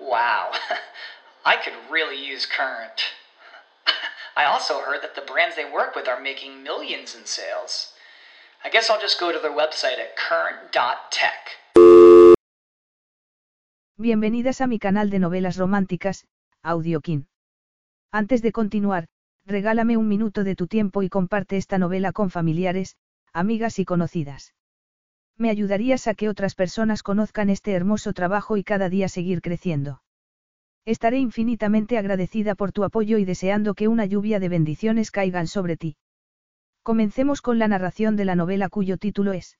Wow, 0.00 0.52
I 1.44 1.56
could 1.56 1.74
really 1.90 2.16
use 2.16 2.46
Current. 2.46 3.12
I 4.36 4.44
also 4.44 4.80
heard 4.80 5.02
that 5.02 5.14
the 5.14 5.20
brands 5.20 5.56
they 5.56 5.70
work 5.70 5.94
with 5.94 6.08
are 6.08 6.20
making 6.20 6.62
millions 6.62 7.14
in 7.14 7.26
sales. 7.26 7.92
I 8.64 8.70
guess 8.70 8.88
I'll 8.88 9.00
just 9.00 9.20
go 9.20 9.30
to 9.30 9.38
their 9.38 9.52
website 9.52 9.98
at 9.98 10.16
current.tech. 10.16 11.56
Bienvenidas 13.98 14.62
a 14.62 14.66
mi 14.66 14.78
canal 14.78 15.10
de 15.10 15.18
novelas 15.18 15.58
románticas, 15.58 16.24
Audiokin. 16.62 17.28
Antes 18.10 18.40
de 18.40 18.52
continuar, 18.52 19.06
regálame 19.44 19.98
un 19.98 20.08
minuto 20.08 20.44
de 20.44 20.54
tu 20.54 20.66
tiempo 20.66 21.02
y 21.02 21.10
comparte 21.10 21.58
esta 21.58 21.76
novela 21.76 22.12
con 22.12 22.30
familiares, 22.30 22.96
amigas 23.34 23.78
y 23.78 23.84
conocidas. 23.84 24.54
Me 25.40 25.48
ayudarías 25.48 26.06
a 26.06 26.12
que 26.12 26.28
otras 26.28 26.54
personas 26.54 27.02
conozcan 27.02 27.48
este 27.48 27.72
hermoso 27.72 28.12
trabajo 28.12 28.58
y 28.58 28.62
cada 28.62 28.90
día 28.90 29.08
seguir 29.08 29.40
creciendo. 29.40 30.02
Estaré 30.84 31.18
infinitamente 31.18 31.96
agradecida 31.96 32.54
por 32.54 32.72
tu 32.72 32.84
apoyo 32.84 33.16
y 33.16 33.24
deseando 33.24 33.72
que 33.72 33.88
una 33.88 34.04
lluvia 34.04 34.38
de 34.38 34.50
bendiciones 34.50 35.10
caigan 35.10 35.46
sobre 35.46 35.78
ti. 35.78 35.96
Comencemos 36.82 37.40
con 37.40 37.58
la 37.58 37.68
narración 37.68 38.16
de 38.16 38.26
la 38.26 38.34
novela 38.34 38.68
cuyo 38.68 38.98
título 38.98 39.32
es 39.32 39.58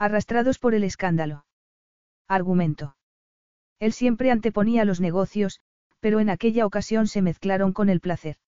Arrastrados 0.00 0.58
por 0.58 0.74
el 0.74 0.82
escándalo. 0.82 1.46
Argumento. 2.26 2.96
Él 3.78 3.92
siempre 3.92 4.32
anteponía 4.32 4.84
los 4.84 5.00
negocios, 5.00 5.60
pero 6.00 6.18
en 6.18 6.28
aquella 6.28 6.66
ocasión 6.66 7.06
se 7.06 7.22
mezclaron 7.22 7.72
con 7.72 7.88
el 7.88 8.00
placer. 8.00 8.38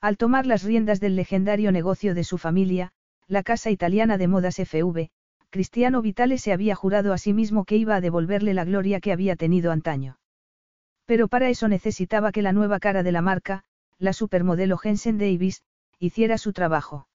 Al 0.00 0.16
tomar 0.16 0.44
las 0.44 0.64
riendas 0.64 0.98
del 0.98 1.14
legendario 1.14 1.70
negocio 1.70 2.16
de 2.16 2.24
su 2.24 2.36
familia, 2.36 2.90
la 3.28 3.44
casa 3.44 3.70
italiana 3.70 4.18
de 4.18 4.26
modas 4.26 4.56
FV, 4.56 5.12
Cristiano 5.50 6.02
Vitale 6.02 6.36
se 6.36 6.52
había 6.52 6.74
jurado 6.74 7.12
a 7.12 7.18
sí 7.18 7.32
mismo 7.32 7.64
que 7.64 7.76
iba 7.76 7.96
a 7.96 8.00
devolverle 8.00 8.52
la 8.52 8.64
gloria 8.64 9.00
que 9.00 9.12
había 9.12 9.34
tenido 9.34 9.72
antaño. 9.72 10.18
Pero 11.06 11.28
para 11.28 11.48
eso 11.48 11.68
necesitaba 11.68 12.32
que 12.32 12.42
la 12.42 12.52
nueva 12.52 12.80
cara 12.80 13.02
de 13.02 13.12
la 13.12 13.22
marca, 13.22 13.64
la 13.98 14.12
supermodelo 14.12 14.76
Jensen 14.76 15.16
Davis, 15.16 15.62
hiciera 15.98 16.36
su 16.36 16.52
trabajo. 16.52 17.08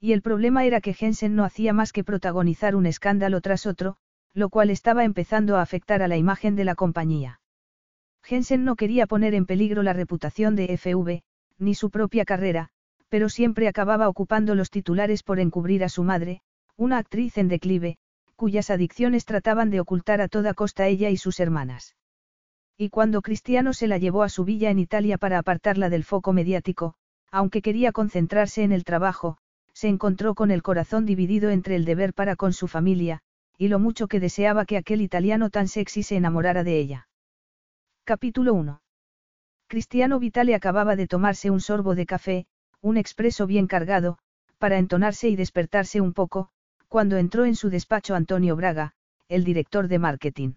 Y 0.00 0.12
el 0.12 0.22
problema 0.22 0.64
era 0.64 0.80
que 0.80 0.94
Jensen 0.94 1.34
no 1.34 1.44
hacía 1.44 1.72
más 1.72 1.92
que 1.92 2.04
protagonizar 2.04 2.76
un 2.76 2.86
escándalo 2.86 3.40
tras 3.40 3.66
otro, 3.66 3.96
lo 4.34 4.50
cual 4.50 4.70
estaba 4.70 5.02
empezando 5.02 5.56
a 5.56 5.62
afectar 5.62 6.00
a 6.02 6.08
la 6.08 6.16
imagen 6.16 6.54
de 6.54 6.64
la 6.64 6.76
compañía. 6.76 7.40
Jensen 8.22 8.64
no 8.64 8.76
quería 8.76 9.08
poner 9.08 9.34
en 9.34 9.46
peligro 9.46 9.82
la 9.82 9.94
reputación 9.94 10.54
de 10.54 10.76
FV, 10.76 11.22
ni 11.58 11.74
su 11.74 11.90
propia 11.90 12.24
carrera, 12.24 12.68
pero 13.08 13.28
siempre 13.28 13.66
acababa 13.66 14.08
ocupando 14.08 14.54
los 14.54 14.70
titulares 14.70 15.24
por 15.24 15.40
encubrir 15.40 15.82
a 15.82 15.88
su 15.88 16.04
madre, 16.04 16.42
una 16.78 16.98
actriz 16.98 17.36
en 17.38 17.48
declive, 17.48 17.98
cuyas 18.36 18.70
adicciones 18.70 19.24
trataban 19.24 19.68
de 19.68 19.80
ocultar 19.80 20.20
a 20.20 20.28
toda 20.28 20.54
costa 20.54 20.86
ella 20.86 21.10
y 21.10 21.16
sus 21.16 21.40
hermanas. 21.40 21.96
Y 22.76 22.90
cuando 22.90 23.20
Cristiano 23.20 23.72
se 23.72 23.88
la 23.88 23.98
llevó 23.98 24.22
a 24.22 24.28
su 24.28 24.44
villa 24.44 24.70
en 24.70 24.78
Italia 24.78 25.18
para 25.18 25.38
apartarla 25.38 25.90
del 25.90 26.04
foco 26.04 26.32
mediático, 26.32 26.94
aunque 27.32 27.62
quería 27.62 27.90
concentrarse 27.90 28.62
en 28.62 28.70
el 28.70 28.84
trabajo, 28.84 29.38
se 29.72 29.88
encontró 29.88 30.36
con 30.36 30.52
el 30.52 30.62
corazón 30.62 31.04
dividido 31.04 31.50
entre 31.50 31.74
el 31.74 31.84
deber 31.84 32.14
para 32.14 32.36
con 32.36 32.52
su 32.52 32.68
familia, 32.68 33.22
y 33.58 33.66
lo 33.66 33.80
mucho 33.80 34.06
que 34.06 34.20
deseaba 34.20 34.64
que 34.64 34.76
aquel 34.76 35.00
italiano 35.02 35.50
tan 35.50 35.66
sexy 35.66 36.04
se 36.04 36.14
enamorara 36.14 36.62
de 36.62 36.78
ella. 36.78 37.08
Capítulo 38.04 38.54
1. 38.54 38.80
Cristiano 39.66 40.20
Vitale 40.20 40.54
acababa 40.54 40.94
de 40.94 41.08
tomarse 41.08 41.50
un 41.50 41.60
sorbo 41.60 41.96
de 41.96 42.06
café, 42.06 42.46
un 42.80 42.96
expreso 42.96 43.48
bien 43.48 43.66
cargado, 43.66 44.18
para 44.58 44.78
entonarse 44.78 45.28
y 45.28 45.34
despertarse 45.34 46.00
un 46.00 46.12
poco, 46.12 46.50
cuando 46.88 47.18
entró 47.18 47.44
en 47.44 47.54
su 47.54 47.68
despacho 47.68 48.14
Antonio 48.14 48.56
Braga, 48.56 48.94
el 49.28 49.44
director 49.44 49.88
de 49.88 49.98
marketing. 49.98 50.52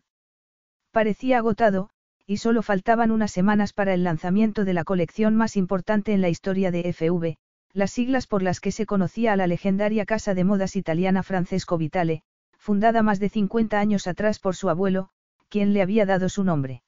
Parecía 0.91 1.37
agotado, 1.37 1.89
y 2.25 2.37
solo 2.37 2.61
faltaban 2.61 3.11
unas 3.11 3.31
semanas 3.31 3.73
para 3.73 3.93
el 3.93 4.03
lanzamiento 4.03 4.63
de 4.63 4.73
la 4.73 4.85
colección 4.85 5.35
más 5.35 5.57
importante 5.57 6.13
en 6.13 6.21
la 6.21 6.29
historia 6.29 6.71
de 6.71 6.93
FV, 6.93 7.37
las 7.73 7.91
siglas 7.91 8.27
por 8.27 8.43
las 8.43 8.59
que 8.59 8.71
se 8.71 8.85
conocía 8.85 9.33
a 9.33 9.35
la 9.35 9.47
legendaria 9.47 10.05
casa 10.05 10.33
de 10.33 10.43
modas 10.43 10.75
italiana 10.75 11.23
Francesco 11.23 11.77
Vitale, 11.77 12.23
fundada 12.57 13.01
más 13.01 13.19
de 13.19 13.29
50 13.29 13.79
años 13.79 14.07
atrás 14.07 14.39
por 14.39 14.55
su 14.55 14.69
abuelo, 14.69 15.09
quien 15.49 15.73
le 15.73 15.81
había 15.81 16.05
dado 16.05 16.29
su 16.29 16.43
nombre. 16.43 16.83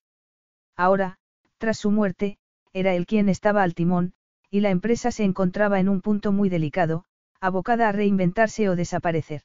Ahora, 0.78 1.18
tras 1.58 1.78
su 1.78 1.92
muerte, 1.92 2.38
era 2.72 2.94
él 2.94 3.06
quien 3.06 3.28
estaba 3.28 3.64
al 3.64 3.74
timón, 3.74 4.14
y 4.50 4.62
la 4.62 4.70
empresa 4.70 5.12
se 5.12 5.24
encontraba 5.24 5.80
en 5.80 5.90
un 5.90 6.02
punto 6.02 6.32
muy 6.32 6.48
delicado, 6.48 7.06
abocada 7.44 7.90
a 7.90 7.92
reinventarse 7.92 8.70
o 8.70 8.78
desaparecer. 8.78 9.42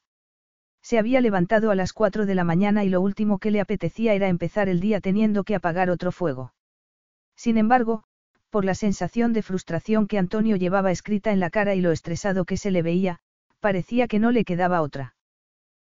Se 0.81 1.01
había 1.01 1.21
levantado 1.21 1.73
a 1.73 1.75
las 1.75 1.93
cuatro 1.93 2.27
de 2.27 2.37
la 2.37 2.45
mañana 2.45 2.85
y 2.85 2.89
lo 2.89 3.01
último 3.01 3.39
que 3.39 3.51
le 3.51 3.61
apetecía 3.61 4.15
era 4.15 4.29
empezar 4.29 4.69
el 4.69 4.79
día 4.79 5.01
teniendo 5.01 5.43
que 5.43 5.57
apagar 5.57 5.91
otro 5.91 6.13
fuego. 6.13 6.55
Sin 7.35 7.59
embargo, 7.59 8.05
por 8.51 8.65
la 8.65 8.77
sensación 8.77 9.33
de 9.33 9.43
frustración 9.43 10.07
que 10.07 10.17
Antonio 10.17 10.55
llevaba 10.55 10.93
escrita 10.93 11.33
en 11.33 11.41
la 11.41 11.51
cara 11.51 11.75
y 11.75 11.81
lo 11.81 11.91
estresado 11.91 12.45
que 12.45 12.57
se 12.57 12.71
le 12.71 12.83
veía, 12.83 13.19
parecía 13.59 14.07
que 14.07 14.21
no 14.21 14.31
le 14.31 14.45
quedaba 14.45 14.81
otra. 14.81 15.17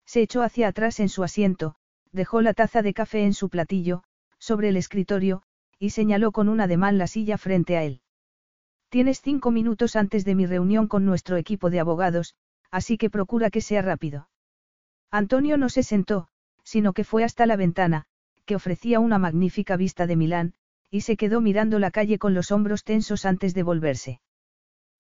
Se 0.06 0.22
echó 0.22 0.44
hacia 0.44 0.70
atrás 0.70 1.02
en 1.02 1.10
su 1.10 1.26
asiento, 1.26 1.76
dejó 2.14 2.42
la 2.42 2.54
taza 2.54 2.82
de 2.84 2.94
café 2.94 3.26
en 3.26 3.34
su 3.34 3.50
platillo, 3.50 4.04
sobre 4.40 4.70
el 4.70 4.78
escritorio, 4.78 5.44
y 5.78 5.90
señaló 5.90 6.32
con 6.32 6.48
un 6.48 6.62
ademán 6.62 6.98
la 6.98 7.08
silla 7.08 7.38
frente 7.38 7.76
a 7.76 7.84
él. 7.84 8.00
Tienes 8.90 9.22
cinco 9.22 9.52
minutos 9.52 9.96
antes 9.96 10.24
de 10.24 10.36
mi 10.36 10.46
reunión 10.46 10.88
con 10.88 11.06
nuestro 11.06 11.36
equipo 11.38 11.70
de 11.70 11.80
abogados, 11.80 12.36
así 12.72 12.98
que 12.98 13.10
procura 13.10 13.50
que 13.50 13.62
sea 13.62 13.82
rápido. 13.82 14.30
Antonio 15.12 15.58
no 15.58 15.70
se 15.70 15.84
sentó, 15.84 16.30
sino 16.64 16.94
que 16.94 17.04
fue 17.04 17.24
hasta 17.24 17.46
la 17.46 17.56
ventana, 17.56 18.06
que 18.46 18.56
ofrecía 18.56 19.00
una 19.00 19.20
magnífica 19.20 19.76
vista 19.78 20.08
de 20.08 20.16
Milán, 20.16 20.54
y 20.90 21.02
se 21.02 21.18
quedó 21.18 21.42
mirando 21.42 21.80
la 21.80 21.92
calle 21.92 22.18
con 22.18 22.34
los 22.34 22.52
hombros 22.52 22.84
tensos 22.84 23.26
antes 23.26 23.54
de 23.54 23.64
volverse. 23.64 24.22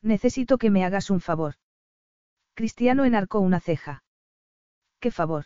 Necesito 0.01 0.57
que 0.57 0.69
me 0.69 0.83
hagas 0.83 1.09
un 1.09 1.21
favor. 1.21 1.55
Cristiano 2.55 3.05
enarcó 3.05 3.39
una 3.39 3.59
ceja. 3.59 4.03
¿Qué 4.99 5.11
favor? 5.11 5.45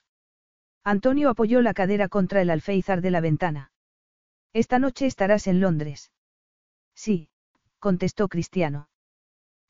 Antonio 0.84 1.30
apoyó 1.30 1.62
la 1.62 1.74
cadera 1.74 2.08
contra 2.08 2.42
el 2.42 2.50
alféizar 2.50 3.02
de 3.02 3.12
la 3.12 3.22
ventana. 3.22 3.72
Esta 4.54 4.80
noche 4.80 5.06
estarás 5.06 5.46
en 5.48 5.60
Londres. 5.60 6.12
Sí, 6.96 7.30
contestó 7.82 8.30
Cristiano. 8.30 8.88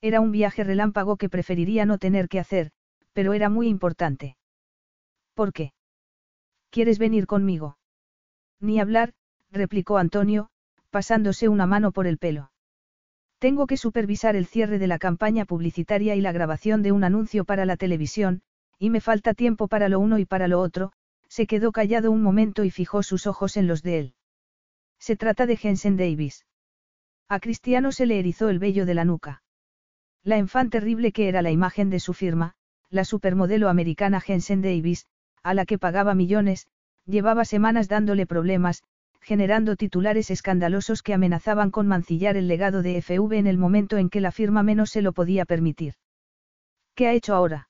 Era 0.02 0.20
un 0.20 0.32
viaje 0.32 0.64
relámpago 0.64 1.18
que 1.18 1.30
preferiría 1.30 1.86
no 1.86 1.98
tener 1.98 2.28
que 2.28 2.40
hacer, 2.40 2.72
pero 3.14 3.34
era 3.34 3.50
muy 3.50 3.68
importante. 3.68 4.38
¿Por 5.34 5.54
qué? 5.54 5.74
¿Quieres 6.70 7.00
venir 7.00 7.26
conmigo? 7.26 7.78
Ni 8.60 8.80
hablar, 8.80 9.14
replicó 9.50 9.98
Antonio, 9.98 10.50
pasándose 10.92 11.48
una 11.48 11.66
mano 11.66 11.92
por 11.92 12.06
el 12.06 12.18
pelo. 12.18 12.52
Tengo 13.40 13.66
que 13.66 13.78
supervisar 13.78 14.36
el 14.36 14.46
cierre 14.46 14.78
de 14.78 14.88
la 14.88 15.00
campaña 15.00 15.46
publicitaria 15.46 16.16
y 16.16 16.22
la 16.22 16.32
grabación 16.32 16.84
de 16.84 16.92
un 16.92 17.04
anuncio 17.04 17.46
para 17.46 17.66
la 17.66 17.78
televisión, 17.78 18.42
y 18.78 18.90
me 18.90 19.02
falta 19.02 19.34
tiempo 19.34 19.68
para 19.68 19.90
lo 19.90 20.00
uno 20.00 20.20
y 20.20 20.26
para 20.26 20.48
lo 20.48 20.60
otro, 20.60 20.92
se 21.28 21.48
quedó 21.48 21.72
callado 21.72 22.12
un 22.12 22.22
momento 22.22 22.66
y 22.66 22.72
fijó 22.72 23.04
sus 23.04 23.26
ojos 23.26 23.56
en 23.56 23.68
los 23.68 23.84
de 23.84 24.00
él. 24.00 24.16
Se 25.00 25.16
trata 25.16 25.46
de 25.46 25.56
Jensen 25.56 25.96
Davis. 25.96 26.46
A 27.32 27.40
Cristiano 27.40 27.94
se 27.94 28.06
le 28.06 28.20
erizó 28.20 28.50
el 28.50 28.60
vello 28.60 28.86
de 28.86 28.94
la 28.94 29.06
nuca. 29.06 29.42
La 30.22 30.36
enfant 30.36 30.70
terrible 30.70 31.14
que 31.14 31.30
era 31.30 31.42
la 31.42 31.50
imagen 31.50 31.90
de 31.90 32.02
su 32.02 32.14
firma, 32.14 32.56
la 32.90 33.06
supermodelo 33.06 33.70
americana 33.70 34.20
Jensen 34.20 34.62
Davis, 34.62 35.06
a 35.42 35.54
la 35.54 35.66
que 35.66 35.80
pagaba 35.80 36.14
millones, 36.14 36.68
llevaba 37.06 37.46
semanas 37.46 37.88
dándole 37.88 38.26
problemas, 38.26 38.84
generando 39.22 39.78
titulares 39.78 40.30
escandalosos 40.30 41.04
que 41.04 41.14
amenazaban 41.14 41.72
con 41.72 41.88
mancillar 41.88 42.36
el 42.36 42.50
legado 42.50 42.82
de 42.82 43.02
FV 43.02 43.38
en 43.38 43.48
el 43.48 43.58
momento 43.58 43.98
en 43.98 44.10
que 44.10 44.20
la 44.20 44.34
firma 44.34 44.62
menos 44.62 44.90
se 44.90 45.02
lo 45.02 45.14
podía 45.14 45.46
permitir. 45.46 45.94
¿Qué 46.96 47.08
ha 47.08 47.14
hecho 47.14 47.34
ahora? 47.34 47.70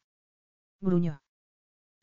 gruñó. 0.80 1.22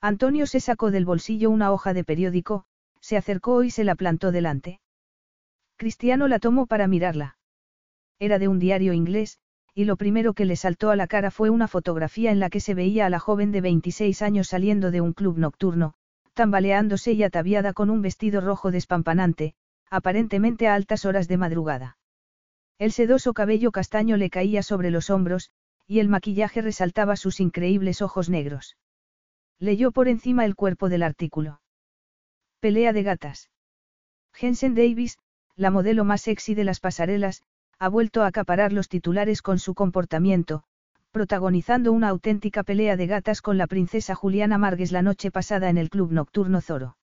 Antonio 0.01 0.47
se 0.47 0.61
sacó 0.61 0.93
del 0.93 1.05
bolsillo 1.05 1.51
una 1.51 1.73
hoja 1.73 1.93
de 1.93 2.05
periódico, 2.05 2.67
se 3.01 3.17
acercó 3.17 3.65
y 3.65 3.73
se 3.73 3.83
la 3.83 3.97
plantó 3.97 4.31
delante. 4.31 4.79
Cristiano 5.77 6.29
la 6.29 6.39
tomó 6.39 6.67
para 6.67 6.87
mirarla. 6.87 7.38
Era 8.19 8.39
de 8.39 8.49
un 8.49 8.59
diario 8.59 8.93
inglés, 8.93 9.39
y 9.75 9.85
lo 9.85 9.97
primero 9.97 10.35
que 10.35 10.45
le 10.45 10.57
saltó 10.57 10.91
a 10.91 10.97
la 10.97 11.07
cara 11.07 11.31
fue 11.31 11.51
una 11.51 11.69
fotografía 11.69 12.33
en 12.33 12.41
la 12.41 12.51
que 12.51 12.61
se 12.61 12.75
veía 12.75 13.07
a 13.07 13.11
la 13.11 13.21
joven 13.21 13.53
de 13.53 13.61
26 13.61 14.23
años 14.23 14.49
saliendo 14.49 14.91
de 14.91 15.01
un 15.01 15.13
club 15.13 15.39
nocturno, 15.39 15.95
tambaleándose 16.35 17.13
y 17.13 17.23
ataviada 17.23 17.73
con 17.73 17.91
un 17.91 18.03
vestido 18.03 18.41
rojo 18.41 18.71
despampanante, 18.71 19.55
aparentemente 19.91 20.67
a 20.67 20.75
altas 20.75 21.05
horas 21.05 21.29
de 21.29 21.37
madrugada. 21.37 21.99
El 22.79 22.93
sedoso 22.93 23.35
cabello 23.35 23.71
castaño 23.73 24.17
le 24.17 24.31
caía 24.31 24.63
sobre 24.63 24.91
los 24.91 25.11
hombros, 25.11 25.51
y 25.87 26.01
el 26.01 26.09
maquillaje 26.09 26.61
resaltaba 26.61 27.17
sus 27.17 27.41
increíbles 27.41 28.03
ojos 28.03 28.29
negros. 28.29 28.77
Leyó 29.59 29.91
por 29.91 30.09
encima 30.09 30.45
el 30.45 30.55
cuerpo 30.55 30.89
del 30.89 31.03
artículo. 31.03 31.61
Pelea 32.61 32.93
de 32.93 33.03
gatas. 33.03 33.51
Jensen 34.33 34.75
Davis, 34.75 35.19
la 35.57 35.71
modelo 35.71 36.05
más 36.05 36.23
sexy 36.23 36.55
de 36.55 36.65
las 36.65 36.79
pasarelas, 36.79 37.43
ha 37.79 37.89
vuelto 37.89 38.23
a 38.23 38.27
acaparar 38.27 38.73
los 38.73 38.89
titulares 38.89 39.41
con 39.41 39.59
su 39.59 39.75
comportamiento, 39.75 40.65
protagonizando 41.13 41.93
una 41.93 42.09
auténtica 42.09 42.63
pelea 42.63 42.97
de 42.97 43.07
gatas 43.07 43.41
con 43.41 43.57
la 43.57 43.67
princesa 43.67 44.15
Juliana 44.15 44.59
Margues 44.59 44.93
la 44.93 45.03
noche 45.03 45.31
pasada 45.31 45.71
en 45.71 45.79
el 45.79 45.89
club 45.89 46.13
nocturno 46.13 46.61
Zoro. 46.61 46.97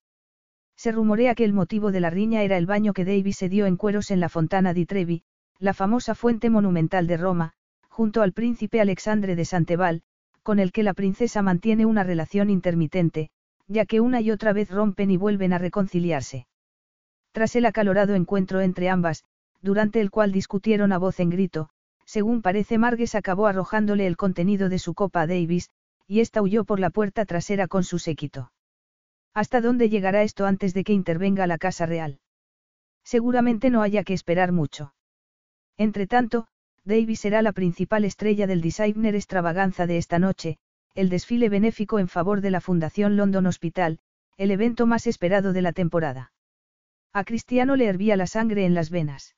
Se 0.76 0.92
rumorea 0.92 1.36
que 1.36 1.46
el 1.46 1.54
motivo 1.54 1.92
de 1.92 2.02
la 2.02 2.10
riña 2.10 2.44
era 2.44 2.58
el 2.58 2.66
baño 2.66 2.94
que 2.94 3.06
Davis 3.06 3.38
se 3.38 3.50
dio 3.50 3.66
en 3.66 3.78
cueros 3.78 4.12
en 4.12 4.20
la 4.20 4.30
Fontana 4.30 4.74
di 4.74 4.86
Trevi, 4.86 5.24
la 5.60 5.74
famosa 5.74 6.16
fuente 6.16 6.50
monumental 6.50 7.08
de 7.08 7.18
Roma, 7.18 7.54
junto 7.88 8.22
al 8.22 8.34
príncipe 8.34 8.82
Alexandre 8.82 9.38
de 9.38 9.46
Santeval, 9.46 10.02
con 10.44 10.60
el 10.60 10.74
que 10.74 10.84
la 10.84 10.94
princesa 10.94 11.42
mantiene 11.42 11.86
una 11.86 12.04
relación 12.04 12.50
intermitente, 12.50 13.30
ya 13.68 13.86
que 13.86 14.02
una 14.02 14.20
y 14.20 14.32
otra 14.32 14.52
vez 14.52 14.70
rompen 14.70 15.10
y 15.10 15.18
vuelven 15.18 15.54
a 15.54 15.58
reconciliarse. 15.58 16.46
Tras 17.32 17.56
el 17.56 17.66
acalorado 17.66 18.16
encuentro 18.16 18.62
entre 18.62 18.90
ambas, 18.90 19.24
durante 19.62 20.02
el 20.02 20.12
cual 20.12 20.32
discutieron 20.32 20.92
a 20.92 20.98
voz 20.98 21.20
en 21.20 21.30
grito, 21.30 21.70
según 22.06 22.42
parece 22.42 22.78
Margues 22.78 23.16
acabó 23.16 23.48
arrojándole 23.48 24.08
el 24.08 24.18
contenido 24.18 24.70
de 24.70 24.80
su 24.80 24.94
copa 24.94 25.22
a 25.22 25.28
Davis, 25.28 25.70
y 26.08 26.20
ésta 26.20 26.42
huyó 26.42 26.64
por 26.64 26.80
la 26.80 26.90
puerta 26.90 27.26
trasera 27.26 27.68
con 27.68 27.84
su 27.84 28.00
séquito. 28.00 28.52
¿Hasta 29.34 29.60
dónde 29.60 29.90
llegará 29.90 30.24
esto 30.24 30.46
antes 30.46 30.74
de 30.74 30.84
que 30.84 30.94
intervenga 30.94 31.48
la 31.48 31.58
Casa 31.58 31.86
Real? 31.86 32.20
Seguramente 33.04 33.70
no 33.70 33.82
haya 33.82 34.04
que 34.04 34.14
esperar 34.14 34.52
mucho. 34.52 34.94
Entretanto, 35.78 36.48
Davis 36.86 37.20
será 37.20 37.42
la 37.42 37.52
principal 37.52 38.06
estrella 38.06 38.48
del 38.48 38.62
designer 38.62 39.16
extravaganza 39.16 39.88
de 39.88 39.98
esta 39.98 40.20
noche, 40.20 40.58
el 40.94 41.10
desfile 41.10 41.50
benéfico 41.50 42.00
en 42.00 42.08
favor 42.08 42.42
de 42.42 42.52
la 42.52 42.62
Fundación 42.62 43.18
London 43.18 43.48
Hospital, 43.48 44.00
el 44.38 44.52
evento 44.52 44.86
más 44.86 45.08
esperado 45.08 45.52
de 45.52 45.62
la 45.62 45.74
temporada. 45.74 46.32
A 47.12 47.24
Cristiano 47.24 47.76
le 47.76 47.86
hervía 47.86 48.16
la 48.16 48.28
sangre 48.28 48.66
en 48.66 48.74
las 48.74 48.90
venas. 48.90 49.36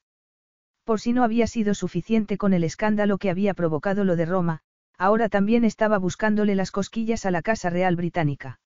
Por 0.87 1.01
si 1.01 1.11
no 1.11 1.25
había 1.25 1.47
sido 1.47 1.73
suficiente 1.73 2.37
con 2.37 2.53
el 2.53 2.63
escándalo 2.63 3.17
que 3.17 3.29
había 3.29 3.53
provocado 3.53 4.05
lo 4.05 4.15
de 4.15 4.25
Roma, 4.25 4.61
ahora 4.97 5.27
también 5.27 5.65
estaba 5.65 5.97
buscándole 5.97 6.55
las 6.55 6.71
cosquillas 6.71 7.25
a 7.25 7.31
la 7.31 7.41
Casa 7.41 7.69
Real 7.69 7.97
Británica. 7.97 8.61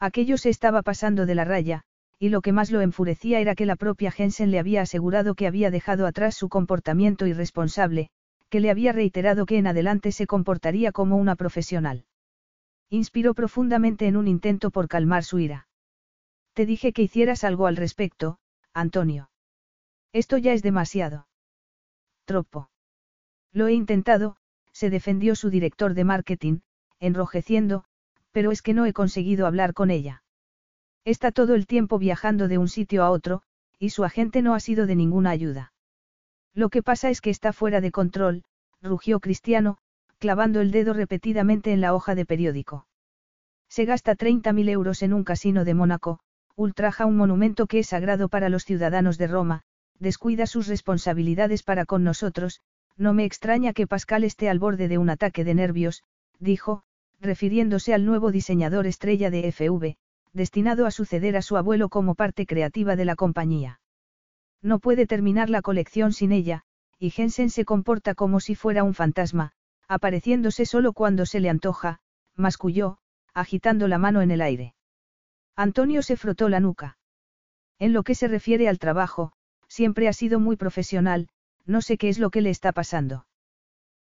Aquello 0.00 0.38
se 0.38 0.48
estaba 0.48 0.82
pasando 0.82 1.24
de 1.24 1.36
la 1.36 1.44
raya, 1.44 1.82
y 2.18 2.30
lo 2.30 2.40
que 2.40 2.50
más 2.50 2.72
lo 2.72 2.80
enfurecía 2.80 3.38
era 3.38 3.54
que 3.54 3.64
la 3.64 3.76
propia 3.76 4.10
Jensen 4.10 4.50
le 4.50 4.58
había 4.58 4.82
asegurado 4.82 5.36
que 5.36 5.46
había 5.46 5.70
dejado 5.70 6.08
atrás 6.08 6.34
su 6.34 6.48
comportamiento 6.48 7.28
irresponsable, 7.28 8.10
que 8.48 8.58
le 8.58 8.72
había 8.72 8.90
reiterado 8.90 9.46
que 9.46 9.58
en 9.58 9.68
adelante 9.68 10.10
se 10.10 10.26
comportaría 10.26 10.90
como 10.90 11.16
una 11.16 11.36
profesional. 11.36 12.06
Inspiró 12.90 13.34
profundamente 13.34 14.08
en 14.08 14.16
un 14.16 14.26
intento 14.26 14.72
por 14.72 14.88
calmar 14.88 15.22
su 15.22 15.38
ira. 15.38 15.68
Te 16.54 16.66
dije 16.66 16.92
que 16.92 17.02
hicieras 17.02 17.44
algo 17.44 17.68
al 17.68 17.76
respecto, 17.76 18.40
Antonio. 18.74 19.30
Esto 20.12 20.38
ya 20.38 20.52
es 20.52 20.64
demasiado. 20.64 21.28
Tropo. 22.26 22.68
Lo 23.52 23.68
he 23.68 23.72
intentado, 23.72 24.36
se 24.72 24.90
defendió 24.90 25.34
su 25.36 25.48
director 25.48 25.94
de 25.94 26.04
marketing, 26.04 26.58
enrojeciendo, 27.00 27.84
pero 28.32 28.52
es 28.52 28.60
que 28.60 28.74
no 28.74 28.84
he 28.84 28.92
conseguido 28.92 29.46
hablar 29.46 29.72
con 29.72 29.90
ella. 29.90 30.22
Está 31.04 31.32
todo 31.32 31.54
el 31.54 31.66
tiempo 31.66 31.98
viajando 31.98 32.48
de 32.48 32.58
un 32.58 32.68
sitio 32.68 33.04
a 33.04 33.10
otro, 33.10 33.42
y 33.78 33.90
su 33.90 34.04
agente 34.04 34.42
no 34.42 34.54
ha 34.54 34.60
sido 34.60 34.86
de 34.86 34.96
ninguna 34.96 35.30
ayuda. 35.30 35.72
Lo 36.52 36.68
que 36.68 36.82
pasa 36.82 37.10
es 37.10 37.20
que 37.20 37.30
está 37.30 37.52
fuera 37.52 37.80
de 37.80 37.92
control, 37.92 38.42
rugió 38.82 39.20
Cristiano, 39.20 39.78
clavando 40.18 40.60
el 40.60 40.70
dedo 40.70 40.94
repetidamente 40.94 41.72
en 41.72 41.80
la 41.80 41.94
hoja 41.94 42.14
de 42.14 42.26
periódico. 42.26 42.86
Se 43.68 43.84
gasta 43.84 44.16
30.000 44.16 44.68
euros 44.68 45.02
en 45.02 45.12
un 45.12 45.22
casino 45.22 45.64
de 45.64 45.74
Mónaco, 45.74 46.18
ultraja 46.56 47.06
un 47.06 47.16
monumento 47.16 47.66
que 47.66 47.80
es 47.80 47.88
sagrado 47.88 48.28
para 48.28 48.48
los 48.48 48.64
ciudadanos 48.64 49.18
de 49.18 49.26
Roma, 49.26 49.62
descuida 49.98 50.46
sus 50.46 50.66
responsabilidades 50.66 51.62
para 51.62 51.86
con 51.86 52.04
nosotros, 52.04 52.60
no 52.96 53.12
me 53.12 53.24
extraña 53.24 53.72
que 53.72 53.86
Pascal 53.86 54.24
esté 54.24 54.48
al 54.48 54.58
borde 54.58 54.88
de 54.88 54.98
un 54.98 55.10
ataque 55.10 55.44
de 55.44 55.54
nervios, 55.54 56.02
dijo, 56.38 56.82
refiriéndose 57.20 57.94
al 57.94 58.04
nuevo 58.04 58.30
diseñador 58.30 58.86
estrella 58.86 59.30
de 59.30 59.50
FV, 59.52 59.96
destinado 60.32 60.86
a 60.86 60.90
suceder 60.90 61.36
a 61.36 61.42
su 61.42 61.56
abuelo 61.56 61.88
como 61.88 62.14
parte 62.14 62.46
creativa 62.46 62.96
de 62.96 63.04
la 63.04 63.16
compañía. 63.16 63.80
No 64.62 64.78
puede 64.78 65.06
terminar 65.06 65.50
la 65.50 65.62
colección 65.62 66.12
sin 66.12 66.32
ella, 66.32 66.62
y 66.98 67.10
Jensen 67.10 67.50
se 67.50 67.64
comporta 67.64 68.14
como 68.14 68.40
si 68.40 68.54
fuera 68.54 68.84
un 68.84 68.94
fantasma, 68.94 69.52
apareciéndose 69.88 70.66
solo 70.66 70.92
cuando 70.92 71.26
se 71.26 71.40
le 71.40 71.48
antoja, 71.48 72.00
masculló, 72.34 72.98
agitando 73.34 73.88
la 73.88 73.98
mano 73.98 74.22
en 74.22 74.30
el 74.30 74.40
aire. 74.40 74.74
Antonio 75.54 76.02
se 76.02 76.16
frotó 76.16 76.48
la 76.48 76.60
nuca. 76.60 76.98
En 77.78 77.92
lo 77.92 78.02
que 78.02 78.14
se 78.14 78.28
refiere 78.28 78.68
al 78.68 78.78
trabajo, 78.78 79.32
siempre 79.76 80.08
ha 80.08 80.14
sido 80.14 80.40
muy 80.40 80.56
profesional, 80.56 81.28
no 81.66 81.82
sé 81.82 81.98
qué 81.98 82.08
es 82.08 82.18
lo 82.18 82.30
que 82.30 82.40
le 82.40 82.48
está 82.48 82.72
pasando. 82.72 83.26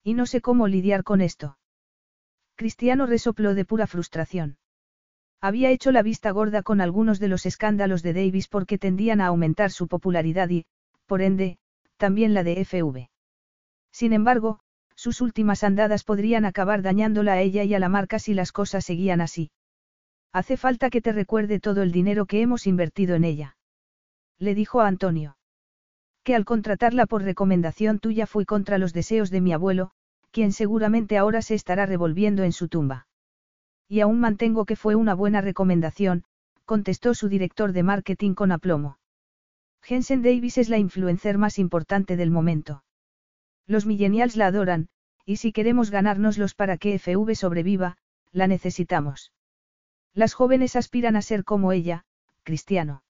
Y 0.02 0.14
no 0.14 0.26
sé 0.26 0.40
cómo 0.40 0.66
lidiar 0.66 1.04
con 1.04 1.20
esto. 1.20 1.58
Cristiano 2.56 3.06
resopló 3.06 3.54
de 3.54 3.64
pura 3.64 3.86
frustración. 3.86 4.58
Había 5.40 5.70
hecho 5.70 5.92
la 5.92 6.02
vista 6.02 6.32
gorda 6.32 6.64
con 6.64 6.80
algunos 6.80 7.20
de 7.20 7.28
los 7.28 7.46
escándalos 7.46 8.02
de 8.02 8.14
Davis 8.14 8.48
porque 8.48 8.78
tendían 8.78 9.20
a 9.20 9.28
aumentar 9.28 9.70
su 9.70 9.86
popularidad 9.86 10.48
y, 10.50 10.66
por 11.06 11.22
ende, 11.22 11.58
también 11.98 12.34
la 12.34 12.42
de 12.42 12.64
FV. 12.64 13.08
Sin 13.92 14.12
embargo, 14.12 14.58
sus 14.96 15.20
últimas 15.20 15.62
andadas 15.62 16.02
podrían 16.02 16.44
acabar 16.46 16.82
dañándola 16.82 17.34
a 17.34 17.40
ella 17.40 17.62
y 17.62 17.74
a 17.74 17.78
la 17.78 17.88
marca 17.88 18.18
si 18.18 18.34
las 18.34 18.50
cosas 18.50 18.84
seguían 18.84 19.20
así. 19.20 19.52
Hace 20.32 20.56
falta 20.56 20.90
que 20.90 21.00
te 21.00 21.12
recuerde 21.12 21.60
todo 21.60 21.82
el 21.82 21.92
dinero 21.92 22.26
que 22.26 22.42
hemos 22.42 22.66
invertido 22.66 23.14
en 23.14 23.22
ella. 23.22 23.56
Le 24.38 24.56
dijo 24.56 24.80
a 24.80 24.88
Antonio. 24.88 25.36
Al 26.34 26.44
contratarla 26.44 27.06
por 27.06 27.22
recomendación 27.22 27.98
tuya 27.98 28.26
fui 28.26 28.44
contra 28.44 28.78
los 28.78 28.92
deseos 28.92 29.30
de 29.30 29.40
mi 29.40 29.52
abuelo, 29.52 29.90
quien 30.30 30.52
seguramente 30.52 31.18
ahora 31.18 31.42
se 31.42 31.54
estará 31.54 31.86
revolviendo 31.86 32.42
en 32.44 32.52
su 32.52 32.68
tumba. 32.68 33.06
Y 33.88 34.00
aún 34.00 34.20
mantengo 34.20 34.64
que 34.64 34.76
fue 34.76 34.94
una 34.94 35.14
buena 35.14 35.40
recomendación, 35.40 36.24
contestó 36.64 37.14
su 37.14 37.28
director 37.28 37.72
de 37.72 37.82
marketing 37.82 38.34
con 38.34 38.52
aplomo. 38.52 38.98
Jensen 39.82 40.22
Davis 40.22 40.58
es 40.58 40.68
la 40.68 40.78
influencer 40.78 41.38
más 41.38 41.58
importante 41.58 42.16
del 42.16 42.30
momento. 42.30 42.84
Los 43.66 43.86
millennials 43.86 44.36
la 44.36 44.46
adoran, 44.46 44.88
y 45.24 45.36
si 45.36 45.52
queremos 45.52 45.90
ganárnoslos 45.90 46.54
para 46.54 46.76
que 46.76 46.98
FV 46.98 47.34
sobreviva, 47.34 47.96
la 48.32 48.46
necesitamos. 48.46 49.32
Las 50.14 50.34
jóvenes 50.34 50.76
aspiran 50.76 51.16
a 51.16 51.22
ser 51.22 51.44
como 51.44 51.72
ella, 51.72 52.04
cristiano. 52.42 53.02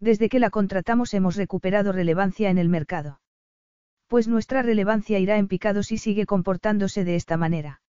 Desde 0.00 0.28
que 0.28 0.38
la 0.38 0.50
contratamos 0.50 1.14
hemos 1.14 1.36
recuperado 1.36 1.92
relevancia 1.92 2.50
en 2.50 2.58
el 2.58 2.68
mercado. 2.68 3.20
Pues 4.06 4.28
nuestra 4.28 4.62
relevancia 4.62 5.18
irá 5.18 5.38
en 5.38 5.48
picado 5.48 5.82
si 5.82 5.98
sigue 5.98 6.26
comportándose 6.26 7.04
de 7.04 7.16
esta 7.16 7.36
manera. 7.36 7.80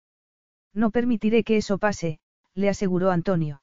No 0.74 0.92
permitiré 0.92 1.44
que 1.44 1.58
eso 1.58 1.78
pase, 1.78 2.20
le 2.54 2.70
aseguró 2.70 3.12
Antonio. 3.12 3.62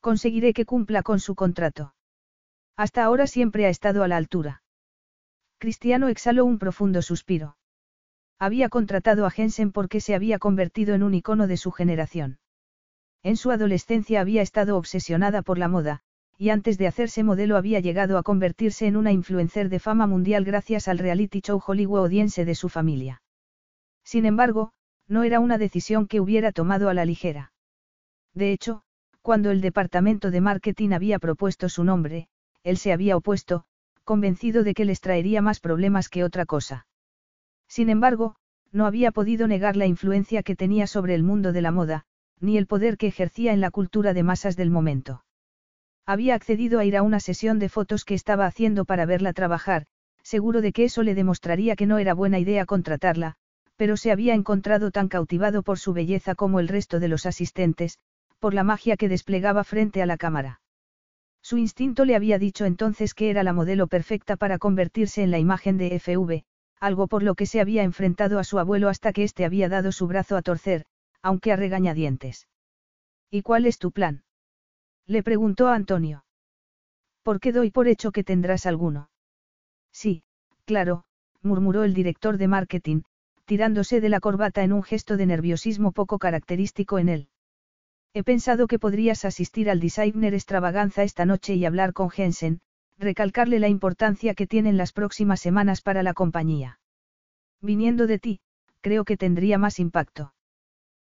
Conseguiré 0.00 0.52
que 0.52 0.66
cumpla 0.66 1.02
con 1.02 1.18
su 1.18 1.34
contrato. 1.34 1.94
Hasta 2.76 3.04
ahora 3.04 3.26
siempre 3.26 3.66
ha 3.66 3.70
estado 3.70 4.02
a 4.02 4.08
la 4.08 4.16
altura. 4.16 4.62
Cristiano 5.58 6.08
exhaló 6.08 6.44
un 6.44 6.58
profundo 6.58 7.00
suspiro. 7.00 7.56
Había 8.38 8.68
contratado 8.68 9.24
a 9.24 9.30
Jensen 9.30 9.72
porque 9.72 10.00
se 10.00 10.14
había 10.14 10.38
convertido 10.38 10.94
en 10.94 11.02
un 11.02 11.14
icono 11.14 11.46
de 11.46 11.56
su 11.56 11.70
generación. 11.72 12.38
En 13.22 13.36
su 13.36 13.50
adolescencia 13.50 14.20
había 14.20 14.42
estado 14.42 14.76
obsesionada 14.76 15.40
por 15.40 15.58
la 15.58 15.68
moda, 15.68 16.02
y 16.38 16.50
antes 16.50 16.78
de 16.78 16.86
hacerse 16.86 17.22
modelo 17.24 17.56
había 17.56 17.80
llegado 17.80 18.18
a 18.18 18.22
convertirse 18.22 18.86
en 18.86 18.96
una 18.96 19.12
influencer 19.12 19.68
de 19.68 19.78
fama 19.78 20.06
mundial 20.06 20.44
gracias 20.44 20.88
al 20.88 20.98
reality 20.98 21.40
show 21.40 21.58
hollywoodiense 21.60 22.44
de 22.44 22.54
su 22.54 22.68
familia. 22.68 23.22
Sin 24.04 24.26
embargo, 24.26 24.72
no 25.08 25.22
era 25.22 25.40
una 25.40 25.58
decisión 25.58 26.06
que 26.06 26.20
hubiera 26.20 26.52
tomado 26.52 26.88
a 26.88 26.94
la 26.94 27.04
ligera. 27.04 27.52
De 28.34 28.52
hecho, 28.52 28.82
cuando 29.22 29.50
el 29.50 29.60
departamento 29.60 30.30
de 30.30 30.40
marketing 30.40 30.90
había 30.90 31.18
propuesto 31.18 31.68
su 31.68 31.84
nombre, 31.84 32.28
él 32.62 32.76
se 32.76 32.92
había 32.92 33.16
opuesto, 33.16 33.64
convencido 34.04 34.62
de 34.62 34.74
que 34.74 34.84
les 34.84 35.00
traería 35.00 35.42
más 35.42 35.58
problemas 35.58 36.08
que 36.08 36.22
otra 36.22 36.46
cosa. 36.46 36.86
Sin 37.66 37.90
embargo, 37.90 38.36
no 38.72 38.86
había 38.86 39.10
podido 39.10 39.48
negar 39.48 39.76
la 39.76 39.86
influencia 39.86 40.42
que 40.42 40.54
tenía 40.54 40.86
sobre 40.86 41.14
el 41.14 41.22
mundo 41.22 41.52
de 41.52 41.62
la 41.62 41.72
moda, 41.72 42.04
ni 42.40 42.58
el 42.58 42.66
poder 42.66 42.98
que 42.98 43.06
ejercía 43.06 43.52
en 43.52 43.60
la 43.60 43.70
cultura 43.70 44.14
de 44.14 44.22
masas 44.22 44.56
del 44.56 44.70
momento. 44.70 45.24
Había 46.06 46.36
accedido 46.36 46.78
a 46.78 46.84
ir 46.84 46.96
a 46.96 47.02
una 47.02 47.18
sesión 47.18 47.58
de 47.58 47.68
fotos 47.68 48.04
que 48.04 48.14
estaba 48.14 48.46
haciendo 48.46 48.84
para 48.84 49.06
verla 49.06 49.32
trabajar, 49.32 49.86
seguro 50.22 50.60
de 50.60 50.72
que 50.72 50.84
eso 50.84 51.02
le 51.02 51.16
demostraría 51.16 51.74
que 51.74 51.86
no 51.86 51.98
era 51.98 52.14
buena 52.14 52.38
idea 52.38 52.64
contratarla, 52.64 53.34
pero 53.76 53.96
se 53.96 54.12
había 54.12 54.34
encontrado 54.34 54.92
tan 54.92 55.08
cautivado 55.08 55.62
por 55.62 55.78
su 55.80 55.92
belleza 55.92 56.34
como 56.36 56.60
el 56.60 56.68
resto 56.68 57.00
de 57.00 57.08
los 57.08 57.26
asistentes, 57.26 57.98
por 58.38 58.54
la 58.54 58.62
magia 58.62 58.96
que 58.96 59.08
desplegaba 59.08 59.64
frente 59.64 60.00
a 60.00 60.06
la 60.06 60.16
cámara. 60.16 60.60
Su 61.42 61.58
instinto 61.58 62.04
le 62.04 62.16
había 62.16 62.38
dicho 62.38 62.64
entonces 62.64 63.14
que 63.14 63.30
era 63.30 63.42
la 63.42 63.52
modelo 63.52 63.86
perfecta 63.86 64.36
para 64.36 64.58
convertirse 64.58 65.22
en 65.22 65.30
la 65.30 65.38
imagen 65.38 65.76
de 65.76 65.94
FV, 66.00 66.44
algo 66.80 67.06
por 67.08 67.22
lo 67.22 67.34
que 67.34 67.46
se 67.46 67.60
había 67.60 67.82
enfrentado 67.82 68.38
a 68.38 68.44
su 68.44 68.58
abuelo 68.58 68.88
hasta 68.88 69.12
que 69.12 69.24
éste 69.24 69.44
había 69.44 69.68
dado 69.68 69.92
su 69.92 70.06
brazo 70.06 70.36
a 70.36 70.42
torcer, 70.42 70.84
aunque 71.22 71.52
a 71.52 71.56
regañadientes. 71.56 72.48
¿Y 73.30 73.42
cuál 73.42 73.66
es 73.66 73.78
tu 73.78 73.92
plan? 73.92 74.22
Le 75.06 75.22
preguntó 75.22 75.68
a 75.68 75.74
Antonio. 75.74 76.24
¿Por 77.22 77.40
qué 77.40 77.52
doy 77.52 77.70
por 77.70 77.88
hecho 77.88 78.12
que 78.12 78.24
tendrás 78.24 78.66
alguno? 78.66 79.10
Sí, 79.92 80.22
claro, 80.64 81.04
murmuró 81.42 81.84
el 81.84 81.94
director 81.94 82.38
de 82.38 82.48
marketing, 82.48 83.02
tirándose 83.44 84.00
de 84.00 84.08
la 84.08 84.20
corbata 84.20 84.64
en 84.64 84.72
un 84.72 84.82
gesto 84.82 85.16
de 85.16 85.26
nerviosismo 85.26 85.92
poco 85.92 86.18
característico 86.18 86.98
en 86.98 87.08
él. 87.08 87.28
He 88.14 88.24
pensado 88.24 88.66
que 88.66 88.78
podrías 88.78 89.24
asistir 89.24 89.70
al 89.70 89.78
designer 89.78 90.34
extravaganza 90.34 91.02
esta 91.02 91.24
noche 91.24 91.54
y 91.54 91.64
hablar 91.64 91.92
con 91.92 92.10
Jensen, 92.10 92.60
recalcarle 92.98 93.60
la 93.60 93.68
importancia 93.68 94.34
que 94.34 94.46
tienen 94.46 94.76
las 94.76 94.92
próximas 94.92 95.40
semanas 95.40 95.82
para 95.82 96.02
la 96.02 96.14
compañía. 96.14 96.80
Viniendo 97.60 98.06
de 98.06 98.18
ti, 98.18 98.40
creo 98.80 99.04
que 99.04 99.16
tendría 99.16 99.58
más 99.58 99.78
impacto. 99.78 100.32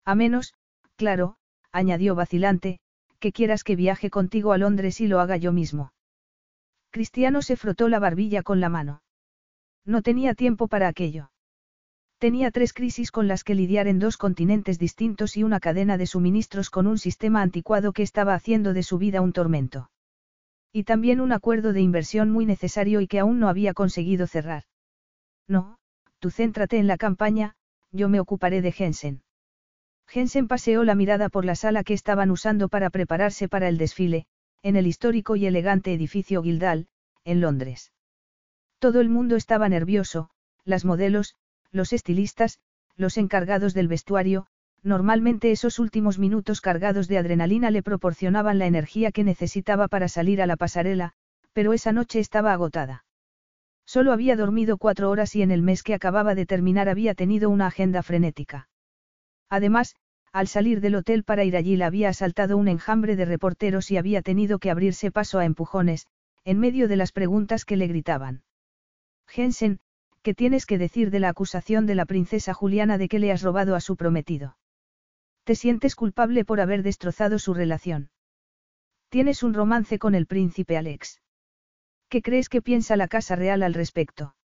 A 0.03 0.15
menos, 0.15 0.53
claro, 0.95 1.37
añadió 1.71 2.15
vacilante, 2.15 2.79
que 3.25 3.31
quieras 3.31 3.63
que 3.63 3.75
viaje 3.75 4.11
contigo 4.11 4.53
a 4.53 4.59
Londres 4.59 5.01
y 5.01 5.07
lo 5.07 5.19
haga 5.19 5.35
yo 5.35 5.51
mismo. 5.51 5.91
Cristiano 6.91 7.41
se 7.41 7.55
frotó 7.55 7.89
la 7.89 7.97
barbilla 7.97 8.43
con 8.43 8.59
la 8.59 8.69
mano. 8.69 9.01
No 9.83 10.03
tenía 10.03 10.35
tiempo 10.35 10.67
para 10.67 10.87
aquello. 10.87 11.31
Tenía 12.19 12.51
tres 12.51 12.71
crisis 12.71 13.09
con 13.09 13.27
las 13.27 13.43
que 13.43 13.55
lidiar 13.55 13.87
en 13.87 13.97
dos 13.97 14.17
continentes 14.17 14.77
distintos 14.77 15.37
y 15.37 15.43
una 15.43 15.59
cadena 15.59 15.97
de 15.97 16.05
suministros 16.05 16.69
con 16.69 16.85
un 16.85 16.99
sistema 16.99 17.41
anticuado 17.41 17.93
que 17.93 18.03
estaba 18.03 18.35
haciendo 18.35 18.73
de 18.73 18.83
su 18.83 18.99
vida 18.99 19.21
un 19.21 19.33
tormento. 19.33 19.89
Y 20.71 20.83
también 20.83 21.19
un 21.19 21.31
acuerdo 21.31 21.73
de 21.73 21.81
inversión 21.81 22.29
muy 22.29 22.45
necesario 22.45 23.01
y 23.01 23.07
que 23.07 23.17
aún 23.17 23.39
no 23.39 23.49
había 23.49 23.73
conseguido 23.73 24.27
cerrar. 24.27 24.65
No, 25.47 25.79
tú 26.19 26.29
céntrate 26.29 26.77
en 26.77 26.85
la 26.85 26.97
campaña, 26.97 27.55
yo 27.91 28.07
me 28.07 28.19
ocuparé 28.19 28.61
de 28.61 28.71
Jensen. 28.71 29.23
Jensen 30.07 30.47
paseó 30.47 30.83
la 30.83 30.95
mirada 30.95 31.29
por 31.29 31.45
la 31.45 31.55
sala 31.55 31.83
que 31.83 31.93
estaban 31.93 32.31
usando 32.31 32.69
para 32.69 32.89
prepararse 32.89 33.47
para 33.47 33.67
el 33.67 33.77
desfile, 33.77 34.25
en 34.63 34.75
el 34.75 34.87
histórico 34.87 35.35
y 35.35 35.45
elegante 35.45 35.93
edificio 35.93 36.41
Guildhall, 36.41 36.87
en 37.23 37.41
Londres. 37.41 37.91
Todo 38.79 39.01
el 39.01 39.09
mundo 39.09 39.35
estaba 39.35 39.69
nervioso, 39.69 40.29
las 40.63 40.85
modelos, 40.85 41.35
los 41.71 41.93
estilistas, 41.93 42.59
los 42.95 43.17
encargados 43.17 43.73
del 43.73 43.87
vestuario, 43.87 44.47
Normalmente 44.85 45.51
esos 45.51 45.79
últimos 45.79 46.19
minutos 46.19 46.61
cargados 46.61 47.07
de 47.07 47.17
adrenalina 47.17 47.71
le 47.71 47.81
proporcionaban 47.81 48.59
la 48.59 48.67
energía 48.67 49.11
que 49.11 49.23
necesitaba 49.23 49.87
para 49.87 50.07
salir 50.07 50.43
a 50.43 50.45
la 50.45 50.57
pasarela, 50.57 51.13
pero 51.53 51.73
esa 51.73 51.91
noche 51.91 52.19
estaba 52.19 52.53
agotada. 52.53 53.03
Solo 53.87 54.13
había 54.13 54.35
dormido 54.35 54.77
cuatro 54.77 55.09
horas 55.09 55.35
y 55.35 55.41
en 55.41 55.49
el 55.49 55.63
mes 55.63 55.81
que 55.81 55.95
acababa 55.95 56.35
de 56.35 56.45
terminar 56.45 56.87
había 56.87 57.15
tenido 57.15 57.49
una 57.49 57.65
agenda 57.65 58.03
frenética. 58.03 58.69
Además, 59.49 59.95
al 60.31 60.47
salir 60.47 60.81
del 60.81 60.95
hotel 60.95 61.23
para 61.23 61.43
ir 61.43 61.55
allí 61.55 61.77
la 61.77 61.87
había 61.87 62.09
asaltado 62.09 62.57
un 62.57 62.67
enjambre 62.67 63.15
de 63.15 63.25
reporteros 63.25 63.89
y 63.91 63.97
había 63.97 64.21
tenido 64.21 64.59
que 64.59 64.69
abrirse 64.69 65.11
paso 65.11 65.39
a 65.39 65.45
empujones, 65.45 66.07
en 66.43 66.59
medio 66.59 66.87
de 66.87 66.97
las 66.97 67.11
preguntas 67.11 67.65
que 67.65 67.77
le 67.77 67.87
gritaban. 67.87 68.43
Jensen, 69.27 69.79
¿qué 70.21 70.33
tienes 70.33 70.65
que 70.65 70.77
decir 70.77 71.09
de 71.09 71.19
la 71.19 71.29
acusación 71.29 71.85
de 71.85 71.95
la 71.95 72.05
princesa 72.05 72.53
Juliana 72.53 72.97
de 72.97 73.07
que 73.07 73.19
le 73.19 73.31
has 73.31 73.41
robado 73.41 73.75
a 73.75 73.79
su 73.79 73.95
prometido? 73.95 74.57
Te 75.43 75.55
sientes 75.55 75.95
culpable 75.95 76.43
por 76.43 76.59
haber 76.59 76.83
destrozado 76.83 77.39
su 77.39 77.53
relación. 77.53 78.09
Tienes 79.09 79.43
un 79.43 79.53
romance 79.53 79.99
con 79.99 80.15
el 80.15 80.25
príncipe 80.25 80.77
Alex. 80.77 81.21
¿Qué 82.09 82.21
crees 82.21 82.49
que 82.49 82.61
piensa 82.61 82.97
la 82.97 83.07
Casa 83.07 83.35
Real 83.35 83.63
al 83.63 83.73
respecto? 83.73 84.35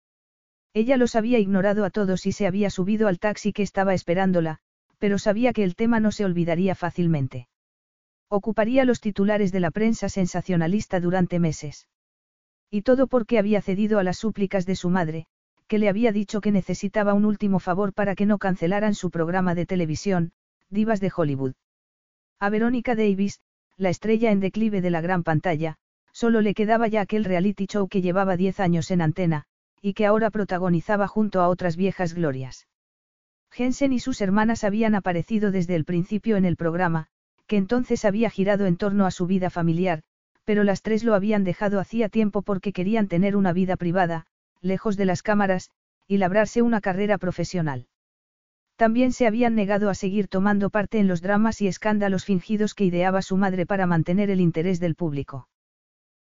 Ella 0.73 0.97
los 0.97 1.17
había 1.17 1.39
ignorado 1.39 1.85
a 1.85 1.91
todos 1.91 2.27
y 2.27 2.33
se 2.33 2.47
había 2.47 2.71
subido 2.71 3.09
al 3.09 3.19
taxi 3.19 3.53
que 3.53 3.63
estaba 3.63 3.93
esperándola, 3.93 4.61
pero 5.01 5.19
sabía 5.19 5.53
que 5.53 5.65
el 5.65 5.75
tema 5.75 5.99
no 5.99 6.13
se 6.13 6.25
olvidaría 6.25 6.75
fácilmente. 6.77 7.49
Ocuparía 8.29 8.85
los 8.85 9.01
titulares 9.01 9.51
de 9.51 9.59
la 9.59 9.73
prensa 9.73 10.09
sensacionalista 10.09 11.01
durante 11.01 11.41
meses. 11.41 11.89
Y 12.71 12.83
todo 12.83 13.09
porque 13.09 13.39
había 13.39 13.63
cedido 13.63 13.99
a 13.99 14.05
las 14.05 14.19
súplicas 14.19 14.67
de 14.67 14.77
su 14.77 14.91
madre, 14.91 15.27
que 15.67 15.79
le 15.79 15.89
había 15.89 16.13
dicho 16.13 16.41
que 16.41 16.53
necesitaba 16.53 17.15
un 17.15 17.25
último 17.25 17.59
favor 17.59 17.93
para 17.93 18.15
que 18.15 18.27
no 18.27 18.39
cancelaran 18.39 18.95
su 18.95 19.11
programa 19.11 19.55
de 19.55 19.67
televisión, 19.67 20.33
divas 20.69 21.01
de 21.01 21.11
Hollywood. 21.15 21.55
A 22.39 22.51
Verónica 22.51 22.95
Davis, 22.95 23.41
la 23.77 23.89
estrella 23.89 24.31
en 24.31 24.41
declive 24.41 24.81
de 24.81 24.91
la 24.91 25.01
gran 25.01 25.25
pantalla, 25.25 25.77
solo 26.13 26.43
le 26.43 26.55
quedaba 26.55 26.89
ya 26.89 27.01
aquel 27.01 27.25
reality 27.25 27.67
show 27.67 27.89
que 27.89 28.03
llevaba 28.03 28.37
10 28.37 28.61
años 28.61 28.91
en 28.91 29.01
antena, 29.01 29.45
y 29.81 29.95
que 29.95 30.07
ahora 30.07 30.31
protagonizaba 30.31 31.09
junto 31.09 31.41
a 31.41 31.49
otras 31.49 31.77
viejas 31.77 32.13
glorias. 32.15 32.69
Jensen 33.51 33.93
y 33.93 34.01
sus 34.01 34.21
hermanas 34.21 34.65
habían 34.65 34.95
aparecido 34.95 35.51
desde 35.51 35.75
el 35.75 35.85
principio 35.85 36.37
en 36.37 36.45
el 36.45 36.57
programa, 36.57 37.07
que 37.47 37.57
entonces 37.57 38.05
había 38.05 38.31
girado 38.31 38.67
en 38.67 38.77
torno 38.77 39.07
a 39.07 39.11
su 39.11 39.27
vida 39.27 39.51
familiar, 39.51 40.03
pero 40.45 40.65
las 40.65 40.83
tres 40.83 41.05
lo 41.05 41.15
habían 41.15 41.45
dejado 41.45 41.81
hacía 41.81 42.09
tiempo 42.09 42.43
porque 42.43 42.73
querían 42.73 43.09
tener 43.09 43.37
una 43.37 43.53
vida 43.53 43.77
privada, 43.77 44.27
lejos 44.61 44.97
de 44.97 45.05
las 45.05 45.23
cámaras, 45.23 45.71
y 46.07 46.19
labrarse 46.19 46.63
una 46.63 46.81
carrera 46.81 47.19
profesional. 47.19 47.87
También 48.77 49.13
se 49.13 49.27
habían 49.27 49.55
negado 49.55 49.91
a 49.91 49.95
seguir 49.95 50.27
tomando 50.27 50.71
parte 50.71 50.99
en 50.99 51.07
los 51.07 51.21
dramas 51.21 51.61
y 51.61 51.67
escándalos 51.67 52.25
fingidos 52.25 52.75
que 52.75 52.85
ideaba 52.85 53.21
su 53.21 53.37
madre 53.37 53.67
para 53.67 53.87
mantener 53.87 54.31
el 54.31 54.41
interés 54.41 54.81
del 54.81 54.95
público. 54.95 55.49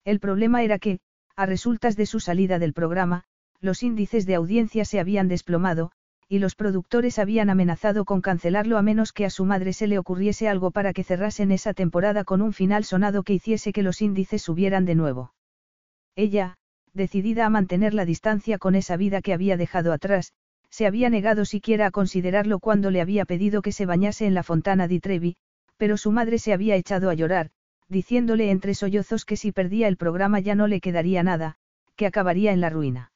El 0.05 0.21
problema 0.21 0.63
era 0.63 0.79
que, 0.79 1.01
a 1.37 1.47
resultas 1.47 1.97
de 1.97 2.07
su 2.07 2.21
salida 2.21 2.59
del 2.59 2.73
programa, 2.73 3.25
los 3.61 3.83
índices 3.83 4.25
de 4.25 4.37
audiencia 4.37 4.85
se 4.85 5.01
habían 5.01 5.27
desplomado, 5.27 5.91
y 6.29 6.39
los 6.39 6.55
productores 6.55 7.19
habían 7.19 7.51
amenazado 7.51 8.05
con 8.05 8.21
cancelarlo 8.21 8.79
a 8.79 8.83
menos 8.83 9.13
que 9.13 9.25
a 9.25 9.31
su 9.31 9.45
madre 9.45 9.73
se 9.73 9.87
le 9.87 9.99
ocurriese 9.99 10.49
algo 10.49 10.71
para 10.71 10.93
que 10.93 11.05
cerrasen 11.05 11.53
esa 11.53 11.75
temporada 11.75 12.25
con 12.25 12.43
un 12.43 12.53
final 12.53 12.85
sonado 12.85 13.23
que 13.23 13.35
hiciese 13.35 13.73
que 13.73 13.83
los 13.83 14.01
índices 14.03 14.43
subieran 14.43 14.85
de 14.85 14.95
nuevo. 14.95 15.35
Ella, 16.17 16.57
decidida 16.93 17.47
a 17.47 17.51
mantener 17.51 17.93
la 17.95 18.05
distancia 18.05 18.59
con 18.59 18.75
esa 18.75 18.97
vida 18.97 19.21
que 19.21 19.33
había 19.33 19.57
dejado 19.57 19.93
atrás, 19.93 20.33
se 20.71 20.87
había 20.87 21.11
negado 21.11 21.45
siquiera 21.45 21.87
a 21.87 21.91
considerarlo 21.91 22.59
cuando 22.59 22.91
le 22.91 23.01
había 23.01 23.25
pedido 23.25 23.63
que 23.63 23.73
se 23.73 23.87
bañase 23.87 24.27
en 24.27 24.35
la 24.35 24.43
fontana 24.43 24.89
di 24.89 25.01
Trevi, 25.01 25.37
pero 25.77 25.97
su 25.97 26.11
madre 26.11 26.39
se 26.39 26.53
había 26.53 26.77
echado 26.77 27.11
a 27.11 27.15
llorar, 27.15 27.51
diciéndole 27.89 28.51
entre 28.51 28.75
sollozos 28.75 29.25
que 29.25 29.37
si 29.37 29.53
perdía 29.53 29.89
el 29.89 29.97
programa 29.97 30.41
ya 30.41 30.55
no 30.55 30.67
le 30.67 30.81
quedaría 30.81 31.23
nada, 31.23 31.57
que 31.97 32.07
acabaría 32.07 32.53
en 32.53 32.61
la 32.61 32.71
ruina. 32.71 33.13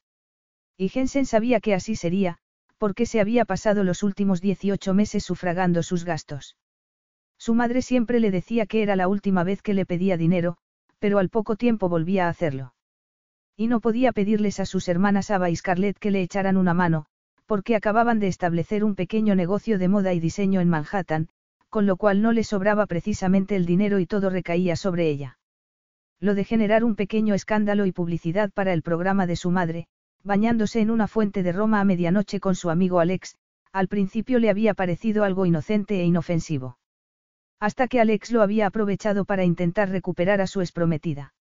Y 0.76 0.88
Jensen 0.88 1.26
sabía 1.26 1.60
que 1.60 1.74
así 1.74 1.96
sería, 1.96 2.38
porque 2.78 3.06
se 3.06 3.20
había 3.20 3.44
pasado 3.44 3.84
los 3.84 4.02
últimos 4.02 4.40
18 4.40 4.94
meses 4.94 5.24
sufragando 5.24 5.82
sus 5.82 6.04
gastos. 6.04 6.56
Su 7.36 7.54
madre 7.54 7.82
siempre 7.82 8.20
le 8.20 8.30
decía 8.30 8.66
que 8.66 8.82
era 8.82 8.96
la 8.96 9.08
última 9.08 9.44
vez 9.44 9.62
que 9.62 9.74
le 9.74 9.86
pedía 9.86 10.16
dinero, 10.16 10.56
pero 10.98 11.18
al 11.18 11.28
poco 11.28 11.56
tiempo 11.56 11.88
volvía 11.88 12.26
a 12.26 12.30
hacerlo. 12.30 12.74
Y 13.56 13.66
no 13.66 13.80
podía 13.80 14.12
pedirles 14.12 14.60
a 14.60 14.66
sus 14.66 14.88
hermanas 14.88 15.30
Ava 15.30 15.50
y 15.50 15.56
Scarlett 15.56 15.98
que 15.98 16.10
le 16.10 16.22
echaran 16.22 16.56
una 16.56 16.74
mano, 16.74 17.06
porque 17.46 17.76
acababan 17.76 18.20
de 18.20 18.28
establecer 18.28 18.84
un 18.84 18.94
pequeño 18.94 19.34
negocio 19.34 19.78
de 19.78 19.88
moda 19.88 20.12
y 20.14 20.20
diseño 20.20 20.60
en 20.60 20.68
Manhattan, 20.68 21.28
con 21.68 21.86
lo 21.86 21.96
cual 21.96 22.22
no 22.22 22.32
le 22.32 22.44
sobraba 22.44 22.86
precisamente 22.86 23.56
el 23.56 23.66
dinero 23.66 23.98
y 23.98 24.06
todo 24.06 24.30
recaía 24.30 24.76
sobre 24.76 25.08
ella. 25.08 25.38
Lo 26.20 26.34
de 26.34 26.44
generar 26.44 26.84
un 26.84 26.96
pequeño 26.96 27.34
escándalo 27.34 27.86
y 27.86 27.92
publicidad 27.92 28.50
para 28.52 28.72
el 28.72 28.82
programa 28.82 29.26
de 29.26 29.36
su 29.36 29.50
madre, 29.50 29.86
bañándose 30.22 30.80
en 30.80 30.90
una 30.90 31.08
fuente 31.08 31.42
de 31.42 31.52
Roma 31.52 31.80
a 31.80 31.84
medianoche 31.84 32.40
con 32.40 32.54
su 32.54 32.70
amigo 32.70 33.00
Alex, 33.00 33.36
al 33.72 33.88
principio 33.88 34.38
le 34.38 34.50
había 34.50 34.74
parecido 34.74 35.24
algo 35.24 35.46
inocente 35.46 36.00
e 36.00 36.04
inofensivo. 36.04 36.78
Hasta 37.60 37.88
que 37.88 38.00
Alex 38.00 38.30
lo 38.30 38.42
había 38.42 38.66
aprovechado 38.66 39.24
para 39.24 39.44
intentar 39.44 39.90
recuperar 39.90 40.40
a 40.40 40.46
su 40.46 40.60
exprometida. 40.60 41.34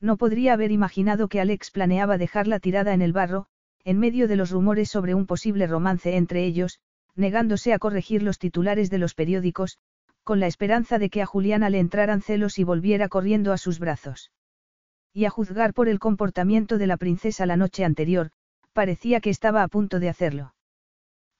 No 0.00 0.16
podría 0.16 0.54
haber 0.54 0.70
imaginado 0.70 1.28
que 1.28 1.40
Alex 1.40 1.70
planeaba 1.70 2.18
dejarla 2.18 2.60
tirada 2.60 2.94
en 2.94 3.02
el 3.02 3.12
barro, 3.12 3.46
en 3.84 3.98
medio 3.98 4.28
de 4.28 4.36
los 4.36 4.50
rumores 4.50 4.88
sobre 4.90 5.14
un 5.14 5.26
posible 5.26 5.66
romance 5.66 6.16
entre 6.16 6.44
ellos, 6.44 6.80
negándose 7.14 7.72
a 7.72 7.78
corregir 7.78 8.22
los 8.22 8.38
titulares 8.38 8.90
de 8.90 8.98
los 8.98 9.14
periódicos, 9.14 9.78
con 10.24 10.40
la 10.40 10.46
esperanza 10.46 10.98
de 10.98 11.10
que 11.10 11.22
a 11.22 11.26
Juliana 11.26 11.68
le 11.70 11.78
entraran 11.78 12.22
celos 12.22 12.58
y 12.58 12.64
volviera 12.64 13.08
corriendo 13.08 13.52
a 13.52 13.58
sus 13.58 13.78
brazos. 13.78 14.32
Y 15.14 15.26
a 15.26 15.30
juzgar 15.30 15.72
por 15.72 15.88
el 15.88 16.00
comportamiento 16.00 16.76
de 16.76 16.88
la 16.88 16.96
princesa 16.96 17.46
la 17.46 17.56
noche 17.56 17.84
anterior, 17.84 18.32
parecía 18.72 19.20
que 19.20 19.30
estaba 19.30 19.62
a 19.62 19.68
punto 19.68 20.00
de 20.00 20.08
hacerlo. 20.08 20.54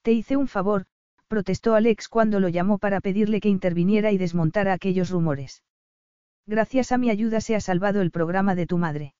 Te 0.01 0.13
hice 0.13 0.37
un 0.37 0.47
favor, 0.47 0.85
protestó 1.27 1.75
Alex 1.75 2.07
cuando 2.07 2.39
lo 2.39 2.47
llamó 2.47 2.77
para 2.77 3.01
pedirle 3.01 3.41
que 3.41 3.49
interviniera 3.49 4.13
y 4.13 4.17
desmontara 4.17 4.71
aquellos 4.71 5.09
rumores. 5.09 5.61
Gracias 6.47 6.93
a 6.93 6.97
mi 6.97 7.09
ayuda 7.09 7.41
se 7.41 7.55
ha 7.55 7.59
salvado 7.59 8.01
el 8.01 8.11
programa 8.11 8.55
de 8.55 8.65
tu 8.65 8.77
madre. 8.77 9.13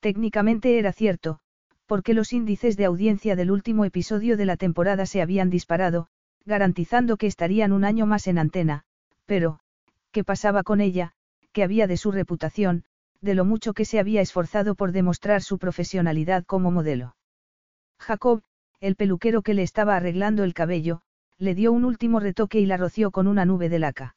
Técnicamente 0.00 0.78
era 0.78 0.92
cierto, 0.92 1.40
porque 1.84 2.14
los 2.14 2.32
índices 2.32 2.78
de 2.78 2.86
audiencia 2.86 3.36
del 3.36 3.50
último 3.50 3.84
episodio 3.84 4.38
de 4.38 4.46
la 4.46 4.56
temporada 4.56 5.04
se 5.04 5.20
habían 5.20 5.50
disparado, 5.50 6.08
garantizando 6.46 7.18
que 7.18 7.26
estarían 7.26 7.72
un 7.72 7.84
año 7.84 8.06
más 8.06 8.26
en 8.26 8.38
antena, 8.38 8.84
pero, 9.26 9.58
¿qué 10.12 10.24
pasaba 10.24 10.62
con 10.62 10.80
ella? 10.80 11.12
que 11.52 11.62
había 11.62 11.86
de 11.86 11.96
su 11.96 12.12
reputación, 12.12 12.84
de 13.20 13.34
lo 13.34 13.44
mucho 13.44 13.72
que 13.72 13.84
se 13.84 13.98
había 13.98 14.20
esforzado 14.20 14.74
por 14.74 14.92
demostrar 14.92 15.42
su 15.42 15.58
profesionalidad 15.58 16.44
como 16.44 16.70
modelo. 16.70 17.16
Jacob, 17.98 18.42
el 18.80 18.96
peluquero 18.96 19.42
que 19.42 19.54
le 19.54 19.62
estaba 19.62 19.96
arreglando 19.96 20.44
el 20.44 20.54
cabello, 20.54 21.00
le 21.38 21.54
dio 21.54 21.72
un 21.72 21.84
último 21.84 22.20
retoque 22.20 22.60
y 22.60 22.66
la 22.66 22.76
roció 22.76 23.10
con 23.10 23.26
una 23.26 23.44
nube 23.44 23.68
de 23.68 23.78
laca. 23.78 24.16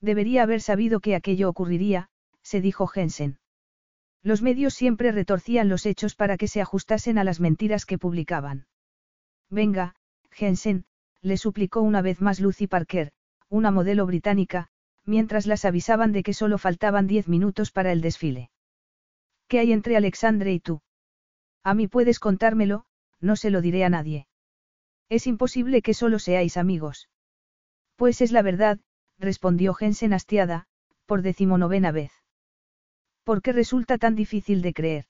Debería 0.00 0.42
haber 0.42 0.60
sabido 0.60 1.00
que 1.00 1.14
aquello 1.14 1.48
ocurriría, 1.48 2.08
se 2.42 2.60
dijo 2.60 2.86
Jensen. 2.86 3.38
Los 4.22 4.42
medios 4.42 4.74
siempre 4.74 5.12
retorcían 5.12 5.68
los 5.68 5.86
hechos 5.86 6.14
para 6.14 6.36
que 6.36 6.48
se 6.48 6.60
ajustasen 6.60 7.18
a 7.18 7.24
las 7.24 7.40
mentiras 7.40 7.86
que 7.86 7.98
publicaban. 7.98 8.66
Venga, 9.50 9.94
Jensen, 10.30 10.84
le 11.22 11.36
suplicó 11.36 11.80
una 11.80 12.02
vez 12.02 12.20
más 12.20 12.40
Lucy 12.40 12.66
Parker, 12.66 13.12
una 13.48 13.70
modelo 13.70 14.06
británica, 14.06 14.68
mientras 15.10 15.46
las 15.46 15.64
avisaban 15.64 16.12
de 16.12 16.22
que 16.22 16.32
solo 16.32 16.56
faltaban 16.56 17.08
diez 17.08 17.26
minutos 17.26 17.72
para 17.72 17.90
el 17.90 18.00
desfile. 18.00 18.50
¿Qué 19.48 19.58
hay 19.58 19.72
entre 19.72 19.96
Alexandre 19.96 20.52
y 20.52 20.60
tú? 20.60 20.82
A 21.64 21.74
mí 21.74 21.88
puedes 21.88 22.20
contármelo, 22.20 22.84
no 23.20 23.34
se 23.34 23.50
lo 23.50 23.60
diré 23.60 23.84
a 23.84 23.90
nadie. 23.90 24.28
Es 25.08 25.26
imposible 25.26 25.82
que 25.82 25.94
solo 25.94 26.20
seáis 26.20 26.56
amigos. 26.56 27.08
Pues 27.96 28.20
es 28.20 28.30
la 28.30 28.42
verdad, 28.42 28.78
respondió 29.18 29.74
Jensen 29.74 30.12
hastiada, 30.12 30.68
por 31.06 31.22
decimonovena 31.22 31.90
vez. 31.90 32.12
¿Por 33.24 33.42
qué 33.42 33.52
resulta 33.52 33.98
tan 33.98 34.14
difícil 34.14 34.62
de 34.62 34.72
creer? 34.72 35.06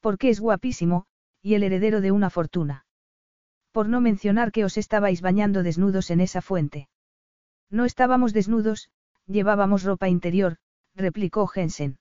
Porque 0.00 0.28
es 0.28 0.40
guapísimo, 0.40 1.06
y 1.40 1.54
el 1.54 1.62
heredero 1.62 2.02
de 2.02 2.12
una 2.12 2.28
fortuna. 2.28 2.84
Por 3.72 3.88
no 3.88 4.02
mencionar 4.02 4.52
que 4.52 4.64
os 4.66 4.76
estabais 4.76 5.22
bañando 5.22 5.62
desnudos 5.62 6.10
en 6.10 6.20
esa 6.20 6.42
fuente. 6.42 6.88
No 7.70 7.86
estábamos 7.86 8.34
desnudos, 8.34 8.90
llevábamos 9.26 9.82
ropa 9.82 10.08
interior, 10.08 10.56
replicó 10.94 11.46
Jensen. 11.46 11.98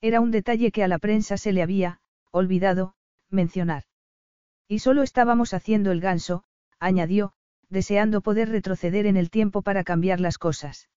Era 0.00 0.20
un 0.20 0.30
detalle 0.30 0.70
que 0.70 0.84
a 0.84 0.88
la 0.88 0.98
prensa 0.98 1.36
se 1.36 1.52
le 1.52 1.62
había, 1.62 2.00
olvidado, 2.30 2.94
mencionar. 3.30 3.84
Y 4.68 4.80
solo 4.80 5.02
estábamos 5.02 5.54
haciendo 5.54 5.92
el 5.92 6.00
ganso, 6.00 6.44
añadió, 6.78 7.32
deseando 7.68 8.20
poder 8.20 8.48
retroceder 8.50 9.06
en 9.06 9.16
el 9.16 9.30
tiempo 9.30 9.62
para 9.62 9.84
cambiar 9.84 10.20
las 10.20 10.38
cosas. 10.38 10.88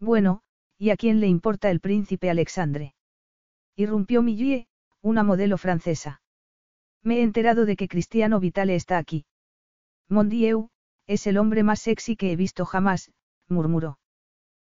Bueno, 0.00 0.42
¿y 0.78 0.90
a 0.90 0.96
quién 0.96 1.20
le 1.20 1.28
importa 1.28 1.70
el 1.70 1.80
príncipe 1.80 2.30
Alexandre? 2.30 2.94
Irrumpió 3.76 4.22
Millie, 4.22 4.66
una 5.00 5.22
modelo 5.22 5.58
francesa. 5.58 6.22
Me 7.02 7.18
he 7.18 7.22
enterado 7.22 7.66
de 7.66 7.76
que 7.76 7.88
Cristiano 7.88 8.40
Vitale 8.40 8.74
está 8.74 8.98
aquí. 8.98 9.26
Mondieu, 10.08 10.70
es 11.06 11.26
el 11.26 11.38
hombre 11.38 11.62
más 11.62 11.80
sexy 11.80 12.16
que 12.16 12.32
he 12.32 12.36
visto 12.36 12.64
jamás, 12.64 13.12
murmuró. 13.48 13.98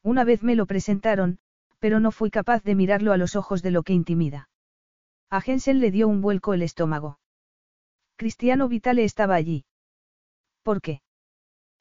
Una 0.04 0.22
vez 0.22 0.42
me 0.42 0.54
lo 0.54 0.66
presentaron, 0.66 1.38
pero 1.78 1.98
no 1.98 2.12
fui 2.12 2.30
capaz 2.30 2.62
de 2.62 2.74
mirarlo 2.74 3.12
a 3.12 3.16
los 3.16 3.36
ojos 3.36 3.62
de 3.62 3.70
lo 3.70 3.82
que 3.82 3.94
intimida. 3.94 4.50
A 5.30 5.40
Jensen 5.40 5.80
le 5.80 5.90
dio 5.90 6.08
un 6.08 6.20
vuelco 6.20 6.52
el 6.52 6.60
estómago. 6.60 7.18
Cristiano 8.16 8.68
Vitale 8.68 9.02
estaba 9.02 9.34
allí. 9.34 9.64
¿Por 10.62 10.82
qué? 10.82 11.00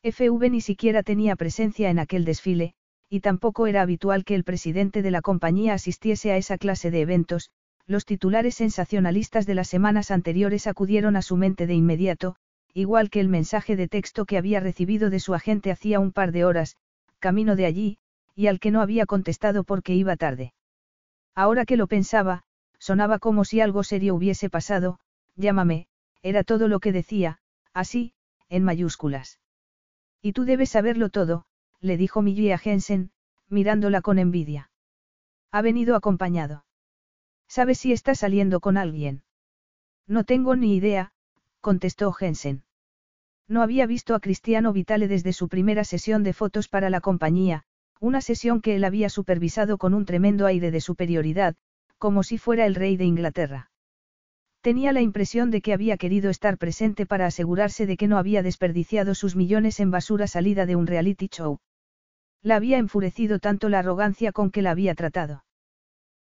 FV 0.03 0.49
ni 0.49 0.61
siquiera 0.61 1.03
tenía 1.03 1.35
presencia 1.35 1.89
en 1.89 1.99
aquel 1.99 2.23
desfile, 2.23 2.75
y 3.09 3.19
tampoco 3.19 3.67
era 3.67 3.81
habitual 3.81 4.23
que 4.23 4.35
el 4.35 4.45
presidente 4.45 5.01
de 5.01 5.11
la 5.11 5.21
compañía 5.21 5.73
asistiese 5.73 6.31
a 6.31 6.37
esa 6.37 6.57
clase 6.57 6.91
de 6.91 7.01
eventos, 7.01 7.51
los 7.85 8.05
titulares 8.05 8.55
sensacionalistas 8.55 9.45
de 9.45 9.55
las 9.55 9.67
semanas 9.67 10.11
anteriores 10.11 10.65
acudieron 10.67 11.17
a 11.17 11.21
su 11.21 11.35
mente 11.35 11.67
de 11.67 11.73
inmediato, 11.73 12.37
igual 12.73 13.09
que 13.09 13.19
el 13.19 13.27
mensaje 13.27 13.75
de 13.75 13.89
texto 13.89 14.25
que 14.25 14.37
había 14.37 14.61
recibido 14.61 15.09
de 15.09 15.19
su 15.19 15.33
agente 15.33 15.71
hacía 15.71 15.99
un 15.99 16.13
par 16.13 16.31
de 16.31 16.45
horas, 16.45 16.77
camino 17.19 17.55
de 17.55 17.65
allí, 17.65 17.97
y 18.35 18.47
al 18.47 18.59
que 18.59 18.71
no 18.71 18.81
había 18.81 19.05
contestado 19.05 19.63
porque 19.63 19.93
iba 19.93 20.15
tarde. 20.15 20.53
Ahora 21.35 21.65
que 21.65 21.77
lo 21.77 21.87
pensaba, 21.87 22.43
sonaba 22.79 23.19
como 23.19 23.45
si 23.45 23.61
algo 23.61 23.83
serio 23.83 24.15
hubiese 24.15 24.49
pasado, 24.49 24.99
llámame, 25.35 25.87
era 26.21 26.43
todo 26.43 26.67
lo 26.67 26.79
que 26.79 26.91
decía, 26.91 27.39
así, 27.73 28.13
en 28.49 28.63
mayúsculas. 28.63 29.39
Y 30.21 30.33
tú 30.33 30.45
debes 30.45 30.69
saberlo 30.69 31.09
todo, 31.09 31.45
le 31.79 31.97
dijo 31.97 32.21
Millie 32.21 32.53
a 32.53 32.57
Jensen, 32.57 33.11
mirándola 33.49 34.01
con 34.01 34.19
envidia. 34.19 34.71
Ha 35.51 35.61
venido 35.61 35.95
acompañado. 35.95 36.65
¿Sabes 37.47 37.77
si 37.77 37.91
está 37.91 38.15
saliendo 38.15 38.59
con 38.59 38.77
alguien? 38.77 39.23
No 40.07 40.23
tengo 40.23 40.55
ni 40.55 40.75
idea, 40.75 41.13
contestó 41.61 42.11
Jensen. 42.11 42.63
No 43.47 43.61
había 43.61 43.85
visto 43.85 44.15
a 44.15 44.19
Cristiano 44.19 44.73
Vitale 44.73 45.07
desde 45.07 45.33
su 45.33 45.49
primera 45.49 45.83
sesión 45.83 46.23
de 46.23 46.33
fotos 46.33 46.67
para 46.69 46.89
la 46.89 47.01
compañía, 47.01 47.65
una 48.03 48.19
sesión 48.19 48.59
que 48.59 48.75
él 48.75 48.83
había 48.83 49.07
supervisado 49.07 49.77
con 49.77 49.93
un 49.93 50.03
tremendo 50.03 50.45
aire 50.45 50.71
de 50.71 50.81
superioridad, 50.81 51.55
como 51.97 52.21
si 52.23 52.37
fuera 52.37 52.65
el 52.65 52.75
rey 52.75 52.97
de 52.97 53.05
Inglaterra. 53.05 53.71
Tenía 54.59 54.91
la 54.91 54.99
impresión 54.99 55.51
de 55.51 55.61
que 55.61 55.71
había 55.71 55.95
querido 55.95 56.29
estar 56.29 56.57
presente 56.57 57.05
para 57.05 57.27
asegurarse 57.27 57.85
de 57.85 57.95
que 57.95 58.09
no 58.09 58.17
había 58.17 58.43
desperdiciado 58.43 59.15
sus 59.15 59.37
millones 59.37 59.79
en 59.79 59.89
basura 59.89 60.27
salida 60.27 60.65
de 60.65 60.75
un 60.75 60.85
reality 60.85 61.29
show. 61.29 61.59
La 62.41 62.57
había 62.57 62.77
enfurecido 62.77 63.39
tanto 63.39 63.69
la 63.69 63.79
arrogancia 63.79 64.33
con 64.33 64.51
que 64.51 64.61
la 64.61 64.71
había 64.71 64.95
tratado. 64.95 65.45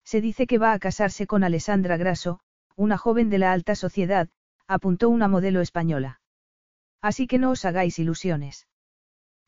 Se 0.04 0.20
dice 0.20 0.46
que 0.46 0.58
va 0.58 0.74
a 0.74 0.78
casarse 0.78 1.26
con 1.26 1.44
Alessandra 1.44 1.96
Grasso, 1.96 2.40
una 2.76 2.98
joven 2.98 3.30
de 3.30 3.38
la 3.38 3.52
alta 3.52 3.74
sociedad, 3.74 4.28
apuntó 4.66 5.08
una 5.08 5.28
modelo 5.28 5.62
española. 5.62 6.20
Así 7.00 7.26
que 7.26 7.38
no 7.38 7.52
os 7.52 7.64
hagáis 7.64 7.98
ilusiones. 7.98 8.68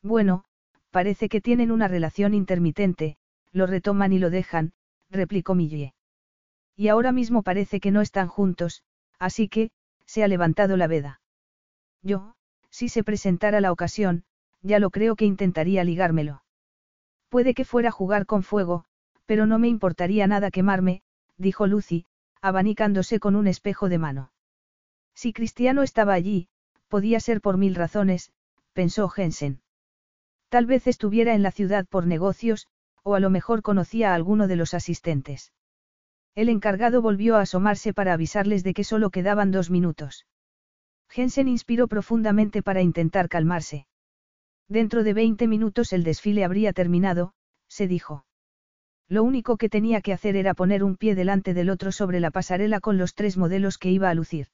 Bueno, 0.01 0.45
parece 0.93 1.27
que 1.27 1.41
tienen 1.41 1.71
una 1.71 1.87
relación 1.87 2.35
intermitente, 2.35 3.17
lo 3.51 3.65
retoman 3.65 4.13
y 4.13 4.19
lo 4.19 4.29
dejan, 4.29 4.73
replicó 5.09 5.55
Millie. 5.55 5.95
Y 6.75 6.87
ahora 6.89 7.11
mismo 7.11 7.41
parece 7.41 7.79
que 7.79 7.89
no 7.89 8.01
están 8.01 8.27
juntos, 8.27 8.83
así 9.17 9.49
que, 9.49 9.71
se 10.05 10.23
ha 10.23 10.27
levantado 10.27 10.77
la 10.77 10.85
veda. 10.85 11.19
Yo, 12.03 12.35
si 12.69 12.89
se 12.89 13.03
presentara 13.03 13.59
la 13.59 13.71
ocasión, 13.71 14.23
ya 14.61 14.77
lo 14.77 14.91
creo 14.91 15.15
que 15.15 15.25
intentaría 15.25 15.83
ligármelo. 15.83 16.43
Puede 17.27 17.55
que 17.55 17.65
fuera 17.65 17.89
jugar 17.89 18.27
con 18.27 18.43
fuego, 18.43 18.85
pero 19.25 19.47
no 19.47 19.57
me 19.57 19.69
importaría 19.69 20.27
nada 20.27 20.51
quemarme, 20.51 21.01
dijo 21.37 21.65
Lucy, 21.65 22.05
abanicándose 22.39 23.19
con 23.19 23.35
un 23.35 23.47
espejo 23.47 23.89
de 23.89 23.97
mano. 23.97 24.31
Si 25.15 25.33
Cristiano 25.33 25.81
estaba 25.81 26.13
allí, 26.13 26.49
podía 26.87 27.19
ser 27.19 27.41
por 27.41 27.57
mil 27.57 27.73
razones, 27.73 28.31
pensó 28.73 29.09
Jensen. 29.09 29.62
Tal 30.53 30.67
vez 30.67 30.85
estuviera 30.85 31.33
en 31.33 31.41
la 31.41 31.49
ciudad 31.49 31.87
por 31.87 32.05
negocios, 32.05 32.67
o 33.01 33.15
a 33.15 33.19
lo 33.19 33.31
mejor 33.31 33.63
conocía 33.63 34.11
a 34.11 34.13
alguno 34.13 34.47
de 34.47 34.55
los 34.55 34.75
asistentes. 34.75 35.51
El 36.35 36.47
encargado 36.47 37.01
volvió 37.01 37.37
a 37.37 37.41
asomarse 37.41 37.91
para 37.91 38.13
avisarles 38.13 38.63
de 38.63 38.75
que 38.75 38.83
solo 38.83 39.09
quedaban 39.09 39.49
dos 39.49 39.71
minutos. 39.71 40.27
Jensen 41.09 41.47
inspiró 41.47 41.87
profundamente 41.87 42.61
para 42.61 42.83
intentar 42.83 43.29
calmarse. 43.29 43.87
Dentro 44.67 45.03
de 45.03 45.15
20 45.15 45.47
minutos 45.47 45.91
el 45.91 46.03
desfile 46.03 46.45
habría 46.45 46.71
terminado, 46.71 47.33
se 47.67 47.87
dijo. 47.87 48.27
Lo 49.09 49.23
único 49.23 49.57
que 49.57 49.69
tenía 49.69 50.01
que 50.01 50.13
hacer 50.13 50.35
era 50.35 50.53
poner 50.53 50.83
un 50.83 50.97
pie 50.97 51.15
delante 51.15 51.55
del 51.55 51.71
otro 51.71 51.91
sobre 51.91 52.19
la 52.19 52.29
pasarela 52.29 52.79
con 52.79 52.99
los 52.99 53.15
tres 53.15 53.37
modelos 53.37 53.79
que 53.79 53.89
iba 53.89 54.11
a 54.11 54.13
lucir. 54.13 54.49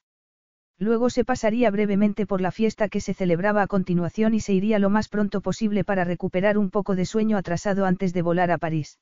Luego 0.80 1.10
se 1.10 1.26
pasaría 1.26 1.70
brevemente 1.72 2.26
por 2.26 2.40
la 2.40 2.52
fiesta 2.52 2.88
que 2.88 3.02
se 3.02 3.14
celebraba 3.14 3.62
a 3.62 3.68
continuación 3.68 4.34
y 4.34 4.40
se 4.40 4.54
iría 4.54 4.80
lo 4.80 4.90
más 4.90 5.10
pronto 5.10 5.42
posible 5.42 5.84
para 5.84 6.06
recuperar 6.06 6.58
un 6.58 6.70
poco 6.70 6.96
de 6.96 7.06
sueño 7.06 7.38
atrasado 7.38 7.86
antes 7.86 8.14
de 8.14 8.22
volar 8.22 8.50
a 8.50 8.58
París. 8.58 8.98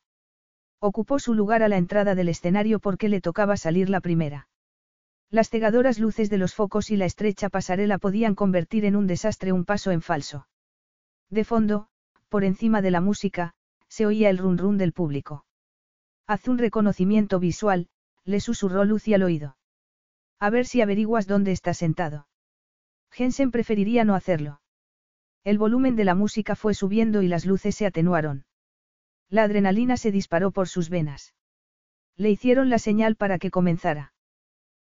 Ocupó 0.80 1.20
su 1.20 1.36
lugar 1.36 1.62
a 1.62 1.68
la 1.68 1.78
entrada 1.78 2.16
del 2.16 2.30
escenario 2.30 2.80
porque 2.80 3.10
le 3.10 3.22
tocaba 3.22 3.58
salir 3.58 3.92
la 3.92 4.02
primera. 4.02 4.48
Las 5.30 5.50
cegadoras 5.50 6.00
luces 6.00 6.32
de 6.32 6.40
los 6.40 6.56
focos 6.56 6.90
y 6.90 6.98
la 6.98 7.06
estrecha 7.06 7.50
pasarela 7.50 8.00
podían 8.00 8.34
convertir 8.34 8.86
en 8.86 8.96
un 8.96 9.06
desastre 9.06 9.52
un 9.52 9.64
paso 9.64 9.92
en 9.92 10.02
falso. 10.02 10.48
De 11.30 11.44
fondo, 11.44 11.90
por 12.30 12.44
encima 12.44 12.82
de 12.82 12.92
la 12.92 13.02
música, 13.02 13.54
se 13.88 14.06
oía 14.08 14.32
el 14.32 14.40
run 14.40 14.58
run 14.58 14.78
del 14.78 14.94
público. 14.94 15.46
Haz 16.26 16.48
un 16.48 16.58
reconocimiento 16.58 17.40
visual, 17.40 17.88
le 18.24 18.40
susurró 18.40 18.84
Lucy 18.84 19.14
al 19.14 19.24
oído. 19.24 19.57
A 20.40 20.50
ver 20.50 20.66
si 20.66 20.82
averiguas 20.82 21.28
dónde 21.28 21.52
está 21.52 21.74
sentado. 21.74 22.28
Jensen 23.12 23.52
preferiría 23.52 24.04
no 24.04 24.14
hacerlo. 24.14 24.62
El 25.44 25.58
volumen 25.58 25.96
de 25.96 26.06
la 26.06 26.14
música 26.14 26.56
fue 26.56 26.74
subiendo 26.74 27.22
y 27.22 27.28
las 27.28 27.46
luces 27.46 27.76
se 27.76 27.86
atenuaron. 27.86 28.46
La 29.30 29.44
adrenalina 29.44 29.98
se 29.98 30.12
disparó 30.12 30.52
por 30.52 30.68
sus 30.68 30.90
venas. 30.90 31.34
Le 32.16 32.30
hicieron 32.30 32.70
la 32.70 32.80
señal 32.80 33.16
para 33.16 33.40
que 33.40 33.52
comenzara. 33.52 34.14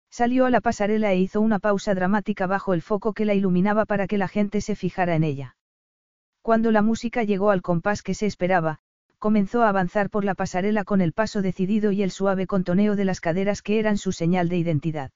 Salió 0.09 0.45
a 0.45 0.49
la 0.49 0.61
pasarela 0.61 1.11
e 1.11 1.17
hizo 1.17 1.41
una 1.41 1.59
pausa 1.59 1.95
dramática 1.95 2.45
bajo 2.45 2.73
el 2.73 2.81
foco 2.81 3.13
que 3.13 3.25
la 3.25 3.33
iluminaba 3.33 3.85
para 3.85 4.07
que 4.07 4.17
la 4.17 4.27
gente 4.27 4.61
se 4.61 4.75
fijara 4.75 5.15
en 5.15 5.23
ella. 5.23 5.55
Cuando 6.41 6.71
la 6.71 6.81
música 6.81 7.23
llegó 7.23 7.51
al 7.51 7.61
compás 7.61 8.03
que 8.03 8.13
se 8.13 8.25
esperaba, 8.25 8.79
comenzó 9.17 9.63
a 9.63 9.69
avanzar 9.69 10.09
por 10.09 10.25
la 10.25 10.35
pasarela 10.35 10.83
con 10.83 11.01
el 11.01 11.13
paso 11.13 11.41
decidido 11.41 11.91
y 11.91 12.03
el 12.03 12.11
suave 12.11 12.47
contoneo 12.47 12.95
de 12.95 13.05
las 13.05 13.21
caderas 13.21 13.61
que 13.61 13.79
eran 13.79 13.97
su 13.97 14.11
señal 14.11 14.49
de 14.49 14.57
identidad. 14.57 15.11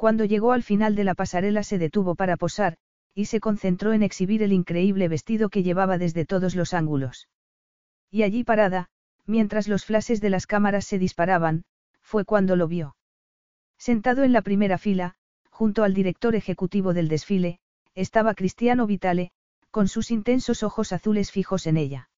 Cuando 0.00 0.24
llegó 0.24 0.52
al 0.52 0.62
final 0.62 0.94
de 0.94 1.04
la 1.04 1.14
pasarela 1.14 1.62
se 1.62 1.76
detuvo 1.76 2.14
para 2.14 2.38
posar, 2.38 2.78
y 3.14 3.26
se 3.26 3.38
concentró 3.38 3.92
en 3.92 4.02
exhibir 4.02 4.42
el 4.42 4.54
increíble 4.54 5.08
vestido 5.08 5.50
que 5.50 5.62
llevaba 5.62 5.98
desde 5.98 6.24
todos 6.24 6.54
los 6.54 6.72
ángulos. 6.72 7.28
Y 8.10 8.22
allí 8.22 8.42
parada, 8.42 8.88
Mientras 9.26 9.68
los 9.68 9.84
flashes 9.84 10.20
de 10.20 10.30
las 10.30 10.46
cámaras 10.46 10.86
se 10.86 10.98
disparaban, 10.98 11.64
fue 12.00 12.24
cuando 12.24 12.56
lo 12.56 12.66
vio. 12.66 12.96
Sentado 13.78 14.24
en 14.24 14.32
la 14.32 14.42
primera 14.42 14.78
fila, 14.78 15.14
junto 15.50 15.84
al 15.84 15.94
director 15.94 16.34
ejecutivo 16.34 16.94
del 16.94 17.08
desfile, 17.08 17.60
estaba 17.94 18.34
Cristiano 18.34 18.86
Vitale, 18.86 19.30
con 19.70 19.86
sus 19.86 20.10
intensos 20.10 20.64
ojos 20.64 20.92
azules 20.92 21.30
fijos 21.30 21.66
en 21.66 21.76
ella. 21.76 22.10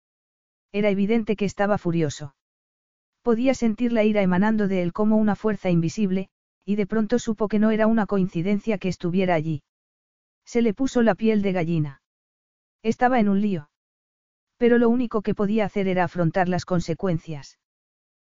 Era 0.71 0.89
evidente 0.89 1.35
que 1.35 1.45
estaba 1.45 1.77
furioso. 1.77 2.35
Podía 3.23 3.55
sentir 3.55 3.91
la 3.91 4.03
ira 4.05 4.21
emanando 4.21 4.69
de 4.69 4.81
él 4.81 4.93
como 4.93 5.17
una 5.17 5.35
fuerza 5.35 5.69
invisible, 5.69 6.29
y 6.65 6.75
de 6.75 6.85
pronto 6.85 7.19
supo 7.19 7.47
que 7.47 7.59
no 7.59 7.71
era 7.71 7.87
una 7.87 8.05
coincidencia 8.05 8.77
que 8.77 8.87
estuviera 8.87 9.35
allí. 9.35 9.63
Se 10.45 10.61
le 10.61 10.73
puso 10.73 11.01
la 11.01 11.15
piel 11.15 11.41
de 11.41 11.51
gallina. 11.51 12.01
Estaba 12.83 13.19
en 13.19 13.29
un 13.29 13.41
lío. 13.41 13.69
Pero 14.57 14.77
lo 14.77 14.89
único 14.89 15.21
que 15.21 15.35
podía 15.35 15.65
hacer 15.65 15.87
era 15.87 16.03
afrontar 16.03 16.47
las 16.49 16.65
consecuencias. 16.65 17.59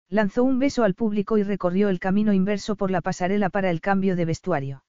Lanzó 0.10 0.44
un 0.44 0.60
beso 0.60 0.84
al 0.84 0.96
público 0.96 1.38
y 1.38 1.44
recorrió 1.44 1.90
el 1.90 2.00
camino 2.00 2.34
inverso 2.34 2.76
por 2.76 2.90
la 2.90 3.02
pasarela 3.02 3.50
para 3.50 3.70
el 3.70 3.80
cambio 3.80 4.16
de 4.16 4.26
vestuario. 4.26 4.84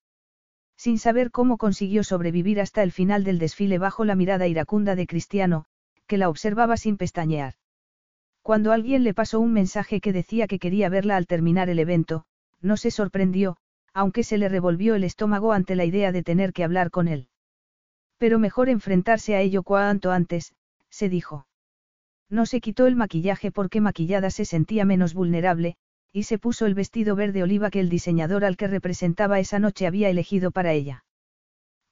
Sin 0.76 0.98
saber 0.98 1.30
cómo 1.30 1.58
consiguió 1.58 2.04
sobrevivir 2.04 2.58
hasta 2.58 2.82
el 2.82 2.90
final 2.90 3.22
del 3.22 3.38
desfile 3.38 3.78
bajo 3.78 4.06
la 4.06 4.14
mirada 4.14 4.48
iracunda 4.48 4.96
de 4.96 5.06
Cristiano, 5.06 5.66
que 6.06 6.16
la 6.16 6.30
observaba 6.30 6.78
sin 6.78 6.96
pestañear. 6.96 7.54
Cuando 8.42 8.72
alguien 8.72 9.04
le 9.04 9.12
pasó 9.12 9.40
un 9.40 9.52
mensaje 9.52 10.00
que 10.00 10.14
decía 10.14 10.46
que 10.46 10.58
quería 10.58 10.88
verla 10.88 11.16
al 11.16 11.26
terminar 11.26 11.68
el 11.68 11.78
evento, 11.78 12.24
no 12.60 12.76
se 12.76 12.90
sorprendió, 12.90 13.56
aunque 13.92 14.22
se 14.22 14.38
le 14.38 14.48
revolvió 14.48 14.94
el 14.94 15.04
estómago 15.04 15.52
ante 15.52 15.76
la 15.76 15.84
idea 15.84 16.12
de 16.12 16.22
tener 16.22 16.52
que 16.52 16.64
hablar 16.64 16.90
con 16.90 17.08
él. 17.08 17.28
Pero 18.18 18.38
mejor 18.38 18.68
enfrentarse 18.68 19.34
a 19.34 19.40
ello 19.40 19.62
cuanto 19.62 20.12
antes, 20.12 20.52
se 20.90 21.08
dijo. 21.08 21.46
No 22.28 22.46
se 22.46 22.60
quitó 22.60 22.86
el 22.86 22.96
maquillaje 22.96 23.50
porque 23.50 23.80
maquillada 23.80 24.30
se 24.30 24.44
sentía 24.44 24.84
menos 24.84 25.14
vulnerable, 25.14 25.76
y 26.12 26.24
se 26.24 26.38
puso 26.38 26.66
el 26.66 26.74
vestido 26.74 27.16
verde 27.16 27.42
oliva 27.42 27.70
que 27.70 27.80
el 27.80 27.88
diseñador 27.88 28.44
al 28.44 28.56
que 28.56 28.68
representaba 28.68 29.40
esa 29.40 29.58
noche 29.58 29.86
había 29.86 30.10
elegido 30.10 30.50
para 30.50 30.72
ella. 30.72 31.04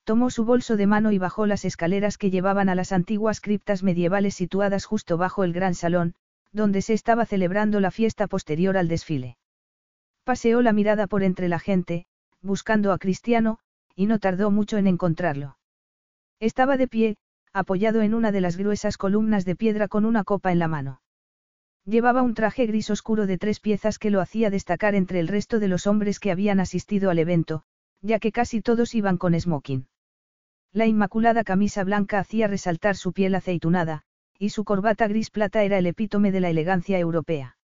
Tomó 0.05 0.31
su 0.31 0.45
bolso 0.45 0.77
de 0.77 0.87
mano 0.87 1.13
y 1.13 1.19
bajó 1.19 1.47
las 1.47 1.65
escaleras 1.65 2.19
que 2.19 2.31
llevaban 2.31 2.69
a 2.69 2.75
las 2.75 2.93
antiguas 2.93 3.41
criptas 3.41 3.83
medievales 3.83 4.35
situadas 4.35 4.85
justo 4.85 5.19
bajo 5.19 5.45
el 5.45 5.53
gran 5.53 5.75
salón, 5.75 6.15
donde 6.53 6.83
se 6.83 6.95
estaba 6.95 7.27
celebrando 7.27 7.81
la 7.81 7.91
fiesta 7.91 8.27
posterior 8.27 8.77
al 8.77 8.89
desfile. 8.89 9.37
Paseó 10.29 10.61
la 10.61 10.75
mirada 10.75 11.07
por 11.07 11.23
entre 11.23 11.49
la 11.49 11.59
gente, 11.59 12.05
buscando 12.43 12.93
a 12.93 12.99
Cristiano, 12.99 13.61
y 13.97 14.05
no 14.05 14.19
tardó 14.19 14.51
mucho 14.51 14.77
en 14.77 14.87
encontrarlo. 14.87 15.57
Estaba 16.39 16.77
de 16.77 16.87
pie, 16.87 17.17
apoyado 17.55 18.03
en 18.03 18.13
una 18.13 18.31
de 18.31 18.43
las 18.43 18.59
gruesas 18.59 18.99
columnas 18.99 19.47
de 19.47 19.57
piedra 19.57 19.89
con 19.89 20.05
una 20.05 20.25
copa 20.25 20.53
en 20.53 20.59
la 20.59 20.69
mano. 20.69 21.01
Llevaba 21.87 22.21
un 22.21 22.35
traje 22.35 22.67
gris 22.67 22.91
oscuro 22.91 23.27
de 23.27 23.39
tres 23.39 23.59
piezas 23.59 23.99
que 23.99 24.11
lo 24.11 24.21
hacía 24.21 24.51
destacar 24.51 24.95
entre 24.95 25.19
el 25.19 25.29
resto 25.29 25.61
de 25.61 25.69
los 25.69 25.87
hombres 25.87 26.21
que 26.21 26.31
habían 26.31 26.61
asistido 26.61 27.09
al 27.09 27.21
evento, 27.21 27.63
ya 28.03 28.19
que 28.19 28.31
casi 28.31 28.61
todos 28.61 28.95
iban 28.95 29.17
con 29.17 29.33
smoking. 29.41 29.87
La 30.75 30.85
inmaculada 30.85 31.43
camisa 31.43 31.85
blanca 31.85 32.19
hacía 32.19 32.49
resaltar 32.49 32.97
su 32.97 33.15
piel 33.15 33.35
aceitunada, 33.35 34.03
y 34.39 34.51
su 34.51 34.65
corbata 34.65 35.09
gris 35.09 35.31
plata 35.31 35.63
era 35.63 35.79
el 35.79 35.87
epítome 35.87 36.33
de 36.33 36.41
la 36.41 36.51
elegancia 36.51 36.99
europea. 36.99 37.58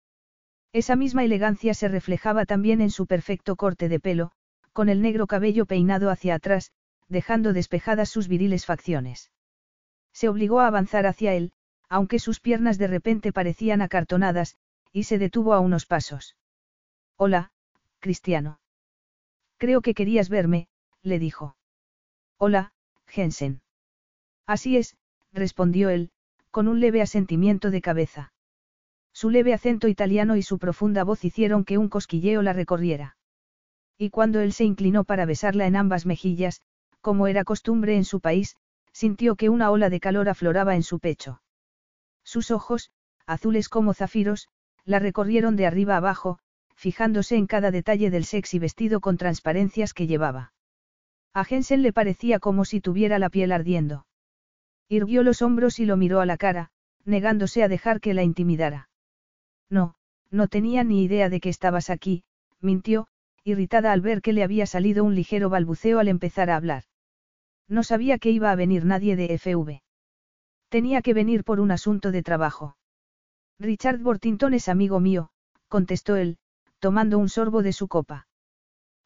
Esa 0.72 0.96
misma 0.96 1.24
elegancia 1.24 1.74
se 1.74 1.88
reflejaba 1.88 2.46
también 2.46 2.80
en 2.80 2.90
su 2.90 3.06
perfecto 3.06 3.56
corte 3.56 3.88
de 3.88 4.00
pelo, 4.00 4.32
con 4.72 4.88
el 4.88 5.02
negro 5.02 5.26
cabello 5.26 5.66
peinado 5.66 6.10
hacia 6.10 6.34
atrás, 6.34 6.72
dejando 7.08 7.52
despejadas 7.52 8.08
sus 8.08 8.26
viriles 8.26 8.64
facciones. 8.64 9.30
Se 10.12 10.28
obligó 10.28 10.60
a 10.60 10.66
avanzar 10.66 11.06
hacia 11.06 11.34
él, 11.34 11.52
aunque 11.88 12.18
sus 12.18 12.40
piernas 12.40 12.78
de 12.78 12.86
repente 12.86 13.32
parecían 13.32 13.82
acartonadas, 13.82 14.56
y 14.92 15.04
se 15.04 15.18
detuvo 15.18 15.52
a 15.52 15.60
unos 15.60 15.84
pasos. 15.84 16.36
Hola, 17.16 17.52
Cristiano. 18.00 18.60
Creo 19.58 19.82
que 19.82 19.94
querías 19.94 20.30
verme, 20.30 20.68
le 21.02 21.18
dijo. 21.18 21.56
Hola, 22.38 22.72
Jensen. 23.06 23.60
Así 24.46 24.78
es, 24.78 24.96
respondió 25.32 25.90
él, 25.90 26.10
con 26.50 26.66
un 26.66 26.80
leve 26.80 27.02
asentimiento 27.02 27.70
de 27.70 27.82
cabeza. 27.82 28.32
Su 29.22 29.30
leve 29.30 29.54
acento 29.54 29.86
italiano 29.86 30.34
y 30.34 30.42
su 30.42 30.58
profunda 30.58 31.04
voz 31.04 31.24
hicieron 31.24 31.64
que 31.64 31.78
un 31.78 31.88
cosquilleo 31.88 32.42
la 32.42 32.52
recorriera. 32.52 33.16
Y 33.96 34.10
cuando 34.10 34.40
él 34.40 34.52
se 34.52 34.64
inclinó 34.64 35.04
para 35.04 35.26
besarla 35.26 35.68
en 35.68 35.76
ambas 35.76 36.06
mejillas, 36.06 36.60
como 37.00 37.28
era 37.28 37.44
costumbre 37.44 37.94
en 37.96 38.04
su 38.04 38.18
país, 38.18 38.56
sintió 38.92 39.36
que 39.36 39.48
una 39.48 39.70
ola 39.70 39.90
de 39.90 40.00
calor 40.00 40.28
afloraba 40.28 40.74
en 40.74 40.82
su 40.82 40.98
pecho. 40.98 41.40
Sus 42.24 42.50
ojos, 42.50 42.90
azules 43.24 43.68
como 43.68 43.94
zafiros, 43.94 44.48
la 44.84 44.98
recorrieron 44.98 45.54
de 45.54 45.66
arriba 45.66 45.96
abajo, 45.96 46.40
fijándose 46.74 47.36
en 47.36 47.46
cada 47.46 47.70
detalle 47.70 48.10
del 48.10 48.24
sexy 48.24 48.58
vestido 48.58 48.98
con 49.00 49.18
transparencias 49.18 49.94
que 49.94 50.08
llevaba. 50.08 50.52
A 51.32 51.44
Jensen 51.44 51.82
le 51.82 51.92
parecía 51.92 52.40
como 52.40 52.64
si 52.64 52.80
tuviera 52.80 53.20
la 53.20 53.30
piel 53.30 53.52
ardiendo. 53.52 54.04
Irguió 54.88 55.22
los 55.22 55.42
hombros 55.42 55.78
y 55.78 55.86
lo 55.86 55.96
miró 55.96 56.18
a 56.18 56.26
la 56.26 56.38
cara, 56.38 56.72
negándose 57.04 57.62
a 57.62 57.68
dejar 57.68 58.00
que 58.00 58.14
la 58.14 58.24
intimidara. 58.24 58.88
No, 59.72 59.94
no 60.30 60.48
tenía 60.48 60.84
ni 60.84 61.02
idea 61.02 61.30
de 61.30 61.40
que 61.40 61.48
estabas 61.48 61.88
aquí, 61.88 62.24
mintió, 62.60 63.08
irritada 63.42 63.90
al 63.90 64.02
ver 64.02 64.20
que 64.20 64.34
le 64.34 64.44
había 64.44 64.66
salido 64.66 65.02
un 65.02 65.14
ligero 65.14 65.48
balbuceo 65.48 65.98
al 65.98 66.08
empezar 66.08 66.50
a 66.50 66.56
hablar. 66.56 66.84
No 67.68 67.82
sabía 67.82 68.18
que 68.18 68.30
iba 68.30 68.50
a 68.50 68.54
venir 68.54 68.84
nadie 68.84 69.16
de 69.16 69.38
FV. 69.38 69.82
Tenía 70.68 71.00
que 71.00 71.14
venir 71.14 71.42
por 71.42 71.58
un 71.58 71.70
asunto 71.70 72.12
de 72.12 72.22
trabajo. 72.22 72.76
Richard 73.58 74.00
Bortington 74.00 74.52
es 74.52 74.68
amigo 74.68 75.00
mío, 75.00 75.30
contestó 75.68 76.16
él, 76.16 76.36
tomando 76.78 77.18
un 77.18 77.30
sorbo 77.30 77.62
de 77.62 77.72
su 77.72 77.88
copa. 77.88 78.26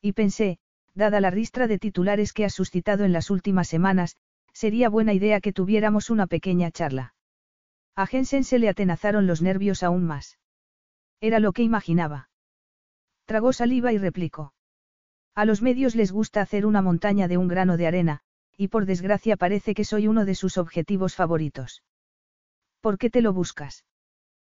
Y 0.02 0.14
pensé, 0.14 0.58
dada 0.96 1.20
la 1.20 1.30
ristra 1.30 1.68
de 1.68 1.78
titulares 1.78 2.32
que 2.32 2.44
has 2.44 2.54
suscitado 2.54 3.04
en 3.04 3.12
las 3.12 3.30
últimas 3.30 3.68
semanas, 3.68 4.16
sería 4.52 4.88
buena 4.88 5.12
idea 5.12 5.40
que 5.40 5.52
tuviéramos 5.52 6.10
una 6.10 6.26
pequeña 6.26 6.72
charla. 6.72 7.14
A 7.94 8.08
Jensen 8.08 8.42
se 8.42 8.58
le 8.58 8.68
atenazaron 8.68 9.28
los 9.28 9.42
nervios 9.42 9.84
aún 9.84 10.04
más. 10.04 10.38
Era 11.20 11.40
lo 11.40 11.52
que 11.52 11.62
imaginaba. 11.62 12.28
Tragó 13.24 13.52
saliva 13.52 13.92
y 13.92 13.98
replicó. 13.98 14.52
A 15.34 15.44
los 15.44 15.62
medios 15.62 15.94
les 15.94 16.12
gusta 16.12 16.40
hacer 16.40 16.64
una 16.64 16.82
montaña 16.82 17.28
de 17.28 17.36
un 17.36 17.48
grano 17.48 17.76
de 17.76 17.86
arena, 17.86 18.20
y 18.56 18.68
por 18.68 18.86
desgracia 18.86 19.36
parece 19.36 19.74
que 19.74 19.84
soy 19.84 20.08
uno 20.08 20.24
de 20.24 20.34
sus 20.34 20.56
objetivos 20.56 21.14
favoritos. 21.14 21.82
¿Por 22.80 22.98
qué 22.98 23.10
te 23.10 23.20
lo 23.20 23.32
buscas? 23.32 23.84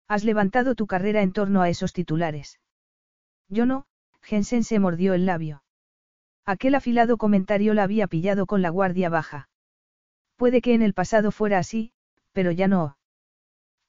Has 0.08 0.24
levantado 0.24 0.76
tu 0.76 0.86
carrera 0.86 1.22
en 1.22 1.34
torno 1.34 1.62
a 1.62 1.70
esos 1.70 1.94
titulares. 1.94 2.60
Yo 3.50 3.66
no, 3.66 3.86
Jensen 4.22 4.64
se 4.64 4.80
mordió 4.80 5.14
el 5.14 5.26
labio. 5.26 5.64
Aquel 6.46 6.76
afilado 6.76 7.18
comentario 7.18 7.74
la 7.74 7.84
había 7.84 8.08
pillado 8.08 8.46
con 8.46 8.62
la 8.62 8.70
guardia 8.70 9.10
baja. 9.10 9.50
Puede 10.36 10.62
que 10.62 10.74
en 10.74 10.82
el 10.82 10.94
pasado 10.94 11.32
fuera 11.32 11.58
así, 11.58 11.92
pero 12.32 12.52
ya 12.52 12.68
no. 12.68 12.98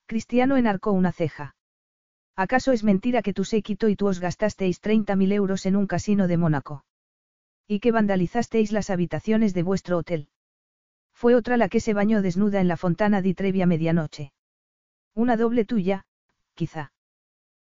Cristiano 0.07 0.57
enarcó 0.57 0.93
una 0.93 1.13
ceja. 1.13 1.55
¿Acaso 2.39 2.71
es 2.71 2.85
mentira 2.85 3.21
que 3.21 3.35
tu 3.35 3.45
séquito 3.45 3.89
y 3.89 3.97
tú 3.97 4.07
os 4.07 4.21
gastasteis 4.21 4.81
30.000 4.81 5.33
euros 5.33 5.67
en 5.67 5.75
un 5.75 5.89
casino 5.89 6.29
de 6.29 6.37
Mónaco? 6.37 6.85
¿Y 7.67 7.81
que 7.81 7.91
vandalizasteis 7.91 8.71
las 8.71 8.91
habitaciones 8.91 9.55
de 9.55 9.65
vuestro 9.65 9.99
hotel? 9.99 10.29
Fue 11.13 11.35
otra 11.35 11.57
la 11.57 11.69
que 11.69 11.81
se 11.81 11.95
bañó 11.95 12.23
desnuda 12.23 12.61
en 12.61 12.69
la 12.69 12.77
fontana 12.77 13.23
di 13.23 13.35
Trevi 13.35 13.61
a 13.63 13.67
medianoche. 13.67 14.31
Una 15.17 15.37
doble 15.37 15.65
tuya, 15.65 16.07
quizá. 16.55 16.93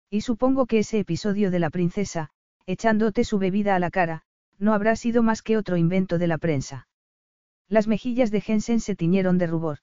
Y 0.09 0.19
supongo 0.19 0.65
que 0.65 0.79
ese 0.79 0.99
episodio 0.99 1.51
de 1.51 1.59
la 1.59 1.69
princesa, 1.69 2.31
echándote 2.65 3.23
su 3.23 3.39
bebida 3.39 3.75
a 3.75 3.79
la 3.79 3.91
cara, 3.91 4.23
no 4.59 4.73
habrá 4.73 4.97
sido 4.97 5.23
más 5.23 5.41
que 5.41 5.55
otro 5.55 5.77
invento 5.77 6.17
de 6.17 6.27
la 6.27 6.37
prensa. 6.37 6.89
Las 7.69 7.87
mejillas 7.87 8.29
de 8.29 8.41
Jensen 8.41 8.81
se 8.81 8.97
tiñeron 8.97 9.37
de 9.37 9.47
rubor. 9.47 9.77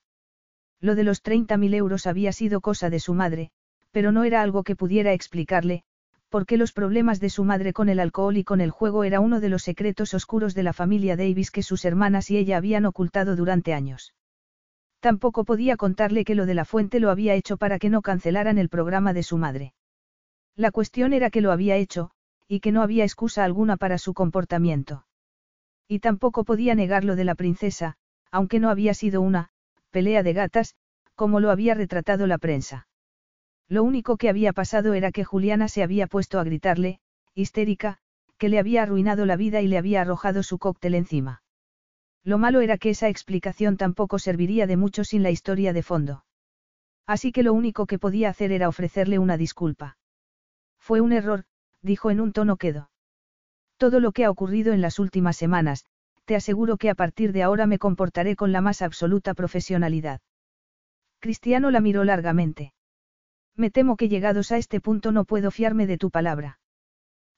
Lo 0.80 0.94
de 0.94 1.04
los 1.04 1.24
30.000 1.24 1.74
euros 1.76 2.06
había 2.06 2.32
sido 2.32 2.60
cosa 2.60 2.90
de 2.90 3.00
su 3.00 3.14
madre, 3.14 3.52
pero 3.92 4.10
no 4.10 4.24
era 4.24 4.42
algo 4.42 4.64
que 4.64 4.74
pudiera 4.74 5.12
explicarle, 5.12 5.84
porque 6.28 6.56
los 6.56 6.72
problemas 6.72 7.20
de 7.20 7.28
su 7.28 7.44
madre 7.44 7.72
con 7.72 7.88
el 7.88 8.00
alcohol 8.00 8.36
y 8.38 8.42
con 8.42 8.60
el 8.60 8.70
juego 8.70 9.04
era 9.04 9.20
uno 9.20 9.38
de 9.38 9.50
los 9.50 9.62
secretos 9.62 10.14
oscuros 10.14 10.54
de 10.54 10.62
la 10.62 10.72
familia 10.72 11.14
Davis 11.14 11.50
que 11.50 11.62
sus 11.62 11.84
hermanas 11.84 12.30
y 12.30 12.38
ella 12.38 12.56
habían 12.56 12.86
ocultado 12.86 13.36
durante 13.36 13.74
años. 13.74 14.14
Tampoco 15.00 15.44
podía 15.44 15.76
contarle 15.76 16.24
que 16.24 16.34
lo 16.34 16.46
de 16.46 16.54
la 16.54 16.64
fuente 16.64 17.00
lo 17.00 17.10
había 17.10 17.34
hecho 17.34 17.58
para 17.58 17.78
que 17.78 17.90
no 17.90 18.02
cancelaran 18.02 18.56
el 18.56 18.70
programa 18.70 19.12
de 19.12 19.22
su 19.22 19.36
madre. 19.36 19.74
La 20.56 20.70
cuestión 20.70 21.12
era 21.12 21.28
que 21.28 21.42
lo 21.42 21.52
había 21.52 21.76
hecho, 21.76 22.12
y 22.48 22.60
que 22.60 22.72
no 22.72 22.82
había 22.82 23.04
excusa 23.04 23.44
alguna 23.44 23.76
para 23.76 23.98
su 23.98 24.14
comportamiento. 24.14 25.06
Y 25.86 25.98
tampoco 25.98 26.44
podía 26.44 26.74
negar 26.74 27.04
lo 27.04 27.14
de 27.14 27.24
la 27.24 27.34
princesa, 27.34 27.96
aunque 28.30 28.58
no 28.58 28.70
había 28.70 28.94
sido 28.94 29.20
una, 29.20 29.50
pelea 29.90 30.22
de 30.22 30.32
gatas, 30.32 30.76
como 31.14 31.40
lo 31.40 31.50
había 31.50 31.74
retratado 31.74 32.26
la 32.26 32.38
prensa. 32.38 32.86
Lo 33.72 33.84
único 33.84 34.18
que 34.18 34.28
había 34.28 34.52
pasado 34.52 34.92
era 34.92 35.12
que 35.12 35.24
Juliana 35.24 35.66
se 35.66 35.82
había 35.82 36.06
puesto 36.06 36.38
a 36.38 36.44
gritarle, 36.44 37.00
histérica, 37.34 37.96
que 38.36 38.50
le 38.50 38.58
había 38.58 38.82
arruinado 38.82 39.24
la 39.24 39.34
vida 39.34 39.62
y 39.62 39.66
le 39.66 39.78
había 39.78 40.02
arrojado 40.02 40.42
su 40.42 40.58
cóctel 40.58 40.94
encima. 40.94 41.42
Lo 42.22 42.36
malo 42.36 42.60
era 42.60 42.76
que 42.76 42.90
esa 42.90 43.08
explicación 43.08 43.78
tampoco 43.78 44.18
serviría 44.18 44.66
de 44.66 44.76
mucho 44.76 45.04
sin 45.04 45.22
la 45.22 45.30
historia 45.30 45.72
de 45.72 45.82
fondo. 45.82 46.26
Así 47.06 47.32
que 47.32 47.42
lo 47.42 47.54
único 47.54 47.86
que 47.86 47.98
podía 47.98 48.28
hacer 48.28 48.52
era 48.52 48.68
ofrecerle 48.68 49.18
una 49.18 49.38
disculpa. 49.38 49.96
Fue 50.78 51.00
un 51.00 51.14
error, 51.14 51.44
dijo 51.80 52.10
en 52.10 52.20
un 52.20 52.34
tono 52.34 52.58
quedo. 52.58 52.90
Todo 53.78 54.00
lo 54.00 54.12
que 54.12 54.26
ha 54.26 54.30
ocurrido 54.30 54.74
en 54.74 54.82
las 54.82 54.98
últimas 54.98 55.38
semanas, 55.38 55.86
te 56.26 56.36
aseguro 56.36 56.76
que 56.76 56.90
a 56.90 56.94
partir 56.94 57.32
de 57.32 57.42
ahora 57.42 57.66
me 57.66 57.78
comportaré 57.78 58.36
con 58.36 58.52
la 58.52 58.60
más 58.60 58.82
absoluta 58.82 59.32
profesionalidad. 59.32 60.20
Cristiano 61.20 61.70
la 61.70 61.80
miró 61.80 62.04
largamente. 62.04 62.74
Me 63.56 63.70
temo 63.70 63.96
que 63.96 64.08
llegados 64.08 64.52
a 64.52 64.58
este 64.58 64.80
punto 64.80 65.12
no 65.12 65.24
puedo 65.24 65.50
fiarme 65.50 65.86
de 65.86 65.98
tu 65.98 66.10
palabra. 66.10 66.58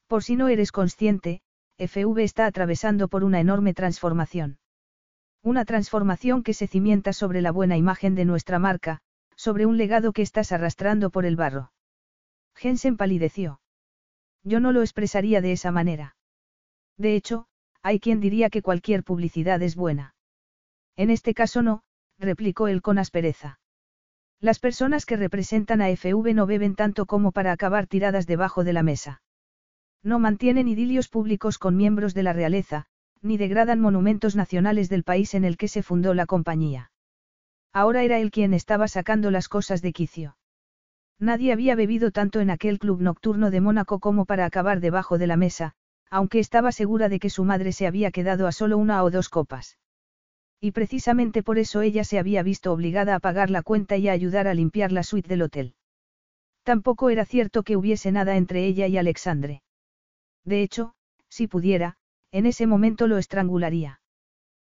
Por 0.07 0.23
si 0.23 0.37
no 0.37 0.49
eres 0.49 0.71
consciente, 0.71 1.41
FV 1.79 2.23
está 2.23 2.47
atravesando 2.47 3.09
por 3.09 3.25
una 3.25 3.41
enorme 3.41 3.75
transformación. 3.75 4.59
Una 5.43 5.65
transformación 5.65 6.43
que 6.43 6.55
se 6.55 6.67
cimienta 6.67 7.13
sobre 7.13 7.43
la 7.43 7.51
buena 7.51 7.77
imagen 7.77 8.15
de 8.15 8.25
nuestra 8.25 8.59
marca, 8.59 9.01
sobre 9.37 9.67
un 9.67 9.77
legado 9.77 10.13
que 10.13 10.23
estás 10.23 10.53
arrastrando 10.53 11.11
por 11.11 11.27
el 11.27 11.37
barro. 11.37 11.73
Jensen 12.55 12.97
palideció. 12.97 13.61
Yo 14.45 14.61
no 14.61 14.73
lo 14.73 14.83
expresaría 14.83 15.41
de 15.41 15.53
esa 15.53 15.73
manera. 15.73 16.17
De 16.97 17.17
hecho, 17.17 17.47
hay 17.83 17.99
quien 17.99 18.21
diría 18.21 18.51
que 18.51 18.63
cualquier 18.63 19.03
publicidad 19.03 19.61
es 19.63 19.75
buena. 19.75 20.15
En 20.97 21.11
este 21.11 21.35
caso 21.35 21.63
no, 21.63 21.83
replicó 22.19 22.69
él 22.69 22.81
con 22.81 22.99
aspereza. 22.99 23.59
Las 24.45 24.59
personas 24.59 25.07
que 25.07 25.17
representan 25.17 25.81
a 25.81 25.89
FV 25.89 26.35
no 26.35 26.45
beben 26.45 26.75
tanto 26.75 27.07
como 27.07 27.33
para 27.33 27.51
acabar 27.51 27.87
tiradas 27.87 28.27
debajo 28.27 28.63
de 28.63 28.75
la 28.75 28.83
mesa. 28.83 29.23
No 30.03 30.19
mantienen 30.19 30.69
idilios 30.69 31.09
públicos 31.09 31.57
con 31.57 31.79
miembros 31.79 32.13
de 32.13 32.25
la 32.25 32.35
realeza, 32.35 32.85
ni 33.23 33.39
degradan 33.39 33.81
monumentos 33.81 34.37
nacionales 34.37 34.91
del 34.91 35.03
país 35.03 35.33
en 35.33 35.47
el 35.47 35.57
que 35.57 35.67
se 35.67 35.83
fundó 35.83 36.13
la 36.13 36.27
compañía. 36.27 36.91
Ahora 37.73 38.03
era 38.03 38.19
él 38.19 38.31
quien 38.31 38.53
estaba 38.53 38.87
sacando 38.87 39.31
las 39.31 39.49
cosas 39.49 39.81
de 39.81 39.95
quicio. 39.95 40.37
Nadie 41.19 41.51
había 41.51 41.75
bebido 41.75 42.11
tanto 42.11 42.41
en 42.41 42.51
aquel 42.51 42.79
club 42.79 43.01
nocturno 43.01 43.51
de 43.51 43.63
Mónaco 43.63 43.99
como 43.99 44.27
para 44.27 44.45
acabar 44.45 44.81
debajo 44.81 45.17
de 45.17 45.27
la 45.27 45.39
mesa, 45.39 45.73
aunque 46.11 46.39
estaba 46.39 46.71
segura 46.71 47.09
de 47.09 47.19
que 47.19 47.31
su 47.31 47.45
madre 47.45 47.73
se 47.73 47.87
había 47.87 48.11
quedado 48.11 48.47
a 48.47 48.53
solo 48.53 48.77
una 48.77 49.03
o 49.05 49.11
dos 49.11 49.31
copas. 49.31 49.79
Y 50.65 50.73
precisamente 50.73 51.43
por 51.43 51.59
eso 51.59 51.83
ella 51.83 52.05
se 52.05 52.19
había 52.19 52.43
visto 52.43 52.73
obligada 52.73 53.15
a 53.15 53.21
pagar 53.21 53.51
la 53.51 53.63
cuenta 53.63 53.99
y 53.99 54.09
a 54.09 54.13
ayudar 54.13 54.49
a 54.49 54.55
limpiar 54.55 54.93
la 54.93 55.03
suite 55.03 55.29
del 55.29 55.43
hotel. 55.43 55.75
Tampoco 56.63 57.11
era 57.11 57.27
cierto 57.27 57.65
que 57.65 57.77
hubiese 57.77 58.11
nada 58.13 58.39
entre 58.39 58.65
ella 58.65 58.87
y 58.87 58.97
Alexandre. 58.97 59.61
De 60.43 60.63
hecho, 60.63 60.95
si 61.29 61.49
pudiera, 61.49 61.99
en 62.33 62.47
ese 62.47 62.67
momento 62.67 63.09
lo 63.09 63.19
estrangularía. 63.19 64.01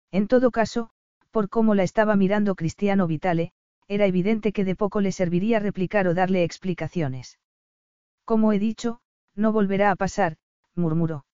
En 0.10 0.28
todo 0.28 0.50
caso, 0.50 0.90
por 1.30 1.48
cómo 1.48 1.76
la 1.76 1.84
estaba 1.84 2.16
mirando 2.16 2.56
Cristiano 2.56 3.06
Vitale, 3.06 3.52
era 3.88 4.08
evidente 4.08 4.52
que 4.52 4.66
de 4.66 4.76
poco 4.76 5.00
le 5.00 5.12
serviría 5.12 5.60
replicar 5.60 6.08
o 6.08 6.16
darle 6.16 6.44
explicaciones. 6.44 7.38
Como 8.26 8.52
he 8.52 8.58
dicho, 8.58 9.00
no 9.36 9.52
volverá 9.52 9.92
a 9.92 9.96
pasar, 9.96 10.38
murmuró. 10.74 11.28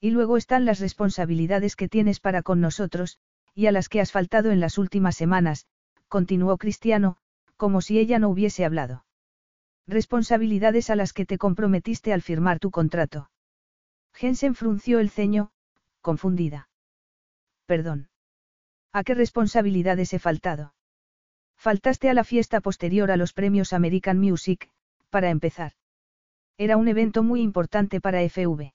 Y 0.00 0.10
luego 0.10 0.36
están 0.36 0.64
las 0.64 0.80
responsabilidades 0.80 1.76
que 1.76 1.88
tienes 1.88 2.18
para 2.18 2.42
con 2.42 2.60
nosotros, 2.60 3.20
y 3.56 3.66
a 3.66 3.72
las 3.72 3.88
que 3.88 4.02
has 4.02 4.12
faltado 4.12 4.50
en 4.50 4.60
las 4.60 4.76
últimas 4.76 5.16
semanas, 5.16 5.66
continuó 6.08 6.58
Cristiano, 6.58 7.16
como 7.56 7.80
si 7.80 7.98
ella 7.98 8.18
no 8.18 8.28
hubiese 8.28 8.66
hablado. 8.66 9.06
Responsabilidades 9.88 10.90
a 10.90 10.96
las 10.96 11.14
que 11.14 11.24
te 11.24 11.38
comprometiste 11.38 12.12
al 12.12 12.20
firmar 12.20 12.58
tu 12.58 12.70
contrato. 12.70 13.30
Jensen 14.12 14.54
frunció 14.54 15.00
el 15.00 15.08
ceño, 15.08 15.52
confundida. 16.02 16.68
Perdón. 17.64 18.10
¿A 18.92 19.04
qué 19.04 19.14
responsabilidades 19.14 20.12
he 20.12 20.18
faltado? 20.18 20.74
Faltaste 21.56 22.10
a 22.10 22.14
la 22.14 22.24
fiesta 22.24 22.60
posterior 22.60 23.10
a 23.10 23.16
los 23.16 23.32
premios 23.32 23.72
American 23.72 24.18
Music, 24.18 24.70
para 25.08 25.30
empezar. 25.30 25.72
Era 26.58 26.76
un 26.76 26.88
evento 26.88 27.22
muy 27.22 27.40
importante 27.40 28.02
para 28.02 28.20
FV. 28.28 28.74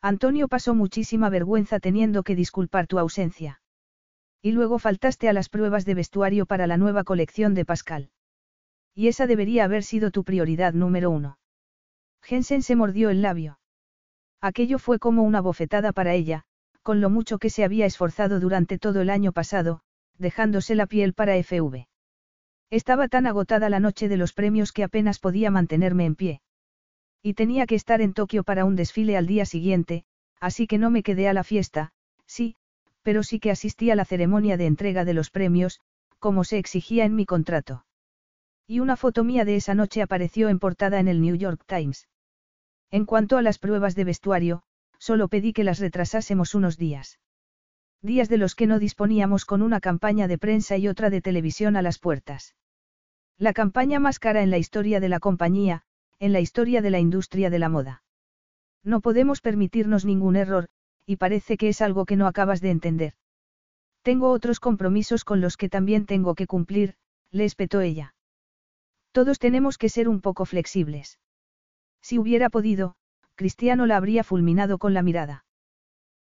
Antonio 0.00 0.48
pasó 0.48 0.74
muchísima 0.74 1.30
vergüenza 1.30 1.78
teniendo 1.78 2.24
que 2.24 2.34
disculpar 2.34 2.88
tu 2.88 2.98
ausencia. 2.98 3.61
Y 4.42 4.50
luego 4.50 4.80
faltaste 4.80 5.28
a 5.28 5.32
las 5.32 5.48
pruebas 5.48 5.84
de 5.84 5.94
vestuario 5.94 6.46
para 6.46 6.66
la 6.66 6.76
nueva 6.76 7.04
colección 7.04 7.54
de 7.54 7.64
Pascal. 7.64 8.10
Y 8.94 9.06
esa 9.06 9.28
debería 9.28 9.64
haber 9.64 9.84
sido 9.84 10.10
tu 10.10 10.24
prioridad 10.24 10.74
número 10.74 11.10
uno. 11.10 11.38
Jensen 12.22 12.62
se 12.62 12.76
mordió 12.76 13.10
el 13.10 13.22
labio. 13.22 13.60
Aquello 14.40 14.80
fue 14.80 14.98
como 14.98 15.22
una 15.22 15.40
bofetada 15.40 15.92
para 15.92 16.14
ella, 16.14 16.44
con 16.82 17.00
lo 17.00 17.08
mucho 17.08 17.38
que 17.38 17.50
se 17.50 17.62
había 17.62 17.86
esforzado 17.86 18.40
durante 18.40 18.78
todo 18.78 19.00
el 19.00 19.10
año 19.10 19.32
pasado, 19.32 19.80
dejándose 20.18 20.74
la 20.74 20.86
piel 20.86 21.14
para 21.14 21.36
FV. 21.40 21.86
Estaba 22.70 23.06
tan 23.06 23.26
agotada 23.26 23.70
la 23.70 23.78
noche 23.78 24.08
de 24.08 24.16
los 24.16 24.32
premios 24.32 24.72
que 24.72 24.82
apenas 24.82 25.20
podía 25.20 25.50
mantenerme 25.52 26.04
en 26.04 26.16
pie. 26.16 26.42
Y 27.22 27.34
tenía 27.34 27.66
que 27.66 27.76
estar 27.76 28.00
en 28.00 28.14
Tokio 28.14 28.42
para 28.42 28.64
un 28.64 28.74
desfile 28.74 29.16
al 29.16 29.26
día 29.26 29.44
siguiente, 29.46 30.04
así 30.40 30.66
que 30.66 30.78
no 30.78 30.90
me 30.90 31.04
quedé 31.04 31.28
a 31.28 31.32
la 31.32 31.44
fiesta, 31.44 31.92
sí, 32.26 32.56
pero 33.02 33.22
sí 33.22 33.40
que 33.40 33.50
asistí 33.50 33.90
a 33.90 33.96
la 33.96 34.04
ceremonia 34.04 34.56
de 34.56 34.66
entrega 34.66 35.04
de 35.04 35.14
los 35.14 35.30
premios, 35.30 35.80
como 36.18 36.44
se 36.44 36.58
exigía 36.58 37.04
en 37.04 37.14
mi 37.14 37.26
contrato. 37.26 37.84
Y 38.66 38.80
una 38.80 38.96
foto 38.96 39.24
mía 39.24 39.44
de 39.44 39.56
esa 39.56 39.74
noche 39.74 40.02
apareció 40.02 40.48
en 40.48 40.58
portada 40.58 41.00
en 41.00 41.08
el 41.08 41.20
New 41.20 41.34
York 41.34 41.64
Times. 41.66 42.08
En 42.90 43.06
cuanto 43.06 43.36
a 43.36 43.42
las 43.42 43.58
pruebas 43.58 43.94
de 43.94 44.04
vestuario, 44.04 44.62
solo 44.98 45.28
pedí 45.28 45.52
que 45.52 45.64
las 45.64 45.78
retrasásemos 45.78 46.54
unos 46.54 46.76
días. 46.76 47.18
Días 48.02 48.28
de 48.28 48.38
los 48.38 48.54
que 48.54 48.66
no 48.66 48.78
disponíamos 48.78 49.44
con 49.44 49.62
una 49.62 49.80
campaña 49.80 50.28
de 50.28 50.38
prensa 50.38 50.76
y 50.76 50.88
otra 50.88 51.10
de 51.10 51.20
televisión 51.20 51.76
a 51.76 51.82
las 51.82 51.98
puertas. 51.98 52.54
La 53.38 53.52
campaña 53.52 53.98
más 53.98 54.18
cara 54.18 54.42
en 54.42 54.50
la 54.50 54.58
historia 54.58 55.00
de 55.00 55.08
la 55.08 55.20
compañía, 55.20 55.82
en 56.18 56.32
la 56.32 56.40
historia 56.40 56.82
de 56.82 56.90
la 56.90 57.00
industria 57.00 57.50
de 57.50 57.58
la 57.58 57.68
moda. 57.68 58.04
No 58.84 59.00
podemos 59.00 59.40
permitirnos 59.40 60.04
ningún 60.04 60.36
error, 60.36 60.68
y 61.06 61.16
parece 61.16 61.56
que 61.56 61.68
es 61.68 61.80
algo 61.80 62.04
que 62.04 62.16
no 62.16 62.26
acabas 62.26 62.60
de 62.60 62.70
entender. 62.70 63.14
Tengo 64.02 64.30
otros 64.30 64.60
compromisos 64.60 65.24
con 65.24 65.40
los 65.40 65.56
que 65.56 65.68
también 65.68 66.06
tengo 66.06 66.34
que 66.34 66.46
cumplir, 66.46 66.96
le 67.30 67.44
espetó 67.44 67.80
ella. 67.80 68.14
Todos 69.12 69.38
tenemos 69.38 69.78
que 69.78 69.88
ser 69.88 70.08
un 70.08 70.20
poco 70.20 70.44
flexibles. 70.44 71.18
Si 72.00 72.18
hubiera 72.18 72.50
podido, 72.50 72.96
Cristiano 73.34 73.86
la 73.86 73.96
habría 73.96 74.24
fulminado 74.24 74.78
con 74.78 74.94
la 74.94 75.02
mirada. 75.02 75.44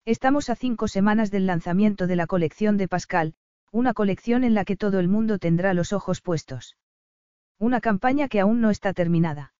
Estamos 0.05 0.49
a 0.49 0.55
cinco 0.55 0.87
semanas 0.87 1.31
del 1.31 1.45
lanzamiento 1.45 2.07
de 2.07 2.15
la 2.15 2.27
colección 2.27 2.77
de 2.77 2.87
Pascal, 2.87 3.33
una 3.71 3.93
colección 3.93 4.43
en 4.43 4.53
la 4.53 4.65
que 4.65 4.75
todo 4.75 4.99
el 4.99 5.07
mundo 5.07 5.39
tendrá 5.39 5.73
los 5.73 5.93
ojos 5.93 6.21
puestos. 6.21 6.77
Una 7.59 7.81
campaña 7.81 8.27
que 8.27 8.39
aún 8.39 8.61
no 8.61 8.69
está 8.69 8.93
terminada. 8.93 9.53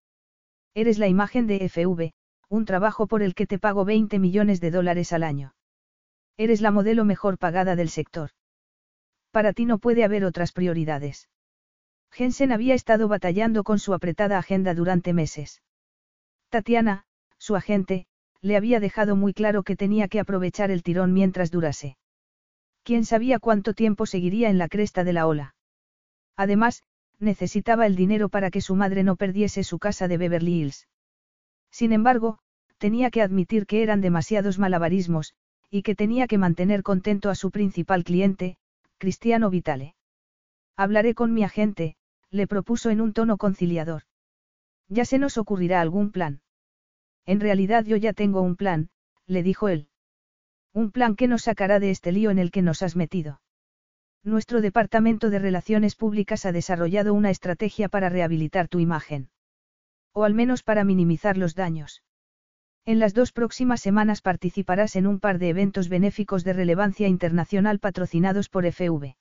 Eres 0.73 0.97
la 0.97 1.07
imagen 1.07 1.47
de 1.47 1.69
FV, 1.69 2.13
un 2.51 2.65
trabajo 2.65 3.07
por 3.07 3.23
el 3.23 3.33
que 3.33 3.47
te 3.47 3.57
pago 3.59 3.85
20 3.85 4.19
millones 4.19 4.59
de 4.59 4.71
dólares 4.71 5.13
al 5.13 5.23
año. 5.23 5.53
Eres 6.35 6.59
la 6.59 6.69
modelo 6.69 7.05
mejor 7.05 7.37
pagada 7.37 7.77
del 7.77 7.87
sector. 7.87 8.31
Para 9.31 9.53
ti 9.53 9.63
no 9.63 9.77
puede 9.77 10.03
haber 10.03 10.25
otras 10.25 10.51
prioridades. 10.51 11.29
Jensen 12.11 12.51
había 12.51 12.73
estado 12.73 13.07
batallando 13.07 13.63
con 13.63 13.79
su 13.79 13.93
apretada 13.93 14.37
agenda 14.37 14.73
durante 14.73 15.13
meses. 15.13 15.61
Tatiana, 16.49 17.05
su 17.37 17.55
agente, 17.55 18.05
le 18.41 18.57
había 18.57 18.81
dejado 18.81 19.15
muy 19.15 19.33
claro 19.33 19.63
que 19.63 19.77
tenía 19.77 20.09
que 20.09 20.19
aprovechar 20.19 20.71
el 20.71 20.83
tirón 20.83 21.13
mientras 21.13 21.51
durase. 21.51 21.95
¿Quién 22.83 23.05
sabía 23.05 23.39
cuánto 23.39 23.73
tiempo 23.73 24.05
seguiría 24.05 24.49
en 24.49 24.57
la 24.57 24.67
cresta 24.67 25.05
de 25.05 25.13
la 25.13 25.25
ola? 25.25 25.55
Además, 26.35 26.83
necesitaba 27.17 27.85
el 27.85 27.95
dinero 27.95 28.27
para 28.27 28.51
que 28.51 28.59
su 28.59 28.75
madre 28.75 29.03
no 29.03 29.15
perdiese 29.15 29.63
su 29.63 29.79
casa 29.79 30.09
de 30.09 30.17
Beverly 30.17 30.59
Hills. 30.59 30.87
Sin 31.71 31.93
embargo, 31.93 32.39
tenía 32.77 33.09
que 33.09 33.21
admitir 33.21 33.65
que 33.65 33.81
eran 33.81 34.01
demasiados 34.01 34.59
malabarismos, 34.59 35.33
y 35.69 35.83
que 35.83 35.95
tenía 35.95 36.27
que 36.27 36.37
mantener 36.37 36.83
contento 36.83 37.29
a 37.29 37.35
su 37.35 37.49
principal 37.49 38.03
cliente, 38.03 38.57
Cristiano 38.97 39.49
Vitale. 39.49 39.95
Hablaré 40.75 41.15
con 41.15 41.33
mi 41.33 41.43
agente, 41.43 41.95
le 42.29 42.47
propuso 42.47 42.89
en 42.89 43.01
un 43.01 43.13
tono 43.13 43.37
conciliador. 43.37 44.03
Ya 44.89 45.05
se 45.05 45.17
nos 45.17 45.37
ocurrirá 45.37 45.79
algún 45.79 46.11
plan. 46.11 46.41
En 47.25 47.39
realidad 47.39 47.85
yo 47.85 47.97
ya 47.97 48.13
tengo 48.13 48.41
un 48.41 48.55
plan, 48.55 48.89
le 49.25 49.43
dijo 49.43 49.69
él. 49.69 49.87
Un 50.73 50.91
plan 50.91 51.15
que 51.15 51.27
nos 51.27 51.43
sacará 51.43 51.79
de 51.79 51.91
este 51.91 52.11
lío 52.11 52.31
en 52.31 52.39
el 52.39 52.51
que 52.51 52.61
nos 52.61 52.81
has 52.81 52.95
metido. 52.95 53.41
Nuestro 54.23 54.61
Departamento 54.61 55.29
de 55.29 55.39
Relaciones 55.39 55.95
Públicas 55.95 56.45
ha 56.45 56.51
desarrollado 56.51 57.13
una 57.13 57.29
estrategia 57.29 57.89
para 57.89 58.09
rehabilitar 58.09 58.67
tu 58.67 58.79
imagen. 58.79 59.29
O 60.13 60.23
al 60.23 60.33
menos 60.33 60.63
para 60.63 60.83
minimizar 60.83 61.37
los 61.37 61.55
daños. 61.55 62.03
En 62.85 62.99
las 62.99 63.13
dos 63.13 63.31
próximas 63.31 63.79
semanas 63.79 64.21
participarás 64.21 64.95
en 64.95 65.05
un 65.07 65.19
par 65.19 65.37
de 65.37 65.49
eventos 65.49 65.87
benéficos 65.87 66.43
de 66.43 66.53
relevancia 66.53 67.07
internacional 67.07 67.79
patrocinados 67.79 68.49
por 68.49 68.65
FV. 68.65 69.15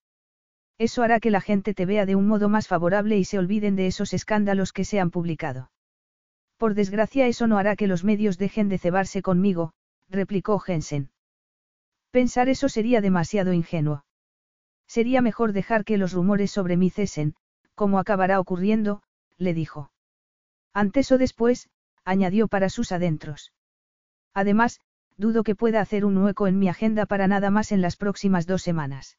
Eso 0.79 1.03
hará 1.03 1.21
que 1.21 1.31
la 1.31 1.43
gente 1.43 1.75
te 1.75 1.85
vea 1.85 2.07
de 2.07 2.17
un 2.17 2.27
modo 2.27 2.49
más 2.49 2.67
favorable 2.67 3.19
y 3.19 3.25
se 3.25 3.39
olviden 3.39 3.77
de 3.77 3.87
esos 3.87 4.15
escándalos 4.15 4.73
que 4.73 4.87
se 4.87 4.99
han 4.99 5.11
publicado. 5.11 5.71
Por 6.57 6.75
desgracia 6.75 7.27
eso 7.27 7.47
no 7.47 7.59
hará 7.59 7.77
que 7.77 7.87
los 7.87 8.03
medios 8.03 8.39
dejen 8.39 8.71
de 8.71 8.79
cebarse 8.79 9.21
conmigo, 9.21 9.75
replicó 10.09 10.59
Jensen. 10.59 11.11
Pensar 12.11 12.49
eso 12.49 12.69
sería 12.69 13.01
demasiado 13.03 13.53
ingenuo. 13.53 14.05
Sería 14.87 15.21
mejor 15.21 15.53
dejar 15.53 15.85
que 15.85 15.99
los 15.99 16.13
rumores 16.13 16.51
sobre 16.51 16.77
mí 16.77 16.91
cesen, 16.91 17.35
como 17.75 17.99
acabará 17.99 18.41
ocurriendo, 18.41 19.03
le 19.37 19.55
dijo. 19.55 19.91
Antes 20.73 21.11
o 21.13 21.19
después, 21.19 21.69
añadió 22.05 22.49
para 22.49 22.69
sus 22.69 22.93
adentros. 22.93 23.53
Además, 24.35 24.81
dudo 25.17 25.43
que 25.43 25.55
pueda 25.55 25.81
hacer 25.81 26.05
un 26.05 26.17
hueco 26.19 26.47
en 26.47 26.59
mi 26.59 26.69
agenda 26.69 27.07
para 27.07 27.27
nada 27.27 27.51
más 27.51 27.73
en 27.73 27.81
las 27.81 27.97
próximas 27.97 28.47
dos 28.47 28.63
semanas. 28.63 29.19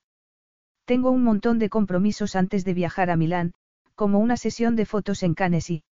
Tengo 0.85 1.11
un 1.11 1.23
montón 1.23 1.59
de 1.59 1.69
compromisos 1.69 2.35
antes 2.35 2.65
de 2.65 2.73
viajar 2.73 3.09
a 3.09 3.15
Milán, 3.15 3.53
como 3.95 4.19
una 4.19 4.37
sesión 4.37 4.75
de 4.75 4.85
fotos 4.85 5.23
en 5.23 5.35
Cannes 5.35 5.69
y... 5.69 5.83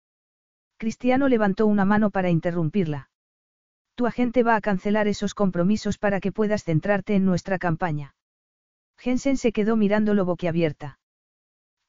Cristiano 0.78 1.28
levantó 1.28 1.68
una 1.68 1.86
mano 1.86 2.10
para 2.10 2.30
interrumpirla. 2.30 3.10
Tu 3.96 4.08
agente 4.08 4.44
va 4.44 4.56
a 4.56 4.62
cancelar 4.62 5.08
esos 5.08 5.34
compromisos 5.34 5.98
para 5.98 6.20
que 6.20 6.32
puedas 6.32 6.64
centrarte 6.64 7.16
en 7.16 7.26
nuestra 7.26 7.60
campaña. 7.60 8.16
Jensen 8.98 9.38
se 9.38 9.52
quedó 9.52 9.76
mirándolo 9.76 10.26
boquiabierta. 10.26 11.00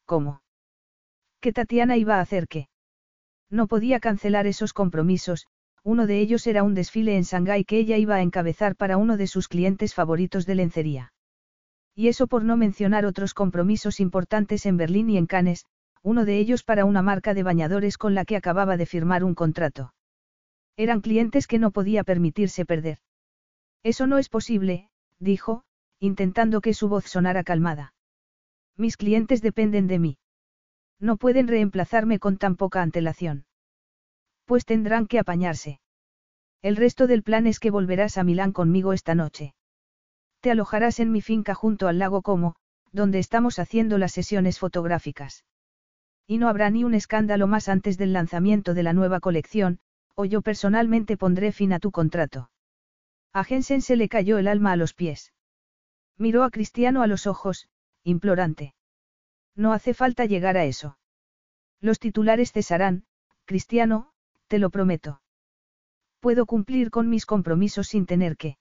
¿Cómo? 0.06 0.42
¿Qué 1.40 1.52
Tatiana 1.52 1.96
iba 1.96 2.16
a 2.16 2.20
hacer 2.20 2.48
qué? 2.48 2.69
No 3.50 3.66
podía 3.66 3.98
cancelar 3.98 4.46
esos 4.46 4.72
compromisos, 4.72 5.46
uno 5.82 6.06
de 6.06 6.20
ellos 6.20 6.46
era 6.46 6.62
un 6.62 6.74
desfile 6.74 7.16
en 7.16 7.22
Shanghái 7.22 7.64
que 7.64 7.78
ella 7.78 7.96
iba 7.96 8.14
a 8.16 8.22
encabezar 8.22 8.76
para 8.76 8.96
uno 8.96 9.16
de 9.16 9.26
sus 9.26 9.48
clientes 9.48 9.94
favoritos 9.94 10.46
de 10.46 10.54
lencería. 10.54 11.12
Y 11.94 12.08
eso 12.08 12.28
por 12.28 12.44
no 12.44 12.56
mencionar 12.56 13.04
otros 13.06 13.34
compromisos 13.34 13.98
importantes 13.98 14.66
en 14.66 14.76
Berlín 14.76 15.10
y 15.10 15.16
en 15.16 15.26
Cannes, 15.26 15.66
uno 16.02 16.24
de 16.24 16.38
ellos 16.38 16.62
para 16.62 16.84
una 16.84 17.02
marca 17.02 17.34
de 17.34 17.42
bañadores 17.42 17.98
con 17.98 18.14
la 18.14 18.24
que 18.24 18.36
acababa 18.36 18.76
de 18.76 18.86
firmar 18.86 19.24
un 19.24 19.34
contrato. 19.34 19.92
Eran 20.76 21.00
clientes 21.00 21.46
que 21.46 21.58
no 21.58 21.72
podía 21.72 22.04
permitirse 22.04 22.64
perder. 22.64 22.98
Eso 23.82 24.06
no 24.06 24.18
es 24.18 24.28
posible, 24.28 24.88
dijo, 25.18 25.64
intentando 25.98 26.60
que 26.60 26.72
su 26.72 26.88
voz 26.88 27.06
sonara 27.06 27.42
calmada. 27.44 27.94
Mis 28.76 28.96
clientes 28.96 29.42
dependen 29.42 29.88
de 29.88 29.98
mí. 29.98 30.18
No 31.00 31.16
pueden 31.16 31.48
reemplazarme 31.48 32.18
con 32.18 32.36
tan 32.36 32.56
poca 32.56 32.82
antelación. 32.82 33.46
Pues 34.44 34.66
tendrán 34.66 35.06
que 35.06 35.18
apañarse. 35.18 35.80
El 36.62 36.76
resto 36.76 37.06
del 37.06 37.22
plan 37.22 37.46
es 37.46 37.58
que 37.58 37.70
volverás 37.70 38.18
a 38.18 38.24
Milán 38.24 38.52
conmigo 38.52 38.92
esta 38.92 39.14
noche. 39.14 39.54
Te 40.40 40.50
alojarás 40.50 41.00
en 41.00 41.10
mi 41.10 41.22
finca 41.22 41.54
junto 41.54 41.88
al 41.88 41.98
lago 41.98 42.20
Como, 42.20 42.54
donde 42.92 43.18
estamos 43.18 43.58
haciendo 43.58 43.96
las 43.96 44.12
sesiones 44.12 44.58
fotográficas. 44.58 45.44
Y 46.26 46.38
no 46.38 46.48
habrá 46.48 46.70
ni 46.70 46.84
un 46.84 46.94
escándalo 46.94 47.46
más 47.46 47.68
antes 47.68 47.96
del 47.96 48.12
lanzamiento 48.12 48.74
de 48.74 48.82
la 48.82 48.92
nueva 48.92 49.20
colección, 49.20 49.80
o 50.14 50.26
yo 50.26 50.42
personalmente 50.42 51.16
pondré 51.16 51.52
fin 51.52 51.72
a 51.72 51.80
tu 51.80 51.90
contrato. 51.90 52.50
A 53.32 53.44
Jensen 53.44 53.80
se 53.80 53.96
le 53.96 54.08
cayó 54.08 54.38
el 54.38 54.48
alma 54.48 54.72
a 54.72 54.76
los 54.76 54.92
pies. 54.92 55.32
Miró 56.18 56.44
a 56.44 56.50
Cristiano 56.50 57.02
a 57.02 57.06
los 57.06 57.26
ojos, 57.26 57.68
implorante. 58.04 58.74
No 59.56 59.72
hace 59.72 59.94
falta 59.94 60.24
llegar 60.24 60.56
a 60.56 60.64
eso. 60.64 60.98
Los 61.80 61.98
titulares 61.98 62.52
cesarán, 62.52 63.04
Cristiano, 63.44 64.12
te 64.48 64.58
lo 64.58 64.70
prometo. 64.70 65.22
Puedo 66.20 66.44
cumplir 66.46 66.90
con 66.90 67.08
mis 67.08 67.24
compromisos 67.24 67.88
sin 67.88 68.06
tener 68.06 68.36
que. 68.36 68.58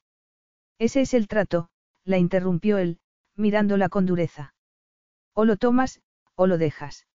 Ese 0.78 1.02
es 1.02 1.14
el 1.14 1.28
trato, 1.28 1.70
la 2.06 2.18
interrumpió 2.18 2.78
él, 2.78 3.00
mirándola 3.36 3.90
con 3.90 4.06
dureza. 4.06 4.54
O 5.34 5.46
lo 5.46 5.58
tomas, 5.58 6.02
o 6.36 6.48
lo 6.48 6.58
dejas. 6.58 7.06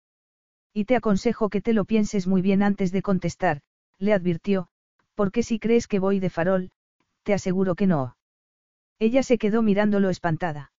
Y 0.75 0.85
te 0.85 0.97
aconsejo 0.97 1.49
que 1.49 1.63
te 1.63 1.73
lo 1.73 1.85
pienses 1.87 2.27
muy 2.27 2.43
bien 2.43 2.63
antes 2.63 2.93
de 2.93 3.01
contestar, 3.01 3.63
le 3.99 4.13
advirtió, 4.13 4.69
porque 5.15 5.43
si 5.43 5.59
crees 5.59 5.87
que 5.87 5.99
voy 5.99 6.21
de 6.21 6.31
farol, 6.31 6.71
te 7.23 7.33
aseguro 7.33 7.75
que 7.75 7.87
no. 7.87 8.17
Ella 8.99 9.23
se 9.23 9.39
quedó 9.39 9.63
mirándolo 9.63 10.11
espantada. 10.11 10.73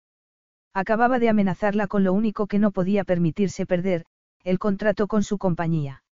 Acababa 0.76 1.20
de 1.20 1.30
amenazarla 1.30 1.88
con 1.88 2.04
lo 2.04 2.12
único 2.12 2.48
que 2.48 2.60
no 2.60 2.72
podía 2.72 3.06
permitirse 3.06 3.66
perder, 3.66 4.06
el 4.44 4.60
contrato 4.60 5.08
con 5.08 5.24
su 5.24 5.38
compañía. 5.38 6.04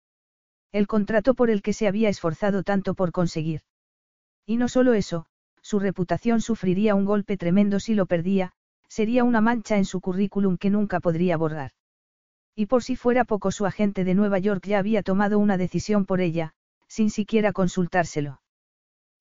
El 0.70 0.86
contrato 0.86 1.34
por 1.34 1.50
el 1.50 1.62
que 1.62 1.72
se 1.72 1.88
había 1.88 2.08
esforzado 2.08 2.62
tanto 2.62 2.94
por 2.94 3.10
conseguir. 3.10 3.62
Y 4.46 4.58
no 4.58 4.68
solo 4.68 4.92
eso, 4.92 5.26
su 5.62 5.80
reputación 5.80 6.40
sufriría 6.40 6.94
un 6.94 7.06
golpe 7.06 7.36
tremendo 7.36 7.80
si 7.80 7.94
lo 7.94 8.06
perdía, 8.06 8.52
sería 8.86 9.24
una 9.24 9.40
mancha 9.40 9.78
en 9.78 9.84
su 9.84 10.00
currículum 10.00 10.56
que 10.58 10.70
nunca 10.70 11.00
podría 11.00 11.36
borrar. 11.36 11.72
Y 12.54 12.66
por 12.66 12.84
si 12.84 12.94
fuera 12.94 13.24
poco 13.24 13.50
su 13.50 13.66
agente 13.66 14.04
de 14.04 14.14
Nueva 14.14 14.38
York 14.38 14.64
ya 14.64 14.78
había 14.78 15.02
tomado 15.02 15.40
una 15.40 15.56
decisión 15.56 16.06
por 16.06 16.20
ella, 16.20 16.54
sin 16.86 17.10
siquiera 17.10 17.52
consultárselo. 17.52 18.40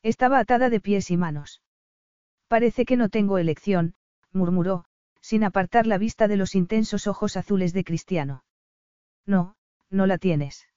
Estaba 0.04 0.38
atada 0.38 0.70
de 0.70 0.80
pies 0.80 1.10
y 1.10 1.18
manos. 1.18 1.64
Parece 2.48 2.86
que 2.86 2.96
no 2.96 3.10
tengo 3.10 3.40
elección, 3.40 3.96
murmuró, 4.34 4.86
sin 5.22 5.44
apartar 5.44 5.88
la 5.88 5.98
vista 5.98 6.28
de 6.28 6.38
los 6.38 6.56
intensos 6.56 7.08
ojos 7.08 7.38
azules 7.38 7.74
de 7.74 7.84
Cristiano. 7.84 8.44
No, 9.26 9.56
no 9.90 10.08
la 10.08 10.18
tienes. 10.18 10.68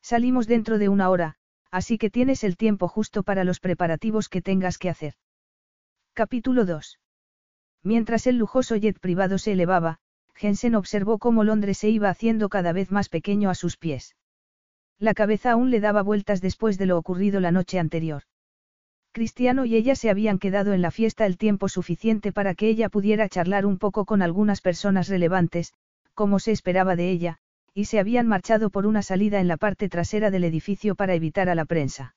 Salimos 0.00 0.46
dentro 0.46 0.78
de 0.78 0.88
una 0.88 1.10
hora, 1.10 1.36
así 1.70 1.98
que 1.98 2.10
tienes 2.10 2.44
el 2.44 2.56
tiempo 2.56 2.88
justo 2.88 3.22
para 3.22 3.44
los 3.44 3.60
preparativos 3.60 4.28
que 4.28 4.42
tengas 4.42 4.78
que 4.78 4.88
hacer. 4.88 5.14
Capítulo 6.14 6.64
2. 6.64 6.98
Mientras 7.82 8.26
el 8.26 8.38
lujoso 8.38 8.76
jet 8.76 8.98
privado 8.98 9.38
se 9.38 9.52
elevaba, 9.52 9.98
Jensen 10.34 10.74
observó 10.74 11.18
cómo 11.18 11.44
Londres 11.44 11.78
se 11.78 11.90
iba 11.90 12.08
haciendo 12.08 12.48
cada 12.48 12.72
vez 12.72 12.90
más 12.90 13.08
pequeño 13.08 13.50
a 13.50 13.54
sus 13.54 13.76
pies. 13.76 14.16
La 14.98 15.14
cabeza 15.14 15.52
aún 15.52 15.70
le 15.70 15.80
daba 15.80 16.02
vueltas 16.02 16.40
después 16.40 16.78
de 16.78 16.86
lo 16.86 16.98
ocurrido 16.98 17.40
la 17.40 17.52
noche 17.52 17.78
anterior. 17.78 18.22
Cristiano 19.12 19.64
y 19.64 19.74
ella 19.74 19.96
se 19.96 20.10
habían 20.10 20.38
quedado 20.38 20.72
en 20.72 20.82
la 20.82 20.90
fiesta 20.90 21.26
el 21.26 21.38
tiempo 21.38 21.68
suficiente 21.68 22.32
para 22.32 22.54
que 22.54 22.68
ella 22.68 22.88
pudiera 22.88 23.28
charlar 23.28 23.66
un 23.66 23.78
poco 23.78 24.04
con 24.04 24.22
algunas 24.22 24.60
personas 24.60 25.08
relevantes, 25.08 25.72
como 26.14 26.38
se 26.38 26.52
esperaba 26.52 26.94
de 26.94 27.10
ella, 27.10 27.38
y 27.74 27.86
se 27.86 27.98
habían 27.98 28.26
marchado 28.26 28.70
por 28.70 28.86
una 28.86 29.02
salida 29.02 29.40
en 29.40 29.48
la 29.48 29.56
parte 29.56 29.88
trasera 29.88 30.30
del 30.30 30.44
edificio 30.44 30.94
para 30.94 31.14
evitar 31.14 31.48
a 31.48 31.54
la 31.54 31.64
prensa. 31.64 32.14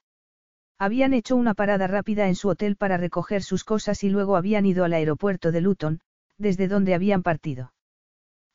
Habían 0.80 1.14
hecho 1.14 1.36
una 1.36 1.54
parada 1.54 1.86
rápida 1.86 2.28
en 2.28 2.36
su 2.36 2.50
hotel 2.50 2.76
para 2.76 2.98
recoger 2.98 3.44
sus 3.44 3.64
cosas 3.64 4.04
y 4.04 4.10
luego 4.10 4.36
habían 4.36 4.66
ido 4.66 4.84
al 4.84 4.94
aeropuerto 4.94 5.52
de 5.52 5.62
Luton, 5.62 6.02
desde 6.40 6.68
donde 6.68 6.96
habían 6.96 7.22
partido. 7.22 7.74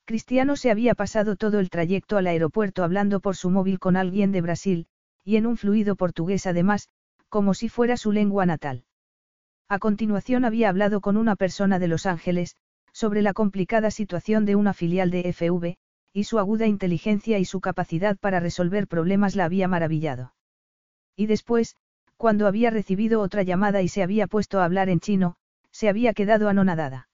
Cristiano 0.04 0.56
se 0.56 0.70
había 0.70 0.94
pasado 0.94 1.36
todo 1.36 1.60
el 1.60 1.70
trayecto 1.70 2.16
al 2.16 2.26
aeropuerto 2.26 2.82
hablando 2.82 3.20
por 3.20 3.36
su 3.36 3.50
móvil 3.50 3.78
con 3.78 3.96
alguien 3.96 4.32
de 4.32 4.40
Brasil, 4.40 4.86
y 5.24 5.36
en 5.36 5.46
un 5.46 5.56
fluido 5.56 5.94
portugués 5.96 6.46
además, 6.46 6.88
como 7.28 7.54
si 7.54 7.68
fuera 7.68 7.96
su 7.96 8.12
lengua 8.12 8.46
natal. 8.46 8.84
A 9.68 9.78
continuación 9.78 10.44
había 10.44 10.68
hablado 10.68 11.00
con 11.00 11.16
una 11.16 11.36
persona 11.36 11.78
de 11.78 11.88
Los 11.88 12.06
Ángeles, 12.06 12.56
sobre 12.92 13.20
la 13.20 13.32
complicada 13.32 13.90
situación 13.90 14.44
de 14.44 14.56
una 14.56 14.72
filial 14.72 15.10
de 15.10 15.32
FV, 15.32 15.76
y 16.12 16.24
su 16.24 16.38
aguda 16.38 16.66
inteligencia 16.66 17.38
y 17.38 17.44
su 17.44 17.60
capacidad 17.60 18.16
para 18.16 18.40
resolver 18.40 18.88
problemas 18.88 19.36
la 19.36 19.44
había 19.44 19.68
maravillado. 19.68 20.34
Y 21.14 21.26
después, 21.26 21.76
cuando 22.16 22.46
había 22.46 22.70
recibido 22.70 23.20
otra 23.20 23.42
llamada 23.42 23.82
y 23.82 23.88
se 23.88 24.02
había 24.02 24.26
puesto 24.26 24.60
a 24.60 24.64
hablar 24.64 24.88
en 24.88 25.00
chino, 25.00 25.36
se 25.70 25.88
había 25.88 26.14
quedado 26.14 26.48
anonadada. 26.48 27.08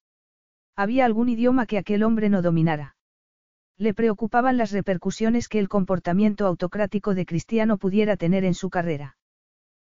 Había 0.75 1.05
algún 1.05 1.27
idioma 1.27 1.65
que 1.65 1.77
aquel 1.77 2.03
hombre 2.03 2.29
no 2.29 2.41
dominara. 2.41 2.95
Le 3.77 3.93
preocupaban 3.93 4.57
las 4.57 4.71
repercusiones 4.71 5.49
que 5.49 5.59
el 5.59 5.67
comportamiento 5.67 6.45
autocrático 6.45 7.13
de 7.15 7.25
Cristiano 7.25 7.77
pudiera 7.77 8.15
tener 8.15 8.45
en 8.45 8.53
su 8.53 8.69
carrera. 8.69 9.17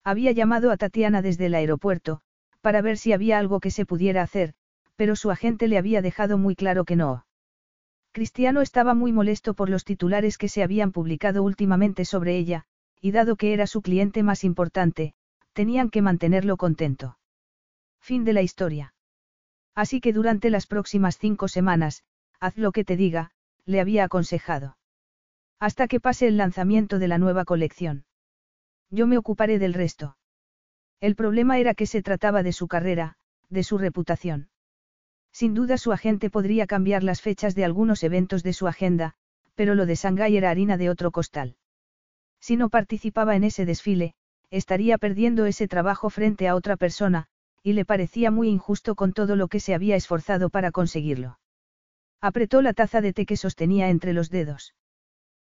Había 0.04 0.32
llamado 0.32 0.72
a 0.72 0.78
Tatiana 0.78 1.22
desde 1.22 1.48
el 1.48 1.56
aeropuerto, 1.56 2.22
para 2.62 2.82
ver 2.82 2.98
si 2.98 3.14
había 3.14 3.38
algo 3.38 3.60
que 3.60 3.72
se 3.72 3.86
pudiera 3.86 4.22
hacer, 4.22 4.54
pero 4.96 5.16
su 5.16 5.32
agente 5.32 5.68
le 5.68 5.78
había 5.78 6.02
dejado 6.02 6.38
muy 6.38 6.56
claro 6.56 6.84
que 6.86 6.96
no. 6.96 7.26
Cristiano 8.12 8.62
estaba 8.62 8.94
muy 8.94 9.12
molesto 9.12 9.54
por 9.54 9.70
los 9.70 9.86
titulares 9.86 10.38
que 10.38 10.50
se 10.50 10.64
habían 10.64 10.92
publicado 10.92 11.44
últimamente 11.44 12.06
sobre 12.06 12.38
ella, 12.38 12.66
y 13.00 13.12
dado 13.12 13.36
que 13.36 13.54
era 13.54 13.68
su 13.68 13.82
cliente 13.82 14.24
más 14.24 14.44
importante, 14.44 15.14
tenían 15.54 15.90
que 15.90 16.02
mantenerlo 16.02 16.58
contento. 16.58 17.18
Fin 18.02 18.26
de 18.26 18.34
la 18.34 18.42
historia. 18.42 18.94
Así 19.76 20.02
que 20.02 20.12
durante 20.12 20.50
las 20.50 20.68
próximas 20.68 21.18
cinco 21.18 21.48
semanas, 21.48 22.04
haz 22.40 22.58
lo 22.58 22.72
que 22.72 22.84
te 22.84 22.98
diga, 22.98 23.32
le 23.66 23.80
había 23.80 24.06
aconsejado. 24.06 24.78
Hasta 25.60 25.88
que 25.88 26.00
pase 26.00 26.28
el 26.28 26.38
lanzamiento 26.38 27.00
de 27.00 27.08
la 27.08 27.18
nueva 27.18 27.46
colección. 27.46 28.06
Yo 28.92 29.08
me 29.08 29.18
ocuparé 29.18 29.60
del 29.60 29.74
resto. 29.74 30.18
El 31.00 31.16
problema 31.16 31.60
era 31.60 31.74
que 31.74 31.86
se 31.86 32.02
trataba 32.02 32.44
de 32.44 32.54
su 32.54 32.68
carrera, 32.68 33.16
de 33.50 33.64
su 33.64 33.78
reputación. 33.78 34.50
Sin 35.32 35.54
duda 35.54 35.78
su 35.78 35.92
agente 35.92 36.30
podría 36.30 36.68
cambiar 36.68 37.04
las 37.04 37.22
fechas 37.22 37.56
de 37.56 37.66
algunos 37.66 38.04
eventos 38.04 38.44
de 38.44 38.54
su 38.54 38.68
agenda, 38.68 39.14
pero 39.56 39.76
lo 39.76 39.86
de 39.86 39.96
Shanghái 39.96 40.38
era 40.38 40.50
harina 40.50 40.78
de 40.78 40.90
otro 40.90 41.12
costal. 41.12 41.56
Si 42.40 42.58
no 42.58 42.70
participaba 42.70 43.36
en 43.36 43.44
ese 43.44 43.66
desfile, 43.66 44.16
estaría 44.50 44.98
perdiendo 44.98 45.46
ese 45.46 45.68
trabajo 45.68 46.10
frente 46.10 46.48
a 46.48 46.56
otra 46.56 46.78
persona, 46.78 47.28
y 47.62 47.74
le 47.74 47.86
parecía 47.86 48.32
muy 48.32 48.50
injusto 48.50 48.96
con 48.96 49.14
todo 49.14 49.36
lo 49.36 49.48
que 49.48 49.60
se 49.60 49.74
había 49.74 49.96
esforzado 49.96 50.50
para 50.50 50.72
conseguirlo. 50.72 51.40
Apretó 52.22 52.62
la 52.62 52.74
taza 52.74 53.02
de 53.02 53.14
té 53.14 53.26
que 53.26 53.38
sostenía 53.38 53.90
entre 53.90 54.14
los 54.14 54.30
dedos. 54.30 54.76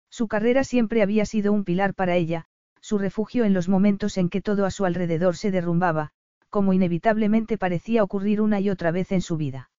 Su 0.10 0.28
carrera 0.28 0.64
siempre 0.64 1.02
había 1.02 1.26
sido 1.26 1.52
un 1.52 1.64
pilar 1.64 1.94
para 1.94 2.16
ella, 2.16 2.48
su 2.84 2.98
refugio 2.98 3.46
en 3.46 3.54
los 3.54 3.70
momentos 3.70 4.18
en 4.18 4.28
que 4.28 4.42
todo 4.42 4.66
a 4.66 4.72
su 4.72 4.84
alrededor 4.84 5.38
se 5.38 5.52
derrumbaba, 5.52 6.10
como 6.50 6.74
inevitablemente 6.74 7.58
parecía 7.58 8.04
ocurrir 8.04 8.42
una 8.42 8.60
y 8.60 8.70
otra 8.70 8.92
vez 8.92 9.14
en 9.14 9.22
su 9.22 9.38
vida. 9.38 9.72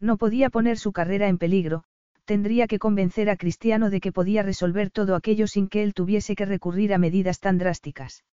No 0.00 0.16
podía 0.16 0.48
poner 0.48 0.78
su 0.78 0.92
carrera 0.92 1.28
en 1.28 1.36
peligro, 1.36 1.84
tendría 2.24 2.66
que 2.68 2.78
convencer 2.78 3.28
a 3.28 3.36
Cristiano 3.36 3.90
de 3.90 4.00
que 4.00 4.12
podía 4.12 4.42
resolver 4.42 4.90
todo 4.90 5.14
aquello 5.14 5.46
sin 5.46 5.68
que 5.68 5.82
él 5.82 5.92
tuviese 5.92 6.34
que 6.34 6.46
recurrir 6.46 6.94
a 6.94 6.98
medidas 6.98 7.38
tan 7.38 7.58
drásticas. 7.58 8.24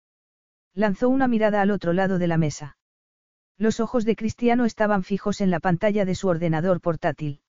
Lanzó 0.74 1.10
una 1.10 1.28
mirada 1.28 1.62
al 1.62 1.70
otro 1.70 1.92
lado 1.92 2.20
de 2.20 2.28
la 2.28 2.38
mesa. 2.38 2.78
Los 3.58 3.82
ojos 3.82 4.06
de 4.06 4.16
Cristiano 4.16 4.64
estaban 4.64 5.04
fijos 5.04 5.42
en 5.42 5.52
la 5.52 5.60
pantalla 5.60 6.06
de 6.06 6.16
su 6.16 6.30
ordenador 6.30 6.80
portátil. 6.80 7.42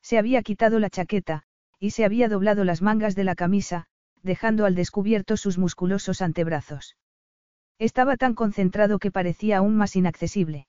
Se 0.00 0.16
había 0.16 0.40
quitado 0.40 0.78
la 0.78 0.88
chaqueta, 0.88 1.42
y 1.78 1.90
se 1.90 2.06
había 2.06 2.30
doblado 2.30 2.64
las 2.64 2.80
mangas 2.80 3.14
de 3.14 3.24
la 3.24 3.34
camisa, 3.34 3.88
dejando 4.26 4.66
al 4.66 4.74
descubierto 4.74 5.38
sus 5.38 5.56
musculosos 5.56 6.20
antebrazos. 6.20 6.96
Estaba 7.78 8.16
tan 8.16 8.34
concentrado 8.34 8.98
que 8.98 9.10
parecía 9.10 9.58
aún 9.58 9.76
más 9.76 9.96
inaccesible. 9.96 10.66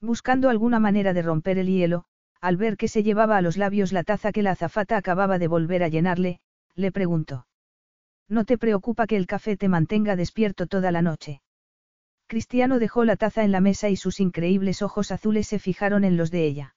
Buscando 0.00 0.48
alguna 0.48 0.78
manera 0.78 1.12
de 1.12 1.22
romper 1.22 1.58
el 1.58 1.66
hielo, 1.66 2.04
al 2.40 2.56
ver 2.56 2.76
que 2.76 2.88
se 2.88 3.02
llevaba 3.02 3.36
a 3.36 3.42
los 3.42 3.56
labios 3.56 3.92
la 3.92 4.04
taza 4.04 4.32
que 4.32 4.42
la 4.42 4.52
azafata 4.52 4.96
acababa 4.96 5.38
de 5.38 5.48
volver 5.48 5.82
a 5.82 5.88
llenarle, 5.88 6.40
le 6.74 6.92
preguntó. 6.92 7.46
¿No 8.28 8.44
te 8.44 8.58
preocupa 8.58 9.06
que 9.06 9.16
el 9.16 9.26
café 9.26 9.56
te 9.56 9.68
mantenga 9.68 10.14
despierto 10.14 10.66
toda 10.66 10.92
la 10.92 11.02
noche? 11.02 11.42
Cristiano 12.26 12.78
dejó 12.78 13.04
la 13.04 13.16
taza 13.16 13.42
en 13.42 13.52
la 13.52 13.60
mesa 13.60 13.88
y 13.88 13.96
sus 13.96 14.20
increíbles 14.20 14.82
ojos 14.82 15.10
azules 15.10 15.48
se 15.48 15.58
fijaron 15.58 16.04
en 16.04 16.16
los 16.16 16.30
de 16.30 16.44
ella. 16.44 16.74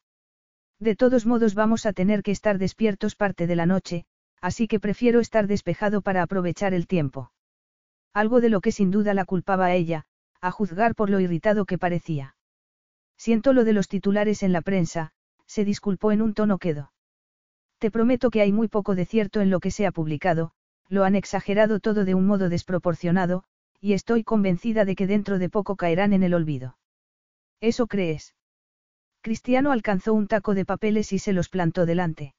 De 0.79 0.95
todos 0.95 1.25
modos 1.25 1.53
vamos 1.53 1.85
a 1.85 1.93
tener 1.93 2.23
que 2.23 2.31
estar 2.31 2.57
despiertos 2.57 3.15
parte 3.15 3.45
de 3.45 3.55
la 3.55 3.65
noche, 3.65 4.05
así 4.41 4.67
que 4.67 4.79
prefiero 4.79 5.19
estar 5.19 5.47
despejado 5.47 6.01
para 6.01 6.23
aprovechar 6.23 6.73
el 6.73 6.87
tiempo. 6.87 7.31
Algo 8.13 8.41
de 8.41 8.49
lo 8.49 8.59
que 8.59 8.71
sin 8.71 8.91
duda 8.91 9.13
la 9.13 9.25
culpaba 9.25 9.67
a 9.67 9.73
ella, 9.75 10.05
a 10.41 10.51
juzgar 10.51 10.95
por 10.95 11.09
lo 11.09 11.19
irritado 11.19 11.65
que 11.65 11.77
parecía. 11.77 12.35
Siento 13.17 13.53
lo 13.53 13.63
de 13.63 13.73
los 13.73 13.87
titulares 13.87 14.43
en 14.43 14.51
la 14.51 14.61
prensa, 14.61 15.11
se 15.45 15.63
disculpó 15.63 16.11
en 16.11 16.21
un 16.21 16.33
tono 16.33 16.57
quedo. 16.57 16.91
Te 17.77 17.91
prometo 17.91 18.31
que 18.31 18.41
hay 18.41 18.51
muy 18.51 18.67
poco 18.67 18.95
de 18.95 19.05
cierto 19.05 19.41
en 19.41 19.49
lo 19.49 19.59
que 19.59 19.71
se 19.71 19.85
ha 19.85 19.91
publicado, 19.91 20.51
lo 20.89 21.03
han 21.03 21.15
exagerado 21.15 21.79
todo 21.79 22.03
de 22.03 22.15
un 22.15 22.25
modo 22.25 22.49
desproporcionado, 22.49 23.43
y 23.79 23.93
estoy 23.93 24.23
convencida 24.23 24.85
de 24.85 24.95
que 24.95 25.07
dentro 25.07 25.39
de 25.39 25.49
poco 25.49 25.75
caerán 25.75 26.13
en 26.13 26.23
el 26.23 26.33
olvido. 26.33 26.77
¿Eso 27.59 27.87
crees? 27.87 28.35
Cristiano 29.21 29.71
alcanzó 29.71 30.13
un 30.13 30.27
taco 30.27 30.55
de 30.55 30.65
papeles 30.65 31.13
y 31.13 31.19
se 31.19 31.33
los 31.33 31.49
plantó 31.49 31.85
delante. 31.85 32.33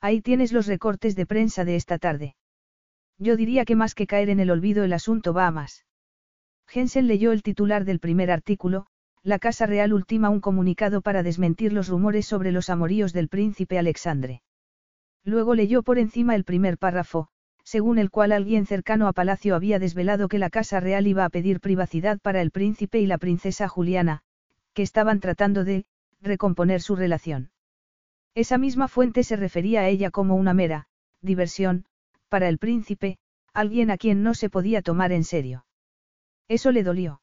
Ahí 0.00 0.20
tienes 0.20 0.52
los 0.52 0.66
recortes 0.66 1.16
de 1.16 1.26
prensa 1.26 1.64
de 1.64 1.76
esta 1.76 1.98
tarde. 1.98 2.36
Yo 3.18 3.36
diría 3.36 3.64
que 3.64 3.76
más 3.76 3.94
que 3.94 4.06
caer 4.06 4.28
en 4.28 4.40
el 4.40 4.50
olvido 4.50 4.84
el 4.84 4.92
asunto 4.92 5.32
va 5.32 5.46
a 5.46 5.50
más. 5.50 5.86
Jensen 6.66 7.06
leyó 7.06 7.32
el 7.32 7.42
titular 7.42 7.84
del 7.84 8.00
primer 8.00 8.30
artículo, 8.30 8.86
La 9.22 9.38
Casa 9.38 9.66
Real 9.66 9.92
ultima 9.92 10.30
un 10.30 10.40
comunicado 10.40 11.00
para 11.00 11.22
desmentir 11.22 11.72
los 11.72 11.88
rumores 11.88 12.26
sobre 12.26 12.52
los 12.52 12.68
amoríos 12.70 13.12
del 13.12 13.28
príncipe 13.28 13.78
Alexandre. 13.78 14.42
Luego 15.24 15.54
leyó 15.54 15.82
por 15.82 15.98
encima 15.98 16.34
el 16.34 16.44
primer 16.44 16.78
párrafo, 16.78 17.28
según 17.64 17.98
el 17.98 18.10
cual 18.10 18.30
alguien 18.30 18.66
cercano 18.66 19.08
a 19.08 19.12
Palacio 19.12 19.56
había 19.56 19.78
desvelado 19.78 20.28
que 20.28 20.38
la 20.38 20.50
Casa 20.50 20.78
Real 20.78 21.06
iba 21.06 21.24
a 21.24 21.30
pedir 21.30 21.60
privacidad 21.60 22.20
para 22.20 22.40
el 22.40 22.52
príncipe 22.52 23.00
y 23.00 23.06
la 23.06 23.18
princesa 23.18 23.66
Juliana, 23.66 24.22
que 24.72 24.82
estaban 24.82 25.18
tratando 25.18 25.64
de, 25.64 25.84
recomponer 26.20 26.80
su 26.80 26.94
relación. 26.94 27.50
Esa 28.36 28.58
misma 28.58 28.86
fuente 28.86 29.24
se 29.24 29.34
refería 29.34 29.80
a 29.80 29.88
ella 29.88 30.10
como 30.10 30.36
una 30.36 30.52
mera, 30.52 30.88
diversión, 31.22 31.86
para 32.28 32.50
el 32.50 32.58
príncipe, 32.58 33.16
alguien 33.54 33.90
a 33.90 33.96
quien 33.96 34.22
no 34.22 34.34
se 34.34 34.50
podía 34.50 34.82
tomar 34.82 35.10
en 35.10 35.24
serio. 35.24 35.64
Eso 36.46 36.70
le 36.70 36.82
dolió. 36.82 37.22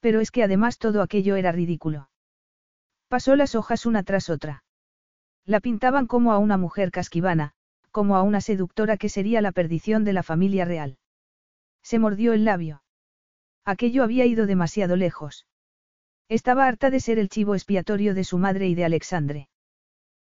Pero 0.00 0.20
es 0.20 0.30
que 0.30 0.42
además 0.42 0.76
todo 0.76 1.00
aquello 1.00 1.36
era 1.36 1.50
ridículo. 1.50 2.10
Pasó 3.08 3.36
las 3.36 3.54
hojas 3.54 3.86
una 3.86 4.02
tras 4.02 4.28
otra. 4.28 4.64
La 5.46 5.60
pintaban 5.60 6.06
como 6.06 6.34
a 6.34 6.38
una 6.38 6.58
mujer 6.58 6.90
casquivana, 6.90 7.54
como 7.90 8.14
a 8.14 8.22
una 8.22 8.42
seductora 8.42 8.98
que 8.98 9.08
sería 9.08 9.40
la 9.40 9.52
perdición 9.52 10.04
de 10.04 10.12
la 10.12 10.22
familia 10.22 10.66
real. 10.66 10.98
Se 11.82 11.98
mordió 11.98 12.34
el 12.34 12.44
labio. 12.44 12.82
Aquello 13.64 14.04
había 14.04 14.26
ido 14.26 14.44
demasiado 14.46 14.94
lejos. 14.94 15.46
Estaba 16.28 16.66
harta 16.66 16.90
de 16.90 17.00
ser 17.00 17.18
el 17.18 17.30
chivo 17.30 17.54
expiatorio 17.54 18.12
de 18.12 18.24
su 18.24 18.36
madre 18.36 18.68
y 18.68 18.74
de 18.74 18.84
Alexandre. 18.84 19.48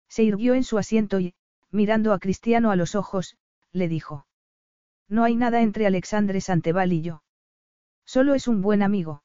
Se 0.09 0.23
irguió 0.23 0.55
en 0.55 0.65
su 0.65 0.79
asiento 0.79 1.21
y, 1.21 1.35
mirando 1.71 2.13
a 2.13 2.19
Cristiano 2.19 2.71
a 2.71 2.77
los 2.77 2.95
ojos, 2.95 3.37
le 3.73 3.89
dijo. 3.89 4.27
No 5.09 5.25
hay 5.25 5.37
nada 5.37 5.63
entre 5.63 5.87
Alexandre 5.87 6.41
Santeval 6.41 6.93
y 6.93 7.03
yo. 7.03 7.23
Solo 8.05 8.35
es 8.35 8.49
un 8.49 8.63
buen 8.63 8.83
amigo. 8.83 9.23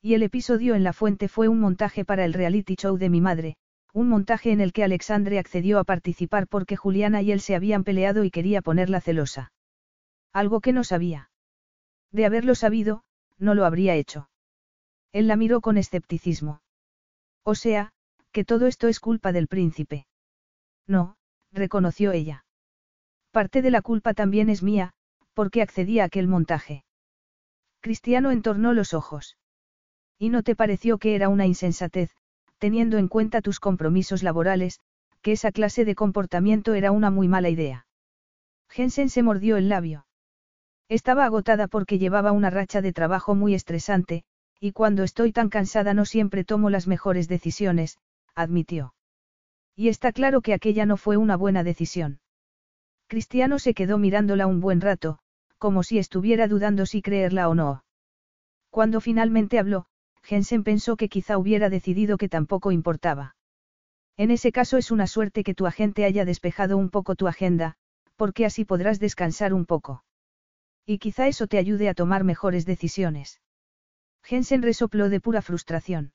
Y 0.00 0.14
el 0.14 0.22
episodio 0.22 0.74
en 0.74 0.84
la 0.84 0.92
fuente 0.92 1.28
fue 1.28 1.48
un 1.48 1.60
montaje 1.60 2.04
para 2.04 2.24
el 2.24 2.32
reality 2.32 2.74
show 2.74 2.96
de 2.96 3.08
mi 3.08 3.20
madre, 3.20 3.56
un 3.92 4.08
montaje 4.08 4.50
en 4.50 4.60
el 4.60 4.72
que 4.72 4.84
Alexandre 4.84 5.38
accedió 5.38 5.78
a 5.78 5.84
participar 5.84 6.48
porque 6.48 6.76
Juliana 6.76 7.22
y 7.22 7.30
él 7.30 7.40
se 7.40 7.54
habían 7.54 7.84
peleado 7.84 8.24
y 8.24 8.30
quería 8.30 8.62
ponerla 8.62 9.00
celosa. 9.00 9.52
Algo 10.32 10.60
que 10.60 10.72
no 10.72 10.82
sabía. 10.82 11.30
De 12.10 12.24
haberlo 12.24 12.54
sabido, 12.54 13.04
no 13.38 13.54
lo 13.54 13.64
habría 13.64 13.94
hecho. 13.94 14.28
Él 15.12 15.28
la 15.28 15.36
miró 15.36 15.60
con 15.60 15.76
escepticismo. 15.76 16.62
O 17.44 17.54
sea, 17.54 17.92
que 18.32 18.44
todo 18.44 18.66
esto 18.66 18.88
es 18.88 18.98
culpa 18.98 19.32
del 19.32 19.46
príncipe. 19.46 20.06
No, 20.86 21.16
reconoció 21.52 22.12
ella. 22.12 22.44
Parte 23.30 23.62
de 23.62 23.70
la 23.70 23.82
culpa 23.82 24.14
también 24.14 24.48
es 24.48 24.62
mía, 24.62 24.92
porque 25.34 25.62
accedí 25.62 26.00
a 26.00 26.04
aquel 26.04 26.28
montaje. 26.28 26.84
Cristiano 27.80 28.30
entornó 28.30 28.72
los 28.72 28.94
ojos. 28.94 29.36
¿Y 30.18 30.28
no 30.30 30.42
te 30.42 30.54
pareció 30.54 30.98
que 30.98 31.14
era 31.14 31.28
una 31.28 31.46
insensatez, 31.46 32.10
teniendo 32.58 32.98
en 32.98 33.08
cuenta 33.08 33.42
tus 33.42 33.58
compromisos 33.58 34.22
laborales, 34.22 34.80
que 35.20 35.32
esa 35.32 35.52
clase 35.52 35.84
de 35.84 35.94
comportamiento 35.94 36.74
era 36.74 36.90
una 36.92 37.10
muy 37.10 37.28
mala 37.28 37.48
idea? 37.48 37.86
Jensen 38.68 39.08
se 39.08 39.22
mordió 39.22 39.56
el 39.56 39.68
labio. 39.68 40.06
Estaba 40.88 41.24
agotada 41.24 41.68
porque 41.68 41.98
llevaba 41.98 42.32
una 42.32 42.50
racha 42.50 42.80
de 42.80 42.92
trabajo 42.92 43.34
muy 43.34 43.54
estresante, 43.54 44.24
y 44.60 44.72
cuando 44.72 45.02
estoy 45.02 45.32
tan 45.32 45.48
cansada 45.48 45.92
no 45.92 46.04
siempre 46.04 46.44
tomo 46.44 46.70
las 46.70 46.86
mejores 46.86 47.28
decisiones, 47.28 47.98
admitió. 48.34 48.94
Y 49.74 49.88
está 49.88 50.12
claro 50.12 50.40
que 50.40 50.54
aquella 50.54 50.86
no 50.86 50.96
fue 50.96 51.16
una 51.16 51.36
buena 51.36 51.64
decisión. 51.64 52.20
Cristiano 53.06 53.58
se 53.58 53.74
quedó 53.74 53.98
mirándola 53.98 54.46
un 54.46 54.60
buen 54.60 54.80
rato, 54.80 55.18
como 55.58 55.82
si 55.82 55.98
estuviera 55.98 56.48
dudando 56.48 56.86
si 56.86 57.02
creerla 57.02 57.48
o 57.48 57.54
no. 57.54 57.84
Cuando 58.70 59.00
finalmente 59.00 59.58
habló, 59.58 59.86
Jensen 60.22 60.64
pensó 60.64 60.96
que 60.96 61.08
quizá 61.08 61.36
hubiera 61.38 61.68
decidido 61.68 62.16
que 62.16 62.28
tampoco 62.28 62.72
importaba. 62.72 63.36
En 64.16 64.30
ese 64.30 64.52
caso 64.52 64.76
es 64.76 64.90
una 64.90 65.06
suerte 65.06 65.44
que 65.44 65.54
tu 65.54 65.66
agente 65.66 66.04
haya 66.04 66.24
despejado 66.24 66.76
un 66.76 66.90
poco 66.90 67.14
tu 67.16 67.28
agenda, 67.28 67.74
porque 68.16 68.46
así 68.46 68.64
podrás 68.64 69.00
descansar 69.00 69.52
un 69.52 69.66
poco. 69.66 70.04
Y 70.86 70.98
quizá 70.98 71.28
eso 71.28 71.46
te 71.46 71.58
ayude 71.58 71.88
a 71.88 71.94
tomar 71.94 72.24
mejores 72.24 72.66
decisiones. 72.66 73.40
Jensen 74.22 74.62
resopló 74.62 75.08
de 75.08 75.20
pura 75.20 75.42
frustración. 75.42 76.12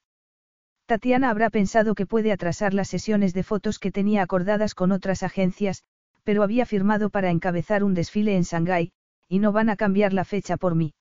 Tatiana 0.88 1.30
habrá 1.30 1.50
pensado 1.50 1.96
que 1.96 2.06
puede 2.06 2.32
atrasar 2.32 2.74
las 2.74 2.88
sesiones 2.88 3.34
de 3.34 3.44
fotos 3.44 3.78
que 3.78 3.92
tenía 3.92 4.22
acordadas 4.22 4.74
con 4.74 4.94
otras 4.94 5.22
agencias, 5.22 5.84
pero 6.24 6.44
había 6.44 6.66
firmado 6.66 7.10
para 7.10 7.30
encabezar 7.30 7.84
un 7.84 7.94
desfile 7.94 8.38
en 8.38 8.44
Shanghái, 8.44 8.94
y 9.28 9.40
no 9.40 9.52
van 9.52 9.70
a 9.70 9.76
cambiar 9.76 10.14
la 10.14 10.24
fecha 10.24 10.56
por 10.56 10.76
mí. 10.76 10.94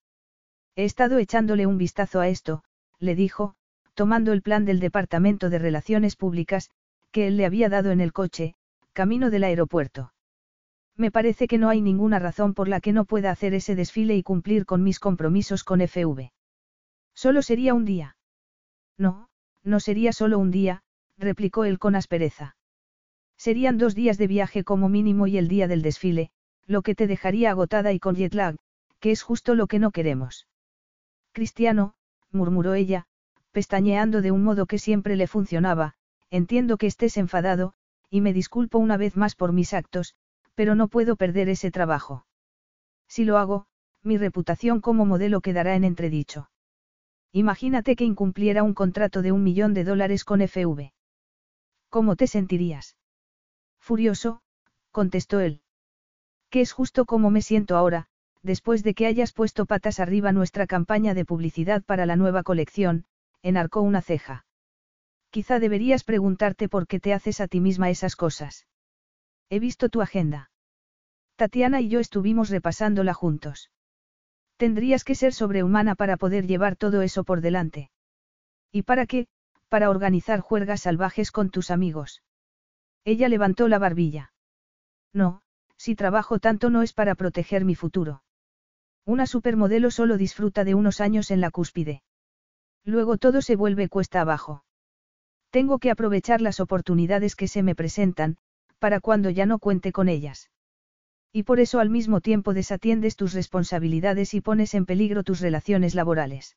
He 0.74 0.84
estado 0.84 1.18
echándole 1.18 1.68
un 1.68 1.78
vistazo 1.78 2.18
a 2.18 2.26
esto, 2.26 2.64
le 2.98 3.14
dijo, 3.14 3.54
tomando 3.94 4.32
el 4.32 4.42
plan 4.42 4.64
del 4.64 4.80
Departamento 4.80 5.50
de 5.50 5.60
Relaciones 5.60 6.16
Públicas, 6.16 6.68
que 7.12 7.28
él 7.28 7.36
le 7.36 7.46
había 7.46 7.68
dado 7.68 7.92
en 7.92 8.00
el 8.00 8.12
coche, 8.12 8.56
camino 8.92 9.30
del 9.30 9.44
aeropuerto. 9.44 10.12
Me 10.96 11.12
parece 11.12 11.46
que 11.46 11.58
no 11.58 11.68
hay 11.68 11.80
ninguna 11.80 12.18
razón 12.18 12.54
por 12.54 12.66
la 12.66 12.80
que 12.80 12.92
no 12.92 13.04
pueda 13.04 13.30
hacer 13.30 13.54
ese 13.54 13.76
desfile 13.76 14.16
y 14.16 14.24
cumplir 14.24 14.66
con 14.66 14.82
mis 14.82 14.98
compromisos 14.98 15.62
con 15.62 15.80
FV. 15.80 16.32
Solo 17.14 17.40
sería 17.42 17.72
un 17.72 17.84
día. 17.84 18.16
No, 18.98 19.28
no 19.66 19.80
sería 19.80 20.12
solo 20.12 20.38
un 20.38 20.50
día, 20.50 20.82
replicó 21.18 21.64
él 21.64 21.78
con 21.78 21.96
aspereza. 21.96 22.56
Serían 23.36 23.76
dos 23.76 23.94
días 23.94 24.16
de 24.16 24.28
viaje 24.28 24.64
como 24.64 24.88
mínimo 24.88 25.26
y 25.26 25.36
el 25.36 25.48
día 25.48 25.68
del 25.68 25.82
desfile, 25.82 26.30
lo 26.66 26.82
que 26.82 26.94
te 26.94 27.06
dejaría 27.06 27.50
agotada 27.50 27.92
y 27.92 27.98
con 27.98 28.14
jet 28.14 28.32
lag, 28.32 28.56
que 29.00 29.10
es 29.10 29.22
justo 29.22 29.54
lo 29.54 29.66
que 29.66 29.78
no 29.78 29.90
queremos. 29.90 30.46
Cristiano, 31.32 31.94
murmuró 32.30 32.74
ella, 32.74 33.06
pestañeando 33.52 34.22
de 34.22 34.30
un 34.30 34.42
modo 34.44 34.66
que 34.66 34.78
siempre 34.78 35.16
le 35.16 35.26
funcionaba, 35.26 35.94
entiendo 36.30 36.76
que 36.76 36.86
estés 36.86 37.16
enfadado, 37.16 37.74
y 38.08 38.20
me 38.20 38.32
disculpo 38.32 38.78
una 38.78 38.96
vez 38.96 39.16
más 39.16 39.34
por 39.34 39.52
mis 39.52 39.74
actos, 39.74 40.14
pero 40.54 40.74
no 40.74 40.88
puedo 40.88 41.16
perder 41.16 41.48
ese 41.48 41.70
trabajo. 41.70 42.26
Si 43.08 43.24
lo 43.24 43.36
hago, 43.36 43.66
mi 44.02 44.16
reputación 44.16 44.80
como 44.80 45.04
modelo 45.04 45.40
quedará 45.40 45.74
en 45.74 45.84
entredicho. 45.84 46.48
Imagínate 47.42 47.96
que 47.96 48.04
incumpliera 48.04 48.62
un 48.62 48.72
contrato 48.72 49.20
de 49.20 49.30
un 49.30 49.42
millón 49.42 49.74
de 49.74 49.84
dólares 49.84 50.24
con 50.24 50.40
FV. 50.40 50.94
¿Cómo 51.90 52.16
te 52.16 52.26
sentirías? 52.28 52.96
Furioso, 53.78 54.40
contestó 54.90 55.40
él. 55.40 55.60
Que 56.48 56.62
es 56.62 56.72
justo 56.72 57.04
como 57.04 57.28
me 57.28 57.42
siento 57.42 57.76
ahora, 57.76 58.06
después 58.42 58.82
de 58.82 58.94
que 58.94 59.04
hayas 59.04 59.34
puesto 59.34 59.66
patas 59.66 60.00
arriba 60.00 60.32
nuestra 60.32 60.66
campaña 60.66 61.12
de 61.12 61.26
publicidad 61.26 61.82
para 61.82 62.06
la 62.06 62.16
nueva 62.16 62.42
colección, 62.42 63.04
enarcó 63.42 63.82
una 63.82 64.00
ceja. 64.00 64.46
Quizá 65.28 65.58
deberías 65.58 66.04
preguntarte 66.04 66.70
por 66.70 66.86
qué 66.86 67.00
te 67.00 67.12
haces 67.12 67.42
a 67.42 67.48
ti 67.48 67.60
misma 67.60 67.90
esas 67.90 68.16
cosas. 68.16 68.66
He 69.50 69.58
visto 69.58 69.90
tu 69.90 70.00
agenda. 70.00 70.50
Tatiana 71.36 71.82
y 71.82 71.90
yo 71.90 72.00
estuvimos 72.00 72.48
repasándola 72.48 73.12
juntos. 73.12 73.70
Tendrías 74.56 75.04
que 75.04 75.14
ser 75.14 75.32
sobrehumana 75.34 75.94
para 75.94 76.16
poder 76.16 76.46
llevar 76.46 76.76
todo 76.76 77.02
eso 77.02 77.24
por 77.24 77.40
delante. 77.40 77.90
¿Y 78.72 78.82
para 78.82 79.06
qué? 79.06 79.26
Para 79.68 79.90
organizar 79.90 80.40
juergas 80.40 80.82
salvajes 80.82 81.30
con 81.30 81.50
tus 81.50 81.70
amigos. 81.70 82.22
Ella 83.04 83.28
levantó 83.28 83.68
la 83.68 83.78
barbilla. 83.78 84.32
No, 85.12 85.42
si 85.76 85.94
trabajo 85.94 86.38
tanto 86.38 86.70
no 86.70 86.82
es 86.82 86.92
para 86.92 87.14
proteger 87.14 87.64
mi 87.64 87.74
futuro. 87.74 88.22
Una 89.04 89.26
supermodelo 89.26 89.90
solo 89.90 90.16
disfruta 90.16 90.64
de 90.64 90.74
unos 90.74 91.00
años 91.00 91.30
en 91.30 91.40
la 91.40 91.50
cúspide. 91.50 92.02
Luego 92.84 93.18
todo 93.18 93.42
se 93.42 93.56
vuelve 93.56 93.88
cuesta 93.88 94.20
abajo. 94.20 94.64
Tengo 95.50 95.78
que 95.78 95.90
aprovechar 95.90 96.40
las 96.40 96.60
oportunidades 96.60 97.36
que 97.36 97.48
se 97.48 97.62
me 97.62 97.74
presentan, 97.74 98.36
para 98.78 99.00
cuando 99.00 99.30
ya 99.30 99.46
no 99.46 99.58
cuente 99.58 99.92
con 99.92 100.08
ellas. 100.08 100.50
Y 101.36 101.42
por 101.42 101.60
eso 101.60 101.80
al 101.80 101.90
mismo 101.90 102.22
tiempo 102.22 102.54
desatiendes 102.54 103.14
tus 103.14 103.34
responsabilidades 103.34 104.32
y 104.32 104.40
pones 104.40 104.72
en 104.72 104.86
peligro 104.86 105.22
tus 105.22 105.40
relaciones 105.40 105.94
laborales. 105.94 106.56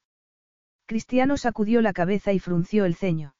Cristiano 0.86 1.36
sacudió 1.36 1.82
la 1.82 1.92
cabeza 1.92 2.32
y 2.32 2.40
frunció 2.40 2.86
el 2.86 2.96
ceño. 2.96 3.36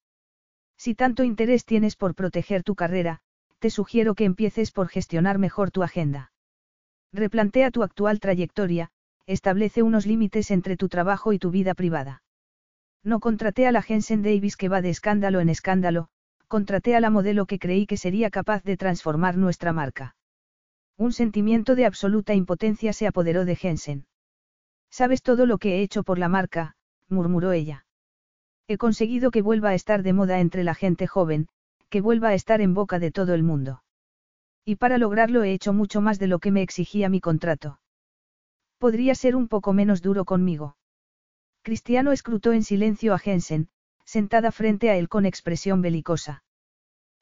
Si 0.76 0.96
tanto 0.96 1.24
interés 1.24 1.64
tienes 1.64 1.96
por 1.96 2.14
proteger 2.14 2.64
tu 2.64 2.76
carrera, 2.76 3.22
te 3.60 3.70
sugiero 3.70 4.16
que 4.16 4.26
empieces 4.26 4.74
por 4.74 4.90
gestionar 4.90 5.38
mejor 5.38 5.72
tu 5.72 5.82
agenda. 5.82 6.34
Replantea 7.14 7.72
tu 7.72 7.84
actual 7.84 8.20
trayectoria, 8.20 8.90
establece 9.26 9.82
unos 9.82 10.06
límites 10.06 10.52
entre 10.52 10.76
tu 10.76 10.90
trabajo 10.90 11.32
y 11.32 11.40
tu 11.40 11.52
vida 11.52 11.74
privada. 11.74 12.22
No 13.02 13.22
contraté 13.22 13.66
a 13.66 13.72
la 13.72 13.82
Jensen 13.82 14.24
Davis 14.24 14.58
que 14.58 14.68
va 14.68 14.82
de 14.82 14.90
escándalo 14.90 15.40
en 15.40 15.48
escándalo, 15.48 16.10
contraté 16.50 16.98
a 16.98 17.00
la 17.00 17.10
modelo 17.10 17.46
que 17.46 17.60
creí 17.60 17.86
que 17.86 17.96
sería 17.96 18.30
capaz 18.30 18.62
de 18.66 18.76
transformar 18.76 19.38
nuestra 19.38 19.72
marca. 19.72 20.18
Un 21.00 21.14
sentimiento 21.14 21.76
de 21.76 21.86
absoluta 21.86 22.34
impotencia 22.34 22.92
se 22.92 23.08
apoderó 23.08 23.46
de 23.46 23.56
Jensen. 23.56 24.06
Sabes 24.92 25.22
todo 25.22 25.46
lo 25.46 25.58
que 25.58 25.76
he 25.76 25.82
hecho 25.82 26.04
por 26.04 26.20
la 26.20 26.28
marca, 26.28 26.76
murmuró 27.08 27.54
ella. 27.54 27.86
He 28.68 28.78
conseguido 28.78 29.32
que 29.32 29.42
vuelva 29.42 29.70
a 29.70 29.76
estar 29.76 30.04
de 30.04 30.12
moda 30.12 30.42
entre 30.42 30.66
la 30.66 30.76
gente 30.76 31.08
joven, 31.08 31.48
que 31.90 32.02
vuelva 32.02 32.28
a 32.28 32.34
estar 32.34 32.60
en 32.60 32.74
boca 32.74 33.00
de 33.00 33.12
todo 33.12 33.34
el 33.34 33.44
mundo. 33.44 33.82
Y 34.66 34.76
para 34.76 34.98
lograrlo 34.98 35.42
he 35.44 35.54
hecho 35.54 35.72
mucho 35.72 36.02
más 36.02 36.20
de 36.20 36.28
lo 36.28 36.40
que 36.40 36.52
me 36.52 36.62
exigía 36.62 37.08
mi 37.08 37.22
contrato. 37.22 37.80
Podría 38.78 39.16
ser 39.16 39.38
un 39.38 39.48
poco 39.48 39.72
menos 39.72 40.02
duro 40.02 40.26
conmigo. 40.26 40.76
Cristiano 41.62 42.12
escrutó 42.12 42.52
en 42.52 42.64
silencio 42.64 43.14
a 43.14 43.20
Jensen, 43.20 43.70
sentada 44.04 44.52
frente 44.52 44.90
a 44.90 44.98
él 44.98 45.08
con 45.08 45.26
expresión 45.26 45.82
belicosa. 45.82 46.44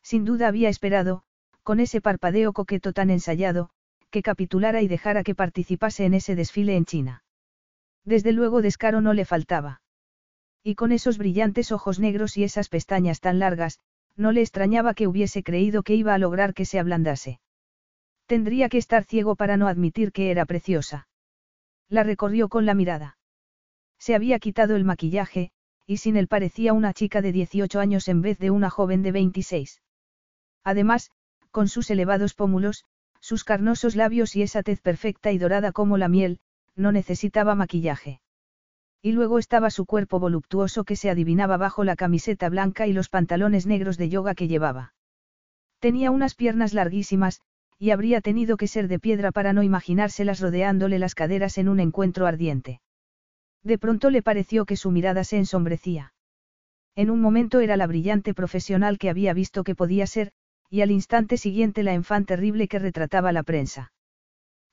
Sin 0.01 0.25
duda 0.25 0.47
había 0.47 0.69
esperado, 0.69 1.25
con 1.67 1.81
ese 1.81 1.99
parpadeo 1.99 2.53
coqueto 2.53 2.93
tan 2.93 3.09
ensayado, 3.09 3.71
que 4.09 4.21
capitulara 4.21 4.81
y 4.81 4.87
dejara 4.87 5.21
que 5.21 5.35
participase 5.35 6.05
en 6.05 6.13
ese 6.13 6.33
desfile 6.33 6.77
en 6.77 6.85
China. 6.85 7.23
Desde 8.05 8.31
luego 8.31 8.61
descaro 8.61 9.01
no 9.01 9.13
le 9.13 9.25
faltaba. 9.25 9.81
Y 10.63 10.75
con 10.75 10.93
esos 10.93 11.17
brillantes 11.17 11.73
ojos 11.73 11.99
negros 11.99 12.37
y 12.37 12.45
esas 12.45 12.69
pestañas 12.69 13.19
tan 13.19 13.39
largas, 13.39 13.81
no 14.15 14.31
le 14.31 14.39
extrañaba 14.39 14.93
que 14.93 15.07
hubiese 15.07 15.43
creído 15.43 15.83
que 15.83 15.95
iba 15.95 16.13
a 16.13 16.17
lograr 16.17 16.53
que 16.53 16.63
se 16.63 16.79
ablandase. 16.79 17.41
Tendría 18.27 18.69
que 18.69 18.77
estar 18.77 19.03
ciego 19.03 19.35
para 19.35 19.57
no 19.57 19.67
admitir 19.67 20.13
que 20.13 20.31
era 20.31 20.45
preciosa. 20.45 21.09
La 21.89 22.03
recorrió 22.03 22.47
con 22.47 22.65
la 22.65 22.75
mirada. 22.75 23.17
Se 23.99 24.15
había 24.15 24.39
quitado 24.39 24.77
el 24.77 24.85
maquillaje, 24.85 25.51
y 25.85 25.97
sin 25.97 26.15
él 26.15 26.29
parecía 26.29 26.71
una 26.71 26.93
chica 26.93 27.21
de 27.21 27.33
18 27.33 27.77
años 27.81 28.07
en 28.07 28.21
vez 28.21 28.39
de 28.39 28.51
una 28.51 28.69
joven 28.69 29.01
de 29.01 29.11
26. 29.11 29.81
Además, 30.63 31.11
con 31.57 31.69
sus 31.69 31.89
elevados 31.89 32.35
pómulos, 32.35 32.85
sus 33.19 33.43
carnosos 33.43 33.95
labios 33.95 34.35
y 34.35 34.43
esa 34.43 34.61
tez 34.61 34.79
perfecta 34.79 35.31
y 35.31 35.39
dorada 35.39 35.71
como 35.71 35.97
la 35.97 36.07
miel, 36.07 36.37
no 36.75 36.91
necesitaba 36.91 37.55
maquillaje. 37.55 38.21
Y 39.01 39.13
luego 39.13 39.39
estaba 39.39 39.71
su 39.71 39.87
cuerpo 39.87 40.19
voluptuoso 40.19 40.83
que 40.83 40.95
se 40.95 41.09
adivinaba 41.09 41.57
bajo 41.57 41.83
la 41.83 41.95
camiseta 41.95 42.47
blanca 42.49 42.85
y 42.85 42.93
los 42.93 43.09
pantalones 43.09 43.65
negros 43.65 43.97
de 43.97 44.07
yoga 44.07 44.35
que 44.35 44.47
llevaba. 44.47 44.93
Tenía 45.79 46.11
unas 46.11 46.35
piernas 46.35 46.75
larguísimas, 46.75 47.41
y 47.79 47.89
habría 47.89 48.21
tenido 48.21 48.55
que 48.55 48.67
ser 48.67 48.87
de 48.87 48.99
piedra 48.99 49.31
para 49.31 49.51
no 49.51 49.63
imaginárselas 49.63 50.39
rodeándole 50.39 50.99
las 50.99 51.15
caderas 51.15 51.57
en 51.57 51.69
un 51.69 51.79
encuentro 51.79 52.27
ardiente. 52.27 52.81
De 53.63 53.79
pronto 53.79 54.11
le 54.11 54.21
pareció 54.21 54.67
que 54.67 54.75
su 54.75 54.91
mirada 54.91 55.23
se 55.23 55.37
ensombrecía. 55.37 56.13
En 56.95 57.09
un 57.09 57.19
momento 57.19 57.61
era 57.61 57.77
la 57.77 57.87
brillante 57.87 58.35
profesional 58.35 58.99
que 58.99 59.09
había 59.09 59.33
visto 59.33 59.63
que 59.63 59.73
podía 59.73 60.05
ser, 60.05 60.33
y 60.69 60.81
al 60.81 60.91
instante 60.91 61.37
siguiente 61.37 61.83
la 61.83 61.93
enfán 61.93 62.25
terrible 62.25 62.67
que 62.67 62.79
retrataba 62.79 63.31
la 63.31 63.43
prensa. 63.43 63.91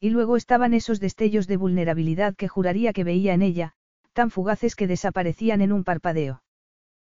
Y 0.00 0.10
luego 0.10 0.36
estaban 0.36 0.74
esos 0.74 1.00
destellos 1.00 1.46
de 1.46 1.56
vulnerabilidad 1.56 2.34
que 2.34 2.48
juraría 2.48 2.92
que 2.92 3.04
veía 3.04 3.34
en 3.34 3.42
ella, 3.42 3.74
tan 4.12 4.30
fugaces 4.30 4.76
que 4.76 4.86
desaparecían 4.86 5.60
en 5.60 5.72
un 5.72 5.84
parpadeo. 5.84 6.42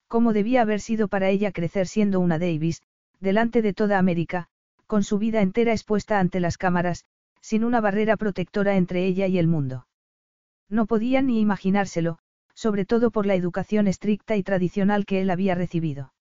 ¿Cómo 0.09 0.33
debía 0.33 0.63
haber 0.63 0.81
sido 0.81 1.09
para 1.09 1.29
ella 1.29 1.53
crecer 1.53 1.87
siendo 1.87 2.21
una 2.21 2.39
Davis, 2.39 2.83
delante 3.21 3.63
de 3.63 3.75
toda 3.75 3.99
América, 3.99 4.49
con 4.87 5.03
su 5.03 5.19
vida 5.19 5.41
entera 5.41 5.73
expuesta 5.73 6.19
ante 6.21 6.41
las 6.41 6.59
cámaras, 6.59 7.05
sin 7.41 7.65
una 7.65 7.81
barrera 7.81 8.17
protectora 8.17 8.77
entre 8.77 9.07
ella 9.07 9.27
y 9.27 9.39
el 9.39 9.49
mundo? 9.49 9.87
No 10.69 10.87
podía 10.87 11.21
ni 11.21 11.41
imaginárselo, 11.41 12.19
sobre 12.55 12.85
todo 12.85 13.11
por 13.11 13.27
la 13.27 13.35
educación 13.35 13.87
estricta 13.87 14.37
y 14.37 14.43
tradicional 14.43 15.05
que 15.05 15.21
él 15.21 15.31
había 15.31 15.55
recibido. 15.55 16.14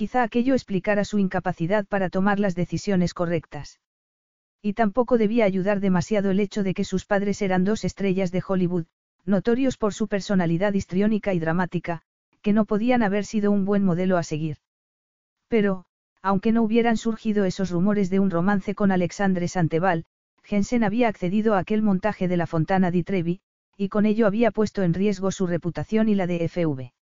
Quizá 0.00 0.22
aquello 0.22 0.54
explicara 0.54 1.04
su 1.04 1.18
incapacidad 1.18 1.84
para 1.86 2.08
tomar 2.08 2.40
las 2.40 2.54
decisiones 2.54 3.12
correctas. 3.12 3.80
Y 4.62 4.72
tampoco 4.72 5.18
debía 5.18 5.44
ayudar 5.44 5.78
demasiado 5.78 6.30
el 6.30 6.40
hecho 6.40 6.62
de 6.62 6.72
que 6.72 6.84
sus 6.84 7.04
padres 7.04 7.42
eran 7.42 7.64
dos 7.64 7.84
estrellas 7.84 8.32
de 8.32 8.42
Hollywood, 8.48 8.86
notorios 9.26 9.76
por 9.76 9.92
su 9.92 10.08
personalidad 10.08 10.72
histriónica 10.72 11.34
y 11.34 11.38
dramática, 11.38 12.00
que 12.40 12.54
no 12.54 12.64
podían 12.64 13.02
haber 13.02 13.26
sido 13.26 13.50
un 13.50 13.66
buen 13.66 13.84
modelo 13.84 14.16
a 14.16 14.22
seguir. 14.22 14.56
Pero, 15.48 15.84
aunque 16.22 16.50
no 16.50 16.62
hubieran 16.62 16.96
surgido 16.96 17.44
esos 17.44 17.70
rumores 17.70 18.08
de 18.08 18.20
un 18.20 18.30
romance 18.30 18.74
con 18.74 18.92
Alexandre 18.92 19.48
Santeval, 19.48 20.06
Jensen 20.44 20.82
había 20.82 21.08
accedido 21.08 21.56
a 21.56 21.58
aquel 21.58 21.82
montaje 21.82 22.26
de 22.26 22.38
la 22.38 22.46
Fontana 22.46 22.90
di 22.90 23.02
Trevi, 23.02 23.42
y 23.76 23.90
con 23.90 24.06
ello 24.06 24.26
había 24.26 24.50
puesto 24.50 24.82
en 24.82 24.94
riesgo 24.94 25.30
su 25.30 25.46
reputación 25.46 26.08
y 26.08 26.14
la 26.14 26.26
de 26.26 26.48
FV. 26.48 26.94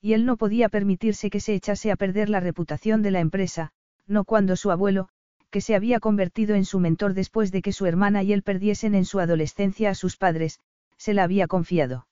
Y 0.00 0.12
él 0.12 0.24
no 0.24 0.36
podía 0.36 0.68
permitirse 0.68 1.30
que 1.30 1.40
se 1.40 1.54
echase 1.54 1.90
a 1.90 1.96
perder 1.96 2.28
la 2.28 2.40
reputación 2.40 3.02
de 3.02 3.10
la 3.10 3.20
empresa, 3.20 3.72
no 4.06 4.24
cuando 4.24 4.56
su 4.56 4.70
abuelo, 4.70 5.08
que 5.50 5.60
se 5.60 5.74
había 5.74 6.00
convertido 6.00 6.54
en 6.54 6.64
su 6.64 6.80
mentor 6.80 7.14
después 7.14 7.50
de 7.52 7.62
que 7.62 7.72
su 7.72 7.86
hermana 7.86 8.22
y 8.22 8.32
él 8.32 8.42
perdiesen 8.42 8.94
en 8.94 9.04
su 9.04 9.20
adolescencia 9.20 9.90
a 9.90 9.94
sus 9.94 10.16
padres, 10.16 10.60
se 10.96 11.14
la 11.14 11.24
había 11.24 11.46
confiado. 11.46 12.06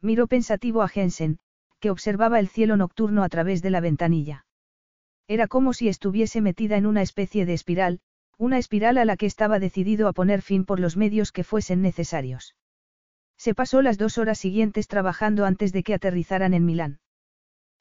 Miró 0.00 0.26
pensativo 0.26 0.82
a 0.82 0.88
Jensen, 0.88 1.38
que 1.80 1.90
observaba 1.90 2.40
el 2.40 2.48
cielo 2.48 2.76
nocturno 2.76 3.22
a 3.22 3.28
través 3.28 3.62
de 3.62 3.70
la 3.70 3.80
ventanilla. 3.80 4.46
Era 5.28 5.48
como 5.48 5.72
si 5.72 5.88
estuviese 5.88 6.40
metida 6.40 6.76
en 6.76 6.86
una 6.86 7.02
especie 7.02 7.46
de 7.46 7.54
espiral, 7.54 8.00
una 8.38 8.58
espiral 8.58 8.98
a 8.98 9.04
la 9.04 9.16
que 9.16 9.26
estaba 9.26 9.58
decidido 9.58 10.08
a 10.08 10.12
poner 10.12 10.42
fin 10.42 10.64
por 10.64 10.78
los 10.78 10.96
medios 10.96 11.32
que 11.32 11.44
fuesen 11.44 11.82
necesarios. 11.82 12.54
Se 13.38 13.54
pasó 13.54 13.82
las 13.82 13.98
dos 13.98 14.18
horas 14.18 14.38
siguientes 14.38 14.88
trabajando 14.88 15.44
antes 15.44 15.72
de 15.72 15.82
que 15.82 15.94
aterrizaran 15.94 16.54
en 16.54 16.64
Milán. 16.64 16.98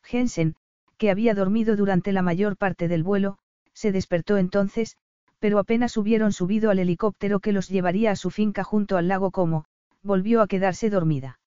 Jensen, 0.04 0.56
que 0.98 1.10
había 1.10 1.34
dormido 1.34 1.76
durante 1.76 2.12
la 2.12 2.22
mayor 2.22 2.58
parte 2.58 2.88
del 2.88 3.04
vuelo, 3.04 3.38
se 3.74 3.92
despertó 3.92 4.38
entonces, 4.38 4.98
pero 5.40 5.60
apenas 5.60 5.98
hubieron 5.98 6.32
subido 6.32 6.70
al 6.72 6.80
helicóptero 6.80 7.40
que 7.40 7.52
los 7.52 7.70
llevaría 7.70 8.12
a 8.12 8.16
su 8.16 8.32
finca 8.32 8.64
junto 8.64 8.98
al 8.98 9.08
lago 9.08 9.32
Como, 9.32 9.66
volvió 10.02 10.42
a 10.42 10.48
quedarse 10.48 10.90
dormida. 10.90 11.40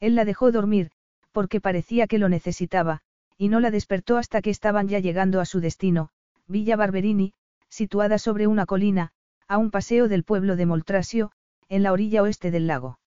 Él 0.00 0.14
la 0.14 0.24
dejó 0.24 0.50
dormir, 0.50 0.90
porque 1.32 1.60
parecía 1.60 2.06
que 2.06 2.18
lo 2.18 2.28
necesitaba, 2.28 3.00
y 3.36 3.48
no 3.48 3.60
la 3.60 3.70
despertó 3.70 4.16
hasta 4.16 4.42
que 4.42 4.50
estaban 4.50 4.88
ya 4.88 4.98
llegando 4.98 5.40
a 5.40 5.44
su 5.44 5.60
destino, 5.60 6.10
Villa 6.46 6.76
Barberini, 6.76 7.34
situada 7.68 8.18
sobre 8.18 8.46
una 8.46 8.66
colina, 8.66 9.12
a 9.48 9.58
un 9.58 9.70
paseo 9.70 10.08
del 10.08 10.24
pueblo 10.24 10.56
de 10.56 10.66
Moltrasio, 10.66 11.32
en 11.68 11.82
la 11.82 11.92
orilla 11.92 12.22
oeste 12.22 12.50
del 12.50 12.66
lago. 12.66 12.98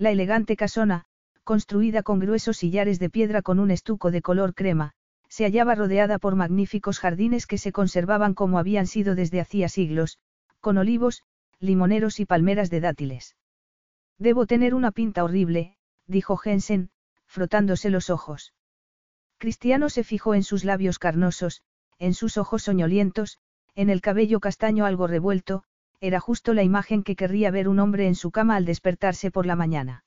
La 0.00 0.10
elegante 0.10 0.56
casona, 0.56 1.04
construida 1.44 2.02
con 2.02 2.20
gruesos 2.20 2.56
sillares 2.56 2.98
de 2.98 3.10
piedra 3.10 3.42
con 3.42 3.58
un 3.58 3.70
estuco 3.70 4.10
de 4.10 4.22
color 4.22 4.54
crema, 4.54 4.92
se 5.28 5.44
hallaba 5.44 5.74
rodeada 5.74 6.18
por 6.18 6.36
magníficos 6.36 6.98
jardines 6.98 7.46
que 7.46 7.58
se 7.58 7.70
conservaban 7.70 8.32
como 8.32 8.58
habían 8.58 8.86
sido 8.86 9.14
desde 9.14 9.42
hacía 9.42 9.68
siglos, 9.68 10.18
con 10.58 10.78
olivos, 10.78 11.22
limoneros 11.58 12.18
y 12.18 12.24
palmeras 12.24 12.70
de 12.70 12.80
dátiles. 12.80 13.36
Debo 14.16 14.46
tener 14.46 14.74
una 14.74 14.90
pinta 14.90 15.22
horrible, 15.22 15.76
dijo 16.06 16.38
Jensen, 16.38 16.88
frotándose 17.26 17.90
los 17.90 18.08
ojos. 18.08 18.54
Cristiano 19.36 19.90
se 19.90 20.02
fijó 20.02 20.34
en 20.34 20.44
sus 20.44 20.64
labios 20.64 20.98
carnosos, 20.98 21.60
en 21.98 22.14
sus 22.14 22.38
ojos 22.38 22.62
soñolientos, 22.62 23.38
en 23.74 23.90
el 23.90 24.00
cabello 24.00 24.40
castaño 24.40 24.86
algo 24.86 25.06
revuelto, 25.06 25.64
era 26.00 26.18
justo 26.18 26.54
la 26.54 26.62
imagen 26.62 27.02
que 27.02 27.16
querría 27.16 27.50
ver 27.50 27.68
un 27.68 27.78
hombre 27.78 28.06
en 28.06 28.14
su 28.14 28.30
cama 28.30 28.56
al 28.56 28.64
despertarse 28.64 29.30
por 29.30 29.46
la 29.46 29.56
mañana. 29.56 30.04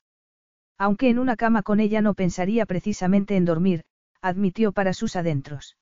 Aunque 0.78 1.10
en 1.10 1.20
una 1.20 1.36
cama 1.36 1.62
con 1.62 1.80
ella 1.80 2.02
no 2.02 2.16
pensaría 2.16 2.66
precisamente 2.66 3.36
en 3.36 3.46
dormir, 3.46 3.84
admitió 4.22 4.72
para 4.72 4.94
sus 4.94 5.16
adentros. 5.16 5.78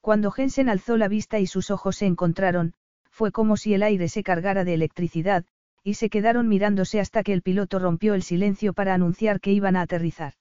Cuando 0.00 0.30
Jensen 0.30 0.68
alzó 0.68 0.96
la 0.96 1.08
vista 1.08 1.38
y 1.38 1.46
sus 1.46 1.70
ojos 1.70 1.96
se 1.96 2.06
encontraron, 2.06 2.74
fue 3.10 3.32
como 3.32 3.56
si 3.56 3.72
el 3.72 3.82
aire 3.82 4.08
se 4.08 4.22
cargara 4.22 4.64
de 4.64 4.74
electricidad, 4.74 5.44
y 5.84 5.94
se 5.94 6.10
quedaron 6.10 6.48
mirándose 6.48 7.00
hasta 7.00 7.22
que 7.22 7.32
el 7.32 7.42
piloto 7.42 7.78
rompió 7.78 8.14
el 8.14 8.22
silencio 8.22 8.72
para 8.72 8.94
anunciar 8.94 9.40
que 9.40 9.52
iban 9.52 9.76
a 9.76 9.82
aterrizar. 9.82 10.34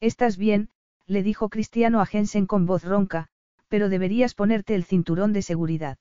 ¿Estás 0.00 0.36
bien? 0.36 0.70
le 1.06 1.22
dijo 1.22 1.48
Cristiano 1.48 2.00
a 2.00 2.06
Jensen 2.06 2.46
con 2.46 2.66
voz 2.66 2.84
ronca, 2.84 3.28
pero 3.68 3.88
deberías 3.88 4.34
ponerte 4.34 4.74
el 4.74 4.84
cinturón 4.84 5.32
de 5.32 5.42
seguridad. 5.42 5.98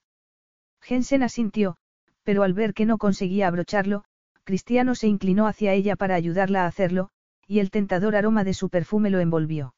Jensen 0.81 1.23
asintió, 1.23 1.77
pero 2.23 2.43
al 2.43 2.53
ver 2.53 2.73
que 2.73 2.85
no 2.85 2.97
conseguía 2.97 3.47
abrocharlo, 3.47 4.03
Cristiano 4.43 4.95
se 4.95 5.07
inclinó 5.07 5.47
hacia 5.47 5.73
ella 5.73 5.95
para 5.95 6.15
ayudarla 6.15 6.63
a 6.63 6.67
hacerlo, 6.67 7.09
y 7.47 7.59
el 7.59 7.71
tentador 7.71 8.15
aroma 8.15 8.43
de 8.43 8.53
su 8.53 8.69
perfume 8.69 9.09
lo 9.09 9.19
envolvió. 9.19 9.75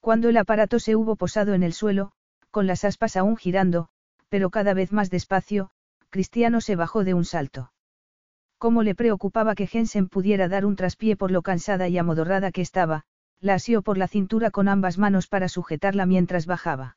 Cuando 0.00 0.28
el 0.28 0.36
aparato 0.36 0.78
se 0.78 0.96
hubo 0.96 1.16
posado 1.16 1.54
en 1.54 1.62
el 1.62 1.72
suelo, 1.72 2.12
con 2.50 2.66
las 2.66 2.84
aspas 2.84 3.16
aún 3.16 3.36
girando, 3.36 3.88
pero 4.28 4.50
cada 4.50 4.74
vez 4.74 4.92
más 4.92 5.10
despacio, 5.10 5.70
Cristiano 6.10 6.60
se 6.60 6.76
bajó 6.76 7.04
de 7.04 7.14
un 7.14 7.24
salto. 7.24 7.72
Cómo 8.58 8.82
le 8.82 8.94
preocupaba 8.94 9.54
que 9.54 9.66
Jensen 9.66 10.08
pudiera 10.08 10.48
dar 10.48 10.64
un 10.64 10.76
traspié 10.76 11.16
por 11.16 11.30
lo 11.30 11.42
cansada 11.42 11.88
y 11.88 11.98
amodorrada 11.98 12.52
que 12.52 12.60
estaba, 12.60 13.04
la 13.40 13.54
asió 13.54 13.82
por 13.82 13.98
la 13.98 14.08
cintura 14.08 14.50
con 14.50 14.68
ambas 14.68 14.96
manos 14.96 15.26
para 15.26 15.48
sujetarla 15.48 16.06
mientras 16.06 16.46
bajaba. 16.46 16.96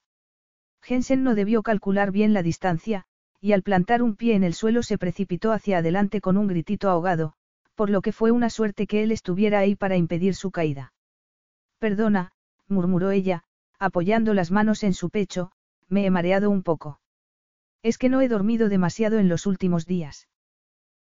Jensen 0.81 1.23
no 1.23 1.35
debió 1.35 1.63
calcular 1.63 2.11
bien 2.11 2.33
la 2.33 2.43
distancia, 2.43 3.05
y 3.39 3.53
al 3.53 3.63
plantar 3.63 4.01
un 4.01 4.15
pie 4.15 4.35
en 4.35 4.43
el 4.43 4.53
suelo 4.53 4.83
se 4.83 4.97
precipitó 4.97 5.51
hacia 5.51 5.79
adelante 5.79 6.21
con 6.21 6.37
un 6.37 6.47
gritito 6.47 6.89
ahogado, 6.89 7.33
por 7.75 7.89
lo 7.89 8.01
que 8.01 8.11
fue 8.11 8.31
una 8.31 8.49
suerte 8.49 8.87
que 8.87 9.03
él 9.03 9.11
estuviera 9.11 9.59
ahí 9.59 9.75
para 9.75 9.97
impedir 9.97 10.35
su 10.35 10.51
caída. 10.51 10.93
Perdona, 11.79 12.31
murmuró 12.67 13.11
ella, 13.11 13.43
apoyando 13.79 14.33
las 14.33 14.51
manos 14.51 14.83
en 14.83 14.93
su 14.93 15.09
pecho, 15.09 15.51
me 15.87 16.05
he 16.05 16.09
mareado 16.09 16.49
un 16.49 16.63
poco. 16.63 16.99
Es 17.83 17.97
que 17.97 18.09
no 18.09 18.21
he 18.21 18.27
dormido 18.27 18.69
demasiado 18.69 19.19
en 19.19 19.29
los 19.29 19.45
últimos 19.45 19.85
días. 19.85 20.27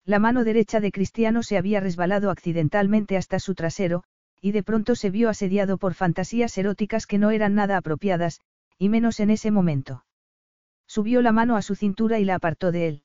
La 0.05 0.19
mano 0.19 0.43
derecha 0.43 0.79
de 0.79 0.91
Cristiano 0.91 1.43
se 1.43 1.57
había 1.57 1.79
resbalado 1.79 2.31
accidentalmente 2.31 3.17
hasta 3.17 3.39
su 3.39 3.53
trasero, 3.53 4.03
y 4.39 4.51
de 4.53 4.63
pronto 4.63 4.95
se 4.95 5.11
vio 5.11 5.29
asediado 5.29 5.77
por 5.77 5.93
fantasías 5.93 6.57
eróticas 6.57 7.05
que 7.05 7.19
no 7.19 7.29
eran 7.29 7.53
nada 7.53 7.77
apropiadas, 7.77 8.39
y 8.79 8.89
menos 8.89 9.19
en 9.19 9.29
ese 9.29 9.51
momento. 9.51 10.03
Subió 10.91 11.21
la 11.21 11.31
mano 11.31 11.55
a 11.55 11.61
su 11.61 11.75
cintura 11.75 12.19
y 12.19 12.25
la 12.25 12.35
apartó 12.35 12.73
de 12.73 12.85
él. 12.89 13.03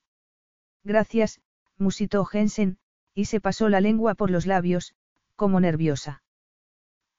Gracias, 0.83 1.39
musitó 1.77 2.25
Jensen, 2.25 2.79
y 3.13 3.25
se 3.31 3.39
pasó 3.39 3.69
la 3.69 3.79
lengua 3.79 4.13
por 4.13 4.29
los 4.29 4.45
labios, 4.45 4.93
como 5.37 5.61
nerviosa. 5.61 6.21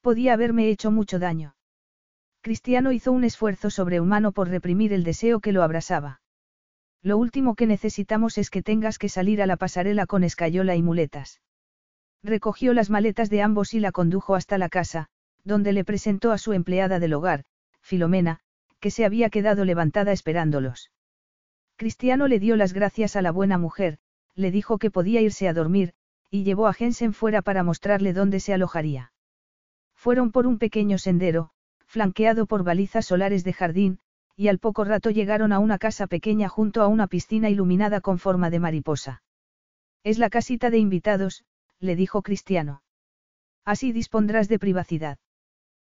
Podía 0.01 0.33
haberme 0.33 0.69
hecho 0.69 0.91
mucho 0.91 1.17
daño. 1.17 1.55
Cristiano 2.41 2.91
hizo 2.91 3.11
un 3.11 3.23
esfuerzo 3.23 3.71
sobrehumano 3.71 4.31
por 4.31 4.47
reprimir 4.47 4.93
el 4.93 5.03
deseo 5.03 5.39
que 5.39 5.53
lo 5.53 5.63
abrasaba. 5.63 6.21
Lo 7.01 7.17
último 7.17 7.55
que 7.55 7.65
necesitamos 7.65 8.37
es 8.37 8.51
que 8.51 8.61
tengas 8.61 8.99
que 8.99 9.09
salir 9.09 9.41
a 9.41 9.47
la 9.47 9.57
pasarela 9.57 10.05
con 10.05 10.23
escayola 10.23 10.75
y 10.75 10.83
muletas. 10.83 11.41
Recogió 12.21 12.75
las 12.75 12.91
maletas 12.91 13.31
de 13.31 13.41
ambos 13.41 13.73
y 13.73 13.79
la 13.79 13.91
condujo 13.91 14.35
hasta 14.35 14.59
la 14.59 14.69
casa, 14.69 15.07
donde 15.43 15.73
le 15.73 15.83
presentó 15.83 16.31
a 16.31 16.37
su 16.37 16.53
empleada 16.53 16.99
del 16.99 17.15
hogar, 17.15 17.45
Filomena, 17.81 18.41
que 18.79 18.91
se 18.91 19.05
había 19.05 19.29
quedado 19.29 19.65
levantada 19.65 20.11
esperándolos. 20.11 20.91
Cristiano 21.75 22.27
le 22.27 22.39
dio 22.39 22.55
las 22.55 22.73
gracias 22.73 23.15
a 23.15 23.21
la 23.21 23.31
buena 23.31 23.57
mujer, 23.57 23.99
le 24.35 24.51
dijo 24.51 24.77
que 24.77 24.91
podía 24.91 25.21
irse 25.21 25.47
a 25.47 25.53
dormir, 25.53 25.93
y 26.29 26.43
llevó 26.43 26.67
a 26.67 26.73
Jensen 26.73 27.13
fuera 27.13 27.41
para 27.41 27.63
mostrarle 27.63 28.13
dónde 28.13 28.39
se 28.39 28.53
alojaría. 28.53 29.11
Fueron 29.95 30.31
por 30.31 30.47
un 30.47 30.59
pequeño 30.59 30.97
sendero, 30.97 31.51
flanqueado 31.85 32.45
por 32.45 32.63
balizas 32.63 33.05
solares 33.05 33.43
de 33.43 33.53
jardín, 33.53 33.99
y 34.35 34.47
al 34.47 34.59
poco 34.59 34.85
rato 34.85 35.09
llegaron 35.09 35.51
a 35.51 35.59
una 35.59 35.77
casa 35.77 36.07
pequeña 36.07 36.47
junto 36.47 36.81
a 36.81 36.87
una 36.87 37.07
piscina 37.07 37.49
iluminada 37.49 37.99
con 37.99 38.19
forma 38.19 38.49
de 38.49 38.59
mariposa. 38.59 39.23
Es 40.03 40.17
la 40.17 40.29
casita 40.29 40.69
de 40.69 40.77
invitados, 40.77 41.43
le 41.79 41.95
dijo 41.95 42.21
Cristiano. 42.21 42.81
Así 43.65 43.91
dispondrás 43.91 44.47
de 44.47 44.59
privacidad. 44.59 45.17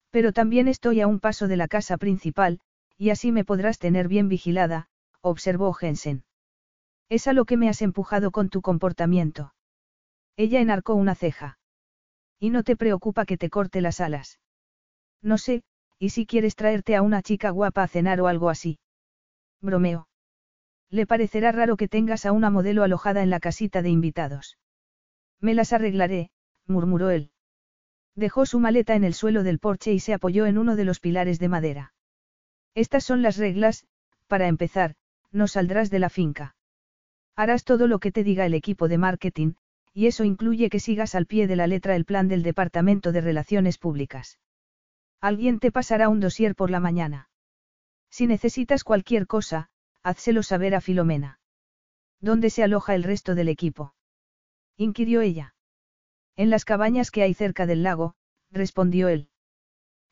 Pero 0.09 0.33
también 0.33 0.67
estoy 0.67 0.99
a 1.01 1.07
un 1.07 1.19
paso 1.19 1.47
de 1.47 1.57
la 1.57 1.67
casa 1.67 1.97
principal, 1.97 2.59
y 2.97 3.09
así 3.09 3.31
me 3.31 3.45
podrás 3.45 3.79
tener 3.79 4.07
bien 4.07 4.29
vigilada, 4.29 4.87
observó 5.21 5.73
Jensen. 5.73 6.23
Es 7.09 7.27
a 7.27 7.33
lo 7.33 7.45
que 7.45 7.57
me 7.57 7.69
has 7.69 7.81
empujado 7.81 8.31
con 8.31 8.49
tu 8.49 8.61
comportamiento. 8.61 9.53
Ella 10.35 10.61
enarcó 10.61 10.95
una 10.95 11.15
ceja. 11.15 11.59
Y 12.39 12.49
no 12.49 12.63
te 12.63 12.75
preocupa 12.75 13.25
que 13.25 13.37
te 13.37 13.49
corte 13.49 13.81
las 13.81 13.99
alas. 13.99 14.39
No 15.21 15.37
sé, 15.37 15.63
¿y 15.99 16.09
si 16.09 16.25
quieres 16.25 16.55
traerte 16.55 16.95
a 16.95 17.01
una 17.01 17.21
chica 17.21 17.49
guapa 17.51 17.83
a 17.83 17.87
cenar 17.87 18.19
o 18.19 18.27
algo 18.27 18.49
así? 18.49 18.79
Bromeo. 19.61 20.07
Le 20.89 21.07
parecerá 21.07 21.51
raro 21.51 21.77
que 21.77 21.87
tengas 21.87 22.25
a 22.25 22.31
una 22.31 22.49
modelo 22.49 22.83
alojada 22.83 23.23
en 23.23 23.29
la 23.29 23.39
casita 23.39 23.81
de 23.81 23.89
invitados. 23.89 24.57
Me 25.39 25.53
las 25.53 25.73
arreglaré, 25.73 26.29
murmuró 26.67 27.09
él. 27.09 27.31
Dejó 28.15 28.45
su 28.45 28.59
maleta 28.59 28.95
en 28.95 29.03
el 29.03 29.13
suelo 29.13 29.43
del 29.43 29.59
porche 29.59 29.93
y 29.93 29.99
se 29.99 30.13
apoyó 30.13 30.45
en 30.45 30.57
uno 30.57 30.75
de 30.75 30.85
los 30.85 30.99
pilares 30.99 31.39
de 31.39 31.49
madera. 31.49 31.93
Estas 32.75 33.03
son 33.03 33.21
las 33.21 33.37
reglas, 33.37 33.85
para 34.27 34.47
empezar, 34.47 34.95
no 35.31 35.47
saldrás 35.47 35.89
de 35.89 35.99
la 35.99 36.09
finca. 36.09 36.55
Harás 37.35 37.63
todo 37.63 37.87
lo 37.87 37.99
que 37.99 38.11
te 38.11 38.23
diga 38.23 38.45
el 38.45 38.53
equipo 38.53 38.87
de 38.87 38.97
marketing, 38.97 39.53
y 39.93 40.07
eso 40.07 40.23
incluye 40.23 40.69
que 40.69 40.79
sigas 40.79 41.15
al 41.15 41.27
pie 41.27 41.47
de 41.47 41.55
la 41.55 41.67
letra 41.67 41.95
el 41.95 42.05
plan 42.05 42.27
del 42.27 42.43
Departamento 42.43 43.11
de 43.11 43.21
Relaciones 43.21 43.77
Públicas. 43.77 44.39
Alguien 45.21 45.59
te 45.59 45.71
pasará 45.71 46.09
un 46.09 46.19
dossier 46.19 46.55
por 46.55 46.69
la 46.69 46.79
mañana. 46.79 47.29
Si 48.09 48.27
necesitas 48.27 48.83
cualquier 48.83 49.27
cosa, 49.27 49.69
házselo 50.03 50.43
saber 50.43 50.75
a 50.75 50.81
Filomena. 50.81 51.39
¿Dónde 52.19 52.49
se 52.49 52.63
aloja 52.63 52.95
el 52.95 53.03
resto 53.03 53.35
del 53.35 53.49
equipo? 53.49 53.95
inquirió 54.77 55.21
ella. 55.21 55.55
En 56.35 56.49
las 56.49 56.65
cabañas 56.65 57.11
que 57.11 57.21
hay 57.21 57.33
cerca 57.33 57.65
del 57.65 57.83
lago, 57.83 58.15
respondió 58.51 59.07
él. 59.07 59.29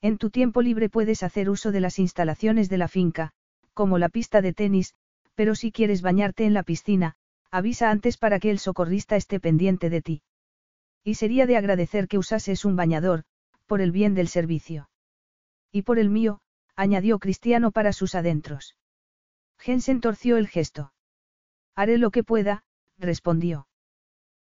En 0.01 0.17
tu 0.17 0.29
tiempo 0.29 0.61
libre 0.61 0.89
puedes 0.89 1.23
hacer 1.23 1.49
uso 1.49 1.71
de 1.71 1.79
las 1.79 1.99
instalaciones 1.99 2.69
de 2.69 2.77
la 2.77 2.87
finca, 2.87 3.31
como 3.73 3.97
la 3.97 4.09
pista 4.09 4.41
de 4.41 4.53
tenis, 4.53 4.95
pero 5.35 5.55
si 5.55 5.71
quieres 5.71 6.01
bañarte 6.01 6.45
en 6.45 6.53
la 6.53 6.63
piscina, 6.63 7.15
avisa 7.51 7.91
antes 7.91 8.17
para 8.17 8.39
que 8.39 8.51
el 8.51 8.59
socorrista 8.59 9.15
esté 9.15 9.39
pendiente 9.39 9.89
de 9.89 10.01
ti. 10.01 10.21
Y 11.03 11.15
sería 11.15 11.45
de 11.45 11.57
agradecer 11.57 12.07
que 12.07 12.17
usases 12.17 12.65
un 12.65 12.75
bañador, 12.75 13.23
por 13.65 13.81
el 13.81 13.91
bien 13.91 14.13
del 14.13 14.27
servicio. 14.27 14.89
Y 15.71 15.83
por 15.83 15.99
el 15.99 16.09
mío, 16.09 16.41
añadió 16.75 17.19
Cristiano 17.19 17.71
para 17.71 17.93
sus 17.93 18.15
adentros. 18.15 18.75
Jensen 19.57 20.01
torció 20.01 20.37
el 20.37 20.47
gesto. 20.47 20.93
Haré 21.75 21.97
lo 21.97 22.11
que 22.11 22.23
pueda, 22.23 22.63
respondió 22.97 23.67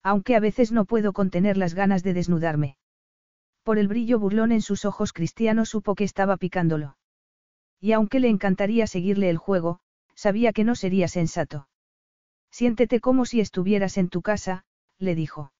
aunque 0.05 0.35
a 0.35 0.39
veces 0.39 0.71
no 0.71 0.85
puedo 0.85 1.13
contener 1.13 1.57
las 1.57 1.73
ganas 1.73 2.03
de 2.03 2.13
desnudarme. 2.13 2.77
Por 3.65 3.79
el 3.79 3.87
brillo 3.87 4.19
burlón 4.19 4.51
en 4.51 4.61
sus 4.61 4.85
ojos 4.85 5.11
Cristiano 5.11 5.65
supo 5.65 5.95
que 5.95 6.03
estaba 6.03 6.37
picándolo. 6.37 6.97
Y 7.81 7.93
aunque 7.93 8.19
le 8.19 8.29
encantaría 8.29 8.85
seguirle 8.85 9.27
el 9.31 9.39
juego, 9.39 9.79
sabía 10.13 10.53
que 10.53 10.63
no 10.63 10.75
sería 10.75 11.07
sensato. 11.07 11.67
Siéntete 12.51 12.99
como 12.99 13.25
si 13.25 13.39
estuvieras 13.41 13.97
en 13.97 14.09
tu 14.09 14.21
casa, 14.21 14.65
le 14.99 15.15
dijo. 15.15 15.51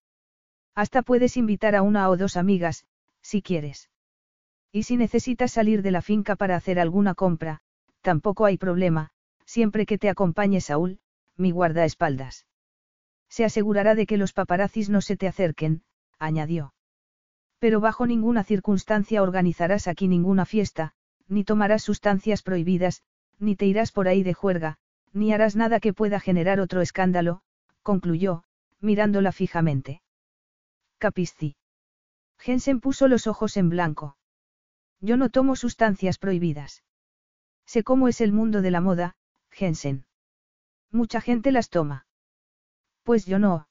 Hasta 0.76 1.02
puedes 1.02 1.36
invitar 1.36 1.76
a 1.76 1.82
una 1.82 2.08
o 2.08 2.16
dos 2.16 2.38
amigas, 2.38 2.86
si 3.24 3.42
quieres. 3.42 3.90
Y 4.72 4.84
si 4.84 4.98
necesitas 4.98 5.52
salir 5.52 5.82
de 5.82 5.90
la 5.90 6.04
finca 6.04 6.36
para 6.36 6.56
hacer 6.56 6.80
alguna 6.80 7.16
compra, 7.16 7.62
tampoco 8.02 8.46
hay 8.46 8.60
problema, 8.60 9.10
siempre 9.46 9.88
que 9.88 9.98
te 9.98 10.10
acompañe 10.10 10.62
Saúl, 10.62 11.00
mi 11.38 11.50
guardaespaldas. 11.50 12.46
Se 13.30 13.46
asegurará 13.46 13.96
de 13.96 14.06
que 14.06 14.18
los 14.18 14.32
paparazzis 14.32 14.92
no 14.92 15.02
se 15.02 15.18
te 15.18 15.28
acerquen, 15.28 15.82
añadió. 16.20 16.75
Pero 17.60 17.80
bajo 17.80 18.06
ninguna 18.06 18.44
circunstancia 18.44 19.24
organizarás 19.24 19.88
aquí 19.88 20.08
ninguna 20.08 20.46
fiesta, 20.46 20.94
ni 21.28 21.44
tomarás 21.44 21.84
sustancias 21.84 22.42
prohibidas, 22.42 23.04
ni 23.40 23.56
te 23.56 23.66
irás 23.66 23.92
por 23.92 24.08
ahí 24.08 24.24
de 24.24 24.34
juerga, 24.34 24.78
ni 25.14 25.34
harás 25.34 25.56
nada 25.56 25.80
que 25.80 25.94
pueda 25.94 26.20
generar 26.20 26.60
otro 26.60 26.82
escándalo, 26.82 27.42
concluyó, 27.82 28.44
mirándola 28.82 29.32
fijamente. 29.32 30.02
Capisci. 30.98 31.56
Jensen 32.38 32.80
puso 32.80 33.08
los 33.08 33.28
ojos 33.28 33.58
en 33.58 33.70
blanco. 33.70 34.18
Yo 35.02 35.18
no 35.18 35.30
tomo 35.30 35.56
sustancias 35.56 36.18
prohibidas. 36.18 36.84
Sé 37.66 37.84
cómo 37.84 38.08
es 38.08 38.22
el 38.22 38.32
mundo 38.32 38.62
de 38.62 38.72
la 38.72 38.82
moda, 38.82 39.16
Jensen. 39.50 40.06
Mucha 40.92 41.22
gente 41.22 41.52
las 41.52 41.70
toma. 41.70 42.06
Pues 43.04 43.26
yo 43.26 43.40
no. 43.40 43.68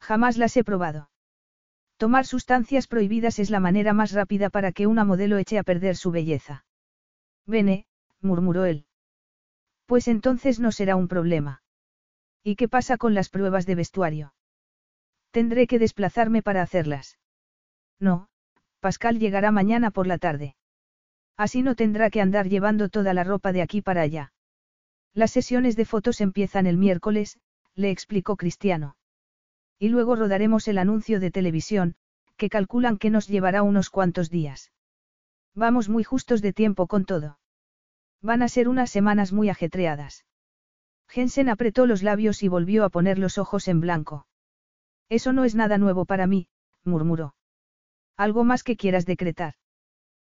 Jamás 0.00 0.36
las 0.36 0.56
he 0.56 0.64
probado. 0.64 1.10
Tomar 1.96 2.26
sustancias 2.26 2.86
prohibidas 2.86 3.38
es 3.38 3.50
la 3.50 3.60
manera 3.60 3.92
más 3.92 4.12
rápida 4.12 4.50
para 4.50 4.72
que 4.72 4.86
una 4.86 5.04
modelo 5.04 5.38
eche 5.38 5.58
a 5.58 5.62
perder 5.62 5.96
su 5.96 6.10
belleza. 6.10 6.64
Vene, 7.46 7.86
murmuró 8.20 8.64
él. 8.64 8.86
Pues 9.86 10.08
entonces 10.08 10.60
no 10.60 10.72
será 10.72 10.96
un 10.96 11.08
problema. 11.08 11.62
¿Y 12.42 12.56
qué 12.56 12.68
pasa 12.68 12.96
con 12.96 13.14
las 13.14 13.28
pruebas 13.28 13.66
de 13.66 13.74
vestuario? 13.74 14.34
Tendré 15.30 15.66
que 15.66 15.78
desplazarme 15.78 16.42
para 16.42 16.62
hacerlas. 16.62 17.18
No, 17.98 18.28
Pascal 18.80 19.18
llegará 19.18 19.50
mañana 19.50 19.90
por 19.90 20.06
la 20.06 20.18
tarde. 20.18 20.56
Así 21.36 21.62
no 21.62 21.74
tendrá 21.74 22.10
que 22.10 22.20
andar 22.20 22.48
llevando 22.48 22.88
toda 22.88 23.14
la 23.14 23.24
ropa 23.24 23.52
de 23.52 23.62
aquí 23.62 23.82
para 23.82 24.02
allá. 24.02 24.32
Las 25.12 25.30
sesiones 25.30 25.76
de 25.76 25.84
fotos 25.84 26.20
empiezan 26.20 26.66
el 26.66 26.76
miércoles, 26.76 27.38
le 27.74 27.90
explicó 27.90 28.36
Cristiano. 28.36 28.96
Y 29.84 29.90
luego 29.90 30.16
rodaremos 30.16 30.66
el 30.66 30.78
anuncio 30.78 31.20
de 31.20 31.30
televisión, 31.30 31.94
que 32.38 32.48
calculan 32.48 32.96
que 32.96 33.10
nos 33.10 33.28
llevará 33.28 33.62
unos 33.62 33.90
cuantos 33.90 34.30
días. 34.30 34.72
Vamos 35.54 35.90
muy 35.90 36.04
justos 36.04 36.40
de 36.40 36.54
tiempo 36.54 36.86
con 36.86 37.04
todo. 37.04 37.38
Van 38.22 38.40
a 38.40 38.48
ser 38.48 38.70
unas 38.70 38.88
semanas 38.88 39.34
muy 39.34 39.50
ajetreadas. 39.50 40.24
Jensen 41.06 41.50
apretó 41.50 41.84
los 41.84 42.02
labios 42.02 42.42
y 42.42 42.48
volvió 42.48 42.82
a 42.86 42.88
poner 42.88 43.18
los 43.18 43.36
ojos 43.36 43.68
en 43.68 43.82
blanco. 43.82 44.26
Eso 45.10 45.34
no 45.34 45.44
es 45.44 45.54
nada 45.54 45.76
nuevo 45.76 46.06
para 46.06 46.26
mí, 46.26 46.48
murmuró. 46.82 47.34
Algo 48.16 48.42
más 48.42 48.62
que 48.62 48.78
quieras 48.78 49.04
decretar. 49.04 49.52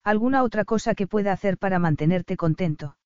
¿Alguna 0.03 0.43
otra 0.43 0.63
cosa 0.63 0.93
que 0.93 1.07
pueda 1.07 1.31
hacer 1.31 1.57
para 1.57 1.79
mantenerte 1.79 2.37
contento? 2.37 2.97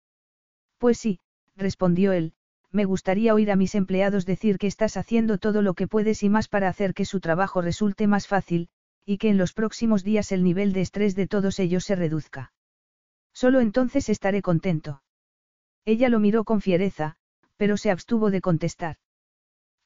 Pues 0.77 0.97
sí, 0.97 1.21
respondió 1.55 2.11
él, 2.11 2.33
me 2.73 2.85
gustaría 2.85 3.35
oír 3.35 3.51
a 3.51 3.55
mis 3.55 3.75
empleados 3.75 4.25
decir 4.25 4.57
que 4.57 4.67
estás 4.67 4.97
haciendo 4.97 5.37
todo 5.37 5.61
lo 5.61 5.75
que 5.75 5.87
puedes 5.87 6.23
y 6.23 6.29
más 6.29 6.47
para 6.47 6.67
hacer 6.67 6.95
que 6.95 7.05
su 7.05 7.19
trabajo 7.19 7.61
resulte 7.61 8.07
más 8.07 8.27
fácil, 8.27 8.67
y 9.05 9.19
que 9.19 9.29
en 9.29 9.37
los 9.37 9.53
próximos 9.53 10.03
días 10.03 10.31
el 10.31 10.43
nivel 10.43 10.73
de 10.73 10.81
estrés 10.81 11.15
de 11.15 11.27
todos 11.27 11.59
ellos 11.59 11.83
se 11.83 11.95
reduzca. 11.95 12.51
Solo 13.31 13.59
entonces 13.59 14.09
estaré 14.09 14.41
contento. 14.41 15.03
Ella 15.85 16.09
lo 16.09 16.19
miró 16.19 16.43
con 16.45 16.61
fiereza, 16.61 17.15
pero 17.57 17.77
se 17.77 17.91
abstuvo 17.91 18.31
de 18.31 18.41
contestar. 18.41 18.97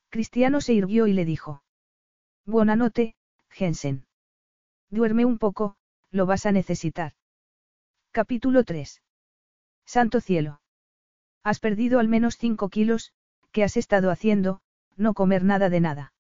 Cristiano 0.10 0.62
se 0.62 0.74
irguió 0.74 1.08
y 1.08 1.14
le 1.14 1.26
dijo. 1.26 1.64
Buena 2.46 2.78
noche, 2.78 3.16
Jensen. 3.50 4.06
Duerme 4.90 5.26
un 5.26 5.38
poco, 5.38 5.76
lo 6.12 6.26
vas 6.26 6.46
a 6.46 6.54
necesitar. 6.54 7.14
Capítulo 8.12 8.64
3. 8.64 9.02
Santo 9.86 10.22
cielo. 10.22 10.62
Has 11.48 11.62
perdido 11.62 12.00
al 12.02 12.10
menos 12.10 12.36
5 12.36 12.68
kilos, 12.68 13.14
¿qué 13.54 13.64
has 13.64 13.78
estado 13.78 14.12
haciendo? 14.12 14.60
No 14.98 15.14
comer 15.14 15.46
nada 15.46 15.70
de 15.70 15.80
nada. 15.80 16.12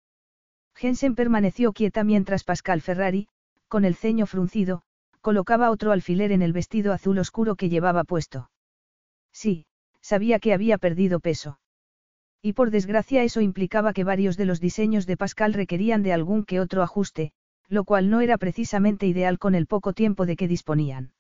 Jensen 0.73 1.15
permaneció 1.15 1.73
quieta 1.73 2.05
mientras 2.05 2.45
Pascal 2.45 2.79
Ferrari, 2.79 3.27
con 3.67 3.83
el 3.83 3.95
ceño 3.95 4.25
fruncido, 4.25 4.83
colocaba 5.19 5.69
otro 5.69 5.91
alfiler 5.91 6.31
en 6.31 6.41
el 6.41 6.53
vestido 6.53 6.93
azul 6.93 7.19
oscuro 7.19 7.57
que 7.57 7.67
llevaba 7.67 8.05
puesto. 8.05 8.49
Sí, 9.33 9.65
sabía 9.99 10.39
que 10.39 10.53
había 10.53 10.77
perdido 10.77 11.19
peso. 11.19 11.59
Y 12.41 12.53
por 12.53 12.71
desgracia 12.71 13.21
eso 13.23 13.41
implicaba 13.41 13.91
que 13.91 14.05
varios 14.05 14.37
de 14.37 14.45
los 14.45 14.61
diseños 14.61 15.05
de 15.07 15.17
Pascal 15.17 15.51
requerían 15.51 16.03
de 16.03 16.13
algún 16.13 16.45
que 16.45 16.61
otro 16.61 16.83
ajuste, 16.83 17.33
lo 17.67 17.83
cual 17.83 18.09
no 18.09 18.21
era 18.21 18.37
precisamente 18.37 19.07
ideal 19.07 19.39
con 19.39 19.55
el 19.55 19.67
poco 19.67 19.91
tiempo 19.91 20.25
de 20.25 20.37
que 20.37 20.47
disponían. 20.47 21.11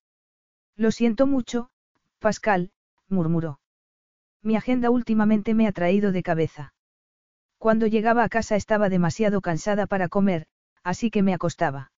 Lo 0.77 0.91
siento 0.91 1.27
mucho, 1.27 1.71
Pascal, 2.19 2.71
murmuró. 3.09 3.59
Mi 4.47 4.55
agenda 4.55 4.89
últimamente 4.89 5.53
me 5.53 5.67
ha 5.67 5.73
traído 5.73 6.13
de 6.13 6.23
cabeza. 6.23 6.73
Cuando 7.57 7.85
llegaba 7.85 8.23
a 8.23 8.29
casa 8.29 8.55
estaba 8.55 8.87
demasiado 8.87 9.41
cansada 9.41 9.87
para 9.87 10.07
comer, 10.07 10.45
así 10.85 11.11
que 11.11 11.21
me 11.21 11.33
acostaba. 11.33 11.91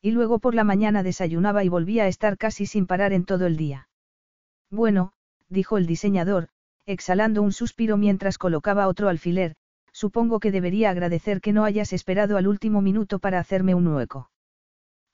Y 0.00 0.12
luego 0.12 0.38
por 0.38 0.54
la 0.54 0.64
mañana 0.64 1.02
desayunaba 1.02 1.64
y 1.64 1.68
volvía 1.68 2.04
a 2.04 2.08
estar 2.08 2.38
casi 2.38 2.64
sin 2.64 2.86
parar 2.86 3.12
en 3.12 3.26
todo 3.26 3.44
el 3.44 3.58
día. 3.58 3.90
Bueno, 4.70 5.12
dijo 5.50 5.76
el 5.76 5.84
diseñador, 5.84 6.48
exhalando 6.86 7.42
un 7.42 7.52
suspiro 7.52 7.98
mientras 7.98 8.38
colocaba 8.38 8.88
otro 8.88 9.10
alfiler, 9.10 9.54
supongo 9.92 10.40
que 10.40 10.52
debería 10.52 10.88
agradecer 10.88 11.42
que 11.42 11.52
no 11.52 11.66
hayas 11.66 11.92
esperado 11.92 12.38
al 12.38 12.46
último 12.46 12.80
minuto 12.80 13.18
para 13.18 13.38
hacerme 13.38 13.74
un 13.74 13.88
hueco. 13.88 14.30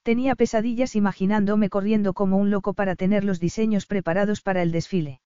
Tenía 0.05 0.37
pesadillas 0.37 0.95
imaginándome 0.95 1.71
corriendo 1.71 2.15
como 2.15 2.37
un 2.37 2.53
loco 2.53 2.73
para 2.73 2.95
tener 2.95 3.25
los 3.25 3.41
diseños 3.41 3.87
preparados 3.87 4.43
para 4.43 4.63
el 4.63 4.71
desfile. 4.71 5.22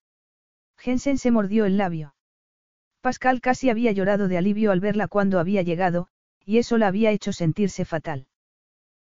Jensen 0.79 1.19
se 1.19 1.31
mordió 1.31 1.65
el 1.65 1.77
labio. 1.77 2.15
Pascal 3.01 3.41
casi 3.41 3.71
había 3.71 3.93
llorado 3.93 4.29
de 4.29 4.39
alivio 4.39 4.73
al 4.73 4.81
verla 4.81 5.09
cuando 5.09 5.39
había 5.39 5.63
llegado, 5.63 6.09
y 6.45 6.59
eso 6.59 6.79
la 6.79 6.89
había 6.89 7.11
hecho 7.11 7.33
sentirse 7.33 7.85
fatal. 7.85 8.27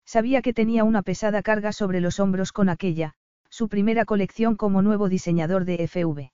Sabía 0.04 0.42
que 0.42 0.52
tenía 0.52 0.84
una 0.84 1.02
pesada 1.02 1.42
carga 1.42 1.72
sobre 1.72 2.00
los 2.00 2.18
hombros 2.18 2.52
con 2.52 2.68
aquella, 2.68 3.14
su 3.48 3.68
primera 3.68 4.04
colección 4.04 4.56
como 4.56 4.82
nuevo 4.82 5.08
diseñador 5.08 5.64
de 5.64 5.86
FV. 5.86 6.32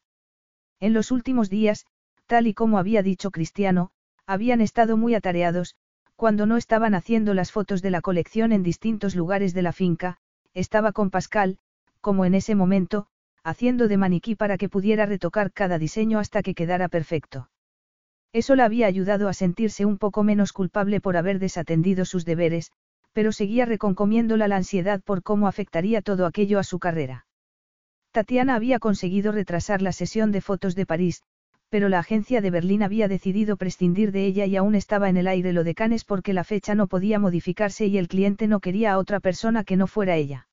En 0.81 0.93
los 0.93 1.11
últimos 1.11 1.51
días, 1.51 1.87
tal 2.27 2.47
y 2.47 2.55
como 2.55 2.79
había 2.79 3.03
dicho 3.03 3.31
Cristiano, 3.31 3.91
habían 4.27 4.61
estado 4.61 4.97
muy 4.97 5.15
atareados, 5.15 5.77
cuando 6.17 6.47
no 6.47 6.57
estaban 6.57 6.95
haciendo 6.95 7.35
las 7.35 7.53
fotos 7.53 7.83
de 7.83 7.91
la 7.91 8.01
colección 8.01 8.53
en 8.53 8.63
distintos 8.63 9.15
lugares 9.15 9.55
de 9.55 9.63
la 9.63 9.73
finca, 9.73 10.19
estaba 10.55 10.93
con 10.93 11.11
Pascal, 11.11 11.59
como 12.01 12.25
en 12.25 12.35
ese 12.35 12.55
momento, 12.55 13.07
haciendo 13.47 13.87
de 13.87 13.97
maniquí 13.97 14.35
para 14.35 14.59
que 14.59 14.69
pudiera 14.69 15.07
retocar 15.07 15.53
cada 15.53 15.79
diseño 15.79 16.19
hasta 16.19 16.43
que 16.43 16.55
quedara 16.55 16.89
perfecto. 16.89 17.49
Eso 18.33 18.57
la 18.57 18.65
había 18.65 18.89
ayudado 18.89 19.29
a 19.29 19.33
sentirse 19.33 19.85
un 19.85 19.99
poco 19.99 20.25
menos 20.25 20.53
culpable 20.53 21.01
por 21.01 21.17
haber 21.17 21.39
desatendido 21.39 22.05
sus 22.05 22.25
deberes, 22.25 22.73
pero 23.13 23.31
seguía 23.31 23.65
reconcomiéndola 23.65 24.49
la 24.49 24.57
ansiedad 24.57 25.01
por 25.01 25.23
cómo 25.23 25.47
afectaría 25.47 26.03
todo 26.03 26.27
aquello 26.27 26.59
a 26.59 26.65
su 26.65 26.81
carrera. 26.81 27.27
Tatiana 28.11 28.57
había 28.57 28.81
conseguido 28.81 29.31
retrasar 29.31 29.81
la 29.81 29.93
sesión 29.93 30.33
de 30.33 30.41
fotos 30.41 30.75
de 30.75 30.85
París, 30.85 31.23
pero 31.69 31.89
la 31.89 32.01
agencia 32.01 32.41
de 32.41 32.51
Berlín 32.51 32.83
había 32.83 33.07
decidido 33.07 33.57
prescindir 33.57 34.11
de 34.11 34.27
ella 34.27 34.47
y 34.47 34.57
aún 34.57 34.75
estaba 34.75 35.09
en 35.09 35.19
el 35.19 35.29
aire 35.29 35.53
lo 35.53 35.63
de 35.63 35.77
Cannes 35.77 36.05
porque 36.05 36.33
la 36.33 36.43
fecha 36.43 36.75
no 36.75 36.89
podía 36.89 37.21
modificarse 37.21 37.87
y 37.87 37.97
el 37.97 38.09
cliente 38.09 38.49
no 38.49 38.59
quería 38.59 38.93
a 38.93 38.99
otra 38.99 39.21
persona 39.21 39.63
que 39.63 39.77
no 39.77 39.87
fuera 39.87 40.17
ella. 40.17 40.49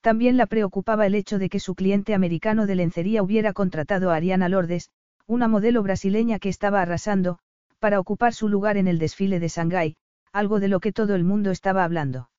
También 0.00 0.36
la 0.36 0.46
preocupaba 0.46 1.06
el 1.06 1.14
hecho 1.14 1.38
de 1.38 1.48
que 1.48 1.60
su 1.60 1.74
cliente 1.74 2.14
americano 2.14 2.66
de 2.66 2.76
lencería 2.76 3.22
hubiera 3.22 3.52
contratado 3.52 4.10
a 4.10 4.16
Ariana 4.16 4.48
Lordes, 4.48 4.90
una 5.26 5.48
modelo 5.48 5.82
brasileña 5.82 6.38
que 6.38 6.48
estaba 6.48 6.80
arrasando, 6.80 7.38
para 7.78 8.00
ocupar 8.00 8.32
su 8.32 8.48
lugar 8.48 8.76
en 8.76 8.88
el 8.88 8.98
desfile 8.98 9.40
de 9.40 9.48
Shanghái, 9.48 9.96
algo 10.32 10.60
de 10.60 10.68
lo 10.68 10.80
que 10.80 10.92
todo 10.92 11.14
el 11.14 11.24
mundo 11.24 11.50
estaba 11.50 11.84
hablando. 11.84 12.30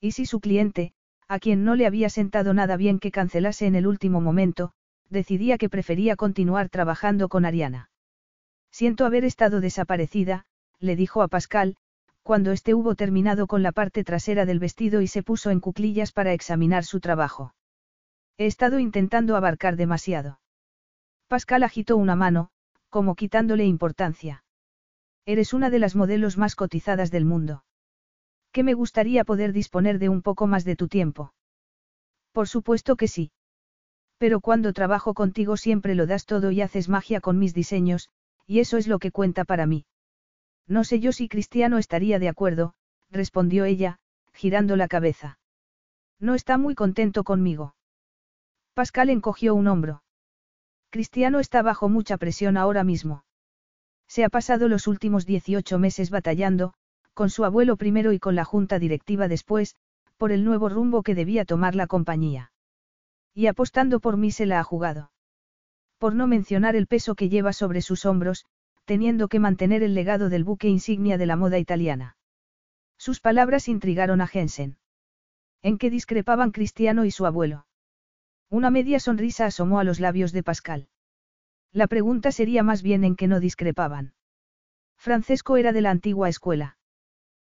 Y 0.00 0.12
si 0.12 0.26
su 0.26 0.40
cliente, 0.40 0.92
a 1.28 1.38
quien 1.38 1.64
no 1.64 1.74
le 1.74 1.86
había 1.86 2.08
sentado 2.08 2.54
nada 2.54 2.76
bien 2.76 2.98
que 2.98 3.10
cancelase 3.10 3.66
en 3.66 3.74
el 3.74 3.86
último 3.86 4.20
momento, 4.20 4.72
decidía 5.10 5.58
que 5.58 5.68
prefería 5.68 6.16
continuar 6.16 6.68
trabajando 6.68 7.28
con 7.28 7.44
Ariana. 7.44 7.90
Siento 8.70 9.06
haber 9.06 9.24
estado 9.24 9.60
desaparecida, 9.60 10.44
le 10.78 10.96
dijo 10.96 11.22
a 11.22 11.28
Pascal, 11.28 11.76
cuando 12.26 12.50
éste 12.50 12.74
hubo 12.74 12.96
terminado 12.96 13.46
con 13.46 13.62
la 13.62 13.70
parte 13.70 14.02
trasera 14.02 14.46
del 14.46 14.58
vestido 14.58 15.00
y 15.00 15.06
se 15.06 15.22
puso 15.22 15.50
en 15.50 15.60
cuclillas 15.60 16.10
para 16.10 16.32
examinar 16.32 16.84
su 16.84 16.98
trabajo. 16.98 17.54
He 18.36 18.46
estado 18.46 18.80
intentando 18.80 19.36
abarcar 19.36 19.76
demasiado. 19.76 20.40
Pascal 21.28 21.62
agitó 21.62 21.96
una 21.96 22.16
mano, 22.16 22.50
como 22.88 23.14
quitándole 23.14 23.64
importancia. 23.64 24.42
Eres 25.24 25.54
una 25.54 25.70
de 25.70 25.78
las 25.78 25.94
modelos 25.94 26.36
más 26.36 26.56
cotizadas 26.56 27.12
del 27.12 27.24
mundo. 27.24 27.62
Que 28.50 28.64
me 28.64 28.74
gustaría 28.74 29.22
poder 29.22 29.52
disponer 29.52 30.00
de 30.00 30.08
un 30.08 30.20
poco 30.20 30.48
más 30.48 30.64
de 30.64 30.74
tu 30.74 30.88
tiempo. 30.88 31.32
Por 32.32 32.48
supuesto 32.48 32.96
que 32.96 33.06
sí. 33.06 33.30
Pero 34.18 34.40
cuando 34.40 34.72
trabajo 34.72 35.14
contigo 35.14 35.56
siempre 35.56 35.94
lo 35.94 36.06
das 36.06 36.26
todo 36.26 36.50
y 36.50 36.60
haces 36.60 36.88
magia 36.88 37.20
con 37.20 37.38
mis 37.38 37.54
diseños, 37.54 38.10
y 38.48 38.58
eso 38.58 38.78
es 38.78 38.88
lo 38.88 38.98
que 38.98 39.12
cuenta 39.12 39.44
para 39.44 39.66
mí. 39.66 39.86
No 40.68 40.84
sé 40.84 41.00
yo 41.00 41.12
si 41.12 41.28
Cristiano 41.28 41.78
estaría 41.78 42.18
de 42.18 42.28
acuerdo, 42.28 42.74
respondió 43.10 43.64
ella, 43.64 43.98
girando 44.32 44.76
la 44.76 44.88
cabeza. 44.88 45.38
No 46.18 46.34
está 46.34 46.58
muy 46.58 46.74
contento 46.74 47.24
conmigo. 47.24 47.74
Pascal 48.74 49.10
encogió 49.10 49.54
un 49.54 49.68
hombro. 49.68 50.02
Cristiano 50.90 51.40
está 51.40 51.62
bajo 51.62 51.88
mucha 51.88 52.16
presión 52.16 52.56
ahora 52.56 52.84
mismo. 52.84 53.24
Se 54.08 54.24
ha 54.24 54.28
pasado 54.28 54.68
los 54.68 54.86
últimos 54.86 55.26
18 55.26 55.78
meses 55.78 56.10
batallando, 56.10 56.74
con 57.14 57.30
su 57.30 57.44
abuelo 57.44 57.76
primero 57.76 58.12
y 58.12 58.18
con 58.18 58.34
la 58.34 58.44
junta 58.44 58.78
directiva 58.78 59.28
después, 59.28 59.76
por 60.16 60.32
el 60.32 60.44
nuevo 60.44 60.68
rumbo 60.68 61.02
que 61.02 61.14
debía 61.14 61.44
tomar 61.44 61.74
la 61.74 61.86
compañía. 61.86 62.52
Y 63.34 63.46
apostando 63.46 64.00
por 64.00 64.16
mí 64.16 64.30
se 64.30 64.46
la 64.46 64.60
ha 64.60 64.64
jugado. 64.64 65.10
Por 65.98 66.14
no 66.14 66.26
mencionar 66.26 66.76
el 66.76 66.86
peso 66.86 67.14
que 67.14 67.28
lleva 67.28 67.52
sobre 67.52 67.82
sus 67.82 68.04
hombros, 68.04 68.46
teniendo 68.86 69.28
que 69.28 69.40
mantener 69.40 69.82
el 69.82 69.94
legado 69.94 70.30
del 70.30 70.44
buque 70.44 70.68
insignia 70.68 71.18
de 71.18 71.26
la 71.26 71.36
moda 71.36 71.58
italiana. 71.58 72.16
Sus 72.96 73.20
palabras 73.20 73.68
intrigaron 73.68 74.20
a 74.20 74.26
Jensen. 74.26 74.78
¿En 75.60 75.76
qué 75.76 75.90
discrepaban 75.90 76.52
Cristiano 76.52 77.04
y 77.04 77.10
su 77.10 77.26
abuelo? 77.26 77.66
Una 78.48 78.70
media 78.70 79.00
sonrisa 79.00 79.46
asomó 79.46 79.80
a 79.80 79.84
los 79.84 79.98
labios 79.98 80.32
de 80.32 80.44
Pascal. 80.44 80.88
La 81.72 81.88
pregunta 81.88 82.30
sería 82.30 82.62
más 82.62 82.82
bien 82.82 83.02
en 83.02 83.16
qué 83.16 83.26
no 83.26 83.40
discrepaban. 83.40 84.14
Francesco 84.96 85.56
era 85.56 85.72
de 85.72 85.80
la 85.80 85.90
antigua 85.90 86.28
escuela. 86.28 86.78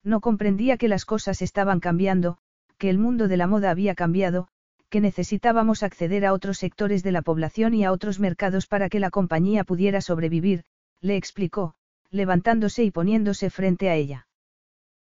No 0.04 0.20
comprendía 0.20 0.78
que 0.78 0.90
las 0.90 1.06
cosas 1.06 1.42
estaban 1.42 1.80
cambiando, 1.80 2.38
que 2.78 2.90
el 2.90 2.98
mundo 2.98 3.28
de 3.30 3.38
la 3.38 3.48
moda 3.48 3.72
había 3.72 3.96
cambiado, 3.96 4.50
que 4.90 5.00
necesitábamos 5.00 5.82
acceder 5.82 6.26
a 6.26 6.34
otros 6.34 6.58
sectores 6.58 7.04
de 7.04 7.14
la 7.14 7.22
población 7.22 7.74
y 7.74 7.86
a 7.86 7.94
otros 7.94 8.20
mercados 8.20 8.68
para 8.68 8.90
que 8.90 9.00
la 9.00 9.10
compañía 9.10 9.64
pudiera 9.64 10.02
sobrevivir, 10.02 10.66
le 11.02 11.18
explicó, 11.18 11.74
levantándose 12.10 12.84
y 12.84 12.92
poniéndose 12.92 13.50
frente 13.50 13.90
a 13.90 13.96
ella. 13.96 14.28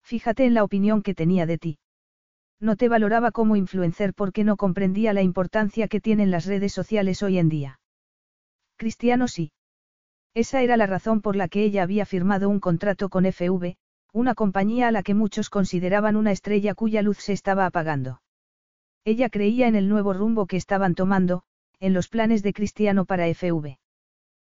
Fíjate 0.04 0.46
en 0.46 0.54
la 0.54 0.64
opinión 0.64 1.02
que 1.02 1.16
tenía 1.16 1.46
de 1.46 1.58
ti. 1.58 1.80
No 2.60 2.76
te 2.76 2.90
valoraba 2.90 3.32
como 3.32 3.56
influencer 3.56 4.14
porque 4.14 4.44
no 4.44 4.58
comprendía 4.58 5.14
la 5.14 5.22
importancia 5.22 5.88
que 5.88 6.00
tienen 6.00 6.32
las 6.32 6.46
redes 6.46 6.74
sociales 6.74 7.24
hoy 7.24 7.38
en 7.38 7.50
día. 7.50 7.80
Cristiano 8.78 9.28
sí. 9.28 9.52
Esa 10.34 10.62
era 10.62 10.78
la 10.78 10.86
razón 10.86 11.22
por 11.22 11.36
la 11.36 11.48
que 11.48 11.64
ella 11.64 11.84
había 11.84 12.06
firmado 12.06 12.50
un 12.50 12.60
contrato 12.60 13.10
con 13.10 13.26
FV, 13.26 13.78
una 14.12 14.36
compañía 14.36 14.88
a 14.88 14.92
la 14.92 15.04
que 15.04 15.14
muchos 15.14 15.50
consideraban 15.50 16.16
una 16.16 16.32
estrella 16.32 16.76
cuya 16.76 17.02
luz 17.02 17.18
se 17.20 17.34
estaba 17.34 17.66
apagando. 17.66 18.22
Ella 19.06 19.30
creía 19.30 19.68
en 19.68 19.76
el 19.76 19.88
nuevo 19.88 20.14
rumbo 20.14 20.46
que 20.46 20.58
estaban 20.58 20.96
tomando, 20.96 21.44
en 21.80 21.94
los 21.94 22.08
planes 22.08 22.42
de 22.42 22.54
Cristiano 22.54 23.06
para 23.06 23.28
FV. 23.28 23.78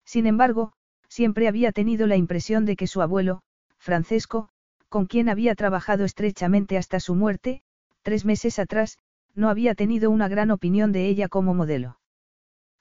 Sin 0.05 0.25
embargo, 0.25 0.73
siempre 1.09 1.47
había 1.47 1.71
tenido 1.71 2.07
la 2.07 2.15
impresión 2.15 2.65
de 2.65 2.75
que 2.75 2.87
su 2.87 3.01
abuelo, 3.01 3.41
Francesco, 3.77 4.49
con 4.87 5.05
quien 5.05 5.27
había 5.27 5.55
trabajado 5.55 6.05
estrechamente 6.05 6.77
hasta 6.77 6.99
su 6.99 7.15
muerte, 7.15 7.61
tres 8.01 8.25
meses 8.25 8.59
atrás, 8.59 8.97
no 9.35 9.49
había 9.49 9.75
tenido 9.75 10.09
una 10.09 10.27
gran 10.27 10.51
opinión 10.51 10.91
de 10.91 11.07
ella 11.07 11.27
como 11.27 11.53
modelo. 11.53 11.99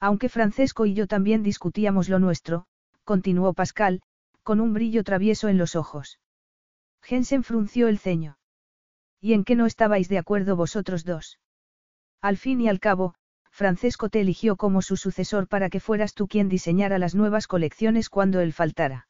Aunque 0.00 0.28
Francesco 0.28 0.86
y 0.86 0.94
yo 0.94 1.06
también 1.06 1.42
discutíamos 1.42 2.08
lo 2.08 2.18
nuestro, 2.18 2.66
continuó 3.04 3.52
Pascal, 3.52 4.00
con 4.42 4.60
un 4.60 4.72
brillo 4.72 5.02
travieso 5.04 5.48
en 5.48 5.58
los 5.58 5.76
ojos. 5.76 6.20
Jensen 7.02 7.42
frunció 7.42 7.88
el 7.88 7.98
ceño. 7.98 8.38
¿Y 9.20 9.32
en 9.32 9.44
qué 9.44 9.56
no 9.56 9.66
estabais 9.66 10.08
de 10.08 10.18
acuerdo 10.18 10.56
vosotros 10.56 11.04
dos? 11.04 11.38
Al 12.20 12.36
fin 12.36 12.60
y 12.60 12.68
al 12.68 12.80
cabo, 12.80 13.14
Francesco 13.58 14.08
te 14.08 14.20
eligió 14.20 14.54
como 14.54 14.82
su 14.82 14.96
sucesor 14.96 15.48
para 15.48 15.68
que 15.68 15.80
fueras 15.80 16.14
tú 16.14 16.28
quien 16.28 16.48
diseñara 16.48 16.96
las 16.96 17.16
nuevas 17.16 17.48
colecciones 17.48 18.08
cuando 18.08 18.38
él 18.38 18.52
faltara. 18.52 19.08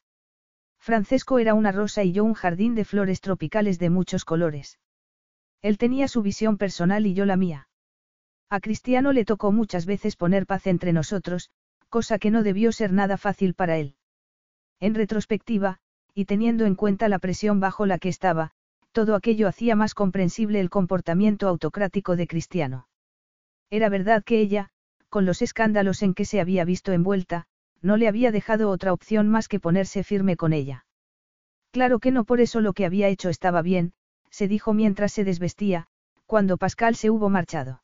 Francesco 0.78 1.38
era 1.38 1.53
una 1.53 1.70
rosa 1.70 2.03
y 2.03 2.12
yo 2.12 2.24
un 2.24 2.32
jardín 2.32 2.74
de 2.74 2.86
flores 2.86 3.20
tropicales 3.20 3.78
de 3.78 3.90
muchos 3.90 4.24
colores. 4.24 4.78
Él 5.61 5.76
tenía 5.76 6.09
su 6.09 6.22
visión 6.22 6.57
personal 6.57 7.05
y 7.05 7.12
yo 7.12 7.26
la 7.26 7.36
mía. 7.36 7.68
A 8.49 8.61
Cristiano 8.61 9.12
le 9.12 9.26
tocó 9.26 9.53
muchas 9.53 9.84
veces 9.84 10.16
poner 10.16 10.46
paz 10.46 10.66
entre 10.66 10.94
nosotros, 10.94 11.51
cosa 11.90 12.18
que 12.18 12.30
no 12.30 12.42
debió 12.42 12.72
ser 12.72 12.90
nada 12.90 13.18
fácil 13.18 13.53
para 13.53 13.76
él. 13.76 13.96
En 14.80 14.94
retrospectiva, 14.94 15.80
y 16.14 16.24
teniendo 16.24 16.64
en 16.64 16.74
cuenta 16.74 17.11
la 17.11 17.18
presión 17.18 17.61
bajo 17.61 17.84
la 17.84 17.99
que 17.99 18.09
estaba, 18.09 18.53
todo 18.92 19.14
aquello 19.14 19.46
hacía 19.46 19.76
más 19.76 19.92
comprensible 19.92 20.59
el 20.59 20.70
comportamiento 20.70 21.49
autocrático 21.49 22.16
de 22.16 22.26
Cristiano. 22.26 22.88
Era 23.70 23.88
verdad 23.88 24.24
que 24.24 24.40
ella, 24.40 24.70
con 25.08 25.24
los 25.24 25.42
escándalos 25.42 26.02
en 26.02 26.14
que 26.14 26.24
se 26.24 26.40
había 26.40 26.64
visto 26.64 26.92
envuelta, 26.92 27.46
no 27.80 27.96
le 27.96 28.08
había 28.08 28.32
dejado 28.32 28.70
otra 28.70 28.92
opción 28.92 29.28
más 29.28 29.48
que 29.48 29.60
ponerse 29.60 30.02
firme 30.02 30.36
con 30.36 30.52
ella. 30.52 30.86
Claro 31.70 31.98
que 31.98 32.10
no 32.10 32.24
por 32.24 32.40
eso 32.40 32.60
lo 32.60 32.72
que 32.72 32.86
había 32.86 33.08
hecho 33.08 33.28
estaba 33.28 33.62
bien, 33.62 33.92
se 34.30 34.48
dijo 34.48 34.72
mientras 34.72 35.12
se 35.12 35.24
desvestía, 35.24 35.86
cuando 36.26 36.56
Pascal 36.56 36.94
se 36.96 37.10
hubo 37.10 37.28
marchado. 37.28 37.82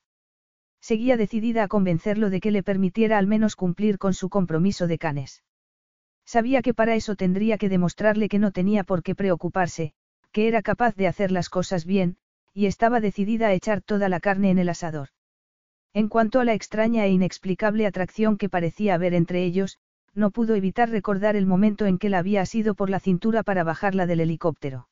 Seguía 0.80 1.16
decidida 1.16 1.64
a 1.64 1.68
convencerlo 1.68 2.28
de 2.28 2.41
que 2.41 2.51
le 2.51 2.62
permitiera 2.62 3.18
al 3.18 3.26
menos 3.26 3.57
cumplir 3.57 3.99
con 3.99 4.12
su 4.12 4.28
compromiso 4.28 4.87
de 4.87 4.99
canes. 4.99 5.43
Sabía 6.26 6.62
que 6.62 6.74
para 6.74 6.95
eso 6.95 7.16
tendría 7.16 7.59
que 7.59 7.68
demostrarle 7.68 8.28
que 8.28 8.39
no 8.39 8.51
tenía 8.51 8.85
por 8.85 9.03
qué 9.03 9.14
preocuparse, 9.14 9.95
que 10.32 10.49
era 10.49 10.62
capaz 10.62 10.95
de 10.95 11.07
hacer 11.07 11.30
las 11.30 11.49
cosas 11.49 11.85
bien, 11.87 12.16
y 12.53 12.66
estaba 12.66 13.01
decidida 13.01 13.49
a 13.49 13.53
echar 13.53 13.80
toda 13.80 14.09
la 14.09 14.20
carne 14.20 14.51
en 14.51 14.59
el 14.59 14.68
asador. 14.68 15.09
En 15.95 16.09
cuanto 16.09 16.41
a 16.41 16.45
la 16.45 16.55
extraña 16.55 17.07
e 17.07 17.11
inexplicable 17.11 17.87
atracción 17.87 18.37
que 18.37 18.49
parecía 18.49 18.95
haber 18.95 19.15
entre 19.15 19.45
ellos, 19.45 19.79
no 20.13 20.33
pudo 20.33 20.57
evitar 20.57 20.91
recordar 20.91 21.37
el 21.37 21.47
momento 21.47 21.87
en 21.87 21.99
que 21.99 22.09
la 22.09 22.19
había 22.19 22.41
asido 22.41 22.75
por 22.75 22.91
la 22.91 22.99
cintura 22.99 23.45
para 23.45 23.63
bajarla 23.63 24.07
del 24.07 24.21
helicóptero. 24.21 24.89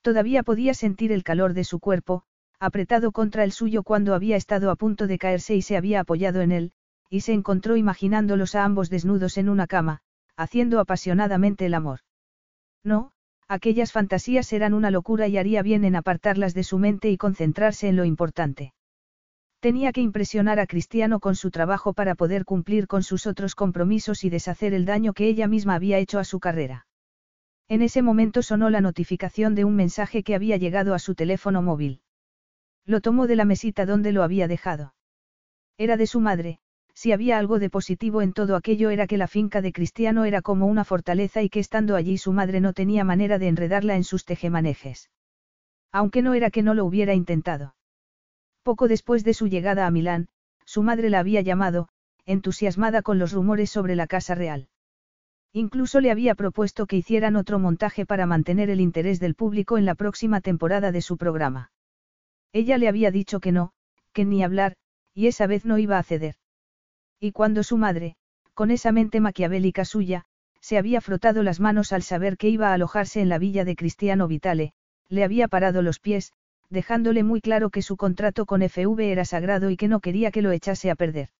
Todavía 0.00 0.44
podía 0.44 0.74
sentir 0.74 1.10
el 1.10 1.24
calor 1.24 1.54
de 1.54 1.64
su 1.64 1.80
cuerpo, 1.80 2.22
apretado 2.60 3.10
contra 3.10 3.42
el 3.42 3.50
suyo 3.50 3.82
cuando 3.82 4.14
había 4.14 4.36
estado 4.36 4.70
a 4.70 4.76
punto 4.76 5.08
de 5.08 5.18
caerse 5.18 5.56
y 5.56 5.62
se 5.62 5.76
había 5.76 6.00
apoyado 6.00 6.40
en 6.40 6.52
él, 6.52 6.72
y 7.10 7.20
se 7.20 7.32
encontró 7.32 7.76
imaginándolos 7.76 8.54
a 8.54 8.64
ambos 8.64 8.90
desnudos 8.90 9.38
en 9.38 9.48
una 9.48 9.66
cama, 9.66 10.02
haciendo 10.36 10.78
apasionadamente 10.78 11.66
el 11.66 11.74
amor. 11.74 12.00
No, 12.84 13.10
aquellas 13.48 13.90
fantasías 13.90 14.52
eran 14.52 14.72
una 14.72 14.92
locura 14.92 15.26
y 15.26 15.36
haría 15.36 15.62
bien 15.62 15.84
en 15.84 15.96
apartarlas 15.96 16.54
de 16.54 16.62
su 16.62 16.78
mente 16.78 17.10
y 17.10 17.16
concentrarse 17.16 17.88
en 17.88 17.96
lo 17.96 18.04
importante. 18.04 18.72
Tenía 19.62 19.92
que 19.92 20.00
impresionar 20.00 20.58
a 20.58 20.66
Cristiano 20.66 21.20
con 21.20 21.36
su 21.36 21.52
trabajo 21.52 21.92
para 21.92 22.16
poder 22.16 22.44
cumplir 22.44 22.88
con 22.88 23.04
sus 23.04 23.28
otros 23.28 23.54
compromisos 23.54 24.24
y 24.24 24.28
deshacer 24.28 24.74
el 24.74 24.86
daño 24.86 25.12
que 25.12 25.28
ella 25.28 25.46
misma 25.46 25.76
había 25.76 25.98
hecho 25.98 26.18
a 26.18 26.24
su 26.24 26.40
carrera. 26.40 26.88
En 27.68 27.80
ese 27.80 28.02
momento 28.02 28.42
sonó 28.42 28.70
la 28.70 28.80
notificación 28.80 29.54
de 29.54 29.64
un 29.64 29.76
mensaje 29.76 30.24
que 30.24 30.34
había 30.34 30.56
llegado 30.56 30.94
a 30.94 30.98
su 30.98 31.14
teléfono 31.14 31.62
móvil. 31.62 32.00
Lo 32.86 33.00
tomó 33.00 33.28
de 33.28 33.36
la 33.36 33.44
mesita 33.44 33.86
donde 33.86 34.10
lo 34.10 34.24
había 34.24 34.48
dejado. 34.48 34.94
Era 35.78 35.96
de 35.96 36.08
su 36.08 36.18
madre, 36.18 36.58
si 36.92 37.12
había 37.12 37.38
algo 37.38 37.60
de 37.60 37.70
positivo 37.70 38.20
en 38.20 38.32
todo 38.32 38.56
aquello 38.56 38.90
era 38.90 39.06
que 39.06 39.16
la 39.16 39.28
finca 39.28 39.62
de 39.62 39.72
Cristiano 39.72 40.24
era 40.24 40.42
como 40.42 40.66
una 40.66 40.84
fortaleza 40.84 41.40
y 41.40 41.48
que 41.48 41.60
estando 41.60 41.94
allí 41.94 42.18
su 42.18 42.32
madre 42.32 42.60
no 42.60 42.72
tenía 42.72 43.04
manera 43.04 43.38
de 43.38 43.46
enredarla 43.46 43.94
en 43.94 44.02
sus 44.02 44.24
tejemanejes. 44.24 45.08
Aunque 45.92 46.20
no 46.20 46.34
era 46.34 46.50
que 46.50 46.64
no 46.64 46.74
lo 46.74 46.84
hubiera 46.84 47.14
intentado. 47.14 47.76
Poco 48.62 48.88
después 48.88 49.24
de 49.24 49.34
su 49.34 49.48
llegada 49.48 49.86
a 49.86 49.90
Milán, 49.90 50.28
su 50.64 50.82
madre 50.82 51.10
la 51.10 51.18
había 51.18 51.40
llamado, 51.40 51.88
entusiasmada 52.26 53.02
con 53.02 53.18
los 53.18 53.32
rumores 53.32 53.70
sobre 53.70 53.96
la 53.96 54.06
Casa 54.06 54.34
Real. 54.34 54.68
Incluso 55.52 56.00
le 56.00 56.10
había 56.10 56.34
propuesto 56.34 56.86
que 56.86 56.96
hicieran 56.96 57.36
otro 57.36 57.58
montaje 57.58 58.06
para 58.06 58.26
mantener 58.26 58.70
el 58.70 58.80
interés 58.80 59.20
del 59.20 59.34
público 59.34 59.76
en 59.76 59.84
la 59.84 59.94
próxima 59.94 60.40
temporada 60.40 60.92
de 60.92 61.02
su 61.02 61.16
programa. 61.16 61.72
Ella 62.52 62.78
le 62.78 62.88
había 62.88 63.10
dicho 63.10 63.40
que 63.40 63.52
no, 63.52 63.72
que 64.12 64.24
ni 64.24 64.42
hablar, 64.42 64.76
y 65.14 65.26
esa 65.26 65.46
vez 65.46 65.64
no 65.64 65.78
iba 65.78 65.98
a 65.98 66.02
ceder. 66.02 66.36
Y 67.20 67.32
cuando 67.32 67.62
su 67.62 67.76
madre, 67.76 68.16
con 68.54 68.70
esa 68.70 68.92
mente 68.92 69.20
maquiavélica 69.20 69.84
suya, 69.84 70.24
se 70.60 70.78
había 70.78 71.00
frotado 71.00 71.42
las 71.42 71.60
manos 71.60 71.92
al 71.92 72.02
saber 72.02 72.36
que 72.36 72.48
iba 72.48 72.68
a 72.68 72.74
alojarse 72.74 73.20
en 73.20 73.28
la 73.28 73.38
villa 73.38 73.64
de 73.64 73.76
Cristiano 73.76 74.28
Vitale, 74.28 74.72
le 75.08 75.24
había 75.24 75.48
parado 75.48 75.82
los 75.82 75.98
pies, 75.98 76.32
dejándole 76.70 77.22
muy 77.22 77.40
claro 77.40 77.70
que 77.70 77.82
su 77.82 77.96
contrato 77.96 78.46
con 78.46 78.62
FV 78.62 79.12
era 79.12 79.24
sagrado 79.24 79.70
y 79.70 79.76
que 79.76 79.88
no 79.88 80.00
quería 80.00 80.30
que 80.30 80.42
lo 80.42 80.52
echase 80.52 80.90
a 80.90 80.94
perder. 80.94 81.30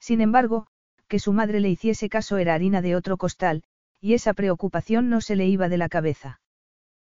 Sin 0.00 0.20
embargo, 0.20 0.66
que 1.08 1.18
su 1.18 1.32
madre 1.32 1.60
le 1.60 1.70
hiciese 1.70 2.08
caso 2.08 2.36
era 2.36 2.54
harina 2.54 2.82
de 2.82 2.96
otro 2.96 3.16
costal, 3.16 3.62
y 4.00 4.14
esa 4.14 4.34
preocupación 4.34 5.08
no 5.08 5.20
se 5.20 5.36
le 5.36 5.46
iba 5.46 5.68
de 5.68 5.78
la 5.78 5.88
cabeza. 5.88 6.40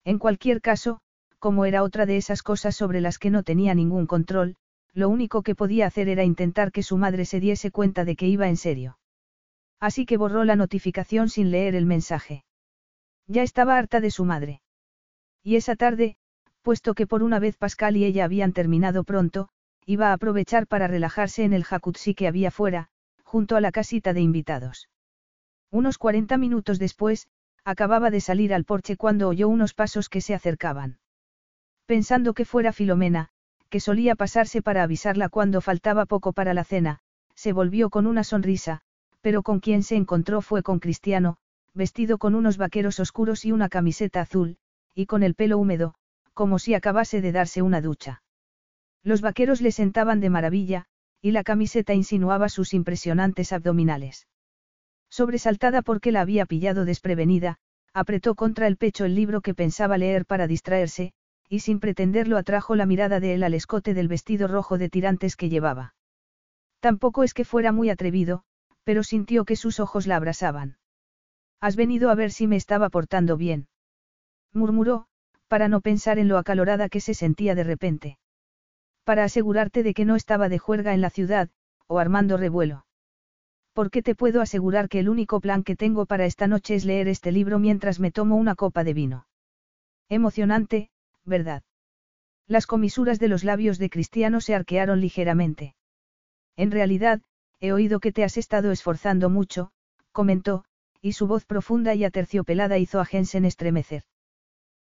En 0.04 0.18
cualquier 0.18 0.62
caso, 0.62 1.02
como 1.40 1.66
era 1.66 1.84
otra 1.84 2.06
de 2.06 2.18
esas 2.18 2.44
cosas 2.44 2.76
sobre 2.76 3.02
las 3.02 3.20
que 3.20 3.30
no 3.30 3.44
tenía 3.44 3.74
ningún 3.76 4.08
control, 4.08 4.56
lo 4.94 5.10
único 5.10 5.42
que 5.42 5.56
podía 5.56 5.88
hacer 5.88 6.10
era 6.10 6.24
intentar 6.24 6.72
que 6.72 6.84
su 6.84 6.98
madre 6.98 7.26
se 7.26 7.40
diese 7.40 7.72
cuenta 7.72 8.06
de 8.06 8.16
que 8.16 8.28
iba 8.28 8.48
en 8.48 8.58
serio. 8.58 8.98
Así 9.80 10.06
que 10.06 10.18
borró 10.18 10.44
la 10.44 10.56
notificación 10.56 11.30
sin 11.30 11.50
leer 11.52 11.76
el 11.76 11.86
mensaje. 11.86 12.44
Ya 13.28 13.42
estaba 13.42 13.78
harta 13.78 14.00
de 14.00 14.12
su 14.12 14.26
madre. 14.26 14.62
Y 15.44 15.56
esa 15.56 15.76
tarde, 15.76 16.18
puesto 16.62 16.94
que 16.94 17.08
por 17.08 17.24
una 17.24 17.40
vez 17.40 17.58
Pascal 17.58 17.98
y 17.98 18.06
ella 18.06 18.26
habían 18.26 18.54
terminado 18.54 19.04
pronto, 19.04 19.50
iba 19.86 20.10
a 20.10 20.14
aprovechar 20.14 20.68
para 20.68 20.88
relajarse 20.88 21.44
en 21.44 21.54
el 21.54 21.64
jacuzzi 21.64 22.14
que 22.14 22.28
había 22.28 22.52
fuera, 22.52 22.90
junto 23.24 23.56
a 23.56 23.62
la 23.62 23.72
casita 23.72 24.14
de 24.14 24.22
invitados. 24.22 24.90
Unos 25.72 25.98
40 25.98 26.38
minutos 26.38 26.80
después, 26.80 27.28
acababa 27.64 28.12
de 28.12 28.22
salir 28.22 28.54
al 28.54 28.66
porche 28.66 28.98
cuando 28.98 29.30
oyó 29.30 29.48
unos 29.48 29.74
pasos 29.74 30.10
que 30.10 30.22
se 30.22 30.34
acercaban. 30.34 31.00
Pensando 31.86 32.34
que 32.34 32.46
fuera 32.46 32.74
Filomena, 32.74 33.30
que 33.70 33.80
solía 33.80 34.16
pasarse 34.16 34.62
para 34.62 34.84
avisarla 34.84 35.30
cuando 35.30 35.62
faltaba 35.62 36.06
poco 36.06 36.34
para 36.34 36.54
la 36.54 36.64
cena, 36.64 37.00
se 37.36 37.54
volvió 37.54 37.90
con 37.90 38.06
una 38.06 38.24
sonrisa, 38.24 38.82
pero 39.22 39.44
con 39.44 39.60
quien 39.60 39.84
se 39.84 39.96
encontró 39.96 40.42
fue 40.42 40.62
con 40.62 40.80
Cristiano, 40.80 41.38
vestido 41.74 42.18
con 42.18 42.36
unos 42.36 42.58
vaqueros 42.58 43.00
oscuros 43.00 43.46
y 43.46 43.52
una 43.52 43.70
camiseta 43.70 44.22
azul, 44.22 44.58
y 44.94 45.06
con 45.06 45.24
el 45.24 45.36
pelo 45.36 45.58
húmedo, 45.58 45.96
como 46.42 46.58
si 46.58 46.74
acabase 46.74 47.22
de 47.22 47.32
darse 47.32 47.62
una 47.62 47.82
ducha. 47.82 48.24
Los 49.04 49.22
vaqueros 49.22 49.62
le 49.62 49.72
sentaban 49.72 50.20
de 50.22 50.32
maravilla, 50.32 50.86
y 51.22 51.34
la 51.34 51.44
camiseta 51.44 51.94
insinuaba 51.94 52.50
sus 52.50 52.74
impresionantes 52.74 53.54
abdominales. 53.54 54.26
Sobresaltada 55.12 55.84
porque 55.84 56.12
la 56.12 56.22
había 56.22 56.48
pillado 56.48 56.84
desprevenida, 56.84 57.60
apretó 57.94 58.34
contra 58.34 58.66
el 58.66 58.78
pecho 58.78 59.06
el 59.06 59.14
libro 59.14 59.42
que 59.42 59.54
pensaba 59.54 60.00
leer 60.00 60.26
para 60.26 60.48
distraerse, 60.48 61.14
y 61.48 61.60
sin 61.60 61.80
pretenderlo 61.80 62.38
atrajo 62.38 62.74
la 62.74 62.88
mirada 62.88 63.20
de 63.20 63.36
él 63.36 63.44
al 63.44 63.54
escote 63.54 63.94
del 63.94 64.08
vestido 64.08 64.48
rojo 64.48 64.80
de 64.80 64.90
tirantes 64.90 65.36
que 65.36 65.48
llevaba. 65.48 65.94
Tampoco 66.80 67.22
es 67.22 67.36
que 67.36 67.46
fuera 67.46 67.72
muy 67.72 67.92
atrevido, 67.92 68.46
pero 68.84 69.04
sintió 69.04 69.46
que 69.46 69.56
sus 69.56 69.80
ojos 69.80 70.08
la 70.08 70.16
abrasaban. 70.16 70.80
Has 71.60 71.76
venido 71.76 72.10
a 72.10 72.16
ver 72.16 72.32
si 72.32 72.48
me 72.48 72.56
estaba 72.56 72.90
portando 72.90 73.38
bien. 73.38 73.68
Murmuró, 74.54 75.06
para 75.52 75.68
no 75.68 75.82
pensar 75.82 76.18
en 76.18 76.30
lo 76.30 76.38
acalorada 76.38 76.88
que 76.88 77.02
se 77.02 77.14
sentía 77.14 77.56
de 77.56 77.66
repente. 77.66 78.18
Para 79.04 79.26
asegurarte 79.26 79.84
de 79.84 79.94
que 79.94 80.06
no 80.06 80.16
estaba 80.16 80.48
de 80.48 80.58
juerga 80.58 80.94
en 80.94 81.02
la 81.02 81.10
ciudad, 81.10 81.50
o 81.88 82.00
armando 82.00 82.38
revuelo. 82.38 82.86
Porque 83.74 84.02
te 84.02 84.16
puedo 84.16 84.40
asegurar 84.40 84.88
que 84.88 85.00
el 85.00 85.10
único 85.10 85.42
plan 85.42 85.64
que 85.66 85.76
tengo 85.76 86.06
para 86.06 86.26
esta 86.26 86.48
noche 86.48 86.76
es 86.76 86.86
leer 86.86 87.10
este 87.10 87.34
libro 87.34 87.60
mientras 87.60 88.00
me 88.00 88.12
tomo 88.14 88.38
una 88.38 88.56
copa 88.56 88.86
de 88.86 88.94
vino. 88.94 89.28
Emocionante, 90.08 90.90
¿verdad? 91.26 91.64
Las 92.48 92.66
comisuras 92.66 93.20
de 93.20 93.28
los 93.28 93.44
labios 93.44 93.78
de 93.78 93.90
Cristiano 93.90 94.40
se 94.40 94.56
arquearon 94.56 95.02
ligeramente. 95.02 95.76
En 96.56 96.72
realidad, 96.72 97.20
he 97.60 97.74
oído 97.74 98.00
que 98.00 98.14
te 98.14 98.24
has 98.24 98.38
estado 98.38 98.72
esforzando 98.72 99.30
mucho, 99.30 99.72
comentó, 100.14 100.64
y 101.02 101.12
su 101.12 101.28
voz 101.28 101.44
profunda 101.44 101.94
y 101.94 102.06
aterciopelada 102.06 102.78
hizo 102.78 103.02
a 103.02 103.06
Jensen 103.06 103.44
estremecer. 103.44 104.04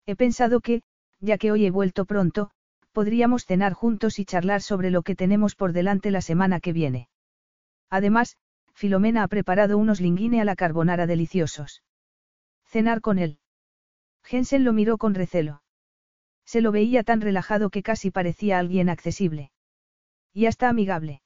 He 0.10 0.16
pensado 0.16 0.60
que, 0.60 0.82
ya 1.20 1.38
que 1.38 1.52
hoy 1.52 1.68
he 1.68 1.70
vuelto 1.70 2.06
pronto, 2.06 2.50
podríamos 2.94 3.46
cenar 3.46 3.74
juntos 3.74 4.18
y 4.18 4.26
charlar 4.26 4.64
sobre 4.64 4.90
lo 4.90 5.04
que 5.04 5.16
tenemos 5.16 5.54
por 5.54 5.72
delante 5.72 6.10
la 6.10 6.22
semana 6.22 6.60
que 6.60 6.74
viene. 6.74 7.10
Además, 7.92 8.36
Filomena 8.74 9.22
ha 9.22 9.28
preparado 9.28 9.78
unos 9.78 10.02
linguine 10.02 10.42
a 10.42 10.46
la 10.46 10.56
carbonara 10.56 11.06
deliciosos. 11.06 11.84
Cenar 12.66 13.02
con 13.02 13.20
él. 13.20 13.38
Jensen 14.24 14.64
lo 14.64 14.74
miró 14.74 14.98
con 14.98 15.14
recelo. 15.14 15.62
Se 16.44 16.62
lo 16.62 16.72
veía 16.72 17.04
tan 17.04 17.22
relajado 17.22 17.70
que 17.70 17.84
casi 17.84 18.10
parecía 18.10 18.58
alguien 18.58 18.90
accesible. 18.90 19.52
Y 20.34 20.48
hasta 20.48 20.70
amigable. 20.70 21.22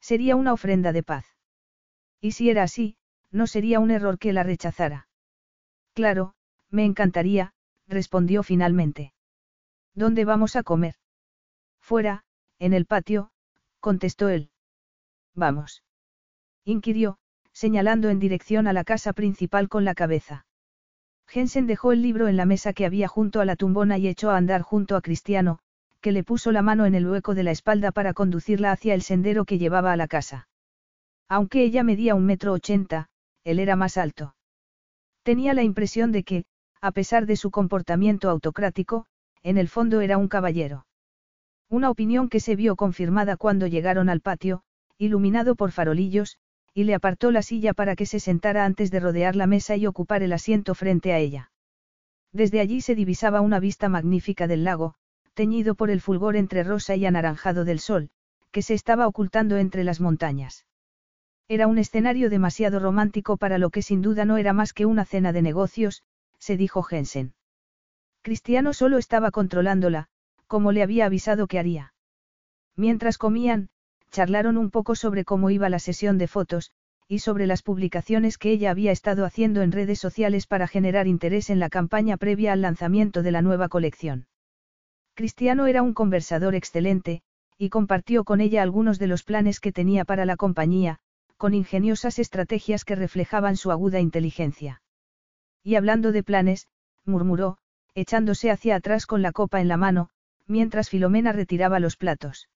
Sería 0.00 0.36
una 0.36 0.52
ofrenda 0.52 0.92
de 0.92 1.02
paz. 1.02 1.26
Y 2.20 2.32
si 2.32 2.50
era 2.50 2.62
así, 2.62 2.98
no 3.32 3.48
sería 3.48 3.80
un 3.80 3.90
error 3.90 4.20
que 4.20 4.32
la 4.32 4.44
rechazara. 4.44 5.08
Claro, 5.92 6.34
me 6.70 6.84
encantaría, 6.84 7.52
respondió 7.88 8.42
finalmente. 8.42 9.12
¿Dónde 9.94 10.24
vamos 10.24 10.56
a 10.56 10.62
comer? 10.62 10.94
Fuera, 11.80 12.24
en 12.58 12.72
el 12.72 12.86
patio, 12.86 13.30
contestó 13.80 14.28
él. 14.28 14.50
Vamos. 15.34 15.84
Inquirió, 16.64 17.18
señalando 17.52 18.10
en 18.10 18.18
dirección 18.18 18.66
a 18.66 18.72
la 18.72 18.84
casa 18.84 19.12
principal 19.12 19.68
con 19.68 19.84
la 19.84 19.94
cabeza. 19.94 20.46
Jensen 21.26 21.66
dejó 21.66 21.92
el 21.92 22.02
libro 22.02 22.28
en 22.28 22.36
la 22.36 22.44
mesa 22.44 22.72
que 22.72 22.86
había 22.86 23.08
junto 23.08 23.40
a 23.40 23.44
la 23.44 23.56
tumbona 23.56 23.98
y 23.98 24.08
echó 24.08 24.30
a 24.30 24.36
andar 24.36 24.62
junto 24.62 24.96
a 24.96 25.00
Cristiano, 25.00 25.58
que 26.00 26.12
le 26.12 26.24
puso 26.24 26.52
la 26.52 26.62
mano 26.62 26.86
en 26.86 26.94
el 26.94 27.08
hueco 27.08 27.34
de 27.34 27.42
la 27.42 27.50
espalda 27.50 27.92
para 27.92 28.14
conducirla 28.14 28.72
hacia 28.72 28.94
el 28.94 29.02
sendero 29.02 29.44
que 29.44 29.58
llevaba 29.58 29.92
a 29.92 29.96
la 29.96 30.08
casa. 30.08 30.48
Aunque 31.28 31.64
ella 31.64 31.82
medía 31.82 32.14
un 32.14 32.26
metro 32.26 32.52
ochenta, 32.52 33.08
él 33.42 33.58
era 33.58 33.74
más 33.74 33.96
alto. 33.96 34.36
Tenía 35.22 35.54
la 35.54 35.64
impresión 35.64 36.12
de 36.12 36.22
que, 36.22 36.44
a 36.80 36.92
pesar 36.92 37.26
de 37.26 37.36
su 37.36 37.50
comportamiento 37.50 38.30
autocrático, 38.30 39.06
en 39.42 39.58
el 39.58 39.68
fondo 39.68 40.00
era 40.00 40.18
un 40.18 40.28
caballero. 40.28 40.86
Una 41.68 41.90
opinión 41.90 42.28
que 42.28 42.40
se 42.40 42.56
vio 42.56 42.76
confirmada 42.76 43.36
cuando 43.36 43.66
llegaron 43.66 44.08
al 44.08 44.20
patio, 44.20 44.62
iluminado 44.98 45.56
por 45.56 45.72
farolillos, 45.72 46.38
y 46.74 46.84
le 46.84 46.94
apartó 46.94 47.30
la 47.30 47.42
silla 47.42 47.72
para 47.74 47.96
que 47.96 48.06
se 48.06 48.20
sentara 48.20 48.64
antes 48.64 48.90
de 48.90 49.00
rodear 49.00 49.34
la 49.34 49.46
mesa 49.46 49.76
y 49.76 49.86
ocupar 49.86 50.22
el 50.22 50.32
asiento 50.32 50.74
frente 50.74 51.12
a 51.12 51.18
ella. 51.18 51.50
Desde 52.32 52.60
allí 52.60 52.80
se 52.82 52.94
divisaba 52.94 53.40
una 53.40 53.60
vista 53.60 53.88
magnífica 53.88 54.46
del 54.46 54.64
lago, 54.64 54.94
teñido 55.34 55.74
por 55.74 55.90
el 55.90 56.00
fulgor 56.00 56.36
entre 56.36 56.64
rosa 56.64 56.94
y 56.94 57.06
anaranjado 57.06 57.64
del 57.64 57.80
sol, 57.80 58.10
que 58.50 58.62
se 58.62 58.74
estaba 58.74 59.06
ocultando 59.06 59.56
entre 59.56 59.84
las 59.84 60.00
montañas. 60.00 60.66
Era 61.48 61.66
un 61.66 61.78
escenario 61.78 62.28
demasiado 62.30 62.78
romántico 62.78 63.36
para 63.36 63.58
lo 63.58 63.70
que 63.70 63.82
sin 63.82 64.02
duda 64.02 64.24
no 64.24 64.36
era 64.36 64.52
más 64.52 64.72
que 64.72 64.86
una 64.86 65.04
cena 65.04 65.32
de 65.32 65.42
negocios, 65.42 66.02
se 66.38 66.56
dijo 66.56 66.82
Jensen. 66.82 67.34
Cristiano 68.22 68.72
solo 68.72 68.98
estaba 68.98 69.30
controlándola, 69.30 70.08
como 70.46 70.72
le 70.72 70.82
había 70.82 71.06
avisado 71.06 71.46
que 71.46 71.58
haría. 71.58 71.94
Mientras 72.76 73.18
comían, 73.18 73.68
charlaron 74.10 74.56
un 74.56 74.70
poco 74.70 74.94
sobre 74.94 75.24
cómo 75.24 75.50
iba 75.50 75.68
la 75.68 75.78
sesión 75.78 76.18
de 76.18 76.28
fotos, 76.28 76.72
y 77.08 77.20
sobre 77.20 77.46
las 77.46 77.62
publicaciones 77.62 78.36
que 78.36 78.50
ella 78.50 78.70
había 78.70 78.90
estado 78.90 79.24
haciendo 79.24 79.62
en 79.62 79.72
redes 79.72 80.00
sociales 80.00 80.46
para 80.46 80.66
generar 80.66 81.06
interés 81.06 81.50
en 81.50 81.60
la 81.60 81.68
campaña 81.68 82.16
previa 82.16 82.52
al 82.52 82.62
lanzamiento 82.62 83.22
de 83.22 83.30
la 83.30 83.42
nueva 83.42 83.68
colección. 83.68 84.26
Cristiano 85.14 85.66
era 85.66 85.82
un 85.82 85.94
conversador 85.94 86.54
excelente, 86.54 87.22
y 87.58 87.70
compartió 87.70 88.24
con 88.24 88.40
ella 88.40 88.62
algunos 88.62 88.98
de 88.98 89.06
los 89.06 89.22
planes 89.22 89.60
que 89.60 89.72
tenía 89.72 90.04
para 90.04 90.26
la 90.26 90.36
compañía, 90.36 90.98
con 91.36 91.54
ingeniosas 91.54 92.18
estrategias 92.18 92.84
que 92.84 92.96
reflejaban 92.96 93.56
su 93.56 93.70
aguda 93.70 94.00
inteligencia. 94.00 94.82
Y 95.66 95.74
hablando 95.74 96.12
de 96.12 96.22
planes, 96.22 96.68
murmuró, 97.04 97.58
echándose 97.92 98.52
hacia 98.52 98.76
atrás 98.76 99.04
con 99.04 99.20
la 99.20 99.32
copa 99.32 99.60
en 99.60 99.66
la 99.66 99.76
mano, 99.76 100.10
mientras 100.46 100.88
Filomena 100.88 101.32
retiraba 101.32 101.80
los 101.80 101.96
platos. 101.96 102.48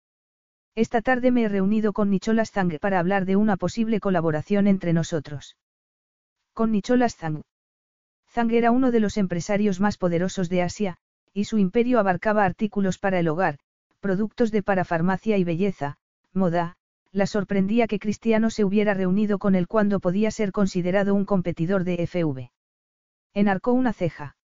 Esta 0.76 1.02
tarde 1.02 1.32
me 1.32 1.42
he 1.42 1.48
reunido 1.48 1.92
con 1.92 2.08
Nicholas 2.08 2.52
Zang 2.52 2.78
para 2.78 3.00
hablar 3.00 3.24
de 3.24 3.34
una 3.34 3.56
posible 3.56 3.98
colaboración 3.98 4.68
entre 4.68 4.92
nosotros. 4.92 5.56
Con 6.54 6.70
Nicholas 6.70 7.16
Zang. 7.16 7.42
Zang 8.32 8.52
era 8.52 8.70
uno 8.70 8.92
de 8.92 9.00
los 9.00 9.16
empresarios 9.16 9.80
más 9.80 9.98
poderosos 9.98 10.48
de 10.48 10.62
Asia, 10.62 10.96
y 11.34 11.46
su 11.46 11.58
imperio 11.58 11.98
abarcaba 11.98 12.44
artículos 12.44 12.98
para 12.98 13.18
el 13.18 13.26
hogar, 13.26 13.58
productos 13.98 14.52
de 14.52 14.62
parafarmacia 14.62 15.36
y 15.36 15.42
belleza, 15.42 15.96
moda, 16.32 16.76
la 17.10 17.26
sorprendía 17.26 17.88
que 17.88 17.98
Cristiano 17.98 18.50
se 18.50 18.64
hubiera 18.64 18.94
reunido 18.94 19.40
con 19.40 19.56
él 19.56 19.66
cuando 19.66 19.98
podía 19.98 20.30
ser 20.30 20.52
considerado 20.52 21.12
un 21.12 21.24
competidor 21.24 21.82
de 21.82 22.06
FV. 22.06 22.52
Enarcó 23.34 23.72
una 23.72 23.92
ceja. 23.92 24.36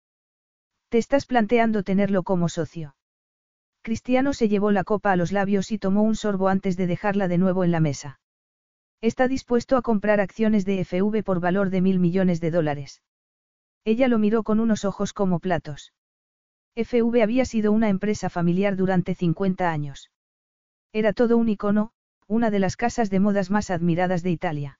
¿Te 0.88 0.98
estás 0.98 1.26
planteando 1.26 1.82
tenerlo 1.82 2.22
como 2.22 2.48
socio? 2.48 2.96
Cristiano 3.82 4.32
se 4.32 4.48
llevó 4.48 4.70
la 4.70 4.84
copa 4.84 5.12
a 5.12 5.16
los 5.16 5.32
labios 5.32 5.70
y 5.72 5.78
tomó 5.78 6.02
un 6.02 6.16
sorbo 6.16 6.48
antes 6.48 6.76
de 6.76 6.86
dejarla 6.86 7.28
de 7.28 7.38
nuevo 7.38 7.64
en 7.64 7.72
la 7.72 7.80
mesa. 7.80 8.20
Está 9.00 9.28
dispuesto 9.28 9.76
a 9.76 9.82
comprar 9.82 10.20
acciones 10.20 10.64
de 10.64 10.80
FV 10.84 11.22
por 11.22 11.40
valor 11.40 11.70
de 11.70 11.80
mil 11.80 11.98
millones 11.98 12.40
de 12.40 12.50
dólares. 12.50 13.02
Ella 13.84 14.08
lo 14.08 14.18
miró 14.18 14.42
con 14.42 14.58
unos 14.58 14.84
ojos 14.84 15.12
como 15.12 15.38
platos. 15.38 15.92
FV 16.76 17.22
había 17.22 17.44
sido 17.44 17.72
una 17.72 17.88
empresa 17.88 18.28
familiar 18.28 18.76
durante 18.76 19.14
50 19.14 19.70
años. 19.70 20.10
Era 20.92 21.12
todo 21.12 21.36
un 21.36 21.48
icono, 21.48 21.92
una 22.26 22.50
de 22.50 22.58
las 22.58 22.76
casas 22.76 23.10
de 23.10 23.20
modas 23.20 23.50
más 23.50 23.70
admiradas 23.70 24.22
de 24.22 24.30
Italia. 24.30 24.78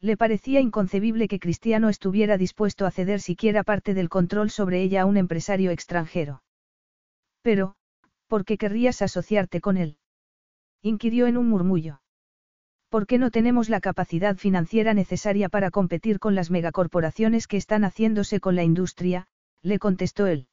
Le 0.00 0.16
parecía 0.16 0.60
inconcebible 0.60 1.28
que 1.28 1.40
Cristiano 1.40 1.88
estuviera 1.88 2.36
dispuesto 2.36 2.86
a 2.86 2.90
ceder 2.90 3.20
siquiera 3.20 3.64
parte 3.64 3.94
del 3.94 4.08
control 4.08 4.50
sobre 4.50 4.82
ella 4.82 5.02
a 5.02 5.06
un 5.06 5.16
empresario 5.16 5.70
extranjero. 5.70 6.42
Pero, 7.42 7.76
¿por 8.26 8.44
qué 8.44 8.58
querrías 8.58 9.02
asociarte 9.02 9.60
con 9.60 9.76
él? 9.76 9.98
inquirió 10.82 11.26
en 11.26 11.36
un 11.36 11.48
murmullo. 11.48 12.00
¿Por 12.88 13.06
qué 13.06 13.18
no 13.18 13.30
tenemos 13.30 13.68
la 13.68 13.80
capacidad 13.80 14.36
financiera 14.36 14.94
necesaria 14.94 15.48
para 15.48 15.70
competir 15.70 16.18
con 16.18 16.34
las 16.34 16.50
megacorporaciones 16.50 17.48
que 17.48 17.56
están 17.56 17.84
haciéndose 17.84 18.40
con 18.40 18.54
la 18.54 18.62
industria? 18.64 19.26
le 19.62 19.78
contestó 19.78 20.26
él. 20.26 20.48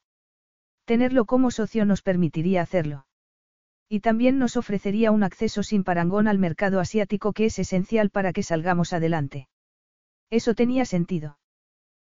Tenerlo 0.84 1.24
como 1.24 1.50
socio 1.50 1.84
nos 1.84 2.02
permitiría 2.02 2.62
hacerlo. 2.62 3.06
Y 3.88 4.00
también 4.00 4.38
nos 4.38 4.56
ofrecería 4.56 5.10
un 5.10 5.22
acceso 5.22 5.62
sin 5.62 5.84
parangón 5.84 6.28
al 6.28 6.38
mercado 6.38 6.80
asiático 6.80 7.32
que 7.32 7.46
es 7.46 7.58
esencial 7.58 8.10
para 8.10 8.32
que 8.32 8.42
salgamos 8.42 8.92
adelante. 8.92 9.48
Eso 10.30 10.54
tenía 10.54 10.84
sentido. 10.84 11.38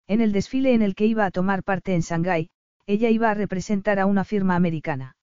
En 0.07 0.21
el 0.21 0.33
desfile 0.33 0.75
en 0.75 0.83
el 0.83 0.95
que 0.95 1.07
iba 1.07 1.25
a 1.25 1.31
tomar 1.31 1.63
parte 1.63 1.95
en 1.95 2.01
Shanghái, 2.01 2.51
ella 2.87 3.09
iba 3.11 3.31
a 3.31 3.35
representar 3.35 4.01
a 4.01 4.07
una 4.07 4.25
firma 4.25 4.57
americana. 4.57 5.17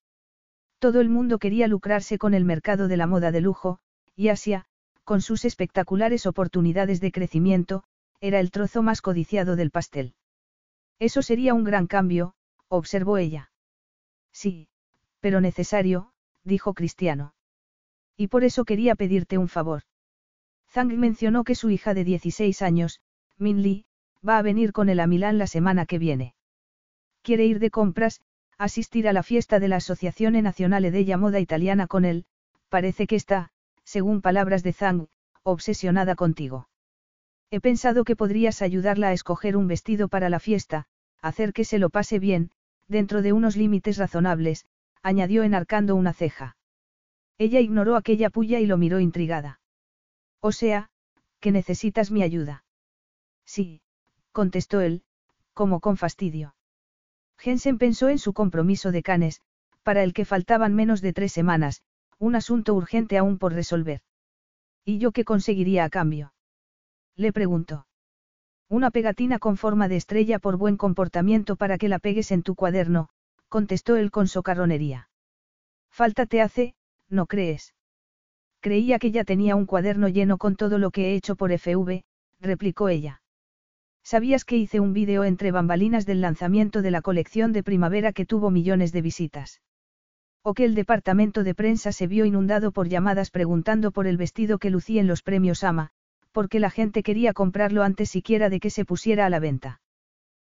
Todo 0.80 1.02
el 1.02 1.10
mundo 1.10 1.40
quería 1.40 1.68
lucrarse 1.68 2.18
con 2.18 2.34
el 2.34 2.46
mercado 2.46 2.88
de 2.88 2.98
la 2.98 3.08
moda 3.08 3.32
de 3.32 3.42
lujo, 3.42 3.80
y 4.16 4.30
Asia, 4.30 4.66
con 5.04 5.22
sus 5.22 5.46
espectaculares 5.46 6.26
oportunidades 6.26 7.02
de 7.02 7.12
crecimiento, 7.12 7.84
era 8.22 8.40
el 8.40 8.52
trozo 8.52 8.84
más 8.84 9.02
codiciado 9.02 9.56
del 9.56 9.72
pastel. 9.72 10.16
Eso 11.00 11.22
sería 11.22 11.54
un 11.54 11.64
gran 11.64 11.88
cambio, 11.88 12.34
observó 12.68 13.18
ella. 13.18 13.52
Sí, 14.32 14.70
pero 15.20 15.42
necesario, 15.42 16.12
dijo 16.48 16.74
Cristiano. 16.74 17.34
Y 18.16 18.28
por 18.28 18.44
eso 18.44 18.66
quería 18.66 18.96
pedirte 18.96 19.38
un 19.38 19.48
favor. 19.48 19.84
Zhang 20.74 20.98
mencionó 20.98 21.44
que 21.44 21.56
su 21.56 21.70
hija 21.70 21.94
de 21.94 22.04
16 22.04 22.62
años, 22.62 23.02
Min 23.38 23.62
Li, 23.62 23.86
va 24.28 24.38
a 24.38 24.42
venir 24.42 24.74
con 24.74 24.90
él 24.90 25.00
a 25.00 25.08
Milán 25.08 25.38
la 25.38 25.48
semana 25.48 25.86
que 25.86 26.00
viene. 26.00 26.34
Quiere 27.22 27.46
ir 27.46 27.60
de 27.60 27.70
compras, 27.70 28.22
asistir 28.58 29.08
a 29.08 29.14
la 29.14 29.24
fiesta 29.24 29.60
de 29.60 29.68
la 29.68 29.76
Asociación 29.78 30.34
Nazionale 30.34 30.90
della 30.92 31.18
Moda 31.18 31.40
Italiana 31.40 31.86
con 31.88 32.06
él, 32.06 32.26
parece 32.70 33.06
que 33.06 33.16
está, 33.16 33.52
según 33.84 34.22
palabras 34.22 34.64
de 34.64 34.74
Zhang, 34.74 35.08
obsesionada 35.44 36.16
contigo. 36.16 36.68
He 37.52 37.62
pensado 37.62 38.04
que 38.04 38.16
podrías 38.16 38.62
ayudarla 38.62 39.10
a 39.10 39.14
escoger 39.14 39.56
un 39.56 39.68
vestido 39.68 40.10
para 40.10 40.30
la 40.30 40.40
fiesta, 40.40 40.86
hacer 41.22 41.54
que 41.54 41.64
se 41.64 41.80
lo 41.80 41.90
pase 41.90 42.20
bien, 42.20 42.52
dentro 42.88 43.22
de 43.22 43.32
unos 43.32 43.56
límites 43.56 43.98
razonables, 43.98 44.66
añadió 45.08 45.44
enarcando 45.44 45.96
una 45.96 46.12
ceja. 46.12 46.58
Ella 47.38 47.62
ignoró 47.62 47.96
aquella 47.96 48.30
puya 48.30 48.60
y 48.60 48.66
lo 48.66 48.78
miró 48.78 49.00
intrigada. 49.00 49.62
O 50.42 50.52
sea, 50.52 50.90
que 51.40 51.54
necesitas 51.54 52.12
mi 52.12 52.24
ayuda. 52.24 52.66
Sí, 53.46 53.82
contestó 54.34 54.82
él, 54.82 55.04
como 55.54 55.80
con 55.80 55.96
fastidio. 55.96 56.56
Jensen 57.38 57.78
pensó 57.78 58.10
en 58.10 58.20
su 58.20 58.34
compromiso 58.34 58.92
de 58.92 59.02
Canes, 59.02 59.42
para 59.82 60.04
el 60.04 60.12
que 60.12 60.26
faltaban 60.26 60.76
menos 60.76 61.00
de 61.00 61.14
tres 61.14 61.32
semanas, 61.32 61.84
un 62.20 62.36
asunto 62.36 62.74
urgente 62.74 63.18
aún 63.18 63.38
por 63.38 63.54
resolver. 63.54 64.02
¿Y 64.84 64.98
yo 64.98 65.14
qué 65.14 65.24
conseguiría 65.24 65.86
a 65.86 65.90
cambio? 65.90 66.34
Le 67.16 67.32
preguntó. 67.32 67.88
Una 68.68 68.92
pegatina 68.92 69.40
con 69.40 69.56
forma 69.56 69.88
de 69.88 69.96
estrella 69.96 70.40
por 70.40 70.58
buen 70.58 70.76
comportamiento 70.76 71.56
para 71.56 71.78
que 71.78 71.88
la 71.88 72.00
pegues 72.00 72.32
en 72.32 72.44
tu 72.44 72.56
cuaderno, 72.56 73.08
contestó 73.50 73.96
él 73.96 74.12
con 74.12 74.28
socarronería. 74.28 75.10
Falta 75.90 76.26
te 76.26 76.42
hace, 76.42 76.76
¿no 77.10 77.26
crees? 77.26 77.74
Creía 78.60 79.00
que 79.00 79.12
ya 79.12 79.24
tenía 79.24 79.56
un 79.56 79.66
cuaderno 79.66 80.08
lleno 80.08 80.38
con 80.38 80.56
todo 80.56 80.78
lo 80.78 80.92
que 80.92 81.10
he 81.10 81.16
hecho 81.16 81.36
por 81.36 81.52
FV, 81.52 82.04
replicó 82.40 82.90
ella. 82.90 83.22
¿Sabías 84.04 84.46
que 84.46 84.58
hice 84.58 84.80
un 84.80 84.94
vídeo 84.94 85.24
entre 85.24 85.52
bambalinas 85.52 86.06
del 86.06 86.22
lanzamiento 86.22 86.82
de 86.82 86.92
la 86.92 87.02
colección 87.02 87.52
de 87.52 87.64
primavera 87.64 88.14
que 88.14 88.26
tuvo 88.26 88.52
millones 88.52 88.92
de 88.92 89.02
visitas? 89.02 89.62
O 90.44 90.54
que 90.54 90.64
el 90.64 90.76
departamento 90.76 91.44
de 91.44 91.54
prensa 91.54 91.92
se 91.92 92.08
vio 92.08 92.26
inundado 92.26 92.72
por 92.72 92.88
llamadas 92.88 93.32
preguntando 93.32 93.92
por 93.92 94.08
el 94.08 94.16
vestido 94.16 94.60
que 94.60 94.70
lucía 94.70 95.02
en 95.02 95.08
los 95.08 95.24
premios 95.24 95.64
AMA, 95.64 95.90
porque 96.32 96.60
la 96.60 96.70
gente 96.70 97.04
quería 97.04 97.34
comprarlo 97.34 97.84
antes 97.84 98.10
siquiera 98.10 98.50
de 98.50 98.60
que 98.60 98.70
se 98.70 98.86
pusiera 98.86 99.26
a 99.26 99.30
la 99.30 99.40
venta. 99.40 99.82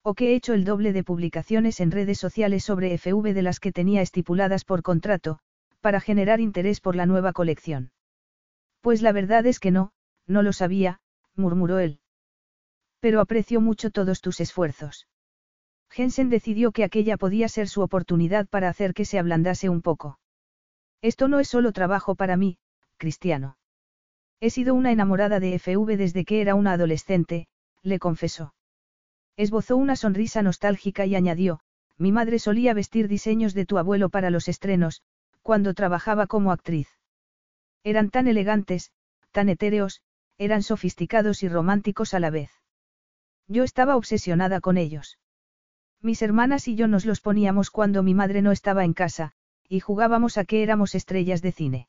O 0.04 0.14
que 0.14 0.32
he 0.32 0.36
hecho 0.36 0.54
el 0.54 0.64
doble 0.64 0.93
de 0.93 1.04
publicaciones 1.04 1.80
en 1.80 1.91
redes 1.91 2.20
sociales 2.20 2.64
sobre 2.64 2.97
FV 2.97 3.34
de 3.34 3.41
las 3.41 3.60
que 3.60 3.72
tenía 3.72 4.02
estipuladas 4.02 4.64
por 4.66 4.82
contrato, 4.82 5.39
para 5.82 6.00
generar 6.00 6.39
interés 6.39 6.82
por 6.82 6.95
la 6.95 7.06
nueva 7.06 7.34
colección. 7.34 7.91
Pues 8.82 9.02
la 9.02 9.12
verdad 9.12 9.45
es 9.45 9.60
que 9.60 9.72
no, 9.72 9.91
no 10.26 10.41
lo 10.41 10.54
sabía, 10.54 11.02
murmuró 11.36 11.80
él. 11.80 12.00
Pero 13.00 13.22
aprecio 13.22 13.62
mucho 13.62 13.91
todos 13.91 14.22
tus 14.22 14.39
esfuerzos. 14.39 15.08
Jensen 15.89 16.30
decidió 16.30 16.72
que 16.72 16.84
aquella 16.84 17.18
podía 17.18 17.50
ser 17.50 17.68
su 17.68 17.82
oportunidad 17.82 18.47
para 18.47 18.70
hacer 18.70 18.93
que 18.93 19.06
se 19.06 19.20
ablandase 19.20 19.70
un 19.70 19.82
poco. 19.82 20.20
Esto 21.02 21.28
no 21.28 21.39
es 21.39 21.47
solo 21.47 21.72
trabajo 21.72 22.16
para 22.16 22.38
mí, 22.38 22.58
Cristiano. 22.97 23.58
He 24.39 24.50
sido 24.50 24.74
una 24.76 24.91
enamorada 24.91 25.39
de 25.39 25.58
FV 25.58 25.97
desde 25.97 26.26
que 26.26 26.41
era 26.41 26.56
una 26.56 26.74
adolescente, 26.74 27.47
le 27.82 28.00
confesó. 28.00 28.54
Esbozó 29.39 29.77
una 29.77 29.95
sonrisa 29.95 30.41
nostálgica 30.43 31.05
y 31.05 31.15
añadió, 31.15 31.61
mi 31.97 32.11
madre 32.11 32.39
solía 32.39 32.73
vestir 32.73 33.07
diseños 33.07 33.53
de 33.53 33.65
tu 33.65 33.77
abuelo 33.77 34.09
para 34.09 34.31
los 34.31 34.49
estrenos, 34.49 35.01
cuando 35.43 35.73
trabajaba 35.73 36.27
como 36.27 36.51
actriz. 36.51 36.89
Eran 37.85 38.09
tan 38.09 38.27
elegantes, 38.27 38.91
tan 39.31 39.47
etéreos, 39.47 40.01
eran 40.37 40.61
sofisticados 40.61 41.41
y 41.43 41.47
románticos 41.47 42.13
a 42.13 42.19
la 42.19 42.31
vez. 42.31 42.51
Yo 43.47 43.63
estaba 43.63 43.95
obsesionada 43.95 44.59
con 44.59 44.75
ellos. 44.75 45.19
Mis 46.01 46.21
hermanas 46.21 46.67
y 46.67 46.75
yo 46.75 46.89
nos 46.89 47.05
los 47.05 47.21
poníamos 47.21 47.71
cuando 47.71 48.03
mi 48.03 48.13
madre 48.13 48.41
no 48.41 48.51
estaba 48.51 48.83
en 48.83 48.91
casa, 48.91 49.31
y 49.69 49.79
jugábamos 49.79 50.37
a 50.37 50.43
que 50.43 50.63
éramos 50.63 50.95
estrellas 50.95 51.41
de 51.41 51.53
cine. 51.53 51.87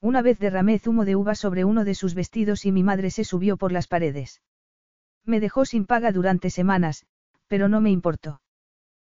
Una 0.00 0.22
vez 0.22 0.38
derramé 0.38 0.78
zumo 0.78 1.04
de 1.04 1.16
uva 1.16 1.34
sobre 1.34 1.64
uno 1.64 1.82
de 1.82 1.96
sus 1.96 2.14
vestidos 2.14 2.64
y 2.64 2.70
mi 2.70 2.84
madre 2.84 3.10
se 3.10 3.24
subió 3.24 3.56
por 3.56 3.72
las 3.72 3.88
paredes. 3.88 4.40
Me 5.24 5.40
dejó 5.40 5.64
sin 5.64 5.86
paga 5.86 6.12
durante 6.12 6.50
semanas, 6.50 7.06
pero 7.46 7.68
no 7.68 7.80
me 7.80 7.90
importó. 7.90 8.40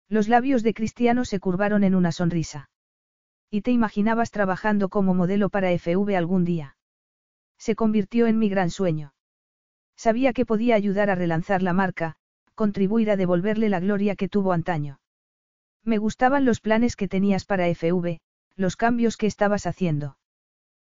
Los 0.08 0.28
labios 0.28 0.62
de 0.64 0.74
Cristiano 0.74 1.26
se 1.26 1.40
curvaron 1.40 1.84
en 1.84 1.96
una 1.96 2.12
sonrisa. 2.12 2.70
¿Y 3.50 3.62
te 3.62 3.72
imaginabas 3.72 4.32
trabajando 4.32 4.90
como 4.90 5.14
modelo 5.14 5.50
para 5.50 5.72
FV 5.72 6.16
algún 6.16 6.46
día? 6.46 6.78
Se 7.58 7.76
convirtió 7.76 8.28
en 8.28 8.38
mi 8.38 8.50
gran 8.50 8.70
sueño. 8.70 9.14
Sabía 9.96 10.34
que 10.34 10.46
podía 10.46 10.76
ayudar 10.76 11.10
a 11.10 11.16
relanzar 11.16 11.62
la 11.62 11.74
marca, 11.74 12.18
contribuir 12.54 13.10
a 13.10 13.16
devolverle 13.16 13.70
la 13.70 13.80
gloria 13.80 14.16
que 14.16 14.30
tuvo 14.30 14.52
antaño. 14.52 15.00
Me 15.84 15.98
gustaban 15.98 16.46
los 16.46 16.60
planes 16.60 16.96
que 16.96 17.08
tenías 17.08 17.46
para 17.46 17.68
FV, 17.68 18.20
los 18.56 18.76
cambios 18.76 19.18
que 19.18 19.28
estabas 19.28 19.68
haciendo. 19.68 20.18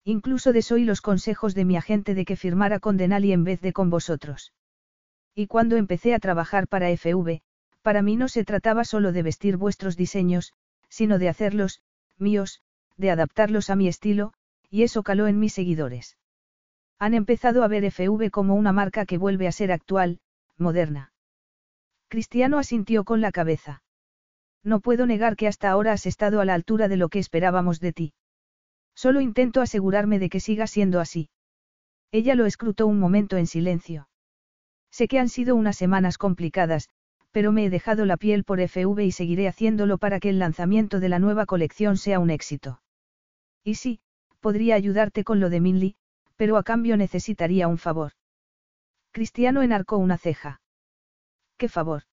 Incluso 0.03 0.53
desoí 0.53 0.83
los 0.83 1.01
consejos 1.01 1.55
de 1.55 1.65
mi 1.65 1.77
agente 1.77 2.15
de 2.15 2.25
que 2.25 2.35
firmara 2.35 2.79
con 2.79 2.97
Denali 2.97 3.31
en 3.31 3.43
vez 3.43 3.61
de 3.61 3.73
con 3.73 3.89
vosotros. 3.89 4.53
Y 5.39 5.47
cuando 5.47 5.77
empecé 5.77 6.13
a 6.13 6.19
trabajar 6.19 6.67
para 6.67 6.89
FV, 6.89 7.41
para 7.81 8.01
mí 8.01 8.17
no 8.17 8.27
se 8.27 8.43
trataba 8.43 8.83
solo 8.83 9.13
de 9.13 9.23
vestir 9.23 9.55
vuestros 9.55 9.95
diseños, 9.95 10.51
sino 10.89 11.17
de 11.17 11.29
hacerlos, 11.29 11.81
míos, 12.17 12.61
de 12.97 13.09
adaptarlos 13.09 13.69
a 13.69 13.77
mi 13.77 13.87
estilo, 13.87 14.33
y 14.69 14.83
eso 14.83 15.01
caló 15.01 15.27
en 15.27 15.39
mis 15.39 15.53
seguidores. 15.53 16.17
Han 16.97 17.13
empezado 17.13 17.63
a 17.63 17.69
ver 17.69 17.85
FV 17.85 18.31
como 18.31 18.55
una 18.55 18.73
marca 18.73 19.05
que 19.05 19.17
vuelve 19.17 19.47
a 19.47 19.53
ser 19.53 19.71
actual, 19.71 20.19
moderna. 20.57 21.13
Cristiano 22.09 22.57
asintió 22.57 23.05
con 23.05 23.21
la 23.21 23.31
cabeza. 23.31 23.81
No 24.61 24.81
puedo 24.81 25.05
negar 25.05 25.37
que 25.37 25.47
hasta 25.47 25.69
ahora 25.69 25.93
has 25.93 26.05
estado 26.05 26.41
a 26.41 26.45
la 26.45 26.53
altura 26.53 26.89
de 26.89 26.97
lo 26.97 27.07
que 27.07 27.19
esperábamos 27.19 27.79
de 27.79 27.93
ti. 27.93 28.13
Solo 28.93 29.21
intento 29.21 29.61
asegurarme 29.61 30.19
de 30.19 30.27
que 30.27 30.41
siga 30.41 30.67
siendo 30.67 30.99
así. 30.99 31.29
Ella 32.11 32.35
lo 32.35 32.45
escrutó 32.45 32.87
un 32.87 32.99
momento 32.99 33.37
en 33.37 33.47
silencio. 33.47 34.08
Sé 34.91 35.07
que 35.07 35.19
han 35.19 35.29
sido 35.29 35.55
unas 35.55 35.77
semanas 35.77 36.17
complicadas, 36.17 36.89
pero 37.31 37.51
me 37.51 37.65
he 37.65 37.69
dejado 37.69 38.05
la 38.05 38.17
piel 38.17 38.43
por 38.43 38.59
FV 38.59 39.05
y 39.05 39.11
seguiré 39.11 39.47
haciéndolo 39.47 39.97
para 39.97 40.19
que 40.19 40.29
el 40.29 40.39
lanzamiento 40.39 40.99
de 40.99 41.09
la 41.09 41.19
nueva 41.19 41.45
colección 41.45 41.97
sea 41.97 42.19
un 42.19 42.29
éxito. 42.29 42.81
Y 43.63 43.75
sí, 43.75 43.99
podría 44.39 44.75
ayudarte 44.75 45.23
con 45.23 45.39
lo 45.39 45.49
de 45.49 45.59
Minley, 45.59 45.95
pero 46.35 46.57
a 46.57 46.63
cambio 46.63 46.97
necesitaría 46.97 47.67
un 47.67 47.77
favor. 47.77 48.13
Cristiano 49.11 49.61
enarcó 49.61 49.97
una 49.97 50.17
ceja. 50.17 50.61
¿Qué 51.57 51.67
favor? 51.67 52.03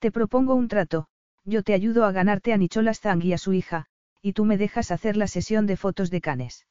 Te 0.00 0.10
propongo 0.10 0.54
un 0.54 0.68
trato, 0.68 1.06
yo 1.44 1.62
te 1.62 1.72
ayudo 1.72 2.04
a 2.04 2.12
ganarte 2.12 2.52
a 2.52 2.56
Nicholas 2.56 3.00
Zang 3.00 3.22
y 3.22 3.32
a 3.32 3.38
su 3.38 3.52
hija, 3.52 3.86
y 4.20 4.32
tú 4.32 4.44
me 4.44 4.58
dejas 4.58 4.90
hacer 4.90 5.16
la 5.16 5.28
sesión 5.28 5.66
de 5.66 5.76
fotos 5.76 6.10
de 6.10 6.20
canes. 6.20 6.66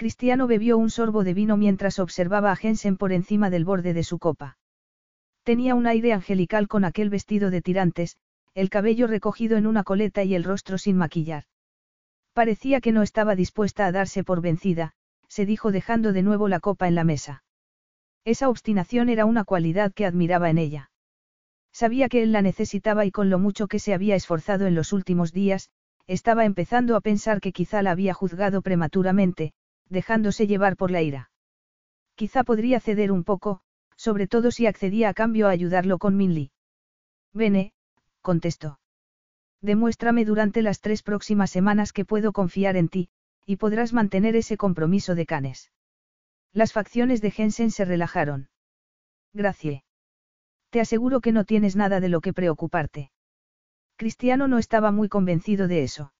Cristiano 0.00 0.46
bebió 0.46 0.78
un 0.78 0.88
sorbo 0.88 1.24
de 1.24 1.34
vino 1.34 1.58
mientras 1.58 1.98
observaba 1.98 2.52
a 2.52 2.56
Jensen 2.56 2.96
por 2.96 3.12
encima 3.12 3.50
del 3.50 3.66
borde 3.66 3.92
de 3.92 4.02
su 4.02 4.18
copa. 4.18 4.56
Tenía 5.42 5.74
un 5.74 5.86
aire 5.86 6.14
angelical 6.14 6.68
con 6.68 6.86
aquel 6.86 7.10
vestido 7.10 7.50
de 7.50 7.60
tirantes, 7.60 8.16
el 8.54 8.70
cabello 8.70 9.08
recogido 9.08 9.58
en 9.58 9.66
una 9.66 9.84
coleta 9.84 10.24
y 10.24 10.34
el 10.34 10.42
rostro 10.42 10.78
sin 10.78 10.96
maquillar. 10.96 11.44
Parecía 12.32 12.80
que 12.80 12.92
no 12.92 13.02
estaba 13.02 13.34
dispuesta 13.34 13.84
a 13.84 13.92
darse 13.92 14.24
por 14.24 14.40
vencida, 14.40 14.94
se 15.28 15.44
dijo 15.44 15.70
dejando 15.70 16.14
de 16.14 16.22
nuevo 16.22 16.48
la 16.48 16.60
copa 16.60 16.88
en 16.88 16.94
la 16.94 17.04
mesa. 17.04 17.44
Esa 18.24 18.48
obstinación 18.48 19.10
era 19.10 19.26
una 19.26 19.44
cualidad 19.44 19.92
que 19.92 20.06
admiraba 20.06 20.48
en 20.48 20.56
ella. 20.56 20.90
Sabía 21.72 22.08
que 22.08 22.22
él 22.22 22.32
la 22.32 22.40
necesitaba 22.40 23.04
y 23.04 23.10
con 23.10 23.28
lo 23.28 23.38
mucho 23.38 23.68
que 23.68 23.78
se 23.78 23.92
había 23.92 24.14
esforzado 24.14 24.66
en 24.66 24.74
los 24.74 24.94
últimos 24.94 25.34
días, 25.34 25.68
estaba 26.06 26.46
empezando 26.46 26.96
a 26.96 27.02
pensar 27.02 27.42
que 27.42 27.52
quizá 27.52 27.82
la 27.82 27.90
había 27.90 28.14
juzgado 28.14 28.62
prematuramente, 28.62 29.52
dejándose 29.90 30.46
llevar 30.46 30.76
por 30.76 30.90
la 30.90 31.02
ira. 31.02 31.30
Quizá 32.14 32.44
podría 32.44 32.80
ceder 32.80 33.12
un 33.12 33.24
poco, 33.24 33.60
sobre 33.96 34.26
todo 34.26 34.50
si 34.50 34.66
accedía 34.66 35.10
a 35.10 35.14
cambio 35.14 35.46
a 35.46 35.50
ayudarlo 35.50 35.98
con 35.98 36.16
Minli. 36.16 36.52
Bene, 37.34 37.74
contestó. 38.22 38.80
Demuéstrame 39.60 40.24
durante 40.24 40.62
las 40.62 40.80
tres 40.80 41.02
próximas 41.02 41.50
semanas 41.50 41.92
que 41.92 42.06
puedo 42.06 42.32
confiar 42.32 42.76
en 42.76 42.88
ti, 42.88 43.10
y 43.44 43.56
podrás 43.56 43.92
mantener 43.92 44.36
ese 44.36 44.56
compromiso 44.56 45.14
de 45.14 45.26
canes. 45.26 45.70
Las 46.52 46.72
facciones 46.72 47.20
de 47.20 47.30
Jensen 47.30 47.70
se 47.70 47.84
relajaron. 47.84 48.48
Gracie. 49.34 49.84
Te 50.70 50.80
aseguro 50.80 51.20
que 51.20 51.32
no 51.32 51.44
tienes 51.44 51.76
nada 51.76 52.00
de 52.00 52.08
lo 52.08 52.20
que 52.20 52.32
preocuparte. 52.32 53.10
Cristiano 53.96 54.48
no 54.48 54.58
estaba 54.58 54.92
muy 54.92 55.08
convencido 55.08 55.68
de 55.68 55.82
eso. 55.82 56.12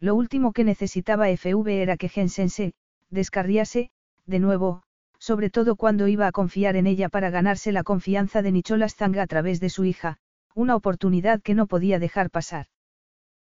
Lo 0.00 0.14
último 0.14 0.52
que 0.52 0.64
necesitaba 0.64 1.28
FV 1.28 1.82
era 1.82 1.96
que 1.96 2.08
Jensen 2.08 2.50
se, 2.50 2.74
descarriase, 3.10 3.90
de 4.26 4.38
nuevo, 4.38 4.82
sobre 5.18 5.50
todo 5.50 5.76
cuando 5.76 6.08
iba 6.08 6.26
a 6.26 6.32
confiar 6.32 6.76
en 6.76 6.86
ella 6.86 7.08
para 7.08 7.30
ganarse 7.30 7.72
la 7.72 7.82
confianza 7.82 8.42
de 8.42 8.52
Nicholas 8.52 8.94
Zanga 8.94 9.22
a 9.22 9.26
través 9.26 9.60
de 9.60 9.70
su 9.70 9.84
hija, 9.84 10.18
una 10.54 10.76
oportunidad 10.76 11.42
que 11.42 11.54
no 11.54 11.66
podía 11.66 11.98
dejar 11.98 12.30
pasar. 12.30 12.66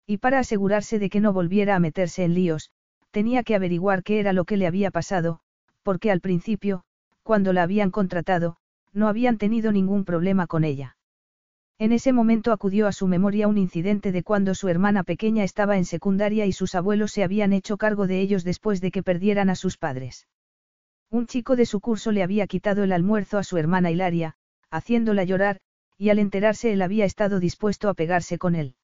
Y 0.06 0.18
para 0.18 0.38
asegurarse 0.38 0.98
de 0.98 1.10
que 1.10 1.20
no 1.20 1.32
volviera 1.32 1.76
a 1.76 1.80
meterse 1.80 2.24
en 2.24 2.34
líos, 2.34 2.70
tenía 3.10 3.42
que 3.42 3.54
averiguar 3.54 4.02
qué 4.02 4.20
era 4.20 4.32
lo 4.32 4.44
que 4.44 4.56
le 4.56 4.66
había 4.66 4.90
pasado, 4.90 5.40
porque 5.82 6.10
al 6.10 6.20
principio, 6.20 6.82
cuando 7.22 7.52
la 7.52 7.62
habían 7.62 7.90
contratado, 7.90 8.56
no 8.92 9.08
habían 9.08 9.38
tenido 9.38 9.72
ningún 9.72 10.04
problema 10.04 10.46
con 10.46 10.64
ella. 10.64 10.96
En 11.80 11.92
ese 11.92 12.12
momento 12.12 12.52
acudió 12.52 12.86
a 12.86 12.92
su 12.92 13.06
memoria 13.06 13.48
un 13.48 13.56
incidente 13.56 14.12
de 14.12 14.22
cuando 14.22 14.54
su 14.54 14.68
hermana 14.68 15.02
pequeña 15.02 15.44
estaba 15.44 15.78
en 15.78 15.86
secundaria 15.86 16.44
y 16.44 16.52
sus 16.52 16.74
abuelos 16.74 17.10
se 17.10 17.24
habían 17.24 17.54
hecho 17.54 17.78
cargo 17.78 18.06
de 18.06 18.20
ellos 18.20 18.44
después 18.44 18.82
de 18.82 18.90
que 18.90 19.02
perdieran 19.02 19.48
a 19.48 19.54
sus 19.54 19.78
padres. 19.78 20.28
Un 21.08 21.26
chico 21.26 21.56
de 21.56 21.64
su 21.64 21.80
curso 21.80 22.12
le 22.12 22.22
había 22.22 22.46
quitado 22.46 22.84
el 22.84 22.92
almuerzo 22.92 23.38
a 23.38 23.44
su 23.44 23.56
hermana 23.56 23.90
Hilaria, 23.90 24.34
haciéndola 24.70 25.24
llorar, 25.24 25.62
y 25.96 26.10
al 26.10 26.18
enterarse 26.18 26.70
él 26.70 26.82
había 26.82 27.06
estado 27.06 27.40
dispuesto 27.40 27.88
a 27.88 27.94
pegarse 27.94 28.36
con 28.36 28.56
él. 28.56 28.74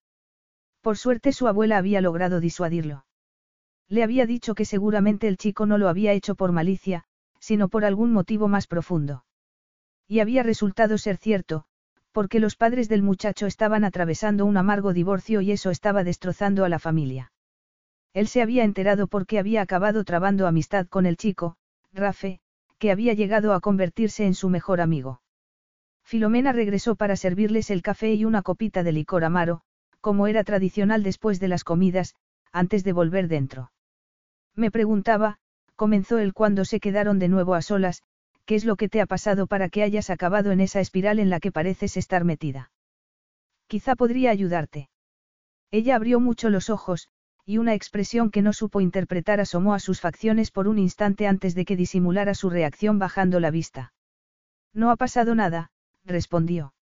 Por 0.80 0.96
suerte 0.96 1.32
su 1.32 1.48
abuela 1.48 1.76
había 1.76 2.00
logrado 2.00 2.40
disuadirlo. 2.40 3.04
Le 3.88 4.04
había 4.04 4.24
dicho 4.24 4.54
que 4.54 4.64
seguramente 4.64 5.28
el 5.28 5.36
chico 5.36 5.66
no 5.66 5.76
lo 5.76 5.90
había 5.90 6.14
hecho 6.14 6.34
por 6.34 6.50
malicia, 6.50 7.04
sino 7.40 7.68
por 7.68 7.84
algún 7.84 8.10
motivo 8.10 8.48
más 8.48 8.66
profundo. 8.66 9.26
Y 10.08 10.20
había 10.20 10.42
resultado 10.42 10.96
ser 10.96 11.18
cierto, 11.18 11.66
porque 12.16 12.40
los 12.40 12.56
padres 12.56 12.88
del 12.88 13.02
muchacho 13.02 13.44
estaban 13.44 13.84
atravesando 13.84 14.46
un 14.46 14.56
amargo 14.56 14.94
divorcio 14.94 15.42
y 15.42 15.52
eso 15.52 15.68
estaba 15.68 16.02
destrozando 16.02 16.64
a 16.64 16.70
la 16.70 16.78
familia. 16.78 17.30
Él 18.14 18.26
se 18.26 18.40
había 18.40 18.64
enterado 18.64 19.06
porque 19.06 19.38
había 19.38 19.60
acabado 19.60 20.02
trabando 20.02 20.46
amistad 20.46 20.86
con 20.86 21.04
el 21.04 21.18
chico, 21.18 21.58
Rafe, 21.92 22.40
que 22.78 22.90
había 22.90 23.12
llegado 23.12 23.52
a 23.52 23.60
convertirse 23.60 24.24
en 24.24 24.32
su 24.32 24.48
mejor 24.48 24.80
amigo. 24.80 25.20
Filomena 26.04 26.52
regresó 26.52 26.96
para 26.96 27.16
servirles 27.16 27.68
el 27.68 27.82
café 27.82 28.14
y 28.14 28.24
una 28.24 28.40
copita 28.40 28.82
de 28.82 28.92
licor 28.92 29.22
amaro, 29.22 29.60
como 30.00 30.26
era 30.26 30.42
tradicional 30.42 31.02
después 31.02 31.38
de 31.38 31.48
las 31.48 31.64
comidas, 31.64 32.14
antes 32.50 32.82
de 32.82 32.94
volver 32.94 33.28
dentro. 33.28 33.72
Me 34.54 34.70
preguntaba, 34.70 35.36
comenzó 35.74 36.16
él 36.16 36.32
cuando 36.32 36.64
se 36.64 36.80
quedaron 36.80 37.18
de 37.18 37.28
nuevo 37.28 37.54
a 37.54 37.60
solas, 37.60 38.02
¿qué 38.46 38.54
es 38.54 38.64
lo 38.64 38.76
que 38.76 38.88
te 38.88 39.00
ha 39.00 39.06
pasado 39.06 39.46
para 39.46 39.68
que 39.68 39.82
hayas 39.82 40.08
acabado 40.08 40.52
en 40.52 40.60
esa 40.60 40.80
espiral 40.80 41.18
en 41.18 41.28
la 41.30 41.40
que 41.40 41.52
pareces 41.52 41.96
estar 41.96 42.24
metida? 42.24 42.70
Quizá 43.66 43.96
podría 43.96 44.30
ayudarte. 44.30 44.88
Ella 45.70 45.96
abrió 45.96 46.20
mucho 46.20 46.48
los 46.48 46.70
ojos, 46.70 47.08
y 47.44 47.58
una 47.58 47.74
expresión 47.74 48.30
que 48.30 48.42
no 48.42 48.52
supo 48.52 48.80
interpretar 48.80 49.40
asomó 49.40 49.74
a 49.74 49.80
sus 49.80 50.00
facciones 50.00 50.50
por 50.50 50.68
un 50.68 50.78
instante 50.78 51.26
antes 51.26 51.54
de 51.54 51.64
que 51.64 51.76
disimulara 51.76 52.34
su 52.34 52.48
reacción 52.48 52.98
bajando 52.98 53.40
la 53.40 53.50
vista. 53.50 53.92
No 54.72 54.90
ha 54.90 54.96
pasado 54.96 55.34
nada, 55.34 55.70
respondió. 56.04 56.74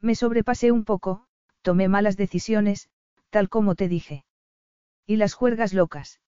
Me 0.00 0.14
sobrepasé 0.14 0.72
un 0.72 0.84
poco, 0.84 1.26
tomé 1.62 1.88
malas 1.88 2.16
decisiones, 2.16 2.88
tal 3.30 3.48
como 3.48 3.74
te 3.74 3.88
dije. 3.88 4.24
Y 5.06 5.16
las 5.16 5.34
juergas 5.34 5.72
locas. 5.72 6.20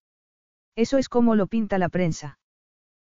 Eso 0.77 0.99
es 0.99 1.09
como 1.09 1.35
lo 1.35 1.47
pinta 1.47 1.79
la 1.79 1.89
prensa. 1.89 2.39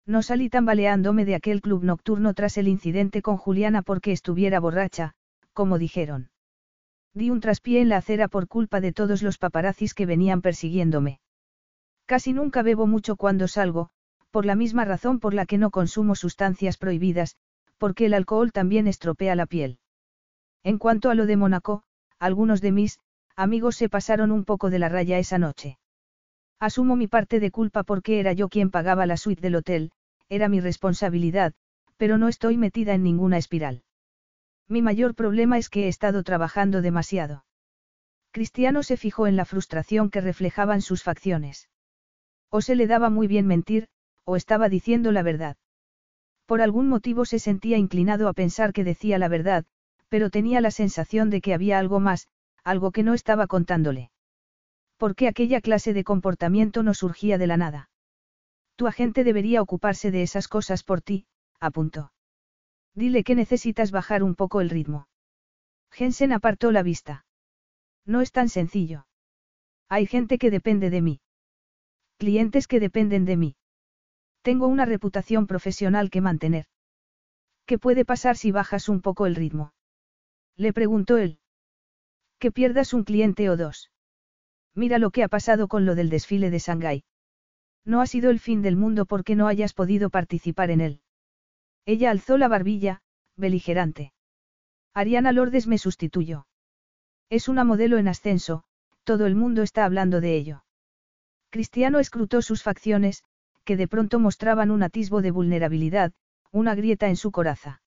No 0.05 0.21
salí 0.21 0.49
tambaleándome 0.49 1.25
de 1.25 1.35
aquel 1.35 1.61
club 1.61 1.83
nocturno 1.83 2.33
tras 2.33 2.57
el 2.57 2.67
incidente 2.67 3.21
con 3.21 3.37
Juliana 3.37 3.81
porque 3.81 4.11
estuviera 4.11 4.59
borracha, 4.59 5.13
como 5.53 5.77
dijeron. 5.77 6.29
Di 7.13 7.29
un 7.29 7.41
traspié 7.41 7.81
en 7.81 7.89
la 7.89 7.97
acera 7.97 8.27
por 8.27 8.47
culpa 8.47 8.81
de 8.81 8.93
todos 8.93 9.21
los 9.21 9.37
paparazzis 9.37 9.93
que 9.93 10.05
venían 10.05 10.41
persiguiéndome. 10.41 11.19
Casi 12.05 12.33
nunca 12.33 12.63
bebo 12.63 12.87
mucho 12.87 13.15
cuando 13.15 13.47
salgo, 13.47 13.89
por 14.31 14.45
la 14.45 14.55
misma 14.55 14.85
razón 14.85 15.19
por 15.19 15.33
la 15.33 15.45
que 15.45 15.57
no 15.57 15.71
consumo 15.71 16.15
sustancias 16.15 16.77
prohibidas, 16.77 17.35
porque 17.77 18.05
el 18.05 18.13
alcohol 18.13 18.51
también 18.51 18.87
estropea 18.87 19.35
la 19.35 19.45
piel. 19.45 19.79
En 20.63 20.77
cuanto 20.77 21.09
a 21.09 21.15
lo 21.15 21.25
de 21.25 21.37
Mónaco, 21.37 21.83
algunos 22.19 22.61
de 22.61 22.71
mis 22.71 22.99
amigos 23.35 23.75
se 23.75 23.89
pasaron 23.89 24.31
un 24.31 24.43
poco 24.43 24.69
de 24.69 24.79
la 24.79 24.89
raya 24.89 25.17
esa 25.17 25.37
noche. 25.37 25.77
Asumo 26.59 26.97
mi 26.97 27.07
parte 27.07 27.39
de 27.39 27.51
culpa 27.51 27.83
porque 27.83 28.19
era 28.19 28.33
yo 28.33 28.49
quien 28.49 28.69
pagaba 28.69 29.05
la 29.05 29.15
suite 29.15 29.41
del 29.41 29.55
hotel, 29.55 29.91
era 30.27 30.49
mi 30.49 30.59
responsabilidad, 30.59 31.53
pero 31.95 32.17
no 32.17 32.27
estoy 32.27 32.57
metida 32.57 32.93
en 32.93 33.03
ninguna 33.03 33.37
espiral. 33.37 33.83
Mi 34.67 34.81
mayor 34.81 35.15
problema 35.15 35.57
es 35.57 35.69
que 35.69 35.85
he 35.85 35.87
estado 35.87 36.21
trabajando 36.23 36.81
demasiado. 36.81 37.45
Cristiano 38.31 38.83
se 38.83 38.97
fijó 38.97 39.25
en 39.25 39.35
la 39.35 39.45
frustración 39.45 40.09
que 40.09 40.21
reflejaban 40.21 40.81
sus 40.81 41.01
facciones. 41.01 41.69
O 42.49 42.61
se 42.61 42.75
le 42.75 42.87
daba 42.87 43.09
muy 43.09 43.27
bien 43.27 43.47
mentir, 43.47 43.87
o 44.25 44.35
estaba 44.35 44.69
diciendo 44.69 45.11
la 45.11 45.23
verdad. 45.23 45.57
Por 46.45 46.61
algún 46.61 46.89
motivo 46.89 47.25
se 47.25 47.39
sentía 47.39 47.77
inclinado 47.77 48.27
a 48.27 48.33
pensar 48.33 48.73
que 48.73 48.83
decía 48.83 49.17
la 49.17 49.29
verdad, 49.29 49.65
pero 50.09 50.29
tenía 50.29 50.61
la 50.61 50.71
sensación 50.71 51.29
de 51.29 51.41
que 51.41 51.53
había 51.53 51.79
algo 51.79 51.99
más, 51.99 52.27
algo 52.63 52.91
que 52.91 53.03
no 53.03 53.13
estaba 53.13 53.47
contándole. 53.47 54.11
¿Por 54.99 55.15
qué 55.15 55.29
aquella 55.29 55.61
clase 55.61 55.93
de 55.93 56.03
comportamiento 56.03 56.83
no 56.83 56.93
surgía 56.93 57.37
de 57.37 57.47
la 57.47 57.55
nada? 57.55 57.89
Tu 58.75 58.85
agente 58.85 59.23
debería 59.23 59.61
ocuparse 59.61 60.11
de 60.11 60.23
esas 60.23 60.49
cosas 60.49 60.83
por 60.83 61.01
ti, 61.01 61.25
apuntó. 61.61 62.11
Dile 62.95 63.23
que 63.23 63.33
necesitas 63.33 63.91
bajar 63.91 64.23
un 64.23 64.35
poco 64.35 64.59
el 64.59 64.69
ritmo. 64.69 65.07
Jensen 65.89 66.33
apartó 66.33 66.73
la 66.73 66.83
vista. 66.83 67.25
No 68.05 68.19
es 68.19 68.33
tan 68.33 68.49
sencillo. 68.49 69.07
Hay 69.87 70.05
gente 70.05 70.37
que 70.37 70.51
depende 70.51 70.89
de 70.89 71.01
mí. 71.01 71.21
Clientes 72.17 72.67
que 72.67 72.81
dependen 72.81 73.23
de 73.23 73.37
mí. 73.37 73.55
Tengo 74.41 74.67
una 74.67 74.83
reputación 74.83 75.47
profesional 75.47 76.09
que 76.09 76.19
mantener. 76.19 76.65
¿Qué 77.65 77.79
puede 77.79 78.03
pasar 78.03 78.35
si 78.35 78.51
bajas 78.51 78.89
un 78.89 78.99
poco 78.99 79.27
el 79.27 79.35
ritmo? 79.35 79.71
Le 80.57 80.73
preguntó 80.73 81.17
él. 81.17 81.39
Que 82.37 82.51
pierdas 82.51 82.93
un 82.93 83.05
cliente 83.05 83.49
o 83.49 83.55
dos. 83.55 83.91
Mira 84.79 84.97
lo 84.97 85.11
que 85.11 85.23
ha 85.23 85.27
pasado 85.27 85.67
con 85.67 85.85
lo 85.85 85.93
del 85.93 86.09
desfile 86.09 86.49
de 86.49 86.59
Shanghái. 86.59 87.03
No 87.83 87.99
ha 87.99 88.07
sido 88.07 88.29
el 88.29 88.39
fin 88.39 88.61
del 88.61 88.77
mundo 88.77 89.05
porque 89.05 89.35
no 89.35 89.47
hayas 89.47 89.73
podido 89.73 90.09
participar 90.09 90.71
en 90.71 90.79
él. 90.79 91.01
Ella 91.85 92.11
alzó 92.11 92.37
la 92.37 92.47
barbilla, 92.47 93.01
beligerante. 93.35 94.13
Ariana 94.93 95.33
Lourdes 95.33 95.67
me 95.67 95.77
sustituyó. 95.77 96.47
Es 97.29 97.49
una 97.49 97.65
modelo 97.65 97.97
en 97.97 98.07
ascenso, 98.07 98.63
todo 99.03 99.25
el 99.25 99.35
mundo 99.35 99.63
está 99.63 99.83
hablando 99.83 100.21
de 100.21 100.37
ello. 100.37 100.63
Cristiano 101.49 101.99
escrutó 101.99 102.41
sus 102.41 102.63
facciones, 102.63 103.25
que 103.65 103.75
de 103.75 103.89
pronto 103.89 104.17
mostraban 104.17 104.71
un 104.71 104.81
atisbo 104.81 105.21
de 105.21 105.31
vulnerabilidad, 105.31 106.13
una 106.53 106.73
grieta 106.73 107.09
en 107.09 107.17
su 107.17 107.31
coraza. 107.31 107.81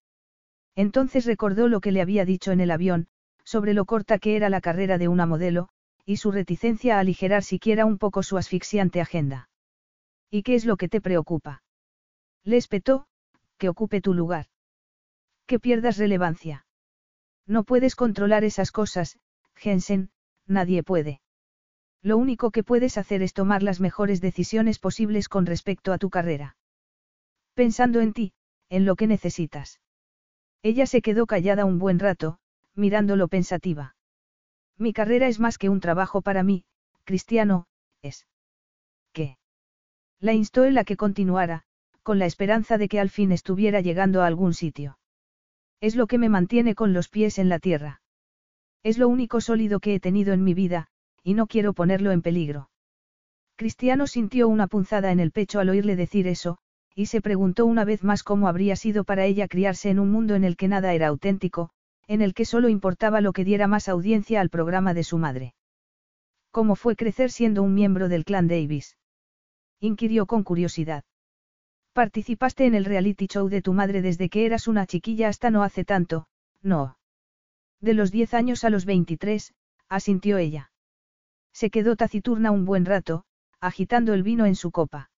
Entonces 0.77 1.25
recordó 1.25 1.69
lo 1.69 1.81
que 1.81 1.91
le 1.91 2.03
había 2.03 2.27
dicho 2.27 2.53
en 2.53 2.61
el 2.61 2.71
avión, 2.71 3.07
sobre 3.45 3.73
lo 3.73 3.87
corta 3.87 4.19
que 4.19 4.37
era 4.37 4.51
la 4.51 4.61
carrera 4.61 4.99
de 4.99 5.09
una 5.09 5.25
modelo, 5.25 5.71
y 6.05 6.17
su 6.17 6.31
reticencia 6.31 6.97
a 6.97 7.01
aligerar 7.01 7.43
siquiera 7.43 7.87
un 7.87 7.99
poco 7.99 8.23
su 8.23 8.37
asfixiante 8.37 9.01
agenda. 9.01 9.49
¿Y 10.31 10.43
qué 10.43 10.55
es 10.55 10.65
lo 10.65 10.77
que 10.77 10.89
te 10.89 11.01
preocupa? 11.01 11.63
Le 12.45 12.57
espetó, 12.57 13.07
que 13.59 13.69
ocupe 13.69 14.01
tu 14.01 14.15
lugar. 14.15 14.47
Que 15.47 15.61
pierdas 15.61 15.99
relevancia. 15.99 16.67
No 17.47 17.65
puedes 17.65 17.95
controlar 17.95 18.45
esas 18.45 18.73
cosas, 18.73 19.19
Jensen, 19.55 20.11
nadie 20.47 20.83
puede. 20.83 21.21
Lo 22.03 22.17
único 22.17 22.51
que 22.51 22.65
puedes 22.65 22.99
hacer 22.99 23.23
es 23.23 23.33
tomar 23.33 23.63
las 23.63 23.79
mejores 23.81 24.21
decisiones 24.21 24.79
posibles 24.79 25.29
con 25.29 25.47
respecto 25.47 25.93
a 25.93 25.99
tu 25.99 26.11
carrera. 26.11 26.57
Pensando 27.55 28.01
en 28.01 28.13
ti, 28.13 28.33
en 28.69 28.85
lo 28.85 28.97
que 28.97 29.07
necesitas. 29.07 29.81
Ella 30.63 30.87
se 30.87 31.03
quedó 31.03 31.27
callada 31.27 31.65
un 31.65 31.79
buen 31.79 31.99
rato, 31.99 32.39
mirándolo 32.75 33.29
pensativa. 33.29 33.95
Mi 34.79 34.93
carrera 34.93 35.29
es 35.29 35.41
más 35.41 35.59
que 35.59 35.69
un 35.69 35.81
trabajo 35.81 36.23
para 36.23 36.43
mí, 36.43 36.65
Cristiano, 37.05 37.67
es. 38.03 38.27
¿Qué? 39.13 39.39
La 40.21 40.33
instó 40.33 40.65
él 40.65 40.79
a 40.79 40.85
que 40.85 40.97
continuara, 40.97 41.65
con 42.03 42.19
la 42.19 42.27
esperanza 42.27 42.79
de 42.79 42.89
que 42.89 43.01
al 43.01 43.11
fin 43.11 43.33
estuviera 43.33 43.81
llegando 43.81 44.23
a 44.23 44.27
algún 44.27 44.55
sitio. 44.55 44.99
Es 45.81 45.97
lo 45.97 46.07
que 46.07 46.19
me 46.19 46.29
mantiene 46.29 46.75
con 46.75 46.93
los 46.93 47.09
pies 47.09 47.39
en 47.39 47.49
la 47.49 47.59
tierra. 47.59 48.03
Es 48.83 48.99
lo 48.99 49.09
único 49.09 49.41
sólido 49.41 49.81
que 49.81 49.95
he 49.95 50.01
tenido 50.01 50.33
en 50.33 50.45
mi 50.45 50.55
vida, 50.55 50.89
y 51.23 51.35
no 51.35 51.47
quiero 51.47 51.73
ponerlo 51.73 52.11
en 52.11 52.23
peligro. 52.23 52.71
Cristiano 53.57 54.07
sintió 54.07 54.49
una 54.49 54.67
punzada 54.67 55.13
en 55.13 55.21
el 55.21 55.31
pecho 55.31 55.61
al 55.61 55.69
oírle 55.69 55.95
decir 55.95 56.27
eso, 56.27 56.59
y 56.95 57.07
se 57.07 57.21
preguntó 57.21 57.67
una 57.67 57.85
vez 57.85 58.03
más 58.05 58.23
cómo 58.23 58.49
habría 58.49 58.77
sido 58.77 59.05
para 59.05 59.25
ella 59.25 59.49
criarse 59.49 59.91
en 59.91 59.99
un 59.99 60.11
mundo 60.11 60.35
en 60.35 60.45
el 60.45 60.57
que 60.57 60.69
nada 60.69 60.95
era 60.95 61.09
auténtico, 61.09 61.71
en 62.07 62.23
el 62.23 62.35
que 62.35 62.45
solo 62.45 62.69
importaba 62.69 63.21
lo 63.21 63.33
que 63.33 63.45
diera 63.45 63.67
más 63.67 63.89
audiencia 63.89 64.41
al 64.41 64.51
programa 64.51 64.95
de 64.95 65.05
su 65.05 65.19
madre. 65.19 65.55
¿Cómo 66.51 66.77
fue 66.77 66.97
crecer 66.97 67.31
siendo 67.31 67.63
un 67.63 67.75
miembro 67.75 68.09
del 68.09 68.25
clan 68.25 68.49
Davis? 68.49 68.97
inquirió 69.81 70.27
con 70.27 70.45
curiosidad. 70.45 71.05
Participaste 71.93 72.67
en 72.67 72.75
el 72.75 72.85
reality 72.85 73.27
show 73.27 73.49
de 73.49 73.63
tu 73.63 73.73
madre 73.73 74.01
desde 74.01 74.29
que 74.29 74.47
eras 74.47 74.69
una 74.69 74.87
chiquilla 74.87 75.29
hasta 75.29 75.51
no 75.51 75.63
hace 75.63 75.85
tanto, 75.85 76.27
no. 76.63 76.97
De 77.81 77.95
los 77.95 78.11
10 78.11 78.35
años 78.35 78.65
a 78.65 78.71
los 78.71 78.85
23, 78.85 79.55
asintió 79.89 80.39
ella. 80.39 80.71
Se 81.53 81.71
quedó 81.71 81.97
taciturna 81.97 82.51
un 82.51 82.65
buen 82.65 82.85
rato, 82.85 83.25
agitando 83.61 84.15
el 84.15 84.23
vino 84.23 84.47
en 84.47 84.55
su 84.55 84.71
copa. 84.71 85.11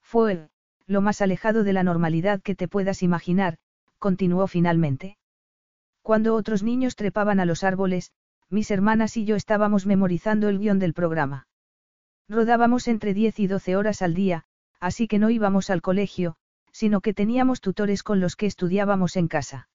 Fue, 0.00 0.48
lo 0.86 1.00
más 1.00 1.22
alejado 1.22 1.64
de 1.64 1.72
la 1.72 1.82
normalidad 1.82 2.42
que 2.42 2.54
te 2.54 2.68
puedas 2.68 3.02
imaginar, 3.02 3.58
continuó 3.98 4.46
finalmente. 4.46 5.16
Cuando 6.02 6.34
otros 6.34 6.62
niños 6.62 6.96
trepaban 6.96 7.40
a 7.40 7.44
los 7.44 7.64
árboles, 7.64 8.12
mis 8.50 8.70
hermanas 8.70 9.16
y 9.16 9.24
yo 9.24 9.36
estábamos 9.36 9.86
memorizando 9.86 10.48
el 10.48 10.58
guion 10.58 10.78
del 10.78 10.94
programa. 10.94 11.46
Rodábamos 12.28 12.88
entre 12.88 13.14
10 13.14 13.40
y 13.40 13.46
12 13.46 13.76
horas 13.76 14.02
al 14.02 14.14
día, 14.14 14.44
así 14.80 15.06
que 15.06 15.18
no 15.18 15.30
íbamos 15.30 15.70
al 15.70 15.80
colegio, 15.80 16.36
sino 16.72 17.00
que 17.00 17.14
teníamos 17.14 17.60
tutores 17.60 18.02
con 18.02 18.20
los 18.20 18.36
que 18.36 18.46
estudiábamos 18.46 19.16
en 19.16 19.28
casa. 19.28 19.68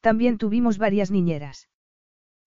También 0.00 0.38
tuvimos 0.38 0.76
varias 0.76 1.10
niñeras. 1.10 1.68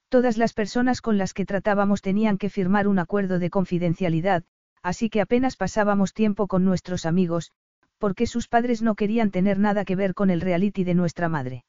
Todas 0.10 0.38
las 0.38 0.54
personas 0.54 1.02
con 1.02 1.18
las 1.18 1.34
que 1.34 1.46
tratábamos 1.46 2.02
tenían 2.02 2.38
que 2.38 2.50
firmar 2.50 2.88
un 2.88 3.00
acuerdo 3.00 3.40
de 3.40 3.50
confidencialidad, 3.50 4.44
así 4.84 5.10
que 5.10 5.22
apenas 5.22 5.56
pasábamos 5.56 6.14
tiempo 6.14 6.48
con 6.48 6.66
nuestros 6.66 7.06
amigos, 7.06 7.52
porque 7.98 8.28
sus 8.28 8.48
padres 8.48 8.82
no 8.82 8.96
querían 8.96 9.32
tener 9.32 9.60
nada 9.60 9.86
que 9.86 9.96
ver 9.96 10.14
con 10.14 10.30
el 10.30 10.42
reality 10.42 10.84
de 10.84 10.96
nuestra 10.96 11.30
madre. 11.30 11.64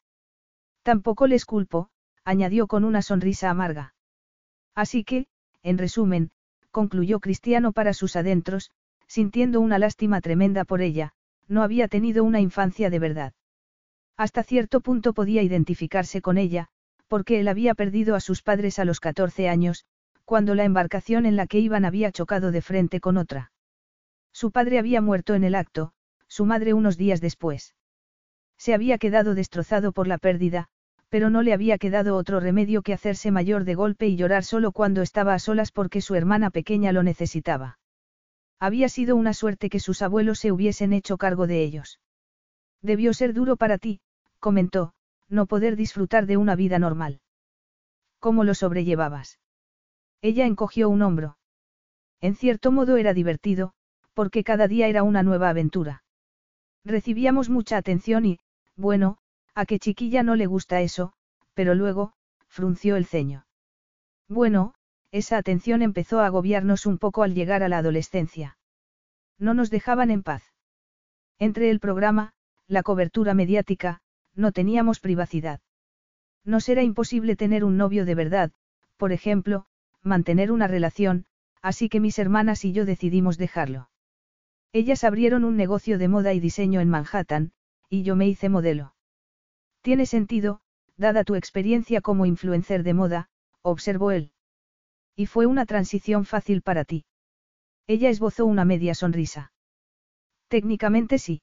Tampoco 0.83 1.27
les 1.27 1.45
culpo, 1.45 1.89
añadió 2.25 2.67
con 2.67 2.83
una 2.83 3.01
sonrisa 3.01 3.49
amarga. 3.49 3.95
Así 4.75 5.03
que, 5.03 5.27
en 5.63 5.77
resumen, 5.77 6.31
concluyó 6.71 7.19
Cristiano 7.19 7.71
para 7.71 7.93
sus 7.93 8.15
adentros, 8.15 8.71
sintiendo 9.07 9.61
una 9.61 9.79
lástima 9.79 10.21
tremenda 10.21 10.65
por 10.65 10.81
ella, 10.81 11.13
no 11.47 11.63
había 11.63 11.87
tenido 11.87 12.23
una 12.23 12.41
infancia 12.41 12.89
de 12.89 12.99
verdad. 12.99 13.33
Hasta 14.17 14.43
cierto 14.43 14.81
punto 14.81 15.13
podía 15.13 15.41
identificarse 15.41 16.21
con 16.21 16.37
ella, 16.37 16.67
porque 17.07 17.39
él 17.39 17.47
había 17.47 17.75
perdido 17.75 18.15
a 18.15 18.19
sus 18.19 18.41
padres 18.41 18.79
a 18.79 18.85
los 18.85 18.99
14 18.99 19.47
años, 19.49 19.85
cuando 20.25 20.55
la 20.55 20.63
embarcación 20.63 21.25
en 21.25 21.35
la 21.35 21.47
que 21.47 21.59
iban 21.59 21.85
había 21.85 22.11
chocado 22.11 22.51
de 22.51 22.61
frente 22.61 22.99
con 22.99 23.17
otra. 23.17 23.51
Su 24.31 24.51
padre 24.51 24.79
había 24.79 25.01
muerto 25.01 25.35
en 25.35 25.43
el 25.43 25.55
acto, 25.55 25.93
su 26.27 26.45
madre 26.45 26.73
unos 26.73 26.97
días 26.97 27.21
después. 27.21 27.75
Se 28.57 28.73
había 28.73 28.97
quedado 28.97 29.35
destrozado 29.35 29.91
por 29.91 30.07
la 30.07 30.17
pérdida, 30.17 30.69
pero 31.13 31.29
no 31.29 31.43
le 31.43 31.53
había 31.53 31.77
quedado 31.77 32.15
otro 32.15 32.39
remedio 32.39 32.81
que 32.81 32.91
hacerse 32.91 33.29
mayor 33.29 33.65
de 33.65 33.75
golpe 33.75 34.07
y 34.07 34.15
llorar 34.15 34.43
solo 34.43 34.71
cuando 34.71 35.03
estaba 35.03 35.35
a 35.35 35.37
solas 35.37 35.71
porque 35.71 36.01
su 36.01 36.15
hermana 36.15 36.49
pequeña 36.49 36.91
lo 36.91 37.03
necesitaba. 37.03 37.77
Había 38.59 38.89
sido 38.89 39.15
una 39.15 39.35
suerte 39.35 39.69
que 39.69 39.79
sus 39.79 40.01
abuelos 40.01 40.39
se 40.39 40.51
hubiesen 40.51 40.91
hecho 40.91 41.17
cargo 41.17 41.45
de 41.45 41.61
ellos. 41.61 41.99
Debió 42.81 43.13
ser 43.13 43.35
duro 43.35 43.57
para 43.57 43.77
ti, 43.77 44.01
comentó, 44.39 44.93
no 45.29 45.45
poder 45.45 45.75
disfrutar 45.75 46.25
de 46.25 46.37
una 46.37 46.55
vida 46.55 46.79
normal. 46.79 47.21
¿Cómo 48.17 48.43
lo 48.43 48.55
sobrellevabas? 48.55 49.37
Ella 50.19 50.47
encogió 50.47 50.89
un 50.89 51.03
hombro. 51.03 51.37
En 52.21 52.33
cierto 52.33 52.71
modo 52.71 52.97
era 52.97 53.13
divertido, 53.13 53.73
porque 54.15 54.43
cada 54.43 54.67
día 54.67 54.87
era 54.87 55.03
una 55.03 55.21
nueva 55.21 55.49
aventura. 55.49 56.03
Recibíamos 56.83 57.51
mucha 57.51 57.77
atención 57.77 58.25
y, 58.25 58.39
bueno, 58.75 59.19
a 59.55 59.65
que 59.65 59.79
chiquilla 59.79 60.23
no 60.23 60.35
le 60.35 60.45
gusta 60.45 60.81
eso, 60.81 61.13
pero 61.53 61.75
luego, 61.75 62.13
frunció 62.47 62.95
el 62.95 63.05
ceño. 63.05 63.45
Bueno, 64.27 64.73
esa 65.11 65.37
atención 65.37 65.81
empezó 65.81 66.19
a 66.19 66.25
agobiarnos 66.25 66.85
un 66.85 66.97
poco 66.97 67.23
al 67.23 67.35
llegar 67.35 67.61
a 67.63 67.69
la 67.69 67.77
adolescencia. 67.77 68.57
No 69.37 69.53
nos 69.53 69.69
dejaban 69.69 70.09
en 70.09 70.23
paz. 70.23 70.43
Entre 71.39 71.69
el 71.69 71.79
programa, 71.79 72.33
la 72.67 72.83
cobertura 72.83 73.33
mediática, 73.33 74.01
no 74.35 74.51
teníamos 74.51 74.99
privacidad. 74.99 75.59
Nos 76.43 76.67
era 76.69 76.83
imposible 76.83 77.35
tener 77.35 77.63
un 77.63 77.77
novio 77.77 78.05
de 78.05 78.15
verdad, 78.15 78.51
por 78.97 79.11
ejemplo, 79.11 79.65
mantener 80.01 80.51
una 80.51 80.67
relación, 80.67 81.25
así 81.61 81.89
que 81.89 81.99
mis 81.99 82.19
hermanas 82.19 82.65
y 82.65 82.73
yo 82.73 82.85
decidimos 82.85 83.37
dejarlo. 83.37 83.89
Ellas 84.73 85.03
abrieron 85.03 85.43
un 85.43 85.55
negocio 85.55 85.97
de 85.97 86.07
moda 86.07 86.33
y 86.33 86.39
diseño 86.39 86.81
en 86.81 86.89
Manhattan, 86.89 87.51
y 87.89 88.03
yo 88.03 88.15
me 88.15 88.27
hice 88.27 88.49
modelo. 88.49 88.92
Tiene 89.83 90.05
sentido, 90.05 90.61
dada 90.95 91.25
tu 91.25 91.35
experiencia 91.35 91.99
como 91.99 92.25
influencer 92.25 92.83
de 92.83 92.93
moda, 92.93 93.27
observó 93.61 94.11
él. 94.11 94.31
Y 95.13 95.25
fue 95.25 95.45
una 95.45 95.65
transición 95.65 96.23
fácil 96.23 96.61
para 96.61 96.85
ti. 96.85 97.05
Ella 97.85 98.09
esbozó 98.09 98.45
una 98.45 98.63
media 98.63 98.95
sonrisa. 98.95 99.51
Técnicamente 100.47 101.17
sí. 101.17 101.41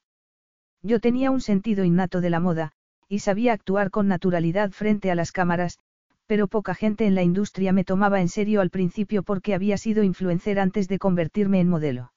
Yo 0.83 1.01
tenía 1.01 1.31
un 1.31 1.43
sentido 1.43 1.85
innato 1.85 2.23
de 2.23 2.31
la 2.31 2.41
moda, 2.41 2.73
y 3.09 3.19
sabía 3.19 3.53
actuar 3.53 3.91
con 3.91 4.09
naturalidad 4.09 4.71
frente 4.71 5.11
a 5.11 5.15
las 5.15 5.33
cámaras, 5.33 5.79
pero 6.25 6.49
poca 6.49 6.75
gente 6.75 7.07
en 7.07 7.15
la 7.15 7.23
industria 7.23 7.75
me 7.75 7.85
tomaba 7.85 8.23
en 8.23 8.31
serio 8.31 8.63
al 8.63 8.71
principio 8.71 9.23
porque 9.23 9.53
había 9.53 9.77
sido 9.77 10.03
influencer 10.03 10.59
antes 10.59 10.89
de 10.89 10.99
convertirme 10.99 11.61
en 11.61 11.69
modelo. 11.69 12.15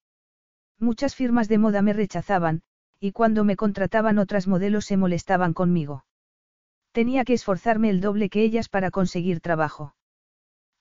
Muchas 0.80 1.16
firmas 1.16 1.50
de 1.50 1.58
moda 1.58 1.82
me 1.82 1.92
rechazaban, 1.92 2.62
y 2.98 3.12
cuando 3.12 3.44
me 3.44 3.58
contrataban 3.58 4.20
otras 4.20 4.48
modelos 4.48 4.86
se 4.86 4.96
molestaban 4.96 5.54
conmigo. 5.54 6.06
Tenía 6.94 7.26
que 7.26 7.34
esforzarme 7.34 7.90
el 7.90 8.02
doble 8.02 8.30
que 8.30 8.44
ellas 8.44 8.70
para 8.70 8.92
conseguir 8.92 9.42
trabajo. 9.42 9.96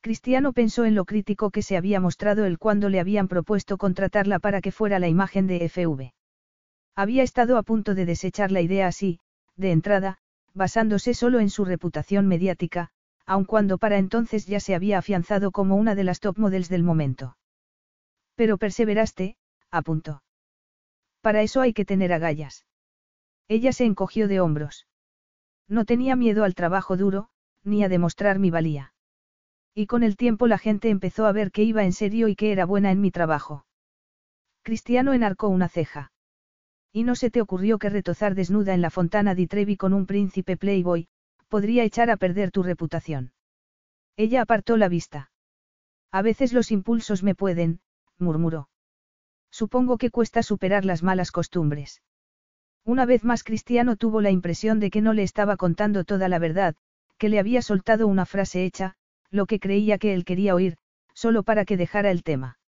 Cristiano 0.02 0.52
pensó 0.52 0.84
en 0.84 0.94
lo 0.94 1.06
crítico 1.06 1.50
que 1.50 1.62
se 1.62 1.76
había 1.76 2.00
mostrado 2.00 2.44
él 2.44 2.58
cuando 2.58 2.90
le 2.90 3.00
habían 3.00 3.28
propuesto 3.28 3.78
contratarla 3.78 4.38
para 4.38 4.60
que 4.60 4.72
fuera 4.72 4.98
la 4.98 5.08
imagen 5.08 5.46
de 5.46 5.64
FV. 5.68 6.12
Había 6.94 7.22
estado 7.22 7.56
a 7.56 7.62
punto 7.62 7.94
de 7.94 8.04
desechar 8.04 8.52
la 8.52 8.60
idea 8.60 8.88
así, 8.88 9.20
de 9.56 9.72
entrada, 9.72 10.18
basándose 10.52 11.14
solo 11.14 11.40
en 11.40 11.48
su 11.48 11.64
reputación 11.64 12.28
mediática, 12.28 12.90
aun 13.24 13.46
cuando 13.46 13.78
para 13.78 13.96
entonces 13.96 14.46
ya 14.46 14.60
se 14.60 14.74
había 14.74 14.98
afianzado 14.98 15.50
como 15.50 15.76
una 15.76 15.94
de 15.94 16.04
las 16.04 16.20
top 16.20 16.36
models 16.36 16.68
del 16.68 16.82
momento. 16.82 17.38
Pero 18.34 18.58
perseveraste, 18.58 19.36
apuntó. 19.70 20.22
Para 21.22 21.40
eso 21.40 21.62
hay 21.62 21.72
que 21.72 21.86
tener 21.86 22.12
agallas. 22.12 22.66
Ella 23.48 23.72
se 23.72 23.84
encogió 23.84 24.28
de 24.28 24.40
hombros. 24.40 24.86
No 25.68 25.84
tenía 25.84 26.16
miedo 26.16 26.44
al 26.44 26.54
trabajo 26.54 26.96
duro, 26.96 27.28
ni 27.64 27.84
a 27.84 27.88
demostrar 27.88 28.38
mi 28.38 28.50
valía. 28.50 28.94
Y 29.74 29.86
con 29.86 30.02
el 30.02 30.16
tiempo 30.16 30.46
la 30.46 30.58
gente 30.58 30.90
empezó 30.90 31.26
a 31.26 31.32
ver 31.32 31.50
que 31.50 31.62
iba 31.62 31.84
en 31.84 31.92
serio 31.92 32.28
y 32.28 32.36
que 32.36 32.52
era 32.52 32.66
buena 32.66 32.90
en 32.90 33.00
mi 33.00 33.10
trabajo. 33.10 33.64
Cristiano 34.62 35.12
enarcó 35.12 35.48
una 35.48 35.68
ceja. 35.68 36.12
¿Y 36.92 37.04
no 37.04 37.14
se 37.14 37.30
te 37.30 37.40
ocurrió 37.40 37.78
que 37.78 37.88
retozar 37.88 38.34
desnuda 38.34 38.74
en 38.74 38.82
la 38.82 38.90
fontana 38.90 39.34
di 39.34 39.46
Trevi 39.46 39.76
con 39.76 39.94
un 39.94 40.06
príncipe 40.06 40.56
playboy, 40.56 41.08
podría 41.48 41.84
echar 41.84 42.10
a 42.10 42.18
perder 42.18 42.50
tu 42.50 42.62
reputación? 42.62 43.32
Ella 44.16 44.42
apartó 44.42 44.76
la 44.76 44.88
vista. 44.88 45.30
A 46.10 46.20
veces 46.20 46.52
los 46.52 46.70
impulsos 46.70 47.22
me 47.22 47.34
pueden, 47.34 47.80
murmuró. 48.18 48.68
Supongo 49.50 49.96
que 49.96 50.10
cuesta 50.10 50.42
superar 50.42 50.84
las 50.84 51.02
malas 51.02 51.30
costumbres. 51.32 52.02
Una 52.84 53.06
vez 53.06 53.22
más 53.24 53.44
Cristiano 53.44 53.96
tuvo 53.96 54.20
la 54.20 54.30
impresión 54.30 54.80
de 54.80 54.90
que 54.90 55.02
no 55.02 55.12
le 55.12 55.22
estaba 55.22 55.56
contando 55.56 56.04
toda 56.04 56.28
la 56.28 56.38
verdad, 56.38 56.74
que 57.16 57.28
le 57.28 57.38
había 57.38 57.62
soltado 57.62 58.08
una 58.08 58.26
frase 58.26 58.64
hecha, 58.64 58.96
lo 59.30 59.46
que 59.46 59.60
creía 59.60 59.98
que 59.98 60.14
él 60.14 60.24
quería 60.24 60.54
oír, 60.54 60.76
solo 61.14 61.44
para 61.44 61.64
que 61.64 61.76
dejara 61.76 62.10
el 62.10 62.24
tema. 62.24 62.58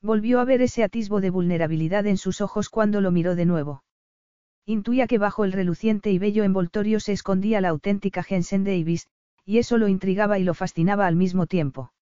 Volvió 0.00 0.40
a 0.40 0.44
ver 0.44 0.62
ese 0.62 0.82
atisbo 0.82 1.20
de 1.20 1.30
vulnerabilidad 1.30 2.06
en 2.06 2.16
sus 2.16 2.40
ojos 2.40 2.70
cuando 2.70 3.00
lo 3.00 3.10
miró 3.10 3.34
de 3.34 3.44
nuevo. 3.44 3.84
Intuía 4.66 5.06
que 5.06 5.18
bajo 5.18 5.44
el 5.44 5.52
reluciente 5.52 6.10
y 6.10 6.18
bello 6.18 6.44
envoltorio 6.44 6.98
se 6.98 7.12
escondía 7.12 7.60
la 7.60 7.68
auténtica 7.68 8.22
Jensen 8.22 8.64
Davis, 8.64 9.08
y 9.44 9.58
eso 9.58 9.76
lo 9.76 9.88
intrigaba 9.88 10.38
y 10.38 10.44
lo 10.44 10.54
fascinaba 10.54 11.06
al 11.06 11.16
mismo 11.16 11.46
tiempo. 11.46 11.92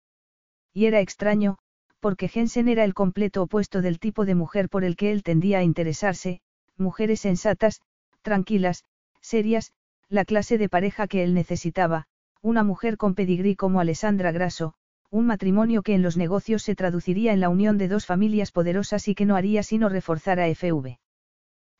Y 0.72 0.86
era 0.86 1.00
extraño, 1.00 1.58
porque 1.98 2.28
Jensen 2.28 2.68
era 2.68 2.84
el 2.84 2.94
completo 2.94 3.42
opuesto 3.42 3.82
del 3.82 3.98
tipo 3.98 4.24
de 4.24 4.36
mujer 4.36 4.68
por 4.68 4.84
el 4.84 4.94
que 4.94 5.10
él 5.10 5.24
tendía 5.24 5.58
a 5.58 5.64
interesarse, 5.64 6.40
mujeres 6.76 7.20
sensatas, 7.20 7.80
tranquilas, 8.22 8.84
serias, 9.20 9.72
la 10.08 10.24
clase 10.24 10.58
de 10.58 10.68
pareja 10.68 11.06
que 11.06 11.22
él 11.22 11.34
necesitaba, 11.34 12.06
una 12.42 12.64
mujer 12.64 12.96
con 12.96 13.14
pedigrí 13.14 13.56
como 13.56 13.80
Alessandra 13.80 14.32
Grasso, 14.32 14.74
un 15.10 15.26
matrimonio 15.26 15.82
que 15.82 15.94
en 15.94 16.02
los 16.02 16.16
negocios 16.16 16.62
se 16.62 16.74
traduciría 16.74 17.32
en 17.32 17.40
la 17.40 17.50
unión 17.50 17.78
de 17.78 17.88
dos 17.88 18.06
familias 18.06 18.50
poderosas 18.50 19.08
y 19.08 19.14
que 19.14 19.26
no 19.26 19.36
haría 19.36 19.62
sino 19.62 19.88
reforzar 19.88 20.40
a 20.40 20.48
FV. 20.48 20.98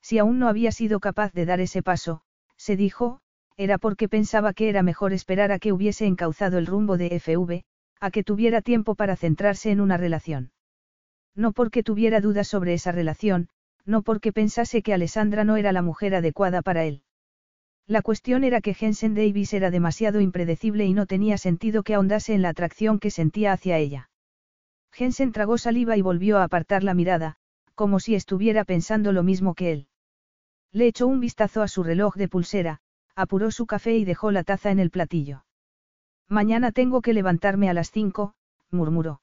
Si 0.02 0.18
aún 0.18 0.38
no 0.38 0.48
había 0.48 0.72
sido 0.72 1.00
capaz 1.00 1.32
de 1.32 1.46
dar 1.46 1.60
ese 1.60 1.82
paso, 1.82 2.22
se 2.56 2.76
dijo, 2.76 3.20
era 3.56 3.78
porque 3.78 4.08
pensaba 4.08 4.52
que 4.52 4.68
era 4.68 4.82
mejor 4.82 5.12
esperar 5.12 5.52
a 5.52 5.58
que 5.58 5.72
hubiese 5.72 6.06
encauzado 6.06 6.58
el 6.58 6.66
rumbo 6.66 6.96
de 6.96 7.18
FV, 7.18 7.64
a 8.00 8.10
que 8.10 8.24
tuviera 8.24 8.62
tiempo 8.62 8.94
para 8.94 9.16
centrarse 9.16 9.70
en 9.70 9.80
una 9.80 9.96
relación. 9.96 10.52
No 11.34 11.52
porque 11.52 11.82
tuviera 11.82 12.20
dudas 12.20 12.48
sobre 12.48 12.74
esa 12.74 12.92
relación, 12.92 13.48
no 13.84 14.02
porque 14.02 14.32
pensase 14.32 14.82
que 14.82 14.94
Alessandra 14.94 15.44
no 15.44 15.56
era 15.56 15.72
la 15.72 15.82
mujer 15.82 16.14
adecuada 16.14 16.62
para 16.62 16.84
él. 16.84 17.02
La 17.86 18.02
cuestión 18.02 18.44
era 18.44 18.60
que 18.60 18.74
Jensen 18.74 19.14
Davis 19.14 19.52
era 19.52 19.70
demasiado 19.70 20.20
impredecible 20.20 20.86
y 20.86 20.94
no 20.94 21.06
tenía 21.06 21.36
sentido 21.36 21.82
que 21.82 21.94
ahondase 21.94 22.34
en 22.34 22.42
la 22.42 22.50
atracción 22.50 22.98
que 22.98 23.10
sentía 23.10 23.52
hacia 23.52 23.78
ella. 23.78 24.10
Jensen 24.92 25.32
tragó 25.32 25.58
saliva 25.58 25.96
y 25.96 26.02
volvió 26.02 26.38
a 26.38 26.44
apartar 26.44 26.84
la 26.84 26.94
mirada, 26.94 27.36
como 27.74 27.98
si 27.98 28.14
estuviera 28.14 28.64
pensando 28.64 29.12
lo 29.12 29.22
mismo 29.22 29.54
que 29.54 29.72
él. 29.72 29.88
Le 30.70 30.86
echó 30.86 31.06
un 31.06 31.20
vistazo 31.20 31.62
a 31.62 31.68
su 31.68 31.82
reloj 31.82 32.14
de 32.16 32.28
pulsera, 32.28 32.80
apuró 33.14 33.50
su 33.50 33.66
café 33.66 33.96
y 33.96 34.04
dejó 34.04 34.30
la 34.30 34.44
taza 34.44 34.70
en 34.70 34.78
el 34.78 34.90
platillo. 34.90 35.44
Mañana 36.28 36.72
tengo 36.72 37.02
que 37.02 37.12
levantarme 37.12 37.68
a 37.68 37.74
las 37.74 37.90
cinco, 37.90 38.34
murmuró. 38.70 39.20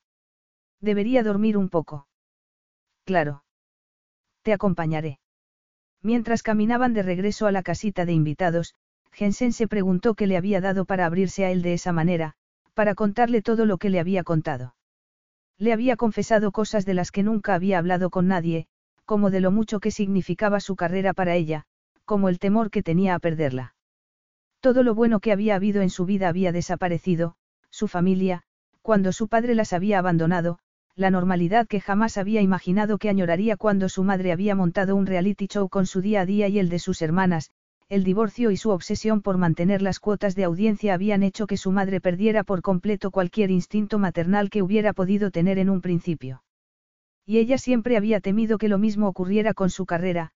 Debería 0.80 1.24
dormir 1.24 1.58
un 1.58 1.70
poco. 1.70 2.08
Claro. 3.06 3.44
Te 4.42 4.54
acompañaré. 4.54 5.20
Mientras 6.02 6.44
caminaban 6.44 6.94
de 6.94 7.04
regreso 7.04 7.46
a 7.48 7.52
la 7.52 7.64
casita 7.64 8.06
de 8.06 8.14
invitados, 8.14 8.76
Jensen 9.12 9.52
se 9.52 9.68
preguntó 9.68 10.16
qué 10.16 10.28
le 10.28 10.38
había 10.38 10.62
dado 10.62 10.86
para 10.86 11.06
abrirse 11.06 11.46
a 11.46 11.52
él 11.52 11.62
de 11.62 11.74
esa 11.74 11.92
manera, 11.92 12.36
para 12.74 12.96
contarle 12.96 13.42
todo 13.42 13.66
lo 13.66 13.78
que 13.78 13.90
le 13.90 14.00
había 14.00 14.24
contado. 14.24 14.76
Le 15.58 15.74
había 15.74 15.98
confesado 15.98 16.52
cosas 16.52 16.86
de 16.86 16.94
las 16.94 17.12
que 17.12 17.24
nunca 17.24 17.54
había 17.54 17.80
hablado 17.80 18.10
con 18.10 18.28
nadie, 18.28 18.68
como 19.04 19.30
de 19.30 19.42
lo 19.42 19.52
mucho 19.52 19.80
que 19.82 19.92
significaba 19.92 20.62
su 20.62 20.76
carrera 20.76 21.14
para 21.14 21.36
ella, 21.36 21.66
como 22.06 22.30
el 22.30 22.40
temor 22.40 22.72
que 22.72 22.82
tenía 22.82 23.16
a 23.16 23.20
perderla. 23.20 23.76
Todo 24.62 24.84
lo 24.84 24.96
bueno 24.96 25.20
que 25.20 25.32
había 25.32 25.56
habido 25.56 25.82
en 25.82 25.90
su 25.90 26.06
vida 26.06 26.30
había 26.30 26.52
desaparecido, 26.52 27.36
su 27.70 27.88
familia, 27.88 28.44
cuando 28.82 29.12
su 29.12 29.28
padre 29.28 29.56
las 29.56 29.74
había 29.74 30.00
abandonado, 30.00 30.60
la 31.00 31.12
normalidad 31.12 31.66
que 31.66 31.80
jamás 31.80 32.18
había 32.18 32.42
imaginado 32.42 32.98
que 32.98 33.08
añoraría 33.08 33.56
cuando 33.56 33.88
su 33.88 34.04
madre 34.04 34.34
había 34.34 34.54
montado 34.54 34.98
un 34.98 35.06
reality 35.06 35.48
show 35.48 35.70
con 35.70 35.86
su 35.86 36.02
día 36.02 36.20
a 36.20 36.26
día 36.26 36.50
y 36.50 36.60
el 36.60 36.68
de 36.68 36.78
sus 36.78 37.02
hermanas, 37.02 37.52
el 37.88 38.04
divorcio 38.04 38.52
y 38.52 38.58
su 38.58 38.70
obsesión 38.72 39.22
por 39.22 39.38
mantener 39.38 39.82
las 39.82 40.02
cuotas 40.02 40.36
de 40.36 40.44
audiencia 40.44 40.94
habían 40.94 41.24
hecho 41.24 41.48
que 41.48 41.56
su 41.56 41.72
madre 41.72 42.02
perdiera 42.02 42.44
por 42.44 42.62
completo 42.62 43.12
cualquier 43.12 43.50
instinto 43.50 43.98
maternal 43.98 44.50
que 44.50 44.62
hubiera 44.62 44.92
podido 44.92 45.32
tener 45.32 45.58
en 45.58 45.70
un 45.70 45.80
principio. 45.80 46.44
Y 47.26 47.38
ella 47.38 47.58
siempre 47.58 47.96
había 47.96 48.20
temido 48.20 48.58
que 48.58 48.68
lo 48.68 48.78
mismo 48.78 49.08
ocurriera 49.08 49.54
con 49.54 49.70
su 49.70 49.86
carrera, 49.86 50.32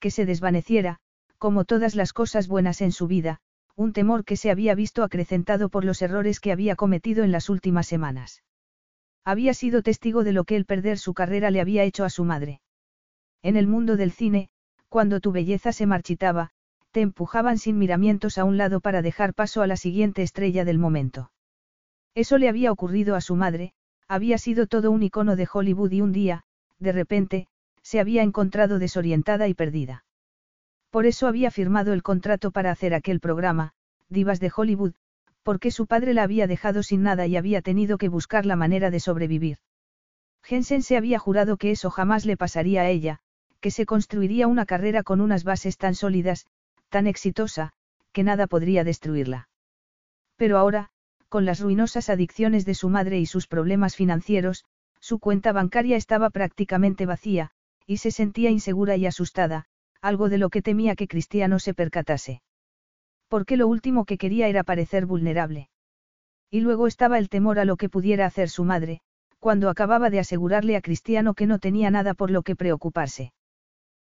que 0.00 0.10
se 0.10 0.24
desvaneciera, 0.24 0.96
como 1.36 1.66
todas 1.66 1.94
las 1.94 2.14
cosas 2.14 2.48
buenas 2.48 2.80
en 2.80 2.92
su 2.92 3.06
vida, 3.06 3.40
un 3.74 3.92
temor 3.92 4.24
que 4.24 4.38
se 4.38 4.50
había 4.50 4.74
visto 4.74 5.02
acrecentado 5.02 5.68
por 5.68 5.84
los 5.84 6.00
errores 6.00 6.40
que 6.40 6.52
había 6.52 6.74
cometido 6.74 7.22
en 7.22 7.32
las 7.32 7.50
últimas 7.50 7.86
semanas. 7.86 8.40
Había 9.26 9.54
sido 9.54 9.82
testigo 9.82 10.22
de 10.22 10.32
lo 10.32 10.44
que 10.44 10.54
el 10.54 10.66
perder 10.66 10.98
su 10.98 11.12
carrera 11.12 11.50
le 11.50 11.60
había 11.60 11.82
hecho 11.82 12.04
a 12.04 12.10
su 12.10 12.22
madre. 12.22 12.60
En 13.42 13.56
el 13.56 13.66
mundo 13.66 13.96
del 13.96 14.12
cine, 14.12 14.50
cuando 14.88 15.18
tu 15.18 15.32
belleza 15.32 15.72
se 15.72 15.84
marchitaba, 15.84 16.50
te 16.92 17.00
empujaban 17.00 17.58
sin 17.58 17.76
miramientos 17.76 18.38
a 18.38 18.44
un 18.44 18.56
lado 18.56 18.80
para 18.80 19.02
dejar 19.02 19.34
paso 19.34 19.62
a 19.62 19.66
la 19.66 19.76
siguiente 19.76 20.22
estrella 20.22 20.64
del 20.64 20.78
momento. 20.78 21.32
Eso 22.14 22.38
le 22.38 22.48
había 22.48 22.70
ocurrido 22.70 23.16
a 23.16 23.20
su 23.20 23.34
madre, 23.34 23.74
había 24.06 24.38
sido 24.38 24.68
todo 24.68 24.92
un 24.92 25.02
icono 25.02 25.34
de 25.34 25.48
Hollywood 25.52 25.90
y 25.90 26.02
un 26.02 26.12
día, 26.12 26.44
de 26.78 26.92
repente, 26.92 27.48
se 27.82 27.98
había 27.98 28.22
encontrado 28.22 28.78
desorientada 28.78 29.48
y 29.48 29.54
perdida. 29.54 30.04
Por 30.90 31.04
eso 31.04 31.26
había 31.26 31.50
firmado 31.50 31.92
el 31.92 32.04
contrato 32.04 32.52
para 32.52 32.70
hacer 32.70 32.94
aquel 32.94 33.18
programa, 33.18 33.72
Divas 34.08 34.38
de 34.38 34.52
Hollywood, 34.54 34.94
porque 35.46 35.70
su 35.70 35.86
padre 35.86 36.12
la 36.12 36.24
había 36.24 36.48
dejado 36.48 36.82
sin 36.82 37.04
nada 37.04 37.28
y 37.28 37.36
había 37.36 37.62
tenido 37.62 37.98
que 37.98 38.08
buscar 38.08 38.44
la 38.46 38.56
manera 38.56 38.90
de 38.90 38.98
sobrevivir. 38.98 39.58
Jensen 40.42 40.82
se 40.82 40.96
había 40.96 41.20
jurado 41.20 41.56
que 41.56 41.70
eso 41.70 41.88
jamás 41.88 42.26
le 42.26 42.36
pasaría 42.36 42.80
a 42.80 42.88
ella, 42.88 43.20
que 43.60 43.70
se 43.70 43.86
construiría 43.86 44.48
una 44.48 44.66
carrera 44.66 45.04
con 45.04 45.20
unas 45.20 45.44
bases 45.44 45.78
tan 45.78 45.94
sólidas, 45.94 46.46
tan 46.88 47.06
exitosa, 47.06 47.72
que 48.10 48.24
nada 48.24 48.48
podría 48.48 48.82
destruirla. 48.82 49.48
Pero 50.34 50.58
ahora, 50.58 50.88
con 51.28 51.44
las 51.44 51.60
ruinosas 51.60 52.10
adicciones 52.10 52.64
de 52.64 52.74
su 52.74 52.88
madre 52.88 53.20
y 53.20 53.26
sus 53.26 53.46
problemas 53.46 53.94
financieros, 53.94 54.64
su 54.98 55.20
cuenta 55.20 55.52
bancaria 55.52 55.96
estaba 55.96 56.30
prácticamente 56.30 57.06
vacía, 57.06 57.52
y 57.86 57.98
se 57.98 58.10
sentía 58.10 58.50
insegura 58.50 58.96
y 58.96 59.06
asustada, 59.06 59.66
algo 60.00 60.28
de 60.28 60.38
lo 60.38 60.50
que 60.50 60.60
temía 60.60 60.96
que 60.96 61.06
Cristiano 61.06 61.60
se 61.60 61.72
percatase. 61.72 62.42
Porque 63.28 63.56
lo 63.56 63.66
último 63.66 64.04
que 64.04 64.18
quería 64.18 64.48
era 64.48 64.64
parecer 64.64 65.06
vulnerable. 65.06 65.68
Y 66.50 66.60
luego 66.60 66.86
estaba 66.86 67.18
el 67.18 67.28
temor 67.28 67.58
a 67.58 67.64
lo 67.64 67.76
que 67.76 67.88
pudiera 67.88 68.26
hacer 68.26 68.48
su 68.48 68.64
madre, 68.64 69.00
cuando 69.38 69.68
acababa 69.68 70.10
de 70.10 70.20
asegurarle 70.20 70.76
a 70.76 70.80
Cristiano 70.80 71.34
que 71.34 71.46
no 71.46 71.58
tenía 71.58 71.90
nada 71.90 72.14
por 72.14 72.30
lo 72.30 72.42
que 72.42 72.56
preocuparse. 72.56 73.32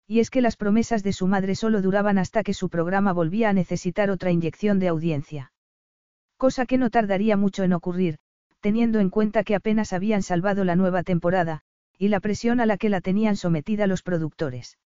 Y 0.06 0.20
es 0.20 0.30
que 0.30 0.40
las 0.40 0.56
promesas 0.56 1.02
de 1.02 1.12
su 1.12 1.26
madre 1.26 1.54
solo 1.54 1.82
duraban 1.82 2.16
hasta 2.16 2.42
que 2.42 2.54
su 2.54 2.70
programa 2.70 3.12
volvía 3.12 3.50
a 3.50 3.52
necesitar 3.52 4.10
otra 4.10 4.30
inyección 4.30 4.78
de 4.78 4.88
audiencia. 4.88 5.52
Cosa 6.36 6.64
que 6.66 6.78
no 6.78 6.88
tardaría 6.88 7.36
mucho 7.36 7.62
en 7.64 7.72
ocurrir, 7.72 8.18
teniendo 8.60 9.00
en 9.00 9.10
cuenta 9.10 9.44
que 9.44 9.54
apenas 9.54 9.92
habían 9.92 10.22
salvado 10.22 10.64
la 10.64 10.76
nueva 10.76 11.02
temporada, 11.02 11.60
y 11.98 12.08
la 12.08 12.20
presión 12.20 12.60
a 12.60 12.66
la 12.66 12.78
que 12.78 12.88
la 12.88 13.00
tenían 13.00 13.36
sometida 13.36 13.86
los 13.86 14.02
productores. 14.02 14.78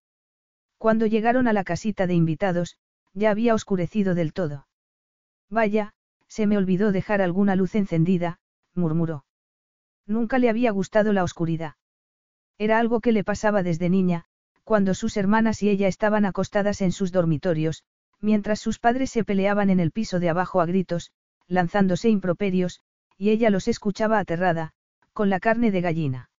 Cuando 0.78 1.06
llegaron 1.06 1.46
a 1.46 1.52
la 1.52 1.62
casita 1.62 2.06
de 2.06 2.14
invitados, 2.14 2.76
ya 3.14 3.30
había 3.30 3.54
oscurecido 3.54 4.14
del 4.14 4.32
todo. 4.32 4.66
Vaya, 5.50 5.92
se 6.28 6.46
me 6.46 6.56
olvidó 6.56 6.92
dejar 6.92 7.20
alguna 7.20 7.56
luz 7.56 7.74
encendida, 7.74 8.38
murmuró. 8.74 9.24
Nunca 10.06 10.38
le 10.38 10.48
había 10.48 10.70
gustado 10.70 11.12
la 11.12 11.24
oscuridad. 11.24 11.74
Era 12.58 12.78
algo 12.78 13.00
que 13.00 13.12
le 13.12 13.24
pasaba 13.24 13.62
desde 13.62 13.90
niña, 13.90 14.24
cuando 14.64 14.94
sus 14.94 15.16
hermanas 15.16 15.62
y 15.62 15.68
ella 15.68 15.88
estaban 15.88 16.24
acostadas 16.24 16.80
en 16.80 16.92
sus 16.92 17.12
dormitorios, 17.12 17.84
mientras 18.20 18.60
sus 18.60 18.78
padres 18.78 19.10
se 19.10 19.24
peleaban 19.24 19.68
en 19.70 19.80
el 19.80 19.90
piso 19.90 20.20
de 20.20 20.30
abajo 20.30 20.60
a 20.60 20.66
gritos, 20.66 21.12
lanzándose 21.48 22.08
improperios, 22.08 22.80
y 23.18 23.30
ella 23.30 23.50
los 23.50 23.68
escuchaba 23.68 24.18
aterrada, 24.18 24.72
con 25.12 25.28
la 25.28 25.40
carne 25.40 25.70
de 25.70 25.80
gallina. 25.80 26.30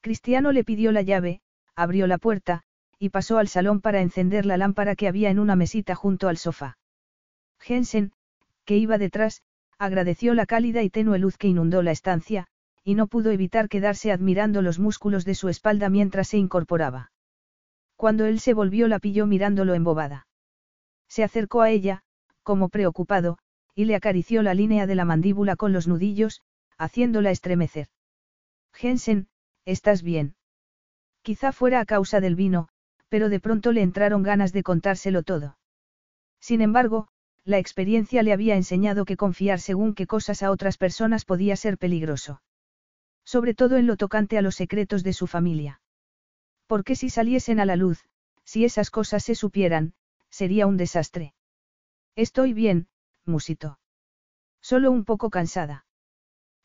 Cristiano 0.00 0.52
le 0.52 0.64
pidió 0.64 0.92
la 0.92 1.02
llave, 1.02 1.40
abrió 1.74 2.06
la 2.06 2.18
puerta, 2.18 2.62
y 2.98 3.10
pasó 3.10 3.38
al 3.38 3.48
salón 3.48 3.80
para 3.80 4.00
encender 4.00 4.44
la 4.46 4.56
lámpara 4.56 4.96
que 4.96 5.08
había 5.08 5.30
en 5.30 5.38
una 5.38 5.56
mesita 5.56 5.94
junto 5.94 6.28
al 6.28 6.36
sofá. 6.36 6.78
Jensen, 7.60 8.12
que 8.64 8.76
iba 8.76 8.98
detrás, 8.98 9.42
agradeció 9.78 10.34
la 10.34 10.46
cálida 10.46 10.82
y 10.82 10.90
tenue 10.90 11.18
luz 11.18 11.36
que 11.36 11.48
inundó 11.48 11.82
la 11.82 11.92
estancia, 11.92 12.48
y 12.82 12.94
no 12.94 13.06
pudo 13.06 13.30
evitar 13.30 13.68
quedarse 13.68 14.10
admirando 14.10 14.62
los 14.62 14.78
músculos 14.78 15.24
de 15.24 15.34
su 15.34 15.48
espalda 15.48 15.88
mientras 15.88 16.28
se 16.28 16.38
incorporaba. 16.38 17.12
Cuando 17.96 18.26
él 18.26 18.40
se 18.40 18.54
volvió 18.54 18.88
la 18.88 18.98
pilló 18.98 19.26
mirándolo 19.26 19.74
embobada. 19.74 20.26
Se 21.08 21.22
acercó 21.24 21.62
a 21.62 21.70
ella, 21.70 22.02
como 22.42 22.68
preocupado, 22.68 23.38
y 23.74 23.84
le 23.84 23.94
acarició 23.94 24.42
la 24.42 24.54
línea 24.54 24.86
de 24.86 24.94
la 24.94 25.04
mandíbula 25.04 25.54
con 25.54 25.72
los 25.72 25.86
nudillos, 25.86 26.42
haciéndola 26.78 27.30
estremecer. 27.30 27.88
Jensen, 28.72 29.28
¿estás 29.64 30.02
bien? 30.02 30.34
Quizá 31.22 31.52
fuera 31.52 31.80
a 31.80 31.84
causa 31.84 32.20
del 32.20 32.36
vino, 32.36 32.68
pero 33.08 33.28
de 33.28 33.40
pronto 33.40 33.72
le 33.72 33.82
entraron 33.82 34.22
ganas 34.22 34.52
de 34.52 34.62
contárselo 34.62 35.22
todo. 35.22 35.58
Sin 36.40 36.60
embargo, 36.60 37.08
la 37.44 37.58
experiencia 37.58 38.22
le 38.22 38.32
había 38.32 38.56
enseñado 38.56 39.04
que 39.04 39.16
confiar 39.16 39.60
según 39.60 39.94
qué 39.94 40.06
cosas 40.06 40.42
a 40.42 40.50
otras 40.50 40.76
personas 40.76 41.24
podía 41.24 41.56
ser 41.56 41.78
peligroso. 41.78 42.42
Sobre 43.24 43.54
todo 43.54 43.76
en 43.76 43.86
lo 43.86 43.96
tocante 43.96 44.38
a 44.38 44.42
los 44.42 44.56
secretos 44.56 45.02
de 45.02 45.12
su 45.12 45.26
familia. 45.26 45.80
Porque 46.66 46.94
si 46.94 47.08
saliesen 47.08 47.60
a 47.60 47.64
la 47.64 47.76
luz, 47.76 48.04
si 48.44 48.64
esas 48.64 48.90
cosas 48.90 49.24
se 49.24 49.34
supieran, 49.34 49.94
sería 50.30 50.66
un 50.66 50.76
desastre. 50.76 51.34
Estoy 52.16 52.52
bien, 52.52 52.88
musito. 53.24 53.78
Solo 54.60 54.90
un 54.90 55.04
poco 55.04 55.30
cansada. 55.30 55.86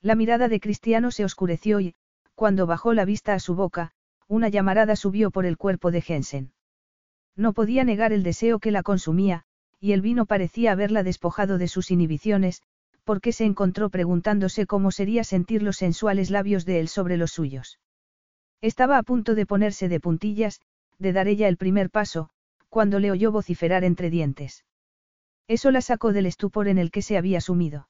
La 0.02 0.16
mirada 0.16 0.50
de 0.50 0.60
Cristiano 0.60 1.12
se 1.12 1.24
oscureció 1.24 1.80
y, 1.80 1.96
cuando 2.36 2.66
bajó 2.66 2.94
la 2.94 3.06
vista 3.06 3.34
a 3.34 3.40
su 3.40 3.56
boca, 3.56 3.94
una 4.28 4.50
llamarada 4.50 4.96
subió 4.96 5.32
por 5.32 5.46
el 5.46 5.58
cuerpo 5.58 5.92
de 5.92 6.02
Jensen. 6.02 6.54
No 7.36 7.54
podía 7.54 7.84
negar 7.84 8.14
el 8.14 8.24
deseo 8.24 8.60
que 8.60 8.72
la 8.72 8.84
consumía, 8.84 9.44
y 9.80 9.92
el 9.92 10.02
vino 10.02 10.26
parecía 10.26 10.72
haberla 10.72 11.04
despojado 11.04 11.58
de 11.58 11.68
sus 11.68 11.92
inhibiciones, 11.92 12.62
porque 13.04 13.34
se 13.34 13.46
encontró 13.46 13.90
preguntándose 13.90 14.66
cómo 14.66 14.92
sería 14.92 15.24
sentir 15.24 15.62
los 15.62 15.78
sensuales 15.78 16.30
labios 16.30 16.66
de 16.66 16.80
él 16.80 16.88
sobre 16.88 17.18
los 17.18 17.32
suyos. 17.32 17.80
Estaba 18.62 18.98
a 18.98 19.04
punto 19.04 19.36
de 19.36 19.46
ponerse 19.46 19.90
de 19.90 20.00
puntillas, 20.00 20.62
de 21.00 21.12
dar 21.12 21.28
ella 21.28 21.48
el 21.48 21.58
primer 21.58 21.90
paso, 21.90 22.30
cuando 22.70 23.00
le 23.00 23.12
oyó 23.12 23.32
vociferar 23.32 23.84
entre 23.84 24.10
dientes. 24.10 24.64
Eso 25.48 25.72
la 25.72 25.82
sacó 25.82 26.14
del 26.14 26.26
estupor 26.26 26.68
en 26.68 26.78
el 26.78 26.90
que 26.92 27.02
se 27.02 27.18
había 27.18 27.42
sumido. 27.42 27.90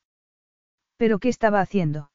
¿Pero 0.97 1.19
qué 1.19 1.30
estaba 1.30 1.61
haciendo? 1.61 2.10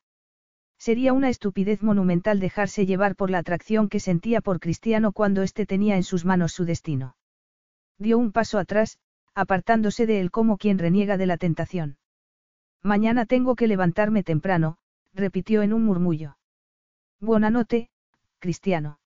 Sería 0.78 1.12
una 1.12 1.28
estupidez 1.28 1.82
monumental 1.82 2.38
dejarse 2.38 2.86
llevar 2.86 3.16
por 3.16 3.30
la 3.30 3.38
atracción 3.38 3.88
que 3.88 4.00
sentía 4.00 4.40
por 4.40 4.60
Cristiano 4.60 5.12
cuando 5.12 5.42
éste 5.42 5.66
tenía 5.66 5.96
en 5.96 6.04
sus 6.04 6.24
manos 6.24 6.52
su 6.52 6.64
destino. 6.64 7.16
Dio 7.98 8.16
un 8.16 8.30
paso 8.30 8.58
atrás, 8.58 8.98
apartándose 9.34 10.06
de 10.06 10.20
él 10.20 10.30
como 10.30 10.56
quien 10.56 10.78
reniega 10.78 11.16
de 11.16 11.26
la 11.26 11.36
tentación. 11.36 11.98
Mañana 12.82 13.26
tengo 13.26 13.56
que 13.56 13.66
levantarme 13.66 14.22
temprano, 14.22 14.78
repitió 15.12 15.62
en 15.62 15.72
un 15.72 15.84
murmullo. 15.84 16.38
Buena 17.20 17.50
noche, 17.50 17.90
Cristiano. 18.38 19.00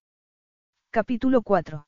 Capítulo 0.91 1.41
4. 1.41 1.87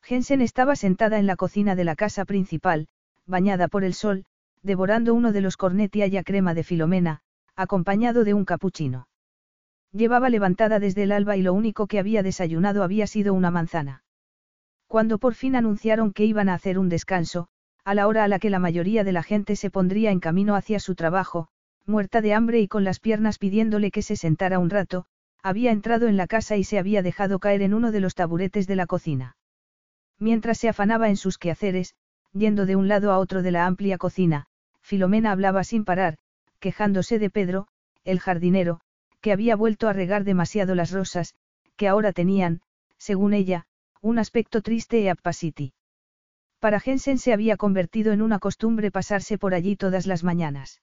Jensen 0.00 0.40
estaba 0.40 0.76
sentada 0.76 1.18
en 1.18 1.26
la 1.26 1.36
cocina 1.36 1.74
de 1.74 1.84
la 1.84 1.94
casa 1.94 2.24
principal, 2.24 2.88
bañada 3.26 3.68
por 3.68 3.84
el 3.84 3.92
sol, 3.92 4.24
devorando 4.62 5.12
uno 5.12 5.32
de 5.32 5.42
los 5.42 5.58
cornetti 5.58 6.02
a 6.02 6.22
crema 6.22 6.54
de 6.54 6.64
Filomena, 6.64 7.20
acompañado 7.56 8.24
de 8.24 8.34
un 8.34 8.44
capuchino. 8.44 9.08
Llevaba 9.92 10.28
levantada 10.28 10.80
desde 10.80 11.04
el 11.04 11.12
alba 11.12 11.36
y 11.36 11.42
lo 11.42 11.52
único 11.52 11.86
que 11.86 11.98
había 11.98 12.22
desayunado 12.22 12.82
había 12.82 13.06
sido 13.06 13.32
una 13.32 13.50
manzana. 13.50 14.02
Cuando 14.88 15.18
por 15.18 15.34
fin 15.34 15.56
anunciaron 15.56 16.12
que 16.12 16.24
iban 16.24 16.48
a 16.48 16.54
hacer 16.54 16.78
un 16.78 16.88
descanso, 16.88 17.48
a 17.84 17.94
la 17.94 18.08
hora 18.08 18.24
a 18.24 18.28
la 18.28 18.38
que 18.38 18.50
la 18.50 18.58
mayoría 18.58 19.04
de 19.04 19.12
la 19.12 19.22
gente 19.22 19.56
se 19.56 19.70
pondría 19.70 20.10
en 20.10 20.20
camino 20.20 20.56
hacia 20.56 20.80
su 20.80 20.94
trabajo, 20.94 21.48
muerta 21.86 22.20
de 22.22 22.34
hambre 22.34 22.60
y 22.60 22.68
con 22.68 22.82
las 22.82 22.98
piernas 22.98 23.38
pidiéndole 23.38 23.90
que 23.90 24.02
se 24.02 24.16
sentara 24.16 24.58
un 24.58 24.70
rato, 24.70 25.04
había 25.42 25.70
entrado 25.70 26.08
en 26.08 26.16
la 26.16 26.26
casa 26.26 26.56
y 26.56 26.64
se 26.64 26.78
había 26.78 27.02
dejado 27.02 27.38
caer 27.38 27.62
en 27.62 27.74
uno 27.74 27.92
de 27.92 28.00
los 28.00 28.14
taburetes 28.14 28.66
de 28.66 28.76
la 28.76 28.86
cocina. 28.86 29.36
Mientras 30.18 30.58
se 30.58 30.68
afanaba 30.68 31.10
en 31.10 31.16
sus 31.16 31.36
quehaceres, 31.36 31.94
yendo 32.32 32.66
de 32.66 32.76
un 32.76 32.88
lado 32.88 33.12
a 33.12 33.18
otro 33.18 33.42
de 33.42 33.50
la 33.50 33.66
amplia 33.66 33.98
cocina, 33.98 34.46
Filomena 34.80 35.32
hablaba 35.32 35.62
sin 35.64 35.84
parar, 35.84 36.16
quejándose 36.64 37.18
de 37.18 37.28
Pedro, 37.28 37.66
el 38.04 38.20
jardinero, 38.20 38.80
que 39.20 39.32
había 39.32 39.54
vuelto 39.54 39.86
a 39.86 39.92
regar 39.92 40.24
demasiado 40.24 40.74
las 40.74 40.92
rosas, 40.92 41.34
que 41.76 41.88
ahora 41.88 42.14
tenían, 42.14 42.62
según 42.96 43.34
ella, 43.34 43.66
un 44.00 44.18
aspecto 44.18 44.62
triste 44.62 45.02
e 45.02 45.10
apaciti. 45.10 45.74
Para 46.60 46.80
Jensen 46.80 47.18
se 47.18 47.34
había 47.34 47.58
convertido 47.58 48.14
en 48.14 48.22
una 48.22 48.38
costumbre 48.38 48.90
pasarse 48.90 49.36
por 49.36 49.52
allí 49.52 49.76
todas 49.76 50.06
las 50.06 50.24
mañanas. 50.24 50.80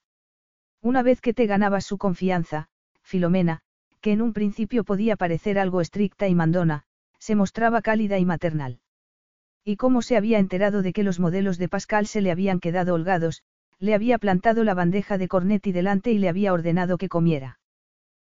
Una 0.80 1.02
vez 1.02 1.20
que 1.20 1.34
te 1.34 1.46
ganabas 1.46 1.84
su 1.84 1.98
confianza, 1.98 2.68
Filomena, 3.02 3.62
que 4.00 4.12
en 4.12 4.22
un 4.22 4.32
principio 4.32 4.84
podía 4.84 5.16
parecer 5.16 5.58
algo 5.58 5.80
estricta 5.80 6.28
y 6.28 6.36
mandona, 6.36 6.84
se 7.18 7.34
mostraba 7.34 7.82
cálida 7.82 8.20
y 8.20 8.24
maternal. 8.24 8.78
Y 9.64 9.74
como 9.74 10.00
se 10.00 10.16
había 10.16 10.38
enterado 10.38 10.82
de 10.82 10.92
que 10.92 11.02
los 11.02 11.18
modelos 11.18 11.58
de 11.58 11.68
Pascal 11.68 12.06
se 12.06 12.20
le 12.20 12.30
habían 12.30 12.60
quedado 12.60 12.94
holgados, 12.94 13.42
le 13.82 13.94
había 13.94 14.18
plantado 14.18 14.62
la 14.62 14.74
bandeja 14.74 15.18
de 15.18 15.26
Cornetti 15.26 15.72
delante 15.72 16.12
y 16.12 16.18
le 16.18 16.28
había 16.28 16.52
ordenado 16.52 16.98
que 16.98 17.08
comiera. 17.08 17.58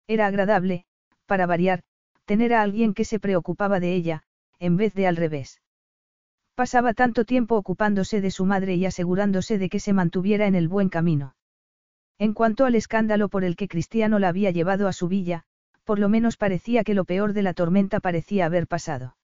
Era 0.07 0.27
agradable, 0.27 0.85
para 1.26 1.47
variar, 1.47 1.81
tener 2.26 2.53
a 2.53 2.61
alguien 2.61 2.93
que 2.93 3.03
se 3.03 3.19
preocupaba 3.19 3.80
de 3.80 3.95
ella, 3.95 4.21
en 4.59 4.77
vez 4.77 4.93
de 4.93 5.07
al 5.07 5.15
revés. 5.15 5.59
Pasaba 6.53 6.93
tanto 6.93 7.26
tiempo 7.26 7.55
ocupándose 7.55 8.21
de 8.21 8.30
su 8.30 8.45
madre 8.45 8.76
y 8.76 8.85
asegurándose 8.85 9.57
de 9.57 9.69
que 9.69 9.80
se 9.80 9.91
mantuviera 9.91 10.45
en 10.45 10.53
el 10.53 10.67
buen 10.67 10.88
camino. 10.88 11.34
En 12.19 12.35
cuanto 12.35 12.65
al 12.65 12.76
escándalo 12.76 13.27
por 13.27 13.43
el 13.43 13.55
que 13.55 13.67
Cristiano 13.67 14.19
la 14.19 14.27
había 14.27 14.51
llevado 14.51 14.88
a 14.88 14.93
su 14.93 15.07
villa, 15.07 15.45
por 15.84 15.97
lo 15.97 16.09
menos 16.09 16.38
parecía 16.38 16.84
que 16.84 16.93
lo 16.93 17.05
peor 17.05 17.34
de 17.34 17.41
la 17.41 17.55
tormenta 17.55 17.99
parecía 17.99 18.45
haber 18.45 18.67
pasado. 18.67 19.17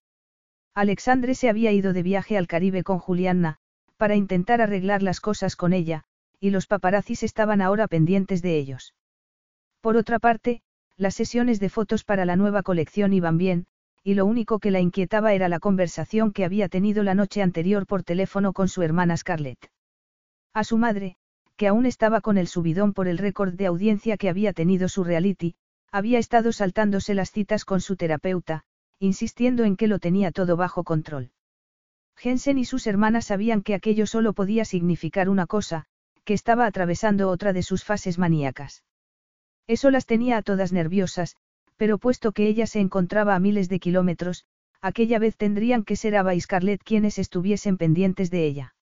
Alexandre 0.73 1.35
se 1.35 1.49
había 1.49 1.71
ido 1.71 1.93
de 1.93 2.01
viaje 2.01 2.35
al 2.35 2.47
Caribe 2.47 2.81
con 2.81 2.97
Juliana, 2.97 3.59
para 3.97 4.15
intentar 4.15 4.59
arreglar 4.59 5.03
las 5.03 5.21
cosas 5.21 5.55
con 5.55 5.71
ella, 5.71 6.03
y 6.39 6.49
los 6.49 6.67
paparazzis 6.67 7.23
estaban 7.23 7.61
ahora 7.61 7.87
pendientes 7.87 8.41
de 8.41 8.57
ellos. 8.57 8.93
Por 9.81 9.97
otra 9.97 10.19
parte, 10.19 10.61
las 10.97 11.15
sesiones 11.15 11.59
de 11.59 11.69
fotos 11.69 12.03
para 12.03 12.25
la 12.25 12.35
nueva 12.35 12.63
colección 12.63 13.13
iban 13.13 13.37
bien, 13.37 13.67
y 14.03 14.13
lo 14.13 14.25
único 14.25 14.59
que 14.59 14.71
la 14.71 14.79
inquietaba 14.79 15.33
era 15.33 15.49
la 15.49 15.59
conversación 15.59 16.31
que 16.31 16.45
había 16.45 16.69
tenido 16.69 17.03
la 17.03 17.15
noche 17.15 17.41
anterior 17.41 17.87
por 17.87 18.03
teléfono 18.03 18.53
con 18.53 18.67
su 18.67 18.81
hermana 18.81 19.17
Scarlett. 19.17 19.71
A 20.53 20.63
su 20.63 20.77
madre, 20.77 21.17
que 21.57 21.67
aún 21.67 21.85
estaba 21.85 22.21
con 22.21 22.37
el 22.37 22.47
subidón 22.47 22.93
por 22.93 23.07
el 23.07 23.17
récord 23.17 23.53
de 23.53 23.65
audiencia 23.65 24.17
que 24.17 24.29
había 24.29 24.53
tenido 24.53 24.89
su 24.89 25.03
reality, 25.03 25.55
había 25.91 26.19
estado 26.19 26.51
saltándose 26.51 27.13
las 27.13 27.31
citas 27.31 27.65
con 27.65 27.81
su 27.81 27.95
terapeuta, 27.95 28.63
insistiendo 28.99 29.63
en 29.63 29.75
que 29.75 29.87
lo 29.87 29.99
tenía 29.99 30.31
todo 30.31 30.55
bajo 30.55 30.83
control. 30.83 31.31
Jensen 32.15 32.57
y 32.57 32.65
sus 32.65 32.87
hermanas 32.87 33.25
sabían 33.25 33.61
que 33.61 33.73
aquello 33.73 34.05
solo 34.07 34.33
podía 34.33 34.65
significar 34.65 35.29
una 35.29 35.47
cosa, 35.47 35.85
que 36.25 36.33
estaba 36.33 36.65
atravesando 36.65 37.29
otra 37.29 37.53
de 37.53 37.63
sus 37.63 37.83
fases 37.83 38.17
maníacas. 38.17 38.83
Eso 39.67 39.89
las 39.89 40.05
tenía 40.05 40.37
a 40.37 40.41
todas 40.41 40.73
nerviosas, 40.73 41.37
pero 41.77 41.97
puesto 41.97 42.31
que 42.31 42.47
ella 42.47 42.67
se 42.67 42.79
encontraba 42.79 43.35
a 43.35 43.39
miles 43.39 43.69
de 43.69 43.79
kilómetros, 43.79 44.45
aquella 44.81 45.19
vez 45.19 45.37
tendrían 45.37 45.83
que 45.83 45.95
ser 45.95 46.15
Ava 46.15 46.35
y 46.35 46.41
Scarlett 46.41 46.83
quienes 46.83 47.17
estuviesen 47.17 47.77
pendientes 47.77 48.29
de 48.29 48.45
ella. 48.45 48.75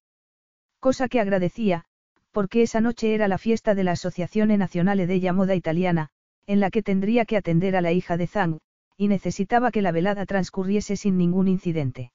Cosa 0.79 1.07
que 1.07 1.19
agradecía, 1.19 1.85
porque 2.31 2.63
esa 2.63 2.81
noche 2.81 3.13
era 3.13 3.27
la 3.27 3.37
fiesta 3.37 3.75
de 3.75 3.83
la 3.83 3.91
Asociazione 3.91 4.57
Nazionale 4.57 5.07
della 5.07 5.33
Moda 5.33 5.55
Italiana, 5.55 6.09
en 6.45 6.59
la 6.59 6.71
que 6.71 6.83
tendría 6.83 7.25
que 7.25 7.37
atender 7.37 7.75
a 7.75 7.81
la 7.81 7.91
hija 7.91 8.17
de 8.17 8.27
Zhang, 8.27 8.59
y 8.97 9.07
necesitaba 9.07 9.71
que 9.71 9.81
la 9.81 9.91
velada 9.91 10.25
transcurriese 10.25 10.97
sin 10.97 11.17
ningún 11.17 11.47
incidente. 11.47 12.11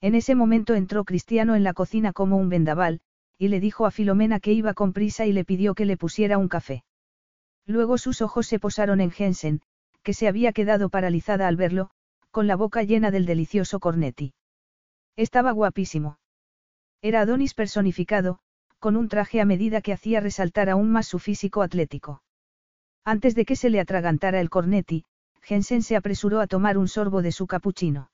En 0.00 0.14
ese 0.14 0.34
momento 0.34 0.74
entró 0.74 1.04
Cristiano 1.04 1.56
en 1.56 1.64
la 1.64 1.74
cocina 1.74 2.12
como 2.12 2.36
un 2.36 2.48
vendaval, 2.48 3.00
y 3.40 3.48
le 3.48 3.58
dijo 3.58 3.86
a 3.86 3.90
Filomena 3.90 4.38
que 4.38 4.52
iba 4.52 4.74
con 4.74 4.92
prisa 4.92 5.24
y 5.24 5.32
le 5.32 5.46
pidió 5.46 5.74
que 5.74 5.86
le 5.86 5.96
pusiera 5.96 6.36
un 6.36 6.46
café. 6.46 6.84
Luego 7.64 7.96
sus 7.96 8.20
ojos 8.20 8.46
se 8.46 8.58
posaron 8.58 9.00
en 9.00 9.10
Jensen, 9.10 9.62
que 10.02 10.12
se 10.12 10.28
había 10.28 10.52
quedado 10.52 10.90
paralizada 10.90 11.48
al 11.48 11.56
verlo, 11.56 11.88
con 12.30 12.46
la 12.46 12.54
boca 12.54 12.82
llena 12.82 13.10
del 13.10 13.24
delicioso 13.24 13.80
cornetti. 13.80 14.34
Estaba 15.16 15.52
guapísimo. 15.52 16.18
Era 17.00 17.22
Adonis 17.22 17.54
personificado, 17.54 18.40
con 18.78 18.94
un 18.94 19.08
traje 19.08 19.40
a 19.40 19.46
medida 19.46 19.80
que 19.80 19.94
hacía 19.94 20.20
resaltar 20.20 20.68
aún 20.68 20.92
más 20.92 21.06
su 21.06 21.18
físico 21.18 21.62
atlético. 21.62 22.22
Antes 23.06 23.34
de 23.34 23.46
que 23.46 23.56
se 23.56 23.70
le 23.70 23.80
atragantara 23.80 24.42
el 24.42 24.50
cornetti, 24.50 25.06
Jensen 25.40 25.82
se 25.82 25.96
apresuró 25.96 26.40
a 26.40 26.46
tomar 26.46 26.76
un 26.76 26.88
sorbo 26.88 27.22
de 27.22 27.32
su 27.32 27.46
capuchino. 27.46 28.10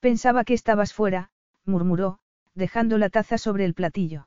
Pensaba 0.00 0.42
que 0.42 0.54
estabas 0.54 0.92
fuera, 0.92 1.30
murmuró, 1.64 2.18
dejando 2.56 2.98
la 2.98 3.08
taza 3.08 3.38
sobre 3.38 3.64
el 3.64 3.74
platillo. 3.74 4.26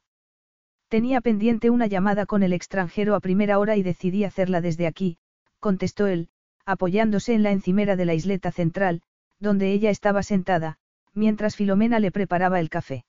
Tenía 0.88 1.22
pendiente 1.22 1.70
una 1.70 1.88
llamada 1.88 2.26
con 2.26 2.44
el 2.44 2.53
extranjero 2.53 3.16
a 3.16 3.20
primera 3.20 3.60
hora 3.60 3.76
y 3.76 3.84
decidí 3.84 4.24
hacerla 4.24 4.62
desde 4.62 4.88
aquí, 4.88 5.18
contestó 5.60 6.07
él, 6.07 6.30
apoyándose 6.66 7.34
en 7.34 7.44
la 7.44 7.52
encimera 7.52 7.95
de 7.95 8.06
la 8.06 8.14
isleta 8.14 8.52
central, 8.52 9.02
donde 9.40 9.72
ella 9.72 9.90
estaba 9.90 10.24
sentada, 10.24 10.78
mientras 11.14 11.56
Filomena 11.56 11.99
le 11.99 12.12
preparaba 12.12 12.60
el 12.60 12.70
café. 12.70 13.06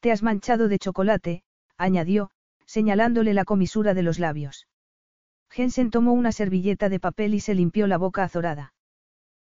Te 0.00 0.12
has 0.12 0.22
manchado 0.22 0.68
de 0.68 0.78
chocolate, 0.78 1.42
añadió, 1.76 2.30
señalándole 2.66 3.34
la 3.34 3.44
comisura 3.44 3.94
de 3.94 4.02
los 4.02 4.18
labios. 4.18 4.68
Jensen 5.50 5.90
tomó 5.90 6.12
una 6.12 6.32
servilleta 6.32 6.88
de 6.88 7.00
papel 7.00 7.34
y 7.34 7.40
se 7.40 7.54
limpió 7.54 7.86
la 7.86 7.98
boca 7.98 8.24
azorada. 8.24 8.74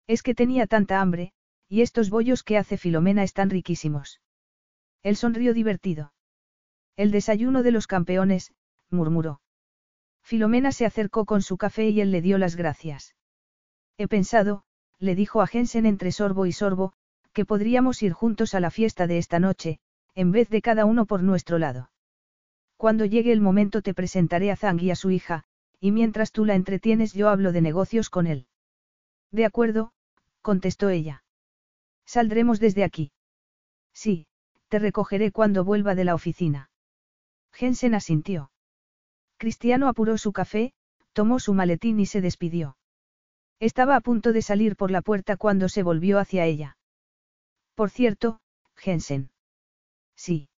Es 0.07 0.23
que 0.23 0.35
tenía 0.35 0.67
tanta 0.67 1.01
hambre, 1.01 1.33
y 1.69 1.83
estos 1.83 2.11
bollos 2.11 2.43
que 2.43 2.59
hace 2.59 2.77
Filomena 2.77 3.23
están 3.23 3.51
riquísimos. 3.51 4.21
Él 5.03 5.17
sonrió 5.17 5.53
divertido. 5.53 6.13
El 6.97 7.11
desayuno 7.11 7.63
de 7.63 7.73
los 7.73 7.87
campeones, 7.87 8.53
murmuró. 8.91 9.41
Filomena 10.23 10.73
se 10.73 10.87
acercó 10.87 11.25
con 11.25 11.43
su 11.43 11.57
café 11.57 11.89
y 11.91 12.01
él 12.01 12.11
le 12.11 12.23
dio 12.23 12.39
las 12.39 12.57
gracias. 12.57 13.15
He 13.99 14.09
pensado, 14.09 14.65
le 14.99 15.15
dijo 15.15 15.43
a 15.43 15.47
Jensen 15.47 15.87
entre 15.87 16.11
sorbo 16.11 16.47
y 16.47 16.53
sorbo, 16.53 16.95
que 17.33 17.45
podríamos 17.45 18.03
ir 18.03 18.13
juntos 18.13 18.55
a 18.55 18.61
la 18.61 18.71
fiesta 18.71 19.07
de 19.07 19.19
esta 19.19 19.39
noche, 19.39 19.79
en 20.15 20.33
vez 20.33 20.49
de 20.49 20.63
cada 20.63 20.87
uno 20.87 21.05
por 21.05 21.23
nuestro 21.23 21.59
lado. 21.59 21.91
Cuando 22.77 23.05
llegue 23.05 23.33
el 23.33 23.41
momento 23.41 23.83
te 23.83 23.95
presentaré 23.95 24.51
a 24.51 24.57
Zhang 24.57 24.81
y 24.81 24.91
a 24.91 24.97
su 24.97 25.11
hija, 25.11 25.45
y 25.81 25.93
mientras 25.93 26.33
tú 26.33 26.45
la 26.45 26.55
entretienes 26.55 27.13
yo 27.13 27.29
hablo 27.29 27.53
de 27.53 27.61
negocios 27.61 28.09
con 28.09 28.27
él. 28.27 28.47
De 29.31 29.45
acuerdo, 29.45 29.93
contestó 30.41 30.89
ella. 30.89 31.25
Saldremos 32.07 32.59
desde 32.59 32.85
aquí. 32.85 33.13
Sí, 33.93 34.27
te 34.69 34.79
recogeré 34.79 35.31
cuando 35.31 35.65
vuelva 35.65 35.95
de 35.95 36.05
la 36.05 36.15
oficina. 36.15 36.71
Jensen 37.57 37.95
asintió. 37.95 38.51
Cristiano 39.39 39.89
apuró 39.89 40.19
su 40.19 40.33
café, 40.33 40.75
tomó 41.15 41.41
su 41.41 41.55
maletín 41.55 41.99
y 41.99 42.05
se 42.05 42.21
despidió. 42.21 42.77
Estaba 43.61 43.97
a 43.97 44.03
punto 44.03 44.35
de 44.35 44.43
salir 44.43 44.77
por 44.77 44.91
la 44.91 45.01
puerta 45.01 45.39
cuando 45.39 45.71
se 45.71 45.83
volvió 45.83 46.19
hacia 46.19 46.45
ella. 46.45 46.77
Por 47.75 47.89
cierto, 47.89 48.41
Jensen. 48.77 49.31
Sí. 50.15 50.51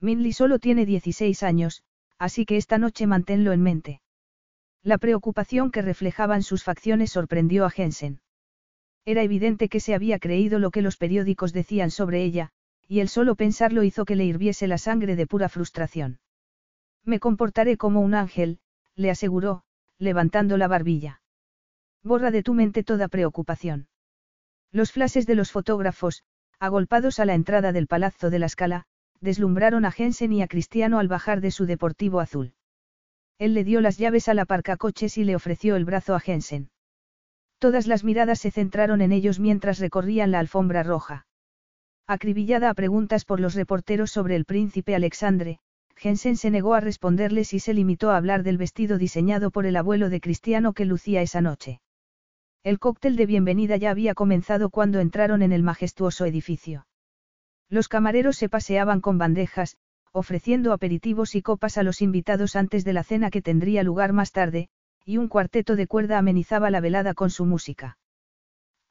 Minli 0.00 0.32
solo 0.32 0.58
tiene 0.58 0.86
16 0.86 1.42
años, 1.42 1.82
así 2.18 2.46
que 2.46 2.56
esta 2.56 2.78
noche 2.78 3.06
manténlo 3.06 3.52
en 3.52 3.62
mente. 3.62 4.00
La 4.82 4.96
preocupación 4.96 5.70
que 5.70 5.82
reflejaban 5.82 6.42
sus 6.42 6.64
facciones 6.64 7.12
sorprendió 7.12 7.66
a 7.66 7.70
Jensen. 7.70 8.22
Era 9.04 9.22
evidente 9.22 9.68
que 9.68 9.80
se 9.80 9.94
había 9.94 10.18
creído 10.18 10.58
lo 10.58 10.70
que 10.70 10.80
los 10.80 10.96
periódicos 10.96 11.52
decían 11.52 11.90
sobre 11.90 12.24
ella, 12.24 12.50
y 12.88 13.00
el 13.00 13.08
solo 13.08 13.34
pensarlo 13.34 13.82
hizo 13.82 14.04
que 14.04 14.16
le 14.16 14.24
hirviese 14.24 14.66
la 14.66 14.78
sangre 14.78 15.16
de 15.16 15.26
pura 15.26 15.48
frustración. 15.48 16.20
Me 17.04 17.20
comportaré 17.20 17.76
como 17.76 18.00
un 18.00 18.14
ángel, 18.14 18.58
le 18.94 19.10
aseguró, 19.10 19.64
levantando 19.98 20.56
la 20.56 20.68
barbilla. 20.68 21.20
Borra 22.02 22.30
de 22.30 22.42
tu 22.42 22.54
mente 22.54 22.82
toda 22.84 23.08
preocupación. 23.08 23.88
Los 24.70 24.92
flashes 24.92 25.26
de 25.26 25.34
los 25.34 25.50
fotógrafos, 25.52 26.24
agolpados 26.58 27.18
a 27.18 27.24
la 27.24 27.34
entrada 27.34 27.72
del 27.72 27.86
Palazzo 27.86 28.30
de 28.30 28.38
la 28.38 28.48
Scala, 28.48 28.86
deslumbraron 29.20 29.84
a 29.84 29.90
Jensen 29.90 30.32
y 30.32 30.42
a 30.42 30.48
Cristiano 30.48 30.98
al 30.98 31.08
bajar 31.08 31.40
de 31.40 31.50
su 31.50 31.66
deportivo 31.66 32.20
azul. 32.20 32.54
Él 33.38 33.54
le 33.54 33.64
dio 33.64 33.80
las 33.80 33.98
llaves 33.98 34.28
al 34.28 34.38
aparcacoches 34.38 35.18
y 35.18 35.24
le 35.24 35.34
ofreció 35.34 35.76
el 35.76 35.84
brazo 35.84 36.14
a 36.14 36.20
Jensen. 36.20 36.70
Todas 37.58 37.86
las 37.86 38.04
miradas 38.04 38.40
se 38.40 38.50
centraron 38.50 39.00
en 39.00 39.12
ellos 39.12 39.40
mientras 39.40 39.78
recorrían 39.78 40.30
la 40.30 40.38
alfombra 40.38 40.82
roja. 40.82 41.26
Acribillada 42.06 42.68
a 42.68 42.74
preguntas 42.74 43.24
por 43.24 43.40
los 43.40 43.54
reporteros 43.54 44.10
sobre 44.10 44.36
el 44.36 44.44
príncipe 44.44 44.94
Alexandre, 44.94 45.58
Jensen 45.96 46.36
se 46.36 46.50
negó 46.50 46.74
a 46.74 46.80
responderles 46.80 47.54
y 47.54 47.60
se 47.60 47.72
limitó 47.72 48.10
a 48.10 48.18
hablar 48.18 48.42
del 48.42 48.58
vestido 48.58 48.98
diseñado 48.98 49.50
por 49.50 49.64
el 49.64 49.74
abuelo 49.74 50.10
de 50.10 50.20
Cristiano 50.20 50.74
que 50.74 50.84
lucía 50.84 51.22
esa 51.22 51.40
noche. 51.40 51.80
El 52.62 52.78
cóctel 52.78 53.16
de 53.16 53.24
bienvenida 53.24 53.78
ya 53.78 53.90
había 53.90 54.12
comenzado 54.12 54.68
cuando 54.68 55.00
entraron 55.00 55.40
en 55.40 55.52
el 55.52 55.62
majestuoso 55.62 56.26
edificio. 56.26 56.86
Los 57.70 57.88
camareros 57.88 58.36
se 58.36 58.50
paseaban 58.50 59.00
con 59.00 59.16
bandejas, 59.16 59.78
ofreciendo 60.12 60.74
aperitivos 60.74 61.34
y 61.34 61.40
copas 61.40 61.78
a 61.78 61.82
los 61.82 62.02
invitados 62.02 62.54
antes 62.54 62.84
de 62.84 62.92
la 62.92 63.02
cena 63.02 63.30
que 63.30 63.40
tendría 63.40 63.82
lugar 63.82 64.12
más 64.12 64.30
tarde, 64.30 64.68
y 65.06 65.16
un 65.16 65.28
cuarteto 65.28 65.74
de 65.74 65.86
cuerda 65.86 66.18
amenizaba 66.18 66.70
la 66.70 66.80
velada 66.80 67.14
con 67.14 67.30
su 67.30 67.46
música. 67.46 67.96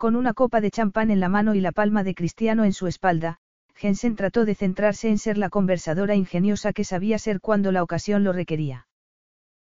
Con 0.03 0.17
una 0.17 0.33
copa 0.33 0.59
de 0.59 0.69
champán 0.69 1.11
en 1.11 1.21
la 1.21 1.29
mano 1.29 1.55
y 1.55 1.61
la 1.61 1.71
palma 1.71 2.03
de 2.03 2.13
Cristiano 2.13 2.65
en 2.65 2.73
su 2.73 2.87
espalda, 2.87 3.37
Jensen 3.73 4.17
trató 4.17 4.43
de 4.43 4.53
centrarse 4.53 5.07
en 5.07 5.17
ser 5.17 5.37
la 5.37 5.49
conversadora 5.49 6.13
ingeniosa 6.13 6.73
que 6.73 6.83
sabía 6.83 7.17
ser 7.17 7.39
cuando 7.39 7.71
la 7.71 7.83
ocasión 7.83 8.25
lo 8.25 8.33
requería. 8.33 8.85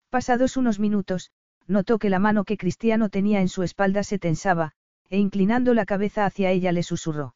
Pasados 0.10 0.58
unos 0.58 0.80
minutos, 0.80 1.30
notó 1.68 2.00
que 2.00 2.10
la 2.10 2.18
mano 2.18 2.44
que 2.44 2.58
Cristiano 2.58 3.10
tenía 3.10 3.40
en 3.40 3.50
su 3.50 3.62
espalda 3.62 4.02
se 4.02 4.18
tensaba, 4.18 4.72
e 5.12 5.20
inclinando 5.20 5.76
la 5.76 5.86
cabeza 5.86 6.26
hacia 6.26 6.50
ella 6.50 6.72
le 6.72 6.82
susurró. 6.82 7.36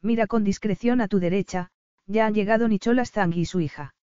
Mira 0.00 0.26
con 0.26 0.44
discreción 0.44 1.02
a 1.02 1.08
tu 1.08 1.18
derecha, 1.18 1.72
ya 2.06 2.24
han 2.24 2.32
llegado 2.32 2.68
Nicholas 2.68 3.12
Zhang 3.12 3.34
y 3.34 3.44
su 3.44 3.60
hija. 3.60 3.94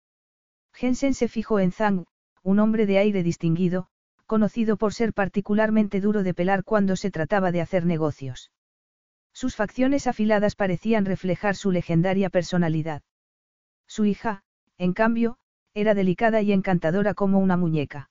Jensen 0.73 1.15
se 1.15 1.27
fijó 1.27 1.60
en 1.60 1.72
Zhang, 1.72 2.06
un 2.43 2.60
hombre 2.60 2.85
de 2.85 2.99
aire 2.99 3.23
distinguido, 3.23 3.88
conocido 4.31 4.77
por 4.77 4.93
ser 4.93 5.11
particularmente 5.11 5.99
duro 5.99 6.23
de 6.23 6.33
pelar 6.33 6.63
cuando 6.63 6.95
se 6.95 7.11
trataba 7.11 7.51
de 7.51 7.59
hacer 7.59 7.85
negocios. 7.85 8.49
Sus 9.33 9.57
facciones 9.57 10.07
afiladas 10.07 10.55
parecían 10.55 11.03
reflejar 11.03 11.57
su 11.57 11.69
legendaria 11.69 12.29
personalidad. 12.29 13.01
Su 13.87 14.05
hija, 14.05 14.43
en 14.77 14.93
cambio, 14.93 15.37
era 15.73 15.93
delicada 15.95 16.41
y 16.41 16.53
encantadora 16.53 17.13
como 17.13 17.39
una 17.39 17.57
muñeca. 17.57 18.09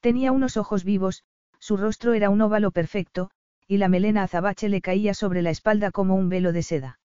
Tenía 0.00 0.32
unos 0.32 0.56
ojos 0.56 0.84
vivos, 0.84 1.22
su 1.58 1.76
rostro 1.76 2.14
era 2.14 2.30
un 2.30 2.40
óvalo 2.40 2.70
perfecto, 2.70 3.30
y 3.68 3.76
la 3.76 3.88
melena 3.88 4.22
azabache 4.22 4.70
le 4.70 4.80
caía 4.80 5.12
sobre 5.12 5.42
la 5.42 5.50
espalda 5.50 5.90
como 5.90 6.14
un 6.14 6.30
velo 6.30 6.52
de 6.52 6.62
seda. 6.62 6.98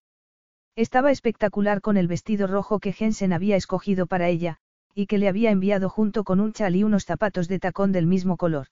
Estaba 0.78 1.12
espectacular 1.12 1.82
con 1.82 1.98
el 1.98 2.08
vestido 2.08 2.48
rojo 2.48 2.80
que 2.80 2.94
Jensen 2.94 3.34
había 3.34 3.58
escogido 3.58 4.08
para 4.08 4.30
ella, 4.30 4.62
y 4.94 5.08
que 5.08 5.18
le 5.18 5.28
había 5.28 5.52
enviado 5.52 5.90
junto 5.90 6.24
con 6.24 6.40
un 6.40 6.54
chal 6.54 6.76
y 6.76 6.84
unos 6.84 7.06
zapatos 7.06 7.48
de 7.48 7.60
tacón 7.60 7.92
del 7.92 8.08
mismo 8.08 8.38
color. 8.38 8.68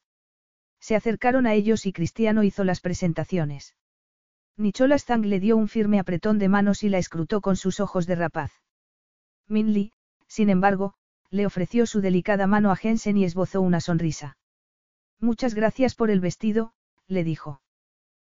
Se 0.79 0.95
acercaron 0.95 1.47
a 1.47 1.53
ellos 1.53 1.85
y 1.85 1.93
Cristiano 1.93 2.43
hizo 2.43 2.63
las 2.63 2.81
presentaciones. 2.81 3.75
Nicholas 4.57 5.05
Zhang 5.05 5.25
le 5.25 5.39
dio 5.39 5.55
un 5.55 5.67
firme 5.67 5.99
apretón 5.99 6.39
de 6.39 6.49
manos 6.49 6.83
y 6.83 6.89
la 6.89 6.97
escrutó 6.97 7.41
con 7.41 7.55
sus 7.55 7.79
ojos 7.79 8.05
de 8.07 8.15
rapaz. 8.15 8.51
Minli, 9.47 9.93
sin 10.27 10.49
embargo, 10.49 10.93
le 11.29 11.45
ofreció 11.45 11.85
su 11.85 12.01
delicada 12.01 12.47
mano 12.47 12.71
a 12.71 12.75
Jensen 12.75 13.17
y 13.17 13.23
esbozó 13.23 13.61
una 13.61 13.81
sonrisa. 13.81 14.37
Muchas 15.19 15.53
gracias 15.53 15.95
por 15.95 16.09
el 16.09 16.19
vestido, 16.19 16.73
le 17.07 17.23
dijo. 17.23 17.61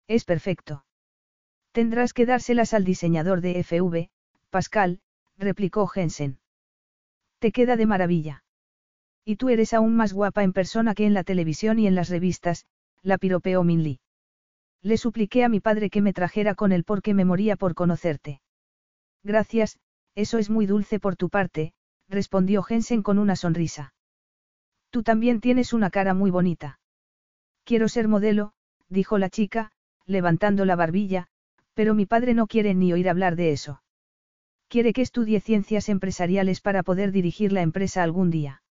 Es 0.08 0.24
perfecto. 0.24 0.84
Tendrás 1.72 2.12
que 2.12 2.26
dárselas 2.26 2.74
al 2.74 2.84
diseñador 2.84 3.40
de 3.40 3.62
FV, 3.62 4.10
Pascal, 4.50 5.00
replicó 5.38 5.86
Jensen. 5.86 6.41
Te 7.42 7.50
queda 7.50 7.74
de 7.74 7.86
maravilla. 7.86 8.44
Y 9.24 9.34
tú 9.34 9.48
eres 9.48 9.74
aún 9.74 9.96
más 9.96 10.12
guapa 10.12 10.44
en 10.44 10.52
persona 10.52 10.94
que 10.94 11.06
en 11.06 11.12
la 11.12 11.24
televisión 11.24 11.80
y 11.80 11.88
en 11.88 11.96
las 11.96 12.08
revistas, 12.08 12.66
la 13.02 13.18
piropeó 13.18 13.64
Minli. 13.64 13.98
Le 14.80 14.96
supliqué 14.96 15.42
a 15.42 15.48
mi 15.48 15.58
padre 15.58 15.90
que 15.90 16.02
me 16.02 16.12
trajera 16.12 16.54
con 16.54 16.70
él 16.70 16.84
porque 16.84 17.14
me 17.14 17.24
moría 17.24 17.56
por 17.56 17.74
conocerte. 17.74 18.40
Gracias, 19.24 19.80
eso 20.14 20.38
es 20.38 20.50
muy 20.50 20.66
dulce 20.66 21.00
por 21.00 21.16
tu 21.16 21.30
parte, 21.30 21.72
respondió 22.08 22.62
Jensen 22.62 23.02
con 23.02 23.18
una 23.18 23.34
sonrisa. 23.34 23.92
Tú 24.90 25.02
también 25.02 25.40
tienes 25.40 25.72
una 25.72 25.90
cara 25.90 26.14
muy 26.14 26.30
bonita. 26.30 26.78
Quiero 27.64 27.88
ser 27.88 28.06
modelo, 28.06 28.52
dijo 28.88 29.18
la 29.18 29.30
chica, 29.30 29.72
levantando 30.06 30.64
la 30.64 30.76
barbilla, 30.76 31.26
pero 31.74 31.94
mi 31.94 32.06
padre 32.06 32.34
no 32.34 32.46
quiere 32.46 32.72
ni 32.74 32.92
oír 32.92 33.08
hablar 33.08 33.34
de 33.34 33.50
eso. 33.50 33.82
Quiere 34.72 34.94
que 34.94 35.02
estudie 35.02 35.38
ciencias 35.40 35.90
empresariales 35.90 36.62
para 36.62 36.82
poder 36.82 37.12
dirigir 37.12 37.52
la 37.52 37.60
empresa 37.60 38.02
algún 38.02 38.30
día. 38.30 38.62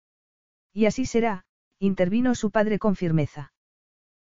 Y 0.74 0.88
así 0.88 1.06
será, 1.06 1.46
intervino 1.78 2.34
su 2.34 2.50
padre 2.50 2.80
con 2.80 2.96
firmeza. 2.96 3.54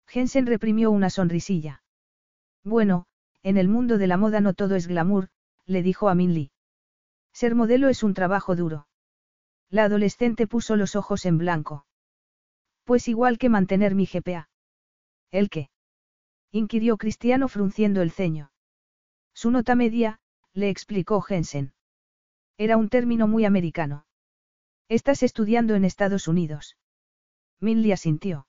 Jensen 0.06 0.46
reprimió 0.46 0.92
una 0.92 1.10
sonrisilla. 1.10 1.82
Bueno, 2.62 3.06
en 3.42 3.56
el 3.56 3.66
mundo 3.66 3.98
de 3.98 4.06
la 4.06 4.16
moda 4.16 4.40
no 4.40 4.54
todo 4.54 4.76
es 4.76 4.86
glamour, 4.86 5.30
le 5.66 5.82
dijo 5.82 6.08
a 6.08 6.14
Min 6.14 6.32
Lee. 6.32 6.52
Ser 7.32 7.56
modelo 7.56 7.88
es 7.88 8.04
un 8.04 8.14
trabajo 8.14 8.54
duro. 8.54 8.86
La 9.68 9.82
adolescente 9.82 10.46
puso 10.46 10.76
los 10.76 10.94
ojos 10.94 11.26
en 11.26 11.38
blanco. 11.38 11.86
Pues 12.84 13.08
igual 13.08 13.36
que 13.36 13.48
mantener 13.48 13.96
mi 13.96 14.06
GPA. 14.06 14.48
¿El 15.32 15.50
qué? 15.50 15.70
inquirió 16.52 16.98
Cristiano 16.98 17.48
frunciendo 17.48 18.00
el 18.00 18.12
ceño. 18.12 18.52
Su 19.32 19.50
nota 19.50 19.74
media, 19.74 20.20
le 20.54 20.70
explicó 20.70 21.20
Jensen. 21.20 21.72
Era 22.56 22.76
un 22.76 22.88
término 22.88 23.26
muy 23.26 23.44
americano. 23.44 24.06
Estás 24.88 25.24
estudiando 25.24 25.74
en 25.74 25.84
Estados 25.84 26.28
Unidos. 26.28 26.76
Minley 27.60 27.90
asintió. 27.90 28.46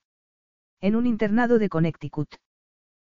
En 0.81 0.95
un 0.95 1.07
internado 1.07 1.57
de 1.57 1.67
Connecticut. 1.67 2.35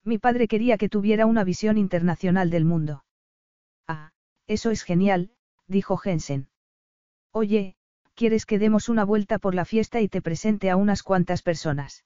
Mi 0.04 0.20
padre 0.20 0.48
quería 0.48 0.78
que 0.78 0.90
tuviera 0.90 1.26
una 1.26 1.44
visión 1.44 1.80
internacional 1.80 2.52
del 2.52 2.66
mundo. 2.66 3.06
Ah, 3.88 4.12
eso 4.46 4.70
es 4.70 4.84
genial, 4.84 5.32
dijo 5.68 5.98
Jensen. 5.98 6.50
Oye, 7.32 7.76
¿quieres 8.14 8.46
que 8.46 8.60
demos 8.60 8.88
una 8.88 9.04
vuelta 9.04 9.40
por 9.40 9.56
la 9.56 9.66
fiesta 9.66 10.00
y 10.02 10.10
te 10.10 10.22
presente 10.22 10.70
a 10.70 10.76
unas 10.76 11.02
cuantas 11.02 11.42
personas? 11.42 12.06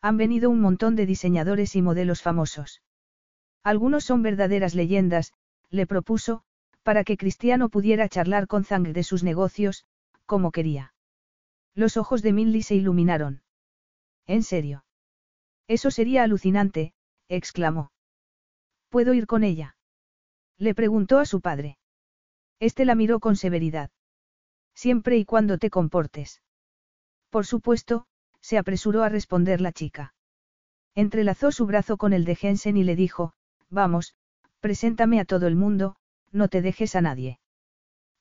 Han 0.00 0.16
venido 0.16 0.48
un 0.48 0.62
montón 0.62 0.96
de 0.96 1.04
diseñadores 1.04 1.76
y 1.76 1.82
modelos 1.82 2.22
famosos. 2.22 2.80
Algunos 3.62 4.04
son 4.04 4.22
verdaderas 4.22 4.74
leyendas, 4.74 5.34
le 5.70 5.86
propuso, 5.86 6.42
para 6.82 7.04
que 7.04 7.16
Cristiano 7.16 7.68
pudiera 7.68 8.08
charlar 8.08 8.46
con 8.46 8.64
Zhang 8.64 8.92
de 8.92 9.02
sus 9.02 9.22
negocios, 9.22 9.86
como 10.26 10.50
quería. 10.50 10.94
Los 11.74 11.96
ojos 11.96 12.22
de 12.22 12.32
Minli 12.32 12.62
se 12.62 12.74
iluminaron. 12.74 13.42
¿En 14.26 14.42
serio? 14.42 14.84
Eso 15.68 15.90
sería 15.90 16.24
alucinante, 16.24 16.94
exclamó. 17.28 17.92
¿Puedo 18.88 19.14
ir 19.14 19.26
con 19.26 19.44
ella? 19.44 19.76
Le 20.58 20.74
preguntó 20.74 21.18
a 21.18 21.24
su 21.24 21.40
padre. 21.40 21.78
Este 22.58 22.84
la 22.84 22.94
miró 22.94 23.20
con 23.20 23.36
severidad. 23.36 23.90
Siempre 24.74 25.16
y 25.16 25.24
cuando 25.24 25.58
te 25.58 25.70
comportes. 25.70 26.42
Por 27.30 27.46
supuesto, 27.46 28.06
se 28.40 28.58
apresuró 28.58 29.02
a 29.02 29.08
responder 29.08 29.60
la 29.60 29.72
chica. 29.72 30.14
Entrelazó 30.94 31.52
su 31.52 31.66
brazo 31.66 31.96
con 31.96 32.12
el 32.12 32.24
de 32.24 32.34
Jensen 32.34 32.76
y 32.76 32.84
le 32.84 32.96
dijo, 32.96 33.32
Vamos, 33.68 34.16
preséntame 34.60 35.20
a 35.20 35.24
todo 35.24 35.46
el 35.46 35.56
mundo, 35.56 35.96
no 36.32 36.48
te 36.48 36.62
dejes 36.62 36.94
a 36.94 37.00
nadie. 37.00 37.40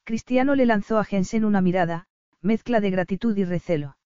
Cristiano 0.03 0.56
le 0.56 0.66
lanzó 0.66 0.98
a 0.98 1.03
Jensen 1.03 1.45
una 1.45 1.61
mirada, 1.61 2.07
mezcla 2.41 2.80
de 2.80 2.90
gratitud 2.90 3.38
y 3.38 3.44
recelo. 3.45 3.98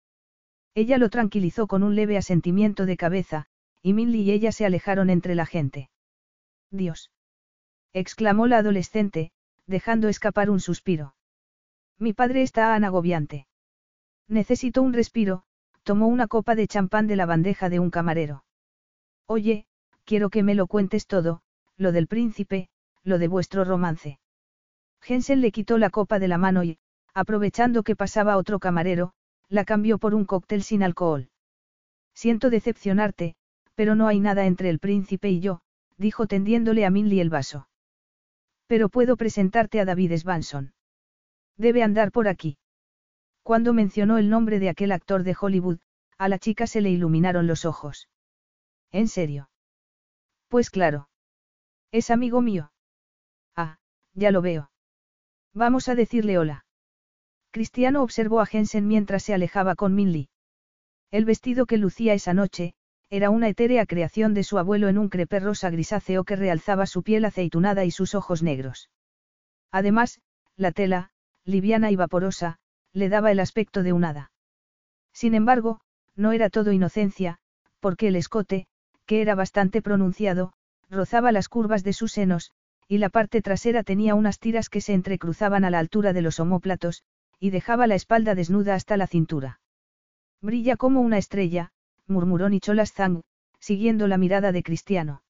Ella 0.76 0.98
lo 0.98 1.10
tranquilizó 1.10 1.68
con 1.68 1.84
un 1.84 1.96
leve 1.96 2.18
asentimiento 2.18 2.86
de 2.86 2.98
cabeza, 2.98 3.46
y 3.82 3.94
Minli 3.94 4.22
y 4.22 4.32
ella 4.32 4.52
se 4.52 4.66
alejaron 4.66 5.10
entre 5.10 5.36
la 5.36 5.46
gente. 5.46 5.90
Dios. 6.72 7.12
exclamó 7.94 8.48
la 8.48 8.58
adolescente, 8.58 9.32
dejando 9.68 10.10
escapar 10.10 10.50
un 10.50 10.60
suspiro. 10.60 11.16
Mi 12.00 12.14
padre 12.14 12.42
está 12.42 12.74
anagobiante. 12.74 13.48
Necesito 14.28 14.82
un 14.82 14.94
respiro, 14.94 15.44
tomó 15.84 16.08
una 16.08 16.28
copa 16.28 16.56
de 16.56 16.68
champán 16.68 17.08
de 17.08 17.16
la 17.16 17.26
bandeja 17.26 17.70
de 17.70 17.80
un 17.80 17.92
camarero. 17.92 18.44
Oye, 19.28 19.68
quiero 20.06 20.30
que 20.30 20.44
me 20.44 20.56
lo 20.56 20.68
cuentes 20.68 21.06
todo, 21.06 21.44
lo 21.84 21.92
del 21.92 22.08
príncipe, 22.08 22.70
lo 23.04 23.20
de 23.20 23.28
vuestro 23.28 23.64
romance. 23.64 24.20
Jensen 25.02 25.42
le 25.42 25.52
quitó 25.52 25.78
la 25.78 25.92
copa 25.92 26.18
de 26.18 26.28
la 26.28 26.40
mano 26.40 26.64
y, 26.64 26.80
aprovechando 27.14 27.84
que 27.84 27.96
pasaba 27.96 28.38
otro 28.38 28.58
camarero, 28.58 29.14
la 29.50 29.66
cambió 29.66 30.00
por 30.00 30.16
un 30.16 30.26
cóctel 30.26 30.64
sin 30.64 30.82
alcohol. 30.82 31.30
Siento 32.16 32.50
decepcionarte, 32.50 33.36
pero 33.76 33.94
no 33.96 34.08
hay 34.08 34.20
nada 34.20 34.46
entre 34.46 34.70
el 34.70 34.80
príncipe 34.80 35.30
y 35.30 35.40
yo, 35.40 35.62
dijo 35.98 36.26
tendiéndole 36.26 36.86
a 36.86 36.90
Minley 36.90 37.20
el 37.20 37.30
vaso. 37.30 37.68
Pero 38.66 38.90
puedo 38.90 39.18
presentarte 39.18 39.80
a 39.80 39.86
David 39.86 40.14
Svanson. 40.18 40.74
Debe 41.58 41.84
andar 41.84 42.12
por 42.12 42.28
aquí. 42.28 42.58
Cuando 43.44 43.74
mencionó 43.74 44.18
el 44.18 44.30
nombre 44.30 44.60
de 44.60 44.70
aquel 44.70 44.92
actor 44.92 45.24
de 45.24 45.36
Hollywood, 45.40 45.80
a 46.18 46.30
la 46.30 46.40
chica 46.40 46.66
se 46.66 46.82
le 46.82 46.90
iluminaron 46.90 47.46
los 47.46 47.66
ojos. 47.66 48.10
¿En 48.92 49.08
serio? 49.08 49.50
Pues 50.48 50.70
claro. 50.70 51.10
Es 51.94 52.10
amigo 52.10 52.42
mío. 52.42 52.72
Ah, 53.56 53.78
ya 54.16 54.32
lo 54.32 54.42
veo. 54.42 54.72
Vamos 55.54 55.88
a 55.90 55.94
decirle 55.94 56.40
hola. 56.40 56.66
Cristiano 57.52 58.02
observó 58.02 58.42
a 58.42 58.48
Jensen 58.48 58.88
mientras 58.88 59.22
se 59.22 59.36
alejaba 59.36 59.76
con 59.76 59.94
Minli. 59.94 60.30
El 61.12 61.26
vestido 61.26 61.68
que 61.68 61.78
lucía 61.78 62.16
esa 62.16 62.34
noche, 62.34 62.74
era 63.12 63.30
una 63.30 63.48
etérea 63.48 63.86
creación 63.86 64.34
de 64.34 64.44
su 64.44 64.58
abuelo 64.58 64.88
en 64.88 64.98
un 64.98 65.08
crepé 65.08 65.40
rosa 65.40 65.70
grisáceo 65.70 66.24
que 66.24 66.36
realzaba 66.36 66.88
su 66.88 67.04
piel 67.04 67.26
aceitunada 67.26 67.86
y 67.86 67.92
sus 67.92 68.16
ojos 68.16 68.42
negros. 68.42 68.90
Además, 69.72 70.20
la 70.56 70.72
tela, 70.72 71.12
liviana 71.46 71.92
y 71.92 71.96
vaporosa, 71.96 72.58
le 72.92 73.08
daba 73.08 73.32
el 73.32 73.40
aspecto 73.40 73.84
de 73.84 73.94
un 73.94 74.04
hada. 74.04 74.32
Sin 75.14 75.36
embargo, 75.36 75.80
no 76.16 76.32
era 76.32 76.50
todo 76.50 76.72
inocencia, 76.72 77.38
porque 77.80 78.08
el 78.08 78.16
escote, 78.16 78.66
que 79.06 79.22
era 79.22 79.36
bastante 79.36 79.84
pronunciado, 79.84 80.54
rozaba 80.94 81.32
las 81.32 81.50
curvas 81.50 81.84
de 81.84 81.94
sus 81.94 82.12
senos, 82.12 82.52
y 82.88 82.98
la 82.98 83.10
parte 83.10 83.42
trasera 83.42 83.84
tenía 83.84 84.16
unas 84.16 84.40
tiras 84.40 84.70
que 84.70 84.82
se 84.82 84.94
entrecruzaban 84.94 85.66
a 85.66 85.70
la 85.70 85.80
altura 85.80 86.14
de 86.14 86.22
los 86.22 86.40
omóplatos, 86.40 87.04
y 87.40 87.50
dejaba 87.50 87.88
la 87.88 87.96
espalda 87.96 88.36
desnuda 88.36 88.76
hasta 88.76 88.98
la 88.98 89.08
cintura. 89.08 89.60
Brilla 90.42 90.78
como 90.78 91.02
una 91.02 91.18
estrella, 91.18 91.72
murmuró 92.08 92.50
Nicholas 92.50 92.94
Zhang, 92.94 93.24
siguiendo 93.60 94.08
la 94.08 94.18
mirada 94.18 94.52
de 94.52 94.64
Cristiano. 94.64 95.24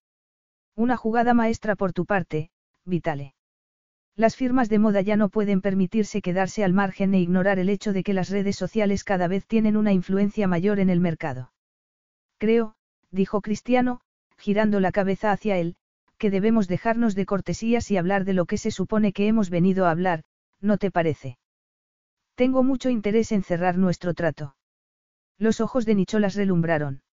Una 0.76 0.98
jugada 0.98 1.34
maestra 1.34 1.76
por 1.76 1.94
tu 1.94 2.06
parte, 2.06 2.50
Vitale. 2.86 3.36
Las 4.16 4.36
firmas 4.36 4.70
de 4.70 4.80
moda 4.80 5.02
ya 5.02 5.18
no 5.18 5.30
pueden 5.30 5.62
permitirse 5.62 6.22
quedarse 6.22 6.64
al 6.64 6.74
margen 6.74 7.14
e 7.14 7.20
ignorar 7.20 7.58
el 7.58 7.70
hecho 7.70 7.94
de 7.94 8.04
que 8.04 8.14
las 8.14 8.30
redes 8.30 8.56
sociales 8.56 9.04
cada 9.04 9.28
vez 9.28 9.48
tienen 9.48 9.78
una 9.78 9.92
influencia 9.92 10.48
mayor 10.48 10.80
en 10.80 10.90
el 10.90 11.00
mercado. 11.00 11.52
Creo, 12.38 12.76
dijo 13.10 13.42
Cristiano, 13.42 14.02
girando 14.44 14.82
la 14.82 14.92
cabeza 14.92 15.32
hacia 15.32 15.58
él, 15.58 15.78
que 16.18 16.30
debemos 16.30 16.68
dejarnos 16.68 17.16
de 17.16 17.26
cortesías 17.26 17.90
y 17.92 17.96
hablar 17.96 18.26
de 18.26 18.34
lo 18.34 18.46
que 18.46 18.58
se 18.58 18.72
supone 18.72 19.14
que 19.14 19.28
hemos 19.28 19.50
venido 19.50 19.86
a 19.86 19.92
hablar, 19.92 20.26
¿no 20.60 20.78
te 20.78 20.92
parece? 20.92 21.38
Tengo 22.36 22.62
mucho 22.62 22.90
interés 22.90 23.32
en 23.32 23.44
cerrar 23.44 23.78
nuestro 23.78 24.14
trato. 24.14 24.58
Los 25.38 25.62
ojos 25.62 25.86
de 25.86 25.96
Nicholas 25.96 26.36
relumbraron. 26.36 27.04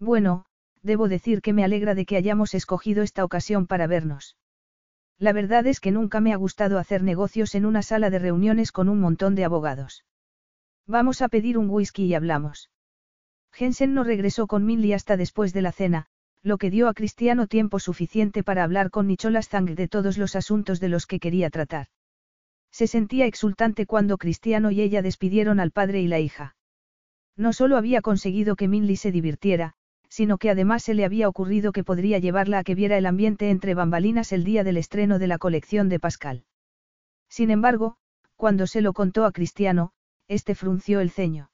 Bueno, 0.00 0.46
debo 0.82 1.08
decir 1.08 1.42
que 1.42 1.52
me 1.52 1.62
alegra 1.62 1.94
de 1.94 2.06
que 2.06 2.16
hayamos 2.16 2.54
escogido 2.54 3.02
esta 3.02 3.22
ocasión 3.22 3.66
para 3.66 3.86
vernos. 3.86 4.38
La 5.18 5.34
verdad 5.34 5.66
es 5.66 5.78
que 5.78 5.90
nunca 5.90 6.22
me 6.22 6.32
ha 6.32 6.36
gustado 6.36 6.78
hacer 6.78 7.02
negocios 7.02 7.54
en 7.54 7.66
una 7.66 7.82
sala 7.82 8.08
de 8.08 8.18
reuniones 8.18 8.72
con 8.72 8.88
un 8.88 9.00
montón 9.00 9.34
de 9.34 9.44
abogados. 9.44 10.06
Vamos 10.86 11.20
a 11.20 11.28
pedir 11.28 11.58
un 11.58 11.68
whisky 11.68 12.04
y 12.04 12.14
hablamos. 12.14 12.70
Jensen 13.52 13.92
no 13.92 14.04
regresó 14.04 14.46
con 14.46 14.64
Minley 14.64 14.94
hasta 14.94 15.18
después 15.18 15.52
de 15.52 15.62
la 15.62 15.72
cena, 15.72 16.06
lo 16.42 16.58
que 16.58 16.70
dio 16.70 16.88
a 16.88 16.94
Cristiano 16.94 17.46
tiempo 17.46 17.78
suficiente 17.78 18.42
para 18.42 18.64
hablar 18.64 18.90
con 18.90 19.06
Nicholas 19.06 19.48
Zang 19.48 19.74
de 19.74 19.88
todos 19.88 20.18
los 20.18 20.36
asuntos 20.36 20.80
de 20.80 20.88
los 20.88 21.06
que 21.06 21.18
quería 21.18 21.50
tratar. 21.50 21.88
Se 22.70 22.86
sentía 22.86 23.26
exultante 23.26 23.86
cuando 23.86 24.18
Cristiano 24.18 24.70
y 24.70 24.80
ella 24.80 25.02
despidieron 25.02 25.60
al 25.60 25.70
padre 25.70 26.00
y 26.00 26.08
la 26.08 26.20
hija. 26.20 26.56
No 27.36 27.52
solo 27.52 27.76
había 27.76 28.02
conseguido 28.02 28.56
que 28.56 28.68
Minley 28.68 28.96
se 28.96 29.12
divirtiera, 29.12 29.74
sino 30.08 30.38
que 30.38 30.50
además 30.50 30.82
se 30.82 30.94
le 30.94 31.04
había 31.04 31.28
ocurrido 31.28 31.72
que 31.72 31.84
podría 31.84 32.18
llevarla 32.18 32.58
a 32.58 32.64
que 32.64 32.74
viera 32.74 32.96
el 32.96 33.06
ambiente 33.06 33.50
entre 33.50 33.74
bambalinas 33.74 34.32
el 34.32 34.44
día 34.44 34.64
del 34.64 34.76
estreno 34.76 35.18
de 35.18 35.26
la 35.26 35.38
colección 35.38 35.88
de 35.88 36.00
Pascal. 36.00 36.44
Sin 37.28 37.50
embargo, 37.50 37.98
Cuando 38.36 38.66
se 38.66 38.82
lo 38.82 38.92
contó 38.92 39.24
a 39.24 39.32
Cristiano, 39.32 39.92
este 40.28 40.54
frunció 40.54 41.00
el 41.00 41.10
ceño. 41.10 41.50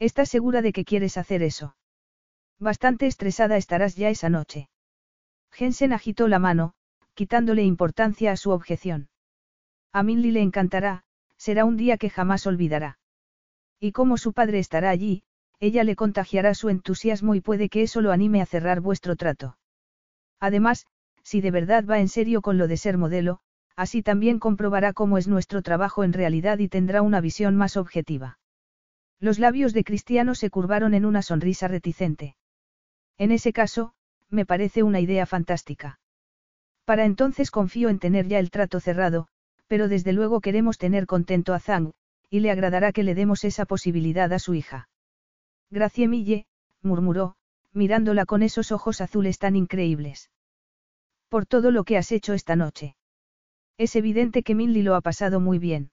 ¿Estás 0.00 0.28
segura 0.28 0.60
de 0.60 0.72
que 0.72 0.84
quieres 0.84 1.16
hacer 1.16 1.44
eso? 1.44 1.76
Bastante 2.62 3.08
estresada 3.08 3.56
estarás 3.56 3.96
ya 3.96 4.08
esa 4.08 4.28
noche. 4.28 4.68
Jensen 5.50 5.92
agitó 5.92 6.28
la 6.28 6.38
mano, 6.38 6.74
quitándole 7.14 7.64
importancia 7.64 8.30
a 8.30 8.36
su 8.36 8.50
objeción. 8.50 9.08
A 9.92 10.04
Minli 10.04 10.30
le 10.30 10.42
encantará, 10.42 11.02
será 11.36 11.64
un 11.64 11.76
día 11.76 11.96
que 11.96 12.08
jamás 12.08 12.46
olvidará. 12.46 13.00
Y 13.80 13.90
como 13.90 14.16
su 14.16 14.32
padre 14.32 14.60
estará 14.60 14.90
allí, 14.90 15.24
ella 15.58 15.82
le 15.82 15.96
contagiará 15.96 16.54
su 16.54 16.68
entusiasmo 16.68 17.34
y 17.34 17.40
puede 17.40 17.68
que 17.68 17.82
eso 17.82 18.00
lo 18.00 18.12
anime 18.12 18.40
a 18.40 18.46
cerrar 18.46 18.80
vuestro 18.80 19.16
trato. 19.16 19.58
Además, 20.38 20.86
si 21.24 21.40
de 21.40 21.50
verdad 21.50 21.84
va 21.84 21.98
en 21.98 22.08
serio 22.08 22.42
con 22.42 22.58
lo 22.58 22.68
de 22.68 22.76
ser 22.76 22.96
modelo, 22.96 23.40
así 23.74 24.04
también 24.04 24.38
comprobará 24.38 24.92
cómo 24.92 25.18
es 25.18 25.26
nuestro 25.26 25.62
trabajo 25.62 26.04
en 26.04 26.12
realidad 26.12 26.60
y 26.60 26.68
tendrá 26.68 27.02
una 27.02 27.20
visión 27.20 27.56
más 27.56 27.76
objetiva. 27.76 28.38
Los 29.18 29.40
labios 29.40 29.72
de 29.72 29.82
Cristiano 29.82 30.36
se 30.36 30.48
curvaron 30.48 30.94
en 30.94 31.04
una 31.04 31.22
sonrisa 31.22 31.66
reticente. 31.66 32.36
En 33.18 33.32
ese 33.32 33.52
caso, 33.52 33.94
me 34.30 34.46
parece 34.46 34.82
una 34.82 35.00
idea 35.00 35.26
fantástica. 35.26 36.00
Para 36.84 37.04
entonces 37.04 37.50
confío 37.50 37.88
en 37.88 37.98
tener 37.98 38.26
ya 38.26 38.38
el 38.38 38.50
trato 38.50 38.80
cerrado, 38.80 39.28
pero 39.66 39.88
desde 39.88 40.12
luego 40.12 40.40
queremos 40.40 40.78
tener 40.78 41.06
contento 41.06 41.54
a 41.54 41.60
Zhang, 41.60 41.92
y 42.28 42.40
le 42.40 42.50
agradará 42.50 42.92
que 42.92 43.02
le 43.02 43.14
demos 43.14 43.44
esa 43.44 43.66
posibilidad 43.66 44.32
a 44.32 44.38
su 44.38 44.54
hija. 44.54 44.88
Gracie 45.70 46.08
Mille, 46.08 46.46
murmuró, 46.82 47.36
mirándola 47.72 48.26
con 48.26 48.42
esos 48.42 48.72
ojos 48.72 49.00
azules 49.00 49.38
tan 49.38 49.56
increíbles. 49.56 50.30
Por 51.28 51.46
todo 51.46 51.70
lo 51.70 51.84
que 51.84 51.96
has 51.96 52.12
hecho 52.12 52.34
esta 52.34 52.56
noche. 52.56 52.96
Es 53.78 53.96
evidente 53.96 54.42
que 54.42 54.54
Minli 54.54 54.82
lo 54.82 54.94
ha 54.94 55.00
pasado 55.00 55.40
muy 55.40 55.58
bien. 55.58 55.90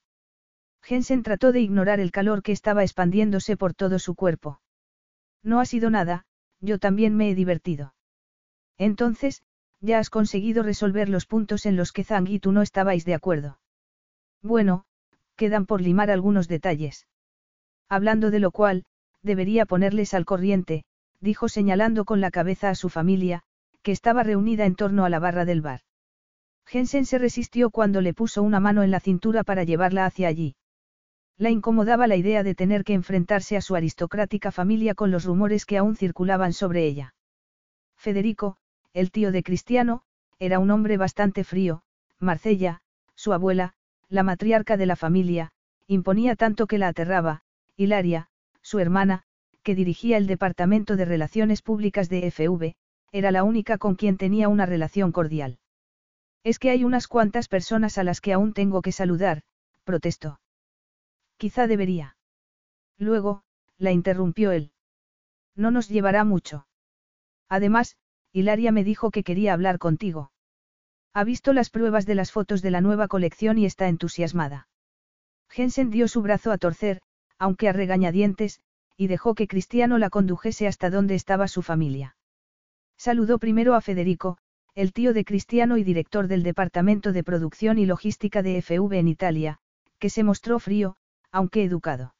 Jensen 0.81 1.23
trató 1.23 1.51
de 1.51 1.61
ignorar 1.61 1.99
el 1.99 2.11
calor 2.11 2.41
que 2.41 2.51
estaba 2.51 2.83
expandiéndose 2.83 3.57
por 3.57 3.73
todo 3.73 3.99
su 3.99 4.15
cuerpo. 4.15 4.61
No 5.43 5.59
ha 5.59 5.65
sido 5.65 5.89
nada, 5.89 6.25
yo 6.61 6.79
también 6.79 7.15
me 7.15 7.29
he 7.29 7.35
divertido. 7.35 7.93
Entonces, 8.77 9.43
ya 9.81 9.99
has 9.99 10.09
conseguido 10.09 10.63
resolver 10.63 11.09
los 11.09 11.25
puntos 11.25 11.65
en 11.65 11.75
los 11.75 11.91
que 11.91 12.03
Zhang 12.03 12.27
y 12.27 12.39
tú 12.39 12.51
no 12.51 12.61
estabais 12.61 13.05
de 13.05 13.13
acuerdo. 13.13 13.59
Bueno, 14.41 14.85
quedan 15.35 15.65
por 15.65 15.81
limar 15.81 16.11
algunos 16.11 16.47
detalles. 16.47 17.07
Hablando 17.87 18.29
de 18.31 18.39
lo 18.39 18.51
cual, 18.51 18.85
debería 19.23 19.65
ponerles 19.65 20.13
al 20.13 20.25
corriente, 20.25 20.83
dijo 21.19 21.49
señalando 21.49 22.05
con 22.05 22.21
la 22.21 22.31
cabeza 22.31 22.69
a 22.69 22.75
su 22.75 22.89
familia, 22.89 23.43
que 23.81 23.91
estaba 23.91 24.23
reunida 24.23 24.65
en 24.65 24.75
torno 24.75 25.05
a 25.05 25.09
la 25.09 25.19
barra 25.19 25.45
del 25.45 25.61
bar. 25.61 25.81
Jensen 26.65 27.05
se 27.05 27.17
resistió 27.17 27.71
cuando 27.71 28.01
le 28.01 28.13
puso 28.13 28.43
una 28.43 28.59
mano 28.59 28.83
en 28.83 28.91
la 28.91 28.99
cintura 28.99 29.43
para 29.43 29.63
llevarla 29.63 30.05
hacia 30.05 30.27
allí. 30.27 30.55
La 31.39 31.49
incomodaba 31.49 32.05
la 32.05 32.17
idea 32.17 32.43
de 32.43 32.53
tener 32.53 32.83
que 32.83 32.93
enfrentarse 32.93 33.55
a 33.55 33.61
su 33.61 33.77
aristocrática 33.77 34.51
familia 34.51 34.93
con 34.93 35.09
los 35.09 35.23
rumores 35.23 35.65
que 35.65 35.77
aún 35.77 35.95
circulaban 35.95 36.51
sobre 36.51 36.85
ella. 36.85 37.15
Federico, 37.95 38.57
el 38.91 39.09
tío 39.09 39.31
de 39.31 39.41
Cristiano, 39.41 40.01
era 40.37 40.59
un 40.59 40.69
hombre 40.69 40.97
bastante 40.97 41.45
frío, 41.45 41.81
Marcella, 42.19 42.81
su 43.15 43.31
abuela, 43.31 43.73
la 44.09 44.23
matriarca 44.23 44.75
de 44.75 44.85
la 44.85 44.97
familia, 44.97 45.53
imponía 45.87 46.35
tanto 46.35 46.67
que 46.67 46.77
la 46.77 46.89
aterraba, 46.89 47.43
Hilaria, 47.77 48.27
su 48.61 48.79
hermana, 48.79 49.23
que 49.63 49.75
dirigía 49.75 50.17
el 50.17 50.27
Departamento 50.27 50.97
de 50.97 51.05
Relaciones 51.05 51.61
Públicas 51.61 52.09
de 52.09 52.29
FV, 52.31 52.75
era 53.13 53.31
la 53.31 53.45
única 53.45 53.77
con 53.77 53.95
quien 53.95 54.17
tenía 54.17 54.49
una 54.49 54.65
relación 54.65 55.13
cordial. 55.13 55.57
Es 56.43 56.59
que 56.59 56.69
hay 56.69 56.83
unas 56.83 57.07
cuantas 57.07 57.47
personas 57.47 57.97
a 57.97 58.03
las 58.03 58.19
que 58.19 58.33
aún 58.33 58.51
tengo 58.51 58.81
que 58.81 58.91
saludar, 58.91 59.43
protestó. 59.85 60.41
Quizá 61.39 61.67
debería. 61.67 62.17
Luego, 62.97 63.43
la 63.77 63.93
interrumpió 63.93 64.51
él. 64.51 64.73
No 65.55 65.71
nos 65.71 65.87
llevará 65.87 66.25
mucho. 66.25 66.67
Además, 67.47 67.95
Hilaria 68.33 68.73
me 68.73 68.83
dijo 68.83 69.09
que 69.09 69.23
quería 69.23 69.53
hablar 69.53 69.79
contigo. 69.79 70.33
Ha 71.13 71.23
visto 71.23 71.53
las 71.53 71.69
pruebas 71.69 72.05
de 72.05 72.15
las 72.15 72.33
fotos 72.33 72.61
de 72.61 72.71
la 72.71 72.81
nueva 72.81 73.07
colección 73.07 73.57
y 73.57 73.65
está 73.65 73.87
entusiasmada. 73.87 74.67
Jensen 75.47 75.89
dio 75.91 76.09
su 76.09 76.21
brazo 76.21 76.51
a 76.51 76.57
torcer, 76.57 77.01
aunque 77.37 77.69
a 77.69 77.73
regañadientes, 77.73 78.59
y 78.97 79.07
dejó 79.07 79.33
que 79.33 79.47
Cristiano 79.47 79.97
la 79.97 80.09
condujese 80.09 80.67
hasta 80.67 80.89
donde 80.89 81.15
estaba 81.15 81.47
su 81.47 81.61
familia. 81.61 82.17
Saludó 82.97 83.39
primero 83.39 83.75
a 83.75 83.81
Federico, 83.81 84.39
el 84.75 84.91
tío 84.91 85.13
de 85.13 85.23
Cristiano 85.23 85.77
y 85.77 85.85
director 85.85 86.27
del 86.27 86.43
Departamento 86.43 87.13
de 87.13 87.23
Producción 87.23 87.79
y 87.79 87.85
Logística 87.85 88.43
de 88.43 88.61
FV 88.61 88.99
en 88.99 89.07
Italia, 89.07 89.59
que 89.99 90.09
se 90.09 90.23
mostró 90.23 90.59
frío, 90.59 90.97
aunque 91.31 91.63
educado. 91.63 92.15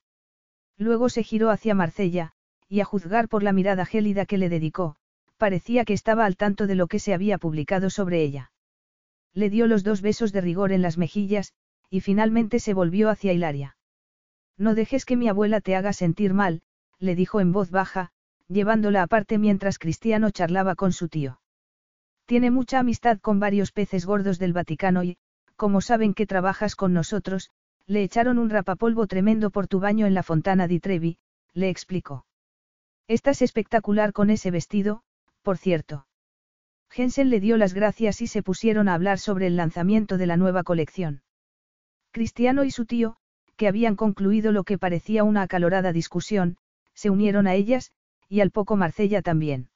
Luego 0.78 1.10
se 1.10 1.24
giró 1.24 1.50
hacia 1.50 1.76
Marcella, 1.76 2.34
y 2.68 2.80
a 2.82 2.86
juzgar 2.86 3.28
por 3.28 3.44
la 3.44 3.52
mirada 3.52 3.86
gélida 3.86 4.26
que 4.26 4.38
le 4.38 4.50
dedicó, 4.50 4.96
parecía 5.38 5.86
que 5.86 5.94
estaba 5.94 6.26
al 6.26 6.38
tanto 6.38 6.68
de 6.68 6.76
lo 6.76 6.88
que 6.88 7.00
se 7.00 7.14
había 7.14 7.38
publicado 7.38 7.90
sobre 7.90 8.22
ella. 8.22 8.52
Le 9.34 9.50
dio 9.50 9.68
los 9.68 9.84
dos 9.84 10.02
besos 10.02 10.32
de 10.32 10.42
rigor 10.42 10.72
en 10.72 10.82
las 10.82 10.98
mejillas, 10.98 11.54
y 11.90 12.02
finalmente 12.02 12.60
se 12.60 12.74
volvió 12.74 13.10
hacia 13.10 13.34
Hilaria. 13.34 13.78
No 14.58 14.76
dejes 14.76 15.06
que 15.06 15.16
mi 15.16 15.28
abuela 15.28 15.62
te 15.62 15.76
haga 15.76 15.94
sentir 15.94 16.34
mal, 16.34 16.62
le 17.00 17.16
dijo 17.16 17.40
en 17.40 17.52
voz 17.52 17.72
baja, 17.72 18.12
llevándola 18.48 19.04
aparte 19.04 19.38
mientras 19.38 19.80
Cristiano 19.80 20.32
charlaba 20.32 20.76
con 20.76 20.92
su 20.92 21.08
tío. 21.08 21.40
Tiene 22.26 22.52
mucha 22.52 22.80
amistad 22.80 23.20
con 23.20 23.40
varios 23.40 23.72
peces 23.72 24.06
gordos 24.06 24.38
del 24.38 24.54
Vaticano 24.54 25.04
y, 25.04 25.18
como 25.56 25.82
saben 25.82 26.14
que 26.14 26.28
trabajas 26.28 26.76
con 26.76 26.94
nosotros, 26.94 27.50
le 27.90 28.04
echaron 28.04 28.38
un 28.38 28.52
rapapolvo 28.52 29.08
tremendo 29.08 29.50
por 29.50 29.68
tu 29.68 29.80
baño 29.80 30.06
en 30.06 30.14
la 30.14 30.22
fontana 30.22 30.68
di 30.68 30.80
Trevi, 30.80 31.18
le 31.56 31.70
explicó. 31.70 32.28
Estás 33.08 33.42
espectacular 33.42 34.14
con 34.14 34.30
ese 34.30 34.52
vestido, 34.52 35.02
por 35.42 35.58
cierto. 35.58 36.06
Jensen 36.92 37.32
le 37.32 37.40
dio 37.40 37.58
las 37.58 37.74
gracias 37.74 38.22
y 38.22 38.28
se 38.28 38.44
pusieron 38.44 38.90
a 38.90 38.94
hablar 38.94 39.18
sobre 39.18 39.48
el 39.48 39.56
lanzamiento 39.56 40.20
de 40.20 40.28
la 40.28 40.38
nueva 40.38 40.62
colección. 40.62 41.24
Cristiano 42.12 42.64
y 42.64 42.70
su 42.70 42.86
tío, 42.86 43.16
que 43.56 43.68
habían 43.68 43.96
concluido 43.96 44.52
lo 44.52 44.64
que 44.64 44.78
parecía 44.78 45.24
una 45.24 45.42
acalorada 45.42 45.92
discusión, 45.92 46.58
se 46.94 47.10
unieron 47.10 47.48
a 47.48 47.56
ellas, 47.56 47.92
y 48.28 48.42
al 48.42 48.52
poco 48.52 48.76
Marcella 48.76 49.24
también. 49.24 49.70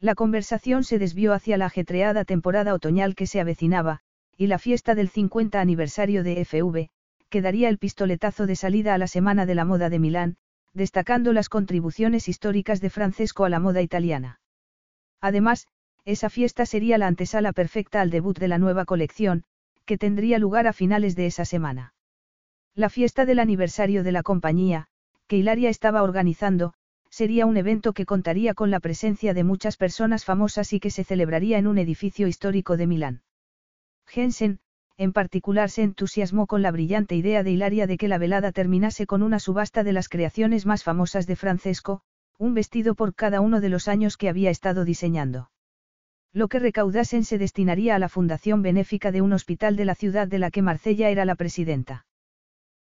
La 0.00 0.14
conversación 0.14 0.84
se 0.84 0.98
desvió 0.98 1.34
hacia 1.34 1.58
la 1.58 1.66
ajetreada 1.66 2.24
temporada 2.24 2.72
otoñal 2.72 3.14
que 3.14 3.26
se 3.26 3.40
avecinaba, 3.40 4.00
y 4.38 4.46
la 4.46 4.58
fiesta 4.58 4.94
del 4.94 5.10
50 5.10 5.60
aniversario 5.60 6.22
de 6.22 6.42
FV, 6.42 6.90
que 7.28 7.42
daría 7.42 7.68
el 7.68 7.78
pistoletazo 7.78 8.46
de 8.46 8.56
salida 8.56 8.94
a 8.94 8.98
la 8.98 9.06
Semana 9.06 9.46
de 9.46 9.54
la 9.54 9.64
Moda 9.64 9.88
de 9.90 9.98
Milán, 9.98 10.36
destacando 10.72 11.32
las 11.32 11.48
contribuciones 11.48 12.28
históricas 12.28 12.80
de 12.80 12.90
Francesco 12.90 13.44
a 13.44 13.48
la 13.48 13.60
moda 13.60 13.82
italiana. 13.82 14.40
Además, 15.20 15.66
esa 16.04 16.30
fiesta 16.30 16.66
sería 16.66 16.98
la 16.98 17.06
antesala 17.06 17.52
perfecta 17.52 18.00
al 18.00 18.10
debut 18.10 18.38
de 18.38 18.48
la 18.48 18.58
nueva 18.58 18.84
colección, 18.84 19.44
que 19.86 19.98
tendría 19.98 20.38
lugar 20.38 20.66
a 20.66 20.72
finales 20.72 21.16
de 21.16 21.26
esa 21.26 21.44
semana. 21.44 21.94
La 22.74 22.90
fiesta 22.90 23.24
del 23.24 23.38
aniversario 23.38 24.04
de 24.04 24.12
la 24.12 24.22
compañía, 24.22 24.86
que 25.26 25.36
Hilaria 25.36 25.70
estaba 25.70 26.02
organizando, 26.02 26.74
sería 27.10 27.46
un 27.46 27.56
evento 27.56 27.94
que 27.94 28.04
contaría 28.04 28.52
con 28.52 28.70
la 28.70 28.80
presencia 28.80 29.32
de 29.32 29.44
muchas 29.44 29.76
personas 29.76 30.24
famosas 30.24 30.72
y 30.72 30.80
que 30.80 30.90
se 30.90 31.02
celebraría 31.02 31.56
en 31.58 31.66
un 31.66 31.78
edificio 31.78 32.28
histórico 32.28 32.76
de 32.76 32.86
Milán. 32.86 33.22
Jensen, 34.06 34.60
en 34.98 35.12
particular, 35.12 35.70
se 35.70 35.82
entusiasmó 35.82 36.46
con 36.46 36.62
la 36.62 36.70
brillante 36.70 37.14
idea 37.14 37.42
de 37.42 37.50
Hilaria 37.50 37.86
de 37.86 37.98
que 37.98 38.08
la 38.08 38.18
velada 38.18 38.52
terminase 38.52 39.06
con 39.06 39.22
una 39.22 39.38
subasta 39.38 39.84
de 39.84 39.92
las 39.92 40.08
creaciones 40.08 40.64
más 40.64 40.84
famosas 40.84 41.26
de 41.26 41.36
Francesco, 41.36 42.00
un 42.38 42.54
vestido 42.54 42.94
por 42.94 43.14
cada 43.14 43.40
uno 43.40 43.60
de 43.60 43.68
los 43.68 43.88
años 43.88 44.16
que 44.16 44.28
había 44.28 44.50
estado 44.50 44.84
diseñando. 44.84 45.50
Lo 46.32 46.48
que 46.48 46.58
recaudasen 46.58 47.24
se 47.24 47.38
destinaría 47.38 47.94
a 47.94 47.98
la 47.98 48.08
fundación 48.08 48.62
benéfica 48.62 49.10
de 49.10 49.22
un 49.22 49.32
hospital 49.32 49.76
de 49.76 49.84
la 49.84 49.94
ciudad 49.94 50.28
de 50.28 50.38
la 50.38 50.50
que 50.50 50.62
Marcella 50.62 51.08
era 51.08 51.24
la 51.24 51.34
presidenta. 51.34 52.06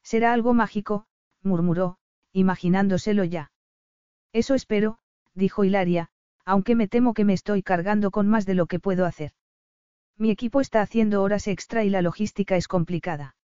Será 0.02 0.32
algo 0.32 0.54
mágico, 0.54 1.06
murmuró, 1.42 1.98
imaginándoselo 2.32 3.24
ya. 3.24 3.52
Eso 4.32 4.54
espero, 4.54 4.98
dijo 5.34 5.64
Hilaria, 5.64 6.08
aunque 6.44 6.74
me 6.74 6.88
temo 6.88 7.14
que 7.14 7.24
me 7.24 7.34
estoy 7.34 7.62
cargando 7.62 8.10
con 8.10 8.26
más 8.26 8.46
de 8.46 8.54
lo 8.54 8.66
que 8.66 8.80
puedo 8.80 9.04
hacer. 9.06 9.32
Mi 10.18 10.30
equipo 10.30 10.60
está 10.60 10.82
haciendo 10.82 11.22
horas 11.22 11.46
extra 11.46 11.84
y 11.84 11.90
la 11.90 12.02
logística 12.02 12.56
es 12.56 12.68
complicada. 12.68 13.36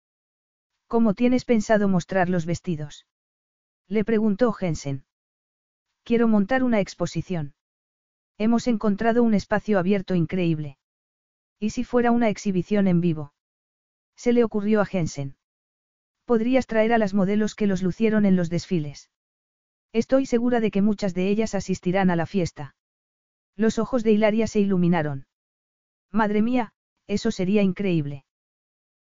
¿Cómo 0.86 1.14
tienes 1.14 1.44
pensado 1.44 1.88
mostrar 1.88 2.28
los 2.28 2.46
vestidos? 2.46 3.06
Le 3.88 4.04
preguntó 4.04 4.52
Jensen. 4.52 5.04
Quiero 6.02 6.28
montar 6.28 6.62
una 6.62 6.80
exposición. 6.80 7.54
Hemos 8.38 8.66
encontrado 8.66 9.22
un 9.22 9.34
espacio 9.34 9.78
abierto 9.78 10.14
increíble. 10.14 10.78
¿Y 11.58 11.70
si 11.70 11.84
fuera 11.84 12.10
una 12.10 12.28
exhibición 12.28 12.86
en 12.86 13.00
vivo? 13.00 13.34
Se 14.16 14.32
le 14.32 14.44
ocurrió 14.44 14.80
a 14.80 14.86
Jensen. 14.86 15.36
Podrías 16.24 16.66
traer 16.66 16.92
a 16.92 16.98
las 16.98 17.14
modelos 17.14 17.54
que 17.54 17.66
los 17.66 17.82
lucieron 17.82 18.24
en 18.26 18.36
los 18.36 18.50
desfiles. 18.50 19.10
Estoy 19.92 20.26
segura 20.26 20.60
de 20.60 20.70
que 20.70 20.82
muchas 20.82 21.14
de 21.14 21.28
ellas 21.28 21.54
asistirán 21.54 22.10
a 22.10 22.16
la 22.16 22.26
fiesta. 22.26 22.76
Los 23.56 23.78
ojos 23.78 24.04
de 24.04 24.12
Hilaria 24.12 24.46
se 24.46 24.60
iluminaron. 24.60 25.27
Madre 26.12 26.43
mía, 26.43 26.72
eso 27.06 27.30
sería 27.30 27.62
increíble. 27.62 28.24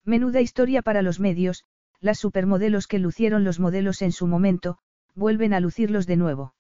Menuda 0.04 0.42
historia 0.42 0.82
para 0.82 1.02
los 1.02 1.20
medios, 1.20 1.64
las 2.00 2.20
supermodelos 2.20 2.88
que 2.88 3.00
lucieron 3.00 3.44
los 3.44 3.60
modelos 3.60 4.02
en 4.02 4.12
su 4.12 4.28
momento, 4.28 4.78
vuelven 5.16 5.54
a 5.54 5.60
lucirlos 5.60 6.06
de 6.08 6.18
nuevo. 6.18 6.56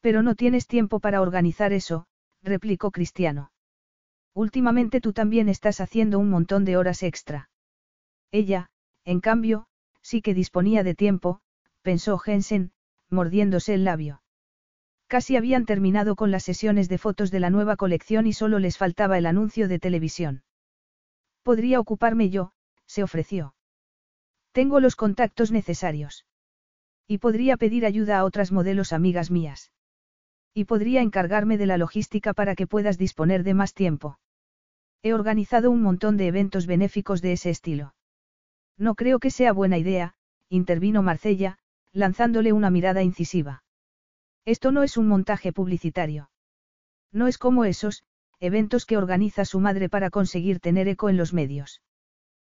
Pero 0.00 0.22
no 0.22 0.34
tienes 0.34 0.66
tiempo 0.66 1.00
para 1.00 1.20
organizar 1.20 1.72
eso, 1.72 2.06
replicó 2.42 2.90
Cristiano. 2.90 3.52
Últimamente 4.34 5.00
tú 5.00 5.12
también 5.12 5.48
estás 5.48 5.80
haciendo 5.80 6.18
un 6.18 6.28
montón 6.28 6.64
de 6.64 6.76
horas 6.76 7.02
extra. 7.02 7.50
Ella, 8.32 8.70
en 9.04 9.20
cambio, 9.20 9.68
sí 10.02 10.22
que 10.22 10.34
disponía 10.34 10.82
de 10.82 10.94
tiempo, 10.94 11.40
pensó 11.82 12.18
Jensen, 12.18 12.72
mordiéndose 13.10 13.74
el 13.74 13.84
labio. 13.84 14.23
Casi 15.06 15.36
habían 15.36 15.66
terminado 15.66 16.16
con 16.16 16.30
las 16.30 16.42
sesiones 16.42 16.88
de 16.88 16.98
fotos 16.98 17.30
de 17.30 17.40
la 17.40 17.50
nueva 17.50 17.76
colección 17.76 18.26
y 18.26 18.32
solo 18.32 18.58
les 18.58 18.78
faltaba 18.78 19.18
el 19.18 19.26
anuncio 19.26 19.68
de 19.68 19.78
televisión. 19.78 20.42
Podría 21.42 21.78
ocuparme 21.78 22.30
yo, 22.30 22.52
se 22.86 23.02
ofreció. 23.02 23.54
Tengo 24.52 24.80
los 24.80 24.96
contactos 24.96 25.50
necesarios. 25.50 26.26
Y 27.06 27.18
podría 27.18 27.56
pedir 27.56 27.84
ayuda 27.84 28.18
a 28.18 28.24
otras 28.24 28.50
modelos 28.50 28.92
amigas 28.92 29.30
mías. 29.30 29.72
Y 30.54 30.64
podría 30.64 31.02
encargarme 31.02 31.58
de 31.58 31.66
la 31.66 31.76
logística 31.76 32.32
para 32.32 32.54
que 32.54 32.66
puedas 32.66 32.96
disponer 32.96 33.42
de 33.42 33.54
más 33.54 33.74
tiempo. 33.74 34.18
He 35.02 35.12
organizado 35.12 35.70
un 35.70 35.82
montón 35.82 36.16
de 36.16 36.28
eventos 36.28 36.66
benéficos 36.66 37.20
de 37.20 37.32
ese 37.32 37.50
estilo. 37.50 37.94
No 38.78 38.94
creo 38.94 39.18
que 39.18 39.30
sea 39.30 39.52
buena 39.52 39.76
idea, 39.76 40.14
intervino 40.48 41.02
Marcella, 41.02 41.58
lanzándole 41.92 42.52
una 42.52 42.70
mirada 42.70 43.02
incisiva. 43.02 43.62
Esto 44.44 44.72
no 44.72 44.82
es 44.82 44.96
un 44.96 45.08
montaje 45.08 45.52
publicitario. 45.52 46.30
No 47.12 47.28
es 47.28 47.38
como 47.38 47.64
esos, 47.64 48.04
eventos 48.40 48.84
que 48.84 48.98
organiza 48.98 49.44
su 49.44 49.58
madre 49.58 49.88
para 49.88 50.10
conseguir 50.10 50.60
tener 50.60 50.86
eco 50.88 51.08
en 51.08 51.16
los 51.16 51.32
medios. 51.32 51.80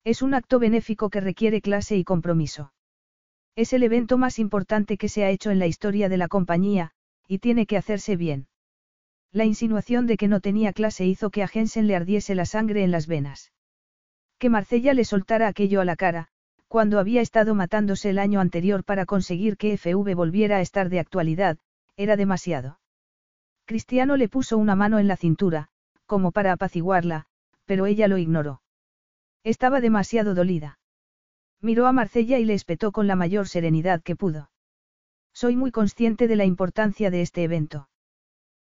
Es 0.03 0.23
un 0.23 0.35
acto 0.35 0.59
benéfico 0.59 1.11
que 1.11 1.21
requiere 1.21 1.61
clase 1.61 1.97
y 1.97 2.05
compromiso. 2.05 2.73
Es 3.57 3.73
el 3.73 3.83
evento 3.83 4.19
más 4.19 4.39
importante 4.39 4.97
que 4.97 5.09
se 5.09 5.25
ha 5.25 5.31
hecho 5.31 5.51
en 5.51 5.59
la 5.59 5.67
historia 5.67 6.09
de 6.09 6.17
la 6.17 6.29
compañía, 6.29 6.93
y 7.29 7.39
tiene 7.39 7.67
que 7.67 7.77
hacerse 7.77 8.17
bien. 8.17 8.49
La 9.33 9.45
insinuación 9.45 10.07
de 10.07 10.17
que 10.17 10.29
no 10.29 10.41
tenía 10.41 10.73
clase 10.73 11.07
hizo 11.07 11.31
que 11.31 11.43
a 11.43 11.49
Jensen 11.49 11.87
le 11.87 11.97
ardiese 11.97 12.35
la 12.35 12.47
sangre 12.47 12.85
en 12.85 12.91
las 12.91 13.07
venas. 13.07 13.53
Que 14.39 14.49
Marcella 14.49 14.95
le 14.95 15.05
soltara 15.05 15.49
aquello 15.49 15.81
a 15.81 15.85
la 15.85 15.97
cara, 15.97 16.29
cuando 16.69 16.99
había 16.99 17.21
estado 17.21 17.55
matándose 17.55 18.11
el 18.11 18.19
año 18.19 18.41
anterior 18.41 18.85
para 18.85 19.07
conseguir 19.07 19.57
que 19.57 19.77
FV 19.77 20.15
volviera 20.15 20.57
a 20.57 20.61
estar 20.61 20.89
de 20.89 20.99
actualidad, 20.99 21.59
era 21.97 22.17
demasiado. 22.17 22.81
Cristiano 23.67 24.17
le 24.17 24.29
puso 24.29 24.59
una 24.59 24.75
mano 24.75 24.99
en 24.99 25.09
la 25.09 25.17
cintura, 25.17 25.69
como 26.07 26.33
para 26.33 26.53
apaciguarla, 26.53 27.27
pero 27.65 27.87
ella 27.87 28.09
lo 28.09 28.19
ignoró. 28.19 28.63
Estaba 29.43 29.81
demasiado 29.81 30.35
dolida. 30.35 30.79
Miró 31.61 31.87
a 31.87 31.93
Marcella 31.93 32.39
y 32.39 32.45
le 32.45 32.55
espetó 32.55 32.93
con 32.93 33.07
la 33.07 33.17
mayor 33.17 33.49
serenidad 33.49 34.03
que 34.03 34.17
pudo. 34.17 34.51
Soy 35.33 35.57
muy 35.57 35.71
consciente 35.71 36.29
de 36.29 36.37
la 36.37 36.45
importancia 36.45 37.11
de 37.11 37.23
este 37.23 37.43
evento. 37.43 37.89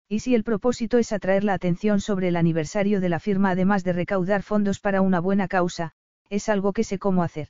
Y 0.08 0.20
si 0.20 0.36
el 0.36 0.44
propósito 0.44 0.98
es 0.98 1.12
atraer 1.12 1.44
la 1.44 1.54
atención 1.54 2.00
sobre 2.02 2.28
el 2.28 2.36
aniversario 2.36 3.02
de 3.02 3.10
la 3.10 3.20
firma 3.20 3.52
además 3.52 3.84
de 3.84 3.94
recaudar 3.94 4.44
fondos 4.44 4.80
para 4.80 5.02
una 5.02 5.20
buena 5.20 5.48
causa, 5.48 5.94
es 6.30 6.48
algo 6.50 6.74
que 6.74 6.84
sé 6.84 7.00
cómo 7.00 7.24
hacer. 7.24 7.50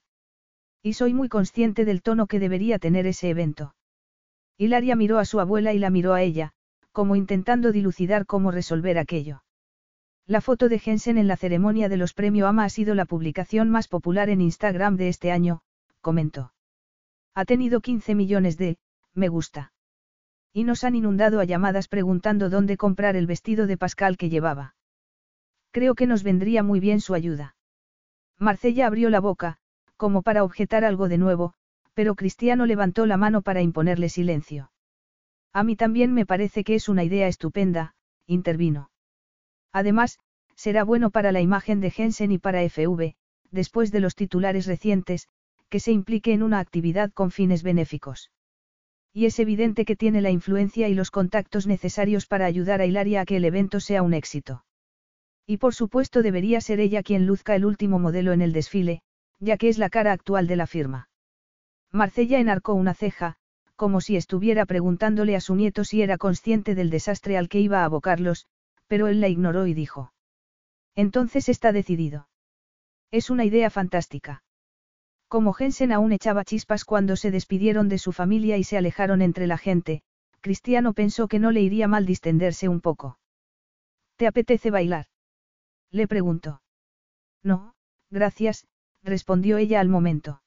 Y 0.81 0.93
soy 0.93 1.13
muy 1.13 1.27
consciente 1.27 1.85
del 1.85 2.01
tono 2.01 2.27
que 2.27 2.39
debería 2.39 2.79
tener 2.79 3.05
ese 3.05 3.29
evento. 3.29 3.75
Hilaria 4.61 4.95
miró 4.95 5.17
a 5.17 5.25
su 5.25 5.39
abuela 5.39 5.73
y 5.73 5.79
la 5.79 5.89
miró 5.89 6.13
a 6.13 6.21
ella, 6.21 6.51
como 6.91 7.15
intentando 7.15 7.71
dilucidar 7.71 8.27
cómo 8.27 8.51
resolver 8.51 8.99
aquello. 8.99 9.41
La 10.27 10.39
foto 10.39 10.69
de 10.69 10.77
Jensen 10.77 11.17
en 11.17 11.27
la 11.27 11.35
ceremonia 11.35 11.89
de 11.89 11.97
los 11.97 12.13
premios 12.13 12.47
AMA 12.47 12.65
ha 12.65 12.69
sido 12.69 12.93
la 12.93 13.05
publicación 13.05 13.71
más 13.71 13.87
popular 13.87 14.29
en 14.29 14.39
Instagram 14.39 14.97
de 14.97 15.09
este 15.09 15.31
año, 15.31 15.61
comentó. 15.99 16.53
Ha 17.33 17.43
tenido 17.45 17.81
15 17.81 18.13
millones 18.13 18.55
de, 18.59 18.77
me 19.15 19.29
gusta. 19.29 19.73
Y 20.53 20.63
nos 20.63 20.83
han 20.83 20.93
inundado 20.93 21.39
a 21.39 21.45
llamadas 21.45 21.87
preguntando 21.87 22.51
dónde 22.51 22.77
comprar 22.77 23.15
el 23.15 23.25
vestido 23.25 23.65
de 23.65 23.77
Pascal 23.77 24.15
que 24.15 24.29
llevaba. 24.29 24.75
Creo 25.71 25.95
que 25.95 26.05
nos 26.05 26.21
vendría 26.21 26.61
muy 26.61 26.79
bien 26.79 27.01
su 27.01 27.15
ayuda. 27.15 27.55
Marcella 28.37 28.85
abrió 28.85 29.09
la 29.09 29.21
boca, 29.21 29.57
como 29.97 30.21
para 30.21 30.43
objetar 30.43 30.85
algo 30.85 31.09
de 31.09 31.17
nuevo, 31.17 31.55
pero 31.93 32.15
Cristiano 32.15 32.65
levantó 32.65 33.05
la 33.05 33.17
mano 33.17 33.41
para 33.41 33.61
imponerle 33.61 34.09
silencio. 34.09 34.71
A 35.53 35.63
mí 35.63 35.75
también 35.75 36.13
me 36.13 36.25
parece 36.25 36.63
que 36.63 36.75
es 36.75 36.87
una 36.87 37.03
idea 37.03 37.27
estupenda, 37.27 37.95
intervino. 38.25 38.89
Además, 39.73 40.19
será 40.55 40.83
bueno 40.83 41.09
para 41.09 41.31
la 41.31 41.41
imagen 41.41 41.81
de 41.81 41.91
Jensen 41.91 42.31
y 42.31 42.37
para 42.37 42.61
FV, 42.61 43.15
después 43.51 43.91
de 43.91 43.99
los 43.99 44.15
titulares 44.15 44.65
recientes, 44.65 45.27
que 45.69 45.79
se 45.79 45.91
implique 45.91 46.33
en 46.33 46.43
una 46.43 46.59
actividad 46.59 47.11
con 47.11 47.31
fines 47.31 47.63
benéficos. 47.63 48.31
Y 49.13 49.25
es 49.25 49.39
evidente 49.39 49.83
que 49.83 49.97
tiene 49.97 50.21
la 50.21 50.31
influencia 50.31 50.87
y 50.87 50.93
los 50.93 51.11
contactos 51.11 51.67
necesarios 51.67 52.25
para 52.27 52.45
ayudar 52.45 52.79
a 52.79 52.85
Hilaria 52.85 53.21
a 53.21 53.25
que 53.25 53.37
el 53.37 53.45
evento 53.45 53.81
sea 53.81 54.03
un 54.03 54.13
éxito. 54.13 54.63
Y 55.45 55.57
por 55.57 55.75
supuesto 55.75 56.21
debería 56.21 56.61
ser 56.61 56.79
ella 56.79 57.03
quien 57.03 57.25
luzca 57.25 57.55
el 57.55 57.65
último 57.65 57.99
modelo 57.99 58.31
en 58.31 58.41
el 58.41 58.53
desfile, 58.53 59.01
ya 59.39 59.57
que 59.57 59.67
es 59.67 59.77
la 59.77 59.89
cara 59.89 60.13
actual 60.13 60.47
de 60.47 60.55
la 60.55 60.67
firma. 60.67 61.09
Marcella 61.91 62.39
enarcó 62.39 62.73
una 62.73 62.93
ceja, 62.93 63.35
como 63.75 63.99
si 63.99 64.15
estuviera 64.15 64.65
preguntándole 64.65 65.35
a 65.35 65.41
su 65.41 65.55
nieto 65.55 65.83
si 65.83 66.01
era 66.01 66.17
consciente 66.17 66.75
del 66.75 66.89
desastre 66.89 67.37
al 67.37 67.49
que 67.49 67.59
iba 67.59 67.81
a 67.81 67.85
abocarlos, 67.85 68.45
pero 68.87 69.07
él 69.07 69.21
la 69.21 69.27
ignoró 69.27 69.67
y 69.67 69.73
dijo. 69.73 70.13
Entonces 70.95 71.49
está 71.49 71.71
decidido. 71.71 72.27
Es 73.11 73.29
una 73.29 73.43
idea 73.43 73.69
fantástica. 73.69 74.43
Como 75.27 75.53
Jensen 75.53 75.91
aún 75.91 76.11
echaba 76.11 76.45
chispas 76.45 76.85
cuando 76.85 77.15
se 77.15 77.31
despidieron 77.31 77.89
de 77.89 77.97
su 77.97 78.11
familia 78.11 78.57
y 78.57 78.63
se 78.63 78.77
alejaron 78.77 79.21
entre 79.21 79.47
la 79.47 79.57
gente, 79.57 80.01
Cristiano 80.41 80.93
pensó 80.93 81.27
que 81.27 81.39
no 81.39 81.51
le 81.51 81.61
iría 81.61 81.87
mal 81.87 82.05
distenderse 82.05 82.67
un 82.67 82.81
poco. 82.81 83.19
¿Te 84.15 84.27
apetece 84.27 84.71
bailar? 84.71 85.05
Le 85.89 86.07
preguntó. 86.07 86.61
No, 87.43 87.75
gracias, 88.09 88.67
respondió 89.03 89.57
ella 89.57 89.79
al 89.79 89.89
momento. 89.89 90.41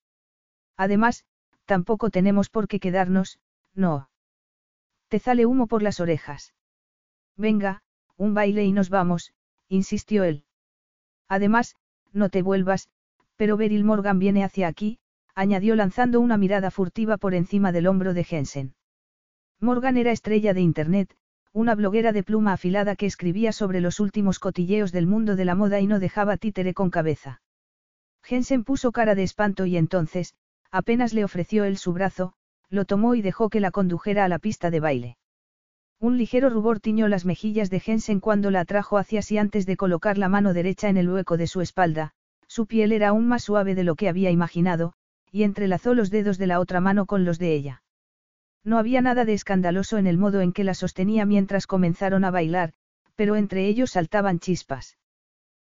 Además, 0.76 1.24
tampoco 1.64 2.10
tenemos 2.10 2.50
por 2.50 2.68
qué 2.68 2.80
quedarnos, 2.80 3.38
no. 3.74 4.08
Te 5.08 5.18
sale 5.18 5.46
humo 5.46 5.66
por 5.66 5.82
las 5.82 6.00
orejas. 6.00 6.54
Venga, 7.36 7.82
un 8.16 8.34
baile 8.34 8.64
y 8.64 8.72
nos 8.72 8.90
vamos, 8.90 9.32
insistió 9.68 10.24
él. 10.24 10.44
Además, 11.28 11.76
no 12.12 12.28
te 12.28 12.42
vuelvas, 12.42 12.88
pero 13.36 13.56
Beryl 13.56 13.84
Morgan 13.84 14.18
viene 14.18 14.44
hacia 14.44 14.68
aquí, 14.68 14.98
añadió 15.34 15.74
lanzando 15.74 16.20
una 16.20 16.36
mirada 16.36 16.70
furtiva 16.70 17.16
por 17.16 17.34
encima 17.34 17.72
del 17.72 17.86
hombro 17.86 18.14
de 18.14 18.24
Jensen. 18.24 18.74
Morgan 19.60 19.96
era 19.96 20.12
estrella 20.12 20.54
de 20.54 20.60
Internet, 20.60 21.16
una 21.52 21.74
bloguera 21.74 22.12
de 22.12 22.22
pluma 22.22 22.52
afilada 22.52 22.96
que 22.96 23.06
escribía 23.06 23.52
sobre 23.52 23.80
los 23.80 24.00
últimos 24.00 24.38
cotilleos 24.38 24.92
del 24.92 25.06
mundo 25.06 25.36
de 25.36 25.44
la 25.44 25.54
moda 25.54 25.80
y 25.80 25.86
no 25.86 25.98
dejaba 25.98 26.36
títere 26.36 26.74
con 26.74 26.90
cabeza. 26.90 27.42
Jensen 28.22 28.64
puso 28.64 28.92
cara 28.92 29.14
de 29.14 29.22
espanto 29.22 29.66
y 29.66 29.76
entonces, 29.76 30.34
apenas 30.74 31.14
le 31.14 31.22
ofreció 31.22 31.62
él 31.62 31.78
su 31.78 31.92
brazo, 31.92 32.32
lo 32.68 32.84
tomó 32.84 33.14
y 33.14 33.22
dejó 33.22 33.48
que 33.48 33.60
la 33.60 33.70
condujera 33.70 34.24
a 34.24 34.28
la 34.28 34.40
pista 34.40 34.72
de 34.72 34.80
baile. 34.80 35.16
Un 36.00 36.18
ligero 36.18 36.50
rubor 36.50 36.80
tiñó 36.80 37.06
las 37.06 37.24
mejillas 37.24 37.70
de 37.70 37.78
Jensen 37.78 38.18
cuando 38.18 38.50
la 38.50 38.60
atrajo 38.60 38.98
hacia 38.98 39.22
sí 39.22 39.38
antes 39.38 39.66
de 39.66 39.76
colocar 39.76 40.18
la 40.18 40.28
mano 40.28 40.52
derecha 40.52 40.88
en 40.88 40.96
el 40.96 41.08
hueco 41.08 41.36
de 41.36 41.46
su 41.46 41.60
espalda, 41.60 42.10
su 42.48 42.66
piel 42.66 42.90
era 42.90 43.10
aún 43.10 43.28
más 43.28 43.44
suave 43.44 43.76
de 43.76 43.84
lo 43.84 43.94
que 43.94 44.08
había 44.08 44.32
imaginado, 44.32 44.94
y 45.30 45.44
entrelazó 45.44 45.94
los 45.94 46.10
dedos 46.10 46.38
de 46.38 46.48
la 46.48 46.58
otra 46.58 46.80
mano 46.80 47.06
con 47.06 47.24
los 47.24 47.38
de 47.38 47.54
ella. 47.54 47.84
No 48.64 48.76
había 48.76 49.00
nada 49.00 49.24
de 49.24 49.34
escandaloso 49.34 49.96
en 49.96 50.08
el 50.08 50.18
modo 50.18 50.40
en 50.40 50.52
que 50.52 50.64
la 50.64 50.74
sostenía 50.74 51.24
mientras 51.24 51.68
comenzaron 51.68 52.24
a 52.24 52.32
bailar, 52.32 52.72
pero 53.14 53.36
entre 53.36 53.68
ellos 53.68 53.92
saltaban 53.92 54.40
chispas. 54.40 54.98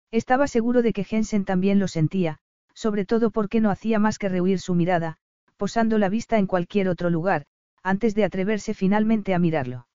Estaba 0.09 0.47
seguro 0.47 0.81
de 0.81 0.93
que 0.93 1.03
Jensen 1.03 1.45
también 1.45 1.77
lo 1.77 1.87
sentía, 1.87 2.39
sobre 2.75 3.05
todo 3.05 3.31
porque 3.31 3.61
no 3.61 3.71
hacía 3.71 3.97
más 3.97 4.19
que 4.19 4.29
rehuir 4.29 4.59
su 4.59 4.75
mirada, 4.75 5.17
posando 5.57 5.97
la 5.97 6.09
vista 6.09 6.37
en 6.37 6.45
cualquier 6.45 6.89
otro 6.89 7.09
lugar, 7.09 7.45
antes 7.81 8.13
de 8.13 8.25
atreverse 8.25 8.73
finalmente 8.73 9.33
a 9.33 9.39
mirarlo. 9.39 9.87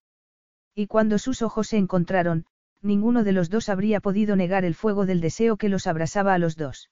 Y 0.74 0.86
cuando 0.86 1.18
sus 1.18 1.42
ojos 1.42 1.68
se 1.68 1.76
encontraron, 1.76 2.46
ninguno 2.82 3.22
de 3.22 3.32
los 3.32 3.50
dos 3.50 3.68
habría 3.68 4.00
podido 4.00 4.34
negar 4.36 4.64
el 4.64 4.74
fuego 4.74 5.06
del 5.06 5.20
deseo 5.20 5.56
que 5.56 5.68
los 5.68 5.86
abrasaba 5.86 6.34
a 6.34 6.38
los 6.38 6.56
dos. 6.56 6.90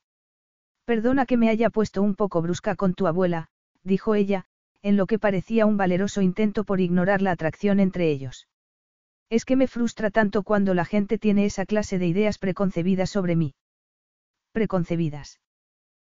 Perdona 0.84 1.26
que 1.26 1.36
me 1.36 1.48
haya 1.48 1.70
puesto 1.70 2.02
un 2.02 2.14
poco 2.14 2.42
brusca 2.42 2.76
con 2.76 2.94
tu 2.94 3.06
abuela, 3.06 3.48
dijo 3.82 4.14
ella, 4.14 4.44
en 4.82 4.96
lo 4.96 5.06
que 5.06 5.18
parecía 5.18 5.66
un 5.66 5.76
valeroso 5.76 6.20
intento 6.20 6.64
por 6.64 6.80
ignorar 6.80 7.22
la 7.22 7.32
atracción 7.32 7.80
entre 7.80 8.10
ellos. 8.10 8.48
Es 9.30 9.44
que 9.44 9.56
me 9.56 9.66
frustra 9.66 10.10
tanto 10.10 10.42
cuando 10.42 10.74
la 10.74 10.84
gente 10.84 11.18
tiene 11.18 11.44
esa 11.44 11.66
clase 11.66 11.98
de 11.98 12.06
ideas 12.06 12.38
preconcebidas 12.38 13.10
sobre 13.10 13.36
mí. 13.36 13.54
Preconcebidas. 14.52 15.40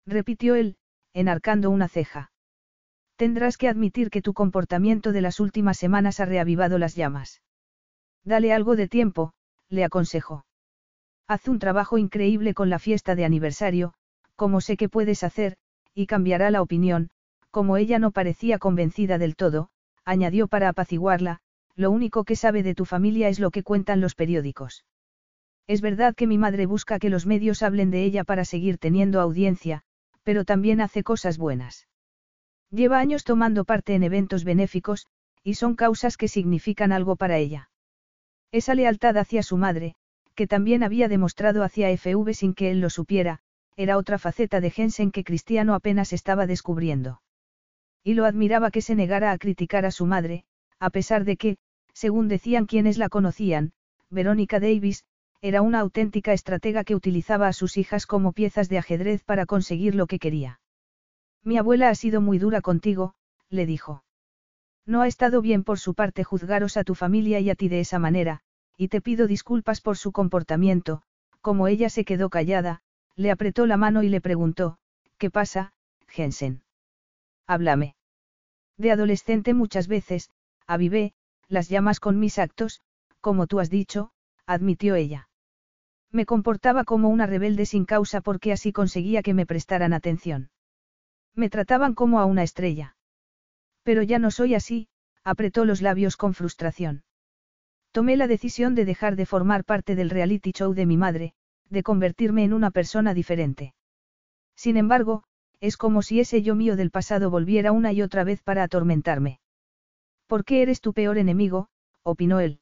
Repitió 0.06 0.54
él, 0.54 0.76
enarcando 1.14 1.70
una 1.70 1.88
ceja. 1.88 2.32
Tendrás 3.16 3.56
que 3.56 3.68
admitir 3.68 4.10
que 4.10 4.22
tu 4.22 4.32
comportamiento 4.32 5.12
de 5.12 5.20
las 5.20 5.38
últimas 5.38 5.78
semanas 5.78 6.18
ha 6.18 6.24
reavivado 6.24 6.78
las 6.78 6.96
llamas. 6.96 7.42
Dale 8.24 8.52
algo 8.52 8.74
de 8.76 8.88
tiempo, 8.88 9.32
le 9.68 9.84
aconsejó. 9.84 10.44
Haz 11.28 11.48
un 11.48 11.58
trabajo 11.58 11.98
increíble 11.98 12.54
con 12.54 12.68
la 12.68 12.78
fiesta 12.78 13.14
de 13.14 13.24
aniversario, 13.24 13.94
como 14.34 14.60
sé 14.60 14.76
que 14.76 14.88
puedes 14.88 15.22
hacer, 15.22 15.56
y 15.94 16.06
cambiará 16.06 16.50
la 16.50 16.62
opinión, 16.62 17.10
como 17.50 17.76
ella 17.76 17.98
no 17.98 18.10
parecía 18.10 18.58
convencida 18.58 19.18
del 19.18 19.36
todo, 19.36 19.68
añadió 20.04 20.48
para 20.48 20.68
apaciguarla, 20.68 21.40
lo 21.76 21.90
único 21.90 22.24
que 22.24 22.36
sabe 22.36 22.62
de 22.62 22.74
tu 22.74 22.84
familia 22.84 23.28
es 23.28 23.38
lo 23.38 23.50
que 23.50 23.62
cuentan 23.62 24.00
los 24.00 24.14
periódicos. 24.14 24.84
Es 25.66 25.80
verdad 25.80 26.14
que 26.14 26.26
mi 26.26 26.38
madre 26.38 26.66
busca 26.66 26.98
que 26.98 27.08
los 27.08 27.26
medios 27.26 27.62
hablen 27.62 27.90
de 27.90 28.04
ella 28.04 28.24
para 28.24 28.44
seguir 28.44 28.78
teniendo 28.78 29.20
audiencia, 29.20 29.84
pero 30.22 30.44
también 30.44 30.80
hace 30.80 31.02
cosas 31.02 31.38
buenas. 31.38 31.88
Lleva 32.70 32.98
años 32.98 33.24
tomando 33.24 33.64
parte 33.64 33.94
en 33.94 34.02
eventos 34.02 34.44
benéficos, 34.44 35.06
y 35.42 35.54
son 35.54 35.74
causas 35.74 36.16
que 36.16 36.28
significan 36.28 36.92
algo 36.92 37.16
para 37.16 37.38
ella. 37.38 37.70
Esa 38.52 38.74
lealtad 38.74 39.16
hacia 39.16 39.42
su 39.42 39.56
madre, 39.56 39.94
que 40.34 40.46
también 40.46 40.82
había 40.82 41.08
demostrado 41.08 41.62
hacia 41.62 41.90
FV 41.90 42.34
sin 42.34 42.54
que 42.54 42.70
él 42.70 42.80
lo 42.80 42.90
supiera, 42.90 43.40
era 43.76 43.96
otra 43.96 44.18
faceta 44.18 44.60
de 44.60 44.70
Jensen 44.70 45.10
que 45.10 45.24
Cristiano 45.24 45.74
apenas 45.74 46.12
estaba 46.12 46.46
descubriendo. 46.46 47.22
Y 48.04 48.14
lo 48.14 48.24
admiraba 48.24 48.70
que 48.70 48.82
se 48.82 48.94
negara 48.94 49.32
a 49.32 49.38
criticar 49.38 49.84
a 49.86 49.90
su 49.90 50.06
madre, 50.06 50.44
a 50.78 50.90
pesar 50.90 51.24
de 51.24 51.36
que, 51.36 51.56
según 51.92 52.28
decían 52.28 52.66
quienes 52.66 52.98
la 52.98 53.08
conocían, 53.08 53.72
Verónica 54.10 54.60
Davis, 54.60 55.04
era 55.42 55.60
una 55.60 55.80
auténtica 55.80 56.32
estratega 56.32 56.84
que 56.84 56.94
utilizaba 56.94 57.48
a 57.48 57.52
sus 57.52 57.76
hijas 57.76 58.06
como 58.06 58.32
piezas 58.32 58.68
de 58.68 58.78
ajedrez 58.78 59.24
para 59.24 59.44
conseguir 59.44 59.96
lo 59.96 60.06
que 60.06 60.20
quería. 60.20 60.60
Mi 61.42 61.58
abuela 61.58 61.88
ha 61.88 61.94
sido 61.96 62.20
muy 62.20 62.38
dura 62.38 62.60
contigo, 62.60 63.14
le 63.50 63.66
dijo. 63.66 64.04
No 64.86 65.02
ha 65.02 65.08
estado 65.08 65.42
bien 65.42 65.64
por 65.64 65.80
su 65.80 65.94
parte 65.94 66.22
juzgaros 66.22 66.76
a 66.76 66.84
tu 66.84 66.94
familia 66.94 67.40
y 67.40 67.50
a 67.50 67.56
ti 67.56 67.68
de 67.68 67.80
esa 67.80 67.98
manera, 67.98 68.40
y 68.76 68.86
te 68.86 69.00
pido 69.00 69.26
disculpas 69.26 69.80
por 69.80 69.96
su 69.96 70.12
comportamiento, 70.12 71.02
como 71.40 71.66
ella 71.66 71.90
se 71.90 72.04
quedó 72.04 72.30
callada, 72.30 72.80
le 73.16 73.32
apretó 73.32 73.66
la 73.66 73.76
mano 73.76 74.04
y 74.04 74.08
le 74.08 74.20
preguntó, 74.20 74.78
¿qué 75.18 75.28
pasa, 75.28 75.72
Jensen? 76.06 76.62
Háblame. 77.48 77.96
De 78.76 78.92
adolescente 78.92 79.54
muchas 79.54 79.88
veces, 79.88 80.30
avivé, 80.68 81.14
las 81.48 81.68
llamas 81.68 81.98
con 81.98 82.20
mis 82.20 82.38
actos, 82.38 82.80
como 83.20 83.48
tú 83.48 83.58
has 83.58 83.70
dicho, 83.70 84.12
admitió 84.46 84.94
ella. 84.94 85.28
Me 86.12 86.26
comportaba 86.26 86.84
como 86.84 87.08
una 87.08 87.26
rebelde 87.26 87.64
sin 87.64 87.86
causa 87.86 88.20
porque 88.20 88.52
así 88.52 88.70
conseguía 88.70 89.22
que 89.22 89.32
me 89.32 89.46
prestaran 89.46 89.94
atención. 89.94 90.50
Me 91.34 91.48
trataban 91.48 91.94
como 91.94 92.20
a 92.20 92.26
una 92.26 92.42
estrella. 92.42 92.96
Pero 93.82 94.02
ya 94.02 94.18
no 94.18 94.30
soy 94.30 94.54
así, 94.54 94.88
apretó 95.24 95.64
los 95.64 95.80
labios 95.80 96.18
con 96.18 96.34
frustración. 96.34 97.04
Tomé 97.92 98.16
la 98.16 98.26
decisión 98.26 98.74
de 98.74 98.84
dejar 98.84 99.16
de 99.16 99.26
formar 99.26 99.64
parte 99.64 99.96
del 99.96 100.10
reality 100.10 100.52
show 100.52 100.74
de 100.74 100.86
mi 100.86 100.96
madre, 100.96 101.32
de 101.70 101.82
convertirme 101.82 102.44
en 102.44 102.52
una 102.52 102.70
persona 102.70 103.14
diferente. 103.14 103.74
Sin 104.54 104.76
embargo, 104.76 105.24
es 105.60 105.76
como 105.76 106.02
si 106.02 106.20
ese 106.20 106.42
yo 106.42 106.54
mío 106.54 106.76
del 106.76 106.90
pasado 106.90 107.30
volviera 107.30 107.72
una 107.72 107.92
y 107.92 108.02
otra 108.02 108.24
vez 108.24 108.42
para 108.42 108.62
atormentarme. 108.62 109.40
¿Por 110.26 110.44
qué 110.44 110.62
eres 110.62 110.80
tu 110.80 110.92
peor 110.92 111.18
enemigo? 111.18 111.68
opinó 112.02 112.40
él. 112.40 112.60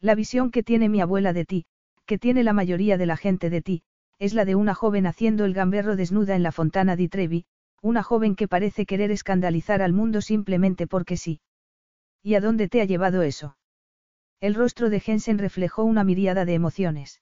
La 0.00 0.14
visión 0.14 0.50
que 0.50 0.62
tiene 0.62 0.88
mi 0.88 1.00
abuela 1.00 1.32
de 1.32 1.44
ti, 1.44 1.66
que 2.08 2.18
tiene 2.18 2.42
la 2.42 2.54
mayoría 2.54 2.96
de 2.96 3.04
la 3.04 3.18
gente 3.18 3.50
de 3.50 3.60
ti, 3.60 3.82
es 4.18 4.32
la 4.32 4.46
de 4.46 4.54
una 4.54 4.74
joven 4.74 5.06
haciendo 5.06 5.44
el 5.44 5.52
gamberro 5.52 5.94
desnuda 5.94 6.34
en 6.34 6.42
la 6.42 6.52
fontana 6.52 6.96
di 6.96 7.06
Trevi, 7.06 7.44
una 7.82 8.02
joven 8.02 8.34
que 8.34 8.48
parece 8.48 8.86
querer 8.86 9.10
escandalizar 9.10 9.82
al 9.82 9.92
mundo 9.92 10.22
simplemente 10.22 10.86
porque 10.86 11.18
sí. 11.18 11.42
¿Y 12.22 12.34
a 12.34 12.40
dónde 12.40 12.68
te 12.68 12.80
ha 12.80 12.86
llevado 12.86 13.20
eso? 13.20 13.58
El 14.40 14.54
rostro 14.54 14.88
de 14.88 15.00
Jensen 15.00 15.38
reflejó 15.38 15.84
una 15.84 16.02
miríada 16.02 16.46
de 16.46 16.54
emociones. 16.54 17.20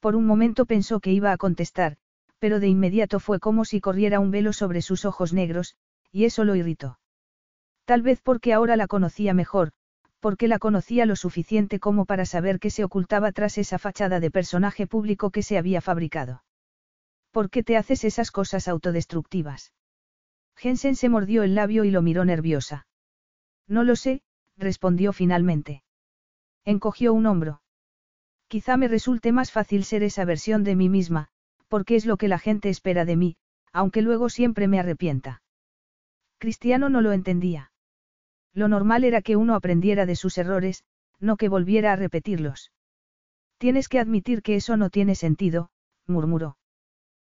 Por 0.00 0.16
un 0.16 0.24
momento 0.24 0.64
pensó 0.64 1.00
que 1.00 1.12
iba 1.12 1.30
a 1.30 1.36
contestar, 1.36 1.98
pero 2.38 2.58
de 2.58 2.68
inmediato 2.68 3.20
fue 3.20 3.38
como 3.38 3.66
si 3.66 3.82
corriera 3.82 4.18
un 4.18 4.30
velo 4.30 4.54
sobre 4.54 4.80
sus 4.80 5.04
ojos 5.04 5.34
negros, 5.34 5.76
y 6.10 6.24
eso 6.24 6.44
lo 6.44 6.56
irritó. 6.56 6.98
Tal 7.84 8.00
vez 8.00 8.22
porque 8.22 8.54
ahora 8.54 8.76
la 8.76 8.86
conocía 8.86 9.34
mejor, 9.34 9.72
porque 10.20 10.48
la 10.48 10.58
conocía 10.58 11.06
lo 11.06 11.16
suficiente 11.16 11.80
como 11.80 12.04
para 12.04 12.26
saber 12.26 12.60
que 12.60 12.70
se 12.70 12.84
ocultaba 12.84 13.32
tras 13.32 13.58
esa 13.58 13.78
fachada 13.78 14.20
de 14.20 14.30
personaje 14.30 14.86
público 14.86 15.30
que 15.30 15.42
se 15.42 15.58
había 15.58 15.80
fabricado. 15.80 16.44
¿Por 17.30 17.50
qué 17.50 17.62
te 17.62 17.76
haces 17.76 18.04
esas 18.04 18.30
cosas 18.30 18.68
autodestructivas? 18.68 19.72
Jensen 20.56 20.94
se 20.94 21.08
mordió 21.08 21.42
el 21.42 21.54
labio 21.54 21.84
y 21.84 21.90
lo 21.90 22.02
miró 22.02 22.24
nerviosa. 22.24 22.86
No 23.66 23.82
lo 23.82 23.96
sé, 23.96 24.22
respondió 24.58 25.12
finalmente. 25.12 25.82
Encogió 26.64 27.14
un 27.14 27.26
hombro. 27.26 27.62
Quizá 28.48 28.76
me 28.76 28.88
resulte 28.88 29.32
más 29.32 29.52
fácil 29.52 29.84
ser 29.84 30.02
esa 30.02 30.24
versión 30.24 30.64
de 30.64 30.76
mí 30.76 30.88
misma, 30.88 31.28
porque 31.68 31.96
es 31.96 32.04
lo 32.04 32.16
que 32.16 32.28
la 32.28 32.38
gente 32.38 32.68
espera 32.68 33.04
de 33.04 33.16
mí, 33.16 33.36
aunque 33.72 34.02
luego 34.02 34.28
siempre 34.28 34.68
me 34.68 34.80
arrepienta. 34.80 35.40
Cristiano 36.38 36.90
no 36.90 37.00
lo 37.00 37.12
entendía. 37.12 37.69
Lo 38.54 38.68
normal 38.68 39.04
era 39.04 39.22
que 39.22 39.36
uno 39.36 39.54
aprendiera 39.54 40.06
de 40.06 40.16
sus 40.16 40.38
errores, 40.38 40.84
no 41.18 41.36
que 41.36 41.48
volviera 41.48 41.92
a 41.92 41.96
repetirlos. 41.96 42.72
Tienes 43.58 43.88
que 43.88 43.98
admitir 43.98 44.42
que 44.42 44.56
eso 44.56 44.76
no 44.76 44.90
tiene 44.90 45.14
sentido, 45.14 45.70
murmuró. 46.06 46.56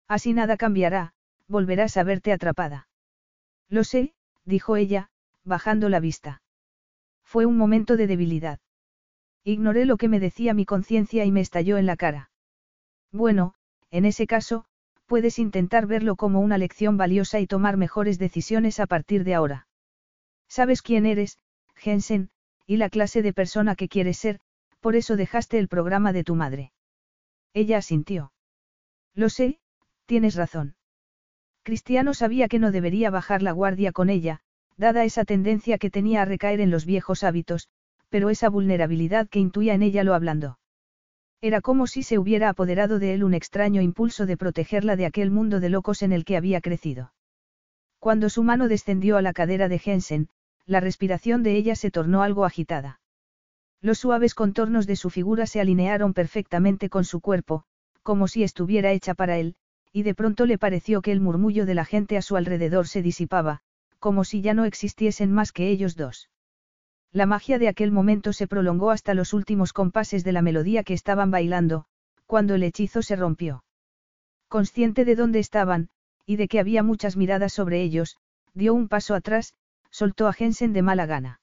Así 0.07 0.33
nada 0.33 0.57
cambiará, 0.57 1.13
volverás 1.47 1.97
a 1.97 2.03
verte 2.03 2.31
atrapada. 2.31 2.87
Lo 3.67 3.83
sé, 3.83 4.13
dijo 4.45 4.75
ella, 4.75 5.09
bajando 5.43 5.89
la 5.89 5.99
vista. 5.99 6.41
Fue 7.23 7.45
un 7.45 7.57
momento 7.57 7.97
de 7.97 8.07
debilidad. 8.07 8.59
Ignoré 9.43 9.85
lo 9.85 9.97
que 9.97 10.07
me 10.07 10.19
decía 10.19 10.53
mi 10.53 10.65
conciencia 10.65 11.25
y 11.25 11.31
me 11.31 11.41
estalló 11.41 11.77
en 11.77 11.85
la 11.85 11.95
cara. 11.95 12.31
Bueno, 13.11 13.53
en 13.91 14.05
ese 14.05 14.27
caso, 14.27 14.65
puedes 15.05 15.39
intentar 15.39 15.87
verlo 15.87 16.15
como 16.15 16.41
una 16.41 16.57
lección 16.57 16.97
valiosa 16.97 17.39
y 17.39 17.47
tomar 17.47 17.77
mejores 17.77 18.19
decisiones 18.19 18.79
a 18.79 18.85
partir 18.85 19.23
de 19.23 19.33
ahora. 19.33 19.68
Sabes 20.49 20.81
quién 20.81 21.05
eres, 21.05 21.37
Jensen, 21.75 22.29
y 22.65 22.77
la 22.77 22.89
clase 22.89 23.21
de 23.21 23.31
persona 23.33 23.75
que 23.75 23.87
quieres 23.87 24.17
ser, 24.17 24.41
por 24.81 24.97
eso 24.97 25.15
dejaste 25.15 25.59
el 25.59 25.69
programa 25.69 26.11
de 26.11 26.25
tu 26.25 26.35
madre. 26.35 26.73
Ella 27.53 27.77
asintió. 27.77 28.33
Lo 29.15 29.29
sé, 29.29 29.59
Tienes 30.09 30.33
razón. 30.33 30.73
Cristiano 31.61 32.15
sabía 32.15 32.47
que 32.47 32.57
no 32.57 32.71
debería 32.71 33.11
bajar 33.11 33.43
la 33.43 33.51
guardia 33.51 33.91
con 33.91 34.09
ella, 34.09 34.39
dada 34.75 35.03
esa 35.03 35.23
tendencia 35.23 35.77
que 35.77 35.91
tenía 35.91 36.23
a 36.23 36.25
recaer 36.25 36.61
en 36.61 36.71
los 36.71 36.83
viejos 36.83 37.23
hábitos, 37.23 37.69
pero 38.09 38.31
esa 38.31 38.49
vulnerabilidad 38.49 39.29
que 39.29 39.37
intuía 39.37 39.75
en 39.75 39.83
ella 39.83 40.03
lo 40.03 40.15
ablandó. 40.15 40.57
Era 41.41 41.61
como 41.61 41.85
si 41.85 42.01
se 42.01 42.17
hubiera 42.17 42.49
apoderado 42.49 42.97
de 42.97 43.13
él 43.13 43.23
un 43.23 43.35
extraño 43.35 43.83
impulso 43.83 44.25
de 44.25 44.35
protegerla 44.35 44.95
de 44.95 45.05
aquel 45.05 45.29
mundo 45.29 45.59
de 45.59 45.69
locos 45.69 46.01
en 46.01 46.11
el 46.11 46.25
que 46.25 46.37
había 46.37 46.59
crecido. 46.59 47.13
Cuando 47.99 48.29
su 48.29 48.41
mano 48.41 48.67
descendió 48.67 49.15
a 49.15 49.21
la 49.21 49.33
cadera 49.33 49.67
de 49.69 49.77
Jensen, 49.77 50.29
la 50.69 50.79
respiración 50.79 51.41
de 51.41 51.55
ella 51.55 51.75
se 51.75 51.89
tornó 51.89 52.21
algo 52.21 52.45
agitada. 52.45 53.01
Los 53.81 53.97
suaves 53.97 54.35
contornos 54.35 54.85
de 54.85 54.95
su 54.95 55.09
figura 55.09 55.47
se 55.47 55.59
alinearon 55.59 56.13
perfectamente 56.13 56.89
con 56.89 57.05
su 57.05 57.21
cuerpo, 57.21 57.63
como 58.03 58.27
si 58.27 58.43
estuviera 58.43 58.91
hecha 58.91 59.15
para 59.15 59.39
él, 59.39 59.55
y 59.91 60.03
de 60.03 60.13
pronto 60.13 60.45
le 60.45 60.59
pareció 60.59 61.01
que 61.01 61.11
el 61.11 61.21
murmullo 61.21 61.65
de 61.65 61.73
la 61.73 61.85
gente 61.85 62.17
a 62.17 62.21
su 62.21 62.37
alrededor 62.37 62.87
se 62.87 63.01
disipaba, 63.01 63.61
como 63.97 64.23
si 64.23 64.41
ya 64.41 64.53
no 64.53 64.65
existiesen 64.65 65.31
más 65.31 65.51
que 65.51 65.69
ellos 65.69 65.95
dos. 65.95 66.29
La 67.11 67.25
magia 67.25 67.57
de 67.57 67.67
aquel 67.67 67.91
momento 67.91 68.31
se 68.31 68.47
prolongó 68.47 68.91
hasta 68.91 69.15
los 69.15 69.33
últimos 69.33 69.73
compases 69.73 70.23
de 70.23 70.33
la 70.33 70.43
melodía 70.43 70.83
que 70.83 70.93
estaban 70.93 71.31
bailando, 71.31 71.85
cuando 72.27 72.53
el 72.53 72.61
hechizo 72.61 73.01
se 73.01 73.15
rompió. 73.15 73.63
Consciente 74.47 75.03
de 75.03 75.15
dónde 75.15 75.39
estaban, 75.39 75.89
y 76.27 76.35
de 76.35 76.47
que 76.47 76.59
había 76.59 76.83
muchas 76.83 77.17
miradas 77.17 77.53
sobre 77.53 77.81
ellos, 77.81 78.17
dio 78.53 78.75
un 78.75 78.87
paso 78.87 79.15
atrás, 79.15 79.55
soltó 79.91 80.27
a 80.27 80.33
Jensen 80.33 80.73
de 80.73 80.81
mala 80.81 81.05
gana. 81.05 81.41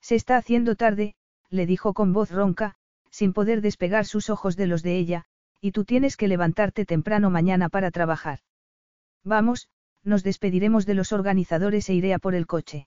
Se 0.00 0.14
está 0.14 0.36
haciendo 0.36 0.76
tarde, 0.76 1.14
le 1.50 1.66
dijo 1.66 1.94
con 1.94 2.12
voz 2.12 2.30
ronca, 2.30 2.76
sin 3.10 3.32
poder 3.32 3.60
despegar 3.60 4.04
sus 4.04 4.30
ojos 4.30 4.56
de 4.56 4.66
los 4.66 4.82
de 4.82 4.96
ella, 4.96 5.24
y 5.60 5.72
tú 5.72 5.84
tienes 5.84 6.16
que 6.16 6.28
levantarte 6.28 6.84
temprano 6.84 7.30
mañana 7.30 7.68
para 7.68 7.90
trabajar. 7.90 8.40
Vamos, 9.24 9.68
nos 10.04 10.22
despediremos 10.22 10.86
de 10.86 10.94
los 10.94 11.12
organizadores 11.12 11.88
e 11.88 11.94
iré 11.94 12.14
a 12.14 12.18
por 12.18 12.34
el 12.34 12.46
coche. 12.46 12.86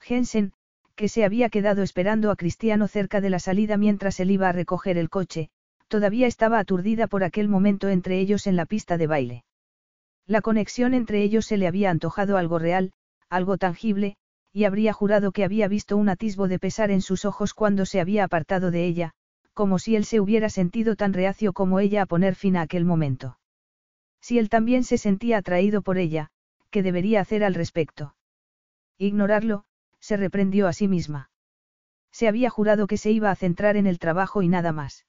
Jensen, 0.00 0.52
que 0.94 1.08
se 1.08 1.24
había 1.24 1.48
quedado 1.48 1.82
esperando 1.82 2.30
a 2.30 2.36
Cristiano 2.36 2.88
cerca 2.88 3.20
de 3.20 3.30
la 3.30 3.38
salida 3.38 3.76
mientras 3.76 4.20
él 4.20 4.30
iba 4.30 4.48
a 4.48 4.52
recoger 4.52 4.98
el 4.98 5.08
coche, 5.08 5.50
todavía 5.88 6.26
estaba 6.26 6.58
aturdida 6.58 7.06
por 7.06 7.24
aquel 7.24 7.48
momento 7.48 7.88
entre 7.88 8.18
ellos 8.18 8.46
en 8.46 8.56
la 8.56 8.66
pista 8.66 8.98
de 8.98 9.06
baile. 9.06 9.44
La 10.26 10.42
conexión 10.42 10.94
entre 10.94 11.22
ellos 11.22 11.46
se 11.46 11.56
le 11.56 11.66
había 11.66 11.90
antojado 11.90 12.36
algo 12.36 12.58
real, 12.58 12.92
algo 13.30 13.58
tangible, 13.58 14.16
y 14.52 14.64
habría 14.64 14.92
jurado 14.92 15.32
que 15.32 15.44
había 15.44 15.68
visto 15.68 15.96
un 15.96 16.08
atisbo 16.08 16.48
de 16.48 16.58
pesar 16.58 16.90
en 16.90 17.02
sus 17.02 17.24
ojos 17.24 17.54
cuando 17.54 17.86
se 17.86 18.00
había 18.00 18.24
apartado 18.24 18.70
de 18.70 18.84
ella, 18.84 19.12
como 19.54 19.78
si 19.78 19.96
él 19.96 20.04
se 20.04 20.20
hubiera 20.20 20.50
sentido 20.50 20.96
tan 20.96 21.12
reacio 21.12 21.52
como 21.52 21.80
ella 21.80 22.02
a 22.02 22.06
poner 22.06 22.34
fin 22.34 22.56
a 22.56 22.62
aquel 22.62 22.84
momento. 22.84 23.38
Si 24.20 24.38
él 24.38 24.48
también 24.48 24.84
se 24.84 24.98
sentía 24.98 25.38
atraído 25.38 25.82
por 25.82 25.98
ella, 25.98 26.30
¿qué 26.70 26.82
debería 26.82 27.20
hacer 27.20 27.44
al 27.44 27.54
respecto? 27.54 28.14
Ignorarlo, 28.98 29.64
se 30.00 30.16
reprendió 30.16 30.66
a 30.66 30.72
sí 30.72 30.88
misma. 30.88 31.30
Se 32.10 32.28
había 32.28 32.50
jurado 32.50 32.86
que 32.86 32.96
se 32.96 33.10
iba 33.10 33.30
a 33.30 33.36
centrar 33.36 33.76
en 33.76 33.86
el 33.86 33.98
trabajo 33.98 34.42
y 34.42 34.48
nada 34.48 34.72
más. 34.72 35.06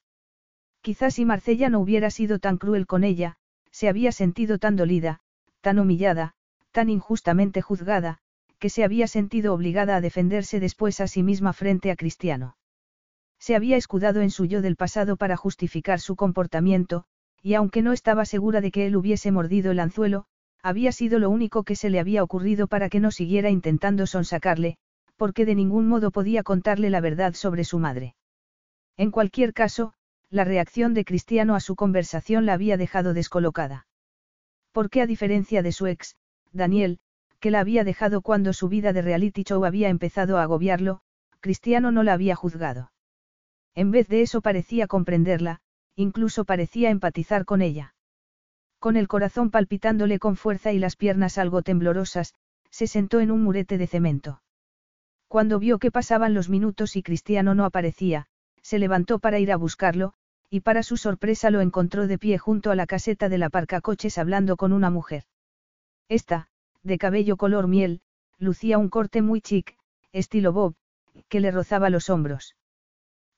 Quizás 0.82 1.16
si 1.16 1.26
Marcella 1.26 1.70
no 1.70 1.80
hubiera 1.80 2.10
sido 2.10 2.40
tan 2.40 2.58
cruel 2.58 2.86
con 2.86 3.04
ella, 3.04 3.38
se 3.72 3.90
había 3.90 4.12
sentido 4.12 4.58
tan 4.58 4.76
dolida, 4.76 5.22
tan 5.62 5.80
humillada, 5.80 6.36
tan 6.72 6.90
injustamente 6.90 7.62
juzgada, 7.62 8.20
que 8.60 8.70
se 8.70 8.84
había 8.84 9.08
sentido 9.08 9.54
obligada 9.54 9.96
a 9.96 10.02
defenderse 10.02 10.60
después 10.60 11.00
a 11.00 11.08
sí 11.08 11.24
misma 11.24 11.54
frente 11.54 11.92
a 11.92 11.96
Cristiano. 11.96 12.58
Se 13.40 13.56
había 13.56 13.78
escudado 13.78 14.22
en 14.22 14.32
su 14.32 14.46
yo 14.46 14.62
del 14.62 14.76
pasado 14.76 15.16
para 15.16 15.38
justificar 15.38 16.00
su 16.00 16.16
comportamiento, 16.16 17.06
y 17.42 17.54
aunque 17.54 17.82
no 17.82 17.94
estaba 17.94 18.26
segura 18.26 18.60
de 18.60 18.72
que 18.72 18.86
él 18.86 18.98
hubiese 18.98 19.32
mordido 19.32 19.72
el 19.72 19.80
anzuelo, 19.80 20.26
había 20.62 20.92
sido 20.92 21.20
lo 21.20 21.30
único 21.30 21.64
que 21.64 21.78
se 21.78 21.90
le 21.90 22.00
había 22.00 22.22
ocurrido 22.22 22.68
para 22.68 22.90
que 22.90 23.00
no 23.00 23.12
siguiera 23.12 23.50
intentando 23.50 24.06
sonsacarle, 24.08 24.78
porque 25.16 25.46
de 25.46 25.56
ningún 25.56 25.88
modo 25.88 26.12
podía 26.12 26.44
contarle 26.44 26.90
la 26.90 27.00
verdad 27.00 27.34
sobre 27.34 27.64
su 27.64 27.80
madre. 27.80 28.16
En 28.98 29.12
cualquier 29.12 29.54
caso, 29.54 29.94
la 30.30 30.44
reacción 30.44 30.94
de 30.94 31.06
Cristiano 31.06 31.56
a 31.56 31.62
su 31.62 31.76
conversación 31.76 32.46
la 32.46 32.54
había 32.54 32.76
dejado 32.76 33.14
descolocada. 33.14 33.88
Porque 34.74 35.02
a 35.02 35.08
diferencia 35.08 35.64
de 35.64 35.72
su 35.72 35.88
ex, 35.88 36.16
Daniel, 36.52 37.00
que 37.40 37.52
la 37.52 37.60
había 37.60 37.84
dejado 37.84 38.22
cuando 38.22 38.54
su 38.54 38.70
vida 38.70 38.94
de 38.94 39.02
reality 39.02 39.44
show 39.44 39.64
había 39.66 39.90
empezado 39.90 40.38
a 40.38 40.44
agobiarlo, 40.44 41.02
Cristiano 41.40 41.92
no 41.92 42.04
la 42.04 42.14
había 42.14 42.36
juzgado. 42.36 42.92
En 43.76 43.92
vez 43.92 44.08
de 44.08 44.22
eso 44.22 44.42
parecía 44.42 44.88
comprenderla, 44.88 45.62
incluso 45.96 46.46
parecía 46.46 46.90
empatizar 46.90 47.46
con 47.46 47.62
ella. 47.62 47.96
Con 48.80 48.98
el 48.98 49.08
corazón 49.08 49.52
palpitándole 49.52 50.20
con 50.20 50.36
fuerza 50.36 50.72
y 50.72 50.80
las 50.80 50.96
piernas 50.96 51.38
algo 51.38 51.62
temblorosas, 51.62 52.34
se 52.70 52.88
sentó 52.88 53.20
en 53.20 53.32
un 53.32 53.44
murete 53.44 53.78
de 53.78 53.88
cemento. 53.88 54.42
Cuando 55.28 55.60
vio 55.60 55.80
que 55.80 55.92
pasaban 55.92 56.34
los 56.34 56.50
minutos 56.50 56.96
y 56.96 57.04
Cristiano 57.04 57.56
no 57.56 57.66
aparecía, 57.66 58.28
se 58.62 58.80
levantó 58.80 59.20
para 59.20 59.40
ir 59.40 59.52
a 59.52 59.58
buscarlo, 59.58 60.14
y 60.50 60.62
para 60.62 60.84
su 60.84 60.98
sorpresa 60.98 61.52
lo 61.52 61.62
encontró 61.62 62.08
de 62.08 62.18
pie 62.18 62.38
junto 62.38 62.72
a 62.72 62.76
la 62.76 62.88
caseta 62.88 63.30
del 63.30 63.44
aparcacoches 63.44 64.18
hablando 64.18 64.58
con 64.58 64.74
una 64.74 64.90
mujer. 64.90 65.24
Esta, 66.10 66.48
de 66.82 66.98
cabello 66.98 67.38
color 67.38 67.68
miel, 67.68 68.02
lucía 68.40 68.80
un 68.80 68.90
corte 68.90 69.22
muy 69.22 69.42
chic, 69.42 69.78
estilo 70.12 70.52
Bob, 70.52 70.76
que 71.28 71.40
le 71.40 71.52
rozaba 71.52 71.92
los 71.92 72.10
hombros. 72.10 72.56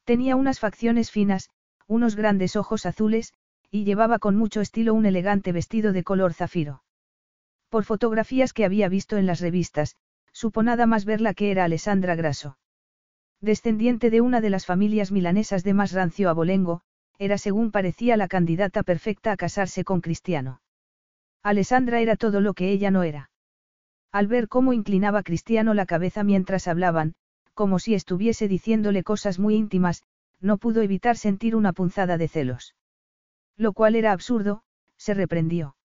Tenía 0.05 0.37
unas 0.37 0.59
facciones 0.59 1.11
finas, 1.11 1.49
unos 1.87 2.15
grandes 2.15 2.55
ojos 2.55 2.85
azules, 2.85 3.33
y 3.69 3.83
llevaba 3.83 4.19
con 4.19 4.37
mucho 4.37 4.61
estilo 4.61 4.93
un 4.93 5.05
elegante 5.05 5.51
vestido 5.51 5.91
de 5.91 6.03
color 6.03 6.33
zafiro. 6.33 6.83
Por 7.69 7.83
fotografías 7.83 8.53
que 8.53 8.65
había 8.65 8.89
visto 8.89 9.17
en 9.17 9.25
las 9.25 9.41
revistas, 9.41 9.95
supo 10.31 10.63
nada 10.63 10.85
más 10.85 11.03
verla 11.03 11.33
que 11.33 11.51
era 11.51 11.65
Alessandra 11.65 12.15
Grasso. 12.15 12.57
Descendiente 13.41 14.09
de 14.09 14.21
una 14.21 14.39
de 14.39 14.49
las 14.49 14.65
familias 14.65 15.11
milanesas 15.11 15.63
de 15.63 15.73
más 15.73 15.91
rancio 15.91 16.29
abolengo, 16.29 16.81
era 17.17 17.37
según 17.37 17.71
parecía 17.71 18.15
la 18.15 18.27
candidata 18.27 18.83
perfecta 18.83 19.33
a 19.33 19.37
casarse 19.37 19.83
con 19.83 19.99
Cristiano. 20.01 20.61
Alessandra 21.43 22.01
era 22.01 22.15
todo 22.15 22.41
lo 22.41 22.53
que 22.53 22.71
ella 22.71 22.91
no 22.91 23.03
era. 23.03 23.31
Al 24.11 24.27
ver 24.27 24.47
cómo 24.47 24.73
inclinaba 24.73 25.23
Cristiano 25.23 25.73
la 25.73 25.85
cabeza 25.85 26.23
mientras 26.23 26.67
hablaban, 26.67 27.15
como 27.53 27.79
si 27.79 27.93
estuviese 27.93 28.47
diciéndole 28.47 29.03
cosas 29.03 29.39
muy 29.39 29.55
íntimas, 29.55 30.03
no 30.39 30.57
pudo 30.57 30.81
evitar 30.81 31.17
sentir 31.17 31.55
una 31.55 31.73
punzada 31.73 32.17
de 32.17 32.27
celos. 32.27 32.75
Lo 33.57 33.73
cual 33.73 33.95
era 33.95 34.11
absurdo, 34.11 34.63
se 34.97 35.13
reprendió. 35.13 35.75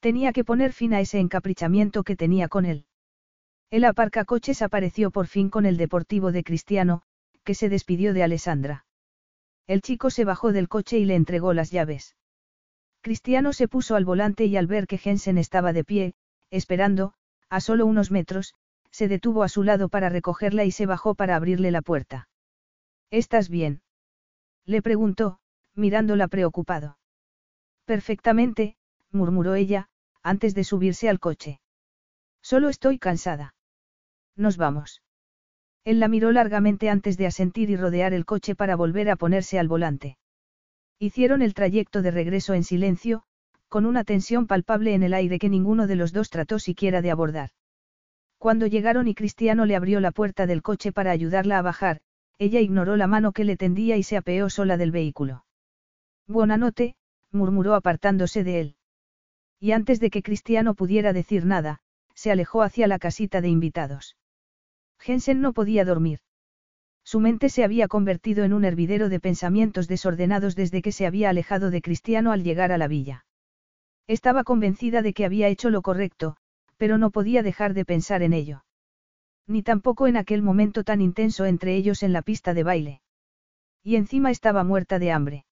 Tenía 0.00 0.32
que 0.32 0.44
poner 0.44 0.72
fin 0.72 0.94
a 0.94 1.00
ese 1.00 1.18
encaprichamiento 1.18 2.04
que 2.04 2.16
tenía 2.16 2.48
con 2.48 2.64
él. 2.64 2.86
El 3.70 3.84
aparcacoches 3.84 4.62
apareció 4.62 5.10
por 5.10 5.26
fin 5.26 5.50
con 5.50 5.66
el 5.66 5.76
deportivo 5.76 6.32
de 6.32 6.44
Cristiano, 6.44 7.02
que 7.44 7.54
se 7.54 7.68
despidió 7.68 8.14
de 8.14 8.22
Alessandra. 8.22 8.86
El 9.66 9.82
chico 9.82 10.10
se 10.10 10.24
bajó 10.24 10.52
del 10.52 10.68
coche 10.68 10.98
y 10.98 11.04
le 11.04 11.14
entregó 11.14 11.52
las 11.52 11.70
llaves. 11.70 12.14
Cristiano 13.08 13.54
se 13.54 13.68
puso 13.68 13.96
al 13.96 14.04
volante 14.04 14.44
y 14.44 14.58
al 14.58 14.66
ver 14.66 14.86
que 14.86 14.98
Jensen 14.98 15.38
estaba 15.38 15.72
de 15.72 15.82
pie, 15.82 16.12
esperando, 16.50 17.14
a 17.48 17.62
solo 17.62 17.86
unos 17.86 18.10
metros, 18.10 18.52
se 18.90 19.08
detuvo 19.08 19.44
a 19.44 19.48
su 19.48 19.62
lado 19.62 19.88
para 19.88 20.10
recogerla 20.10 20.66
y 20.66 20.72
se 20.72 20.84
bajó 20.84 21.14
para 21.14 21.34
abrirle 21.34 21.70
la 21.70 21.80
puerta. 21.80 22.28
¿Estás 23.10 23.48
bien? 23.48 23.80
Le 24.66 24.82
preguntó, 24.82 25.38
mirándola 25.74 26.28
preocupado. 26.28 26.98
Perfectamente, 27.86 28.76
murmuró 29.10 29.54
ella, 29.54 29.88
antes 30.22 30.54
de 30.54 30.64
subirse 30.64 31.08
al 31.08 31.18
coche. 31.18 31.62
Solo 32.42 32.68
estoy 32.68 32.98
cansada. 32.98 33.54
Nos 34.36 34.58
vamos. 34.58 35.00
Él 35.82 35.98
la 35.98 36.08
miró 36.08 36.30
largamente 36.30 36.90
antes 36.90 37.16
de 37.16 37.26
asentir 37.26 37.70
y 37.70 37.76
rodear 37.76 38.12
el 38.12 38.26
coche 38.26 38.54
para 38.54 38.76
volver 38.76 39.08
a 39.08 39.16
ponerse 39.16 39.58
al 39.58 39.66
volante. 39.66 40.18
Hicieron 40.98 41.42
el 41.42 41.54
trayecto 41.54 42.02
de 42.02 42.10
regreso 42.10 42.54
en 42.54 42.64
silencio, 42.64 43.22
con 43.68 43.86
una 43.86 44.02
tensión 44.04 44.46
palpable 44.46 44.94
en 44.94 45.02
el 45.02 45.14
aire 45.14 45.38
que 45.38 45.48
ninguno 45.48 45.86
de 45.86 45.96
los 45.96 46.12
dos 46.12 46.30
trató 46.30 46.58
siquiera 46.58 47.02
de 47.02 47.10
abordar. 47.10 47.50
Cuando 48.38 48.66
llegaron 48.66 49.08
y 49.08 49.14
Cristiano 49.14 49.66
le 49.66 49.76
abrió 49.76 50.00
la 50.00 50.10
puerta 50.10 50.46
del 50.46 50.62
coche 50.62 50.92
para 50.92 51.10
ayudarla 51.10 51.58
a 51.58 51.62
bajar, 51.62 52.00
ella 52.38 52.60
ignoró 52.60 52.96
la 52.96 53.06
mano 53.06 53.32
que 53.32 53.44
le 53.44 53.56
tendía 53.56 53.96
y 53.96 54.02
se 54.02 54.16
apeó 54.16 54.48
sola 54.48 54.76
del 54.76 54.92
vehículo. 54.92 55.44
Buena 56.26 56.56
noche, 56.56 56.94
murmuró 57.32 57.74
apartándose 57.74 58.44
de 58.44 58.60
él. 58.60 58.76
Y 59.60 59.72
antes 59.72 59.98
de 59.98 60.10
que 60.10 60.22
Cristiano 60.22 60.74
pudiera 60.74 61.12
decir 61.12 61.44
nada, 61.44 61.80
se 62.14 62.30
alejó 62.30 62.62
hacia 62.62 62.86
la 62.86 62.98
casita 62.98 63.40
de 63.40 63.48
invitados. 63.48 64.16
Jensen 64.98 65.40
no 65.40 65.52
podía 65.52 65.84
dormir. 65.84 66.20
Su 67.10 67.20
mente 67.20 67.48
se 67.48 67.64
había 67.64 67.88
convertido 67.88 68.44
en 68.44 68.52
un 68.52 68.66
hervidero 68.66 69.08
de 69.08 69.18
pensamientos 69.18 69.88
desordenados 69.88 70.54
desde 70.54 70.82
que 70.82 70.92
se 70.92 71.06
había 71.06 71.30
alejado 71.30 71.70
de 71.70 71.80
Cristiano 71.80 72.32
al 72.32 72.44
llegar 72.44 72.70
a 72.70 72.76
la 72.76 72.86
villa. 72.86 73.24
Estaba 74.06 74.44
convencida 74.44 75.00
de 75.00 75.14
que 75.14 75.24
había 75.24 75.48
hecho 75.48 75.70
lo 75.70 75.80
correcto, 75.80 76.36
pero 76.76 76.98
no 76.98 77.10
podía 77.10 77.42
dejar 77.42 77.72
de 77.72 77.86
pensar 77.86 78.20
en 78.22 78.34
ello. 78.34 78.62
Ni 79.46 79.62
tampoco 79.62 80.06
en 80.06 80.18
aquel 80.18 80.42
momento 80.42 80.84
tan 80.84 81.00
intenso 81.00 81.46
entre 81.46 81.76
ellos 81.76 82.02
en 82.02 82.12
la 82.12 82.20
pista 82.20 82.52
de 82.52 82.62
baile. 82.62 83.00
Y 83.82 83.96
encima 83.96 84.30
estaba 84.30 84.62
muerta 84.62 84.98
de 84.98 85.10
hambre. 85.10 85.46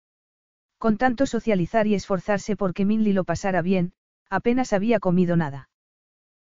Con 0.76 0.98
tanto 0.98 1.24
socializar 1.24 1.86
y 1.86 1.94
esforzarse 1.94 2.54
porque 2.54 2.84
Minli 2.84 3.14
lo 3.14 3.24
pasara 3.24 3.62
bien, 3.62 3.94
apenas 4.28 4.74
había 4.74 5.00
comido 5.00 5.36
nada. 5.36 5.70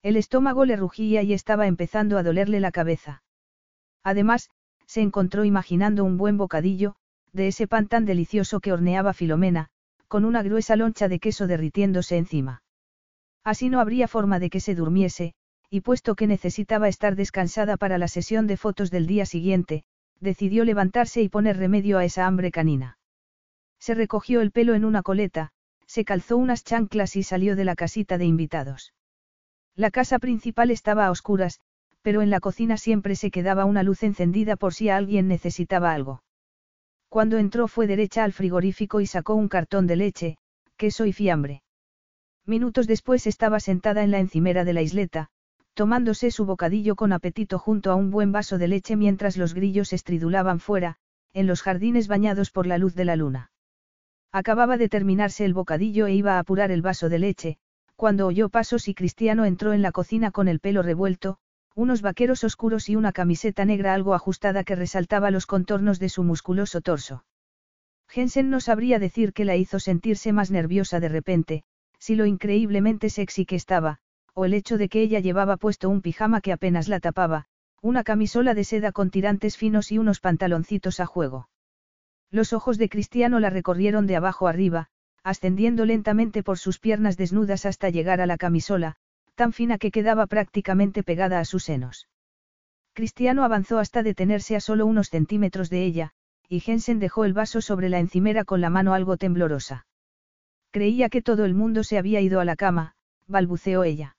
El 0.03 0.19
estómago 0.19 0.67
le 0.67 0.77
rugía 0.77 1.23
y 1.23 1.33
estaba 1.33 1.67
empezando 1.67 2.19
a 2.19 2.23
dolerle 2.23 2.61
la 2.61 2.73
cabeza. 2.73 3.23
Además, 4.05 4.51
se 4.89 5.03
encontró 5.03 5.45
imaginando 5.45 6.03
un 6.03 6.17
buen 6.17 6.39
bocadillo, 6.39 6.97
de 7.33 7.49
ese 7.49 7.69
pan 7.69 7.87
tan 7.89 8.07
delicioso 8.07 8.59
que 8.61 8.73
horneaba 8.73 9.13
Filomena, 9.13 9.69
con 10.09 10.25
una 10.25 10.43
gruesa 10.43 10.77
loncha 10.77 11.09
de 11.09 11.21
queso 11.21 11.47
derritiéndose 11.47 12.17
encima. 12.17 12.63
Así 13.45 13.69
no 13.69 13.81
habría 13.81 14.09
forma 14.09 14.39
de 14.39 14.49
que 14.49 14.61
se 14.61 14.75
durmiese, 14.75 15.35
y 15.71 15.83
puesto 15.83 16.15
que 16.15 16.27
necesitaba 16.27 16.89
estar 16.89 17.17
descansada 17.17 17.77
para 17.77 17.99
la 17.99 18.09
sesión 18.09 18.47
de 18.47 18.57
fotos 18.57 18.91
del 18.91 19.07
día 19.07 19.27
siguiente, 19.27 19.85
decidió 20.21 20.65
levantarse 20.65 21.21
y 21.21 21.29
poner 21.29 21.59
remedio 21.59 21.99
a 21.99 22.05
esa 22.05 22.27
hambre 22.27 22.51
canina. 22.51 22.99
Se 23.79 23.95
recogió 23.95 24.41
el 24.41 24.51
pelo 24.51 24.75
en 24.75 24.87
una 24.87 25.03
coleta, 25.03 25.53
se 25.87 26.07
calzó 26.07 26.39
unas 26.39 26.65
chanclas 26.65 27.15
y 27.15 27.23
salió 27.23 27.57
de 27.57 27.65
la 27.67 27.77
casita 27.77 28.17
de 28.17 28.25
invitados. 28.25 28.95
La 29.77 29.91
casa 29.91 30.19
principal 30.19 30.71
estaba 30.71 31.07
a 31.07 31.11
oscuras, 31.11 31.61
pero 32.03 32.23
en 32.23 32.31
la 32.31 32.41
cocina 32.41 32.77
siempre 32.77 33.17
se 33.17 33.31
quedaba 33.31 33.65
una 33.65 33.83
luz 33.83 34.03
encendida 34.03 34.57
por 34.57 34.75
si 34.75 34.89
alguien 34.89 35.29
necesitaba 35.29 35.93
algo. 35.93 36.23
Cuando 37.09 37.39
entró 37.39 37.69
fue 37.69 37.87
derecha 37.87 38.25
al 38.25 38.33
frigorífico 38.33 39.01
y 39.01 39.07
sacó 39.07 39.35
un 39.35 39.49
cartón 39.49 39.87
de 39.87 39.97
leche, 39.97 40.39
queso 40.77 41.07
y 41.07 41.13
fiambre. 41.13 41.63
Minutos 42.47 42.87
después 42.87 43.27
estaba 43.27 43.61
sentada 43.61 44.03
en 44.03 44.11
la 44.11 44.21
encimera 44.21 44.65
de 44.65 44.73
la 44.73 44.83
isleta, 44.83 45.29
tomándose 45.75 46.31
su 46.31 46.45
bocadillo 46.45 46.97
con 46.97 47.13
apetito 47.13 47.59
junto 47.59 47.91
a 47.91 47.95
un 47.95 48.11
buen 48.11 48.33
vaso 48.33 48.59
de 48.59 48.69
leche 48.69 48.97
mientras 48.97 49.37
los 49.37 49.55
grillos 49.55 49.93
estridulaban 49.93 50.61
fuera, 50.61 50.97
en 51.33 51.47
los 51.47 51.63
jardines 51.63 52.09
bañados 52.09 52.51
por 52.51 52.67
la 52.67 52.79
luz 52.79 52.95
de 52.95 53.05
la 53.05 53.17
luna. 53.17 53.51
Acababa 54.33 54.77
de 54.77 54.89
terminarse 54.89 55.45
el 55.45 55.55
bocadillo 55.55 56.07
e 56.07 56.15
iba 56.15 56.35
a 56.35 56.41
apurar 56.41 56.71
el 56.71 56.83
vaso 56.83 57.09
de 57.09 57.19
leche, 57.19 57.59
cuando 57.97 58.27
oyó 58.27 58.49
pasos 58.49 58.89
y 58.89 58.95
Cristiano 58.95 59.45
entró 59.45 59.73
en 59.73 59.83
la 59.83 59.93
cocina 59.93 60.31
con 60.31 60.49
el 60.49 60.61
pelo 60.61 60.83
revuelto, 60.83 61.39
unos 61.79 62.03
vaqueros 62.03 62.43
oscuros 62.43 62.89
y 62.89 62.97
una 62.97 63.13
camiseta 63.13 63.65
negra 63.65 63.95
algo 63.95 64.13
ajustada 64.13 64.65
que 64.65 64.75
resaltaba 64.75 65.31
los 65.31 65.47
contornos 65.47 66.01
de 66.01 66.09
su 66.09 66.25
musculoso 66.25 66.81
torso. 66.81 67.25
Jensen 68.09 68.51
no 68.51 68.59
sabría 68.59 68.99
decir 68.99 69.33
qué 69.33 69.45
la 69.45 69.55
hizo 69.55 69.79
sentirse 69.79 70.33
más 70.33 70.51
nerviosa 70.51 70.99
de 70.99 71.09
repente, 71.09 71.63
si 72.01 72.17
lo 72.17 72.27
increíblemente 72.27 73.11
sexy 73.11 73.47
que 73.47 73.55
estaba, 73.55 74.01
o 74.35 74.45
el 74.45 74.55
hecho 74.55 74.77
de 74.77 74.89
que 74.89 75.03
ella 75.03 75.21
llevaba 75.21 75.57
puesto 75.57 75.89
un 75.89 76.03
pijama 76.03 76.41
que 76.41 76.53
apenas 76.53 76.89
la 76.89 76.99
tapaba, 76.99 77.45
una 77.81 78.03
camisola 78.03 78.55
de 78.55 78.65
seda 78.65 78.91
con 78.91 79.11
tirantes 79.11 79.57
finos 79.57 79.93
y 79.93 79.99
unos 79.99 80.19
pantaloncitos 80.19 80.99
a 80.99 81.07
juego. 81.07 81.49
Los 82.33 82.53
ojos 82.53 82.77
de 82.79 82.89
Cristiano 82.89 83.39
la 83.39 83.51
recorrieron 83.51 84.09
de 84.09 84.17
abajo 84.17 84.49
arriba, 84.49 84.89
ascendiendo 85.23 85.85
lentamente 85.85 86.43
por 86.43 86.59
sus 86.59 86.81
piernas 86.81 87.17
desnudas 87.17 87.67
hasta 87.67 87.89
llegar 87.89 88.21
a 88.21 88.27
la 88.27 88.37
camisola, 88.37 88.97
tan 89.39 89.53
fina 89.53 89.79
que 89.79 89.93
quedaba 89.93 90.27
prácticamente 90.27 91.05
pegada 91.05 91.39
a 91.39 91.45
sus 91.45 91.63
senos. 91.63 92.09
Cristiano 92.93 93.45
avanzó 93.45 93.79
hasta 93.79 94.03
detenerse 94.03 94.57
a 94.57 94.61
solo 94.61 94.85
unos 94.85 95.11
centímetros 95.11 95.71
de 95.71 95.85
ella, 95.85 96.11
y 96.49 96.59
Jensen 96.59 96.99
dejó 96.99 97.25
el 97.25 97.35
vaso 97.35 97.61
sobre 97.61 97.89
la 97.89 98.01
encimera 98.01 98.45
con 98.45 98.61
la 98.61 98.69
mano 98.69 98.95
algo 98.95 99.17
temblorosa. 99.17 99.87
Creía 100.73 101.09
que 101.09 101.23
todo 101.23 101.45
el 101.45 101.55
mundo 101.55 101.85
se 101.85 101.99
había 101.99 102.21
ido 102.21 102.41
a 102.41 102.45
la 102.45 102.57
cama, 102.57 102.97
balbuceó 103.29 103.85
ella. 103.85 104.17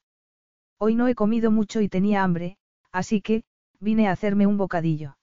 Hoy 0.78 0.96
no 0.96 1.10
he 1.10 1.16
comido 1.16 1.52
mucho 1.52 1.82
y 1.82 1.90
tenía 1.90 2.24
hambre, 2.24 2.56
así 2.94 3.20
que, 3.20 3.44
vine 3.82 4.08
a 4.08 4.14
hacerme 4.14 4.48
un 4.48 4.56
bocadillo. 4.56 5.18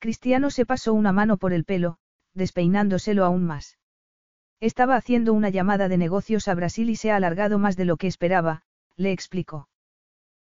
Cristiano 0.00 0.50
se 0.50 0.66
pasó 0.66 0.92
una 0.92 1.12
mano 1.12 1.36
por 1.36 1.52
el 1.52 1.64
pelo, 1.64 1.98
despeinándoselo 2.34 3.24
aún 3.24 3.44
más. 3.44 3.78
Estaba 4.58 4.96
haciendo 4.96 5.34
una 5.34 5.50
llamada 5.50 5.88
de 5.88 5.98
negocios 5.98 6.48
a 6.48 6.54
Brasil 6.56 6.90
y 6.90 6.96
se 6.96 7.12
ha 7.12 7.16
alargado 7.16 7.60
más 7.60 7.76
de 7.76 7.84
lo 7.84 7.96
que 7.96 8.08
esperaba, 8.08 8.62
le 8.96 9.12
explicó. 9.12 9.68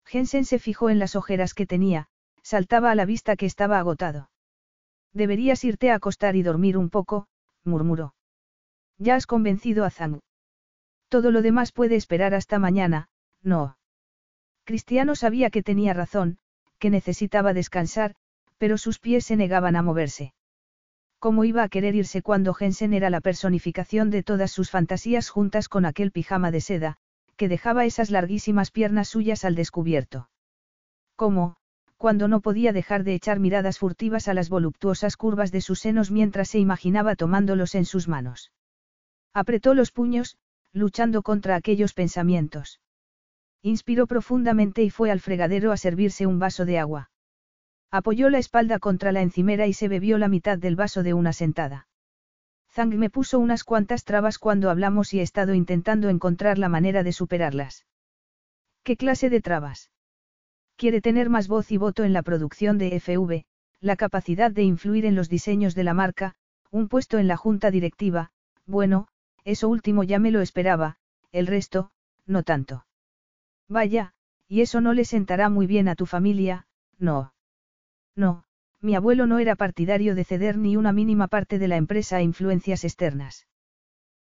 Jensen 0.06 0.46
se 0.46 0.60
fijó 0.60 0.90
en 0.90 1.00
las 1.00 1.16
ojeras 1.16 1.54
que 1.54 1.66
tenía, 1.66 2.08
saltaba 2.42 2.92
a 2.92 2.96
la 2.96 3.06
vista 3.06 3.36
que 3.36 3.46
estaba 3.46 3.80
agotado. 3.80 4.30
Deberías 5.14 5.64
irte 5.64 5.92
a 5.92 5.96
acostar 5.96 6.36
y 6.36 6.44
dormir 6.44 6.78
un 6.78 6.90
poco, 6.90 7.28
murmuró. 7.64 8.16
Ya 8.98 9.16
has 9.16 9.28
convencido 9.28 9.86
a 9.86 9.90
Zhang. 9.90 10.20
Todo 11.10 11.32
lo 11.32 11.42
demás 11.42 11.72
puede 11.72 11.96
esperar 11.96 12.34
hasta 12.34 12.60
mañana, 12.60 13.10
no. 13.42 13.78
Cristiano 14.64 15.16
sabía 15.16 15.50
que 15.50 15.64
tenía 15.64 15.94
razón, 15.94 16.38
que 16.78 16.90
necesitaba 16.90 17.54
descansar, 17.54 18.16
pero 18.58 18.78
sus 18.78 19.00
pies 19.00 19.26
se 19.26 19.36
negaban 19.36 19.76
a 19.76 19.82
moverse. 19.82 20.34
¿Cómo 21.18 21.44
iba 21.44 21.64
a 21.64 21.70
querer 21.70 21.96
irse 21.96 22.22
cuando 22.22 22.54
Jensen 22.54 22.94
era 22.94 23.10
la 23.10 23.22
personificación 23.22 24.10
de 24.10 24.24
todas 24.24 24.52
sus 24.52 24.70
fantasías 24.70 25.30
juntas 25.30 25.68
con 25.68 25.86
aquel 25.86 26.12
pijama 26.12 26.52
de 26.52 26.62
seda, 26.62 26.98
que 27.40 27.48
dejaba 27.48 27.86
esas 27.86 28.11
larguísimas 28.11 28.70
piernas 28.70 29.07
suyas 29.07 29.45
al 29.45 29.56
descubierto? 29.56 30.30
¿Cómo, 31.16 31.56
cuando 31.95 32.28
no 32.28 32.41
podía 32.41 32.74
dejar 32.74 33.06
de 33.06 33.14
echar 33.14 33.40
miradas 33.40 33.80
furtivas 33.80 34.28
a 34.28 34.34
las 34.34 34.49
voluptuosas 34.49 35.16
curvas 35.16 35.49
de 35.53 35.61
sus 35.61 35.80
senos 35.80 36.11
mientras 36.11 36.49
se 36.49 36.60
imaginaba 36.60 37.16
tomándolos 37.16 37.76
en 37.76 37.86
sus 37.86 38.10
manos? 38.10 38.52
Apretó 39.34 39.74
los 39.74 39.94
puños, 39.94 40.38
luchando 40.74 41.22
contra 41.22 41.56
aquellos 41.56 41.94
pensamientos. 41.94 42.82
Inspiró 43.61 44.06
profundamente 44.06 44.84
y 44.84 44.90
fue 44.90 45.10
al 45.10 45.22
fregadero 45.22 45.72
a 45.72 45.78
servirse 45.78 46.26
un 46.26 46.40
vaso 46.40 46.66
de 46.66 46.78
agua. 46.78 47.10
Apoyó 47.90 48.30
la 48.30 48.40
espalda 48.40 48.80
contra 48.80 49.14
la 49.14 49.22
encimera 49.22 49.66
y 49.66 49.72
se 49.72 49.88
bebió 49.88 50.18
la 50.18 50.28
mitad 50.28 50.57
del 50.57 50.76
vaso 50.76 51.03
de 51.03 51.14
una 51.14 51.32
sentada. 51.32 51.88
Zhang 52.74 52.96
me 52.98 53.10
puso 53.10 53.40
unas 53.40 53.64
cuantas 53.64 54.04
trabas 54.04 54.38
cuando 54.38 54.70
hablamos 54.70 55.14
y 55.14 55.20
he 55.20 55.24
estado 55.24 55.54
intentando 55.54 56.10
encontrar 56.10 56.58
la 56.58 56.70
manera 56.70 57.04
de 57.04 57.14
superarlas. 57.14 57.86
¿Qué 58.84 58.96
clase 58.96 59.30
de 59.30 59.41
trabas? 59.41 59.91
Quiere 60.76 61.02
tener 61.02 61.30
más 61.30 61.48
voz 61.48 61.72
y 61.72 61.78
voto 61.78 62.04
en 62.04 62.14
la 62.14 62.24
producción 62.24 62.78
de 62.78 62.96
FV, 62.96 63.46
la 63.82 63.96
capacidad 63.96 64.52
de 64.52 64.64
influir 64.64 65.06
en 65.06 65.16
los 65.16 65.30
diseños 65.30 65.76
de 65.76 65.84
la 65.84 65.94
marca, 65.94 66.36
un 66.72 66.88
puesto 66.88 67.18
en 67.18 67.28
la 67.28 67.38
junta 67.38 67.72
directiva, 67.72 68.32
bueno, 68.66 69.08
eso 69.44 69.68
último 69.68 70.04
ya 70.04 70.20
me 70.20 70.32
lo 70.32 70.41
esperaba, 70.41 70.98
el 71.32 71.48
resto, 71.48 71.91
no 72.26 72.44
tanto. 72.44 72.86
Vaya, 73.68 74.14
y 74.48 74.62
eso 74.62 74.80
no 74.82 74.94
le 74.94 75.06
sentará 75.06 75.50
muy 75.50 75.68
bien 75.68 75.88
a 75.88 75.96
tu 75.96 76.06
familia, 76.06 76.68
no. 76.98 77.34
No, 78.16 78.44
mi 78.81 78.95
abuelo 78.95 79.27
no 79.27 79.39
era 79.39 79.56
partidario 79.56 80.15
de 80.15 80.23
ceder 80.23 80.57
ni 80.57 80.77
una 80.77 80.93
mínima 80.93 81.27
parte 81.27 81.60
de 81.60 81.68
la 81.68 81.77
empresa 81.77 82.18
a 82.18 82.22
influencias 82.22 82.84
externas. 82.84 83.47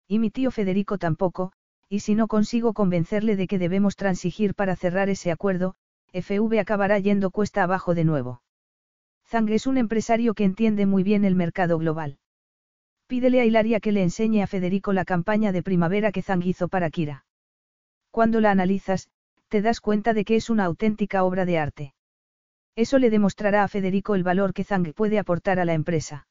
Y 0.08 0.18
mi 0.18 0.30
tío 0.30 0.50
Federico 0.50 0.98
tampoco, 0.98 1.52
y 1.88 2.00
si 2.00 2.14
no 2.14 2.28
consigo 2.28 2.74
convencerle 2.74 3.36
de 3.36 3.46
que 3.46 3.58
debemos 3.58 3.96
transigir 3.96 4.54
para 4.54 4.76
cerrar 4.76 5.08
ese 5.08 5.30
acuerdo, 5.30 5.74
FV 6.12 6.58
acabará 6.58 6.98
yendo 6.98 7.30
cuesta 7.30 7.62
abajo 7.62 7.94
de 7.94 8.04
nuevo. 8.04 8.42
Zhang 9.30 9.48
es 9.50 9.66
un 9.66 9.78
empresario 9.78 10.34
que 10.34 10.44
entiende 10.44 10.86
muy 10.86 11.02
bien 11.02 11.24
el 11.24 11.34
mercado 11.34 11.78
global. 11.78 12.18
Pídele 13.06 13.40
a 13.40 13.44
Hilaria 13.44 13.80
que 13.80 13.92
le 13.92 14.02
enseñe 14.02 14.42
a 14.42 14.46
Federico 14.46 14.92
la 14.92 15.04
campaña 15.04 15.52
de 15.52 15.62
primavera 15.62 16.12
que 16.12 16.22
Zhang 16.22 16.42
hizo 16.42 16.68
para 16.68 16.90
Kira. 16.90 17.24
Cuando 18.10 18.40
la 18.40 18.50
analizas, 18.50 19.08
te 19.48 19.62
das 19.62 19.80
cuenta 19.80 20.14
de 20.14 20.24
que 20.24 20.36
es 20.36 20.50
una 20.50 20.64
auténtica 20.64 21.24
obra 21.24 21.44
de 21.44 21.58
arte. 21.58 21.94
Eso 22.78 23.00
le 23.00 23.10
demostrará 23.10 23.64
a 23.64 23.68
Federico 23.68 24.14
el 24.14 24.22
valor 24.22 24.54
que 24.54 24.62
Zhang 24.62 24.92
puede 24.94 25.18
aportar 25.18 25.58
a 25.58 25.64
la 25.64 25.74
empresa. 25.74 26.28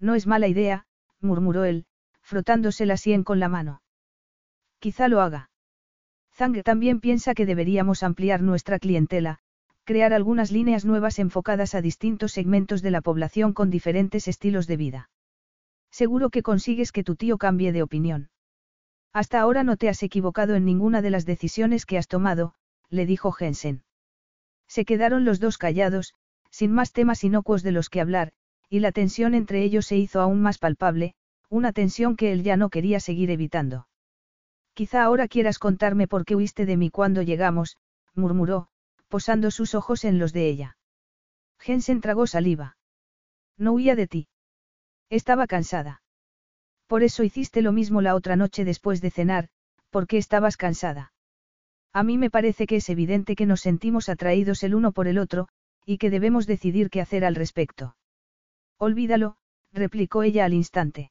No 0.00 0.16
es 0.16 0.26
mala 0.26 0.48
idea, 0.48 0.84
murmuró 1.20 1.62
él, 1.62 1.84
frotándose 2.22 2.86
la 2.86 2.96
sien 2.96 3.22
con 3.22 3.38
la 3.38 3.48
mano. 3.48 3.80
Quizá 4.80 5.06
lo 5.06 5.20
haga. 5.20 5.52
Zhang 6.36 6.60
también 6.64 6.98
piensa 6.98 7.34
que 7.34 7.46
deberíamos 7.46 8.02
ampliar 8.02 8.42
nuestra 8.42 8.80
clientela, 8.80 9.38
crear 9.84 10.12
algunas 10.12 10.50
líneas 10.50 10.84
nuevas 10.84 11.20
enfocadas 11.20 11.76
a 11.76 11.82
distintos 11.82 12.32
segmentos 12.32 12.82
de 12.82 12.90
la 12.90 13.00
población 13.00 13.52
con 13.52 13.70
diferentes 13.70 14.26
estilos 14.26 14.66
de 14.66 14.76
vida. 14.76 15.10
Seguro 15.92 16.30
que 16.30 16.42
consigues 16.42 16.90
que 16.90 17.04
tu 17.04 17.14
tío 17.14 17.38
cambie 17.38 17.70
de 17.70 17.84
opinión. 17.84 18.28
Hasta 19.12 19.38
ahora 19.38 19.62
no 19.62 19.76
te 19.76 19.88
has 19.88 20.02
equivocado 20.02 20.56
en 20.56 20.64
ninguna 20.64 21.00
de 21.00 21.10
las 21.10 21.26
decisiones 21.26 21.86
que 21.86 21.96
has 21.96 22.08
tomado, 22.08 22.54
le 22.88 23.06
dijo 23.06 23.30
Jensen. 23.30 23.84
Se 24.70 24.84
quedaron 24.84 25.24
los 25.24 25.40
dos 25.40 25.58
callados, 25.58 26.14
sin 26.48 26.70
más 26.70 26.92
temas 26.92 27.24
inocuos 27.24 27.64
de 27.64 27.72
los 27.72 27.88
que 27.88 28.00
hablar, 28.00 28.30
y 28.68 28.78
la 28.78 28.92
tensión 28.92 29.34
entre 29.34 29.64
ellos 29.64 29.84
se 29.84 29.96
hizo 29.96 30.20
aún 30.20 30.40
más 30.40 30.58
palpable, 30.58 31.16
una 31.48 31.72
tensión 31.72 32.14
que 32.14 32.30
él 32.30 32.44
ya 32.44 32.56
no 32.56 32.70
quería 32.70 33.00
seguir 33.00 33.32
evitando. 33.32 33.88
Quizá 34.72 35.02
ahora 35.02 35.26
quieras 35.26 35.58
contarme 35.58 36.06
por 36.06 36.24
qué 36.24 36.36
huiste 36.36 36.66
de 36.66 36.76
mí 36.76 36.88
cuando 36.88 37.22
llegamos, 37.22 37.78
murmuró, 38.14 38.68
posando 39.08 39.50
sus 39.50 39.74
ojos 39.74 40.04
en 40.04 40.20
los 40.20 40.32
de 40.32 40.48
ella. 40.48 40.76
Jensen 41.58 42.00
tragó 42.00 42.28
saliva. 42.28 42.76
No 43.58 43.72
huía 43.72 43.96
de 43.96 44.06
ti. 44.06 44.28
Estaba 45.10 45.48
cansada. 45.48 46.02
Por 46.86 47.02
eso 47.02 47.24
hiciste 47.24 47.60
lo 47.60 47.72
mismo 47.72 48.02
la 48.02 48.14
otra 48.14 48.36
noche 48.36 48.64
después 48.64 49.00
de 49.00 49.10
cenar, 49.10 49.48
porque 49.90 50.16
estabas 50.16 50.56
cansada. 50.56 51.12
A 51.92 52.02
mí 52.02 52.18
me 52.18 52.30
parece 52.30 52.66
que 52.66 52.76
es 52.76 52.88
evidente 52.88 53.34
que 53.34 53.46
nos 53.46 53.60
sentimos 53.60 54.08
atraídos 54.08 54.62
el 54.62 54.74
uno 54.74 54.92
por 54.92 55.08
el 55.08 55.18
otro, 55.18 55.48
y 55.84 55.98
que 55.98 56.10
debemos 56.10 56.46
decidir 56.46 56.90
qué 56.90 57.00
hacer 57.00 57.24
al 57.24 57.34
respecto. 57.34 57.96
Olvídalo, 58.78 59.36
replicó 59.72 60.22
ella 60.22 60.44
al 60.44 60.54
instante. 60.54 61.10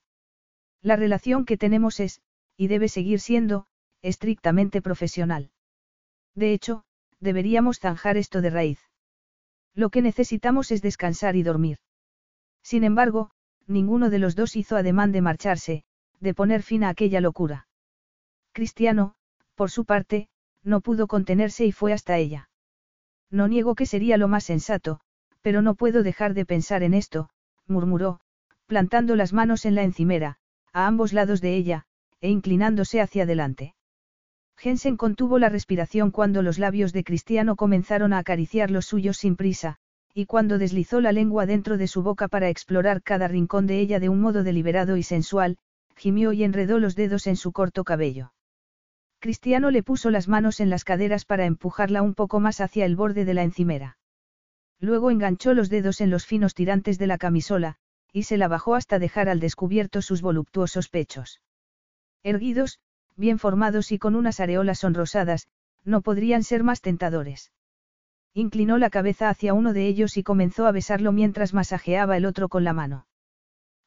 La 0.81 0.95
relación 0.95 1.45
que 1.45 1.57
tenemos 1.57 1.99
es, 1.99 2.21
y 2.55 2.67
debe 2.67 2.87
seguir 2.87 3.19
siendo, 3.19 3.65
estrictamente 4.01 4.81
profesional. 4.81 5.51
De 6.35 6.53
hecho, 6.53 6.83
deberíamos 7.19 7.79
zanjar 7.79 8.15
esto 8.15 8.41
de 8.41 8.49
raíz. 8.49 8.79
Lo 9.75 9.89
que 9.89 10.01
necesitamos 10.01 10.71
es 10.71 10.81
descansar 10.81 11.35
y 11.35 11.43
dormir. 11.43 11.79
Sin 12.63 12.83
embargo, 12.83 13.31
ninguno 13.67 14.09
de 14.09 14.19
los 14.19 14.35
dos 14.35 14.55
hizo 14.55 14.77
ademán 14.77 15.11
de 15.11 15.21
marcharse, 15.21 15.83
de 16.19 16.33
poner 16.33 16.63
fin 16.63 16.83
a 16.83 16.89
aquella 16.89 17.21
locura. 17.21 17.67
Cristiano, 18.53 19.15
por 19.55 19.71
su 19.71 19.85
parte, 19.85 20.29
no 20.63 20.81
pudo 20.81 21.07
contenerse 21.07 21.65
y 21.65 21.71
fue 21.71 21.93
hasta 21.93 22.17
ella. 22.17 22.49
No 23.29 23.47
niego 23.47 23.75
que 23.75 23.85
sería 23.85 24.17
lo 24.17 24.27
más 24.27 24.43
sensato, 24.43 24.99
pero 25.41 25.61
no 25.61 25.75
puedo 25.75 26.03
dejar 26.03 26.33
de 26.33 26.45
pensar 26.45 26.83
en 26.83 26.93
esto, 26.93 27.29
murmuró, 27.67 28.19
plantando 28.65 29.15
las 29.15 29.33
manos 29.33 29.65
en 29.65 29.75
la 29.75 29.83
encimera, 29.83 30.37
a 30.73 30.87
ambos 30.87 31.13
lados 31.13 31.41
de 31.41 31.55
ella, 31.55 31.85
e 32.21 32.29
inclinándose 32.29 33.01
hacia 33.01 33.23
adelante. 33.23 33.75
Jensen 34.57 34.97
contuvo 34.97 35.39
la 35.39 35.49
respiración 35.49 36.11
cuando 36.11 36.41
los 36.41 36.59
labios 36.59 36.91
de 36.91 37.03
Cristiano 37.03 37.55
comenzaron 37.55 38.11
a 38.11 38.17
acariciar 38.17 38.71
los 38.71 38.85
suyos 38.85 39.17
sin 39.17 39.37
prisa, 39.37 39.77
y 40.13 40.25
cuando 40.25 40.57
deslizó 40.57 40.99
la 40.99 41.13
lengua 41.13 41.45
dentro 41.45 41.77
de 41.77 41.87
su 41.87 42.03
boca 42.03 42.27
para 42.27 42.49
explorar 42.49 43.01
cada 43.01 43.27
rincón 43.27 43.67
de 43.67 43.79
ella 43.79 43.99
de 43.99 44.09
un 44.09 44.19
modo 44.19 44.43
deliberado 44.43 44.97
y 44.97 45.03
sensual, 45.03 45.57
gimió 45.95 46.33
y 46.33 46.43
enredó 46.43 46.79
los 46.79 46.95
dedos 46.95 47.27
en 47.27 47.37
su 47.37 47.51
corto 47.53 47.83
cabello. 47.83 48.33
Cristiano 49.19 49.69
le 49.69 49.83
puso 49.83 50.11
las 50.11 50.29
manos 50.29 50.61
en 50.61 50.69
las 50.69 50.85
caderas 50.85 51.25
para 51.25 51.45
empujarla 51.45 52.01
un 52.01 52.15
poco 52.15 52.39
más 52.39 52.61
hacia 52.61 52.85
el 52.85 52.95
borde 52.95 53.25
de 53.25 53.33
la 53.33 53.43
encimera. 53.43 53.97
Luego 54.79 55.11
enganchó 55.11 55.53
los 55.53 55.69
dedos 55.69 55.99
en 55.99 56.09
los 56.09 56.25
finos 56.25 56.53
tirantes 56.53 56.97
de 56.97 57.07
la 57.07 57.17
camisola, 57.17 57.75
y 58.13 58.23
se 58.23 58.37
la 58.37 58.47
bajó 58.47 58.75
hasta 58.75 58.97
dejar 58.97 59.27
al 59.27 59.41
descubierto 59.41 60.01
sus 60.01 60.21
voluptuosos 60.21 60.87
pechos. 60.87 61.41
Erguidos, 62.23 62.79
bien 63.17 63.39
formados 63.39 63.91
y 63.91 63.99
con 63.99 64.15
unas 64.15 64.39
areolas 64.39 64.79
sonrosadas, 64.79 65.47
no 65.83 66.01
podrían 66.01 66.43
ser 66.43 66.63
más 66.63 66.79
tentadores. 66.79 67.51
Inclinó 68.33 68.77
la 68.77 68.89
cabeza 68.89 69.29
hacia 69.29 69.53
uno 69.53 69.73
de 69.73 69.87
ellos 69.87 70.15
y 70.15 70.23
comenzó 70.23 70.65
a 70.65 70.71
besarlo 70.71 71.11
mientras 71.11 71.53
masajeaba 71.53 72.15
el 72.15 72.25
otro 72.25 72.47
con 72.47 72.63
la 72.63 72.73
mano. 72.73 73.05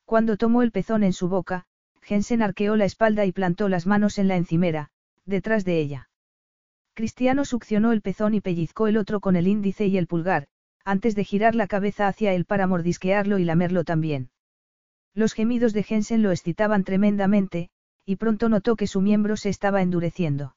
Cuando 0.04 0.36
tomó 0.36 0.62
el 0.62 0.72
pezón 0.72 1.04
en 1.04 1.14
su 1.14 1.28
boca, 1.28 1.64
Jensen 2.02 2.42
arqueó 2.42 2.76
la 2.76 2.84
espalda 2.84 3.24
y 3.24 3.32
plantó 3.32 3.68
las 3.68 3.86
manos 3.86 4.18
en 4.18 4.28
la 4.28 4.36
encimera, 4.36 4.90
detrás 5.26 5.64
de 5.64 5.80
ella. 5.80 6.08
Cristiano 6.94 7.44
succionó 7.44 7.92
el 7.92 8.02
pezón 8.02 8.34
y 8.34 8.40
pellizcó 8.40 8.86
el 8.86 8.96
otro 8.96 9.20
con 9.20 9.36
el 9.36 9.46
índice 9.46 9.86
y 9.86 9.96
el 9.96 10.06
pulgar, 10.06 10.48
antes 10.84 11.14
de 11.14 11.24
girar 11.24 11.54
la 11.54 11.66
cabeza 11.66 12.08
hacia 12.08 12.34
él 12.34 12.44
para 12.44 12.66
mordisquearlo 12.66 13.38
y 13.38 13.44
lamerlo 13.44 13.84
también. 13.84 14.30
Los 15.14 15.32
gemidos 15.32 15.72
de 15.72 15.82
Jensen 15.82 16.22
lo 16.22 16.30
excitaban 16.30 16.84
tremendamente, 16.84 17.70
y 18.04 18.16
pronto 18.16 18.48
notó 18.48 18.76
que 18.76 18.86
su 18.86 19.00
miembro 19.00 19.36
se 19.36 19.48
estaba 19.48 19.82
endureciendo. 19.82 20.56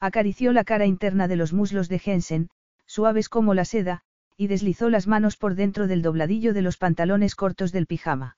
Acarició 0.00 0.52
la 0.52 0.64
cara 0.64 0.86
interna 0.86 1.28
de 1.28 1.36
los 1.36 1.52
muslos 1.52 1.88
de 1.88 1.98
Jensen, 1.98 2.48
suaves 2.86 3.28
como 3.28 3.54
la 3.54 3.64
seda, 3.64 4.02
y 4.36 4.48
deslizó 4.48 4.90
las 4.90 5.06
manos 5.06 5.36
por 5.36 5.54
dentro 5.54 5.86
del 5.86 6.02
dobladillo 6.02 6.52
de 6.52 6.62
los 6.62 6.76
pantalones 6.76 7.34
cortos 7.34 7.72
del 7.72 7.86
pijama. 7.86 8.36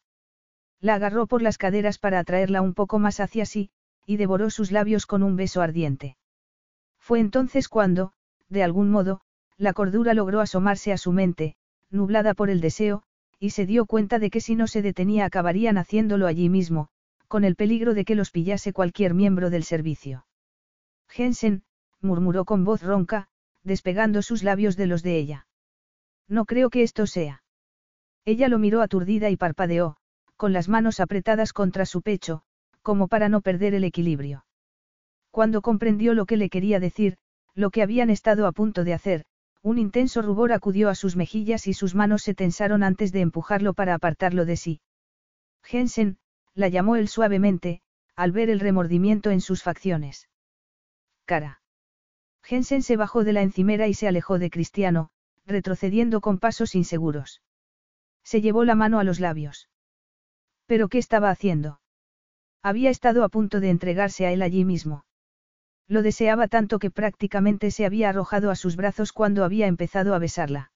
La 0.80 0.94
agarró 0.94 1.26
por 1.26 1.40
las 1.42 1.56
caderas 1.56 1.98
para 1.98 2.18
atraerla 2.18 2.60
un 2.60 2.74
poco 2.74 2.98
más 2.98 3.20
hacia 3.20 3.46
sí, 3.46 3.70
y 4.06 4.16
devoró 4.16 4.50
sus 4.50 4.70
labios 4.70 5.04
con 5.04 5.22
un 5.22 5.36
beso 5.36 5.60
ardiente. 5.60 6.16
Fue 6.98 7.20
entonces 7.20 7.68
cuando, 7.68 8.12
de 8.48 8.62
algún 8.62 8.90
modo, 8.90 9.20
la 9.58 9.72
cordura 9.72 10.14
logró 10.14 10.40
asomarse 10.40 10.92
a 10.92 10.98
su 10.98 11.12
mente, 11.12 11.56
nublada 11.90 12.34
por 12.34 12.48
el 12.48 12.60
deseo, 12.60 13.02
y 13.38 13.50
se 13.50 13.66
dio 13.66 13.86
cuenta 13.86 14.18
de 14.18 14.30
que 14.30 14.40
si 14.40 14.54
no 14.54 14.66
se 14.66 14.82
detenía 14.82 15.24
acabarían 15.24 15.76
haciéndolo 15.78 16.26
allí 16.26 16.48
mismo, 16.48 16.88
con 17.28 17.44
el 17.44 17.56
peligro 17.56 17.94
de 17.94 18.04
que 18.04 18.14
los 18.14 18.30
pillase 18.30 18.72
cualquier 18.72 19.14
miembro 19.14 19.50
del 19.50 19.64
servicio. 19.64 20.26
Jensen, 21.08 21.62
murmuró 22.00 22.44
con 22.44 22.64
voz 22.64 22.82
ronca, 22.82 23.28
despegando 23.62 24.22
sus 24.22 24.42
labios 24.42 24.76
de 24.76 24.86
los 24.86 25.02
de 25.02 25.18
ella. 25.18 25.46
No 26.28 26.44
creo 26.44 26.70
que 26.70 26.82
esto 26.82 27.06
sea. 27.06 27.42
Ella 28.24 28.48
lo 28.48 28.58
miró 28.58 28.82
aturdida 28.82 29.30
y 29.30 29.36
parpadeó, 29.36 29.96
con 30.36 30.52
las 30.52 30.68
manos 30.68 31.00
apretadas 31.00 31.52
contra 31.52 31.86
su 31.86 32.02
pecho, 32.02 32.42
como 32.86 33.08
para 33.08 33.28
no 33.28 33.40
perder 33.40 33.74
el 33.74 33.82
equilibrio. 33.82 34.46
Cuando 35.32 35.60
comprendió 35.60 36.14
lo 36.14 36.24
que 36.24 36.36
le 36.36 36.48
quería 36.48 36.78
decir, 36.78 37.16
lo 37.52 37.70
que 37.70 37.82
habían 37.82 38.10
estado 38.10 38.46
a 38.46 38.52
punto 38.52 38.84
de 38.84 38.94
hacer, 38.94 39.24
un 39.60 39.76
intenso 39.78 40.22
rubor 40.22 40.52
acudió 40.52 40.88
a 40.88 40.94
sus 40.94 41.16
mejillas 41.16 41.66
y 41.66 41.74
sus 41.74 41.96
manos 41.96 42.22
se 42.22 42.32
tensaron 42.32 42.84
antes 42.84 43.10
de 43.10 43.22
empujarlo 43.22 43.74
para 43.74 43.94
apartarlo 43.94 44.44
de 44.44 44.56
sí. 44.56 44.80
Jensen, 45.64 46.18
la 46.54 46.68
llamó 46.68 46.94
él 46.94 47.08
suavemente, 47.08 47.80
al 48.14 48.30
ver 48.30 48.50
el 48.50 48.60
remordimiento 48.60 49.32
en 49.32 49.40
sus 49.40 49.64
facciones. 49.64 50.28
Cara. 51.24 51.60
Jensen 52.44 52.84
se 52.84 52.96
bajó 52.96 53.24
de 53.24 53.32
la 53.32 53.42
encimera 53.42 53.88
y 53.88 53.94
se 53.94 54.06
alejó 54.06 54.38
de 54.38 54.48
Cristiano, 54.48 55.10
retrocediendo 55.44 56.20
con 56.20 56.38
pasos 56.38 56.76
inseguros. 56.76 57.42
Se 58.22 58.40
llevó 58.40 58.62
la 58.62 58.76
mano 58.76 59.00
a 59.00 59.04
los 59.04 59.18
labios. 59.18 59.68
¿Pero 60.66 60.88
qué 60.88 60.98
estaba 60.98 61.30
haciendo? 61.30 61.80
Había 62.66 62.90
estado 62.90 63.22
a 63.22 63.28
punto 63.28 63.60
de 63.60 63.70
entregarse 63.70 64.26
a 64.26 64.32
él 64.32 64.42
allí 64.42 64.64
mismo. 64.64 65.04
Lo 65.86 66.02
deseaba 66.02 66.48
tanto 66.48 66.80
que 66.80 66.90
prácticamente 66.90 67.70
se 67.70 67.86
había 67.86 68.08
arrojado 68.08 68.50
a 68.50 68.56
sus 68.56 68.74
brazos 68.74 69.12
cuando 69.12 69.44
había 69.44 69.68
empezado 69.68 70.16
a 70.16 70.18
besarla. 70.18 70.72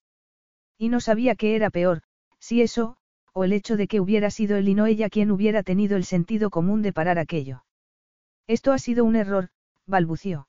Y 0.77 0.87
no 0.87 1.01
sabía 1.01 1.35
qué 1.35 1.53
era 1.53 1.69
peor, 1.69 2.03
si 2.39 2.61
eso, 2.61 2.95
o 3.33 3.43
el 3.43 3.51
hecho 3.51 3.75
de 3.75 3.89
que 3.89 3.99
hubiera 3.99 4.31
sido 4.31 4.55
él 4.55 4.69
y 4.69 4.73
no 4.73 4.85
ella 4.85 5.09
quien 5.09 5.31
hubiera 5.31 5.63
tenido 5.63 5.97
el 5.97 6.05
sentido 6.05 6.49
común 6.49 6.81
de 6.81 6.93
parar 6.93 7.19
aquello. 7.19 7.65
Esto 8.47 8.71
ha 8.71 8.79
sido 8.79 9.03
un 9.03 9.17
error, 9.17 9.49
balbució. 9.85 10.47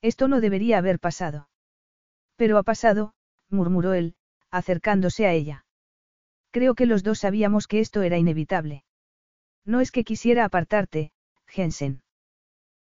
Esto 0.00 0.28
no 0.28 0.40
debería 0.40 0.78
haber 0.78 1.00
pasado. 1.00 1.48
Pero 2.36 2.56
ha 2.56 2.62
pasado, 2.62 3.14
murmuró 3.50 3.94
él, 3.94 4.14
acercándose 4.52 5.26
a 5.26 5.32
ella. 5.32 5.64
Creo 6.52 6.76
que 6.76 6.86
los 6.86 7.02
dos 7.02 7.18
sabíamos 7.18 7.66
que 7.66 7.80
esto 7.80 8.02
era 8.02 8.16
inevitable. 8.16 8.84
No 9.64 9.80
es 9.80 9.90
que 9.90 10.04
quisiera 10.04 10.44
apartarte, 10.44 11.12
Jensen. 11.46 12.02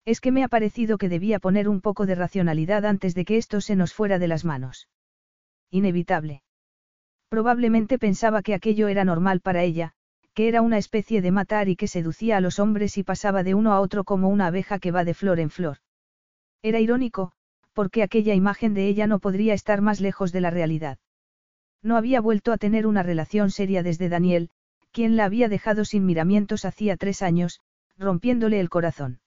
Es 0.04 0.20
que 0.20 0.32
me 0.32 0.42
ha 0.44 0.48
parecido 0.48 0.98
que 0.98 1.08
debía 1.08 1.38
poner 1.38 1.68
un 1.68 1.80
poco 1.80 2.06
de 2.06 2.14
racionalidad 2.14 2.86
antes 2.86 3.14
de 3.14 3.24
que 3.24 3.36
esto 3.36 3.60
se 3.60 3.76
nos 3.76 3.92
fuera 3.92 4.18
de 4.18 4.28
las 4.28 4.44
manos. 4.44 4.88
Inevitable. 5.70 6.42
Probablemente 7.28 7.98
pensaba 7.98 8.42
que 8.42 8.54
aquello 8.54 8.88
era 8.88 9.04
normal 9.04 9.40
para 9.40 9.62
ella, 9.62 9.92
que 10.34 10.48
era 10.48 10.62
una 10.62 10.78
especie 10.78 11.22
de 11.22 11.30
matar 11.30 11.68
y 11.68 11.76
que 11.76 11.86
seducía 11.86 12.38
a 12.38 12.40
los 12.40 12.58
hombres 12.58 12.96
y 12.98 13.02
pasaba 13.02 13.42
de 13.42 13.54
uno 13.54 13.72
a 13.72 13.80
otro 13.80 14.04
como 14.04 14.28
una 14.28 14.46
abeja 14.46 14.78
que 14.78 14.90
va 14.90 15.04
de 15.04 15.14
flor 15.14 15.38
en 15.38 15.50
flor. 15.50 15.78
Era 16.62 16.80
irónico, 16.80 17.32
porque 17.72 18.02
aquella 18.02 18.34
imagen 18.34 18.74
de 18.74 18.88
ella 18.88 19.06
no 19.06 19.18
podría 19.18 19.54
estar 19.54 19.80
más 19.80 20.00
lejos 20.00 20.32
de 20.32 20.40
la 20.40 20.50
realidad. 20.50 20.98
No 21.82 21.96
había 21.96 22.20
vuelto 22.20 22.52
a 22.52 22.58
tener 22.58 22.86
una 22.86 23.02
relación 23.02 23.50
seria 23.50 23.82
desde 23.82 24.08
Daniel, 24.08 24.50
quien 24.92 25.16
la 25.16 25.24
había 25.24 25.48
dejado 25.48 25.84
sin 25.84 26.04
miramientos 26.04 26.64
hacía 26.64 26.96
tres 26.96 27.22
años, 27.22 27.60
rompiéndole 27.96 28.60
el 28.60 28.68
corazón. 28.68 29.20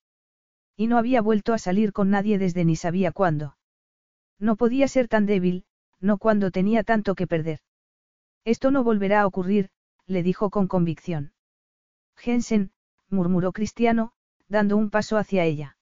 Y 0.76 0.88
no 0.88 0.98
había 0.98 1.22
vuelto 1.22 1.54
a 1.54 1.58
salir 1.58 1.94
con 1.94 2.10
nadie 2.10 2.38
desde 2.38 2.66
ni 2.66 2.76
sabía 2.76 3.12
cuándo. 3.12 3.58
No 4.40 4.56
podía 4.56 4.88
ser 4.88 5.08
tan 5.08 5.26
débil, 5.26 5.66
no 6.00 6.18
cuando 6.18 6.52
tenía 6.52 6.84
tanto 6.84 7.16
que 7.16 7.28
perder. 7.28 7.60
Esto 8.46 8.72
no 8.72 8.84
volverá 8.84 9.22
a 9.22 9.28
ocurrir, 9.28 9.70
le 10.06 10.24
dijo 10.24 10.50
con 10.50 10.68
convicción. 10.68 11.34
Jensen, 12.18 12.72
murmuró 13.10 13.54
Cristiano, 13.54 14.12
dando 14.48 14.76
un 14.76 14.90
paso 14.90 15.18
hacia 15.18 15.46
ella. 15.46 15.78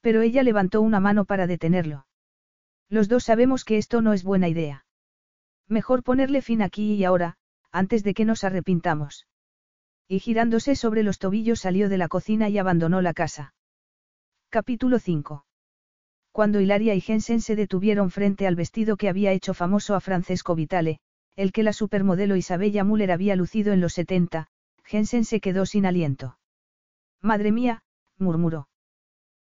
Pero 0.00 0.22
ella 0.22 0.42
levantó 0.42 0.82
una 0.82 1.00
mano 1.00 1.24
para 1.24 1.46
detenerlo. 1.46 2.06
Los 2.88 3.08
dos 3.08 3.24
sabemos 3.24 3.64
que 3.64 3.78
esto 3.78 4.02
no 4.02 4.12
es 4.12 4.24
buena 4.24 4.48
idea. 4.48 4.84
Mejor 5.68 6.02
ponerle 6.02 6.42
fin 6.42 6.62
aquí 6.62 6.94
y 6.94 7.04
ahora, 7.04 7.38
antes 7.72 8.02
de 8.02 8.14
que 8.14 8.24
nos 8.24 8.44
arrepintamos. 8.44 9.26
Y 10.08 10.18
girándose 10.18 10.74
sobre 10.74 11.02
los 11.02 11.18
tobillos 11.18 11.60
salió 11.60 11.88
de 11.88 11.98
la 11.98 12.08
cocina 12.08 12.48
y 12.48 12.58
abandonó 12.58 13.00
la 13.00 13.14
casa. 13.14 13.54
Capítulo 14.48 14.98
5. 14.98 15.44
Cuando 16.32 16.60
Hilaria 16.60 16.94
y 16.94 17.00
Jensen 17.00 17.40
se 17.40 17.56
detuvieron 17.56 18.10
frente 18.10 18.46
al 18.46 18.56
vestido 18.56 18.96
que 18.96 19.08
había 19.08 19.32
hecho 19.32 19.54
famoso 19.54 19.94
a 19.94 20.00
Francesco 20.00 20.54
Vitale, 20.54 21.00
el 21.36 21.52
que 21.52 21.62
la 21.62 21.72
supermodelo 21.72 22.36
Isabella 22.36 22.84
Müller 22.84 23.12
había 23.12 23.36
lucido 23.36 23.72
en 23.72 23.80
los 23.80 23.94
70, 23.94 24.48
Jensen 24.84 25.24
se 25.24 25.40
quedó 25.40 25.66
sin 25.66 25.86
aliento. 25.86 26.38
Madre 27.20 27.52
mía, 27.52 27.82
murmuró. 28.18 28.68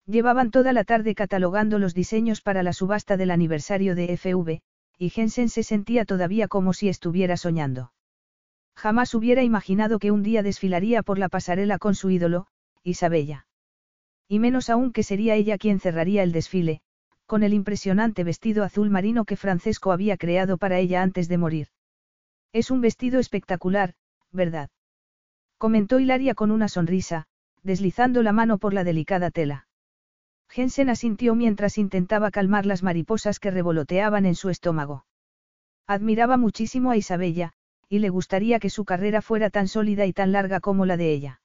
Llevaban 0.06 0.50
toda 0.50 0.72
la 0.72 0.84
tarde 0.84 1.14
catalogando 1.14 1.78
los 1.78 1.94
diseños 1.94 2.42
para 2.42 2.62
la 2.62 2.74
subasta 2.74 3.16
del 3.16 3.30
aniversario 3.30 3.94
de 3.94 4.16
FV, 4.16 4.60
y 4.98 5.10
Jensen 5.10 5.48
se 5.48 5.62
sentía 5.62 6.04
todavía 6.04 6.48
como 6.48 6.72
si 6.72 6.88
estuviera 6.88 7.36
soñando. 7.36 7.93
Jamás 8.76 9.14
hubiera 9.14 9.42
imaginado 9.42 9.98
que 9.98 10.10
un 10.10 10.22
día 10.22 10.42
desfilaría 10.42 11.02
por 11.02 11.18
la 11.18 11.28
pasarela 11.28 11.78
con 11.78 11.94
su 11.94 12.10
ídolo, 12.10 12.46
Isabella. 12.82 13.46
Y 14.28 14.38
menos 14.38 14.70
aún 14.70 14.92
que 14.92 15.02
sería 15.02 15.34
ella 15.34 15.58
quien 15.58 15.80
cerraría 15.80 16.22
el 16.22 16.32
desfile, 16.32 16.80
con 17.26 17.42
el 17.42 17.54
impresionante 17.54 18.24
vestido 18.24 18.64
azul 18.64 18.90
marino 18.90 19.24
que 19.24 19.36
Francesco 19.36 19.92
había 19.92 20.16
creado 20.16 20.58
para 20.58 20.78
ella 20.78 21.02
antes 21.02 21.28
de 21.28 21.38
morir. 21.38 21.68
Es 22.52 22.70
un 22.70 22.80
vestido 22.80 23.20
espectacular, 23.20 23.94
¿verdad? 24.30 24.70
Comentó 25.58 25.98
Hilaria 25.98 26.34
con 26.34 26.50
una 26.50 26.68
sonrisa, 26.68 27.26
deslizando 27.62 28.22
la 28.22 28.32
mano 28.32 28.58
por 28.58 28.74
la 28.74 28.84
delicada 28.84 29.30
tela. 29.30 29.66
Jensen 30.48 30.90
asintió 30.90 31.34
mientras 31.34 31.78
intentaba 31.78 32.30
calmar 32.30 32.66
las 32.66 32.82
mariposas 32.82 33.40
que 33.40 33.50
revoloteaban 33.50 34.26
en 34.26 34.34
su 34.34 34.50
estómago. 34.50 35.06
Admiraba 35.86 36.36
muchísimo 36.36 36.90
a 36.90 36.96
Isabella, 36.96 37.54
y 37.88 37.98
le 37.98 38.08
gustaría 38.08 38.58
que 38.58 38.70
su 38.70 38.84
carrera 38.84 39.22
fuera 39.22 39.50
tan 39.50 39.68
sólida 39.68 40.06
y 40.06 40.12
tan 40.12 40.32
larga 40.32 40.60
como 40.60 40.86
la 40.86 40.96
de 40.96 41.12
ella. 41.12 41.40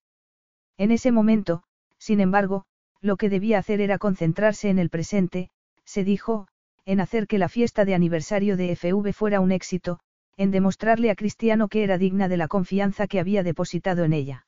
En 0.78 0.92
ese 0.92 1.12
momento, 1.12 1.64
sin 1.98 2.22
embargo, 2.22 2.66
lo 3.02 3.18
que 3.18 3.30
debía 3.30 3.60
hacer 3.60 3.82
era 3.82 3.98
concentrarse 3.98 4.70
en 4.70 4.80
el 4.80 4.90
presente, 4.90 5.50
se 5.86 6.04
dijo, 6.04 6.48
en 6.86 7.00
hacer 7.00 7.28
que 7.28 7.38
la 7.38 7.50
fiesta 7.50 7.86
de 7.86 7.96
aniversario 7.96 8.58
de 8.58 8.76
FV 8.76 9.14
fuera 9.14 9.40
un 9.42 9.52
éxito, 9.52 10.00
en 10.38 10.52
demostrarle 10.52 11.12
a 11.12 11.16
Cristiano 11.16 11.68
que 11.68 11.84
era 11.84 11.98
digna 11.98 12.28
de 12.28 12.38
la 12.38 12.48
confianza 12.48 13.08
que 13.08 13.20
había 13.20 13.44
depositado 13.44 14.04
en 14.06 14.14
ella. 14.14 14.48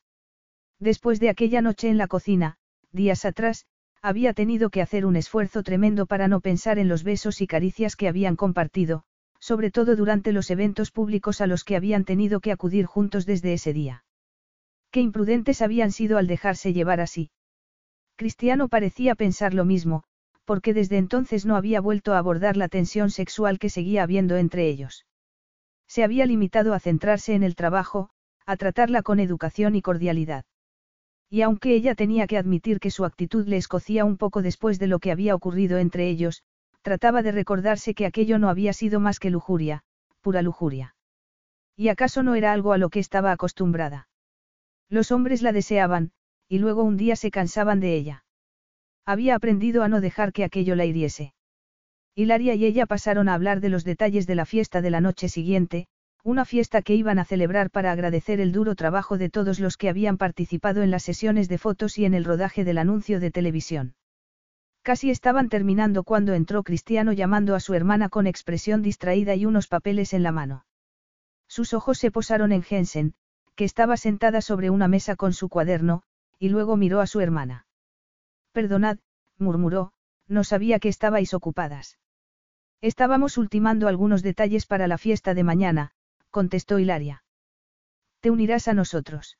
Después 0.79 1.19
de 1.19 1.29
aquella 1.29 1.61
noche 1.61 1.89
en 1.89 1.97
la 1.97 2.07
cocina, 2.07 2.57
días 2.91 3.25
atrás, 3.25 3.65
había 4.01 4.33
tenido 4.33 4.69
que 4.69 4.81
hacer 4.81 5.05
un 5.05 5.15
esfuerzo 5.15 5.61
tremendo 5.61 6.05
para 6.07 6.27
no 6.27 6.39
pensar 6.39 6.79
en 6.79 6.87
los 6.87 7.03
besos 7.03 7.41
y 7.41 7.47
caricias 7.47 7.95
que 7.95 8.07
habían 8.07 8.35
compartido, 8.35 9.03
sobre 9.41 9.71
todo 9.71 9.95
durante 9.95 10.31
los 10.31 10.49
eventos 10.51 10.91
públicos 10.91 11.41
a 11.41 11.47
los 11.47 11.63
que 11.65 11.75
habían 11.75 12.05
tenido 12.05 12.39
que 12.39 12.51
acudir 12.51 12.85
juntos 12.85 13.25
desde 13.25 13.53
ese 13.53 13.73
día. 13.73 14.05
Qué 14.91 15.01
imprudentes 15.01 15.61
habían 15.61 15.91
sido 15.91 16.17
al 16.17 16.27
dejarse 16.27 16.73
llevar 16.73 17.01
así. 17.01 17.31
Cristiano 18.15 18.69
parecía 18.69 19.15
pensar 19.15 19.53
lo 19.55 19.65
mismo, 19.65 20.03
porque 20.45 20.73
desde 20.73 20.97
entonces 20.97 21.45
no 21.45 21.55
había 21.55 21.81
vuelto 21.81 22.13
a 22.13 22.19
abordar 22.19 22.55
la 22.55 22.67
tensión 22.67 23.09
sexual 23.09 23.57
que 23.57 23.69
seguía 23.69 24.03
habiendo 24.03 24.37
entre 24.37 24.67
ellos. 24.67 25.05
Se 25.87 26.03
había 26.03 26.25
limitado 26.25 26.73
a 26.73 26.79
centrarse 26.79 27.33
en 27.33 27.41
el 27.41 27.55
trabajo, 27.55 28.11
a 28.45 28.57
tratarla 28.57 29.01
con 29.01 29.19
educación 29.19 29.75
y 29.75 29.81
cordialidad. 29.81 30.45
Y 31.29 31.41
aunque 31.41 31.73
ella 31.73 31.95
tenía 31.95 32.27
que 32.27 32.37
admitir 32.37 32.79
que 32.79 32.91
su 32.91 33.05
actitud 33.05 33.47
le 33.47 33.57
escocía 33.57 34.05
un 34.05 34.17
poco 34.17 34.41
después 34.41 34.77
de 34.77 34.87
lo 34.87 34.99
que 34.99 35.11
había 35.11 35.33
ocurrido 35.33 35.79
entre 35.79 36.09
ellos, 36.09 36.43
trataba 36.81 37.21
de 37.21 37.31
recordarse 37.31 37.93
que 37.93 38.05
aquello 38.05 38.39
no 38.39 38.49
había 38.49 38.73
sido 38.73 38.99
más 38.99 39.19
que 39.19 39.29
lujuria, 39.29 39.83
pura 40.21 40.41
lujuria. 40.41 40.95
¿Y 41.75 41.89
acaso 41.89 42.23
no 42.23 42.35
era 42.35 42.51
algo 42.53 42.73
a 42.73 42.77
lo 42.77 42.89
que 42.89 42.99
estaba 42.99 43.31
acostumbrada? 43.31 44.07
Los 44.89 45.11
hombres 45.11 45.41
la 45.41 45.51
deseaban, 45.51 46.11
y 46.47 46.59
luego 46.59 46.83
un 46.83 46.97
día 46.97 47.15
se 47.15 47.31
cansaban 47.31 47.79
de 47.79 47.95
ella. 47.95 48.25
Había 49.05 49.35
aprendido 49.35 49.83
a 49.83 49.87
no 49.87 50.01
dejar 50.01 50.33
que 50.33 50.43
aquello 50.43 50.75
la 50.75 50.85
hiriese. 50.85 51.33
Hilaria 52.13 52.55
y 52.55 52.65
ella 52.65 52.85
pasaron 52.85 53.29
a 53.29 53.33
hablar 53.33 53.61
de 53.61 53.69
los 53.69 53.83
detalles 53.83 54.27
de 54.27 54.35
la 54.35 54.45
fiesta 54.45 54.81
de 54.81 54.89
la 54.89 55.01
noche 55.01 55.29
siguiente, 55.29 55.87
una 56.23 56.45
fiesta 56.45 56.81
que 56.81 56.93
iban 56.93 57.17
a 57.19 57.25
celebrar 57.25 57.71
para 57.71 57.91
agradecer 57.91 58.39
el 58.39 58.51
duro 58.51 58.75
trabajo 58.75 59.17
de 59.17 59.29
todos 59.29 59.59
los 59.59 59.77
que 59.77 59.89
habían 59.89 60.17
participado 60.17 60.83
en 60.83 60.91
las 60.91 61.03
sesiones 61.03 61.47
de 61.47 61.57
fotos 61.57 61.97
y 61.97 62.05
en 62.05 62.13
el 62.13 62.25
rodaje 62.25 62.63
del 62.63 62.77
anuncio 62.77 63.19
de 63.19 63.31
televisión. 63.31 63.95
Casi 64.83 65.11
estaban 65.11 65.49
terminando 65.49 66.03
cuando 66.03 66.33
entró 66.33 66.63
Cristiano 66.63 67.13
llamando 67.13 67.53
a 67.53 67.59
su 67.59 67.73
hermana 67.75 68.09
con 68.09 68.25
expresión 68.25 68.81
distraída 68.81 69.35
y 69.35 69.45
unos 69.45 69.67
papeles 69.67 70.13
en 70.13 70.23
la 70.23 70.31
mano. 70.31 70.65
Sus 71.47 71.73
ojos 71.73 71.99
se 71.99 72.09
posaron 72.09 72.51
en 72.51 72.63
Jensen, 72.63 73.13
que 73.55 73.63
estaba 73.63 73.95
sentada 73.97 74.41
sobre 74.41 74.69
una 74.69 74.87
mesa 74.87 75.15
con 75.15 75.33
su 75.33 75.49
cuaderno, 75.49 76.01
y 76.39 76.49
luego 76.49 76.77
miró 76.77 76.99
a 76.99 77.07
su 77.07 77.19
hermana. 77.19 77.67
Perdonad, 78.53 78.97
murmuró, 79.37 79.93
no 80.27 80.43
sabía 80.43 80.79
que 80.79 80.89
estabais 80.89 81.33
ocupadas. 81.35 81.99
Estábamos 82.81 83.37
ultimando 83.37 83.87
algunos 83.87 84.23
detalles 84.23 84.65
para 84.65 84.87
la 84.87 84.97
fiesta 84.97 85.35
de 85.35 85.43
mañana, 85.43 85.91
contestó 86.31 86.79
Hilaria. 86.79 87.23
Te 88.21 88.31
unirás 88.31 88.67
a 88.67 88.73
nosotros. 88.73 89.37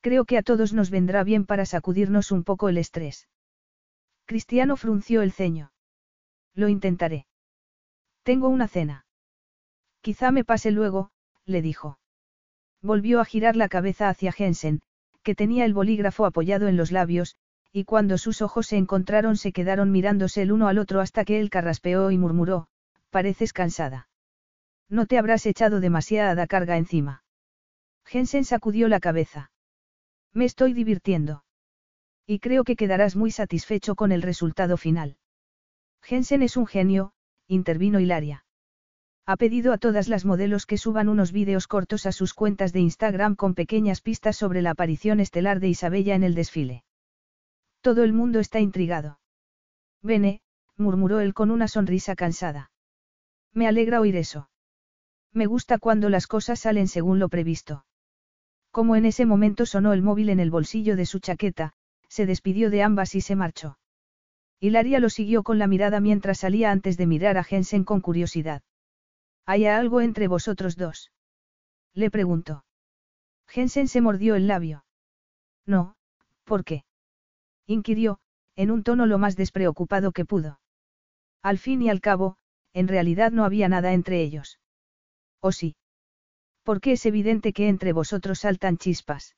Creo 0.00 0.24
que 0.24 0.38
a 0.38 0.42
todos 0.42 0.72
nos 0.72 0.90
vendrá 0.90 1.22
bien 1.22 1.46
para 1.46 1.66
sacudirnos 1.66 2.32
un 2.32 2.42
poco 2.42 2.68
el 2.68 2.78
estrés. 2.78 3.28
Cristiano 4.28 4.76
frunció 4.76 5.22
el 5.22 5.32
ceño. 5.32 5.72
Lo 6.54 6.68
intentaré. 6.68 7.26
Tengo 8.24 8.50
una 8.50 8.68
cena. 8.68 9.06
Quizá 10.02 10.32
me 10.32 10.44
pase 10.44 10.70
luego, 10.70 11.10
le 11.46 11.62
dijo. 11.62 11.98
Volvió 12.82 13.22
a 13.22 13.24
girar 13.24 13.56
la 13.56 13.70
cabeza 13.70 14.10
hacia 14.10 14.30
Jensen, 14.32 14.82
que 15.22 15.34
tenía 15.34 15.64
el 15.64 15.72
bolígrafo 15.72 16.26
apoyado 16.26 16.68
en 16.68 16.76
los 16.76 16.92
labios, 16.92 17.36
y 17.72 17.84
cuando 17.84 18.18
sus 18.18 18.42
ojos 18.42 18.66
se 18.66 18.76
encontraron 18.76 19.38
se 19.38 19.50
quedaron 19.50 19.90
mirándose 19.90 20.42
el 20.42 20.52
uno 20.52 20.68
al 20.68 20.76
otro 20.76 21.00
hasta 21.00 21.24
que 21.24 21.40
él 21.40 21.48
carraspeó 21.48 22.10
y 22.10 22.18
murmuró, 22.18 22.68
pareces 23.08 23.54
cansada. 23.54 24.10
No 24.90 25.06
te 25.06 25.16
habrás 25.16 25.46
echado 25.46 25.80
demasiada 25.80 26.46
carga 26.46 26.76
encima. 26.76 27.24
Jensen 28.04 28.44
sacudió 28.44 28.88
la 28.88 29.00
cabeza. 29.00 29.52
Me 30.34 30.44
estoy 30.44 30.74
divirtiendo. 30.74 31.44
Y 32.30 32.40
creo 32.40 32.62
que 32.62 32.76
quedarás 32.76 33.16
muy 33.16 33.30
satisfecho 33.30 33.94
con 33.94 34.12
el 34.12 34.20
resultado 34.20 34.76
final. 34.76 35.16
Jensen 36.02 36.42
es 36.42 36.58
un 36.58 36.66
genio, 36.66 37.12
intervino 37.46 38.00
Hilaria. 38.00 38.44
Ha 39.24 39.38
pedido 39.38 39.72
a 39.72 39.78
todas 39.78 40.08
las 40.08 40.26
modelos 40.26 40.66
que 40.66 40.76
suban 40.76 41.08
unos 41.08 41.32
vídeos 41.32 41.66
cortos 41.66 42.04
a 42.04 42.12
sus 42.12 42.34
cuentas 42.34 42.74
de 42.74 42.80
Instagram 42.80 43.34
con 43.34 43.54
pequeñas 43.54 44.02
pistas 44.02 44.36
sobre 44.36 44.60
la 44.60 44.72
aparición 44.72 45.20
estelar 45.20 45.58
de 45.58 45.68
Isabella 45.68 46.14
en 46.14 46.22
el 46.22 46.34
desfile. 46.34 46.84
Todo 47.80 48.04
el 48.04 48.12
mundo 48.12 48.40
está 48.40 48.60
intrigado. 48.60 49.20
Bene, 50.02 50.42
murmuró 50.76 51.20
él 51.20 51.32
con 51.32 51.50
una 51.50 51.66
sonrisa 51.66 52.14
cansada. 52.14 52.70
Me 53.54 53.66
alegra 53.66 54.02
oír 54.02 54.16
eso. 54.16 54.50
Me 55.32 55.46
gusta 55.46 55.78
cuando 55.78 56.10
las 56.10 56.26
cosas 56.26 56.60
salen 56.60 56.88
según 56.88 57.20
lo 57.20 57.30
previsto. 57.30 57.86
Como 58.70 58.96
en 58.96 59.06
ese 59.06 59.24
momento 59.24 59.64
sonó 59.64 59.94
el 59.94 60.02
móvil 60.02 60.28
en 60.28 60.40
el 60.40 60.50
bolsillo 60.50 60.94
de 60.94 61.06
su 61.06 61.20
chaqueta, 61.20 61.72
se 62.08 62.26
despidió 62.26 62.70
de 62.70 62.82
ambas 62.82 63.14
y 63.14 63.20
se 63.20 63.36
marchó. 63.36 63.78
Hilaria 64.60 64.98
lo 64.98 65.08
siguió 65.08 65.42
con 65.42 65.58
la 65.58 65.66
mirada 65.66 66.00
mientras 66.00 66.38
salía 66.38 66.72
antes 66.72 66.96
de 66.96 67.06
mirar 67.06 67.38
a 67.38 67.44
Jensen 67.44 67.84
con 67.84 68.00
curiosidad. 68.00 68.62
¿Hay 69.46 69.66
algo 69.66 70.00
entre 70.00 70.28
vosotros 70.28 70.76
dos? 70.76 71.12
Le 71.94 72.10
preguntó. 72.10 72.64
Jensen 73.46 73.88
se 73.88 74.00
mordió 74.00 74.34
el 74.34 74.46
labio. 74.46 74.84
No, 75.64 75.96
¿por 76.44 76.64
qué? 76.64 76.84
inquirió, 77.66 78.18
en 78.56 78.70
un 78.70 78.82
tono 78.82 79.06
lo 79.06 79.18
más 79.18 79.36
despreocupado 79.36 80.12
que 80.12 80.24
pudo. 80.24 80.60
Al 81.42 81.58
fin 81.58 81.80
y 81.82 81.90
al 81.90 82.00
cabo, 82.00 82.36
en 82.72 82.88
realidad 82.88 83.30
no 83.30 83.44
había 83.44 83.68
nada 83.68 83.92
entre 83.92 84.22
ellos. 84.22 84.58
¿O 85.40 85.52
sí? 85.52 85.76
Porque 86.62 86.92
es 86.92 87.06
evidente 87.06 87.52
que 87.52 87.68
entre 87.68 87.92
vosotros 87.92 88.40
saltan 88.40 88.76
chispas. 88.76 89.36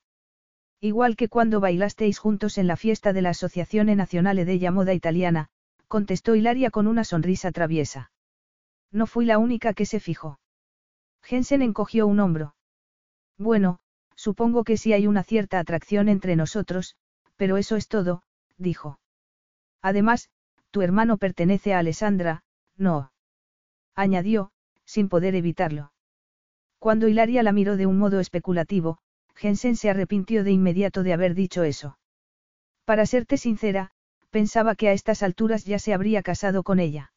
Igual 0.80 1.16
que 1.16 1.28
cuando 1.28 1.60
bailasteis 1.60 2.18
juntos 2.18 2.56
en 2.56 2.66
la 2.66 2.76
fiesta 2.76 3.12
de 3.12 3.22
la 3.22 3.30
Asociazione 3.30 3.94
Nazionale 3.96 4.46
della 4.46 4.70
Moda 4.70 4.94
Italiana, 4.94 5.48
contestó 5.88 6.34
Hilaria 6.34 6.70
con 6.70 6.86
una 6.86 7.04
sonrisa 7.04 7.52
traviesa. 7.52 8.10
No 8.90 9.06
fui 9.06 9.26
la 9.26 9.38
única 9.38 9.74
que 9.74 9.84
se 9.84 10.00
fijó. 10.00 10.40
Jensen 11.22 11.62
encogió 11.62 12.06
un 12.06 12.18
hombro. 12.20 12.54
Bueno, 13.36 13.78
supongo 14.14 14.64
que 14.64 14.78
sí 14.78 14.92
hay 14.92 15.06
una 15.06 15.22
cierta 15.22 15.58
atracción 15.58 16.08
entre 16.08 16.34
nosotros, 16.34 16.96
pero 17.36 17.58
eso 17.58 17.76
es 17.76 17.86
todo, 17.86 18.22
dijo. 18.56 18.98
Además, 19.82 20.30
tu 20.70 20.82
hermano 20.82 21.18
pertenece 21.18 21.74
a 21.74 21.78
Alessandra, 21.78 22.42
no. 22.76 23.12
Añadió, 23.94 24.50
sin 24.84 25.08
poder 25.08 25.34
evitarlo. 25.34 25.92
Cuando 26.78 27.08
Hilaria 27.08 27.42
la 27.42 27.52
miró 27.52 27.76
de 27.76 27.86
un 27.86 27.98
modo 27.98 28.20
especulativo, 28.20 28.98
Jensen 29.40 29.74
se 29.74 29.88
arrepintió 29.88 30.44
de 30.44 30.52
inmediato 30.52 31.02
de 31.02 31.14
haber 31.14 31.34
dicho 31.34 31.62
eso. 31.62 31.98
Para 32.84 33.06
serte 33.06 33.38
sincera, 33.38 33.90
pensaba 34.28 34.74
que 34.74 34.88
a 34.88 34.92
estas 34.92 35.22
alturas 35.22 35.64
ya 35.64 35.78
se 35.78 35.94
habría 35.94 36.22
casado 36.22 36.62
con 36.62 36.78
ella. 36.78 37.12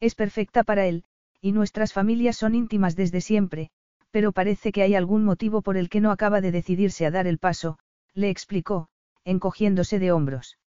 Es 0.00 0.16
perfecta 0.16 0.64
para 0.64 0.86
él, 0.86 1.04
y 1.40 1.52
nuestras 1.52 1.92
familias 1.92 2.36
son 2.36 2.56
íntimas 2.56 2.96
desde 2.96 3.20
siempre, 3.20 3.70
pero 4.10 4.32
parece 4.32 4.72
que 4.72 4.82
hay 4.82 4.96
algún 4.96 5.24
motivo 5.24 5.62
por 5.62 5.76
el 5.76 5.88
que 5.88 6.00
no 6.00 6.10
acaba 6.10 6.40
de 6.40 6.50
decidirse 6.50 7.06
a 7.06 7.12
dar 7.12 7.28
el 7.28 7.38
paso, 7.38 7.78
le 8.12 8.28
explicó, 8.28 8.88
encogiéndose 9.24 10.00
de 10.00 10.10
hombros. 10.10 10.58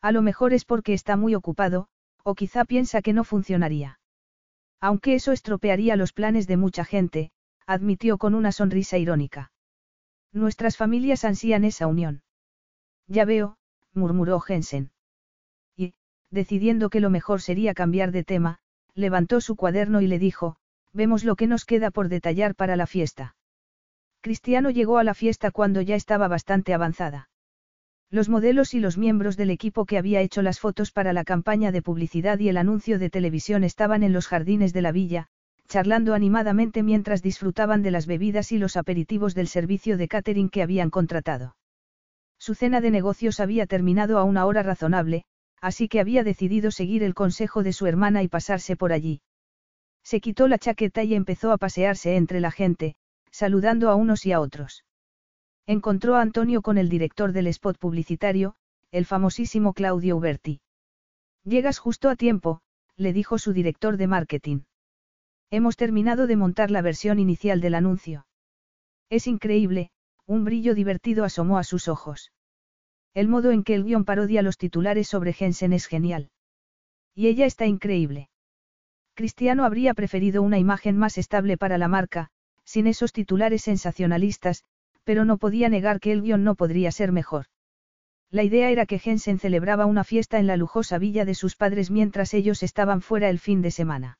A 0.00 0.10
lo 0.10 0.22
mejor 0.22 0.54
es 0.54 0.64
porque 0.64 0.94
está 0.94 1.16
muy 1.16 1.34
ocupado, 1.34 1.88
o 2.22 2.34
quizá 2.34 2.64
piensa 2.64 3.02
que 3.02 3.12
no 3.12 3.24
funcionaría. 3.24 4.00
Aunque 4.80 5.14
eso 5.14 5.32
estropearía 5.32 5.96
los 5.96 6.14
planes 6.14 6.46
de 6.46 6.56
mucha 6.56 6.86
gente, 6.86 7.30
admitió 7.66 8.16
con 8.16 8.34
una 8.34 8.52
sonrisa 8.52 8.96
irónica. 8.96 9.50
Nuestras 10.32 10.76
familias 10.76 11.24
ansían 11.24 11.64
esa 11.64 11.86
unión. 11.86 12.22
Ya 13.06 13.24
veo, 13.24 13.56
murmuró 13.94 14.40
Jensen. 14.40 14.90
Y, 15.76 15.94
decidiendo 16.30 16.90
que 16.90 17.00
lo 17.00 17.10
mejor 17.10 17.40
sería 17.40 17.74
cambiar 17.74 18.12
de 18.12 18.24
tema, 18.24 18.58
levantó 18.94 19.40
su 19.40 19.56
cuaderno 19.56 20.00
y 20.00 20.06
le 20.06 20.18
dijo, 20.18 20.56
vemos 20.92 21.24
lo 21.24 21.36
que 21.36 21.46
nos 21.46 21.64
queda 21.64 21.90
por 21.90 22.08
detallar 22.08 22.54
para 22.54 22.76
la 22.76 22.86
fiesta. 22.86 23.36
Cristiano 24.20 24.70
llegó 24.70 24.98
a 24.98 25.04
la 25.04 25.14
fiesta 25.14 25.50
cuando 25.50 25.80
ya 25.80 25.94
estaba 25.94 26.28
bastante 26.28 26.74
avanzada. 26.74 27.30
Los 28.10 28.28
modelos 28.28 28.74
y 28.74 28.80
los 28.80 28.98
miembros 28.98 29.36
del 29.36 29.50
equipo 29.50 29.84
que 29.84 29.98
había 29.98 30.20
hecho 30.20 30.42
las 30.42 30.60
fotos 30.60 30.92
para 30.92 31.12
la 31.12 31.24
campaña 31.24 31.72
de 31.72 31.82
publicidad 31.82 32.38
y 32.38 32.48
el 32.48 32.56
anuncio 32.56 32.98
de 32.98 33.10
televisión 33.10 33.64
estaban 33.64 34.02
en 34.02 34.12
los 34.12 34.26
jardines 34.26 34.72
de 34.72 34.82
la 34.82 34.92
villa, 34.92 35.28
charlando 35.68 36.14
animadamente 36.14 36.82
mientras 36.82 37.22
disfrutaban 37.22 37.82
de 37.82 37.90
las 37.90 38.06
bebidas 38.06 38.52
y 38.52 38.58
los 38.58 38.76
aperitivos 38.76 39.34
del 39.34 39.48
servicio 39.48 39.98
de 39.98 40.08
catering 40.08 40.48
que 40.48 40.62
habían 40.62 40.90
contratado. 40.90 41.56
Su 42.38 42.54
cena 42.54 42.80
de 42.80 42.90
negocios 42.90 43.40
había 43.40 43.66
terminado 43.66 44.18
a 44.18 44.24
una 44.24 44.46
hora 44.46 44.62
razonable, 44.62 45.24
así 45.60 45.88
que 45.88 46.00
había 46.00 46.24
decidido 46.24 46.70
seguir 46.70 47.02
el 47.02 47.14
consejo 47.14 47.62
de 47.62 47.72
su 47.72 47.86
hermana 47.86 48.22
y 48.22 48.28
pasarse 48.28 48.76
por 48.76 48.92
allí. 48.92 49.20
Se 50.02 50.20
quitó 50.20 50.48
la 50.48 50.58
chaqueta 50.58 51.02
y 51.02 51.14
empezó 51.14 51.52
a 51.52 51.58
pasearse 51.58 52.16
entre 52.16 52.40
la 52.40 52.50
gente, 52.50 52.94
saludando 53.30 53.90
a 53.90 53.94
unos 53.94 54.24
y 54.24 54.32
a 54.32 54.40
otros. 54.40 54.84
Encontró 55.66 56.16
a 56.16 56.22
Antonio 56.22 56.62
con 56.62 56.78
el 56.78 56.88
director 56.88 57.32
del 57.32 57.48
spot 57.48 57.76
publicitario, 57.76 58.54
el 58.90 59.04
famosísimo 59.04 59.74
Claudio 59.74 60.16
Uberti. 60.16 60.60
Llegas 61.44 61.78
justo 61.78 62.08
a 62.08 62.16
tiempo, 62.16 62.62
le 62.96 63.12
dijo 63.12 63.38
su 63.38 63.52
director 63.52 63.98
de 63.98 64.06
marketing. 64.06 64.60
Hemos 65.50 65.76
terminado 65.76 66.26
de 66.26 66.36
montar 66.36 66.70
la 66.70 66.82
versión 66.82 67.18
inicial 67.18 67.60
del 67.60 67.74
anuncio. 67.74 68.26
Es 69.08 69.26
increíble, 69.26 69.90
un 70.26 70.44
brillo 70.44 70.74
divertido 70.74 71.24
asomó 71.24 71.56
a 71.58 71.64
sus 71.64 71.88
ojos. 71.88 72.32
El 73.14 73.28
modo 73.28 73.50
en 73.50 73.64
que 73.64 73.74
el 73.74 73.84
guion 73.84 74.04
parodia 74.04 74.42
los 74.42 74.58
titulares 74.58 75.08
sobre 75.08 75.32
Jensen 75.32 75.72
es 75.72 75.86
genial. 75.86 76.30
Y 77.14 77.28
ella 77.28 77.46
está 77.46 77.64
increíble. 77.64 78.28
Cristiano 79.14 79.64
habría 79.64 79.94
preferido 79.94 80.42
una 80.42 80.58
imagen 80.58 80.98
más 80.98 81.16
estable 81.16 81.56
para 81.56 81.78
la 81.78 81.88
marca, 81.88 82.28
sin 82.64 82.86
esos 82.86 83.12
titulares 83.14 83.62
sensacionalistas, 83.62 84.64
pero 85.02 85.24
no 85.24 85.38
podía 85.38 85.70
negar 85.70 85.98
que 85.98 86.12
el 86.12 86.20
guion 86.20 86.44
no 86.44 86.54
podría 86.54 86.92
ser 86.92 87.10
mejor. 87.10 87.46
La 88.30 88.42
idea 88.42 88.68
era 88.68 88.84
que 88.84 88.98
Jensen 88.98 89.38
celebraba 89.38 89.86
una 89.86 90.04
fiesta 90.04 90.38
en 90.38 90.46
la 90.46 90.58
lujosa 90.58 90.98
villa 90.98 91.24
de 91.24 91.34
sus 91.34 91.56
padres 91.56 91.90
mientras 91.90 92.34
ellos 92.34 92.62
estaban 92.62 93.00
fuera 93.00 93.30
el 93.30 93.38
fin 93.38 93.62
de 93.62 93.70
semana. 93.70 94.17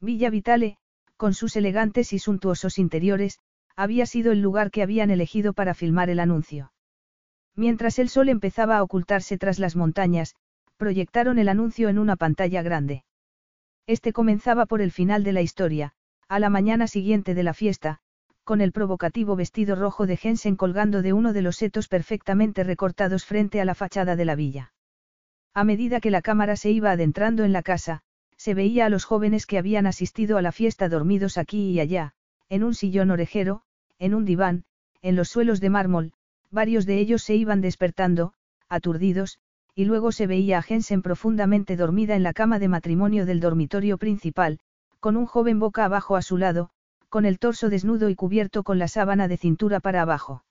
Villa 0.00 0.30
Vitale, 0.30 0.76
con 1.16 1.34
sus 1.34 1.56
elegantes 1.56 2.12
y 2.12 2.20
suntuosos 2.20 2.78
interiores, 2.78 3.38
había 3.74 4.06
sido 4.06 4.30
el 4.32 4.40
lugar 4.40 4.70
que 4.70 4.82
habían 4.82 5.10
elegido 5.10 5.52
para 5.52 5.74
filmar 5.74 6.08
el 6.10 6.20
anuncio. 6.20 6.72
Mientras 7.56 7.98
el 7.98 8.08
sol 8.08 8.28
empezaba 8.28 8.76
a 8.76 8.82
ocultarse 8.82 9.38
tras 9.38 9.58
las 9.58 9.74
montañas, 9.74 10.36
proyectaron 10.76 11.40
el 11.40 11.48
anuncio 11.48 11.88
en 11.88 11.98
una 11.98 12.14
pantalla 12.14 12.62
grande. 12.62 13.04
Este 13.88 14.12
comenzaba 14.12 14.66
por 14.66 14.80
el 14.80 14.92
final 14.92 15.24
de 15.24 15.32
la 15.32 15.42
historia, 15.42 15.94
a 16.28 16.38
la 16.38 16.50
mañana 16.50 16.86
siguiente 16.86 17.34
de 17.34 17.42
la 17.42 17.54
fiesta, 17.54 17.98
con 18.44 18.60
el 18.60 18.70
provocativo 18.70 19.34
vestido 19.34 19.74
rojo 19.74 20.06
de 20.06 20.16
Jensen 20.16 20.54
colgando 20.54 21.02
de 21.02 21.12
uno 21.12 21.32
de 21.32 21.42
los 21.42 21.56
setos 21.56 21.88
perfectamente 21.88 22.62
recortados 22.62 23.24
frente 23.24 23.60
a 23.60 23.64
la 23.64 23.74
fachada 23.74 24.14
de 24.14 24.24
la 24.24 24.36
villa. 24.36 24.72
A 25.54 25.64
medida 25.64 26.00
que 26.00 26.12
la 26.12 26.22
cámara 26.22 26.54
se 26.56 26.70
iba 26.70 26.92
adentrando 26.92 27.44
en 27.44 27.52
la 27.52 27.62
casa, 27.62 28.02
se 28.38 28.54
veía 28.54 28.86
a 28.86 28.88
los 28.88 29.04
jóvenes 29.04 29.44
que 29.46 29.58
habían 29.58 29.86
asistido 29.86 30.38
a 30.38 30.42
la 30.42 30.52
fiesta 30.52 30.88
dormidos 30.88 31.36
aquí 31.36 31.72
y 31.72 31.80
allá, 31.80 32.14
en 32.48 32.64
un 32.64 32.74
sillón 32.74 33.10
orejero, 33.10 33.62
en 33.98 34.14
un 34.14 34.24
diván, 34.24 34.64
en 35.02 35.16
los 35.16 35.28
suelos 35.28 35.60
de 35.60 35.70
mármol, 35.70 36.12
varios 36.50 36.86
de 36.86 36.98
ellos 36.98 37.22
se 37.22 37.34
iban 37.34 37.60
despertando, 37.60 38.32
aturdidos, 38.68 39.38
y 39.74 39.84
luego 39.84 40.12
se 40.12 40.26
veía 40.26 40.58
a 40.58 40.62
Jensen 40.62 41.02
profundamente 41.02 41.76
dormida 41.76 42.16
en 42.16 42.22
la 42.22 42.32
cama 42.32 42.58
de 42.58 42.68
matrimonio 42.68 43.26
del 43.26 43.40
dormitorio 43.40 43.98
principal, 43.98 44.60
con 45.00 45.16
un 45.16 45.26
joven 45.26 45.58
boca 45.58 45.84
abajo 45.84 46.16
a 46.16 46.22
su 46.22 46.36
lado, 46.36 46.70
con 47.08 47.26
el 47.26 47.38
torso 47.38 47.68
desnudo 47.68 48.08
y 48.08 48.14
cubierto 48.14 48.62
con 48.62 48.78
la 48.78 48.88
sábana 48.88 49.28
de 49.28 49.36
cintura 49.36 49.80
para 49.80 50.02
abajo. 50.02 50.44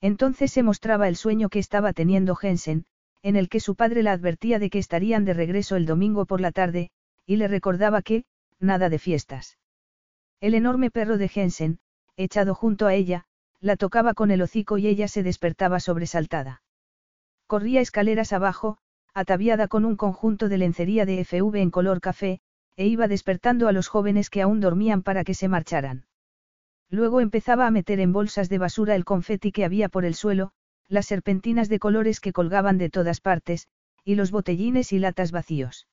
Entonces 0.00 0.50
se 0.50 0.62
mostraba 0.62 1.08
el 1.08 1.16
sueño 1.16 1.48
que 1.48 1.58
estaba 1.58 1.92
teniendo 1.92 2.34
Jensen, 2.34 2.84
en 3.22 3.36
el 3.36 3.48
que 3.48 3.60
su 3.60 3.76
padre 3.76 4.02
la 4.02 4.12
advertía 4.12 4.58
de 4.58 4.68
que 4.70 4.78
estarían 4.78 5.24
de 5.24 5.34
regreso 5.34 5.76
el 5.76 5.86
domingo 5.86 6.26
por 6.26 6.40
la 6.40 6.52
tarde, 6.52 6.90
y 7.26 7.36
le 7.36 7.48
recordaba 7.48 8.02
que, 8.02 8.24
nada 8.58 8.88
de 8.88 8.98
fiestas. 8.98 9.58
El 10.40 10.54
enorme 10.54 10.90
perro 10.90 11.18
de 11.18 11.28
Jensen, 11.28 11.78
echado 12.16 12.54
junto 12.54 12.86
a 12.86 12.94
ella, 12.94 13.26
la 13.60 13.76
tocaba 13.76 14.14
con 14.14 14.30
el 14.30 14.42
hocico 14.42 14.78
y 14.78 14.88
ella 14.88 15.08
se 15.08 15.22
despertaba 15.22 15.78
sobresaltada. 15.80 16.62
Corría 17.46 17.80
escaleras 17.80 18.32
abajo, 18.32 18.78
ataviada 19.14 19.68
con 19.68 19.84
un 19.84 19.96
conjunto 19.96 20.48
de 20.48 20.58
lencería 20.58 21.06
de 21.06 21.24
FV 21.24 21.60
en 21.60 21.70
color 21.70 22.00
café, 22.00 22.40
e 22.76 22.86
iba 22.86 23.08
despertando 23.08 23.68
a 23.68 23.72
los 23.72 23.88
jóvenes 23.88 24.30
que 24.30 24.42
aún 24.42 24.60
dormían 24.60 25.02
para 25.02 25.24
que 25.24 25.34
se 25.34 25.48
marcharan. 25.48 26.06
Luego 26.88 27.20
empezaba 27.20 27.66
a 27.66 27.70
meter 27.70 28.00
en 28.00 28.12
bolsas 28.12 28.48
de 28.48 28.58
basura 28.58 28.94
el 28.94 29.04
confeti 29.04 29.52
que 29.52 29.64
había 29.64 29.88
por 29.88 30.04
el 30.04 30.14
suelo, 30.14 30.52
las 30.88 31.06
serpentinas 31.06 31.68
de 31.68 31.78
colores 31.78 32.20
que 32.20 32.32
colgaban 32.32 32.78
de 32.78 32.90
todas 32.90 33.20
partes, 33.20 33.68
y 34.04 34.14
los 34.14 34.30
botellines 34.30 34.92
y 34.92 34.98
latas 34.98 35.30
vacíos. 35.30 35.86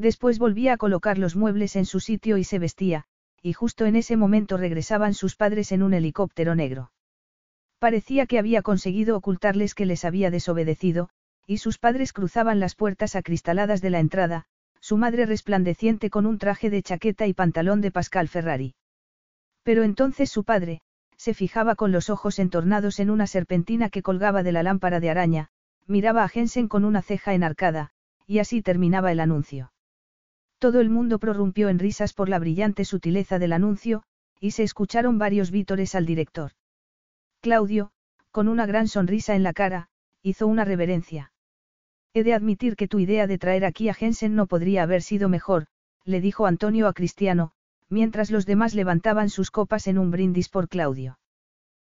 Después 0.00 0.38
volvía 0.38 0.72
a 0.72 0.76
colocar 0.78 1.18
los 1.18 1.36
muebles 1.36 1.76
en 1.76 1.84
su 1.84 2.00
sitio 2.00 2.38
y 2.38 2.44
se 2.44 2.58
vestía, 2.58 3.04
y 3.42 3.52
justo 3.52 3.84
en 3.84 3.96
ese 3.96 4.16
momento 4.16 4.56
regresaban 4.56 5.12
sus 5.12 5.36
padres 5.36 5.72
en 5.72 5.82
un 5.82 5.92
helicóptero 5.92 6.54
negro. 6.54 6.90
Parecía 7.78 8.24
que 8.24 8.38
había 8.38 8.62
conseguido 8.62 9.14
ocultarles 9.14 9.74
que 9.74 9.84
les 9.84 10.06
había 10.06 10.30
desobedecido, 10.30 11.10
y 11.46 11.58
sus 11.58 11.76
padres 11.76 12.14
cruzaban 12.14 12.60
las 12.60 12.76
puertas 12.76 13.14
acristaladas 13.14 13.82
de 13.82 13.90
la 13.90 14.00
entrada, 14.00 14.46
su 14.80 14.96
madre 14.96 15.26
resplandeciente 15.26 16.08
con 16.08 16.24
un 16.24 16.38
traje 16.38 16.70
de 16.70 16.82
chaqueta 16.82 17.26
y 17.26 17.34
pantalón 17.34 17.82
de 17.82 17.90
Pascal 17.90 18.28
Ferrari. 18.28 18.74
Pero 19.64 19.82
entonces 19.82 20.30
su 20.30 20.44
padre, 20.44 20.80
se 21.18 21.34
fijaba 21.34 21.74
con 21.74 21.92
los 21.92 22.08
ojos 22.08 22.38
entornados 22.38 23.00
en 23.00 23.10
una 23.10 23.26
serpentina 23.26 23.90
que 23.90 24.00
colgaba 24.00 24.42
de 24.42 24.52
la 24.52 24.62
lámpara 24.62 24.98
de 24.98 25.10
araña, 25.10 25.50
miraba 25.86 26.24
a 26.24 26.28
Jensen 26.28 26.68
con 26.68 26.86
una 26.86 27.02
ceja 27.02 27.34
enarcada, 27.34 27.90
y 28.26 28.38
así 28.38 28.62
terminaba 28.62 29.12
el 29.12 29.20
anuncio. 29.20 29.72
Todo 30.60 30.80
el 30.80 30.90
mundo 30.90 31.18
prorrumpió 31.18 31.70
en 31.70 31.78
risas 31.78 32.12
por 32.12 32.28
la 32.28 32.38
brillante 32.38 32.84
sutileza 32.84 33.38
del 33.38 33.54
anuncio, 33.54 34.02
y 34.40 34.50
se 34.50 34.62
escucharon 34.62 35.18
varios 35.18 35.50
vítores 35.50 35.94
al 35.94 36.04
director. 36.04 36.52
Claudio, 37.40 37.92
con 38.30 38.46
una 38.46 38.66
gran 38.66 38.86
sonrisa 38.86 39.34
en 39.34 39.42
la 39.42 39.54
cara, 39.54 39.88
hizo 40.22 40.46
una 40.46 40.66
reverencia. 40.66 41.32
He 42.12 42.24
de 42.24 42.34
admitir 42.34 42.76
que 42.76 42.88
tu 42.88 42.98
idea 42.98 43.26
de 43.26 43.38
traer 43.38 43.64
aquí 43.64 43.88
a 43.88 43.94
Jensen 43.94 44.36
no 44.36 44.46
podría 44.46 44.82
haber 44.82 45.00
sido 45.00 45.30
mejor, 45.30 45.66
le 46.04 46.20
dijo 46.20 46.44
Antonio 46.44 46.88
a 46.88 46.92
Cristiano, 46.92 47.52
mientras 47.88 48.30
los 48.30 48.44
demás 48.44 48.74
levantaban 48.74 49.30
sus 49.30 49.50
copas 49.50 49.86
en 49.86 49.96
un 49.98 50.10
brindis 50.10 50.50
por 50.50 50.68
Claudio. 50.68 51.18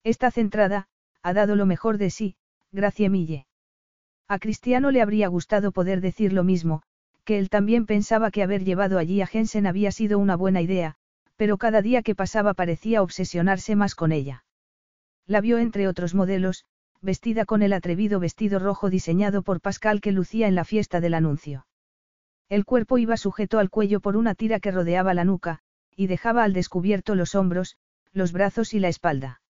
Está 0.05 0.31
centrada, 0.31 0.87
ha 1.21 1.33
dado 1.33 1.57
lo 1.57 1.67
mejor 1.67 1.99
de 1.99 2.11
sí, 2.11 2.37
gracia 2.71 3.11
Mille. 3.11 3.47
A 4.29 4.39
Cristiano 4.39 4.93
le 4.93 5.03
habría 5.03 5.27
gustado 5.27 5.73
poder 5.73 6.01
decir 6.01 6.33
lo 6.33 6.45
mismo, 6.45 6.85
que 7.25 7.39
él 7.39 7.49
también 7.49 7.87
pensaba 7.87 8.31
que 8.31 8.43
haber 8.43 8.65
llevado 8.65 8.99
allí 8.99 9.21
a 9.21 9.27
Jensen 9.27 9.67
había 9.67 9.93
sido 9.93 10.19
una 10.19 10.37
buena 10.37 10.61
idea, 10.61 10.97
pero 11.37 11.59
cada 11.59 11.83
día 11.83 12.03
que 12.03 12.15
pasaba 12.15 12.55
parecía 12.55 13.03
obsesionarse 13.03 13.77
más 13.77 13.95
con 13.95 14.13
ella. 14.13 14.45
La 15.27 15.41
vio 15.41 15.59
entre 15.59 15.89
otros 15.89 16.15
modelos, 16.15 16.65
vestida 17.01 17.45
con 17.45 17.63
el 17.63 17.73
atrevido 17.73 18.21
vestido 18.21 18.59
rojo 18.59 18.91
diseñado 18.91 19.43
por 19.43 19.61
Pascal 19.61 20.01
que 20.01 20.13
lucía 20.13 20.47
en 20.47 20.55
la 20.55 20.65
fiesta 20.65 21.01
del 21.01 21.15
anuncio. 21.15 21.67
El 22.49 22.65
cuerpo 22.65 22.99
iba 22.99 23.17
sujeto 23.17 23.59
al 23.59 23.71
cuello 23.71 24.01
por 24.01 24.17
una 24.17 24.35
tira 24.35 24.61
que 24.61 24.71
rodeaba 24.71 25.15
la 25.15 25.25
nuca, 25.25 25.61
y 25.97 26.07
dejaba 26.07 26.45
al 26.45 26.53
descubierto 26.53 27.15
los 27.15 27.35
hombros, 27.35 27.77
los 28.13 28.33
brazos 28.33 28.75
y 28.75 28.79
la 28.79 28.89
espalda. 28.89 29.41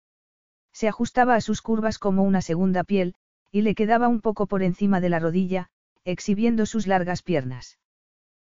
Se 0.72 0.88
ajustaba 0.88 1.34
a 1.34 1.40
sus 1.40 1.62
curvas 1.62 1.98
como 1.98 2.22
una 2.22 2.40
segunda 2.40 2.84
piel, 2.84 3.14
y 3.50 3.62
le 3.62 3.74
quedaba 3.74 4.08
un 4.08 4.20
poco 4.20 4.46
por 4.46 4.62
encima 4.62 5.00
de 5.00 5.10
la 5.10 5.18
rodilla, 5.18 5.68
exhibiendo 6.04 6.66
sus 6.66 6.86
largas 6.86 7.22
piernas. 7.22 7.78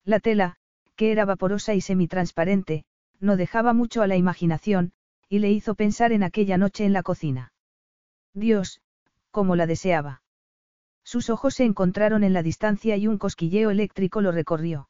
La 0.04 0.20
tela, 0.20 0.56
que 0.96 1.12
era 1.12 1.24
vaporosa 1.24 1.74
y 1.74 1.80
semitransparente, 1.80 2.84
no 3.20 3.36
dejaba 3.36 3.72
mucho 3.72 4.02
a 4.02 4.06
la 4.06 4.16
imaginación, 4.16 4.92
y 5.28 5.40
le 5.40 5.50
hizo 5.50 5.74
pensar 5.74 6.12
en 6.12 6.22
aquella 6.22 6.58
noche 6.58 6.84
en 6.84 6.92
la 6.92 7.02
cocina. 7.02 7.52
Dios, 8.32 8.80
cómo 9.30 9.56
la 9.56 9.66
deseaba. 9.66 10.22
Sus 11.04 11.30
ojos 11.30 11.54
se 11.54 11.64
encontraron 11.64 12.24
en 12.24 12.32
la 12.32 12.42
distancia 12.42 12.96
y 12.96 13.06
un 13.06 13.18
cosquilleo 13.18 13.70
eléctrico 13.70 14.20
lo 14.20 14.32
recorrió. 14.32 14.88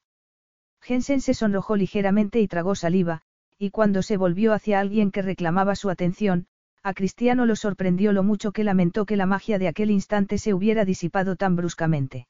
Jensen 0.80 1.20
se 1.20 1.34
sonrojó 1.34 1.76
ligeramente 1.76 2.40
y 2.40 2.48
tragó 2.48 2.74
saliva, 2.74 3.22
y 3.58 3.70
cuando 3.70 4.02
se 4.02 4.16
volvió 4.16 4.52
hacia 4.52 4.80
alguien 4.80 5.10
que 5.10 5.22
reclamaba 5.22 5.74
su 5.74 5.90
atención, 5.90 6.46
a 6.82 6.94
Cristiano 6.94 7.46
lo 7.46 7.56
sorprendió 7.56 8.12
lo 8.12 8.22
mucho 8.22 8.52
que 8.52 8.64
lamentó 8.64 9.06
que 9.06 9.16
la 9.16 9.26
magia 9.26 9.58
de 9.58 9.68
aquel 9.68 9.90
instante 9.90 10.38
se 10.38 10.54
hubiera 10.54 10.84
disipado 10.84 11.34
tan 11.36 11.56
bruscamente. 11.56 12.28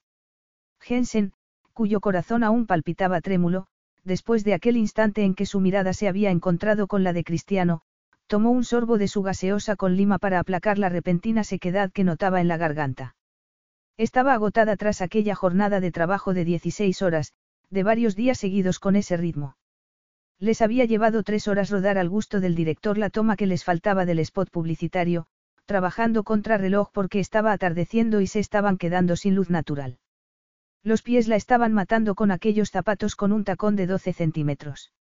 Jensen, 0.87 1.33
cuyo 1.73 1.99
corazón 2.01 2.45
aún 2.45 2.65
palpitaba 2.65 3.21
trémulo, 3.21 3.67
después 4.05 4.45
de 4.45 4.55
aquel 4.55 4.77
instante 4.77 5.25
en 5.25 5.35
que 5.35 5.45
su 5.45 5.59
mirada 5.59 5.93
se 5.93 6.07
había 6.07 6.31
encontrado 6.31 6.87
con 6.87 7.03
la 7.03 7.13
de 7.13 7.25
Cristiano, 7.25 7.83
tomó 8.29 8.53
un 8.53 8.63
sorbo 8.63 8.97
de 8.97 9.09
su 9.09 9.23
gaseosa 9.23 9.75
con 9.75 9.97
lima 9.97 10.19
para 10.19 10.39
aplacar 10.39 10.79
la 10.79 10.89
repentina 10.89 11.43
sequedad 11.43 11.91
que 11.91 12.05
notaba 12.05 12.41
en 12.41 12.47
la 12.47 12.57
garganta. 12.57 13.17
Estaba 13.97 14.33
agotada 14.33 14.77
tras 14.77 15.03
aquella 15.03 15.35
jornada 15.35 15.81
de 15.81 15.91
trabajo 15.91 16.35
de 16.35 16.45
16 16.45 17.03
horas, 17.03 17.33
de 17.69 17.83
varios 17.83 18.15
días 18.15 18.39
seguidos 18.39 18.79
con 18.79 18.95
ese 18.95 19.17
ritmo. 19.17 19.57
Les 20.39 20.63
había 20.63 20.85
llevado 20.85 21.25
tres 21.25 21.49
horas 21.49 21.69
rodar 21.69 21.99
al 21.99 22.09
gusto 22.09 22.39
del 22.39 22.55
director 22.55 22.97
la 22.97 23.11
toma 23.11 23.35
que 23.35 23.47
les 23.47 23.65
faltaba 23.65 24.07
del 24.07 24.21
spot 24.21 24.51
publicitario, 24.51 25.27
trabajando 25.65 26.23
contra 26.23 26.59
reloj 26.59 26.91
porque 26.93 27.19
estaba 27.19 27.51
atardeciendo 27.51 28.21
y 28.21 28.29
se 28.29 28.39
estaban 28.39 28.79
quedando 28.79 29.17
sin 29.17 29.35
luz 29.35 29.51
natural. 29.51 29.99
Los 30.83 31.03
pies 31.03 31.29
la 31.29 31.37
estaban 31.37 31.73
matando 31.73 32.15
con 32.15 32.31
aquellos 32.31 32.71
zapatos 32.71 33.17
con 33.17 33.33
un 33.33 33.45
tacón 33.45 33.77
de 33.77 33.87
12 33.87 34.13
centímetros. 34.13 34.93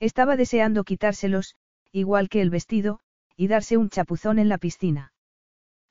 Estaba 0.00 0.36
deseando 0.36 0.84
quitárselos, 0.84 1.56
igual 1.92 2.28
que 2.28 2.40
el 2.40 2.50
vestido, 2.50 3.00
y 3.36 3.48
darse 3.48 3.76
un 3.76 3.88
chapuzón 3.88 4.38
en 4.38 4.48
la 4.48 4.58
piscina. 4.58 5.12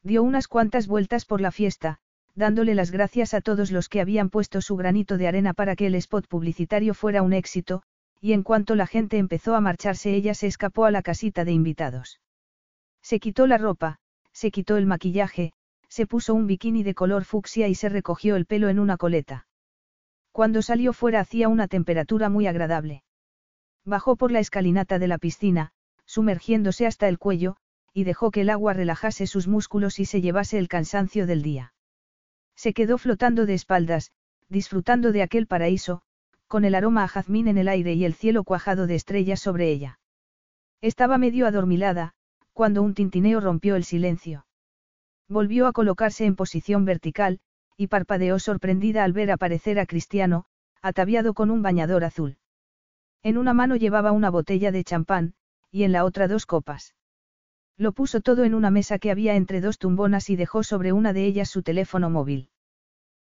Dio 0.04 0.24
unas 0.24 0.48
cuantas 0.48 0.88
vueltas 0.88 1.26
por 1.26 1.42
la 1.42 1.52
fiesta, 1.52 2.00
dándole 2.36 2.76
las 2.76 2.92
gracias 2.92 3.34
a 3.34 3.42
todos 3.42 3.72
los 3.72 3.90
que 3.90 4.02
habían 4.02 4.30
puesto 4.30 4.62
su 4.62 4.76
granito 4.76 5.18
de 5.18 5.28
arena 5.28 5.54
para 5.54 5.76
que 5.76 5.88
el 5.88 5.96
spot 5.96 6.28
publicitario 6.28 6.94
fuera 6.94 7.22
un 7.22 7.34
éxito, 7.34 7.84
y 8.20 8.34
en 8.34 8.44
cuanto 8.44 8.76
la 8.76 8.88
gente 8.88 9.18
empezó 9.18 9.56
a 9.56 9.62
marcharse 9.62 10.14
ella 10.14 10.34
se 10.34 10.48
escapó 10.48 10.86
a 10.86 10.92
la 10.92 11.02
casita 11.02 11.46
de 11.46 11.52
invitados. 11.52 12.20
Se 13.02 13.20
quitó 13.20 13.48
la 13.48 13.58
ropa, 13.58 13.98
se 14.32 14.52
quitó 14.52 14.78
el 14.78 14.86
maquillaje, 14.86 15.54
se 15.92 16.08
puso 16.08 16.34
un 16.34 16.48
bikini 16.48 16.84
de 16.84 16.96
color 16.96 17.26
fucsia 17.26 17.68
y 17.68 17.76
se 17.76 17.90
recogió 17.90 18.38
el 18.38 18.46
pelo 18.46 18.70
en 18.70 18.80
una 18.80 18.96
coleta. 18.96 19.46
Cuando 20.32 20.62
salió 20.62 20.94
fuera 20.94 21.20
hacía 21.20 21.50
una 21.50 21.68
temperatura 21.68 22.30
muy 22.30 22.48
agradable. 22.48 23.04
Bajó 23.84 24.16
por 24.16 24.32
la 24.32 24.40
escalinata 24.40 25.00
de 25.00 25.10
la 25.10 25.18
piscina, 25.18 25.74
sumergiéndose 26.06 26.88
hasta 26.88 27.10
el 27.10 27.20
cuello, 27.20 27.58
y 27.94 28.06
dejó 28.06 28.32
que 28.32 28.42
el 28.42 28.50
agua 28.50 28.72
relajase 28.72 29.28
sus 29.28 29.50
músculos 29.50 30.00
y 30.00 30.06
se 30.06 30.22
llevase 30.22 30.58
el 30.60 30.70
cansancio 30.70 31.28
del 31.28 31.42
día. 31.42 31.74
Se 32.56 32.74
quedó 32.74 32.98
flotando 32.98 33.46
de 33.46 33.56
espaldas, 33.56 34.14
disfrutando 34.48 35.12
de 35.12 35.24
aquel 35.24 35.46
paraíso, 35.46 36.04
con 36.48 36.64
el 36.64 36.76
aroma 36.76 37.04
a 37.04 37.10
jazmín 37.10 37.50
en 37.50 37.58
el 37.58 37.68
aire 37.68 37.96
y 37.96 38.06
el 38.06 38.14
cielo 38.14 38.46
cuajado 38.46 38.88
de 38.88 38.96
estrellas 38.96 39.42
sobre 39.42 39.70
ella. 39.70 40.00
Estaba 40.80 41.18
medio 41.18 41.48
adormilada, 41.48 42.14
cuando 42.54 42.82
un 42.82 42.94
tintineo 42.94 43.42
rompió 43.42 43.76
el 43.76 43.84
silencio. 43.84 44.46
Volvió 45.32 45.66
a 45.66 45.72
colocarse 45.72 46.26
en 46.26 46.36
posición 46.36 46.84
vertical, 46.84 47.40
y 47.78 47.88
parpadeó 47.88 48.38
sorprendida 48.38 49.06
al 49.06 49.14
ver 49.14 49.32
aparecer 49.32 49.80
a 49.80 49.86
Cristiano, 49.86 50.44
ataviado 50.82 51.34
con 51.34 51.52
un 51.52 51.62
bañador 51.62 52.04
azul. 52.04 52.38
En 53.24 53.38
una 53.38 53.54
mano 53.54 53.78
llevaba 53.78 54.12
una 54.12 54.30
botella 54.30 54.74
de 54.74 54.84
champán, 54.84 55.36
y 55.72 55.84
en 55.84 55.94
la 55.94 56.04
otra 56.04 56.28
dos 56.28 56.46
copas. 56.46 56.96
Lo 57.78 57.94
puso 57.94 58.20
todo 58.20 58.44
en 58.44 58.54
una 58.54 58.72
mesa 58.72 59.00
que 59.00 59.10
había 59.10 59.36
entre 59.36 59.62
dos 59.62 59.78
tumbonas 59.78 60.30
y 60.30 60.36
dejó 60.36 60.64
sobre 60.64 60.92
una 60.92 61.14
de 61.14 61.26
ellas 61.26 61.50
su 61.50 61.64
teléfono 61.64 62.10
móvil. 62.10 62.50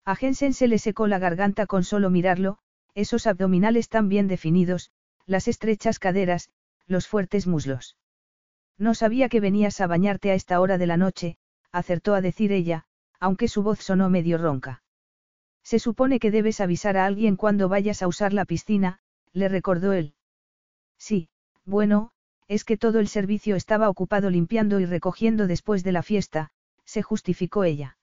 A 0.04 0.18
Jensen 0.18 0.54
se 0.54 0.68
le 0.68 0.80
secó 0.80 1.08
la 1.08 1.20
garganta 1.20 1.68
con 1.68 1.86
solo 1.86 2.10
mirarlo, 2.10 2.58
esos 2.96 3.28
abdominales 3.28 3.88
tan 3.88 4.10
bien 4.10 4.28
definidos, 4.28 4.92
las 5.26 5.48
estrechas 5.48 6.00
caderas, 6.00 6.50
los 6.86 7.08
fuertes 7.08 7.48
muslos. 7.48 7.96
No 8.78 8.94
sabía 8.94 9.30
que 9.30 9.40
venías 9.40 9.80
a 9.80 9.88
bañarte 9.88 10.32
a 10.32 10.34
esta 10.34 10.60
hora 10.60 10.78
de 10.78 10.88
la 10.88 10.98
noche, 10.98 11.38
acertó 11.74 12.14
a 12.14 12.22
decir 12.22 12.54
ella, 12.54 12.86
aunque 13.20 13.50
su 13.50 13.64
voz 13.64 13.80
sonó 13.80 14.10
medio 14.10 14.38
ronca. 14.38 14.84
Se 15.64 15.80
supone 15.80 16.20
que 16.20 16.32
debes 16.32 16.62
avisar 16.62 16.96
a 16.96 17.06
alguien 17.06 17.36
cuando 17.36 17.68
vayas 17.68 18.02
a 18.02 18.08
usar 18.08 18.32
la 18.32 18.46
piscina, 18.46 19.00
le 19.34 19.50
recordó 19.50 19.92
él. 19.92 20.14
Sí, 20.98 21.30
bueno, 21.66 22.12
es 22.48 22.64
que 22.64 22.78
todo 22.78 23.00
el 23.00 23.08
servicio 23.08 23.56
estaba 23.56 23.90
ocupado 23.90 24.30
limpiando 24.30 24.80
y 24.80 24.86
recogiendo 24.86 25.48
después 25.48 25.84
de 25.84 25.92
la 25.92 26.04
fiesta, 26.04 26.52
se 26.86 27.02
justificó 27.02 27.64
ella. 27.64 27.98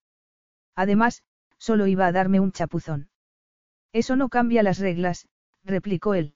Además, 0.75 1.23
solo 1.59 1.87
iba 1.87 2.07
a 2.07 2.13
darme 2.13 2.41
un 2.41 2.53
chapuzón. 2.53 3.11
Eso 3.93 4.17
no 4.17 4.29
cambia 4.29 4.63
las 4.63 4.79
reglas, 4.79 5.29
replicó 5.65 6.15
él. 6.15 6.35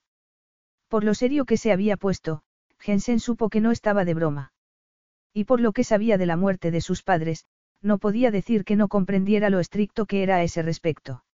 Por 0.87 1.03
lo 1.03 1.13
serio 1.13 1.45
que 1.45 1.57
se 1.57 1.71
había 1.71 1.97
puesto, 1.97 2.43
Jensen 2.79 3.19
supo 3.19 3.49
que 3.49 3.61
no 3.61 3.71
estaba 3.71 4.05
de 4.05 4.13
broma. 4.13 4.53
Y 5.37 5.43
por 5.43 5.59
lo 5.59 5.73
que 5.73 5.83
sabía 5.83 6.17
de 6.17 6.25
la 6.25 6.37
muerte 6.37 6.71
de 6.71 6.79
sus 6.79 7.03
padres, 7.03 7.45
no 7.81 7.97
podía 7.97 8.31
decir 8.31 8.63
que 8.63 8.77
no 8.77 8.87
comprendiera 8.87 9.49
lo 9.49 9.59
estricto 9.59 10.05
que 10.05 10.23
era 10.23 10.37
a 10.37 10.43
ese 10.43 10.61
respecto. 10.61 11.25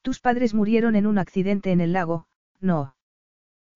Tus 0.00 0.20
padres 0.20 0.54
murieron 0.54 0.94
en 0.94 1.08
un 1.08 1.18
accidente 1.18 1.72
en 1.72 1.80
el 1.80 1.92
lago, 1.92 2.28
no. 2.60 2.94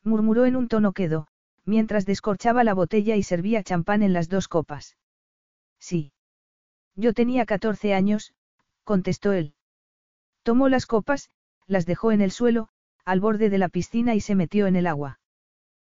Murmuró 0.04 0.46
en 0.46 0.54
un 0.54 0.68
tono 0.68 0.92
quedo, 0.92 1.26
mientras 1.64 2.06
descorchaba 2.06 2.62
la 2.62 2.74
botella 2.74 3.16
y 3.16 3.24
servía 3.24 3.64
champán 3.64 4.04
en 4.04 4.12
las 4.12 4.28
dos 4.28 4.46
copas. 4.46 4.96
Sí. 5.80 6.12
Yo 6.94 7.12
tenía 7.12 7.44
14 7.44 7.92
años, 7.92 8.32
contestó 8.84 9.32
él. 9.32 9.54
Tomó 10.44 10.68
las 10.68 10.86
copas, 10.86 11.28
las 11.66 11.86
dejó 11.86 12.12
en 12.12 12.20
el 12.20 12.30
suelo, 12.30 12.68
al 13.04 13.18
borde 13.18 13.50
de 13.50 13.58
la 13.58 13.68
piscina 13.68 14.14
y 14.14 14.20
se 14.20 14.36
metió 14.36 14.68
en 14.68 14.76
el 14.76 14.86
agua. 14.86 15.18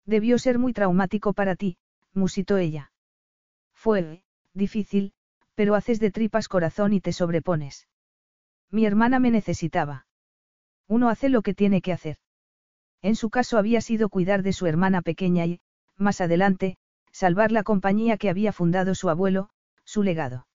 Debió 0.05 0.39
ser 0.39 0.59
muy 0.59 0.73
traumático 0.73 1.31
para 1.31 1.55
ti, 1.55 1.77
musitó 2.13 2.57
ella. 2.57 2.91
Fue, 3.85 4.23
difícil, 4.55 5.13
pero 5.53 5.75
haces 5.75 5.99
de 5.99 6.09
tripas 6.09 6.47
corazón 6.47 6.91
y 6.91 7.01
te 7.01 7.13
sobrepones. 7.13 7.87
Mi 8.71 8.87
hermana 8.87 9.19
me 9.19 9.29
necesitaba. 9.29 10.07
Uno 10.87 11.07
hace 11.07 11.29
lo 11.29 11.43
que 11.43 11.53
tiene 11.53 11.83
que 11.83 11.93
hacer. 11.93 12.17
En 13.03 13.15
su 13.15 13.29
caso 13.29 13.59
había 13.59 13.81
sido 13.81 14.09
cuidar 14.09 14.41
de 14.41 14.53
su 14.53 14.65
hermana 14.65 15.03
pequeña 15.03 15.45
y, 15.45 15.59
más 15.97 16.19
adelante, 16.19 16.79
salvar 17.11 17.51
la 17.51 17.61
compañía 17.61 18.17
que 18.17 18.31
había 18.31 18.51
fundado 18.51 18.95
su 18.95 19.07
abuelo, 19.07 19.49
su 19.83 20.01
legado. 20.01 20.47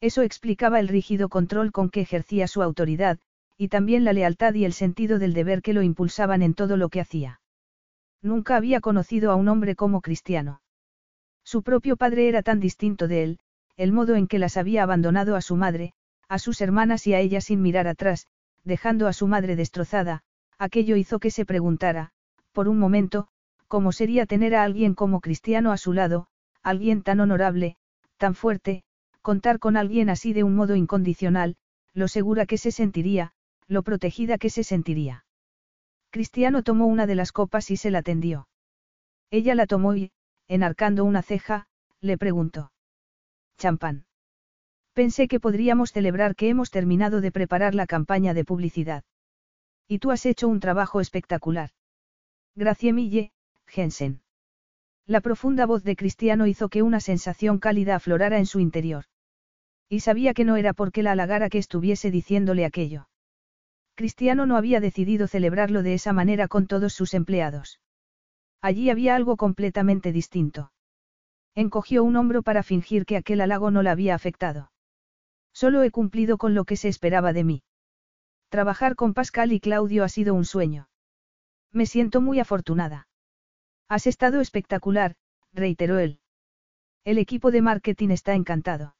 Eso 0.00 0.22
explicaba 0.22 0.80
el 0.80 0.88
rígido 0.88 1.28
control 1.28 1.72
con 1.72 1.90
que 1.90 2.00
ejercía 2.00 2.48
su 2.48 2.62
autoridad, 2.62 3.18
y 3.58 3.68
también 3.68 4.02
la 4.02 4.14
lealtad 4.14 4.54
y 4.54 4.64
el 4.64 4.72
sentido 4.72 5.18
del 5.18 5.34
deber 5.34 5.60
que 5.60 5.74
lo 5.74 5.82
impulsaban 5.82 6.40
en 6.40 6.54
todo 6.54 6.78
lo 6.78 6.88
que 6.88 7.02
hacía. 7.02 7.42
Nunca 8.22 8.56
había 8.56 8.80
conocido 8.80 9.30
a 9.30 9.34
un 9.34 9.48
hombre 9.48 9.76
como 9.76 10.00
Cristiano. 10.00 10.62
Su 11.46 11.62
propio 11.62 11.96
padre 11.96 12.28
era 12.28 12.42
tan 12.42 12.58
distinto 12.58 13.06
de 13.06 13.22
él, 13.22 13.38
el 13.76 13.92
modo 13.92 14.16
en 14.16 14.26
que 14.26 14.40
las 14.40 14.56
había 14.56 14.82
abandonado 14.82 15.36
a 15.36 15.40
su 15.40 15.54
madre, 15.54 15.92
a 16.28 16.40
sus 16.40 16.60
hermanas 16.60 17.06
y 17.06 17.14
a 17.14 17.20
ella 17.20 17.40
sin 17.40 17.62
mirar 17.62 17.86
atrás, 17.86 18.26
dejando 18.64 19.06
a 19.06 19.12
su 19.12 19.28
madre 19.28 19.54
destrozada, 19.54 20.24
aquello 20.58 20.96
hizo 20.96 21.20
que 21.20 21.30
se 21.30 21.44
preguntara, 21.44 22.10
por 22.50 22.66
un 22.66 22.80
momento, 22.80 23.28
cómo 23.68 23.92
sería 23.92 24.26
tener 24.26 24.56
a 24.56 24.64
alguien 24.64 24.94
como 24.94 25.20
Cristiano 25.20 25.70
a 25.70 25.76
su 25.76 25.92
lado, 25.92 26.26
alguien 26.64 27.02
tan 27.02 27.20
honorable, 27.20 27.76
tan 28.16 28.34
fuerte, 28.34 28.82
contar 29.22 29.60
con 29.60 29.76
alguien 29.76 30.10
así 30.10 30.32
de 30.32 30.42
un 30.42 30.56
modo 30.56 30.74
incondicional, 30.74 31.54
lo 31.94 32.08
segura 32.08 32.46
que 32.46 32.58
se 32.58 32.72
sentiría, 32.72 33.34
lo 33.68 33.84
protegida 33.84 34.36
que 34.36 34.50
se 34.50 34.64
sentiría. 34.64 35.24
Cristiano 36.10 36.64
tomó 36.64 36.86
una 36.86 37.06
de 37.06 37.14
las 37.14 37.30
copas 37.30 37.70
y 37.70 37.76
se 37.76 37.92
la 37.92 38.02
tendió. 38.02 38.48
Ella 39.30 39.54
la 39.54 39.66
tomó 39.66 39.94
y, 39.94 40.10
enarcando 40.48 41.04
una 41.04 41.22
ceja, 41.22 41.66
le 42.00 42.18
preguntó. 42.18 42.72
Champán. 43.58 44.06
Pensé 44.92 45.28
que 45.28 45.40
podríamos 45.40 45.92
celebrar 45.92 46.36
que 46.36 46.48
hemos 46.48 46.70
terminado 46.70 47.20
de 47.20 47.32
preparar 47.32 47.74
la 47.74 47.86
campaña 47.86 48.32
de 48.34 48.44
publicidad. 48.44 49.04
Y 49.88 49.98
tú 49.98 50.10
has 50.10 50.24
hecho 50.26 50.48
un 50.48 50.60
trabajo 50.60 51.00
espectacular. 51.00 51.70
Mille, 52.56 53.32
Jensen. 53.66 54.22
La 55.06 55.20
profunda 55.20 55.66
voz 55.66 55.84
de 55.84 55.96
Cristiano 55.96 56.46
hizo 56.46 56.68
que 56.68 56.82
una 56.82 57.00
sensación 57.00 57.58
cálida 57.58 57.94
aflorara 57.94 58.38
en 58.38 58.46
su 58.46 58.58
interior. 58.58 59.04
Y 59.88 60.00
sabía 60.00 60.34
que 60.34 60.44
no 60.44 60.56
era 60.56 60.72
porque 60.72 61.02
la 61.02 61.12
halagara 61.12 61.48
que 61.48 61.58
estuviese 61.58 62.10
diciéndole 62.10 62.64
aquello. 62.64 63.08
Cristiano 63.94 64.46
no 64.46 64.56
había 64.56 64.80
decidido 64.80 65.28
celebrarlo 65.28 65.82
de 65.82 65.94
esa 65.94 66.12
manera 66.12 66.48
con 66.48 66.66
todos 66.66 66.92
sus 66.92 67.14
empleados. 67.14 67.80
Allí 68.66 68.90
había 68.90 69.14
algo 69.14 69.36
completamente 69.36 70.10
distinto. 70.10 70.72
Encogió 71.54 72.02
un 72.02 72.16
hombro 72.16 72.42
para 72.42 72.64
fingir 72.64 73.06
que 73.06 73.16
aquel 73.16 73.40
halago 73.40 73.70
no 73.70 73.80
la 73.84 73.92
había 73.92 74.16
afectado. 74.16 74.72
Solo 75.52 75.84
he 75.84 75.92
cumplido 75.92 76.36
con 76.36 76.56
lo 76.56 76.64
que 76.64 76.74
se 76.74 76.88
esperaba 76.88 77.32
de 77.32 77.44
mí. 77.44 77.62
Trabajar 78.48 78.96
con 78.96 79.14
Pascal 79.14 79.52
y 79.52 79.60
Claudio 79.60 80.02
ha 80.02 80.08
sido 80.08 80.34
un 80.34 80.44
sueño. 80.44 80.88
Me 81.70 81.86
siento 81.86 82.20
muy 82.20 82.40
afortunada. 82.40 83.06
Has 83.88 84.08
estado 84.08 84.40
espectacular, 84.40 85.14
reiteró 85.52 86.00
él. 86.00 86.18
El 87.04 87.18
equipo 87.18 87.52
de 87.52 87.62
marketing 87.62 88.08
está 88.08 88.34
encantado. 88.34 88.96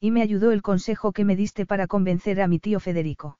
Y 0.00 0.12
me 0.12 0.22
ayudó 0.22 0.50
el 0.50 0.62
consejo 0.62 1.12
que 1.12 1.26
me 1.26 1.36
diste 1.36 1.66
para 1.66 1.88
convencer 1.88 2.40
a 2.40 2.48
mi 2.48 2.58
tío 2.58 2.80
Federico. 2.80 3.38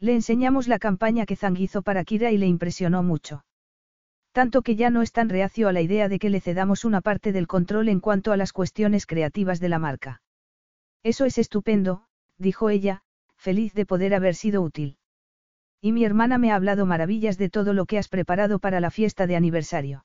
Le 0.00 0.12
enseñamos 0.14 0.66
la 0.66 0.80
campaña 0.80 1.24
que 1.24 1.36
Zang 1.36 1.56
hizo 1.56 1.82
para 1.82 2.02
Kira 2.02 2.32
y 2.32 2.38
le 2.38 2.48
impresionó 2.48 3.04
mucho. 3.04 3.44
Tanto 4.36 4.60
que 4.60 4.76
ya 4.76 4.90
no 4.90 5.00
es 5.00 5.12
tan 5.12 5.30
reacio 5.30 5.66
a 5.66 5.72
la 5.72 5.80
idea 5.80 6.10
de 6.10 6.18
que 6.18 6.28
le 6.28 6.42
cedamos 6.42 6.84
una 6.84 7.00
parte 7.00 7.32
del 7.32 7.46
control 7.46 7.88
en 7.88 8.00
cuanto 8.00 8.32
a 8.32 8.36
las 8.36 8.52
cuestiones 8.52 9.06
creativas 9.06 9.60
de 9.60 9.70
la 9.70 9.78
marca. 9.78 10.20
Eso 11.02 11.24
es 11.24 11.38
estupendo, 11.38 12.04
dijo 12.36 12.68
ella, 12.68 13.00
feliz 13.38 13.72
de 13.72 13.86
poder 13.86 14.14
haber 14.14 14.34
sido 14.34 14.60
útil. 14.60 14.98
Y 15.80 15.92
mi 15.92 16.04
hermana 16.04 16.36
me 16.36 16.52
ha 16.52 16.56
hablado 16.56 16.84
maravillas 16.84 17.38
de 17.38 17.48
todo 17.48 17.72
lo 17.72 17.86
que 17.86 17.96
has 17.96 18.08
preparado 18.08 18.58
para 18.58 18.78
la 18.78 18.90
fiesta 18.90 19.26
de 19.26 19.36
aniversario. 19.36 20.04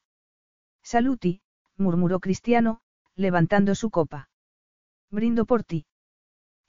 Saluti, 0.82 1.42
murmuró 1.76 2.22
Cristiano, 2.22 2.80
levantando 3.18 3.76
su 3.76 3.90
copa. 3.90 4.30
Brindo 5.10 5.46
por 5.46 5.66
ti. 5.66 5.88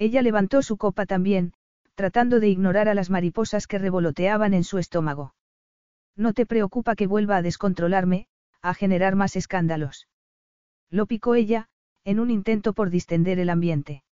Ella 0.00 0.22
levantó 0.22 0.62
su 0.62 0.76
copa 0.76 1.06
también, 1.06 1.52
tratando 1.94 2.40
de 2.40 2.48
ignorar 2.48 2.88
a 2.88 2.94
las 2.94 3.08
mariposas 3.08 3.68
que 3.68 3.78
revoloteaban 3.78 4.52
en 4.52 4.64
su 4.64 4.78
estómago. 4.78 5.36
No 6.16 6.32
te 6.32 6.46
preocupa 6.46 6.94
que 6.94 7.06
vuelva 7.06 7.36
a 7.36 7.42
descontrolarme, 7.42 8.26
a 8.60 8.74
generar 8.74 9.16
más 9.16 9.36
escándalos. 9.36 10.08
Lo 10.90 11.06
picó 11.06 11.34
ella, 11.34 11.68
en 12.04 12.20
un 12.20 12.30
intento 12.30 12.72
por 12.72 12.90
distender 12.90 13.38
el 13.38 13.50
ambiente. 13.50 14.04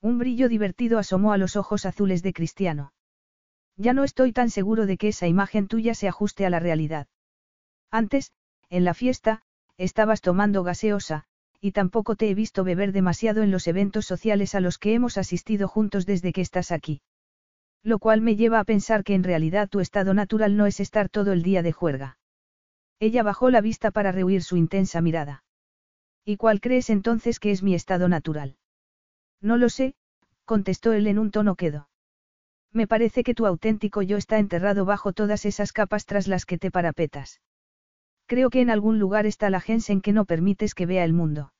Un 0.00 0.18
brillo 0.18 0.48
divertido 0.48 0.98
asomó 0.98 1.32
a 1.32 1.38
los 1.38 1.56
ojos 1.56 1.84
azules 1.84 2.22
de 2.22 2.32
Cristiano. 2.32 2.92
Ya 3.76 3.92
no 3.92 4.04
estoy 4.04 4.32
tan 4.32 4.50
seguro 4.50 4.86
de 4.86 4.96
que 4.96 5.08
esa 5.08 5.26
imagen 5.26 5.68
tuya 5.68 5.94
se 5.94 6.08
ajuste 6.08 6.46
a 6.46 6.50
la 6.50 6.60
realidad. 6.60 7.08
Antes, 7.90 8.32
en 8.70 8.84
la 8.84 8.94
fiesta, 8.94 9.42
estabas 9.76 10.20
tomando 10.20 10.62
gaseosa, 10.62 11.24
y 11.60 11.72
tampoco 11.72 12.16
te 12.16 12.30
he 12.30 12.34
visto 12.34 12.64
beber 12.64 12.92
demasiado 12.92 13.42
en 13.42 13.50
los 13.50 13.66
eventos 13.66 14.06
sociales 14.06 14.54
a 14.54 14.60
los 14.60 14.78
que 14.78 14.94
hemos 14.94 15.18
asistido 15.18 15.68
juntos 15.68 16.06
desde 16.06 16.32
que 16.32 16.40
estás 16.40 16.70
aquí. 16.70 17.00
Lo 17.82 17.98
cual 17.98 18.20
me 18.20 18.36
lleva 18.36 18.60
a 18.60 18.64
pensar 18.64 19.04
que 19.04 19.14
en 19.14 19.24
realidad 19.24 19.68
tu 19.68 19.80
estado 19.80 20.14
natural 20.14 20.56
no 20.56 20.66
es 20.66 20.80
estar 20.80 21.08
todo 21.08 21.32
el 21.32 21.42
día 21.42 21.62
de 21.62 21.72
juerga. 21.72 22.18
Ella 23.00 23.22
bajó 23.22 23.50
la 23.50 23.60
vista 23.60 23.90
para 23.90 24.12
rehuir 24.12 24.42
su 24.42 24.56
intensa 24.56 25.00
mirada. 25.00 25.44
¿Y 26.24 26.36
cuál 26.36 26.60
crees 26.60 26.90
entonces 26.90 27.40
que 27.40 27.52
es 27.52 27.62
mi 27.62 27.74
estado 27.74 28.08
natural? 28.08 28.56
No 29.40 29.56
lo 29.56 29.68
sé, 29.68 29.94
contestó 30.44 30.92
él 30.92 31.06
en 31.06 31.18
un 31.18 31.30
tono 31.30 31.54
quedo. 31.54 31.88
Me 32.72 32.86
parece 32.86 33.22
que 33.22 33.34
tu 33.34 33.46
auténtico 33.46 34.02
yo 34.02 34.16
está 34.16 34.38
enterrado 34.38 34.84
bajo 34.84 35.12
todas 35.12 35.44
esas 35.46 35.72
capas 35.72 36.04
tras 36.04 36.28
las 36.28 36.44
que 36.44 36.58
te 36.58 36.70
parapetas. 36.70 37.40
Creo 38.26 38.50
que 38.50 38.60
en 38.60 38.68
algún 38.68 38.98
lugar 38.98 39.24
está 39.24 39.48
la 39.48 39.62
en 39.66 40.00
que 40.02 40.12
no 40.12 40.26
permites 40.26 40.74
que 40.74 40.84
vea 40.84 41.04
el 41.04 41.14
mundo. 41.14 41.52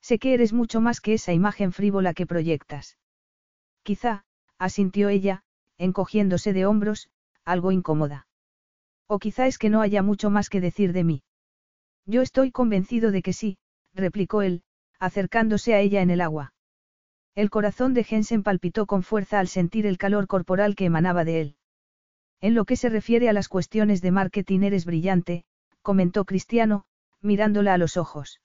Sé 0.00 0.18
que 0.18 0.34
eres 0.34 0.52
mucho 0.52 0.80
más 0.80 1.00
que 1.00 1.14
esa 1.14 1.32
imagen 1.32 1.72
frívola 1.72 2.14
que 2.14 2.26
proyectas. 2.26 2.98
Quizá, 3.84 4.24
asintió 4.58 5.08
ella, 5.08 5.42
encogiéndose 5.78 6.52
de 6.52 6.66
hombros, 6.66 7.08
algo 7.44 7.72
incómoda. 7.72 8.26
O 9.06 9.18
quizá 9.18 9.46
es 9.46 9.58
que 9.58 9.70
no 9.70 9.80
haya 9.80 10.02
mucho 10.02 10.30
más 10.30 10.48
que 10.48 10.60
decir 10.60 10.92
de 10.92 11.04
mí. 11.04 11.22
Yo 12.06 12.22
estoy 12.22 12.50
convencido 12.50 13.10
de 13.10 13.22
que 13.22 13.32
sí, 13.32 13.58
replicó 13.92 14.42
él, 14.42 14.62
acercándose 14.98 15.74
a 15.74 15.80
ella 15.80 16.02
en 16.02 16.10
el 16.10 16.20
agua. 16.20 16.54
El 17.34 17.50
corazón 17.50 17.94
de 17.94 18.04
Jensen 18.04 18.42
palpitó 18.42 18.86
con 18.86 19.02
fuerza 19.02 19.40
al 19.40 19.48
sentir 19.48 19.86
el 19.86 19.98
calor 19.98 20.26
corporal 20.26 20.76
que 20.76 20.84
emanaba 20.84 21.24
de 21.24 21.40
él. 21.40 21.56
En 22.40 22.54
lo 22.54 22.64
que 22.64 22.76
se 22.76 22.88
refiere 22.88 23.28
a 23.28 23.32
las 23.32 23.48
cuestiones 23.48 24.00
de 24.02 24.10
marketing 24.10 24.60
eres 24.60 24.84
brillante, 24.84 25.44
comentó 25.82 26.24
Cristiano, 26.24 26.84
mirándola 27.20 27.74
a 27.74 27.78
los 27.78 27.96
ojos. 27.96 28.40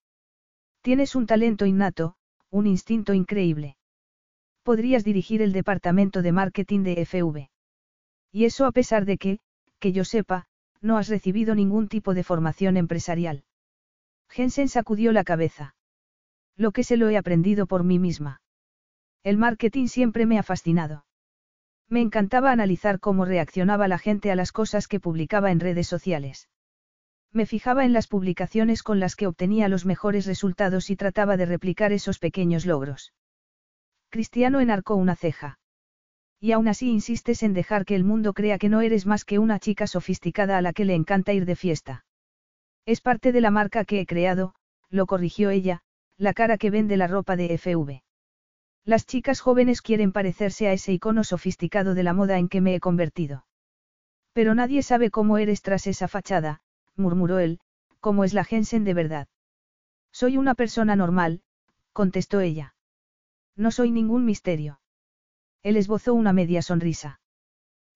Tienes 0.81 1.15
un 1.15 1.27
talento 1.27 1.65
innato, 1.65 2.15
un 2.49 2.65
instinto 2.65 3.13
increíble 3.13 3.78
podrías 4.69 5.03
dirigir 5.03 5.41
el 5.41 5.51
departamento 5.51 6.22
de 6.22 6.31
marketing 6.31 6.83
de 6.83 7.03
FV. 7.03 7.49
Y 8.31 8.45
eso 8.45 8.67
a 8.67 8.72
pesar 8.72 9.06
de 9.06 9.17
que, 9.17 9.39
que 9.80 9.91
yo 9.91 10.06
sepa, 10.06 10.45
no 10.80 10.99
has 10.99 11.07
recibido 11.09 11.56
ningún 11.56 11.88
tipo 11.88 12.14
de 12.14 12.23
formación 12.23 12.77
empresarial. 12.77 13.45
Jensen 14.30 14.69
sacudió 14.69 15.11
la 15.11 15.23
cabeza. 15.23 15.73
Lo 16.56 16.72
que 16.72 16.83
se 16.83 16.98
lo 16.98 17.09
he 17.09 17.17
aprendido 17.17 17.65
por 17.65 17.83
mí 17.83 17.98
misma. 17.98 18.43
El 19.23 19.39
marketing 19.39 19.88
siempre 19.88 20.27
me 20.27 20.38
ha 20.38 20.43
fascinado. 20.43 21.03
Me 21.88 22.01
encantaba 22.01 22.51
analizar 22.51 22.99
cómo 22.99 23.25
reaccionaba 23.25 23.88
la 23.88 23.98
gente 23.98 24.30
a 24.30 24.35
las 24.35 24.51
cosas 24.51 24.88
que 24.88 24.99
publicaba 24.99 25.49
en 25.49 25.61
redes 25.61 25.88
sociales. 25.88 26.48
Me 27.33 27.48
fijaba 27.48 27.85
en 27.85 27.93
las 27.93 28.06
publicaciones 28.06 28.83
con 28.83 28.99
las 28.99 29.15
que 29.15 29.25
obtenía 29.25 29.67
los 29.67 29.88
mejores 29.88 30.27
resultados 30.27 30.91
y 30.91 30.95
trataba 30.95 31.38
de 31.38 31.48
replicar 31.48 31.91
esos 31.91 32.19
pequeños 32.19 32.67
logros. 32.67 33.14
Cristiano 34.09 34.59
enarcó 34.59 34.95
una 34.95 35.15
ceja. 35.15 35.59
Y 36.39 36.51
aún 36.53 36.67
así 36.67 36.89
insistes 36.89 37.43
en 37.43 37.53
dejar 37.53 37.85
que 37.85 37.95
el 37.95 38.03
mundo 38.03 38.33
crea 38.33 38.57
que 38.57 38.69
no 38.69 38.81
eres 38.81 39.05
más 39.05 39.25
que 39.25 39.39
una 39.39 39.59
chica 39.59 39.88
sofisticada 39.88 40.57
a 40.57 40.61
la 40.61 40.73
que 40.73 40.85
le 40.85 40.95
encanta 40.95 41.33
ir 41.33 41.45
de 41.45 41.55
fiesta. 41.55 42.05
Es 42.85 43.01
parte 43.01 43.31
de 43.31 43.41
la 43.41 43.51
marca 43.51 43.85
que 43.85 43.99
he 43.99 44.05
creado, 44.05 44.55
lo 44.89 45.05
corrigió 45.05 45.49
ella, 45.49 45.81
la 46.17 46.33
cara 46.33 46.57
que 46.57 46.71
vende 46.71 46.97
la 46.97 47.07
ropa 47.07 47.35
de 47.35 47.57
FV. 47.57 48.03
Las 48.85 49.05
chicas 49.05 49.41
jóvenes 49.41 49.81
quieren 49.81 50.11
parecerse 50.11 50.67
a 50.67 50.73
ese 50.73 50.93
icono 50.93 51.23
sofisticado 51.23 51.93
de 51.93 52.03
la 52.03 52.13
moda 52.13 52.39
en 52.39 52.49
que 52.49 52.61
me 52.61 52.73
he 52.73 52.79
convertido. 52.79 53.45
Pero 54.33 54.55
nadie 54.55 54.81
sabe 54.81 55.11
cómo 55.11 55.38
eres 55.38 55.61
tras 55.61 55.85
esa 55.85 56.07
fachada, 56.07 56.61
murmuró 56.95 57.39
él, 57.39 57.59
cómo 57.99 58.23
es 58.23 58.33
la 58.33 58.43
Jensen 58.43 58.85
de 58.85 58.93
verdad. 58.93 59.27
Soy 60.11 60.38
una 60.38 60.55
persona 60.55 60.95
normal, 60.95 61.41
contestó 61.93 62.39
ella. 62.39 62.73
No 63.59 63.71
soy 63.71 63.91
ningún 63.91 64.23
misterio. 64.23 64.79
Él 65.63 65.75
esbozó 65.75 66.13
una 66.13 66.31
media 66.31 66.61
sonrisa. 66.61 67.19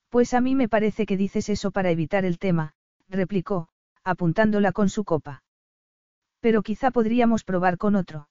Pues 0.10 0.34
a 0.34 0.42
mí 0.42 0.56
me 0.56 0.68
parece 0.68 1.06
que 1.06 1.16
dices 1.16 1.48
eso 1.48 1.72
para 1.72 1.90
evitar 1.90 2.26
el 2.26 2.38
tema, 2.38 2.74
replicó, 3.08 3.70
apuntándola 4.04 4.74
con 4.74 4.90
su 4.90 5.06
copa. 5.06 5.42
Pero 6.42 6.64
quizá 6.64 6.92
podríamos 6.92 7.46
probar 7.46 7.78
con 7.78 7.96
otro. 7.96 8.28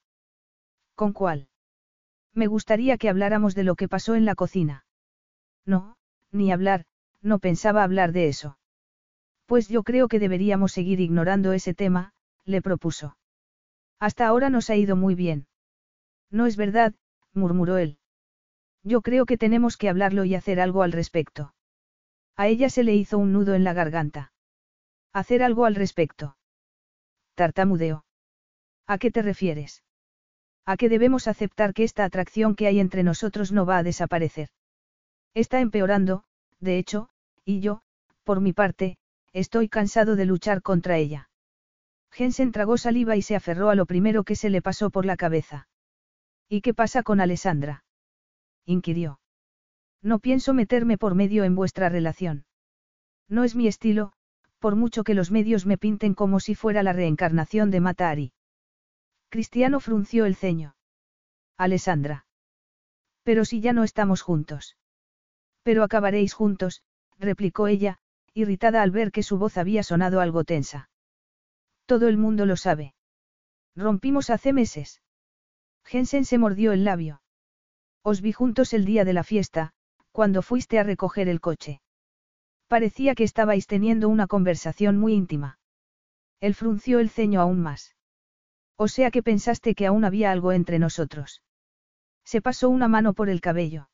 ¿Con 0.94 1.14
cuál? 1.14 1.48
Me 2.34 2.48
gustaría 2.48 2.98
que 2.98 3.08
habláramos 3.08 3.54
de 3.54 3.64
lo 3.64 3.76
que 3.76 3.88
pasó 3.88 4.14
en 4.14 4.26
la 4.26 4.34
cocina. 4.34 4.84
No, 5.64 5.96
ni 6.32 6.52
hablar, 6.52 6.84
no 7.22 7.38
pensaba 7.38 7.82
hablar 7.82 8.12
de 8.12 8.28
eso. 8.28 8.58
Pues 9.46 9.68
yo 9.68 9.84
creo 9.84 10.06
que 10.06 10.18
deberíamos 10.18 10.72
seguir 10.72 11.00
ignorando 11.00 11.54
ese 11.54 11.72
tema, 11.72 12.12
le 12.44 12.60
propuso. 12.60 13.16
Hasta 13.98 14.26
ahora 14.26 14.50
nos 14.50 14.68
ha 14.68 14.76
ido 14.76 14.96
muy 14.96 15.14
bien. 15.14 15.46
No 16.30 16.44
es 16.44 16.56
verdad, 16.56 16.94
murmuró 17.34 17.78
él. 17.78 17.98
Yo 18.82 19.00
creo 19.00 19.26
que 19.26 19.38
tenemos 19.38 19.76
que 19.76 19.88
hablarlo 19.88 20.24
y 20.24 20.34
hacer 20.34 20.60
algo 20.60 20.82
al 20.82 20.92
respecto. 20.92 21.54
A 22.36 22.48
ella 22.48 22.70
se 22.70 22.82
le 22.82 22.94
hizo 22.94 23.18
un 23.18 23.32
nudo 23.32 23.54
en 23.54 23.64
la 23.64 23.72
garganta. 23.72 24.32
Hacer 25.12 25.42
algo 25.42 25.64
al 25.64 25.74
respecto. 25.74 26.36
Tartamudeó. 27.34 28.04
¿A 28.86 28.98
qué 28.98 29.10
te 29.10 29.22
refieres? 29.22 29.84
A 30.64 30.76
que 30.76 30.88
debemos 30.88 31.28
aceptar 31.28 31.74
que 31.74 31.84
esta 31.84 32.04
atracción 32.04 32.54
que 32.54 32.66
hay 32.66 32.80
entre 32.80 33.02
nosotros 33.02 33.52
no 33.52 33.66
va 33.66 33.78
a 33.78 33.82
desaparecer. 33.82 34.48
Está 35.34 35.60
empeorando, 35.60 36.24
de 36.60 36.78
hecho, 36.78 37.08
y 37.44 37.60
yo, 37.60 37.82
por 38.24 38.40
mi 38.40 38.52
parte, 38.52 38.98
estoy 39.32 39.68
cansado 39.68 40.16
de 40.16 40.26
luchar 40.26 40.62
contra 40.62 40.98
ella. 40.98 41.30
Jensen 42.10 42.52
tragó 42.52 42.76
saliva 42.76 43.16
y 43.16 43.22
se 43.22 43.34
aferró 43.34 43.70
a 43.70 43.74
lo 43.74 43.86
primero 43.86 44.24
que 44.24 44.36
se 44.36 44.50
le 44.50 44.60
pasó 44.62 44.90
por 44.90 45.06
la 45.06 45.16
cabeza. 45.16 45.68
¿Y 46.52 46.60
qué 46.60 46.74
pasa 46.74 47.02
con 47.02 47.22
Alessandra? 47.22 47.82
inquirió. 48.66 49.20
No 50.02 50.18
pienso 50.18 50.52
meterme 50.52 50.98
por 50.98 51.14
medio 51.14 51.44
en 51.44 51.54
vuestra 51.54 51.88
relación. 51.88 52.44
No 53.26 53.42
es 53.42 53.56
mi 53.56 53.68
estilo, 53.68 54.12
por 54.58 54.76
mucho 54.76 55.02
que 55.02 55.14
los 55.14 55.30
medios 55.30 55.64
me 55.64 55.78
pinten 55.78 56.12
como 56.12 56.40
si 56.40 56.54
fuera 56.54 56.82
la 56.82 56.92
reencarnación 56.92 57.70
de 57.70 57.80
Matari. 57.80 58.32
Cristiano 59.30 59.80
frunció 59.80 60.26
el 60.26 60.36
ceño. 60.36 60.76
Alessandra. 61.56 62.26
Pero 63.22 63.46
si 63.46 63.62
ya 63.62 63.72
no 63.72 63.82
estamos 63.82 64.20
juntos. 64.20 64.76
Pero 65.62 65.82
acabaréis 65.82 66.34
juntos, 66.34 66.82
replicó 67.18 67.66
ella, 67.66 67.98
irritada 68.34 68.82
al 68.82 68.90
ver 68.90 69.10
que 69.10 69.22
su 69.22 69.38
voz 69.38 69.56
había 69.56 69.82
sonado 69.82 70.20
algo 70.20 70.44
tensa. 70.44 70.90
Todo 71.86 72.08
el 72.08 72.18
mundo 72.18 72.44
lo 72.44 72.58
sabe. 72.58 72.94
Rompimos 73.74 74.28
hace 74.28 74.52
meses. 74.52 75.01
Jensen 75.84 76.24
se 76.24 76.38
mordió 76.38 76.72
el 76.72 76.84
labio. 76.84 77.22
Os 78.02 78.20
vi 78.20 78.32
juntos 78.32 78.72
el 78.72 78.84
día 78.84 79.04
de 79.04 79.12
la 79.12 79.24
fiesta, 79.24 79.72
cuando 80.10 80.42
fuiste 80.42 80.78
a 80.78 80.82
recoger 80.82 81.28
el 81.28 81.40
coche. 81.40 81.80
Parecía 82.68 83.14
que 83.14 83.24
estabais 83.24 83.66
teniendo 83.66 84.08
una 84.08 84.26
conversación 84.26 84.98
muy 84.98 85.14
íntima. 85.14 85.58
Él 86.40 86.54
frunció 86.54 86.98
el 86.98 87.10
ceño 87.10 87.40
aún 87.40 87.60
más. 87.60 87.94
O 88.76 88.88
sea 88.88 89.10
que 89.10 89.22
pensaste 89.22 89.74
que 89.74 89.86
aún 89.86 90.04
había 90.04 90.32
algo 90.32 90.52
entre 90.52 90.78
nosotros. 90.78 91.42
Se 92.24 92.40
pasó 92.40 92.68
una 92.68 92.88
mano 92.88 93.12
por 93.12 93.28
el 93.28 93.40
cabello. 93.40 93.90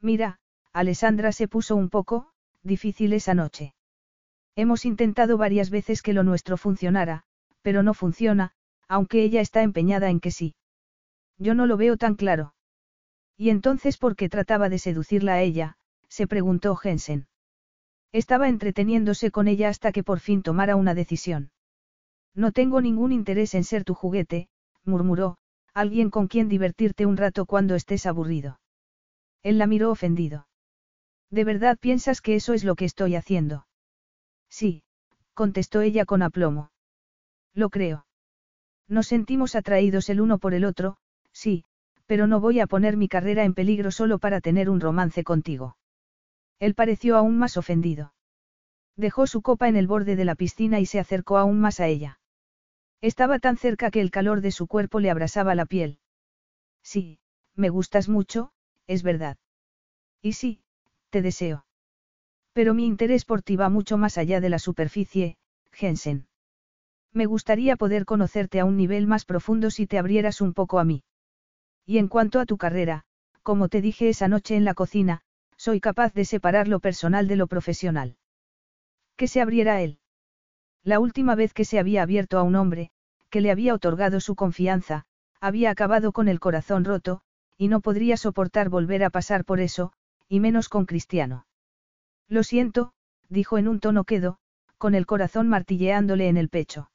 Mira, 0.00 0.40
Alessandra 0.72 1.32
se 1.32 1.48
puso 1.48 1.76
un 1.76 1.90
poco, 1.90 2.30
difícil 2.62 3.12
esa 3.12 3.34
noche. 3.34 3.74
Hemos 4.56 4.84
intentado 4.84 5.36
varias 5.36 5.70
veces 5.70 6.02
que 6.02 6.12
lo 6.12 6.22
nuestro 6.22 6.56
funcionara, 6.56 7.24
pero 7.62 7.82
no 7.82 7.94
funciona, 7.94 8.52
aunque 8.88 9.22
ella 9.22 9.40
está 9.40 9.62
empeñada 9.62 10.10
en 10.10 10.20
que 10.20 10.30
sí. 10.30 10.54
Yo 11.40 11.54
no 11.54 11.66
lo 11.66 11.76
veo 11.78 11.96
tan 11.96 12.14
claro. 12.14 12.54
¿Y 13.36 13.48
entonces 13.48 13.96
por 13.96 14.14
qué 14.14 14.28
trataba 14.28 14.68
de 14.68 14.78
seducirla 14.78 15.32
a 15.34 15.40
ella? 15.40 15.78
se 16.08 16.26
preguntó 16.26 16.76
Jensen. 16.76 17.26
Estaba 18.12 18.48
entreteniéndose 18.48 19.30
con 19.30 19.48
ella 19.48 19.70
hasta 19.70 19.90
que 19.90 20.04
por 20.04 20.20
fin 20.20 20.42
tomara 20.42 20.76
una 20.76 20.94
decisión. 20.94 21.50
No 22.34 22.52
tengo 22.52 22.82
ningún 22.82 23.12
interés 23.12 23.54
en 23.54 23.64
ser 23.64 23.84
tu 23.84 23.94
juguete, 23.94 24.48
murmuró, 24.84 25.38
alguien 25.72 26.10
con 26.10 26.28
quien 26.28 26.48
divertirte 26.48 27.06
un 27.06 27.16
rato 27.16 27.46
cuando 27.46 27.74
estés 27.74 28.04
aburrido. 28.04 28.60
Él 29.42 29.56
la 29.56 29.66
miró 29.66 29.90
ofendido. 29.90 30.46
¿De 31.30 31.44
verdad 31.44 31.78
piensas 31.78 32.20
que 32.20 32.34
eso 32.34 32.52
es 32.52 32.64
lo 32.64 32.74
que 32.74 32.84
estoy 32.84 33.14
haciendo? 33.14 33.66
Sí, 34.50 34.82
contestó 35.32 35.80
ella 35.80 36.04
con 36.04 36.22
aplomo. 36.22 36.70
Lo 37.54 37.70
creo. 37.70 38.04
Nos 38.88 39.06
sentimos 39.06 39.54
atraídos 39.54 40.10
el 40.10 40.20
uno 40.20 40.38
por 40.38 40.52
el 40.52 40.64
otro, 40.64 40.98
sí, 41.32 41.64
pero 42.06 42.26
no 42.26 42.40
voy 42.40 42.60
a 42.60 42.66
poner 42.66 42.96
mi 42.96 43.08
carrera 43.08 43.44
en 43.44 43.54
peligro 43.54 43.90
solo 43.90 44.18
para 44.18 44.40
tener 44.40 44.68
un 44.68 44.80
romance 44.80 45.24
contigo. 45.24 45.76
Él 46.58 46.74
pareció 46.74 47.16
aún 47.16 47.38
más 47.38 47.56
ofendido. 47.56 48.12
Dejó 48.96 49.26
su 49.26 49.40
copa 49.40 49.68
en 49.68 49.76
el 49.76 49.86
borde 49.86 50.16
de 50.16 50.24
la 50.24 50.34
piscina 50.34 50.80
y 50.80 50.86
se 50.86 50.98
acercó 50.98 51.38
aún 51.38 51.60
más 51.60 51.80
a 51.80 51.86
ella. 51.86 52.20
Estaba 53.00 53.38
tan 53.38 53.56
cerca 53.56 53.90
que 53.90 54.00
el 54.00 54.10
calor 54.10 54.40
de 54.42 54.50
su 54.50 54.66
cuerpo 54.66 55.00
le 55.00 55.10
abrasaba 55.10 55.54
la 55.54 55.64
piel. 55.64 55.98
Sí, 56.82 57.18
me 57.54 57.70
gustas 57.70 58.08
mucho, 58.08 58.52
es 58.86 59.02
verdad. 59.02 59.38
Y 60.20 60.32
sí, 60.34 60.62
te 61.10 61.22
deseo. 61.22 61.64
Pero 62.52 62.74
mi 62.74 62.84
interés 62.86 63.24
por 63.24 63.42
ti 63.42 63.56
va 63.56 63.68
mucho 63.68 63.96
más 63.96 64.18
allá 64.18 64.40
de 64.40 64.50
la 64.50 64.58
superficie, 64.58 65.36
Jensen. 65.72 66.26
Me 67.12 67.26
gustaría 67.26 67.76
poder 67.76 68.04
conocerte 68.04 68.60
a 68.60 68.64
un 68.64 68.76
nivel 68.76 69.06
más 69.06 69.24
profundo 69.24 69.70
si 69.70 69.86
te 69.86 69.98
abrieras 69.98 70.40
un 70.40 70.52
poco 70.52 70.78
a 70.78 70.84
mí. 70.84 71.02
Y 71.90 71.98
en 71.98 72.06
cuanto 72.06 72.38
a 72.38 72.46
tu 72.46 72.56
carrera, 72.56 73.02
como 73.42 73.68
te 73.68 73.80
dije 73.80 74.08
esa 74.08 74.28
noche 74.28 74.54
en 74.54 74.64
la 74.64 74.74
cocina, 74.74 75.22
soy 75.56 75.80
capaz 75.80 76.14
de 76.14 76.24
separar 76.24 76.68
lo 76.68 76.78
personal 76.78 77.26
de 77.26 77.34
lo 77.34 77.48
profesional. 77.48 78.16
Que 79.16 79.26
se 79.26 79.40
abriera 79.40 79.80
él. 79.80 79.98
La 80.84 81.00
última 81.00 81.34
vez 81.34 81.52
que 81.52 81.64
se 81.64 81.80
había 81.80 82.02
abierto 82.02 82.38
a 82.38 82.44
un 82.44 82.54
hombre, 82.54 82.92
que 83.28 83.40
le 83.40 83.50
había 83.50 83.74
otorgado 83.74 84.20
su 84.20 84.36
confianza, 84.36 85.04
había 85.40 85.72
acabado 85.72 86.12
con 86.12 86.28
el 86.28 86.38
corazón 86.38 86.84
roto, 86.84 87.22
y 87.58 87.66
no 87.66 87.80
podría 87.80 88.16
soportar 88.16 88.68
volver 88.68 89.02
a 89.02 89.10
pasar 89.10 89.44
por 89.44 89.58
eso, 89.58 89.92
y 90.28 90.38
menos 90.38 90.68
con 90.68 90.86
Cristiano. 90.86 91.48
Lo 92.28 92.44
siento, 92.44 92.92
dijo 93.28 93.58
en 93.58 93.66
un 93.66 93.80
tono 93.80 94.04
quedo, 94.04 94.38
con 94.78 94.94
el 94.94 95.06
corazón 95.06 95.48
martilleándole 95.48 96.28
en 96.28 96.36
el 96.36 96.50
pecho. 96.50 96.88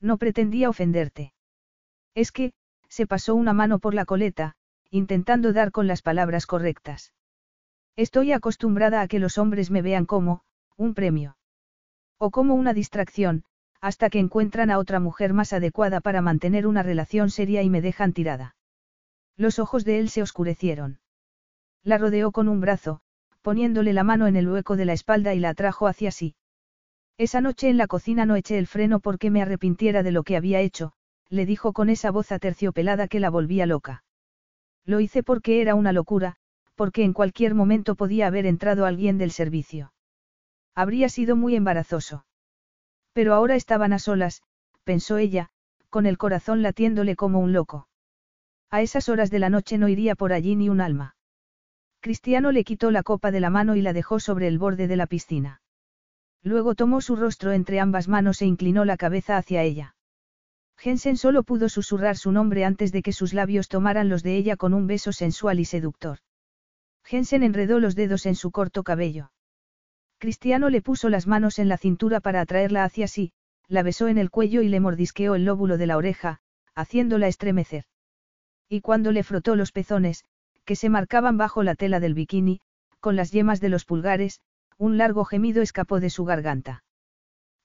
No 0.00 0.18
pretendía 0.18 0.68
ofenderte. 0.68 1.34
Es 2.16 2.32
que, 2.32 2.52
se 2.88 3.06
pasó 3.06 3.34
una 3.34 3.52
mano 3.52 3.78
por 3.78 3.94
la 3.94 4.04
coleta, 4.04 4.54
intentando 4.90 5.52
dar 5.52 5.70
con 5.70 5.86
las 5.86 6.02
palabras 6.02 6.46
correctas. 6.46 7.12
Estoy 7.96 8.32
acostumbrada 8.32 9.00
a 9.00 9.08
que 9.08 9.18
los 9.18 9.38
hombres 9.38 9.70
me 9.70 9.82
vean 9.82 10.06
como, 10.06 10.42
un 10.76 10.94
premio. 10.94 11.36
O 12.18 12.30
como 12.30 12.54
una 12.54 12.72
distracción, 12.72 13.44
hasta 13.80 14.10
que 14.10 14.18
encuentran 14.18 14.70
a 14.70 14.78
otra 14.78 15.00
mujer 15.00 15.32
más 15.32 15.52
adecuada 15.52 16.00
para 16.00 16.22
mantener 16.22 16.66
una 16.66 16.82
relación 16.82 17.30
seria 17.30 17.62
y 17.62 17.70
me 17.70 17.80
dejan 17.80 18.12
tirada. 18.12 18.56
Los 19.36 19.58
ojos 19.58 19.84
de 19.84 19.98
él 19.98 20.08
se 20.08 20.22
oscurecieron. 20.22 21.00
La 21.84 21.98
rodeó 21.98 22.32
con 22.32 22.48
un 22.48 22.60
brazo, 22.60 23.00
poniéndole 23.42 23.92
la 23.92 24.02
mano 24.02 24.26
en 24.26 24.36
el 24.36 24.48
hueco 24.48 24.76
de 24.76 24.84
la 24.84 24.92
espalda 24.92 25.34
y 25.34 25.38
la 25.38 25.50
atrajo 25.50 25.86
hacia 25.86 26.10
sí. 26.10 26.34
Esa 27.18 27.40
noche 27.40 27.68
en 27.68 27.76
la 27.76 27.86
cocina 27.86 28.26
no 28.26 28.36
eché 28.36 28.58
el 28.58 28.66
freno 28.66 29.00
porque 29.00 29.30
me 29.30 29.42
arrepintiera 29.42 30.02
de 30.02 30.12
lo 30.12 30.22
que 30.22 30.36
había 30.36 30.60
hecho, 30.60 30.92
le 31.30 31.46
dijo 31.46 31.72
con 31.72 31.90
esa 31.90 32.10
voz 32.10 32.32
aterciopelada 32.32 33.08
que 33.08 33.20
la 33.20 33.30
volvía 33.30 33.66
loca. 33.66 34.04
Lo 34.84 35.00
hice 35.00 35.22
porque 35.22 35.60
era 35.60 35.74
una 35.74 35.92
locura, 35.92 36.36
porque 36.74 37.04
en 37.04 37.12
cualquier 37.12 37.54
momento 37.54 37.94
podía 37.94 38.26
haber 38.26 38.46
entrado 38.46 38.86
alguien 38.86 39.18
del 39.18 39.30
servicio. 39.30 39.92
Habría 40.74 41.08
sido 41.08 41.36
muy 41.36 41.56
embarazoso. 41.56 42.24
Pero 43.12 43.34
ahora 43.34 43.56
estaban 43.56 43.92
a 43.92 43.98
solas, 43.98 44.42
pensó 44.84 45.18
ella, 45.18 45.50
con 45.90 46.06
el 46.06 46.18
corazón 46.18 46.62
latiéndole 46.62 47.16
como 47.16 47.40
un 47.40 47.52
loco. 47.52 47.88
A 48.70 48.80
esas 48.80 49.08
horas 49.08 49.30
de 49.30 49.38
la 49.38 49.50
noche 49.50 49.76
no 49.76 49.88
iría 49.88 50.14
por 50.14 50.32
allí 50.32 50.54
ni 50.54 50.68
un 50.68 50.80
alma. 50.80 51.16
Cristiano 52.00 52.52
le 52.52 52.64
quitó 52.64 52.90
la 52.90 53.02
copa 53.02 53.30
de 53.30 53.40
la 53.40 53.50
mano 53.50 53.74
y 53.74 53.82
la 53.82 53.92
dejó 53.92 54.20
sobre 54.20 54.46
el 54.46 54.58
borde 54.58 54.86
de 54.86 54.96
la 54.96 55.06
piscina. 55.06 55.62
Luego 56.42 56.74
tomó 56.74 57.00
su 57.00 57.16
rostro 57.16 57.52
entre 57.52 57.80
ambas 57.80 58.06
manos 58.08 58.40
e 58.40 58.46
inclinó 58.46 58.84
la 58.84 58.96
cabeza 58.96 59.36
hacia 59.36 59.62
ella. 59.62 59.96
Jensen 60.78 61.16
solo 61.16 61.42
pudo 61.42 61.68
susurrar 61.68 62.16
su 62.16 62.30
nombre 62.30 62.64
antes 62.64 62.92
de 62.92 63.02
que 63.02 63.12
sus 63.12 63.34
labios 63.34 63.68
tomaran 63.68 64.08
los 64.08 64.22
de 64.22 64.36
ella 64.36 64.56
con 64.56 64.74
un 64.74 64.86
beso 64.86 65.12
sensual 65.12 65.58
y 65.58 65.64
seductor. 65.64 66.18
Jensen 67.04 67.42
enredó 67.42 67.80
los 67.80 67.96
dedos 67.96 68.26
en 68.26 68.36
su 68.36 68.52
corto 68.52 68.84
cabello. 68.84 69.32
Cristiano 70.18 70.70
le 70.70 70.80
puso 70.80 71.08
las 71.08 71.26
manos 71.26 71.58
en 71.58 71.68
la 71.68 71.78
cintura 71.78 72.20
para 72.20 72.40
atraerla 72.40 72.84
hacia 72.84 73.08
sí, 73.08 73.32
la 73.66 73.82
besó 73.82 74.06
en 74.06 74.18
el 74.18 74.30
cuello 74.30 74.62
y 74.62 74.68
le 74.68 74.78
mordisqueó 74.78 75.34
el 75.34 75.44
lóbulo 75.44 75.78
de 75.78 75.86
la 75.86 75.96
oreja, 75.96 76.40
haciéndola 76.74 77.26
estremecer. 77.26 77.84
Y 78.68 78.80
cuando 78.80 79.10
le 79.10 79.24
frotó 79.24 79.56
los 79.56 79.72
pezones, 79.72 80.24
que 80.64 80.76
se 80.76 80.90
marcaban 80.90 81.38
bajo 81.38 81.62
la 81.62 81.74
tela 81.74 81.98
del 81.98 82.14
bikini, 82.14 82.60
con 83.00 83.16
las 83.16 83.32
yemas 83.32 83.60
de 83.60 83.68
los 83.68 83.84
pulgares, 83.84 84.40
un 84.76 84.96
largo 84.96 85.24
gemido 85.24 85.60
escapó 85.60 85.98
de 85.98 86.10
su 86.10 86.24
garganta. 86.24 86.84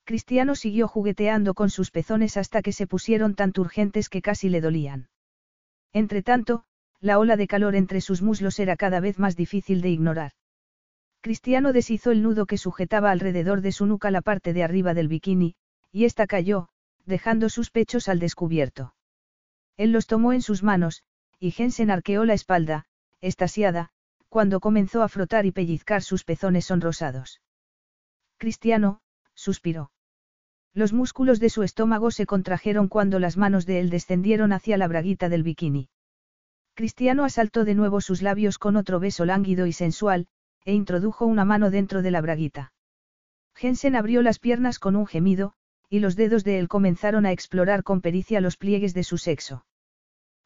Cristiano 0.04 0.54
siguió 0.54 0.86
jugueteando 0.86 1.54
con 1.54 1.70
sus 1.70 1.90
pezones 1.90 2.36
hasta 2.36 2.60
que 2.60 2.72
se 2.72 2.86
pusieron 2.86 3.34
tan 3.34 3.52
turgentes 3.52 4.08
que 4.10 4.20
casi 4.20 4.50
le 4.50 4.60
dolían. 4.60 5.08
Entretanto, 5.94 6.64
la 7.00 7.18
ola 7.18 7.36
de 7.36 7.46
calor 7.46 7.74
entre 7.74 8.00
sus 8.00 8.20
muslos 8.20 8.58
era 8.58 8.76
cada 8.76 9.00
vez 9.00 9.18
más 9.18 9.34
difícil 9.34 9.80
de 9.80 9.90
ignorar. 9.90 10.32
Cristiano 11.22 11.72
deshizo 11.72 12.10
el 12.10 12.22
nudo 12.22 12.44
que 12.44 12.58
sujetaba 12.58 13.10
alrededor 13.10 13.62
de 13.62 13.72
su 13.72 13.86
nuca 13.86 14.10
la 14.10 14.20
parte 14.20 14.52
de 14.52 14.62
arriba 14.62 14.92
del 14.92 15.08
bikini, 15.08 15.54
y 15.90 16.04
ésta 16.04 16.26
cayó, 16.26 16.68
dejando 17.06 17.48
sus 17.48 17.70
pechos 17.70 18.08
al 18.08 18.18
descubierto. 18.18 18.94
Él 19.78 19.90
los 19.90 20.06
tomó 20.06 20.34
en 20.34 20.42
sus 20.42 20.62
manos, 20.62 21.02
y 21.38 21.50
Jensen 21.50 21.90
arqueó 21.90 22.26
la 22.26 22.34
espalda, 22.34 22.84
estasiada, 23.22 23.90
cuando 24.28 24.60
comenzó 24.60 25.02
a 25.02 25.08
frotar 25.08 25.46
y 25.46 25.50
pellizcar 25.50 26.02
sus 26.02 26.24
pezones 26.24 26.66
sonrosados. 26.66 27.40
Cristiano, 28.36 29.00
suspiró. 29.34 29.92
Los 30.74 30.92
músculos 30.92 31.38
de 31.38 31.50
su 31.50 31.62
estómago 31.62 32.10
se 32.10 32.26
contrajeron 32.26 32.88
cuando 32.88 33.20
las 33.20 33.36
manos 33.36 33.64
de 33.64 33.78
él 33.78 33.90
descendieron 33.90 34.52
hacia 34.52 34.76
la 34.76 34.88
braguita 34.88 35.28
del 35.28 35.44
bikini. 35.44 35.88
Cristiano 36.74 37.22
asaltó 37.24 37.64
de 37.64 37.76
nuevo 37.76 38.00
sus 38.00 38.22
labios 38.22 38.58
con 38.58 38.74
otro 38.74 38.98
beso 38.98 39.24
lánguido 39.24 39.66
y 39.66 39.72
sensual, 39.72 40.26
e 40.64 40.74
introdujo 40.74 41.26
una 41.26 41.44
mano 41.44 41.70
dentro 41.70 42.02
de 42.02 42.10
la 42.10 42.20
braguita. 42.20 42.72
Jensen 43.54 43.94
abrió 43.94 44.20
las 44.22 44.40
piernas 44.40 44.80
con 44.80 44.96
un 44.96 45.06
gemido, 45.06 45.52
y 45.88 46.00
los 46.00 46.16
dedos 46.16 46.42
de 46.42 46.58
él 46.58 46.66
comenzaron 46.66 47.24
a 47.24 47.30
explorar 47.30 47.84
con 47.84 48.00
pericia 48.00 48.40
los 48.40 48.56
pliegues 48.56 48.94
de 48.94 49.04
su 49.04 49.16
sexo. 49.16 49.64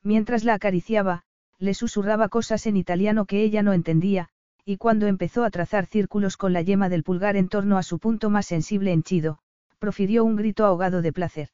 Mientras 0.03 0.45
la 0.45 0.53
acariciaba, 0.53 1.23
le 1.59 1.73
susurraba 1.73 2.29
cosas 2.29 2.67
en 2.67 2.77
italiano 2.77 3.25
que 3.25 3.43
ella 3.43 3.63
no 3.63 3.73
entendía, 3.73 4.29
y 4.63 4.77
cuando 4.77 5.07
empezó 5.07 5.45
a 5.45 5.51
trazar 5.51 5.87
círculos 5.87 6.37
con 6.37 6.53
la 6.53 6.61
yema 6.61 6.91
del 6.91 7.03
pulgar 7.03 7.37
en 7.37 7.49
torno 7.49 7.79
a 7.79 7.83
su 7.83 7.99
punto 7.99 8.29
más 8.29 8.45
sensible 8.45 8.93
henchido, 8.93 9.41
profirió 9.79 10.25
un 10.25 10.37
grito 10.37 10.65
ahogado 10.65 11.03
de 11.03 11.13
placer. 11.13 11.49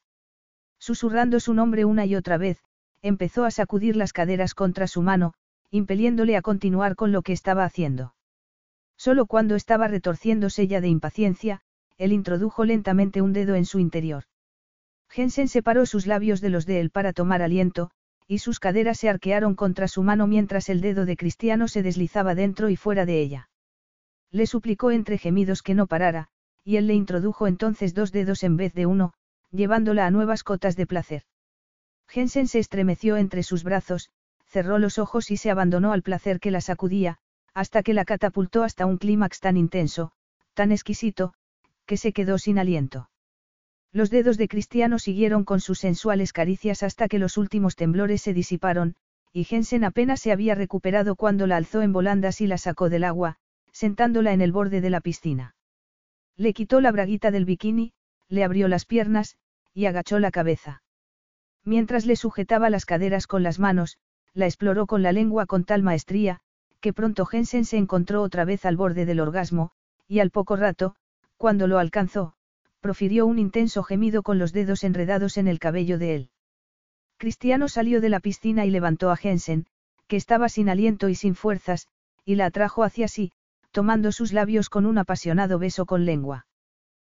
Susurrando 0.78 1.40
su 1.40 1.54
nombre 1.54 1.84
una 1.84 2.06
y 2.06 2.16
otra 2.16 2.36
vez, 2.36 2.58
empezó 3.02 3.44
a 3.44 3.50
sacudir 3.50 3.96
las 3.96 4.12
caderas 4.12 4.54
contra 4.54 4.86
su 4.86 5.02
mano, 5.02 5.34
impeliéndole 5.70 6.36
a 6.36 6.42
continuar 6.42 6.96
con 6.96 7.12
lo 7.12 7.22
que 7.22 7.32
estaba 7.32 7.64
haciendo. 7.64 8.14
Solo 8.96 9.26
cuando 9.26 9.56
estaba 9.56 9.88
retorciéndose 9.88 10.66
ya 10.66 10.80
de 10.80 10.88
impaciencia, 10.88 11.60
él 11.98 12.12
introdujo 12.12 12.64
lentamente 12.64 13.22
un 13.22 13.32
dedo 13.32 13.54
en 13.54 13.66
su 13.66 13.78
interior. 13.78 14.24
Jensen 15.08 15.48
separó 15.48 15.86
sus 15.86 16.06
labios 16.06 16.40
de 16.40 16.50
los 16.50 16.66
de 16.66 16.80
él 16.80 16.90
para 16.90 17.12
tomar 17.12 17.42
aliento, 17.42 17.90
y 18.26 18.38
sus 18.38 18.58
caderas 18.58 18.98
se 18.98 19.08
arquearon 19.08 19.54
contra 19.54 19.86
su 19.86 20.02
mano 20.02 20.26
mientras 20.26 20.68
el 20.68 20.80
dedo 20.80 21.04
de 21.04 21.16
Cristiano 21.16 21.68
se 21.68 21.82
deslizaba 21.82 22.34
dentro 22.34 22.70
y 22.70 22.76
fuera 22.76 23.04
de 23.04 23.20
ella. 23.20 23.48
Le 24.30 24.46
suplicó 24.46 24.90
entre 24.90 25.18
gemidos 25.18 25.62
que 25.62 25.74
no 25.74 25.86
parara, 25.86 26.28
y 26.64 26.76
él 26.76 26.86
le 26.86 26.94
introdujo 26.94 27.46
entonces 27.46 27.94
dos 27.94 28.10
dedos 28.10 28.42
en 28.42 28.56
vez 28.56 28.72
de 28.72 28.86
uno, 28.86 29.12
llevándola 29.50 30.06
a 30.06 30.10
nuevas 30.10 30.42
cotas 30.42 30.76
de 30.76 30.86
placer. 30.86 31.22
Jensen 32.08 32.48
se 32.48 32.58
estremeció 32.58 33.16
entre 33.16 33.42
sus 33.42 33.64
brazos, 33.64 34.10
cerró 34.46 34.78
los 34.78 34.98
ojos 34.98 35.30
y 35.30 35.36
se 35.36 35.50
abandonó 35.50 35.92
al 35.92 36.02
placer 36.02 36.40
que 36.40 36.50
la 36.50 36.60
sacudía, 36.60 37.18
hasta 37.54 37.82
que 37.82 37.94
la 37.94 38.04
catapultó 38.04 38.62
hasta 38.62 38.86
un 38.86 38.98
clímax 38.98 39.40
tan 39.40 39.56
intenso, 39.56 40.12
tan 40.54 40.72
exquisito, 40.72 41.34
que 41.86 41.96
se 41.96 42.12
quedó 42.12 42.38
sin 42.38 42.58
aliento. 42.58 43.10
Los 43.92 44.10
dedos 44.10 44.38
de 44.38 44.48
Cristiano 44.48 44.98
siguieron 44.98 45.44
con 45.44 45.60
sus 45.60 45.78
sensuales 45.78 46.32
caricias 46.32 46.82
hasta 46.82 47.06
que 47.08 47.18
los 47.18 47.36
últimos 47.36 47.76
temblores 47.76 48.22
se 48.22 48.32
disiparon, 48.32 48.96
y 49.32 49.44
Jensen 49.44 49.84
apenas 49.84 50.20
se 50.20 50.32
había 50.32 50.54
recuperado 50.54 51.14
cuando 51.16 51.46
la 51.46 51.56
alzó 51.56 51.82
en 51.82 51.92
volandas 51.92 52.40
y 52.40 52.46
la 52.46 52.58
sacó 52.58 52.88
del 52.88 53.04
agua, 53.04 53.36
sentándola 53.72 54.32
en 54.32 54.40
el 54.40 54.52
borde 54.52 54.80
de 54.80 54.90
la 54.90 55.00
piscina. 55.00 55.54
Le 56.36 56.52
quitó 56.52 56.80
la 56.80 56.92
braguita 56.92 57.30
del 57.30 57.44
bikini, 57.44 57.92
le 58.28 58.44
abrió 58.44 58.68
las 58.68 58.84
piernas, 58.84 59.36
y 59.72 59.86
agachó 59.86 60.18
la 60.18 60.30
cabeza. 60.30 60.82
Mientras 61.64 62.06
le 62.06 62.16
sujetaba 62.16 62.70
las 62.70 62.86
caderas 62.86 63.26
con 63.26 63.42
las 63.42 63.58
manos, 63.58 63.98
la 64.34 64.46
exploró 64.46 64.86
con 64.86 65.02
la 65.02 65.12
lengua 65.12 65.46
con 65.46 65.64
tal 65.64 65.82
maestría, 65.82 66.40
que 66.80 66.92
pronto 66.92 67.24
Jensen 67.24 67.64
se 67.64 67.76
encontró 67.76 68.22
otra 68.22 68.44
vez 68.44 68.64
al 68.64 68.76
borde 68.76 69.06
del 69.06 69.20
orgasmo, 69.20 69.70
y 70.06 70.18
al 70.18 70.30
poco 70.30 70.56
rato, 70.56 70.96
cuando 71.36 71.66
lo 71.66 71.78
alcanzó, 71.78 72.34
profirió 72.80 73.26
un 73.26 73.38
intenso 73.38 73.82
gemido 73.82 74.22
con 74.22 74.38
los 74.38 74.52
dedos 74.52 74.84
enredados 74.84 75.38
en 75.38 75.48
el 75.48 75.58
cabello 75.58 75.98
de 75.98 76.14
él. 76.14 76.30
Cristiano 77.16 77.68
salió 77.68 78.00
de 78.00 78.10
la 78.10 78.20
piscina 78.20 78.66
y 78.66 78.70
levantó 78.70 79.10
a 79.10 79.16
Jensen, 79.16 79.66
que 80.08 80.16
estaba 80.16 80.48
sin 80.48 80.68
aliento 80.68 81.08
y 81.08 81.14
sin 81.14 81.34
fuerzas, 81.34 81.88
y 82.24 82.34
la 82.34 82.46
atrajo 82.46 82.82
hacia 82.82 83.08
sí, 83.08 83.32
tomando 83.74 84.12
sus 84.12 84.32
labios 84.32 84.70
con 84.70 84.86
un 84.86 84.98
apasionado 84.98 85.58
beso 85.58 85.84
con 85.84 86.04
lengua. 86.04 86.46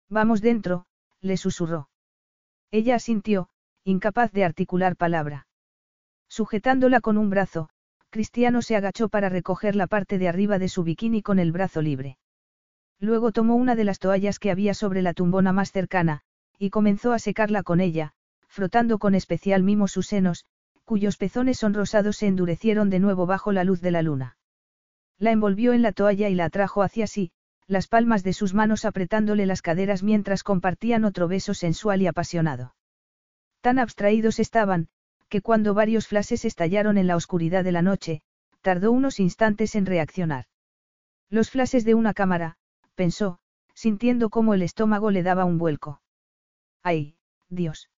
Vamos 0.10 0.40
dentro, 0.40 0.86
le 1.20 1.36
susurró. 1.36 1.90
Ella 2.72 2.96
asintió, 2.96 3.50
incapaz 3.84 4.32
de 4.32 4.46
articular 4.46 4.96
palabra. 4.96 5.48
Sujetándola 6.30 7.02
con 7.02 7.18
un 7.18 7.30
brazo, 7.30 7.68
Cristiano 8.10 8.62
se 8.62 8.78
agachó 8.78 9.10
para 9.10 9.28
recoger 9.28 9.76
la 9.76 9.88
parte 9.88 10.18
de 10.18 10.30
arriba 10.30 10.58
de 10.58 10.70
su 10.70 10.84
bikini 10.86 11.22
con 11.22 11.40
el 11.40 11.52
brazo 11.52 11.82
libre. 11.82 12.18
Luego 13.02 13.34
tomó 13.34 13.56
una 13.56 13.76
de 13.76 13.84
las 13.84 14.00
toallas 14.00 14.40
que 14.40 14.50
había 14.50 14.74
sobre 14.74 15.02
la 15.02 15.14
tumbona 15.14 15.52
más 15.52 15.74
cercana, 15.74 16.22
y 16.58 16.70
comenzó 16.70 17.12
a 17.12 17.20
secarla 17.20 17.64
con 17.64 17.82
ella, 17.82 18.14
frotando 18.48 18.98
con 18.98 19.14
especial 19.14 19.62
mimo 19.62 19.90
sus 19.90 20.08
senos, 20.08 20.46
cuyos 20.86 21.18
pezones 21.18 21.58
sonrosados 21.58 22.16
se 22.16 22.28
endurecieron 22.28 22.90
de 22.90 23.00
nuevo 23.00 23.26
bajo 23.26 23.52
la 23.52 23.66
luz 23.66 23.82
de 23.82 23.92
la 23.92 24.02
luna. 24.02 24.38
La 25.18 25.32
envolvió 25.32 25.74
en 25.74 25.82
la 25.82 25.92
toalla 25.92 26.30
y 26.30 26.36
la 26.36 26.46
atrajo 26.46 26.84
hacia 26.84 27.08
sí, 27.08 27.32
las 27.68 27.88
palmas 27.88 28.24
de 28.24 28.34
sus 28.34 28.54
manos 28.54 28.86
apretándole 28.86 29.46
las 29.46 29.62
caderas 29.62 30.04
mientras 30.04 30.44
compartían 30.44 31.06
otro 31.06 31.28
beso 31.28 31.54
sensual 31.54 32.02
y 32.02 32.08
apasionado. 32.08 32.76
Tan 33.62 33.80
abstraídos 33.80 34.40
estaban, 34.40 34.90
que 35.30 35.42
cuando 35.42 35.74
varios 35.74 36.08
flashes 36.08 36.46
estallaron 36.46 36.98
en 36.98 37.08
la 37.08 37.16
oscuridad 37.16 37.64
de 37.64 37.72
la 37.72 37.82
noche, 37.82 38.22
tardó 38.62 38.92
unos 38.92 39.20
instantes 39.20 39.76
en 39.76 39.86
reaccionar. 39.86 40.46
Los 41.30 41.50
flashes 41.50 41.86
de 41.86 41.96
una 41.96 42.14
cámara, 42.14 42.58
pensó, 42.94 43.40
sintiendo 43.74 44.30
cómo 44.30 44.54
el 44.54 44.62
estómago 44.62 45.12
le 45.12 45.24
daba 45.24 45.46
un 45.46 45.58
vuelco. 45.58 46.02
¡Ay, 46.84 47.18
Dios! 47.50 47.90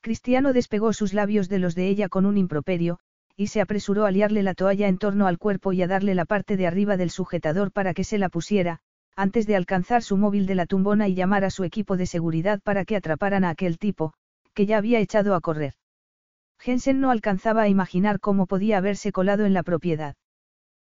Cristiano 0.00 0.52
despegó 0.52 0.92
sus 0.92 1.14
labios 1.14 1.48
de 1.48 1.58
los 1.58 1.74
de 1.74 1.88
ella 1.88 2.08
con 2.08 2.26
un 2.26 2.36
improperio, 2.36 2.98
y 3.42 3.48
se 3.48 3.60
apresuró 3.60 4.06
a 4.06 4.12
liarle 4.12 4.44
la 4.44 4.54
toalla 4.54 4.86
en 4.86 4.98
torno 4.98 5.26
al 5.26 5.36
cuerpo 5.36 5.72
y 5.72 5.82
a 5.82 5.88
darle 5.88 6.14
la 6.14 6.24
parte 6.24 6.56
de 6.56 6.68
arriba 6.68 6.96
del 6.96 7.10
sujetador 7.10 7.72
para 7.72 7.92
que 7.92 8.04
se 8.04 8.16
la 8.16 8.28
pusiera, 8.28 8.78
antes 9.16 9.48
de 9.48 9.56
alcanzar 9.56 10.04
su 10.04 10.16
móvil 10.16 10.46
de 10.46 10.54
la 10.54 10.64
tumbona 10.64 11.08
y 11.08 11.16
llamar 11.16 11.44
a 11.44 11.50
su 11.50 11.64
equipo 11.64 11.96
de 11.96 12.06
seguridad 12.06 12.60
para 12.62 12.84
que 12.84 12.94
atraparan 12.94 13.42
a 13.42 13.50
aquel 13.50 13.78
tipo, 13.78 14.12
que 14.54 14.64
ya 14.64 14.78
había 14.78 15.00
echado 15.00 15.34
a 15.34 15.40
correr. 15.40 15.74
Jensen 16.60 17.00
no 17.00 17.10
alcanzaba 17.10 17.62
a 17.62 17.68
imaginar 17.68 18.20
cómo 18.20 18.46
podía 18.46 18.78
haberse 18.78 19.10
colado 19.10 19.44
en 19.44 19.54
la 19.54 19.64
propiedad. 19.64 20.14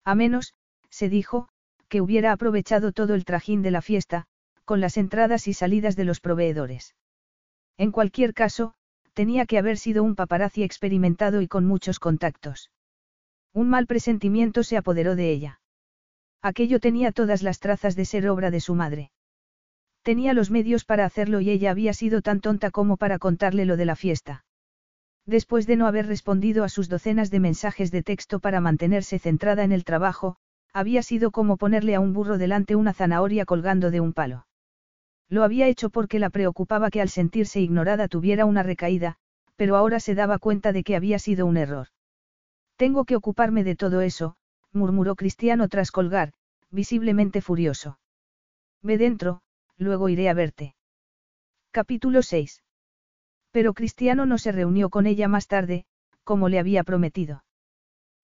A 0.06 0.16
menos, 0.16 0.54
se 0.90 1.10
dijo, 1.10 1.50
que 1.90 2.00
hubiera 2.00 2.32
aprovechado 2.32 2.94
todo 2.94 3.14
el 3.14 3.26
trajín 3.26 3.62
de 3.62 3.72
la 3.72 3.82
fiesta, 3.82 4.24
con 4.64 4.80
las 4.80 4.96
entradas 4.96 5.50
y 5.50 5.54
salidas 5.54 5.98
de 5.98 6.06
los 6.06 6.22
proveedores. 6.22 6.96
En 7.78 7.92
cualquier 7.92 8.34
caso, 8.34 8.74
tenía 9.18 9.48
que 9.48 9.58
haber 9.58 9.80
sido 9.80 10.04
un 10.04 10.14
paparazzi 10.14 10.62
experimentado 10.62 11.42
y 11.42 11.48
con 11.48 11.66
muchos 11.66 11.98
contactos. 11.98 12.70
Un 13.52 13.68
mal 13.68 13.88
presentimiento 13.88 14.62
se 14.62 14.78
apoderó 14.78 15.16
de 15.16 15.32
ella. 15.32 15.60
Aquello 16.44 16.80
tenía 16.80 17.12
todas 17.12 17.42
las 17.42 17.60
trazas 17.60 17.96
de 17.96 18.06
ser 18.06 18.30
obra 18.30 18.52
de 18.52 18.60
su 18.60 18.76
madre. 18.76 19.10
Tenía 20.04 20.34
los 20.34 20.52
medios 20.52 20.86
para 20.86 21.04
hacerlo 21.04 21.42
y 21.42 21.50
ella 21.50 21.72
había 21.72 21.94
sido 21.94 22.22
tan 22.22 22.42
tonta 22.42 22.70
como 22.70 22.96
para 22.96 23.18
contarle 23.18 23.66
lo 23.66 23.76
de 23.76 23.86
la 23.86 23.96
fiesta. 23.96 24.46
Después 25.26 25.66
de 25.66 25.78
no 25.78 25.88
haber 25.88 26.06
respondido 26.06 26.64
a 26.64 26.70
sus 26.70 26.88
docenas 26.88 27.32
de 27.32 27.40
mensajes 27.40 27.90
de 27.90 28.04
texto 28.04 28.40
para 28.40 28.62
mantenerse 28.62 29.18
centrada 29.18 29.64
en 29.64 29.72
el 29.72 29.84
trabajo, 29.84 30.36
había 30.74 31.02
sido 31.02 31.32
como 31.32 31.58
ponerle 31.58 31.96
a 31.96 32.00
un 32.00 32.14
burro 32.14 32.38
delante 32.38 32.76
una 32.76 32.94
zanahoria 32.94 33.46
colgando 33.46 33.90
de 33.90 34.00
un 34.00 34.14
palo. 34.14 34.47
Lo 35.30 35.44
había 35.44 35.68
hecho 35.68 35.90
porque 35.90 36.20
la 36.20 36.30
preocupaba 36.30 36.90
que 36.90 37.02
al 37.02 37.10
sentirse 37.10 37.60
ignorada 37.60 38.08
tuviera 38.08 38.46
una 38.46 38.64
recaída, 38.64 39.18
pero 39.56 39.76
ahora 39.76 40.00
se 40.00 40.16
daba 40.16 40.40
cuenta 40.40 40.72
de 40.72 40.84
que 40.84 40.96
había 40.96 41.20
sido 41.20 41.46
un 41.46 41.58
error. 41.58 41.88
Tengo 42.78 43.06
que 43.06 43.16
ocuparme 43.16 43.64
de 43.64 43.76
todo 43.76 44.02
eso, 44.02 44.38
murmuró 44.72 45.16
Cristiano 45.16 45.68
tras 45.68 45.92
colgar, 45.92 46.34
visiblemente 46.70 47.42
furioso. 47.42 48.00
Ve 48.82 48.98
dentro, 48.98 49.42
luego 49.78 50.10
iré 50.10 50.30
a 50.30 50.34
verte. 50.34 50.76
Capítulo 51.72 52.22
6. 52.22 52.64
Pero 53.52 53.74
Cristiano 53.74 54.26
no 54.26 54.38
se 54.38 54.52
reunió 54.52 54.90
con 54.90 55.08
ella 55.08 55.28
más 55.28 55.48
tarde, 55.48 55.86
como 56.24 56.50
le 56.50 56.60
había 56.60 56.84
prometido. 56.84 57.44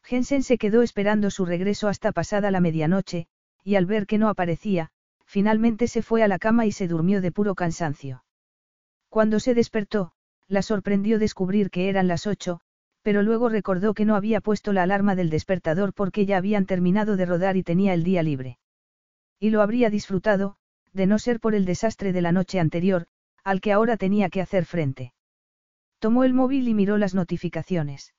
Jensen 0.04 0.44
se 0.44 0.58
quedó 0.58 0.82
esperando 0.82 1.32
su 1.32 1.46
regreso 1.46 1.88
hasta 1.88 2.12
pasada 2.12 2.52
la 2.52 2.60
medianoche, 2.60 3.28
y 3.64 3.76
al 3.76 3.86
ver 3.86 4.06
que 4.06 4.18
no 4.18 4.30
aparecía, 4.30 4.92
finalmente 5.34 5.88
se 5.88 6.04
fue 6.04 6.22
a 6.22 6.28
la 6.28 6.38
cama 6.38 6.68
y 6.68 6.72
se 6.72 6.88
durmió 6.88 7.20
de 7.20 7.32
puro 7.32 7.56
cansancio. 7.56 8.24
Cuando 9.10 9.40
se 9.40 9.56
despertó, 9.56 10.12
la 10.48 10.62
sorprendió 10.62 11.18
descubrir 11.18 11.72
que 11.72 11.90
eran 11.90 12.08
las 12.08 12.28
ocho, 12.28 12.60
pero 13.02 13.24
luego 13.24 13.50
recordó 13.50 13.96
que 13.96 14.06
no 14.06 14.16
había 14.16 14.42
puesto 14.42 14.74
la 14.74 14.84
alarma 14.84 15.16
del 15.16 15.32
despertador 15.32 15.92
porque 15.96 16.28
ya 16.28 16.38
habían 16.38 16.68
terminado 16.68 17.18
de 17.18 17.26
rodar 17.26 17.58
y 17.58 17.64
tenía 17.64 17.96
el 17.96 18.04
día 18.04 18.22
libre. 18.22 18.60
Y 19.40 19.50
lo 19.50 19.64
habría 19.64 19.90
disfrutado, 19.90 20.58
de 20.92 21.08
no 21.08 21.18
ser 21.18 21.40
por 21.40 21.56
el 21.56 21.66
desastre 21.66 22.14
de 22.14 22.22
la 22.22 22.32
noche 22.32 22.60
anterior, 22.60 23.08
al 23.44 23.60
que 23.60 23.72
ahora 23.72 23.98
tenía 23.98 24.30
que 24.30 24.40
hacer 24.40 24.66
frente. 24.66 25.16
Tomó 25.98 26.26
el 26.26 26.36
móvil 26.36 26.68
y 26.68 26.76
miró 26.76 27.00
las 27.00 27.16
notificaciones. 27.16 28.14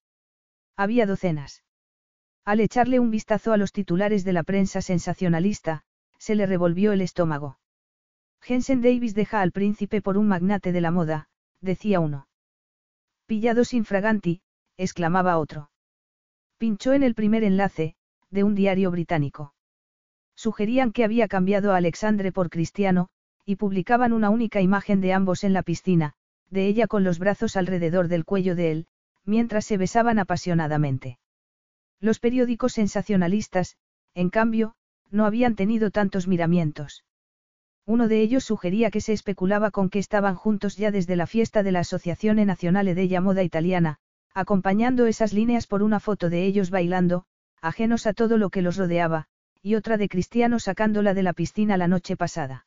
Había 0.76 1.06
docenas. 1.06 1.62
Al 2.44 2.58
echarle 2.58 2.98
un 2.98 3.12
vistazo 3.12 3.52
a 3.52 3.56
los 3.56 3.70
titulares 3.70 4.24
de 4.24 4.32
la 4.32 4.42
prensa 4.42 4.82
sensacionalista, 4.82 5.84
se 6.24 6.34
le 6.34 6.46
revolvió 6.46 6.92
el 6.92 7.02
estómago. 7.02 7.58
Jensen 8.40 8.80
Davis 8.80 9.14
deja 9.14 9.42
al 9.42 9.52
príncipe 9.52 10.00
por 10.00 10.16
un 10.16 10.26
magnate 10.26 10.72
de 10.72 10.80
la 10.80 10.90
moda, 10.90 11.28
decía 11.60 12.00
uno. 12.00 12.28
Pillados 13.26 13.74
infraganti, 13.74 14.40
exclamaba 14.78 15.36
otro. 15.36 15.70
Pinchó 16.56 16.94
en 16.94 17.02
el 17.02 17.14
primer 17.14 17.44
enlace, 17.44 17.94
de 18.30 18.42
un 18.42 18.54
diario 18.54 18.90
británico. 18.90 19.52
Sugerían 20.34 20.92
que 20.92 21.04
había 21.04 21.28
cambiado 21.28 21.74
a 21.74 21.76
Alexandre 21.76 22.32
por 22.32 22.48
Cristiano, 22.48 23.10
y 23.44 23.56
publicaban 23.56 24.14
una 24.14 24.30
única 24.30 24.62
imagen 24.62 25.02
de 25.02 25.12
ambos 25.12 25.44
en 25.44 25.52
la 25.52 25.62
piscina, 25.62 26.14
de 26.48 26.66
ella 26.68 26.86
con 26.86 27.04
los 27.04 27.18
brazos 27.18 27.54
alrededor 27.54 28.08
del 28.08 28.24
cuello 28.24 28.54
de 28.54 28.72
él, 28.72 28.86
mientras 29.26 29.66
se 29.66 29.76
besaban 29.76 30.18
apasionadamente. 30.18 31.18
Los 32.00 32.18
periódicos 32.18 32.72
sensacionalistas, 32.72 33.76
en 34.14 34.30
cambio, 34.30 34.74
no 35.14 35.26
habían 35.26 35.54
tenido 35.54 35.90
tantos 35.90 36.26
miramientos. 36.26 37.04
Uno 37.86 38.08
de 38.08 38.20
ellos 38.20 38.44
sugería 38.44 38.90
que 38.90 39.00
se 39.00 39.12
especulaba 39.12 39.70
con 39.70 39.88
que 39.88 39.98
estaban 39.98 40.34
juntos 40.34 40.76
ya 40.76 40.90
desde 40.90 41.16
la 41.16 41.26
fiesta 41.26 41.62
de 41.62 41.72
la 41.72 41.80
Asociazione 41.80 42.44
Nazionale 42.44 42.94
della 42.94 43.20
Moda 43.20 43.42
Italiana, 43.42 43.98
acompañando 44.34 45.06
esas 45.06 45.32
líneas 45.32 45.66
por 45.66 45.82
una 45.82 46.00
foto 46.00 46.30
de 46.30 46.44
ellos 46.44 46.70
bailando, 46.70 47.24
ajenos 47.60 48.06
a 48.06 48.12
todo 48.12 48.38
lo 48.38 48.50
que 48.50 48.62
los 48.62 48.76
rodeaba, 48.76 49.26
y 49.62 49.76
otra 49.76 49.96
de 49.96 50.08
Cristiano 50.08 50.58
sacándola 50.58 51.14
de 51.14 51.22
la 51.22 51.32
piscina 51.32 51.76
la 51.76 51.88
noche 51.88 52.16
pasada. 52.16 52.66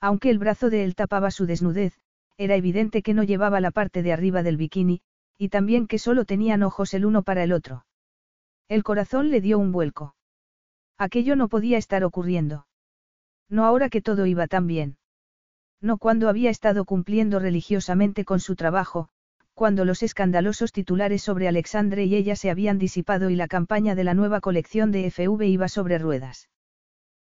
Aunque 0.00 0.30
el 0.30 0.38
brazo 0.38 0.70
de 0.70 0.84
él 0.84 0.94
tapaba 0.94 1.30
su 1.30 1.46
desnudez, 1.46 2.00
era 2.38 2.54
evidente 2.54 3.02
que 3.02 3.14
no 3.14 3.24
llevaba 3.24 3.60
la 3.60 3.72
parte 3.72 4.02
de 4.02 4.12
arriba 4.12 4.42
del 4.42 4.56
bikini, 4.56 5.02
y 5.36 5.50
también 5.50 5.86
que 5.86 5.98
solo 5.98 6.24
tenían 6.24 6.62
ojos 6.62 6.94
el 6.94 7.04
uno 7.04 7.22
para 7.22 7.42
el 7.44 7.52
otro. 7.52 7.84
El 8.68 8.82
corazón 8.84 9.30
le 9.30 9.40
dio 9.40 9.58
un 9.58 9.72
vuelco. 9.72 10.14
Aquello 10.98 11.36
no 11.36 11.48
podía 11.48 11.78
estar 11.78 12.02
ocurriendo. 12.02 12.66
No 13.48 13.64
ahora 13.64 13.88
que 13.88 14.02
todo 14.02 14.26
iba 14.26 14.48
tan 14.48 14.66
bien. 14.66 14.98
No 15.80 15.96
cuando 15.98 16.28
había 16.28 16.50
estado 16.50 16.84
cumpliendo 16.84 17.38
religiosamente 17.38 18.24
con 18.24 18.40
su 18.40 18.56
trabajo, 18.56 19.08
cuando 19.54 19.84
los 19.84 20.02
escandalosos 20.02 20.72
titulares 20.72 21.22
sobre 21.22 21.48
Alexandre 21.48 22.04
y 22.04 22.16
ella 22.16 22.36
se 22.36 22.50
habían 22.50 22.78
disipado 22.78 23.30
y 23.30 23.36
la 23.36 23.46
campaña 23.46 23.94
de 23.94 24.04
la 24.04 24.14
nueva 24.14 24.40
colección 24.40 24.90
de 24.90 25.10
FV 25.10 25.46
iba 25.46 25.68
sobre 25.68 25.98
ruedas. 25.98 26.48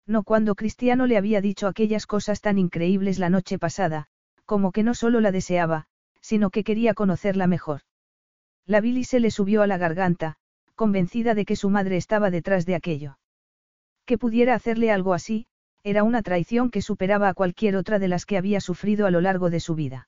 No 0.05 0.23
cuando 0.23 0.55
Cristiano 0.55 1.07
le 1.07 1.17
había 1.17 1.41
dicho 1.41 1.67
aquellas 1.67 2.05
cosas 2.05 2.41
tan 2.41 2.59
increíbles 2.59 3.17
la 3.17 3.29
noche 3.29 3.57
pasada, 3.57 4.07
como 4.45 4.71
que 4.71 4.83
no 4.83 4.93
solo 4.93 5.19
la 5.19 5.31
deseaba, 5.31 5.85
sino 6.21 6.49
que 6.49 6.63
quería 6.63 6.93
conocerla 6.93 7.47
mejor. 7.47 7.81
La 8.65 8.81
Billy 8.81 9.03
se 9.03 9.19
le 9.19 9.31
subió 9.31 9.61
a 9.61 9.67
la 9.67 9.77
garganta, 9.77 10.35
convencida 10.75 11.33
de 11.33 11.45
que 11.45 11.55
su 11.55 11.69
madre 11.69 11.97
estaba 11.97 12.29
detrás 12.29 12.65
de 12.65 12.75
aquello. 12.75 13.17
Que 14.05 14.17
pudiera 14.17 14.55
hacerle 14.55 14.91
algo 14.91 15.13
así, 15.13 15.47
era 15.83 16.03
una 16.03 16.21
traición 16.21 16.69
que 16.69 16.81
superaba 16.81 17.29
a 17.29 17.33
cualquier 17.33 17.75
otra 17.75 17.99
de 17.99 18.07
las 18.07 18.25
que 18.25 18.37
había 18.37 18.61
sufrido 18.61 19.05
a 19.05 19.11
lo 19.11 19.21
largo 19.21 19.49
de 19.49 19.59
su 19.59 19.75
vida. 19.75 20.07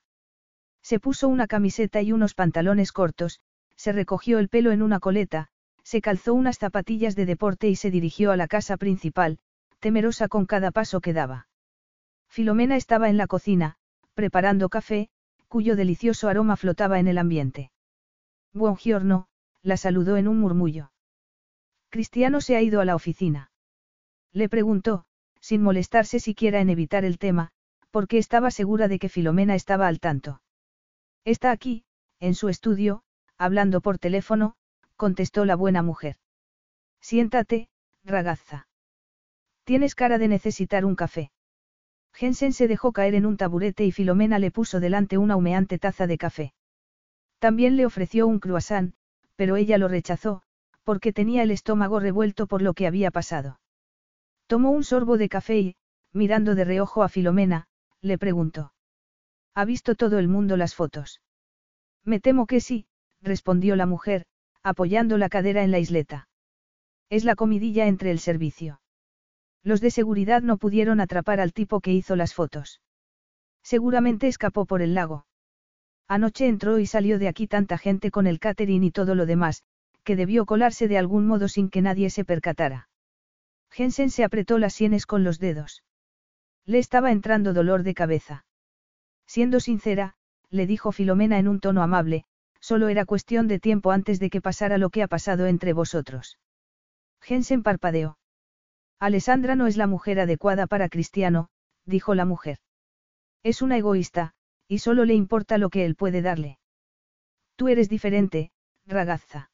Se 0.82 1.00
puso 1.00 1.28
una 1.28 1.46
camiseta 1.46 2.00
y 2.02 2.12
unos 2.12 2.34
pantalones 2.34 2.92
cortos, 2.92 3.40
se 3.76 3.92
recogió 3.92 4.38
el 4.38 4.48
pelo 4.48 4.72
en 4.72 4.82
una 4.82 5.00
coleta, 5.00 5.48
se 5.82 6.00
calzó 6.00 6.34
unas 6.34 6.58
zapatillas 6.58 7.14
de 7.14 7.26
deporte 7.26 7.68
y 7.68 7.76
se 7.76 7.90
dirigió 7.90 8.32
a 8.32 8.36
la 8.36 8.48
casa 8.48 8.76
principal, 8.76 9.38
temerosa 9.80 10.28
con 10.28 10.46
cada 10.46 10.70
paso 10.70 11.00
que 11.00 11.12
daba. 11.12 11.48
Filomena 12.28 12.76
estaba 12.76 13.08
en 13.08 13.16
la 13.16 13.26
cocina, 13.26 13.76
preparando 14.14 14.68
café, 14.68 15.10
cuyo 15.48 15.76
delicioso 15.76 16.28
aroma 16.28 16.56
flotaba 16.56 16.98
en 16.98 17.08
el 17.08 17.18
ambiente. 17.18 17.70
Buongiorno, 18.52 19.28
la 19.62 19.76
saludó 19.76 20.16
en 20.16 20.28
un 20.28 20.38
murmullo. 20.38 20.90
Cristiano 21.88 22.40
se 22.40 22.56
ha 22.56 22.62
ido 22.62 22.80
a 22.80 22.84
la 22.84 22.94
oficina. 22.94 23.50
Le 24.36 24.50
preguntó, 24.50 25.06
sin 25.40 25.62
molestarse 25.62 26.20
siquiera 26.20 26.60
en 26.60 26.68
evitar 26.68 27.06
el 27.06 27.16
tema, 27.16 27.52
porque 27.90 28.18
estaba 28.18 28.50
segura 28.50 28.86
de 28.86 28.98
que 28.98 29.08
Filomena 29.08 29.54
estaba 29.54 29.86
al 29.86 29.98
tanto. 29.98 30.42
Está 31.24 31.52
aquí, 31.52 31.84
en 32.20 32.34
su 32.34 32.50
estudio, 32.50 33.02
hablando 33.38 33.80
por 33.80 33.98
teléfono, 33.98 34.54
contestó 34.96 35.46
la 35.46 35.56
buena 35.56 35.82
mujer. 35.82 36.16
Siéntate, 37.00 37.70
ragazza. 38.04 38.68
Tienes 39.64 39.94
cara 39.94 40.18
de 40.18 40.28
necesitar 40.28 40.84
un 40.84 40.96
café. 40.96 41.30
Jensen 42.12 42.52
se 42.52 42.68
dejó 42.68 42.92
caer 42.92 43.14
en 43.14 43.24
un 43.24 43.38
taburete 43.38 43.86
y 43.86 43.90
Filomena 43.90 44.38
le 44.38 44.50
puso 44.50 44.80
delante 44.80 45.16
una 45.16 45.36
humeante 45.36 45.78
taza 45.78 46.06
de 46.06 46.18
café. 46.18 46.52
También 47.38 47.78
le 47.78 47.86
ofreció 47.86 48.26
un 48.26 48.40
croissant, 48.40 48.92
pero 49.34 49.56
ella 49.56 49.78
lo 49.78 49.88
rechazó, 49.88 50.42
porque 50.84 51.14
tenía 51.14 51.42
el 51.42 51.50
estómago 51.50 52.00
revuelto 52.00 52.46
por 52.46 52.60
lo 52.60 52.74
que 52.74 52.86
había 52.86 53.10
pasado. 53.10 53.60
Tomó 54.46 54.70
un 54.70 54.84
sorbo 54.84 55.18
de 55.18 55.28
café 55.28 55.58
y, 55.58 55.76
mirando 56.12 56.54
de 56.54 56.64
reojo 56.64 57.02
a 57.02 57.08
Filomena, 57.08 57.66
le 58.00 58.18
preguntó. 58.18 58.72
¿Ha 59.54 59.64
visto 59.64 59.94
todo 59.94 60.18
el 60.18 60.28
mundo 60.28 60.56
las 60.56 60.74
fotos? 60.74 61.20
Me 62.04 62.20
temo 62.20 62.46
que 62.46 62.60
sí, 62.60 62.86
respondió 63.20 63.74
la 63.74 63.86
mujer, 63.86 64.26
apoyando 64.62 65.18
la 65.18 65.28
cadera 65.28 65.64
en 65.64 65.70
la 65.70 65.78
isleta. 65.78 66.28
Es 67.10 67.24
la 67.24 67.34
comidilla 67.36 67.86
entre 67.86 68.10
el 68.10 68.18
servicio. 68.18 68.80
Los 69.62 69.80
de 69.80 69.90
seguridad 69.90 70.42
no 70.42 70.58
pudieron 70.58 71.00
atrapar 71.00 71.40
al 71.40 71.52
tipo 71.52 71.80
que 71.80 71.92
hizo 71.92 72.14
las 72.14 72.34
fotos. 72.34 72.80
Seguramente 73.62 74.28
escapó 74.28 74.64
por 74.64 74.80
el 74.80 74.94
lago. 74.94 75.26
Anoche 76.06 76.46
entró 76.46 76.78
y 76.78 76.86
salió 76.86 77.18
de 77.18 77.26
aquí 77.26 77.48
tanta 77.48 77.78
gente 77.78 78.12
con 78.12 78.28
el 78.28 78.38
catering 78.38 78.84
y 78.84 78.92
todo 78.92 79.16
lo 79.16 79.26
demás, 79.26 79.64
que 80.04 80.14
debió 80.14 80.46
colarse 80.46 80.86
de 80.86 80.98
algún 80.98 81.26
modo 81.26 81.48
sin 81.48 81.68
que 81.68 81.82
nadie 81.82 82.10
se 82.10 82.24
percatara. 82.24 82.88
Jensen 83.76 84.08
se 84.08 84.24
apretó 84.24 84.58
las 84.58 84.72
sienes 84.72 85.04
con 85.04 85.22
los 85.22 85.38
dedos. 85.38 85.82
Le 86.64 86.78
estaba 86.78 87.12
entrando 87.12 87.52
dolor 87.52 87.82
de 87.82 87.92
cabeza. 87.92 88.46
Siendo 89.26 89.60
sincera, 89.60 90.14
le 90.48 90.66
dijo 90.66 90.92
Filomena 90.92 91.38
en 91.38 91.46
un 91.46 91.60
tono 91.60 91.82
amable, 91.82 92.24
solo 92.58 92.88
era 92.88 93.04
cuestión 93.04 93.48
de 93.48 93.60
tiempo 93.60 93.90
antes 93.90 94.18
de 94.18 94.30
que 94.30 94.40
pasara 94.40 94.78
lo 94.78 94.88
que 94.88 95.02
ha 95.02 95.08
pasado 95.08 95.44
entre 95.44 95.74
vosotros. 95.74 96.38
Jensen 97.20 97.62
parpadeó. 97.62 98.16
Alessandra 98.98 99.56
no 99.56 99.66
es 99.66 99.76
la 99.76 99.86
mujer 99.86 100.20
adecuada 100.20 100.66
para 100.66 100.88
Cristiano, 100.88 101.50
dijo 101.84 102.14
la 102.14 102.24
mujer. 102.24 102.60
Es 103.42 103.60
una 103.60 103.76
egoísta, 103.76 104.32
y 104.68 104.78
solo 104.78 105.04
le 105.04 105.12
importa 105.12 105.58
lo 105.58 105.68
que 105.68 105.84
él 105.84 105.96
puede 105.96 106.22
darle. 106.22 106.58
Tú 107.56 107.68
eres 107.68 107.90
diferente, 107.90 108.52
ragazza. 108.86 109.50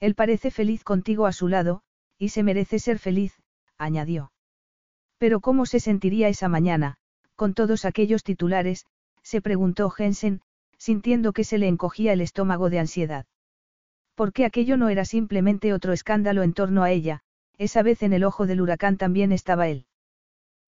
Él 0.00 0.14
parece 0.14 0.50
feliz 0.50 0.82
contigo 0.82 1.26
a 1.26 1.32
su 1.32 1.48
lado, 1.48 1.82
y 2.18 2.30
se 2.30 2.42
merece 2.42 2.78
ser 2.78 2.98
feliz, 2.98 3.40
añadió. 3.78 4.32
Pero 5.18 5.40
¿cómo 5.40 5.66
se 5.66 5.80
sentiría 5.80 6.28
esa 6.28 6.48
mañana, 6.48 6.96
con 7.36 7.54
todos 7.54 7.84
aquellos 7.84 8.22
titulares, 8.22 8.86
se 9.22 9.40
preguntó 9.40 9.90
Jensen, 9.90 10.42
sintiendo 10.78 11.32
que 11.32 11.44
se 11.44 11.58
le 11.58 11.68
encogía 11.68 12.12
el 12.12 12.20
estómago 12.20 12.70
de 12.70 12.78
ansiedad. 12.78 13.26
Porque 14.14 14.44
aquello 14.44 14.76
no 14.76 14.88
era 14.88 15.04
simplemente 15.04 15.72
otro 15.72 15.92
escándalo 15.92 16.42
en 16.42 16.52
torno 16.52 16.82
a 16.82 16.90
ella, 16.90 17.22
esa 17.58 17.82
vez 17.82 18.02
en 18.02 18.12
el 18.12 18.24
ojo 18.24 18.46
del 18.46 18.60
huracán 18.60 18.96
también 18.96 19.32
estaba 19.32 19.68
él. 19.68 19.86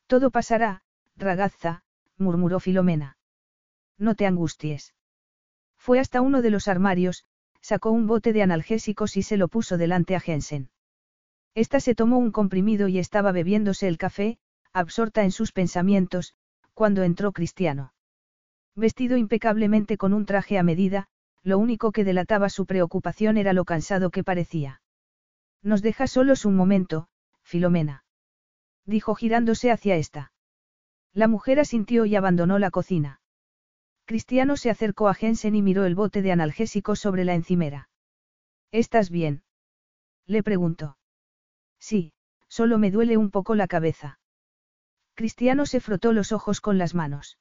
Todo 0.06 0.30
pasará, 0.30 0.82
ragazza, 1.16 1.82
murmuró 2.16 2.60
Filomena. 2.60 3.18
No 3.98 4.14
te 4.14 4.26
angusties. 4.26 4.94
Fue 5.76 6.00
hasta 6.00 6.20
uno 6.20 6.42
de 6.42 6.50
los 6.50 6.68
armarios, 6.68 7.24
sacó 7.60 7.90
un 7.90 8.06
bote 8.06 8.32
de 8.32 8.42
analgésicos 8.42 9.16
y 9.16 9.22
se 9.22 9.36
lo 9.36 9.48
puso 9.48 9.76
delante 9.76 10.16
a 10.16 10.20
Jensen. 10.20 10.70
Esta 11.56 11.80
se 11.80 11.94
tomó 11.94 12.18
un 12.18 12.32
comprimido 12.32 12.86
y 12.86 12.98
estaba 12.98 13.32
bebiéndose 13.32 13.88
el 13.88 13.96
café, 13.96 14.36
absorta 14.74 15.24
en 15.24 15.32
sus 15.32 15.52
pensamientos, 15.52 16.34
cuando 16.74 17.02
entró 17.02 17.32
Cristiano. 17.32 17.94
Vestido 18.74 19.16
impecablemente 19.16 19.96
con 19.96 20.12
un 20.12 20.26
traje 20.26 20.58
a 20.58 20.62
medida, 20.62 21.06
lo 21.42 21.56
único 21.56 21.92
que 21.92 22.04
delataba 22.04 22.50
su 22.50 22.66
preocupación 22.66 23.38
era 23.38 23.54
lo 23.54 23.64
cansado 23.64 24.10
que 24.10 24.22
parecía. 24.22 24.82
Nos 25.62 25.80
deja 25.80 26.06
solos 26.06 26.44
un 26.44 26.56
momento, 26.56 27.08
Filomena. 27.42 28.04
Dijo 28.84 29.14
girándose 29.14 29.70
hacia 29.70 29.96
esta. 29.96 30.32
La 31.14 31.26
mujer 31.26 31.58
asintió 31.58 32.04
y 32.04 32.16
abandonó 32.16 32.58
la 32.58 32.70
cocina. 32.70 33.22
Cristiano 34.04 34.58
se 34.58 34.68
acercó 34.68 35.08
a 35.08 35.14
Jensen 35.14 35.54
y 35.54 35.62
miró 35.62 35.86
el 35.86 35.94
bote 35.94 36.20
de 36.20 36.32
analgésico 36.32 36.96
sobre 36.96 37.24
la 37.24 37.34
encimera. 37.34 37.88
¿Estás 38.72 39.08
bien? 39.08 39.42
Le 40.26 40.42
preguntó. 40.42 40.95
Sí, 41.88 42.12
solo 42.48 42.78
me 42.78 42.90
duele 42.90 43.16
un 43.16 43.30
poco 43.30 43.54
la 43.54 43.68
cabeza. 43.68 44.18
Cristiano 45.14 45.66
se 45.66 45.78
frotó 45.78 46.12
los 46.12 46.32
ojos 46.32 46.60
con 46.60 46.78
las 46.78 46.96
manos. 46.96 47.38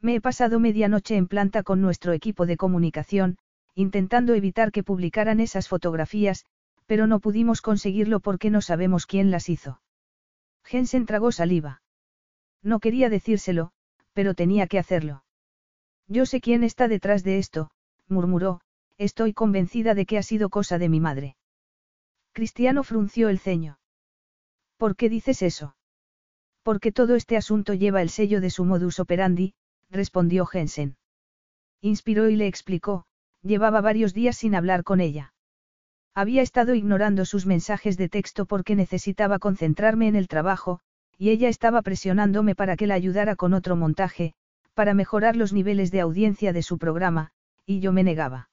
Me 0.00 0.14
he 0.14 0.20
pasado 0.20 0.60
medianoche 0.60 1.16
en 1.16 1.26
planta 1.26 1.64
con 1.64 1.80
nuestro 1.80 2.12
equipo 2.12 2.46
de 2.46 2.56
comunicación, 2.56 3.38
intentando 3.74 4.34
evitar 4.34 4.70
que 4.70 4.84
publicaran 4.84 5.40
esas 5.40 5.66
fotografías, 5.66 6.46
pero 6.86 7.08
no 7.08 7.18
pudimos 7.18 7.60
conseguirlo 7.60 8.20
porque 8.20 8.50
no 8.50 8.60
sabemos 8.60 9.04
quién 9.04 9.32
las 9.32 9.48
hizo. 9.48 9.80
Jensen 10.62 11.04
tragó 11.04 11.32
saliva. 11.32 11.82
No 12.62 12.78
quería 12.78 13.10
decírselo, 13.10 13.72
pero 14.12 14.34
tenía 14.34 14.68
que 14.68 14.78
hacerlo. 14.78 15.24
Yo 16.06 16.24
sé 16.24 16.40
quién 16.40 16.62
está 16.62 16.86
detrás 16.86 17.24
de 17.24 17.38
esto, 17.38 17.72
murmuró, 18.06 18.60
estoy 18.96 19.32
convencida 19.32 19.94
de 19.94 20.06
que 20.06 20.18
ha 20.18 20.22
sido 20.22 20.50
cosa 20.50 20.78
de 20.78 20.88
mi 20.88 21.00
madre. 21.00 21.36
Cristiano 22.36 22.84
frunció 22.84 23.30
el 23.30 23.38
ceño. 23.38 23.78
¿Por 24.76 24.94
qué 24.94 25.08
dices 25.08 25.40
eso? 25.40 25.74
Porque 26.62 26.92
todo 26.92 27.14
este 27.14 27.38
asunto 27.38 27.72
lleva 27.72 28.02
el 28.02 28.10
sello 28.10 28.42
de 28.42 28.50
su 28.50 28.66
modus 28.66 29.00
operandi, 29.00 29.54
respondió 29.88 30.44
Jensen. 30.44 30.98
Inspiró 31.80 32.28
y 32.28 32.36
le 32.36 32.46
explicó, 32.46 33.06
llevaba 33.40 33.80
varios 33.80 34.12
días 34.12 34.36
sin 34.36 34.54
hablar 34.54 34.84
con 34.84 35.00
ella. 35.00 35.32
Había 36.14 36.42
estado 36.42 36.74
ignorando 36.74 37.24
sus 37.24 37.46
mensajes 37.46 37.96
de 37.96 38.10
texto 38.10 38.44
porque 38.44 38.74
necesitaba 38.74 39.38
concentrarme 39.38 40.06
en 40.06 40.14
el 40.14 40.28
trabajo, 40.28 40.80
y 41.16 41.30
ella 41.30 41.48
estaba 41.48 41.80
presionándome 41.80 42.54
para 42.54 42.76
que 42.76 42.86
la 42.86 42.96
ayudara 42.96 43.34
con 43.34 43.54
otro 43.54 43.76
montaje, 43.76 44.34
para 44.74 44.92
mejorar 44.92 45.36
los 45.36 45.54
niveles 45.54 45.90
de 45.90 46.02
audiencia 46.02 46.52
de 46.52 46.62
su 46.62 46.76
programa, 46.76 47.30
y 47.64 47.80
yo 47.80 47.92
me 47.92 48.04
negaba. 48.04 48.50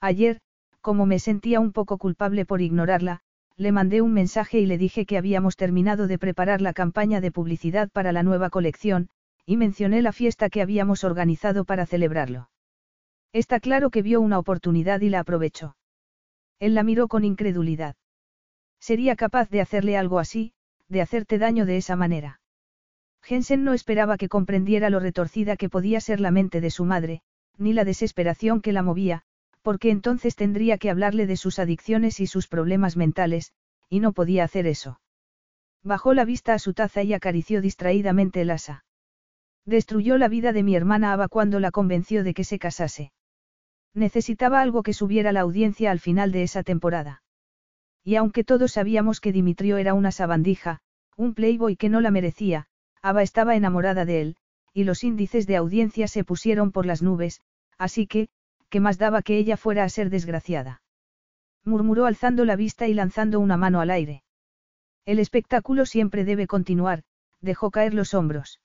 Ayer, 0.00 0.40
como 0.86 1.04
me 1.04 1.18
sentía 1.18 1.58
un 1.58 1.72
poco 1.72 1.98
culpable 1.98 2.46
por 2.46 2.62
ignorarla, 2.62 3.18
le 3.56 3.72
mandé 3.72 4.02
un 4.02 4.12
mensaje 4.12 4.60
y 4.60 4.66
le 4.66 4.78
dije 4.78 5.04
que 5.04 5.18
habíamos 5.18 5.56
terminado 5.56 6.06
de 6.06 6.16
preparar 6.16 6.60
la 6.60 6.72
campaña 6.72 7.20
de 7.20 7.32
publicidad 7.32 7.90
para 7.90 8.12
la 8.12 8.22
nueva 8.22 8.50
colección, 8.50 9.08
y 9.44 9.56
mencioné 9.56 10.00
la 10.00 10.12
fiesta 10.12 10.48
que 10.48 10.62
habíamos 10.62 11.02
organizado 11.02 11.64
para 11.64 11.86
celebrarlo. 11.86 12.50
Está 13.32 13.58
claro 13.58 13.90
que 13.90 14.00
vio 14.00 14.20
una 14.20 14.38
oportunidad 14.38 15.00
y 15.00 15.08
la 15.08 15.18
aprovechó. 15.18 15.76
Él 16.60 16.76
la 16.76 16.84
miró 16.84 17.08
con 17.08 17.24
incredulidad. 17.24 17.96
Sería 18.78 19.16
capaz 19.16 19.50
de 19.50 19.62
hacerle 19.62 19.96
algo 19.96 20.20
así, 20.20 20.52
de 20.86 21.00
hacerte 21.00 21.38
daño 21.38 21.66
de 21.66 21.78
esa 21.78 21.96
manera. 21.96 22.40
Jensen 23.22 23.64
no 23.64 23.72
esperaba 23.72 24.18
que 24.18 24.28
comprendiera 24.28 24.88
lo 24.88 25.00
retorcida 25.00 25.56
que 25.56 25.68
podía 25.68 25.98
ser 25.98 26.20
la 26.20 26.30
mente 26.30 26.60
de 26.60 26.70
su 26.70 26.84
madre, 26.84 27.22
ni 27.58 27.72
la 27.72 27.84
desesperación 27.84 28.60
que 28.60 28.72
la 28.72 28.84
movía, 28.84 29.24
porque 29.66 29.90
entonces 29.90 30.36
tendría 30.36 30.78
que 30.78 30.90
hablarle 30.90 31.26
de 31.26 31.36
sus 31.36 31.58
adicciones 31.58 32.20
y 32.20 32.28
sus 32.28 32.46
problemas 32.46 32.96
mentales, 32.96 33.50
y 33.88 33.98
no 33.98 34.12
podía 34.12 34.44
hacer 34.44 34.64
eso. 34.64 35.00
Bajó 35.82 36.14
la 36.14 36.24
vista 36.24 36.54
a 36.54 36.60
su 36.60 36.72
taza 36.72 37.02
y 37.02 37.12
acarició 37.12 37.60
distraídamente 37.60 38.42
el 38.42 38.50
asa. 38.50 38.84
Destruyó 39.64 40.18
la 40.18 40.28
vida 40.28 40.52
de 40.52 40.62
mi 40.62 40.76
hermana 40.76 41.12
Ava 41.12 41.26
cuando 41.26 41.58
la 41.58 41.72
convenció 41.72 42.22
de 42.22 42.32
que 42.32 42.44
se 42.44 42.60
casase. 42.60 43.10
Necesitaba 43.92 44.60
algo 44.60 44.84
que 44.84 44.92
subiera 44.92 45.32
la 45.32 45.40
audiencia 45.40 45.90
al 45.90 45.98
final 45.98 46.30
de 46.30 46.44
esa 46.44 46.62
temporada. 46.62 47.24
Y 48.04 48.14
aunque 48.14 48.44
todos 48.44 48.70
sabíamos 48.70 49.20
que 49.20 49.32
Dimitrio 49.32 49.78
era 49.78 49.94
una 49.94 50.12
sabandija, 50.12 50.78
un 51.16 51.34
playboy 51.34 51.74
que 51.74 51.88
no 51.88 52.00
la 52.00 52.12
merecía, 52.12 52.68
Ava 53.02 53.24
estaba 53.24 53.56
enamorada 53.56 54.04
de 54.04 54.20
él, 54.20 54.36
y 54.72 54.84
los 54.84 55.02
índices 55.02 55.48
de 55.48 55.56
audiencia 55.56 56.06
se 56.06 56.22
pusieron 56.22 56.70
por 56.70 56.86
las 56.86 57.02
nubes, 57.02 57.40
así 57.78 58.06
que, 58.06 58.28
¿qué 58.76 58.80
más 58.80 58.98
daba 58.98 59.22
que 59.22 59.38
ella 59.38 59.56
fuera 59.56 59.84
a 59.84 59.88
ser 59.88 60.10
desgraciada? 60.10 60.82
Murmuró 61.64 62.04
alzando 62.04 62.44
la 62.44 62.56
vista 62.56 62.86
y 62.86 62.92
lanzando 62.92 63.40
una 63.40 63.56
mano 63.56 63.80
al 63.80 63.88
aire. 63.88 64.22
El 65.06 65.18
espectáculo 65.18 65.86
siempre 65.86 66.26
debe 66.26 66.46
continuar, 66.46 67.02
dejó 67.40 67.70
caer 67.70 67.94
los 67.94 68.12
hombros. 68.12 68.60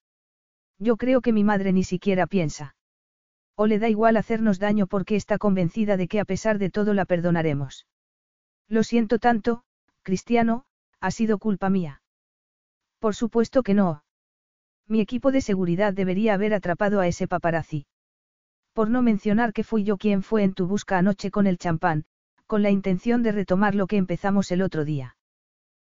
Yo 0.80 0.98
creo 0.98 1.22
que 1.22 1.32
mi 1.32 1.46
madre 1.46 1.72
ni 1.72 1.86
siquiera 1.86 2.28
piensa. 2.28 2.76
O 3.56 3.68
le 3.68 3.80
da 3.80 3.88
igual 3.88 4.18
hacernos 4.18 4.60
daño 4.60 4.86
porque 4.86 5.16
está 5.16 5.38
convencida 5.38 5.96
de 5.96 6.10
que 6.10 6.20
a 6.20 6.26
pesar 6.26 6.58
de 6.60 6.70
todo 6.70 6.94
la 6.94 7.06
perdonaremos. 7.06 7.88
Lo 8.68 8.84
siento 8.84 9.18
tanto, 9.18 9.64
Cristiano, 10.02 10.66
ha 11.00 11.12
sido 11.12 11.38
culpa 11.38 11.70
mía. 11.70 12.02
Por 13.00 13.16
supuesto 13.16 13.64
que 13.64 13.76
no. 13.76 14.04
Mi 14.90 15.00
equipo 15.00 15.32
de 15.32 15.40
seguridad 15.40 15.94
debería 15.94 16.34
haber 16.34 16.54
atrapado 16.54 17.00
a 17.00 17.08
ese 17.08 17.30
paparazzi. 17.30 17.86
Por 18.74 18.90
no 18.90 19.02
mencionar 19.02 19.54
que 19.54 19.64
fui 19.64 19.84
yo 19.84 19.98
quien 19.98 20.24
fue 20.24 20.44
en 20.44 20.54
tu 20.54 20.68
busca 20.68 20.98
anoche 20.98 21.32
con 21.32 21.46
el 21.48 21.58
champán, 21.58 22.06
con 22.48 22.62
la 22.62 22.70
intención 22.70 23.24
de 23.24 23.32
retomar 23.32 23.76
lo 23.76 23.88
que 23.88 23.98
empezamos 23.98 24.52
el 24.52 24.62
otro 24.62 24.86
día. 24.86 25.18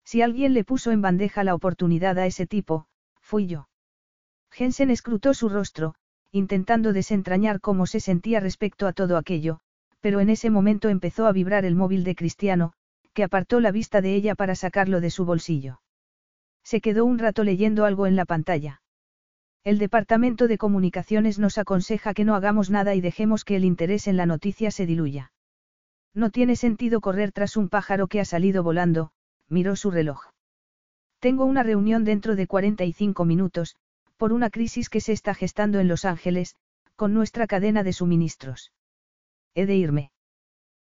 Si 0.03 0.21
alguien 0.21 0.53
le 0.53 0.63
puso 0.63 0.91
en 0.91 1.01
bandeja 1.01 1.43
la 1.43 1.55
oportunidad 1.55 2.17
a 2.17 2.25
ese 2.25 2.47
tipo, 2.47 2.87
fui 3.19 3.47
yo. 3.47 3.67
Jensen 4.51 4.89
escrutó 4.89 5.33
su 5.33 5.49
rostro, 5.49 5.95
intentando 6.31 6.93
desentrañar 6.93 7.59
cómo 7.61 7.85
se 7.85 7.99
sentía 7.99 8.39
respecto 8.39 8.87
a 8.87 8.93
todo 8.93 9.17
aquello, 9.17 9.59
pero 9.99 10.19
en 10.19 10.29
ese 10.29 10.49
momento 10.49 10.89
empezó 10.89 11.27
a 11.27 11.31
vibrar 11.31 11.65
el 11.65 11.75
móvil 11.75 12.03
de 12.03 12.15
Cristiano, 12.15 12.73
que 13.13 13.23
apartó 13.23 13.59
la 13.59 13.71
vista 13.71 14.01
de 14.01 14.15
ella 14.15 14.35
para 14.35 14.55
sacarlo 14.55 15.01
de 15.01 15.09
su 15.09 15.25
bolsillo. 15.25 15.81
Se 16.63 16.81
quedó 16.81 17.05
un 17.05 17.17
rato 17.17 17.43
leyendo 17.43 17.85
algo 17.85 18.07
en 18.07 18.15
la 18.15 18.25
pantalla. 18.25 18.81
El 19.67 19.79
Departamento 19.79 20.47
de 20.47 20.57
Comunicaciones 20.57 21.39
nos 21.39 21.57
aconseja 21.57 22.13
que 22.13 22.23
no 22.23 22.35
hagamos 22.35 22.69
nada 22.69 22.95
y 22.95 23.01
dejemos 23.01 23.43
que 23.43 23.57
el 23.57 23.65
interés 23.65 24.07
en 24.07 24.15
la 24.15 24.25
noticia 24.25 24.71
se 24.71 24.85
diluya. 24.85 25.33
No 26.13 26.29
tiene 26.29 26.55
sentido 26.55 27.01
correr 27.01 27.33
tras 27.33 27.57
un 27.57 27.67
pájaro 27.67 28.07
que 28.07 28.21
ha 28.21 28.23
salido 28.23 28.63
volando, 28.63 29.11
miró 29.49 29.75
su 29.75 29.91
reloj. 29.91 30.21
Tengo 31.19 31.43
una 31.43 31.63
reunión 31.63 32.05
dentro 32.05 32.37
de 32.37 32.47
45 32.47 33.25
minutos, 33.25 33.75
por 34.15 34.31
una 34.31 34.49
crisis 34.49 34.87
que 34.87 35.01
se 35.01 35.11
está 35.11 35.33
gestando 35.33 35.81
en 35.81 35.89
Los 35.89 36.05
Ángeles, 36.05 36.55
con 36.95 37.13
nuestra 37.13 37.45
cadena 37.45 37.83
de 37.83 37.91
suministros. 37.91 38.71
He 39.53 39.65
de 39.65 39.75
irme. 39.75 40.11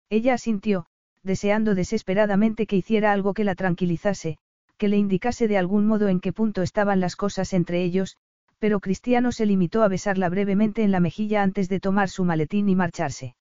Ella 0.09 0.33
asintió, 0.33 0.87
deseando 1.21 1.73
desesperadamente 1.73 2.67
que 2.67 2.75
hiciera 2.75 3.13
algo 3.13 3.33
que 3.33 3.45
la 3.45 3.55
tranquilizase, 3.55 4.39
que 4.75 4.89
le 4.89 4.97
indicase 4.97 5.47
de 5.47 5.57
algún 5.57 5.87
modo 5.87 6.09
en 6.09 6.19
qué 6.19 6.33
punto 6.33 6.61
estaban 6.61 6.99
las 6.99 7.15
cosas 7.15 7.53
entre 7.53 7.81
ellos, 7.81 8.17
pero 8.63 8.79
Cristiano 8.79 9.33
se 9.33 9.45
limitó 9.45 9.83
a 9.83 9.89
besarla 9.89 10.29
brevemente 10.29 10.83
en 10.83 10.91
la 10.91 11.01
mejilla 11.01 11.43
antes 11.43 11.67
de 11.67 11.81
tomar 11.81 12.07
su 12.07 12.23
maletín 12.23 12.69
y 12.69 12.77
marcharse. 12.77 13.35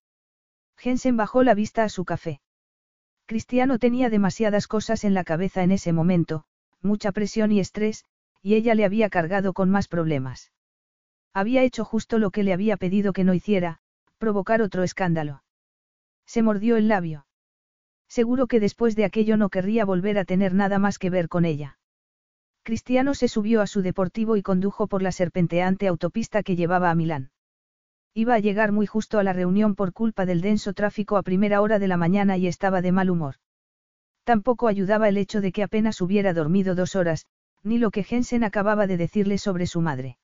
Jensen 0.76 1.16
bajó 1.16 1.44
la 1.44 1.54
vista 1.54 1.84
a 1.84 1.88
su 1.88 2.04
café. 2.04 2.40
Cristiano 3.26 3.78
tenía 3.78 4.10
demasiadas 4.10 4.66
cosas 4.66 5.04
en 5.04 5.14
la 5.14 5.22
cabeza 5.22 5.62
en 5.62 5.70
ese 5.70 5.92
momento, 5.92 6.42
mucha 6.80 7.12
presión 7.12 7.52
y 7.52 7.60
estrés, 7.60 8.04
y 8.42 8.54
ella 8.54 8.74
le 8.74 8.84
había 8.84 9.10
cargado 9.10 9.52
con 9.52 9.70
más 9.70 9.86
problemas. 9.86 10.50
Había 11.32 11.62
hecho 11.62 11.84
justo 11.84 12.18
lo 12.18 12.32
que 12.32 12.42
le 12.42 12.52
había 12.52 12.76
pedido 12.76 13.12
que 13.12 13.22
no 13.22 13.32
hiciera, 13.32 13.78
provocar 14.18 14.60
otro 14.60 14.82
escándalo. 14.82 15.44
Se 16.26 16.42
mordió 16.42 16.76
el 16.76 16.88
labio. 16.88 17.28
Seguro 18.08 18.48
que 18.48 18.58
después 18.58 18.96
de 18.96 19.04
aquello 19.04 19.36
no 19.36 19.50
querría 19.50 19.84
volver 19.84 20.18
a 20.18 20.24
tener 20.24 20.52
nada 20.52 20.80
más 20.80 20.98
que 20.98 21.10
ver 21.10 21.28
con 21.28 21.44
ella. 21.44 21.78
Cristiano 22.64 23.14
se 23.14 23.26
subió 23.26 23.60
a 23.60 23.66
su 23.66 23.82
deportivo 23.82 24.36
y 24.36 24.42
condujo 24.42 24.86
por 24.86 25.02
la 25.02 25.10
serpenteante 25.10 25.88
autopista 25.88 26.44
que 26.44 26.54
llevaba 26.54 26.90
a 26.90 26.94
Milán. 26.94 27.30
Iba 28.14 28.34
a 28.34 28.38
llegar 28.38 28.70
muy 28.70 28.86
justo 28.86 29.18
a 29.18 29.24
la 29.24 29.32
reunión 29.32 29.74
por 29.74 29.92
culpa 29.92 30.26
del 30.26 30.40
denso 30.42 30.72
tráfico 30.72 31.16
a 31.16 31.22
primera 31.22 31.60
hora 31.60 31.78
de 31.78 31.88
la 31.88 31.96
mañana 31.96 32.36
y 32.36 32.46
estaba 32.46 32.80
de 32.80 32.92
mal 32.92 33.10
humor. 33.10 33.36
Tampoco 34.24 34.68
ayudaba 34.68 35.08
el 35.08 35.16
hecho 35.16 35.40
de 35.40 35.50
que 35.50 35.64
apenas 35.64 36.00
hubiera 36.00 36.32
dormido 36.34 36.76
dos 36.76 36.94
horas, 36.94 37.26
ni 37.64 37.78
lo 37.78 37.90
que 37.90 38.04
Jensen 38.04 38.44
acababa 38.44 38.86
de 38.86 38.96
decirle 38.96 39.38
sobre 39.38 39.66
su 39.66 39.80
madre. 39.80 40.18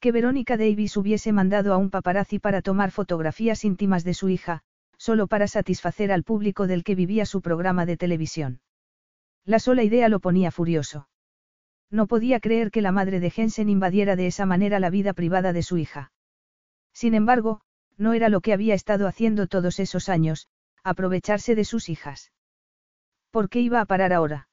Que 0.00 0.12
Verónica 0.12 0.56
Davis 0.56 0.96
hubiese 0.96 1.32
mandado 1.32 1.72
a 1.72 1.76
un 1.76 1.90
paparazzi 1.90 2.38
para 2.38 2.62
tomar 2.62 2.92
fotografías 2.92 3.64
íntimas 3.64 4.04
de 4.04 4.14
su 4.14 4.28
hija, 4.28 4.62
solo 4.96 5.26
para 5.26 5.48
satisfacer 5.48 6.12
al 6.12 6.22
público 6.22 6.68
del 6.68 6.84
que 6.84 6.94
vivía 6.94 7.26
su 7.26 7.40
programa 7.40 7.84
de 7.84 7.96
televisión. 7.96 8.60
La 9.44 9.58
sola 9.58 9.82
idea 9.82 10.08
lo 10.08 10.20
ponía 10.20 10.52
furioso. 10.52 11.08
No 11.90 12.06
podía 12.06 12.40
creer 12.40 12.70
que 12.70 12.82
la 12.82 12.92
madre 12.92 13.20
de 13.20 13.30
Jensen 13.30 13.68
invadiera 13.68 14.14
de 14.14 14.26
esa 14.26 14.44
manera 14.44 14.78
la 14.78 14.90
vida 14.90 15.14
privada 15.14 15.52
de 15.52 15.62
su 15.62 15.78
hija. 15.78 16.12
Sin 16.92 17.14
embargo, 17.14 17.60
no 17.96 18.12
era 18.12 18.28
lo 18.28 18.40
que 18.40 18.52
había 18.52 18.74
estado 18.74 19.06
haciendo 19.06 19.46
todos 19.46 19.80
esos 19.80 20.08
años, 20.08 20.48
aprovecharse 20.84 21.54
de 21.54 21.64
sus 21.64 21.88
hijas. 21.88 22.32
¿Por 23.30 23.48
qué 23.48 23.60
iba 23.60 23.80
a 23.80 23.86
parar 23.86 24.12
ahora? 24.12 24.48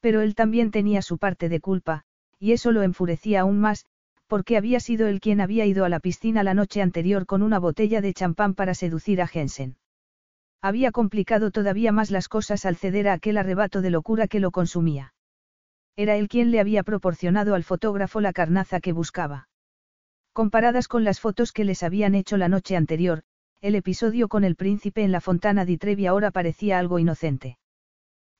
Pero 0.00 0.20
él 0.20 0.34
también 0.34 0.70
tenía 0.70 1.02
su 1.02 1.18
parte 1.18 1.48
de 1.48 1.60
culpa, 1.60 2.04
y 2.38 2.52
eso 2.52 2.72
lo 2.72 2.82
enfurecía 2.82 3.40
aún 3.40 3.60
más, 3.60 3.86
porque 4.26 4.56
había 4.56 4.80
sido 4.80 5.06
él 5.06 5.20
quien 5.20 5.40
había 5.40 5.66
ido 5.66 5.84
a 5.84 5.88
la 5.88 6.00
piscina 6.00 6.42
la 6.42 6.54
noche 6.54 6.82
anterior 6.82 7.26
con 7.26 7.42
una 7.42 7.58
botella 7.58 8.00
de 8.00 8.12
champán 8.12 8.54
para 8.54 8.74
seducir 8.74 9.22
a 9.22 9.26
Jensen. 9.26 9.76
Había 10.60 10.92
complicado 10.92 11.50
todavía 11.50 11.92
más 11.92 12.10
las 12.10 12.28
cosas 12.28 12.64
al 12.64 12.76
ceder 12.76 13.08
a 13.08 13.14
aquel 13.14 13.38
arrebato 13.38 13.82
de 13.82 13.90
locura 13.90 14.28
que 14.28 14.40
lo 14.40 14.50
consumía. 14.50 15.13
Era 15.96 16.16
él 16.16 16.28
quien 16.28 16.50
le 16.50 16.60
había 16.60 16.82
proporcionado 16.82 17.54
al 17.54 17.64
fotógrafo 17.64 18.20
la 18.20 18.32
carnaza 18.32 18.80
que 18.80 18.92
buscaba. 18.92 19.48
Comparadas 20.32 20.88
con 20.88 21.04
las 21.04 21.20
fotos 21.20 21.52
que 21.52 21.64
les 21.64 21.82
habían 21.82 22.14
hecho 22.14 22.36
la 22.36 22.48
noche 22.48 22.76
anterior, 22.76 23.22
el 23.60 23.74
episodio 23.74 24.28
con 24.28 24.44
el 24.44 24.56
príncipe 24.56 25.02
en 25.02 25.12
la 25.12 25.20
fontana 25.20 25.64
di 25.64 25.78
Trevi 25.78 26.06
ahora 26.06 26.30
parecía 26.30 26.78
algo 26.78 26.98
inocente. 26.98 27.58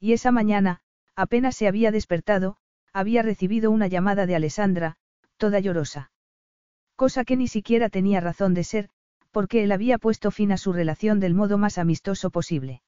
Y 0.00 0.12
esa 0.12 0.32
mañana, 0.32 0.82
Apenas 1.16 1.54
se 1.56 1.68
había 1.68 1.92
despertado, 1.92 2.56
había 2.92 3.22
recibido 3.22 3.70
una 3.70 3.86
llamada 3.86 4.26
de 4.26 4.34
Alessandra, 4.34 4.96
toda 5.36 5.60
llorosa. 5.60 6.10
Cosa 6.96 7.24
que 7.24 7.36
ni 7.36 7.48
siquiera 7.48 7.88
tenía 7.88 8.20
razón 8.20 8.54
de 8.54 8.64
ser, 8.64 8.88
porque 9.30 9.64
él 9.64 9.72
había 9.72 9.98
puesto 9.98 10.30
fin 10.30 10.52
a 10.52 10.56
su 10.56 10.72
relación 10.72 11.20
del 11.20 11.34
modo 11.34 11.58
más 11.58 11.78
amistoso 11.78 12.30
posible. 12.30 12.82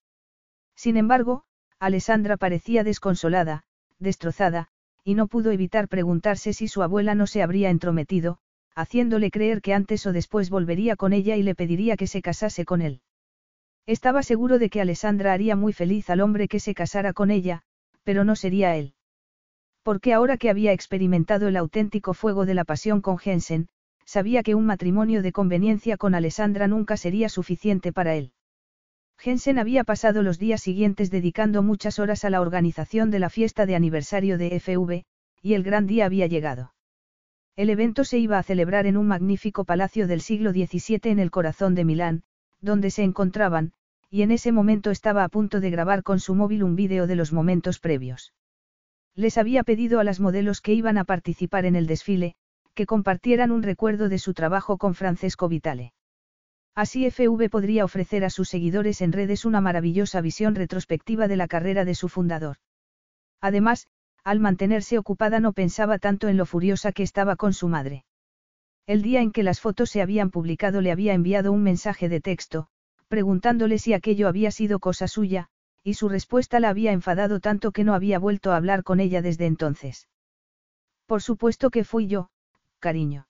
Sin 0.74 0.96
embargo, 0.96 1.44
Alessandra 1.78 2.36
parecía 2.36 2.84
desconsolada, 2.84 3.64
destrozada, 3.98 4.68
y 5.04 5.14
no 5.14 5.26
pudo 5.26 5.50
evitar 5.50 5.88
preguntarse 5.88 6.52
si 6.52 6.68
su 6.68 6.82
abuela 6.82 7.14
no 7.14 7.26
se 7.26 7.42
habría 7.42 7.70
entrometido, 7.70 8.38
haciéndole 8.74 9.30
creer 9.30 9.62
que 9.62 9.72
antes 9.72 10.06
o 10.06 10.12
después 10.12 10.50
volvería 10.50 10.96
con 10.96 11.12
ella 11.12 11.36
y 11.36 11.42
le 11.42 11.54
pediría 11.54 11.96
que 11.96 12.06
se 12.06 12.22
casase 12.22 12.64
con 12.64 12.82
él. 12.82 13.00
Estaba 13.86 14.22
seguro 14.22 14.58
de 14.58 14.68
que 14.68 14.80
Alessandra 14.80 15.32
haría 15.32 15.54
muy 15.54 15.72
feliz 15.72 16.10
al 16.10 16.20
hombre 16.20 16.48
que 16.48 16.60
se 16.60 16.74
casara 16.74 17.12
con 17.12 17.30
ella, 17.30 17.62
pero 18.02 18.24
no 18.24 18.36
sería 18.36 18.76
él. 18.76 18.94
Porque 19.82 20.12
ahora 20.12 20.36
que 20.36 20.50
había 20.50 20.72
experimentado 20.72 21.46
el 21.46 21.56
auténtico 21.56 22.12
fuego 22.12 22.44
de 22.44 22.54
la 22.54 22.64
pasión 22.64 23.00
con 23.00 23.18
Jensen, 23.18 23.68
sabía 24.04 24.42
que 24.42 24.56
un 24.56 24.66
matrimonio 24.66 25.22
de 25.22 25.32
conveniencia 25.32 25.96
con 25.96 26.14
Alessandra 26.14 26.66
nunca 26.66 26.96
sería 26.96 27.28
suficiente 27.28 27.92
para 27.92 28.16
él. 28.16 28.32
Jensen 29.18 29.58
había 29.58 29.84
pasado 29.84 30.22
los 30.22 30.38
días 30.38 30.62
siguientes 30.62 31.10
dedicando 31.10 31.62
muchas 31.62 31.98
horas 31.98 32.24
a 32.24 32.30
la 32.30 32.40
organización 32.40 33.10
de 33.10 33.18
la 33.18 33.30
fiesta 33.30 33.66
de 33.66 33.74
aniversario 33.74 34.38
de 34.38 34.60
FV, 34.60 35.04
y 35.42 35.54
el 35.54 35.62
gran 35.62 35.86
día 35.86 36.06
había 36.06 36.26
llegado. 36.26 36.72
El 37.56 37.70
evento 37.70 38.04
se 38.04 38.18
iba 38.18 38.38
a 38.38 38.42
celebrar 38.42 38.86
en 38.86 38.96
un 38.96 39.06
magnífico 39.06 39.64
palacio 39.64 40.06
del 40.06 40.20
siglo 40.20 40.52
XVII 40.52 41.00
en 41.04 41.18
el 41.18 41.30
corazón 41.30 41.74
de 41.74 41.84
Milán, 41.84 42.22
donde 42.60 42.90
se 42.90 43.02
encontraban, 43.02 43.72
y 44.10 44.22
en 44.22 44.30
ese 44.30 44.52
momento 44.52 44.90
estaba 44.90 45.24
a 45.24 45.28
punto 45.28 45.60
de 45.60 45.70
grabar 45.70 46.02
con 46.02 46.20
su 46.20 46.34
móvil 46.34 46.62
un 46.62 46.76
vídeo 46.76 47.06
de 47.06 47.16
los 47.16 47.32
momentos 47.32 47.80
previos. 47.80 48.34
Les 49.14 49.38
había 49.38 49.64
pedido 49.64 49.98
a 49.98 50.04
las 50.04 50.20
modelos 50.20 50.60
que 50.60 50.74
iban 50.74 50.98
a 50.98 51.04
participar 51.04 51.64
en 51.64 51.74
el 51.74 51.86
desfile, 51.86 52.34
que 52.74 52.84
compartieran 52.84 53.50
un 53.50 53.62
recuerdo 53.62 54.10
de 54.10 54.18
su 54.18 54.34
trabajo 54.34 54.76
con 54.76 54.94
Francesco 54.94 55.48
Vitale. 55.48 55.94
Así 56.76 57.06
FV 57.06 57.48
podría 57.48 57.86
ofrecer 57.86 58.22
a 58.22 58.28
sus 58.28 58.50
seguidores 58.50 59.00
en 59.00 59.12
redes 59.12 59.46
una 59.46 59.62
maravillosa 59.62 60.20
visión 60.20 60.54
retrospectiva 60.54 61.26
de 61.26 61.36
la 61.36 61.48
carrera 61.48 61.86
de 61.86 61.94
su 61.94 62.10
fundador. 62.10 62.58
Además, 63.40 63.86
al 64.24 64.40
mantenerse 64.40 64.98
ocupada 64.98 65.40
no 65.40 65.54
pensaba 65.54 65.98
tanto 65.98 66.28
en 66.28 66.36
lo 66.36 66.44
furiosa 66.44 66.92
que 66.92 67.02
estaba 67.02 67.36
con 67.36 67.54
su 67.54 67.68
madre. 67.68 68.04
El 68.86 69.00
día 69.00 69.22
en 69.22 69.32
que 69.32 69.42
las 69.42 69.60
fotos 69.60 69.88
se 69.88 70.02
habían 70.02 70.30
publicado 70.30 70.82
le 70.82 70.92
había 70.92 71.14
enviado 71.14 71.50
un 71.50 71.62
mensaje 71.62 72.10
de 72.10 72.20
texto, 72.20 72.68
preguntándole 73.08 73.78
si 73.78 73.94
aquello 73.94 74.28
había 74.28 74.50
sido 74.50 74.78
cosa 74.78 75.08
suya, 75.08 75.48
y 75.82 75.94
su 75.94 76.10
respuesta 76.10 76.60
la 76.60 76.68
había 76.68 76.92
enfadado 76.92 77.40
tanto 77.40 77.72
que 77.72 77.84
no 77.84 77.94
había 77.94 78.18
vuelto 78.18 78.52
a 78.52 78.56
hablar 78.56 78.82
con 78.82 79.00
ella 79.00 79.22
desde 79.22 79.46
entonces. 79.46 80.08
Por 81.06 81.22
supuesto 81.22 81.70
que 81.70 81.84
fui 81.84 82.06
yo, 82.06 82.28
cariño. 82.80 83.28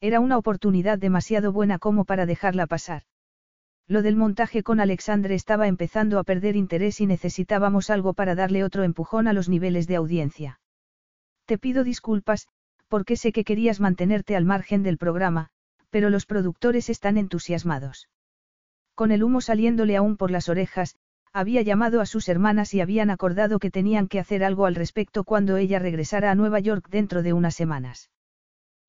Era 0.00 0.20
una 0.20 0.36
oportunidad 0.36 0.98
demasiado 0.98 1.52
buena 1.52 1.78
como 1.78 2.04
para 2.04 2.26
dejarla 2.26 2.66
pasar. 2.66 3.02
Lo 3.88 4.02
del 4.02 4.16
montaje 4.16 4.62
con 4.62 4.80
Alexandre 4.80 5.34
estaba 5.34 5.68
empezando 5.68 6.18
a 6.18 6.24
perder 6.24 6.56
interés 6.56 7.00
y 7.00 7.06
necesitábamos 7.06 7.88
algo 7.88 8.14
para 8.14 8.34
darle 8.34 8.64
otro 8.64 8.82
empujón 8.82 9.28
a 9.28 9.32
los 9.32 9.48
niveles 9.48 9.86
de 9.86 9.96
audiencia. 9.96 10.60
Te 11.44 11.56
pido 11.56 11.84
disculpas, 11.84 12.48
porque 12.88 13.16
sé 13.16 13.32
que 13.32 13.44
querías 13.44 13.80
mantenerte 13.80 14.36
al 14.36 14.44
margen 14.44 14.82
del 14.82 14.98
programa, 14.98 15.50
pero 15.90 16.10
los 16.10 16.26
productores 16.26 16.90
están 16.90 17.16
entusiasmados. 17.16 18.08
Con 18.94 19.12
el 19.12 19.22
humo 19.22 19.40
saliéndole 19.40 19.96
aún 19.96 20.16
por 20.16 20.30
las 20.30 20.48
orejas, 20.48 20.96
había 21.32 21.62
llamado 21.62 22.00
a 22.00 22.06
sus 22.06 22.28
hermanas 22.28 22.74
y 22.74 22.80
habían 22.80 23.10
acordado 23.10 23.58
que 23.58 23.70
tenían 23.70 24.08
que 24.08 24.18
hacer 24.18 24.42
algo 24.42 24.66
al 24.66 24.74
respecto 24.74 25.22
cuando 25.22 25.56
ella 25.58 25.78
regresara 25.78 26.30
a 26.30 26.34
Nueva 26.34 26.60
York 26.60 26.88
dentro 26.90 27.22
de 27.22 27.32
unas 27.32 27.54
semanas. 27.54 28.10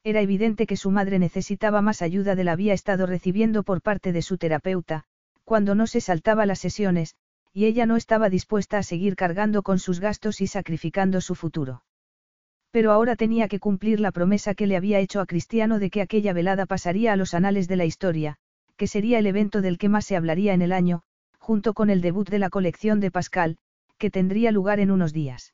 Era 0.07 0.21
evidente 0.21 0.67
que 0.67 0.77
su 0.77 0.89
madre 0.89 1.19
necesitaba 1.19 1.81
más 1.81 2.01
ayuda 2.01 2.33
de 2.35 2.45
la 2.45 2.53
había 2.53 2.71
estado 2.73 3.07
recibiendo 3.07 3.63
por 3.63 3.81
parte 3.81 4.13
de 4.13 4.21
su 4.21 4.37
terapeuta, 4.37 5.03
cuando 5.43 5.75
no 5.75 5.85
se 5.85 5.99
saltaba 5.99 6.45
las 6.45 6.59
sesiones, 6.59 7.15
y 7.51 7.65
ella 7.65 7.85
no 7.85 7.97
estaba 7.97 8.29
dispuesta 8.29 8.77
a 8.77 8.83
seguir 8.83 9.17
cargando 9.17 9.63
con 9.63 9.79
sus 9.79 9.99
gastos 9.99 10.39
y 10.39 10.47
sacrificando 10.47 11.19
su 11.19 11.35
futuro. 11.35 11.83
Pero 12.71 12.93
ahora 12.93 13.17
tenía 13.17 13.49
que 13.49 13.59
cumplir 13.59 13.99
la 13.99 14.13
promesa 14.13 14.55
que 14.55 14.65
le 14.65 14.77
había 14.77 14.99
hecho 14.99 15.19
a 15.19 15.25
Cristiano 15.25 15.77
de 15.77 15.89
que 15.89 15.99
aquella 15.99 16.31
velada 16.31 16.65
pasaría 16.65 17.11
a 17.11 17.17
los 17.17 17.33
anales 17.33 17.67
de 17.67 17.75
la 17.75 17.83
historia, 17.83 18.37
que 18.77 18.87
sería 18.87 19.19
el 19.19 19.27
evento 19.27 19.61
del 19.61 19.77
que 19.77 19.89
más 19.89 20.05
se 20.05 20.15
hablaría 20.15 20.53
en 20.53 20.61
el 20.61 20.71
año, 20.71 21.01
junto 21.37 21.73
con 21.73 21.89
el 21.89 21.99
debut 21.99 22.29
de 22.29 22.39
la 22.39 22.49
colección 22.49 23.01
de 23.01 23.11
Pascal, 23.11 23.57
que 23.97 24.09
tendría 24.09 24.53
lugar 24.53 24.79
en 24.79 24.89
unos 24.89 25.11
días. 25.11 25.53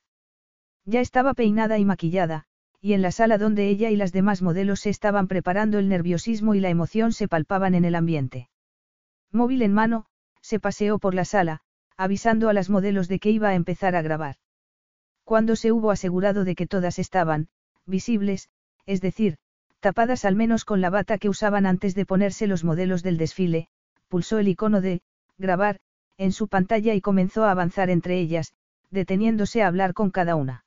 Ya 0.84 1.00
estaba 1.00 1.34
peinada 1.34 1.76
y 1.78 1.84
maquillada, 1.84 2.46
y 2.84 2.92
en 2.92 3.00
la 3.00 3.12
sala 3.12 3.38
donde 3.38 3.70
ella 3.70 3.88
y 3.88 3.96
las 3.96 4.12
demás 4.12 4.42
modelos 4.42 4.80
se 4.80 4.90
estaban 4.90 5.26
preparando 5.26 5.78
el 5.78 5.88
nerviosismo 5.88 6.54
y 6.54 6.60
la 6.60 6.68
emoción 6.68 7.12
se 7.12 7.28
palpaban 7.28 7.74
en 7.74 7.86
el 7.86 7.94
ambiente. 7.94 8.50
Móvil 9.32 9.62
en 9.62 9.72
mano, 9.72 10.04
se 10.42 10.60
paseó 10.60 10.98
por 10.98 11.14
la 11.14 11.24
sala, 11.24 11.62
avisando 11.96 12.50
a 12.50 12.52
las 12.52 12.68
modelos 12.68 13.08
de 13.08 13.20
que 13.20 13.30
iba 13.30 13.48
a 13.48 13.54
empezar 13.54 13.96
a 13.96 14.02
grabar. 14.02 14.36
Cuando 15.24 15.56
se 15.56 15.72
hubo 15.72 15.92
asegurado 15.92 16.44
de 16.44 16.54
que 16.54 16.66
todas 16.66 16.98
estaban, 16.98 17.48
visibles, 17.86 18.50
es 18.84 19.00
decir, 19.00 19.38
tapadas 19.80 20.26
al 20.26 20.36
menos 20.36 20.66
con 20.66 20.82
la 20.82 20.90
bata 20.90 21.16
que 21.16 21.30
usaban 21.30 21.64
antes 21.64 21.94
de 21.94 22.04
ponerse 22.04 22.46
los 22.46 22.64
modelos 22.64 23.02
del 23.02 23.16
desfile, 23.16 23.68
pulsó 24.08 24.40
el 24.40 24.48
icono 24.48 24.82
de, 24.82 25.00
grabar, 25.38 25.80
en 26.18 26.32
su 26.32 26.48
pantalla 26.48 26.92
y 26.92 27.00
comenzó 27.00 27.44
a 27.44 27.50
avanzar 27.50 27.88
entre 27.88 28.18
ellas, 28.18 28.52
deteniéndose 28.90 29.62
a 29.62 29.68
hablar 29.68 29.94
con 29.94 30.10
cada 30.10 30.36
una. 30.36 30.66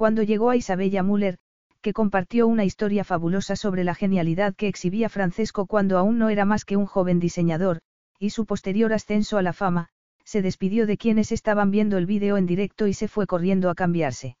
Cuando 0.00 0.22
llegó 0.22 0.48
a 0.48 0.56
Isabella 0.56 1.02
Müller, 1.02 1.36
que 1.82 1.92
compartió 1.92 2.46
una 2.46 2.64
historia 2.64 3.04
fabulosa 3.04 3.54
sobre 3.54 3.84
la 3.84 3.94
genialidad 3.94 4.54
que 4.54 4.66
exhibía 4.66 5.10
Francesco 5.10 5.66
cuando 5.66 5.98
aún 5.98 6.18
no 6.18 6.30
era 6.30 6.46
más 6.46 6.64
que 6.64 6.78
un 6.78 6.86
joven 6.86 7.20
diseñador, 7.20 7.80
y 8.18 8.30
su 8.30 8.46
posterior 8.46 8.94
ascenso 8.94 9.36
a 9.36 9.42
la 9.42 9.52
fama, 9.52 9.90
se 10.24 10.40
despidió 10.40 10.86
de 10.86 10.96
quienes 10.96 11.32
estaban 11.32 11.70
viendo 11.70 11.98
el 11.98 12.06
vídeo 12.06 12.38
en 12.38 12.46
directo 12.46 12.86
y 12.86 12.94
se 12.94 13.08
fue 13.08 13.26
corriendo 13.26 13.68
a 13.68 13.74
cambiarse. 13.74 14.38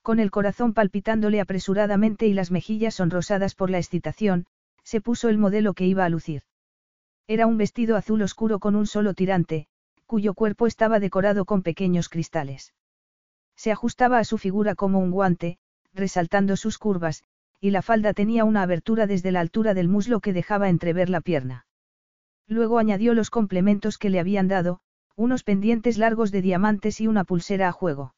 Con 0.00 0.18
el 0.18 0.30
corazón 0.30 0.72
palpitándole 0.72 1.42
apresuradamente 1.42 2.26
y 2.26 2.32
las 2.32 2.50
mejillas 2.50 2.94
sonrosadas 2.94 3.54
por 3.54 3.68
la 3.68 3.76
excitación, 3.76 4.46
se 4.82 5.02
puso 5.02 5.28
el 5.28 5.36
modelo 5.36 5.74
que 5.74 5.84
iba 5.84 6.06
a 6.06 6.08
lucir. 6.08 6.40
Era 7.26 7.46
un 7.46 7.58
vestido 7.58 7.96
azul 7.96 8.22
oscuro 8.22 8.60
con 8.60 8.76
un 8.76 8.86
solo 8.86 9.12
tirante, 9.12 9.66
cuyo 10.06 10.32
cuerpo 10.32 10.66
estaba 10.66 11.00
decorado 11.00 11.44
con 11.44 11.62
pequeños 11.62 12.08
cristales. 12.08 12.72
Se 13.60 13.70
ajustaba 13.70 14.18
a 14.18 14.24
su 14.24 14.38
figura 14.38 14.74
como 14.74 15.00
un 15.00 15.10
guante, 15.10 15.58
resaltando 15.92 16.56
sus 16.56 16.78
curvas, 16.78 17.24
y 17.60 17.72
la 17.72 17.82
falda 17.82 18.14
tenía 18.14 18.46
una 18.46 18.62
abertura 18.62 19.06
desde 19.06 19.32
la 19.32 19.40
altura 19.40 19.74
del 19.74 19.86
muslo 19.86 20.20
que 20.20 20.32
dejaba 20.32 20.70
entrever 20.70 21.10
la 21.10 21.20
pierna. 21.20 21.66
Luego 22.46 22.78
añadió 22.78 23.12
los 23.12 23.28
complementos 23.28 23.98
que 23.98 24.08
le 24.08 24.18
habían 24.18 24.48
dado, 24.48 24.80
unos 25.14 25.42
pendientes 25.42 25.98
largos 25.98 26.30
de 26.30 26.40
diamantes 26.40 27.02
y 27.02 27.06
una 27.06 27.24
pulsera 27.24 27.68
a 27.68 27.72
juego. 27.72 28.14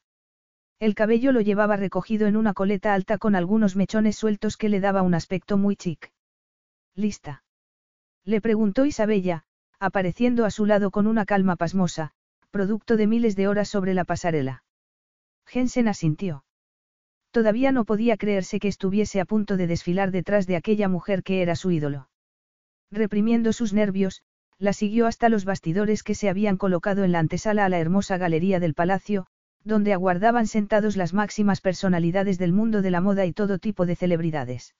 El 0.78 0.94
cabello 0.94 1.32
lo 1.32 1.40
llevaba 1.40 1.76
recogido 1.76 2.28
en 2.28 2.36
una 2.36 2.54
coleta 2.54 2.94
alta 2.94 3.18
con 3.18 3.34
algunos 3.34 3.74
mechones 3.74 4.14
sueltos 4.14 4.56
que 4.56 4.68
le 4.68 4.78
daba 4.78 5.02
un 5.02 5.12
aspecto 5.12 5.58
muy 5.58 5.74
chic. 5.74 6.12
¿Lista? 6.94 7.42
Le 8.22 8.40
preguntó 8.40 8.86
Isabella, 8.86 9.42
apareciendo 9.80 10.44
a 10.44 10.52
su 10.52 10.66
lado 10.66 10.92
con 10.92 11.08
una 11.08 11.24
calma 11.24 11.56
pasmosa, 11.56 12.12
producto 12.52 12.96
de 12.96 13.08
miles 13.08 13.34
de 13.34 13.48
horas 13.48 13.68
sobre 13.68 13.92
la 13.92 14.04
pasarela. 14.04 14.62
Jensen 15.46 15.88
asintió. 15.88 16.44
Todavía 17.30 17.72
no 17.72 17.84
podía 17.84 18.16
creerse 18.16 18.60
que 18.60 18.68
estuviese 18.68 19.20
a 19.20 19.24
punto 19.24 19.56
de 19.56 19.66
desfilar 19.66 20.10
detrás 20.10 20.46
de 20.46 20.56
aquella 20.56 20.88
mujer 20.88 21.22
que 21.22 21.42
era 21.42 21.56
su 21.56 21.70
ídolo. 21.70 22.08
Reprimiendo 22.90 23.52
sus 23.52 23.72
nervios, 23.72 24.22
la 24.58 24.72
siguió 24.72 25.06
hasta 25.06 25.28
los 25.28 25.44
bastidores 25.44 26.02
que 26.02 26.14
se 26.14 26.28
habían 26.28 26.56
colocado 26.56 27.04
en 27.04 27.12
la 27.12 27.18
antesala 27.18 27.64
a 27.64 27.68
la 27.68 27.78
hermosa 27.78 28.18
galería 28.18 28.60
del 28.60 28.74
palacio, 28.74 29.26
donde 29.64 29.92
aguardaban 29.92 30.46
sentados 30.46 30.96
las 30.96 31.14
máximas 31.14 31.60
personalidades 31.60 32.38
del 32.38 32.52
mundo 32.52 32.82
de 32.82 32.90
la 32.90 33.00
moda 33.00 33.24
y 33.24 33.32
todo 33.32 33.58
tipo 33.58 33.86
de 33.86 33.96
celebridades. 33.96 34.74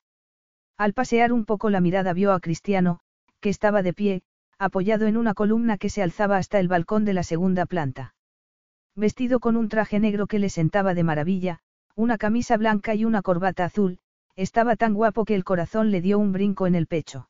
Al 0.77 0.93
pasear 0.93 1.33
un 1.33 1.45
poco 1.45 1.69
la 1.69 1.81
mirada 1.81 2.13
vio 2.13 2.33
a 2.33 2.39
Cristiano, 2.39 2.99
que 3.39 3.49
estaba 3.49 3.81
de 3.81 3.93
pie, 3.93 4.23
apoyado 4.57 5.07
en 5.07 5.17
una 5.17 5.33
columna 5.33 5.77
que 5.77 5.89
se 5.89 6.03
alzaba 6.03 6.37
hasta 6.37 6.59
el 6.59 6.67
balcón 6.67 7.03
de 7.03 7.13
la 7.13 7.23
segunda 7.23 7.65
planta. 7.65 8.15
Vestido 8.95 9.39
con 9.39 9.55
un 9.55 9.69
traje 9.69 9.99
negro 9.99 10.27
que 10.27 10.37
le 10.37 10.49
sentaba 10.49 10.93
de 10.93 11.03
maravilla, 11.03 11.59
una 11.95 12.19
camisa 12.19 12.57
blanca 12.57 12.93
y 12.93 13.05
una 13.05 13.23
corbata 13.23 13.65
azul, 13.65 13.99
estaba 14.35 14.75
tan 14.75 14.93
guapo 14.93 15.25
que 15.25 15.33
el 15.33 15.43
corazón 15.43 15.89
le 15.89 16.01
dio 16.01 16.19
un 16.19 16.31
brinco 16.31 16.67
en 16.67 16.75
el 16.75 16.85
pecho. 16.85 17.29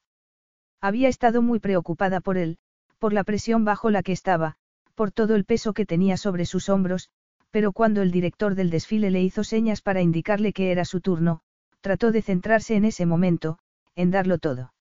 Había 0.82 1.08
estado 1.08 1.42
muy 1.42 1.60
preocupada 1.60 2.20
por 2.20 2.38
él, 2.38 2.58
por 3.00 3.14
la 3.14 3.24
presión 3.24 3.64
bajo 3.64 3.90
la 3.90 4.04
que 4.04 4.12
estaba, 4.12 4.56
por 4.96 5.12
todo 5.12 5.36
el 5.36 5.46
peso 5.46 5.74
que 5.74 5.86
tenía 5.86 6.18
sobre 6.18 6.46
sus 6.46 6.68
hombros, 6.68 7.10
pero 7.50 7.72
cuando 7.72 8.02
el 8.02 8.12
director 8.12 8.56
del 8.56 8.70
desfile 8.70 9.10
le 9.10 9.22
hizo 9.22 9.44
señas 9.44 9.82
para 9.82 10.02
indicarle 10.02 10.52
que 10.52 10.72
era 10.72 10.84
su 10.84 11.00
turno, 11.00 11.42
trató 11.80 12.12
de 12.12 12.22
centrarse 12.22 12.76
en 12.76 12.84
ese 12.84 13.06
momento, 13.06 13.60
en 13.96 14.12
darlo 14.12 14.38
todo. 14.38 14.74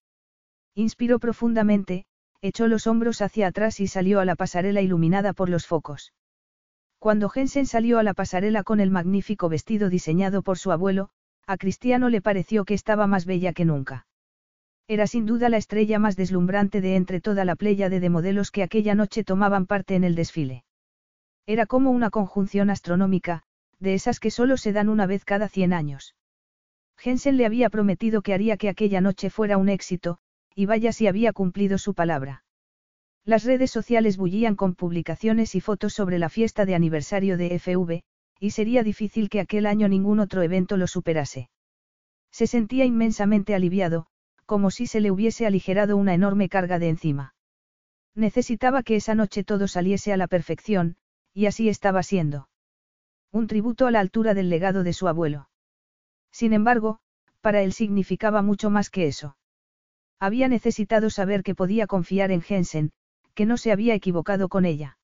Inspiró 0.75 1.21
profundamente, 1.21 2.07
echó 2.41 2.67
los 2.67 2.87
hombros 2.89 3.23
hacia 3.23 3.47
atrás 3.49 3.79
y 3.79 3.87
salió 3.87 4.19
a 4.19 4.25
la 4.25 4.35
pasarela 4.35 4.81
iluminada 4.81 5.33
por 5.33 5.49
los 5.49 5.67
focos. 5.67 6.13
Cuando 7.03 7.29
Jensen 7.29 7.67
salió 7.67 7.99
a 7.99 8.05
la 8.05 8.15
pasarela 8.15 8.63
con 8.63 8.79
el 8.79 8.93
magnífico 8.93 9.49
vestido 9.49 9.91
diseñado 9.91 10.43
por 10.43 10.57
su 10.57 10.71
abuelo, 10.71 11.09
a 11.49 11.57
Cristiano 11.57 12.09
le 12.09 12.23
pareció 12.23 12.65
que 12.65 12.75
estaba 12.75 13.09
más 13.09 13.27
bella 13.27 13.53
que 13.53 13.65
nunca. 13.65 14.07
Era 14.87 15.09
sin 15.09 15.27
duda 15.27 15.49
la 15.49 15.57
estrella 15.57 15.99
más 15.99 16.15
deslumbrante 16.15 16.81
de 16.81 16.95
entre 16.95 17.21
toda 17.21 17.45
la 17.45 17.57
pléyade 17.57 17.99
de 17.99 18.09
modelos 18.09 18.53
que 18.53 18.63
aquella 18.63 18.95
noche 18.95 19.25
tomaban 19.25 19.67
parte 19.67 19.97
en 19.97 20.05
el 20.05 20.15
desfile. 20.15 20.63
Era 21.45 21.67
como 21.67 21.91
una 21.91 22.09
conjunción 22.09 22.71
astronómica, 22.71 23.43
de 23.81 23.95
esas 23.95 24.21
que 24.21 24.31
solo 24.31 24.57
se 24.57 24.73
dan 24.73 24.89
una 24.89 25.07
vez 25.07 25.25
cada 25.25 25.49
cien 25.49 25.73
años. 25.73 26.15
Jensen 26.97 27.37
le 27.37 27.47
había 27.47 27.69
prometido 27.69 28.23
que 28.23 28.33
haría 28.33 28.57
que 28.57 28.69
aquella 28.69 29.01
noche 29.01 29.29
fuera 29.29 29.59
un 29.59 29.71
éxito, 29.71 30.19
y 30.55 30.67
vaya 30.67 30.93
si 30.93 31.09
había 31.09 31.33
cumplido 31.33 31.79
su 31.79 31.95
palabra. 31.95 32.45
Las 33.25 33.45
redes 33.45 33.71
sociales 33.71 34.17
bullían 34.17 34.57
con 34.57 34.75
publicaciones 34.75 35.55
y 35.55 35.61
fotos 35.61 35.93
sobre 35.93 36.19
la 36.19 36.29
fiesta 36.29 36.67
de 36.67 36.75
aniversario 36.75 37.37
de 37.37 37.59
FV, 37.59 38.03
y 38.41 38.51
sería 38.51 38.83
difícil 38.83 39.29
que 39.29 39.39
aquel 39.39 39.67
año 39.67 39.87
ningún 39.87 40.19
otro 40.19 40.43
evento 40.43 40.77
lo 40.77 40.89
superase. 40.89 41.49
Se 42.33 42.49
sentía 42.49 42.85
inmensamente 42.85 43.55
aliviado, 43.55 44.07
como 44.45 44.73
si 44.73 44.87
se 44.87 45.01
le 45.01 45.13
hubiese 45.13 45.47
aligerado 45.47 45.97
una 45.97 46.15
enorme 46.15 46.49
carga 46.49 46.81
de 46.81 46.89
encima. 46.89 47.35
Necesitaba 48.17 48.83
que 48.83 48.97
esa 48.97 49.15
noche 49.15 49.45
todo 49.45 49.69
saliese 49.69 50.13
a 50.13 50.17
la 50.17 50.27
perfección, 50.27 50.97
y 51.33 51.47
así 51.47 51.69
estaba 51.69 52.03
siendo. 52.03 52.49
Un 53.31 53.47
tributo 53.47 53.87
a 53.87 53.93
la 53.93 54.01
altura 54.01 54.35
del 54.35 54.51
legado 54.51 54.83
de 54.83 54.93
su 54.93 55.07
abuelo. 55.07 55.49
Sin 56.33 56.53
embargo, 56.53 56.99
para 57.41 57.63
él 57.63 57.73
significaba 57.73 58.43
mucho 58.43 58.69
más 58.69 58.91
que 58.91 59.07
eso. 59.07 59.37
Había 60.19 60.49
necesitado 60.49 61.09
saber 61.09 61.43
que 61.43 61.55
podía 61.55 61.87
confiar 61.87 62.31
en 62.33 62.43
Jensen, 62.43 62.93
que 63.35 63.47
no 63.47 63.57
se 63.57 63.73
había 63.73 63.95
equivocado 63.95 64.49
con 64.49 64.65
ella. 64.65 64.99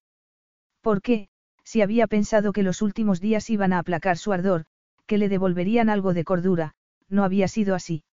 ¿Por 0.80 1.02
qué, 1.02 1.28
si 1.64 1.82
había 1.82 2.06
pensado 2.06 2.52
que 2.52 2.62
los 2.62 2.82
últimos 2.82 3.20
días 3.20 3.50
iban 3.50 3.72
a 3.72 3.78
aplacar 3.78 4.16
su 4.16 4.32
ardor, 4.32 4.64
que 5.06 5.18
le 5.18 5.28
devolverían 5.28 5.88
algo 5.88 6.14
de 6.14 6.24
cordura, 6.24 6.74
no 7.08 7.24
había 7.24 7.48
sido 7.48 7.74
así? 7.74 8.04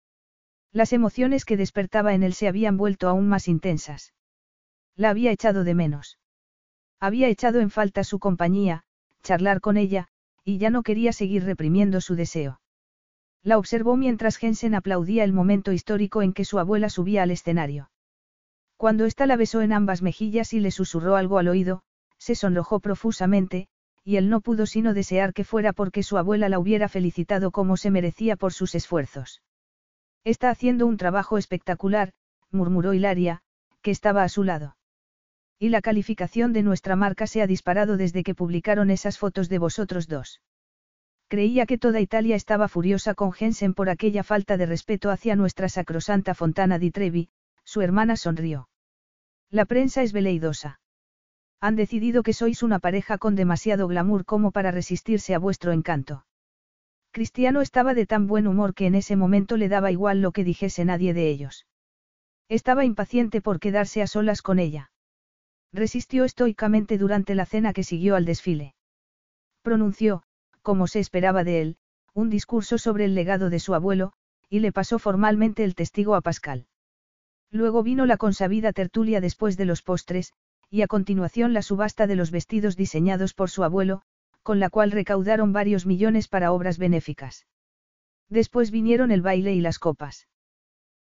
Las 0.71 0.93
emociones 0.93 1.45
que 1.45 1.57
despertaba 1.57 2.13
en 2.13 2.23
él 2.23 2.33
se 2.33 2.47
habían 2.47 2.77
vuelto 2.77 3.07
aún 3.07 3.27
más 3.27 3.47
intensas. 3.47 4.13
La 4.95 5.09
había 5.09 5.31
echado 5.31 5.63
de 5.63 5.73
menos. 5.73 6.19
Había 6.99 7.27
echado 7.27 7.59
en 7.59 7.69
falta 7.69 8.03
su 8.03 8.19
compañía, 8.19 8.83
charlar 9.23 9.61
con 9.61 9.77
ella, 9.77 10.07
y 10.43 10.57
ya 10.57 10.69
no 10.69 10.83
quería 10.83 11.13
seguir 11.13 11.43
reprimiendo 11.43 12.01
su 12.01 12.15
deseo. 12.15 12.61
La 13.41 13.57
observó 13.57 13.95
mientras 13.95 14.37
Jensen 14.37 14.75
aplaudía 14.75 15.23
el 15.23 15.33
momento 15.33 15.71
histórico 15.71 16.21
en 16.21 16.33
que 16.33 16.45
su 16.45 16.59
abuela 16.59 16.89
subía 16.89 17.23
al 17.23 17.31
escenario. 17.31 17.89
Cuando 18.77 19.05
ésta 19.05 19.25
la 19.25 19.37
besó 19.37 19.61
en 19.61 19.73
ambas 19.73 20.01
mejillas 20.01 20.53
y 20.53 20.59
le 20.59 20.71
susurró 20.71 21.15
algo 21.15 21.37
al 21.37 21.47
oído, 21.47 21.83
se 22.17 22.35
sonrojó 22.35 22.79
profusamente, 22.79 23.67
y 24.03 24.17
él 24.17 24.29
no 24.29 24.41
pudo 24.41 24.65
sino 24.65 24.93
desear 24.93 25.33
que 25.33 25.43
fuera 25.43 25.73
porque 25.73 26.03
su 26.03 26.17
abuela 26.17 26.49
la 26.49 26.59
hubiera 26.59 26.89
felicitado 26.89 27.51
como 27.51 27.77
se 27.77 27.89
merecía 27.89 28.35
por 28.35 28.53
sus 28.53 28.75
esfuerzos. 28.75 29.41
Está 30.23 30.49
haciendo 30.49 30.85
un 30.85 30.97
trabajo 30.97 31.37
espectacular, 31.37 32.11
murmuró 32.51 32.93
Hilaria, 32.93 33.41
que 33.81 33.91
estaba 33.91 34.23
a 34.23 34.29
su 34.29 34.43
lado. 34.43 34.75
Y 35.57 35.69
la 35.69 35.81
calificación 35.81 36.51
de 36.51 36.63
nuestra 36.63 36.95
marca 36.95 37.27
se 37.27 37.41
ha 37.41 37.47
disparado 37.47 37.97
desde 37.97 38.23
que 38.23 38.35
publicaron 38.35 38.89
esas 38.89 39.17
fotos 39.17 39.49
de 39.49 39.59
vosotros 39.59 40.07
dos. 40.07 40.41
Creía 41.27 41.65
que 41.65 41.77
toda 41.77 42.01
Italia 42.01 42.35
estaba 42.35 42.67
furiosa 42.67 43.15
con 43.15 43.31
Jensen 43.31 43.73
por 43.73 43.89
aquella 43.89 44.23
falta 44.23 44.57
de 44.57 44.65
respeto 44.65 45.09
hacia 45.09 45.35
nuestra 45.35 45.69
sacrosanta 45.69 46.35
Fontana 46.35 46.77
di 46.77 46.91
Trevi, 46.91 47.29
su 47.65 47.81
hermana 47.81 48.15
sonrió. 48.15 48.69
La 49.49 49.65
prensa 49.65 50.01
es 50.03 50.13
veleidosa. 50.13 50.79
Han 51.59 51.75
decidido 51.75 52.23
que 52.23 52.33
sois 52.33 52.63
una 52.63 52.79
pareja 52.79 53.17
con 53.17 53.35
demasiado 53.35 53.87
glamour 53.87 54.23
como 54.23 54.51
para 54.51 54.71
resistirse 54.71 55.33
a 55.35 55.39
vuestro 55.39 55.71
encanto. 55.71 56.25
Cristiano 57.11 57.61
estaba 57.61 57.93
de 57.93 58.05
tan 58.05 58.27
buen 58.27 58.45
humor 58.45 58.73
que 58.73 58.85
en 58.85 58.95
ese 58.95 59.15
momento 59.15 59.57
le 59.57 59.69
daba 59.69 59.91
igual 59.91 60.21
lo 60.21 60.31
que 60.31 60.43
dijese 60.43 60.85
nadie 60.85 61.13
de 61.13 61.29
ellos. 61.29 61.65
Estaba 62.49 62.85
impaciente 62.85 63.41
por 63.41 63.59
quedarse 63.59 64.01
a 64.01 64.07
solas 64.07 64.41
con 64.41 64.59
ella. 64.59 64.91
Resistió 65.71 66.25
estoicamente 66.25 66.97
durante 66.97 67.33
la 67.33 67.45
cena 67.45 67.73
que 67.73 67.83
siguió 67.83 68.15
al 68.15 68.25
desfile. 68.25 68.75
Pronunció, 69.61 70.23
como 70.61 70.87
se 70.87 70.99
esperaba 70.99 71.43
de 71.43 71.61
él, 71.61 71.77
un 72.13 72.29
discurso 72.29 72.77
sobre 72.77 73.05
el 73.05 73.15
legado 73.15 73.49
de 73.49 73.59
su 73.59 73.73
abuelo, 73.73 74.13
y 74.49 74.59
le 74.59 74.71
pasó 74.71 74.99
formalmente 74.99 75.63
el 75.63 75.73
testigo 75.73 76.15
a 76.15 76.21
Pascal. 76.21 76.67
Luego 77.51 77.83
vino 77.83 78.05
la 78.05 78.17
consabida 78.17 78.73
tertulia 78.73 79.21
después 79.21 79.57
de 79.57 79.65
los 79.65 79.81
postres, 79.81 80.33
y 80.69 80.81
a 80.81 80.87
continuación 80.87 81.53
la 81.53 81.61
subasta 81.61 82.07
de 82.07 82.15
los 82.15 82.31
vestidos 82.31 82.75
diseñados 82.75 83.33
por 83.33 83.49
su 83.49 83.63
abuelo, 83.63 84.01
con 84.43 84.59
la 84.59 84.69
cual 84.69 84.91
recaudaron 84.91 85.53
varios 85.53 85.85
millones 85.85 86.27
para 86.27 86.51
obras 86.51 86.77
benéficas. 86.77 87.45
Después 88.29 88.71
vinieron 88.71 89.11
el 89.11 89.21
baile 89.21 89.53
y 89.53 89.61
las 89.61 89.79
copas. 89.79 90.27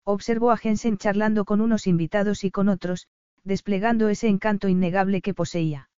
Observó 0.05 0.51
a 0.51 0.57
Jensen 0.57 0.97
charlando 0.97 1.45
con 1.45 1.61
unos 1.61 1.87
invitados 1.87 2.45
y 2.45 2.51
con 2.51 2.69
otros, 2.69 3.09
desplegando 3.45 4.09
ese 4.09 4.29
encanto 4.29 4.69
innegable 4.69 5.21
que 5.21 5.35
poseía. 5.35 5.91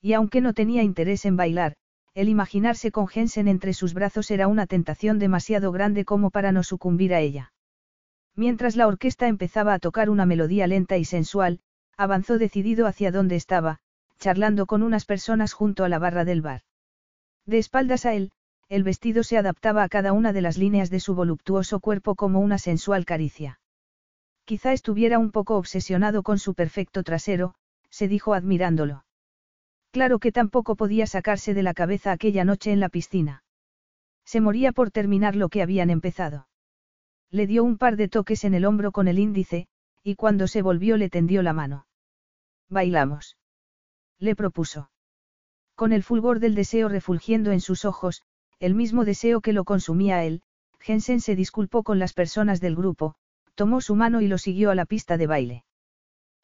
Y 0.00 0.12
aunque 0.12 0.40
no 0.40 0.54
tenía 0.54 0.82
interés 0.82 1.24
en 1.24 1.36
bailar, 1.36 1.76
el 2.14 2.28
imaginarse 2.28 2.90
con 2.90 3.06
Jensen 3.06 3.48
entre 3.48 3.72
sus 3.72 3.94
brazos 3.94 4.30
era 4.30 4.48
una 4.48 4.66
tentación 4.66 5.18
demasiado 5.18 5.72
grande 5.72 6.04
como 6.04 6.30
para 6.30 6.52
no 6.52 6.62
sucumbir 6.62 7.14
a 7.14 7.20
ella. 7.20 7.52
Mientras 8.40 8.74
la 8.74 8.86
orquesta 8.86 9.28
empezaba 9.28 9.74
a 9.74 9.78
tocar 9.78 10.08
una 10.08 10.24
melodía 10.24 10.66
lenta 10.66 10.96
y 10.96 11.04
sensual, 11.04 11.60
avanzó 11.98 12.38
decidido 12.38 12.86
hacia 12.86 13.12
donde 13.12 13.36
estaba, 13.36 13.80
charlando 14.18 14.64
con 14.64 14.82
unas 14.82 15.04
personas 15.04 15.52
junto 15.52 15.84
a 15.84 15.90
la 15.90 15.98
barra 15.98 16.24
del 16.24 16.40
bar. 16.40 16.62
De 17.44 17.58
espaldas 17.58 18.06
a 18.06 18.14
él, 18.14 18.32
el 18.70 18.82
vestido 18.82 19.24
se 19.24 19.36
adaptaba 19.36 19.82
a 19.82 19.90
cada 19.90 20.14
una 20.14 20.32
de 20.32 20.40
las 20.40 20.56
líneas 20.56 20.88
de 20.88 21.00
su 21.00 21.14
voluptuoso 21.14 21.80
cuerpo 21.80 22.14
como 22.14 22.40
una 22.40 22.56
sensual 22.56 23.04
caricia. 23.04 23.60
Quizá 24.46 24.72
estuviera 24.72 25.18
un 25.18 25.32
poco 25.32 25.58
obsesionado 25.58 26.22
con 26.22 26.38
su 26.38 26.54
perfecto 26.54 27.02
trasero, 27.02 27.52
se 27.90 28.08
dijo 28.08 28.32
admirándolo. 28.32 29.04
Claro 29.90 30.18
que 30.18 30.32
tampoco 30.32 30.76
podía 30.76 31.06
sacarse 31.06 31.52
de 31.52 31.62
la 31.62 31.74
cabeza 31.74 32.10
aquella 32.10 32.44
noche 32.46 32.72
en 32.72 32.80
la 32.80 32.88
piscina. 32.88 33.44
Se 34.24 34.40
moría 34.40 34.72
por 34.72 34.90
terminar 34.90 35.36
lo 35.36 35.50
que 35.50 35.60
habían 35.60 35.90
empezado. 35.90 36.46
Le 37.30 37.46
dio 37.46 37.62
un 37.62 37.78
par 37.78 37.96
de 37.96 38.08
toques 38.08 38.44
en 38.44 38.54
el 38.54 38.64
hombro 38.64 38.90
con 38.92 39.06
el 39.06 39.18
índice, 39.18 39.68
y 40.02 40.16
cuando 40.16 40.48
se 40.48 40.62
volvió 40.62 40.96
le 40.96 41.10
tendió 41.10 41.42
la 41.42 41.52
mano. 41.52 41.86
Bailamos. 42.68 43.36
Le 44.18 44.34
propuso. 44.34 44.90
Con 45.74 45.92
el 45.92 46.02
fulgor 46.02 46.40
del 46.40 46.54
deseo 46.54 46.88
refulgiendo 46.88 47.52
en 47.52 47.60
sus 47.60 47.84
ojos, 47.84 48.22
el 48.58 48.74
mismo 48.74 49.04
deseo 49.04 49.40
que 49.40 49.52
lo 49.52 49.64
consumía 49.64 50.16
a 50.16 50.24
él, 50.24 50.42
Jensen 50.80 51.20
se 51.20 51.36
disculpó 51.36 51.82
con 51.82 51.98
las 51.98 52.12
personas 52.12 52.60
del 52.60 52.74
grupo, 52.74 53.14
tomó 53.54 53.80
su 53.80 53.94
mano 53.94 54.20
y 54.20 54.28
lo 54.28 54.38
siguió 54.38 54.70
a 54.70 54.74
la 54.74 54.84
pista 54.84 55.16
de 55.16 55.26
baile. 55.26 55.64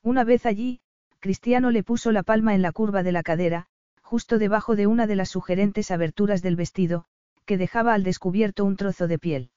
Una 0.02 0.24
vez 0.24 0.46
allí, 0.46 0.80
Cristiano 1.18 1.70
le 1.70 1.82
puso 1.82 2.12
la 2.12 2.22
palma 2.22 2.54
en 2.54 2.62
la 2.62 2.72
curva 2.72 3.02
de 3.02 3.12
la 3.12 3.22
cadera, 3.22 3.66
justo 4.02 4.38
debajo 4.38 4.76
de 4.76 4.86
una 4.86 5.06
de 5.06 5.16
las 5.16 5.30
sugerentes 5.30 5.90
aberturas 5.90 6.42
del 6.42 6.54
vestido, 6.54 7.06
que 7.44 7.58
dejaba 7.58 7.94
al 7.94 8.04
descubierto 8.04 8.64
un 8.64 8.76
trozo 8.76 9.08
de 9.08 9.18
piel. 9.18 9.50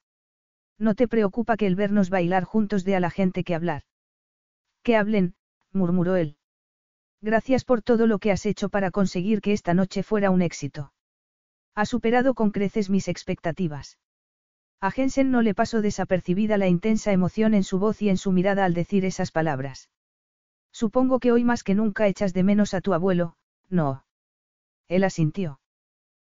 No 0.80 0.94
te 0.94 1.06
preocupa 1.06 1.58
que 1.58 1.66
el 1.66 1.76
vernos 1.76 2.08
bailar 2.08 2.44
juntos 2.44 2.84
dé 2.84 2.96
a 2.96 3.00
la 3.00 3.10
gente 3.10 3.44
que 3.44 3.54
hablar. 3.54 3.82
Que 4.82 4.96
hablen, 4.96 5.34
murmuró 5.72 6.16
él. 6.16 6.38
Gracias 7.20 7.64
por 7.64 7.82
todo 7.82 8.06
lo 8.06 8.18
que 8.18 8.32
has 8.32 8.46
hecho 8.46 8.70
para 8.70 8.90
conseguir 8.90 9.42
que 9.42 9.52
esta 9.52 9.74
noche 9.74 10.02
fuera 10.02 10.30
un 10.30 10.40
éxito. 10.40 10.94
Ha 11.74 11.84
superado 11.84 12.32
con 12.32 12.50
creces 12.50 12.88
mis 12.88 13.08
expectativas. 13.08 13.98
A 14.80 14.90
Jensen 14.90 15.30
no 15.30 15.42
le 15.42 15.54
pasó 15.54 15.82
desapercibida 15.82 16.56
la 16.56 16.66
intensa 16.66 17.12
emoción 17.12 17.52
en 17.52 17.62
su 17.62 17.78
voz 17.78 18.00
y 18.00 18.08
en 18.08 18.16
su 18.16 18.32
mirada 18.32 18.64
al 18.64 18.72
decir 18.72 19.04
esas 19.04 19.32
palabras. 19.32 19.90
Supongo 20.72 21.18
que 21.20 21.30
hoy 21.30 21.44
más 21.44 21.62
que 21.62 21.74
nunca 21.74 22.06
echas 22.06 22.32
de 22.32 22.42
menos 22.42 22.72
a 22.72 22.80
tu 22.80 22.94
abuelo, 22.94 23.36
no. 23.68 24.06
Él 24.88 25.04
asintió. 25.04 25.60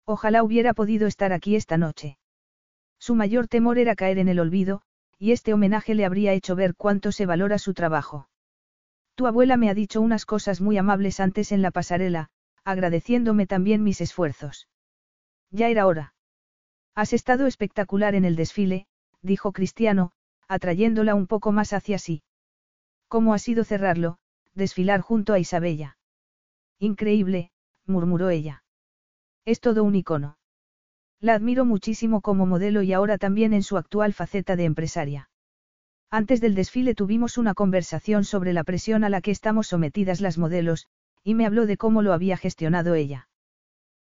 Ojalá 0.05 0.43
hubiera 0.43 0.75
podido 0.75 1.07
estar 1.07 1.33
aquí 1.33 1.57
esta 1.57 1.79
noche. 1.79 2.19
Su 3.05 3.15
mayor 3.15 3.49
temor 3.49 3.77
era 3.79 3.97
caer 3.97 4.17
en 4.17 4.29
el 4.29 4.41
olvido, 4.41 4.81
y 5.19 5.33
este 5.33 5.53
homenaje 5.53 5.95
le 5.95 6.07
habría 6.07 6.33
hecho 6.33 6.57
ver 6.57 6.75
cuánto 6.75 7.13
se 7.13 7.27
valora 7.27 7.59
su 7.59 7.75
trabajo. 7.75 8.31
Tu 9.15 9.27
abuela 9.27 9.59
me 9.59 9.69
ha 9.69 9.75
dicho 9.75 10.01
unas 10.01 10.25
cosas 10.25 10.63
muy 10.63 10.79
amables 10.79 11.21
antes 11.21 11.53
en 11.53 11.61
la 11.61 11.71
pasarela, 11.71 12.31
agradeciéndome 12.65 13.47
también 13.47 13.83
mis 13.83 14.01
esfuerzos. 14.01 14.69
Ya 15.51 15.69
era 15.69 15.87
hora. 15.87 16.15
Has 16.95 17.13
estado 17.13 17.47
espectacular 17.47 18.15
en 18.15 18.25
el 18.25 18.37
desfile, 18.37 18.87
dijo 19.21 19.53
Cristiano, 19.53 20.13
atrayéndola 20.49 21.15
un 21.15 21.27
poco 21.27 21.53
más 21.53 21.75
hacia 21.75 21.99
sí. 21.99 22.23
¿Cómo 23.09 23.35
ha 23.35 23.39
sido 23.39 23.65
cerrarlo, 23.65 24.17
desfilar 24.55 25.03
junto 25.03 25.35
a 25.35 25.39
Isabella? 25.39 25.99
Increíble, 26.79 27.51
murmuró 27.85 28.31
ella. 28.31 28.65
Es 29.45 29.61
todo 29.61 29.85
un 29.85 29.95
icono. 29.95 30.39
La 31.25 31.33
admiro 31.33 31.65
muchísimo 31.65 32.21
como 32.21 32.45
modelo 32.45 32.83
y 32.83 32.93
ahora 32.93 33.17
también 33.17 33.55
en 33.55 33.63
su 33.63 33.79
actual 33.79 34.13
faceta 34.13 34.57
de 34.57 34.67
empresaria. 34.67 35.31
Antes 36.11 36.39
del 36.43 36.55
desfile 36.55 36.95
tuvimos 36.95 37.39
una 37.39 37.55
conversación 37.55 38.25
sobre 38.25 38.53
la 38.53 38.63
presión 38.63 39.05
a 39.05 39.09
la 39.09 39.23
que 39.23 39.31
estamos 39.31 39.69
sometidas 39.69 40.21
las 40.21 40.37
modelos, 40.37 40.87
y 41.23 41.33
me 41.33 41.47
habló 41.47 41.65
de 41.65 41.79
cómo 41.79 42.03
lo 42.03 42.13
había 42.13 42.37
gestionado 42.37 42.95
ella. 42.95 43.31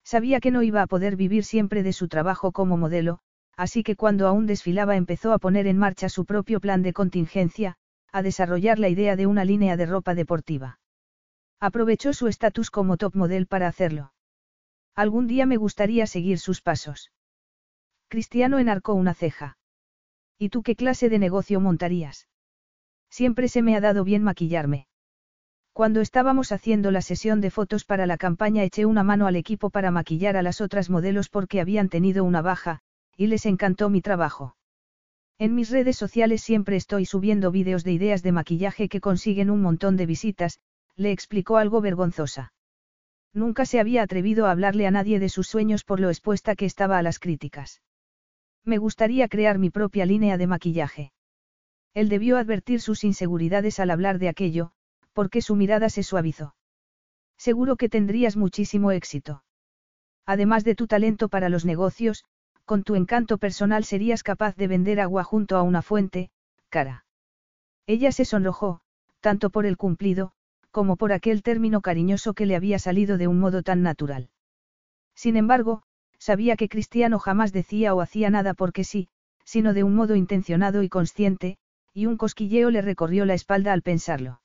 Sabía 0.04 0.38
que 0.38 0.52
no 0.52 0.62
iba 0.62 0.80
a 0.80 0.86
poder 0.86 1.16
vivir 1.16 1.42
siempre 1.42 1.82
de 1.82 1.92
su 1.92 2.06
trabajo 2.06 2.52
como 2.52 2.76
modelo, 2.76 3.18
así 3.56 3.82
que 3.82 3.96
cuando 3.96 4.28
aún 4.28 4.46
desfilaba 4.46 4.94
empezó 4.94 5.32
a 5.32 5.40
poner 5.40 5.66
en 5.66 5.76
marcha 5.76 6.08
su 6.08 6.24
propio 6.24 6.60
plan 6.60 6.82
de 6.82 6.92
contingencia, 6.92 7.74
a 8.12 8.22
desarrollar 8.22 8.78
la 8.78 8.90
idea 8.90 9.16
de 9.16 9.26
una 9.26 9.44
línea 9.44 9.76
de 9.76 9.86
ropa 9.86 10.14
deportiva. 10.14 10.78
Aprovechó 11.58 12.12
su 12.12 12.28
estatus 12.28 12.70
como 12.70 12.96
top 12.96 13.16
model 13.16 13.48
para 13.48 13.66
hacerlo. 13.66 14.12
Algún 14.98 15.28
día 15.28 15.46
me 15.46 15.56
gustaría 15.56 16.08
seguir 16.08 16.40
sus 16.40 16.60
pasos. 16.60 17.12
Cristiano 18.08 18.58
enarcó 18.58 18.94
una 18.94 19.14
ceja. 19.14 19.56
¿Y 20.40 20.48
tú 20.48 20.64
qué 20.64 20.74
clase 20.74 21.08
de 21.08 21.20
negocio 21.20 21.60
montarías? 21.60 22.26
Siempre 23.08 23.46
se 23.46 23.62
me 23.62 23.76
ha 23.76 23.80
dado 23.80 24.02
bien 24.02 24.24
maquillarme. 24.24 24.88
Cuando 25.72 26.00
estábamos 26.00 26.50
haciendo 26.50 26.90
la 26.90 27.00
sesión 27.00 27.40
de 27.40 27.52
fotos 27.52 27.84
para 27.84 28.06
la 28.06 28.18
campaña 28.18 28.64
eché 28.64 28.86
una 28.86 29.04
mano 29.04 29.28
al 29.28 29.36
equipo 29.36 29.70
para 29.70 29.92
maquillar 29.92 30.36
a 30.36 30.42
las 30.42 30.60
otras 30.60 30.90
modelos 30.90 31.28
porque 31.28 31.60
habían 31.60 31.88
tenido 31.88 32.24
una 32.24 32.42
baja, 32.42 32.80
y 33.16 33.28
les 33.28 33.46
encantó 33.46 33.90
mi 33.90 34.02
trabajo. 34.02 34.56
En 35.38 35.54
mis 35.54 35.70
redes 35.70 35.96
sociales 35.96 36.42
siempre 36.42 36.74
estoy 36.74 37.06
subiendo 37.06 37.52
vídeos 37.52 37.84
de 37.84 37.92
ideas 37.92 38.24
de 38.24 38.32
maquillaje 38.32 38.88
que 38.88 39.00
consiguen 39.00 39.48
un 39.48 39.62
montón 39.62 39.96
de 39.96 40.06
visitas, 40.06 40.58
le 40.96 41.12
explicó 41.12 41.56
algo 41.56 41.80
vergonzosa. 41.80 42.52
Nunca 43.34 43.66
se 43.66 43.80
había 43.80 44.02
atrevido 44.02 44.46
a 44.46 44.50
hablarle 44.50 44.86
a 44.86 44.90
nadie 44.90 45.20
de 45.20 45.28
sus 45.28 45.46
sueños 45.46 45.84
por 45.84 46.00
lo 46.00 46.08
expuesta 46.08 46.56
que 46.56 46.64
estaba 46.64 46.98
a 46.98 47.02
las 47.02 47.18
críticas. 47.18 47.82
Me 48.64 48.78
gustaría 48.78 49.28
crear 49.28 49.58
mi 49.58 49.70
propia 49.70 50.06
línea 50.06 50.36
de 50.38 50.46
maquillaje. 50.46 51.12
Él 51.94 52.08
debió 52.08 52.36
advertir 52.36 52.80
sus 52.80 53.04
inseguridades 53.04 53.80
al 53.80 53.90
hablar 53.90 54.18
de 54.18 54.28
aquello, 54.28 54.72
porque 55.12 55.42
su 55.42 55.56
mirada 55.56 55.88
se 55.90 56.02
suavizó. 56.02 56.54
Seguro 57.36 57.76
que 57.76 57.88
tendrías 57.88 58.36
muchísimo 58.36 58.90
éxito. 58.90 59.42
Además 60.26 60.64
de 60.64 60.74
tu 60.74 60.86
talento 60.86 61.28
para 61.28 61.48
los 61.48 61.64
negocios, 61.64 62.24
con 62.64 62.82
tu 62.82 62.96
encanto 62.96 63.38
personal 63.38 63.84
serías 63.84 64.22
capaz 64.22 64.54
de 64.56 64.68
vender 64.68 65.00
agua 65.00 65.24
junto 65.24 65.56
a 65.56 65.62
una 65.62 65.80
fuente, 65.80 66.30
cara. 66.68 67.06
Ella 67.86 68.12
se 68.12 68.26
sonrojó, 68.26 68.80
tanto 69.20 69.48
por 69.50 69.64
el 69.64 69.76
cumplido, 69.78 70.32
como 70.70 70.96
por 70.96 71.12
aquel 71.12 71.42
término 71.42 71.80
cariñoso 71.80 72.34
que 72.34 72.46
le 72.46 72.56
había 72.56 72.78
salido 72.78 73.18
de 73.18 73.26
un 73.26 73.38
modo 73.38 73.62
tan 73.62 73.82
natural. 73.82 74.30
Sin 75.14 75.36
embargo, 75.36 75.82
sabía 76.18 76.56
que 76.56 76.68
Cristiano 76.68 77.18
jamás 77.18 77.52
decía 77.52 77.94
o 77.94 78.00
hacía 78.00 78.30
nada 78.30 78.54
porque 78.54 78.84
sí, 78.84 79.08
sino 79.44 79.72
de 79.74 79.82
un 79.82 79.94
modo 79.94 80.14
intencionado 80.14 80.82
y 80.82 80.88
consciente, 80.88 81.56
y 81.94 82.06
un 82.06 82.16
cosquilleo 82.16 82.70
le 82.70 82.82
recorrió 82.82 83.24
la 83.24 83.34
espalda 83.34 83.72
al 83.72 83.82
pensarlo. 83.82 84.40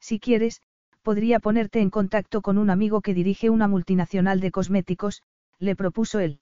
Si 0.00 0.18
quieres, 0.18 0.62
podría 1.02 1.38
ponerte 1.38 1.80
en 1.80 1.90
contacto 1.90 2.40
con 2.40 2.58
un 2.58 2.70
amigo 2.70 3.00
que 3.02 3.14
dirige 3.14 3.50
una 3.50 3.68
multinacional 3.68 4.40
de 4.40 4.50
cosméticos, 4.50 5.22
le 5.58 5.76
propuso 5.76 6.18
él. 6.20 6.40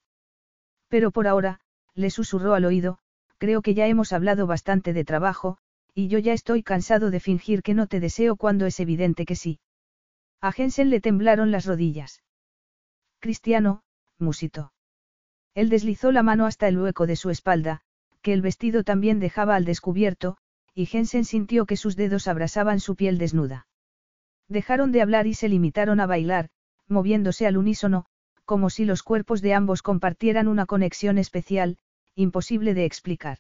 Pero 0.89 1.11
por 1.11 1.27
ahora, 1.27 1.61
le 1.95 2.11
susurró 2.11 2.55
al 2.55 2.65
oído, 2.65 2.99
creo 3.39 3.61
que 3.63 3.75
ya 3.75 3.89
hemos 3.89 4.13
hablado 4.13 4.47
bastante 4.47 4.93
de 4.93 5.05
trabajo, 5.05 5.59
y 5.95 6.09
yo 6.09 6.19
ya 6.19 6.33
estoy 6.33 6.63
cansado 6.63 7.11
de 7.11 7.21
fingir 7.21 7.63
que 7.63 7.75
no 7.75 7.87
te 7.87 8.01
deseo 8.01 8.37
cuando 8.37 8.67
es 8.67 8.81
evidente 8.81 9.25
que 9.25 9.37
sí. 9.37 9.61
A 10.41 10.53
Jensen 10.53 10.91
le 10.91 11.01
temblaron 11.01 11.51
las 11.51 11.67
rodillas. 11.67 12.23
Cristiano, 13.21 13.83
musito. 14.19 14.73
Él 15.55 15.69
deslizó 15.69 16.13
la 16.13 16.23
mano 16.23 16.47
hasta 16.47 16.67
el 16.69 16.79
hueco 16.79 17.07
de 17.07 17.17
su 17.17 17.31
espalda, 17.31 17.83
que 18.23 18.33
el 18.33 18.41
vestido 18.41 18.85
también 18.85 19.21
dejaba 19.21 19.55
al 19.55 19.65
descubierto, 19.65 20.39
y 20.75 20.87
Jensen 20.87 21.25
sintió 21.25 21.67
que 21.67 21.77
sus 21.77 21.97
dedos 21.97 22.27
abrasaban 22.27 22.81
su 22.81 22.97
piel 22.97 23.19
desnuda. 23.19 23.67
Dejaron 24.49 24.93
de 24.93 25.03
hablar 25.03 25.27
y 25.27 25.35
se 25.35 25.49
limitaron 25.49 26.01
a 26.01 26.07
bailar, 26.07 26.49
moviéndose 26.89 27.47
al 27.47 27.57
unísono, 27.57 28.07
como 28.45 28.71
si 28.71 28.85
los 28.85 29.03
cuerpos 29.03 29.43
de 29.43 29.55
ambos 29.55 29.83
compartieran 29.83 30.49
una 30.49 30.67
conexión 30.67 31.19
especial, 31.19 31.79
imposible 32.15 32.75
de 32.75 32.85
explicar. 32.85 33.39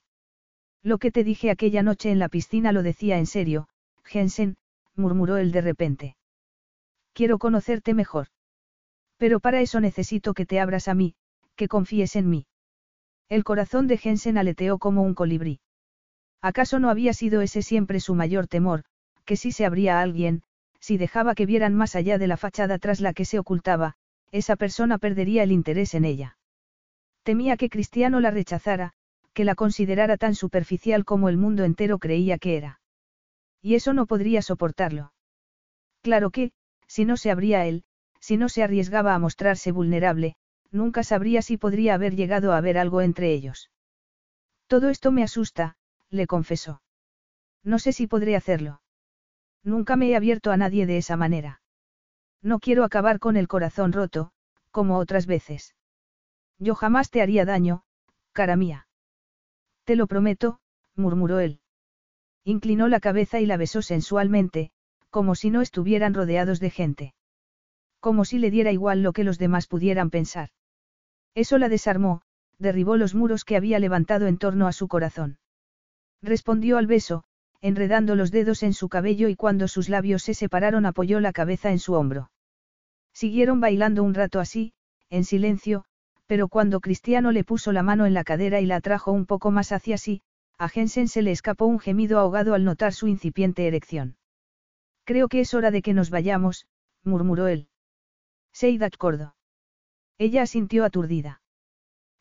Lo 0.83 0.99
que 0.99 1.12
te 1.12 1.25
dije 1.25 1.51
aquella 1.51 1.83
noche 1.83 2.11
en 2.11 2.19
la 2.19 2.28
piscina 2.28 2.73
lo 2.73 2.83
decía 2.83 3.19
en 3.19 3.27
serio, 3.27 3.69
Jensen, 4.05 4.57
murmuró 4.97 5.36
él 5.36 5.52
de 5.52 5.61
repente. 5.61 6.17
Quiero 7.12 7.39
conocerte 7.39 7.94
mejor. 7.94 8.28
Pero 9.17 9.39
para 9.39 9.61
eso 9.61 9.81
necesito 9.81 10.35
que 10.35 10.47
te 10.47 10.59
abras 10.59 10.89
a 10.89 10.94
mí, 10.94 11.15
que 11.55 11.69
confíes 11.69 12.17
en 12.17 12.28
mí. 12.28 12.47
El 13.28 13.44
corazón 13.44 13.86
de 13.86 13.99
Jensen 13.99 14.39
aleteó 14.39 14.78
como 14.78 15.02
un 15.02 15.15
colibrí. 15.15 15.61
¿Acaso 16.41 16.81
no 16.81 16.91
había 16.91 17.12
sido 17.12 17.41
ese 17.41 17.62
siempre 17.62 18.01
su 18.01 18.15
mayor 18.15 18.49
temor, 18.49 18.83
que 19.25 19.36
si 19.36 19.52
se 19.52 19.65
abría 19.65 19.99
a 19.99 20.02
alguien, 20.02 20.43
si 20.81 20.97
dejaba 20.97 21.36
que 21.36 21.47
vieran 21.47 21.75
más 21.75 21.94
allá 21.94 22.19
de 22.19 22.27
la 22.27 22.36
fachada 22.36 22.78
tras 22.78 23.01
la 23.01 23.12
que 23.12 23.25
se 23.25 23.39
ocultaba, 23.39 23.94
esa 24.33 24.57
persona 24.57 24.99
perdería 24.99 25.44
el 25.44 25.52
interés 25.52 25.94
en 25.94 26.05
ella. 26.05 26.36
Temía 27.23 27.57
que 27.57 27.70
Cristiano 27.70 28.19
la 28.19 28.33
rechazara, 28.33 28.94
que 29.35 29.44
la 29.44 29.55
considerara 29.55 30.17
tan 30.17 30.35
superficial 30.35 31.05
como 31.05 31.28
el 31.28 31.36
mundo 31.36 31.65
entero 31.65 31.99
creía 31.99 32.39
que 32.39 32.57
era. 32.57 32.81
Y 33.61 33.75
eso 33.75 33.93
no 33.93 34.07
podría 34.07 34.43
soportarlo. 34.43 35.12
Claro 36.02 36.31
que, 36.31 36.52
si 36.86 37.05
no 37.05 37.17
se 37.17 37.31
abría 37.31 37.65
él, 37.65 37.85
si 38.20 38.36
no 38.36 38.49
se 38.49 38.62
arriesgaba 38.62 39.15
a 39.15 39.19
mostrarse 39.19 39.73
vulnerable, 39.73 40.36
nunca 40.70 41.02
sabría 41.02 41.43
si 41.43 41.57
podría 41.57 41.94
haber 41.94 42.15
llegado 42.15 42.52
a 42.52 42.57
haber 42.57 42.78
algo 42.78 43.01
entre 43.01 43.33
ellos. 43.33 43.70
Todo 44.67 44.89
esto 44.89 45.12
me 45.12 45.23
asusta, 45.23 45.77
le 46.11 46.27
confesó. 46.27 46.83
No 47.62 47.78
sé 47.78 47.93
si 47.93 48.07
podré 48.07 48.36
hacerlo. 48.36 48.81
Nunca 49.62 49.97
me 49.97 50.09
he 50.09 50.17
abierto 50.17 50.51
a 50.51 50.57
nadie 50.57 50.86
de 50.86 50.99
esa 50.99 51.17
manera. 51.17 51.62
No 52.43 52.59
quiero 52.59 52.85
acabar 52.85 53.20
con 53.20 53.36
el 53.36 53.49
corazón 53.49 53.93
roto, 53.93 54.33
como 54.70 54.99
otras 54.99 55.27
veces. 55.27 55.77
Yo 56.59 56.75
jamás 56.75 57.11
te 57.11 57.23
haría 57.23 57.44
daño, 57.44 57.85
cara 58.33 58.57
mía. 58.57 58.89
Te 59.85 59.97
lo 59.97 60.07
prometo, 60.07 60.61
murmuró 60.94 61.41
él. 61.41 61.61
Inclinó 62.44 62.89
la 62.89 63.01
cabeza 63.01 63.41
y 63.41 63.47
la 63.47 63.57
besó 63.57 63.83
sensualmente, 63.83 64.70
como 65.11 65.35
si 65.35 65.51
no 65.51 65.61
estuvieran 65.61 66.15
rodeados 66.15 66.61
de 66.61 66.70
gente. 66.70 67.15
Como 68.01 68.25
si 68.25 68.39
le 68.39 68.51
diera 68.51 68.73
igual 68.73 69.02
lo 69.02 69.12
que 69.12 69.25
los 69.25 69.39
demás 69.39 69.67
pudieran 69.67 70.11
pensar. 70.11 70.51
Eso 71.35 71.59
la 71.59 71.69
desarmó, 71.69 72.23
derribó 72.59 72.97
los 72.97 73.15
muros 73.15 73.44
que 73.44 73.57
había 73.57 73.78
levantado 73.78 74.27
en 74.27 74.39
torno 74.39 74.67
a 74.67 74.73
su 74.73 74.89
corazón. 74.89 75.39
Respondió 76.20 76.78
al 76.78 76.86
beso, 76.86 77.25
enredando 77.61 78.15
los 78.17 78.31
dedos 78.31 78.62
en 78.62 78.75
su 78.75 78.89
cabello 78.89 79.28
y 79.28 79.36
cuando 79.36 79.69
sus 79.69 79.89
labios 79.89 80.23
se 80.23 80.35
separaron 80.35 80.86
apoyó 80.86 81.20
la 81.20 81.33
cabeza 81.33 81.70
en 81.70 81.78
su 81.78 81.94
hombro. 81.94 82.31
Siguieron 83.12 83.61
bailando 83.61 84.02
un 84.02 84.15
rato 84.15 84.41
así, 84.41 84.73
en 85.11 85.25
silencio, 85.25 85.85
pero 86.26 86.49
cuando 86.49 86.81
Cristiano 86.81 87.33
le 87.33 87.44
puso 87.44 87.73
la 87.73 87.83
mano 87.83 88.07
en 88.07 88.15
la 88.15 88.25
cadera 88.25 88.60
y 88.60 88.67
la 88.67 88.76
atrajo 88.76 89.12
un 89.12 89.26
poco 89.26 89.51
más 89.51 89.73
hacia 89.73 89.99
sí, 89.99 90.23
a 90.59 90.68
Jensen 90.68 91.09
se 91.09 91.23
le 91.23 91.33
escapó 91.33 91.67
un 91.67 91.81
gemido 91.81 92.18
ahogado 92.18 92.55
al 92.55 92.65
notar 92.65 92.92
su 92.92 93.09
incipiente 93.09 93.67
erección. 93.67 94.17
Creo 95.05 95.28
que 95.28 95.41
es 95.41 95.55
hora 95.55 95.70
de 95.70 95.83
que 95.83 95.94
nos 95.94 96.10
vayamos, 96.10 96.67
murmuró 97.02 97.49
él. 97.49 97.68
Sei 98.52 98.78
d'accordo. 98.78 99.34
Ella 100.18 100.42
asintió 100.42 100.84
aturdida. 100.84 101.42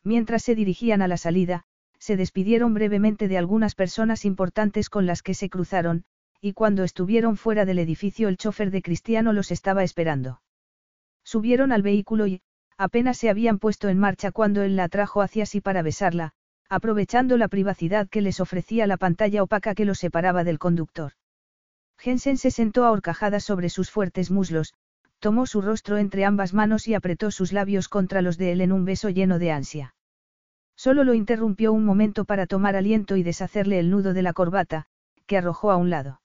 Mientras 0.02 0.42
se 0.42 0.54
dirigían 0.54 1.02
a 1.02 1.08
la 1.08 1.16
salida, 1.16 1.64
se 1.98 2.16
despidieron 2.16 2.74
brevemente 2.74 3.28
de 3.28 3.38
algunas 3.38 3.76
personas 3.76 4.24
importantes 4.24 4.90
con 4.90 5.06
las 5.06 5.22
que 5.22 5.34
se 5.34 5.48
cruzaron, 5.48 6.04
y 6.40 6.54
cuando 6.54 6.82
estuvieron 6.82 7.36
fuera 7.36 7.64
del 7.64 7.78
edificio 7.78 8.26
el 8.28 8.36
chofer 8.36 8.72
de 8.72 8.82
Cristiano 8.82 9.32
los 9.32 9.52
estaba 9.52 9.84
esperando. 9.84 10.42
Subieron 11.22 11.70
al 11.70 11.82
vehículo 11.82 12.26
y, 12.26 12.40
apenas 12.82 13.16
se 13.16 13.30
habían 13.30 13.60
puesto 13.60 13.88
en 13.88 13.98
marcha 13.98 14.32
cuando 14.32 14.62
él 14.62 14.74
la 14.74 14.88
trajo 14.88 15.22
hacia 15.22 15.46
sí 15.46 15.60
para 15.60 15.82
besarla, 15.82 16.32
aprovechando 16.68 17.36
la 17.36 17.46
privacidad 17.46 18.08
que 18.08 18.20
les 18.20 18.40
ofrecía 18.40 18.88
la 18.88 18.96
pantalla 18.96 19.44
opaca 19.44 19.76
que 19.76 19.84
los 19.84 20.00
separaba 20.00 20.42
del 20.42 20.58
conductor. 20.58 21.12
Jensen 21.96 22.36
se 22.36 22.50
sentó 22.50 22.84
ahorcajada 22.84 23.38
sobre 23.38 23.68
sus 23.68 23.88
fuertes 23.88 24.32
muslos, 24.32 24.74
tomó 25.20 25.46
su 25.46 25.62
rostro 25.62 25.98
entre 25.98 26.24
ambas 26.24 26.54
manos 26.54 26.88
y 26.88 26.94
apretó 26.94 27.30
sus 27.30 27.52
labios 27.52 27.88
contra 27.88 28.20
los 28.20 28.36
de 28.36 28.50
él 28.50 28.60
en 28.60 28.72
un 28.72 28.84
beso 28.84 29.10
lleno 29.10 29.38
de 29.38 29.52
ansia. 29.52 29.94
Solo 30.74 31.04
lo 31.04 31.14
interrumpió 31.14 31.72
un 31.72 31.84
momento 31.84 32.24
para 32.24 32.48
tomar 32.48 32.74
aliento 32.74 33.16
y 33.16 33.22
deshacerle 33.22 33.78
el 33.78 33.90
nudo 33.90 34.12
de 34.12 34.22
la 34.22 34.32
corbata, 34.32 34.86
que 35.26 35.36
arrojó 35.36 35.70
a 35.70 35.76
un 35.76 35.88
lado. 35.88 36.20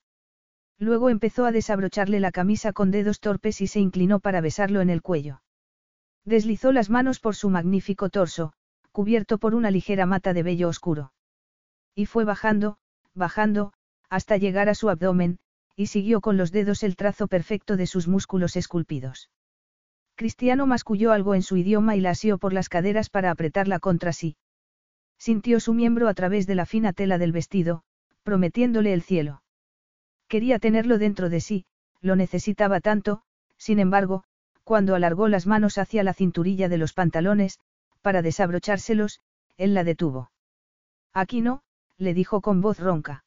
Luego 0.80 1.12
empezó 1.12 1.46
a 1.46 1.52
desabrocharle 1.52 2.20
la 2.20 2.32
camisa 2.32 2.74
con 2.74 2.90
dedos 2.90 3.20
torpes 3.20 3.62
y 3.62 3.68
se 3.68 3.80
inclinó 3.80 4.20
para 4.20 4.42
besarlo 4.42 4.82
en 4.82 4.90
el 4.90 5.04
cuello. 5.04 5.42
Deslizó 6.28 6.74
las 6.74 6.90
manos 6.90 7.22
por 7.22 7.38
su 7.38 7.50
magnífico 7.50 8.10
torso, 8.10 8.52
cubierto 8.92 9.38
por 9.38 9.56
una 9.56 9.72
ligera 9.72 10.06
mata 10.06 10.34
de 10.34 10.44
vello 10.44 10.68
oscuro. 10.68 11.14
Y 11.96 12.06
fue 12.06 12.26
bajando, 12.26 12.80
bajando, 13.14 13.72
hasta 14.10 14.36
llegar 14.36 14.68
a 14.68 14.76
su 14.76 14.90
abdomen, 14.90 15.40
y 15.78 15.88
siguió 15.88 16.20
con 16.20 16.36
los 16.36 16.52
dedos 16.52 16.84
el 16.84 16.98
trazo 16.98 17.30
perfecto 17.30 17.78
de 17.78 17.88
sus 17.88 18.10
músculos 18.10 18.58
esculpidos. 18.58 19.30
Cristiano 20.16 20.68
masculló 20.68 21.14
algo 21.14 21.34
en 21.34 21.44
su 21.44 21.56
idioma 21.56 21.96
y 21.96 22.02
la 22.02 22.10
asió 22.10 22.38
por 22.38 22.52
las 22.52 22.68
caderas 22.68 23.10
para 23.10 23.32
apretarla 23.32 23.80
contra 23.80 24.12
sí. 24.12 24.36
Sintió 25.18 25.62
su 25.62 25.74
miembro 25.74 26.10
a 26.10 26.14
través 26.14 26.46
de 26.46 26.56
la 26.56 26.66
fina 26.66 26.92
tela 26.92 27.18
del 27.18 27.32
vestido, 27.32 27.84
prometiéndole 28.24 28.92
el 28.92 29.02
cielo. 29.02 29.44
Quería 30.28 30.60
tenerlo 30.60 30.98
dentro 30.98 31.30
de 31.30 31.40
sí, 31.40 31.66
lo 32.02 32.18
necesitaba 32.18 32.82
tanto, 32.82 33.22
sin 33.56 33.80
embargo, 33.80 34.26
cuando 34.68 34.96
alargó 34.96 35.30
las 35.30 35.48
manos 35.48 35.78
hacia 35.78 36.04
la 36.04 36.14
cinturilla 36.14 36.68
de 36.68 36.78
los 36.78 36.92
pantalones, 36.92 37.58
para 38.02 38.22
desabrochárselos, 38.22 39.22
él 39.56 39.74
la 39.74 39.86
detuvo. 39.86 40.30
Aquí 41.14 41.40
no, 41.40 41.62
le 41.98 42.14
dijo 42.14 42.42
con 42.42 42.60
voz 42.60 42.78
ronca. 42.78 43.24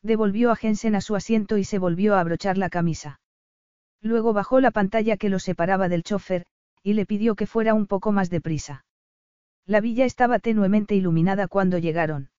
Devolvió 0.00 0.50
a 0.50 0.56
Jensen 0.56 0.94
a 0.94 1.02
su 1.02 1.16
asiento 1.16 1.58
y 1.58 1.64
se 1.64 1.78
volvió 1.78 2.14
a 2.14 2.20
abrochar 2.20 2.56
la 2.56 2.70
camisa. 2.70 3.20
Luego 4.00 4.32
bajó 4.32 4.58
la 4.58 4.70
pantalla 4.70 5.18
que 5.18 5.28
lo 5.28 5.38
separaba 5.38 5.90
del 5.90 6.02
chofer, 6.02 6.46
y 6.82 6.94
le 6.94 7.04
pidió 7.04 7.34
que 7.34 7.46
fuera 7.46 7.74
un 7.74 7.86
poco 7.86 8.10
más 8.10 8.30
deprisa. 8.30 8.86
La 9.66 9.82
villa 9.82 10.06
estaba 10.06 10.38
tenuemente 10.38 10.94
iluminada 10.94 11.46
cuando 11.46 11.76
llegaron. 11.76 12.30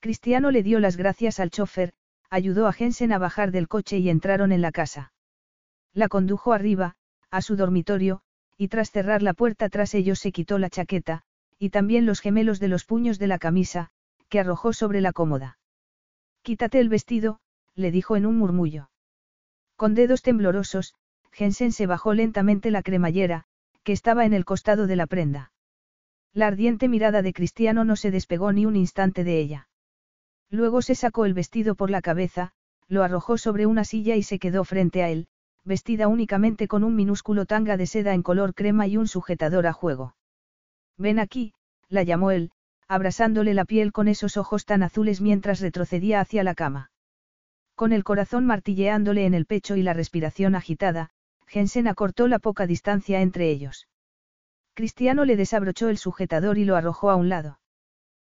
Cristiano 0.00 0.50
le 0.50 0.64
dio 0.64 0.80
las 0.80 0.96
gracias 0.96 1.38
al 1.38 1.52
chofer, 1.52 1.92
ayudó 2.28 2.66
a 2.66 2.72
Jensen 2.72 3.12
a 3.12 3.18
bajar 3.18 3.52
del 3.52 3.68
coche 3.68 3.98
y 3.98 4.10
entraron 4.10 4.50
en 4.50 4.62
la 4.62 4.72
casa. 4.72 5.12
La 5.92 6.08
condujo 6.08 6.52
arriba, 6.52 6.96
a 7.36 7.42
su 7.42 7.56
dormitorio, 7.56 8.20
y 8.56 8.68
tras 8.68 8.90
cerrar 8.90 9.22
la 9.22 9.34
puerta 9.34 9.68
tras 9.68 9.94
ellos 9.94 10.18
se 10.18 10.32
quitó 10.32 10.58
la 10.58 10.70
chaqueta, 10.70 11.22
y 11.58 11.70
también 11.70 12.06
los 12.06 12.20
gemelos 12.20 12.60
de 12.60 12.68
los 12.68 12.84
puños 12.84 13.18
de 13.18 13.26
la 13.26 13.38
camisa, 13.38 13.90
que 14.28 14.40
arrojó 14.40 14.72
sobre 14.72 15.00
la 15.00 15.12
cómoda. 15.12 15.58
Quítate 16.42 16.80
el 16.80 16.88
vestido, 16.88 17.40
le 17.74 17.90
dijo 17.90 18.16
en 18.16 18.26
un 18.26 18.38
murmullo. 18.38 18.90
Con 19.76 19.94
dedos 19.94 20.22
temblorosos, 20.22 20.94
Jensen 21.32 21.72
se 21.72 21.86
bajó 21.86 22.14
lentamente 22.14 22.70
la 22.70 22.82
cremallera, 22.82 23.44
que 23.82 23.92
estaba 23.92 24.24
en 24.24 24.32
el 24.32 24.44
costado 24.44 24.86
de 24.86 24.96
la 24.96 25.06
prenda. 25.06 25.52
La 26.32 26.46
ardiente 26.46 26.88
mirada 26.88 27.22
de 27.22 27.32
Cristiano 27.32 27.84
no 27.84 27.96
se 27.96 28.10
despegó 28.10 28.52
ni 28.52 28.64
un 28.64 28.76
instante 28.76 29.24
de 29.24 29.38
ella. 29.38 29.68
Luego 30.50 30.80
se 30.80 30.94
sacó 30.94 31.24
el 31.26 31.34
vestido 31.34 31.74
por 31.74 31.90
la 31.90 32.00
cabeza, 32.00 32.52
lo 32.88 33.02
arrojó 33.02 33.36
sobre 33.36 33.66
una 33.66 33.84
silla 33.84 34.16
y 34.16 34.22
se 34.22 34.38
quedó 34.38 34.64
frente 34.64 35.02
a 35.02 35.10
él, 35.10 35.28
vestida 35.66 36.08
únicamente 36.08 36.68
con 36.68 36.84
un 36.84 36.94
minúsculo 36.94 37.44
tanga 37.44 37.76
de 37.76 37.86
seda 37.86 38.14
en 38.14 38.22
color 38.22 38.54
crema 38.54 38.86
y 38.86 38.96
un 38.96 39.08
sujetador 39.08 39.66
a 39.66 39.72
juego. 39.72 40.14
Ven 40.96 41.18
aquí, 41.18 41.52
la 41.88 42.04
llamó 42.04 42.30
él, 42.30 42.52
abrasándole 42.88 43.52
la 43.52 43.64
piel 43.64 43.92
con 43.92 44.06
esos 44.06 44.36
ojos 44.36 44.64
tan 44.64 44.82
azules 44.84 45.20
mientras 45.20 45.60
retrocedía 45.60 46.20
hacia 46.20 46.44
la 46.44 46.54
cama. 46.54 46.90
Con 47.74 47.92
el 47.92 48.04
corazón 48.04 48.46
martilleándole 48.46 49.26
en 49.26 49.34
el 49.34 49.44
pecho 49.44 49.76
y 49.76 49.82
la 49.82 49.92
respiración 49.92 50.54
agitada, 50.54 51.10
Jensen 51.46 51.88
acortó 51.88 52.28
la 52.28 52.38
poca 52.38 52.66
distancia 52.66 53.20
entre 53.20 53.50
ellos. 53.50 53.88
Cristiano 54.74 55.24
le 55.24 55.36
desabrochó 55.36 55.88
el 55.88 55.98
sujetador 55.98 56.58
y 56.58 56.64
lo 56.64 56.76
arrojó 56.76 57.10
a 57.10 57.16
un 57.16 57.28
lado. 57.28 57.58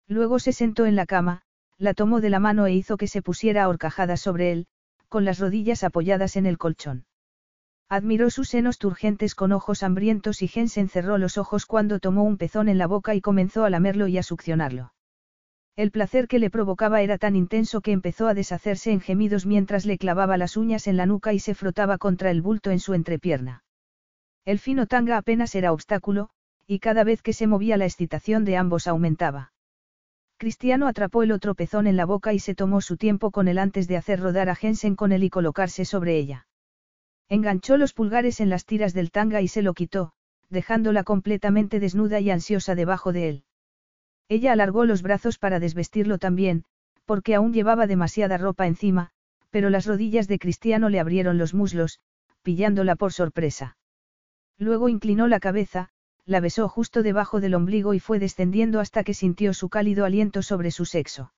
Luego 0.07 0.39
se 0.39 0.51
sentó 0.51 0.85
en 0.85 0.95
la 0.95 1.05
cama, 1.05 1.43
la 1.77 1.93
tomó 1.93 2.19
de 2.19 2.29
la 2.29 2.39
mano 2.39 2.65
e 2.67 2.73
hizo 2.73 2.97
que 2.97 3.07
se 3.07 3.21
pusiera 3.21 3.69
horcajada 3.69 4.17
sobre 4.17 4.51
él, 4.51 4.67
con 5.07 5.23
las 5.23 5.39
rodillas 5.39 5.83
apoyadas 5.83 6.35
en 6.35 6.45
el 6.45 6.57
colchón. 6.57 7.05
Admiró 7.91 8.29
sus 8.29 8.47
senos 8.47 8.77
turgentes 8.77 9.35
con 9.35 9.51
ojos 9.51 9.83
hambrientos 9.83 10.41
y 10.41 10.47
Jensen 10.47 10.87
cerró 10.87 11.17
los 11.17 11.37
ojos 11.37 11.65
cuando 11.65 11.99
tomó 11.99 12.23
un 12.23 12.37
pezón 12.37 12.69
en 12.69 12.77
la 12.77 12.87
boca 12.87 13.15
y 13.15 13.19
comenzó 13.19 13.65
a 13.65 13.69
lamerlo 13.69 14.07
y 14.07 14.17
a 14.17 14.23
succionarlo. 14.23 14.93
El 15.75 15.91
placer 15.91 16.29
que 16.29 16.39
le 16.39 16.49
provocaba 16.49 17.01
era 17.01 17.17
tan 17.17 17.35
intenso 17.35 17.81
que 17.81 17.91
empezó 17.91 18.29
a 18.29 18.33
deshacerse 18.33 18.93
en 18.93 19.01
gemidos 19.01 19.45
mientras 19.45 19.85
le 19.85 19.97
clavaba 19.97 20.37
las 20.37 20.55
uñas 20.55 20.87
en 20.87 20.95
la 20.95 21.05
nuca 21.05 21.33
y 21.33 21.39
se 21.39 21.53
frotaba 21.53 21.97
contra 21.97 22.31
el 22.31 22.41
bulto 22.41 22.71
en 22.71 22.79
su 22.79 22.93
entrepierna. 22.93 23.65
El 24.45 24.59
fino 24.59 24.87
tanga 24.87 25.17
apenas 25.17 25.53
era 25.53 25.73
obstáculo, 25.73 26.29
y 26.65 26.79
cada 26.79 27.03
vez 27.03 27.21
que 27.21 27.33
se 27.33 27.45
movía 27.45 27.75
la 27.75 27.87
excitación 27.87 28.45
de 28.45 28.55
ambos 28.55 28.87
aumentaba. 28.87 29.51
Cristiano 30.37 30.87
atrapó 30.87 31.23
el 31.23 31.33
otro 31.33 31.55
pezón 31.55 31.87
en 31.87 31.97
la 31.97 32.05
boca 32.05 32.31
y 32.31 32.39
se 32.39 32.55
tomó 32.55 32.79
su 32.79 32.95
tiempo 32.95 33.31
con 33.31 33.49
él 33.49 33.57
antes 33.57 33.89
de 33.89 33.97
hacer 33.97 34.21
rodar 34.21 34.47
a 34.47 34.55
Jensen 34.55 34.95
con 34.95 35.11
él 35.11 35.25
y 35.25 35.29
colocarse 35.29 35.83
sobre 35.83 36.15
ella. 36.15 36.47
Enganchó 37.31 37.77
los 37.77 37.93
pulgares 37.93 38.41
en 38.41 38.49
las 38.49 38.65
tiras 38.65 38.93
del 38.93 39.09
tanga 39.09 39.39
y 39.39 39.47
se 39.47 39.61
lo 39.61 39.73
quitó, 39.73 40.11
dejándola 40.49 41.05
completamente 41.05 41.79
desnuda 41.79 42.19
y 42.19 42.29
ansiosa 42.29 42.75
debajo 42.75 43.13
de 43.13 43.29
él. 43.29 43.43
Ella 44.27 44.51
alargó 44.51 44.83
los 44.83 45.01
brazos 45.01 45.37
para 45.37 45.61
desvestirlo 45.61 46.17
también, 46.17 46.65
porque 47.05 47.33
aún 47.33 47.53
llevaba 47.53 47.87
demasiada 47.87 48.37
ropa 48.37 48.67
encima, 48.67 49.11
pero 49.49 49.69
las 49.69 49.85
rodillas 49.85 50.27
de 50.27 50.39
Cristiano 50.39 50.89
le 50.89 50.99
abrieron 50.99 51.37
los 51.37 51.53
muslos, 51.53 52.01
pillándola 52.41 52.97
por 52.97 53.13
sorpresa. 53.13 53.77
Luego 54.57 54.89
inclinó 54.89 55.29
la 55.29 55.39
cabeza, 55.39 55.87
la 56.25 56.41
besó 56.41 56.67
justo 56.67 57.01
debajo 57.01 57.39
del 57.39 57.55
ombligo 57.55 57.93
y 57.93 58.01
fue 58.01 58.19
descendiendo 58.19 58.81
hasta 58.81 59.05
que 59.05 59.13
sintió 59.13 59.53
su 59.53 59.69
cálido 59.69 60.03
aliento 60.03 60.41
sobre 60.41 60.69
su 60.69 60.83
sexo. 60.83 61.31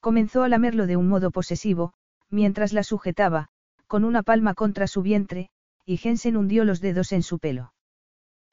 Comenzó 0.00 0.42
a 0.42 0.48
lamerlo 0.48 0.88
de 0.88 0.96
un 0.96 1.06
modo 1.06 1.30
posesivo, 1.30 1.94
mientras 2.30 2.72
la 2.72 2.82
sujetaba, 2.82 3.50
con 3.86 4.04
una 4.04 4.22
palma 4.22 4.54
contra 4.54 4.86
su 4.86 5.02
vientre, 5.02 5.50
y 5.84 5.96
Jensen 5.96 6.36
hundió 6.36 6.64
los 6.64 6.80
dedos 6.80 7.12
en 7.12 7.22
su 7.22 7.38
pelo. 7.38 7.72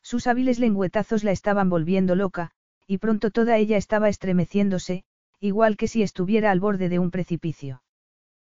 Sus 0.01 0.27
hábiles 0.27 0.59
lengüetazos 0.59 1.23
la 1.23 1.31
estaban 1.31 1.69
volviendo 1.69 2.15
loca, 2.15 2.51
y 2.87 2.97
pronto 2.97 3.31
toda 3.31 3.57
ella 3.57 3.77
estaba 3.77 4.09
estremeciéndose, 4.09 5.03
igual 5.39 5.77
que 5.77 5.87
si 5.87 6.03
estuviera 6.03 6.51
al 6.51 6.59
borde 6.59 6.89
de 6.89 6.99
un 6.99 7.11
precipicio. 7.11 7.83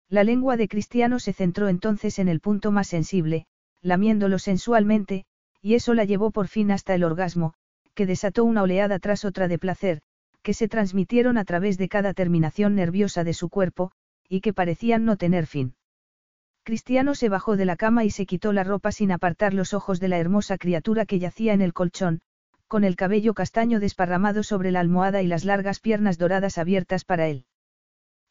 La 0.10 0.24
lengua 0.24 0.58
de 0.58 0.68
Cristiano 0.68 1.20
se 1.20 1.34
centró 1.34 1.68
entonces 1.68 2.20
en 2.20 2.28
el 2.28 2.40
punto 2.40 2.72
más 2.72 2.88
sensible, 2.88 3.48
lamiéndolo 3.82 4.40
sensualmente, 4.40 5.26
y 5.62 5.74
eso 5.74 5.94
la 5.94 6.06
llevó 6.06 6.32
por 6.32 6.48
fin 6.48 6.72
hasta 6.72 6.94
el 6.94 7.04
orgasmo, 7.04 7.54
que 7.96 8.06
desató 8.06 8.44
una 8.44 8.62
oleada 8.62 9.00
tras 9.00 9.26
otra 9.26 9.48
de 9.48 9.58
placer, 9.58 10.02
que 10.44 10.54
se 10.54 10.68
transmitieron 10.68 11.38
a 11.40 11.46
través 11.46 11.78
de 11.78 11.90
cada 11.90 12.14
terminación 12.14 12.76
nerviosa 12.76 13.24
de 13.24 13.34
su 13.34 13.50
cuerpo, 13.50 13.92
y 14.30 14.42
que 14.42 14.54
parecían 14.54 15.06
no 15.06 15.18
tener 15.18 15.48
fin. 15.48 15.74
Cristiano 16.66 17.14
se 17.14 17.30
bajó 17.30 17.58
de 17.58 17.66
la 17.66 17.76
cama 17.76 18.06
y 18.06 18.10
se 18.10 18.26
quitó 18.26 18.52
la 18.52 18.64
ropa 18.64 18.92
sin 18.92 19.12
apartar 19.12 19.54
los 19.54 19.76
ojos 19.76 20.00
de 20.00 20.08
la 20.08 20.18
hermosa 20.18 20.58
criatura 20.58 21.06
que 21.06 21.20
yacía 21.20 21.54
en 21.54 21.62
el 21.62 21.74
colchón, 21.74 22.22
con 22.68 22.84
el 22.84 22.96
cabello 22.96 23.36
castaño 23.36 23.80
desparramado 23.80 24.42
sobre 24.42 24.72
la 24.72 24.80
almohada 24.80 25.22
y 25.22 25.28
las 25.28 25.46
largas 25.46 25.80
piernas 25.80 26.18
doradas 26.18 26.58
abiertas 26.58 27.06
para 27.06 27.28
él. 27.28 27.46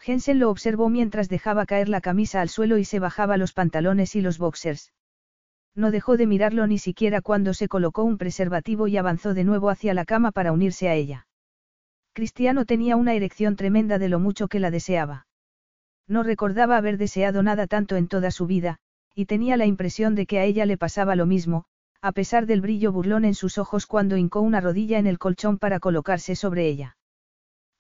Jensen 0.01 0.41
lo 0.41 0.51
observó 0.51 0.89
mientras 0.89 1.29
dejaba 1.29 1.65
caer 1.65 1.89
la 1.89 2.01
camisa 2.01 2.41
al 2.41 2.49
suelo 2.49 2.77
y 2.77 2.85
se 2.85 2.99
bajaba 2.99 3.37
los 3.37 3.53
pantalones 3.53 4.17
y 4.17 4.21
los 4.21 4.39
boxers. 4.39 4.93
No 5.77 5.93
dejó 5.93 6.17
de 6.17 6.27
mirarlo 6.27 6.67
ni 6.67 6.79
siquiera 6.79 7.21
cuando 7.21 7.55
se 7.55 7.69
colocó 7.69 8.03
un 8.03 8.19
preservativo 8.19 8.89
y 8.89 8.97
avanzó 8.97 9.35
de 9.35 9.45
nuevo 9.45 9.71
hacia 9.71 9.95
la 9.95 10.05
cama 10.05 10.33
para 10.33 10.51
unirse 10.51 10.89
a 10.89 10.95
ella. 10.95 11.29
Cristiano 12.13 12.65
tenía 12.65 12.97
una 12.97 13.15
erección 13.15 13.55
tremenda 13.55 14.01
de 14.01 14.09
lo 14.09 14.19
mucho 14.19 14.49
que 14.49 14.59
la 14.59 14.73
deseaba. 14.73 15.29
No 16.07 16.23
recordaba 16.23 16.77
haber 16.77 16.99
deseado 16.99 17.43
nada 17.43 17.67
tanto 17.67 17.97
en 17.97 18.09
toda 18.09 18.31
su 18.31 18.47
vida, 18.47 18.79
y 19.15 19.27
tenía 19.27 19.57
la 19.57 19.67
impresión 19.67 20.15
de 20.15 20.27
que 20.27 20.39
a 20.39 20.45
ella 20.45 20.67
le 20.67 20.77
pasaba 20.77 21.17
lo 21.17 21.27
mismo, 21.27 21.65
a 22.03 22.13
pesar 22.13 22.47
del 22.47 22.61
brillo 22.61 22.93
burlón 22.93 23.25
en 23.25 23.35
sus 23.35 23.57
ojos 23.57 23.87
cuando 23.87 24.17
hincó 24.17 24.41
una 24.41 24.61
rodilla 24.61 24.99
en 24.99 25.07
el 25.07 25.19
colchón 25.19 25.59
para 25.59 25.81
colocarse 25.81 26.37
sobre 26.37 26.67
ella. 26.67 26.97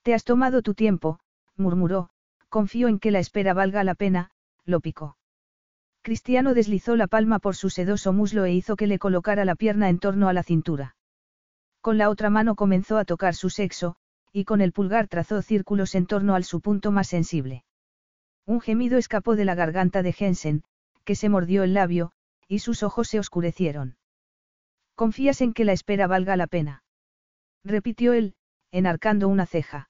Te 0.02 0.14
has 0.14 0.24
tomado 0.24 0.62
tu 0.62 0.74
tiempo, 0.74 1.20
murmuró, 1.56 2.10
confío 2.48 2.88
en 2.88 2.98
que 2.98 3.10
la 3.10 3.18
espera 3.18 3.52
valga 3.52 3.84
la 3.84 3.94
pena, 3.94 4.30
lo 4.64 4.80
picó. 4.80 5.18
Cristiano 6.02 6.54
deslizó 6.54 6.96
la 6.96 7.06
palma 7.06 7.38
por 7.38 7.56
su 7.56 7.70
sedoso 7.70 8.12
muslo 8.12 8.44
e 8.44 8.52
hizo 8.52 8.76
que 8.76 8.86
le 8.86 8.98
colocara 8.98 9.44
la 9.44 9.54
pierna 9.54 9.88
en 9.88 9.98
torno 9.98 10.28
a 10.28 10.32
la 10.32 10.42
cintura. 10.42 10.96
Con 11.80 11.98
la 11.98 12.08
otra 12.08 12.30
mano 12.30 12.54
comenzó 12.54 12.96
a 12.96 13.04
tocar 13.04 13.34
su 13.34 13.50
sexo, 13.50 13.96
y 14.32 14.44
con 14.44 14.60
el 14.60 14.72
pulgar 14.72 15.08
trazó 15.08 15.42
círculos 15.42 15.94
en 15.94 16.06
torno 16.06 16.34
al 16.34 16.44
su 16.44 16.60
punto 16.60 16.92
más 16.92 17.08
sensible. 17.08 17.64
Un 18.46 18.60
gemido 18.60 18.98
escapó 18.98 19.36
de 19.36 19.44
la 19.44 19.54
garganta 19.54 20.02
de 20.02 20.12
Jensen, 20.12 20.62
que 21.04 21.14
se 21.14 21.28
mordió 21.28 21.62
el 21.62 21.74
labio, 21.74 22.12
y 22.48 22.58
sus 22.58 22.82
ojos 22.82 23.08
se 23.08 23.18
oscurecieron. 23.18 23.96
¿Confías 24.94 25.40
en 25.40 25.52
que 25.52 25.64
la 25.64 25.72
espera 25.72 26.06
valga 26.06 26.36
la 26.36 26.46
pena? 26.46 26.82
repitió 27.64 28.12
él, 28.12 28.34
enarcando 28.70 29.28
una 29.28 29.46
ceja. 29.46 29.88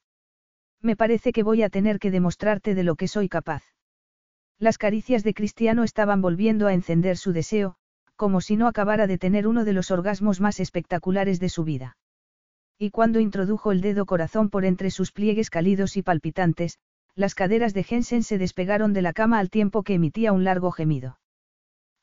Me 0.80 0.96
parece 0.96 1.32
que 1.32 1.42
voy 1.42 1.62
a 1.62 1.70
tener 1.70 1.98
que 1.98 2.10
demostrarte 2.10 2.74
de 2.74 2.84
lo 2.84 2.94
que 2.94 3.08
soy 3.08 3.28
capaz. 3.28 3.64
Las 4.58 4.78
caricias 4.78 5.24
de 5.24 5.34
Cristiano 5.34 5.82
estaban 5.82 6.22
volviendo 6.22 6.66
a 6.68 6.74
encender 6.74 7.16
su 7.16 7.32
deseo, 7.32 7.76
como 8.16 8.40
si 8.40 8.56
no 8.56 8.68
acabara 8.68 9.06
de 9.06 9.18
tener 9.18 9.48
uno 9.48 9.64
de 9.64 9.72
los 9.72 9.90
orgasmos 9.90 10.40
más 10.40 10.60
espectaculares 10.60 11.40
de 11.40 11.48
su 11.48 11.64
vida. 11.64 11.96
Y 12.78 12.90
cuando 12.90 13.18
introdujo 13.18 13.72
el 13.72 13.80
dedo 13.80 14.06
corazón 14.06 14.50
por 14.50 14.64
entre 14.64 14.90
sus 14.90 15.10
pliegues 15.10 15.50
cálidos 15.50 15.96
y 15.96 16.02
palpitantes, 16.02 16.78
las 17.16 17.34
caderas 17.34 17.74
de 17.74 17.84
Jensen 17.84 18.22
se 18.22 18.38
despegaron 18.38 18.92
de 18.92 19.02
la 19.02 19.12
cama 19.12 19.38
al 19.38 19.50
tiempo 19.50 19.82
que 19.82 19.94
emitía 19.94 20.32
un 20.32 20.44
largo 20.44 20.72
gemido. 20.72 21.18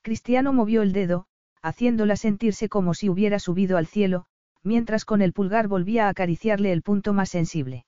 Cristiano 0.02 0.54
movió 0.54 0.82
el 0.82 0.94
dedo, 0.94 1.28
haciéndola 1.62 2.16
sentirse 2.16 2.70
como 2.70 2.94
si 2.94 3.10
hubiera 3.10 3.40
subido 3.40 3.78
al 3.78 3.88
cielo, 3.88 4.26
mientras 4.64 5.06
con 5.06 5.22
el 5.22 5.34
pulgar 5.34 5.68
volvía 5.68 6.08
a 6.08 6.10
acariciarle 6.10 6.72
el 6.72 6.82
punto 6.82 7.14
más 7.14 7.30
sensible. 7.30 7.86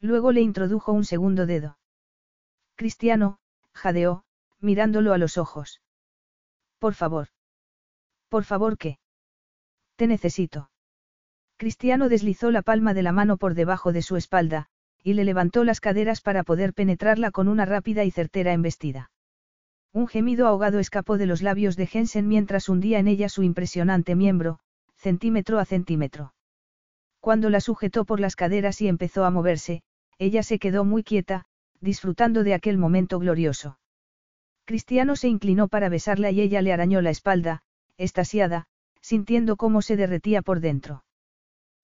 Luego 0.00 0.32
le 0.32 0.42
introdujo 0.42 0.92
un 0.92 1.04
segundo 1.04 1.46
dedo. 1.46 1.78
Cristiano, 2.76 3.38
jadeó, 3.72 4.24
mirándolo 4.60 5.12
a 5.12 5.18
los 5.18 5.38
ojos. 5.38 5.80
Por 6.78 6.94
favor. 6.94 7.28
Por 8.28 8.44
favor, 8.44 8.76
¿qué? 8.76 8.98
Te 9.96 10.06
necesito. 10.06 10.70
Cristiano 11.56 12.08
deslizó 12.08 12.50
la 12.50 12.62
palma 12.62 12.94
de 12.94 13.02
la 13.02 13.12
mano 13.12 13.36
por 13.36 13.54
debajo 13.54 13.92
de 13.92 14.02
su 14.02 14.16
espalda, 14.16 14.68
y 15.04 15.12
le 15.12 15.24
levantó 15.24 15.62
las 15.62 15.80
caderas 15.80 16.22
para 16.22 16.42
poder 16.42 16.72
penetrarla 16.72 17.30
con 17.30 17.46
una 17.46 17.66
rápida 17.66 18.04
y 18.04 18.10
certera 18.10 18.54
embestida. 18.54 19.10
Un 19.92 20.08
gemido 20.08 20.48
ahogado 20.48 20.80
escapó 20.80 21.18
de 21.18 21.26
los 21.26 21.42
labios 21.42 21.76
de 21.76 21.86
Jensen 21.86 22.26
mientras 22.26 22.68
hundía 22.68 22.98
en 22.98 23.06
ella 23.06 23.28
su 23.28 23.42
impresionante 23.42 24.16
miembro, 24.16 24.58
centímetro 24.96 25.60
a 25.60 25.66
centímetro. 25.66 26.34
Cuando 27.20 27.50
la 27.50 27.60
sujetó 27.60 28.04
por 28.04 28.18
las 28.18 28.34
caderas 28.34 28.80
y 28.80 28.88
empezó 28.88 29.24
a 29.24 29.30
moverse, 29.30 29.82
ella 30.18 30.42
se 30.42 30.58
quedó 30.58 30.84
muy 30.84 31.04
quieta, 31.04 31.44
disfrutando 31.80 32.42
de 32.42 32.54
aquel 32.54 32.78
momento 32.78 33.18
glorioso. 33.18 33.78
Cristiano 34.64 35.16
se 35.16 35.28
inclinó 35.28 35.68
para 35.68 35.90
besarla 35.90 36.30
y 36.30 36.40
ella 36.40 36.62
le 36.62 36.72
arañó 36.72 37.02
la 37.02 37.10
espalda, 37.10 37.60
estasiada, 37.98 38.64
sintiendo 39.02 39.56
cómo 39.56 39.82
se 39.82 39.96
derretía 39.96 40.40
por 40.40 40.60
dentro. 40.60 41.03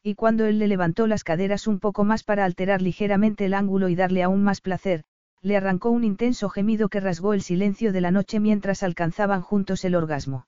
Y 0.03 0.15
cuando 0.15 0.47
él 0.47 0.59
le 0.59 0.67
levantó 0.67 1.07
las 1.07 1.25
caderas 1.25 1.67
un 1.67 1.79
poco 1.79 2.05
más 2.05 2.25
para 2.25 2.45
alterar 2.45 2.81
ligeramente 2.81 3.45
el 3.45 3.55
ángulo 3.55 3.89
y 3.89 3.95
darle 3.95 4.23
aún 4.23 4.43
más 4.43 4.61
placer, 4.61 5.05
le 5.43 5.57
arrancó 5.57 5.91
un 5.91 6.05
intenso 6.05 6.49
gemido 6.49 6.89
que 6.89 7.01
rasgó 7.01 7.35
el 7.35 7.43
silencio 7.43 7.93
de 7.93 8.01
la 8.01 8.11
noche 8.11 8.41
mientras 8.41 8.83
alcanzaban 8.83 9.43
juntos 9.43 9.85
el 9.85 9.95
orgasmo. 9.95 10.47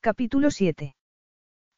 Capítulo 0.00 0.50
7. 0.50 0.94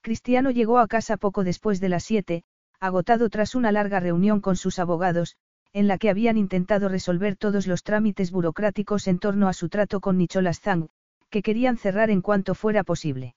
Cristiano 0.03 0.51
llegó 0.51 0.79
a 0.79 0.87
casa 0.87 1.17
poco 1.17 1.45
después 1.45 1.81
de 1.81 1.89
las 1.89 2.05
7, 2.05 2.45
agotado 2.79 3.29
tras 3.29 3.55
una 3.55 3.73
larga 3.73 3.99
reunión 3.99 4.41
con 4.41 4.57
sus 4.57 4.79
abogados, 4.79 5.37
en 5.73 5.89
la 5.89 5.99
que 5.99 6.11
habían 6.11 6.37
intentado 6.37 6.89
resolver 6.89 7.37
todos 7.37 7.67
los 7.67 7.83
trámites 7.83 8.31
burocráticos 8.31 9.09
en 9.09 9.19
torno 9.19 9.49
a 9.49 9.53
su 9.53 9.69
trato 9.69 10.01
con 10.01 10.17
Nicholas 10.17 10.61
Zhang, 10.61 10.89
que 11.31 11.43
querían 11.43 11.77
cerrar 11.77 12.11
en 12.11 12.23
cuanto 12.23 12.55
fuera 12.55 12.85
posible. 12.85 13.35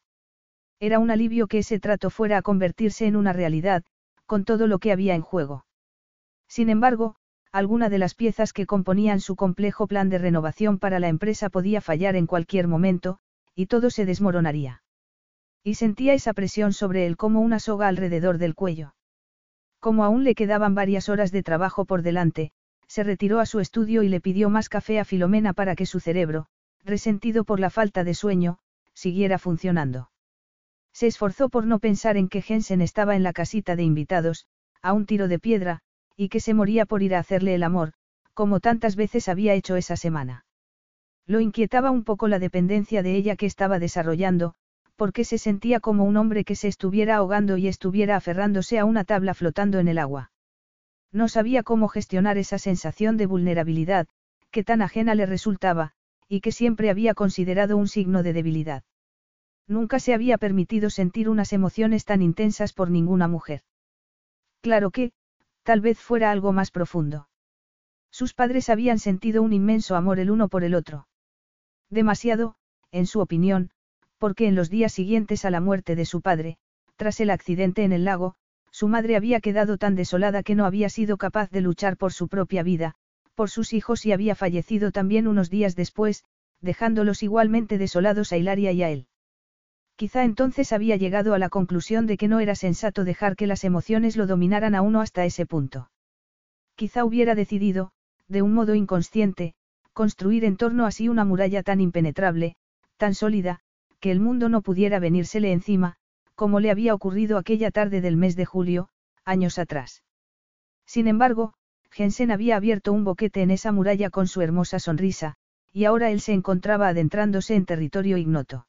Era 0.82 0.98
un 0.98 1.12
alivio 1.12 1.46
que 1.46 1.60
ese 1.60 1.80
trato 1.80 2.10
fuera 2.10 2.38
a 2.40 2.42
convertirse 2.42 3.06
en 3.06 3.16
una 3.16 3.34
realidad, 3.34 3.84
con 4.26 4.46
todo 4.46 4.66
lo 4.66 4.80
que 4.80 4.92
había 4.92 5.14
en 5.14 5.22
juego. 5.22 5.64
Sin 6.48 6.72
embargo, 6.72 7.18
alguna 7.52 7.88
de 7.88 8.00
las 8.00 8.16
piezas 8.16 8.52
que 8.52 8.66
componían 8.66 9.20
su 9.20 9.36
complejo 9.36 9.86
plan 9.86 10.10
de 10.10 10.18
renovación 10.18 10.80
para 10.80 11.00
la 11.00 11.08
empresa 11.08 11.52
podía 11.52 11.82
fallar 11.82 12.16
en 12.16 12.26
cualquier 12.26 12.68
momento, 12.68 13.20
y 13.54 13.68
todo 13.68 13.92
se 13.92 14.08
desmoronaría. 14.08 14.82
Y 15.64 15.76
sentía 15.76 16.16
esa 16.16 16.34
presión 16.34 16.74
sobre 16.74 17.06
él 17.06 17.16
como 17.16 17.42
una 17.42 17.60
soga 17.60 17.88
alrededor 17.88 18.40
del 18.40 18.56
cuello. 18.56 18.96
Como 19.80 20.04
aún 20.04 20.24
le 20.24 20.34
quedaban 20.34 20.74
varias 20.74 21.10
horas 21.10 21.32
de 21.32 21.44
trabajo 21.44 21.86
por 21.86 22.02
delante, 22.02 22.54
se 22.88 23.04
retiró 23.04 23.40
a 23.40 23.46
su 23.46 23.60
estudio 23.60 24.02
y 24.02 24.10
le 24.10 24.20
pidió 24.20 24.50
más 24.50 24.68
café 24.68 25.00
a 25.00 25.06
Filomena 25.06 25.54
para 25.54 25.76
que 25.76 25.86
su 25.86 26.00
cerebro, 26.00 26.48
resentido 26.84 27.44
por 27.44 27.60
la 27.60 27.70
falta 27.70 28.04
de 28.04 28.16
sueño, 28.16 28.58
siguiera 28.96 29.38
funcionando. 29.38 30.10
Se 30.94 31.08
esforzó 31.08 31.50
por 31.50 31.66
no 31.66 31.80
pensar 31.80 32.18
en 32.18 32.30
que 32.30 32.42
Jensen 32.42 32.82
estaba 32.82 33.16
en 33.16 33.24
la 33.24 33.34
casita 33.34 33.76
de 33.76 33.84
invitados, 33.84 34.46
a 34.82 34.94
un 34.94 35.06
tiro 35.06 35.28
de 35.28 35.40
piedra, 35.40 35.80
y 36.16 36.30
que 36.30 36.40
se 36.40 36.54
moría 36.54 36.86
por 36.86 37.04
ir 37.04 37.16
a 37.16 37.20
hacerle 37.20 37.56
el 37.56 37.64
amor, 37.64 37.94
como 38.34 38.60
tantas 38.60 38.96
veces 38.96 39.30
había 39.30 39.54
hecho 39.54 39.76
esa 39.76 39.96
semana. 39.96 40.46
Lo 41.26 41.40
inquietaba 41.40 41.92
un 41.92 42.04
poco 42.04 42.28
la 42.28 42.40
dependencia 42.40 43.04
de 43.04 43.16
ella 43.16 43.36
que 43.36 43.46
estaba 43.46 43.80
desarrollando, 43.80 44.54
porque 44.96 45.24
se 45.24 45.38
sentía 45.38 45.80
como 45.80 46.04
un 46.04 46.18
hombre 46.18 46.44
que 46.44 46.56
se 46.56 46.68
estuviera 46.68 47.16
ahogando 47.16 47.58
y 47.58 47.68
estuviera 47.68 48.16
aferrándose 48.16 48.78
a 48.78 48.86
una 48.86 49.04
tabla 49.04 49.34
flotando 49.34 49.80
en 49.80 49.88
el 49.88 49.98
agua. 49.98 50.32
No 51.12 51.28
sabía 51.28 51.64
cómo 51.64 51.88
gestionar 51.88 52.38
esa 52.38 52.58
sensación 52.58 53.18
de 53.18 53.26
vulnerabilidad, 53.26 54.08
que 54.52 54.64
tan 54.64 54.82
ajena 54.82 55.16
le 55.16 55.26
resultaba, 55.26 55.94
y 56.28 56.42
que 56.42 56.52
siempre 56.52 56.90
había 56.90 57.14
considerado 57.14 57.78
un 57.78 57.88
signo 57.88 58.24
de 58.24 58.34
debilidad. 58.34 58.84
Nunca 59.72 60.02
se 60.02 60.14
había 60.14 60.38
permitido 60.38 60.90
sentir 60.90 61.30
unas 61.30 61.54
emociones 61.54 62.04
tan 62.04 62.22
intensas 62.22 62.74
por 62.74 62.92
ninguna 62.92 63.30
mujer. 63.30 63.62
Claro 64.60 64.92
que, 64.92 65.14
tal 65.64 65.80
vez 65.80 65.98
fuera 65.98 66.30
algo 66.30 66.52
más 66.52 66.72
profundo. 66.72 67.30
Sus 68.12 68.34
padres 68.34 68.70
habían 68.70 69.00
sentido 69.00 69.42
un 69.42 69.54
inmenso 69.54 69.96
amor 69.96 70.20
el 70.20 70.30
uno 70.30 70.50
por 70.50 70.66
el 70.66 70.76
otro. 70.76 71.08
Demasiado, 71.90 72.56
en 72.92 73.06
su 73.06 73.22
opinión, 73.22 73.72
porque 74.18 74.46
en 74.46 74.56
los 74.56 74.70
días 74.70 74.92
siguientes 74.92 75.46
a 75.46 75.52
la 75.52 75.62
muerte 75.62 75.96
de 75.96 76.04
su 76.04 76.20
padre, 76.20 76.58
tras 76.98 77.22
el 77.22 77.30
accidente 77.30 77.86
en 77.86 77.94
el 77.94 78.04
lago, 78.04 78.36
su 78.72 78.90
madre 78.90 79.16
había 79.16 79.40
quedado 79.40 79.78
tan 79.78 79.96
desolada 79.96 80.44
que 80.44 80.54
no 80.54 80.66
había 80.66 80.90
sido 80.90 81.16
capaz 81.16 81.50
de 81.50 81.62
luchar 81.62 81.96
por 81.96 82.12
su 82.12 82.28
propia 82.28 82.62
vida, 82.62 82.96
por 83.36 83.50
sus 83.50 83.72
hijos 83.72 84.06
y 84.06 84.12
había 84.12 84.36
fallecido 84.36 84.92
también 84.92 85.30
unos 85.30 85.50
días 85.50 85.78
después, 85.78 86.26
dejándolos 86.60 87.24
igualmente 87.24 87.78
desolados 87.78 88.34
a 88.34 88.38
Hilaria 88.38 88.74
y 88.74 88.84
a 88.84 88.90
él. 88.90 89.08
Quizá 90.02 90.24
entonces 90.24 90.74
había 90.74 90.96
llegado 90.96 91.36
a 91.36 91.38
la 91.38 91.50
conclusión 91.50 92.08
de 92.08 92.18
que 92.18 92.28
no 92.28 92.40
era 92.40 92.56
sensato 92.56 93.04
dejar 93.04 93.36
que 93.36 93.46
las 93.46 93.64
emociones 93.64 94.18
lo 94.18 94.26
dominaran 94.26 94.74
a 94.74 94.82
uno 94.82 95.00
hasta 95.00 95.26
ese 95.26 95.46
punto. 95.46 95.92
Quizá 96.74 97.06
hubiera 97.06 97.36
decidido, 97.36 97.92
de 98.28 98.42
un 98.42 98.52
modo 98.52 98.74
inconsciente, 98.74 99.54
construir 99.94 100.44
en 100.44 100.58
torno 100.58 100.88
a 100.88 100.92
sí 100.92 101.08
una 101.08 101.24
muralla 101.24 101.62
tan 101.62 101.82
impenetrable, 101.82 102.56
tan 102.98 103.14
sólida, 103.14 103.60
que 104.00 104.10
el 104.10 104.20
mundo 104.20 104.50
no 104.50 104.64
pudiera 104.64 104.98
venírsele 104.98 105.52
encima, 105.52 105.98
como 106.34 106.60
le 106.60 106.72
había 106.72 106.96
ocurrido 106.96 107.38
aquella 107.38 107.70
tarde 107.70 108.02
del 108.02 108.18
mes 108.18 108.36
de 108.36 108.46
julio, 108.46 108.90
años 109.24 109.60
atrás. 109.60 110.02
Sin 110.84 111.06
embargo, 111.08 111.54
Jensen 111.92 112.32
había 112.32 112.56
abierto 112.56 112.92
un 112.92 113.04
boquete 113.04 113.44
en 113.44 113.52
esa 113.52 113.72
muralla 113.72 114.10
con 114.10 114.28
su 114.28 114.42
hermosa 114.42 114.80
sonrisa, 114.80 115.36
y 115.72 115.86
ahora 115.86 116.10
él 116.10 116.22
se 116.22 116.34
encontraba 116.34 116.88
adentrándose 116.88 117.54
en 117.54 117.68
territorio 117.68 118.18
ignoto. 118.18 118.66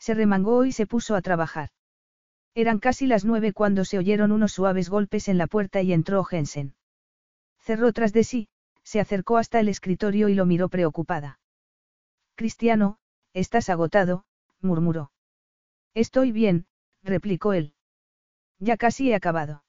Se 0.00 0.14
remangó 0.14 0.64
y 0.64 0.72
se 0.72 0.86
puso 0.86 1.14
a 1.14 1.20
trabajar. 1.20 1.70
Eran 2.54 2.80
casi 2.80 3.06
las 3.06 3.24
nueve 3.24 3.52
cuando 3.52 3.84
se 3.84 3.98
oyeron 3.98 4.32
unos 4.32 4.52
suaves 4.52 4.88
golpes 4.88 5.28
en 5.28 5.38
la 5.38 5.46
puerta 5.46 5.82
y 5.82 5.92
entró 5.92 6.24
Jensen. 6.24 6.74
Cerró 7.60 7.92
tras 7.92 8.12
de 8.12 8.24
sí, 8.24 8.48
se 8.82 8.98
acercó 8.98 9.36
hasta 9.36 9.60
el 9.60 9.68
escritorio 9.68 10.28
y 10.28 10.34
lo 10.34 10.46
miró 10.46 10.68
preocupada. 10.68 11.38
Cristiano, 12.34 12.98
estás 13.34 13.68
agotado, 13.68 14.24
murmuró. 14.60 15.12
Estoy 15.94 16.32
bien, 16.32 16.66
replicó 17.02 17.52
él. 17.52 17.74
Ya 18.58 18.76
casi 18.76 19.10
he 19.10 19.14
acabado. 19.14 19.64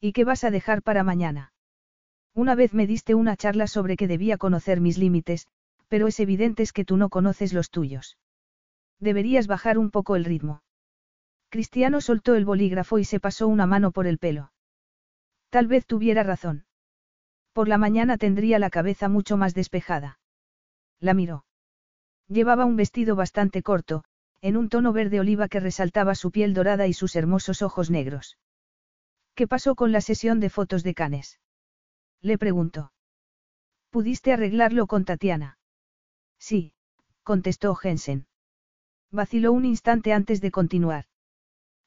¿Y 0.00 0.12
qué 0.12 0.24
vas 0.24 0.44
a 0.44 0.50
dejar 0.50 0.82
para 0.82 1.04
mañana? 1.04 1.52
Una 2.34 2.54
vez 2.54 2.74
me 2.74 2.86
diste 2.86 3.14
una 3.14 3.36
charla 3.36 3.68
sobre 3.68 3.96
que 3.96 4.08
debía 4.08 4.36
conocer 4.36 4.80
mis 4.80 4.98
límites, 4.98 5.46
pero 5.88 6.08
es 6.08 6.18
evidente 6.18 6.64
que 6.74 6.84
tú 6.84 6.96
no 6.96 7.08
conoces 7.08 7.52
los 7.52 7.70
tuyos. 7.70 8.18
Deberías 9.00 9.46
bajar 9.46 9.78
un 9.78 9.90
poco 9.90 10.16
el 10.16 10.24
ritmo. 10.24 10.62
Cristiano 11.48 12.00
soltó 12.00 12.34
el 12.34 12.44
bolígrafo 12.44 12.98
y 12.98 13.04
se 13.04 13.20
pasó 13.20 13.46
una 13.48 13.66
mano 13.66 13.92
por 13.92 14.06
el 14.06 14.18
pelo. 14.18 14.52
Tal 15.50 15.66
vez 15.66 15.86
tuviera 15.86 16.22
razón. 16.22 16.66
Por 17.52 17.68
la 17.68 17.78
mañana 17.78 18.18
tendría 18.18 18.58
la 18.58 18.70
cabeza 18.70 19.08
mucho 19.08 19.36
más 19.36 19.54
despejada. 19.54 20.18
La 20.98 21.14
miró. 21.14 21.44
Llevaba 22.26 22.64
un 22.64 22.76
vestido 22.76 23.14
bastante 23.14 23.62
corto, 23.62 24.04
en 24.40 24.56
un 24.56 24.68
tono 24.68 24.92
verde 24.92 25.20
oliva 25.20 25.48
que 25.48 25.60
resaltaba 25.60 26.14
su 26.14 26.30
piel 26.30 26.54
dorada 26.54 26.86
y 26.86 26.92
sus 26.92 27.14
hermosos 27.16 27.62
ojos 27.62 27.90
negros. 27.90 28.36
¿Qué 29.34 29.46
pasó 29.46 29.74
con 29.74 29.92
la 29.92 30.00
sesión 30.00 30.40
de 30.40 30.50
fotos 30.50 30.82
de 30.82 30.94
Canes? 30.94 31.40
Le 32.20 32.38
preguntó. 32.38 32.92
¿Pudiste 33.90 34.32
arreglarlo 34.32 34.86
con 34.86 35.04
Tatiana? 35.04 35.58
Sí, 36.38 36.72
contestó 37.22 37.74
Jensen. 37.74 38.26
Vaciló 39.14 39.52
un 39.52 39.64
instante 39.64 40.12
antes 40.12 40.40
de 40.40 40.50
continuar. 40.50 41.04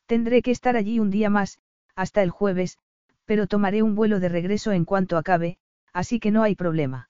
Tendré 0.05 0.41
que 0.41 0.51
estar 0.51 0.77
allí 0.77 0.99
un 0.99 1.09
día 1.09 1.29
más, 1.29 1.59
hasta 1.93 2.23
el 2.23 2.29
jueves, 2.29 2.77
pero 3.25 3.47
tomaré 3.47 3.83
un 3.83 3.95
vuelo 3.95 4.21
de 4.21 4.29
regreso 4.29 4.71
en 4.71 4.85
cuanto 4.85 5.17
acabe, 5.17 5.57
así 5.91 6.21
que 6.21 6.31
no 6.31 6.41
hay 6.41 6.55
problema. 6.55 7.09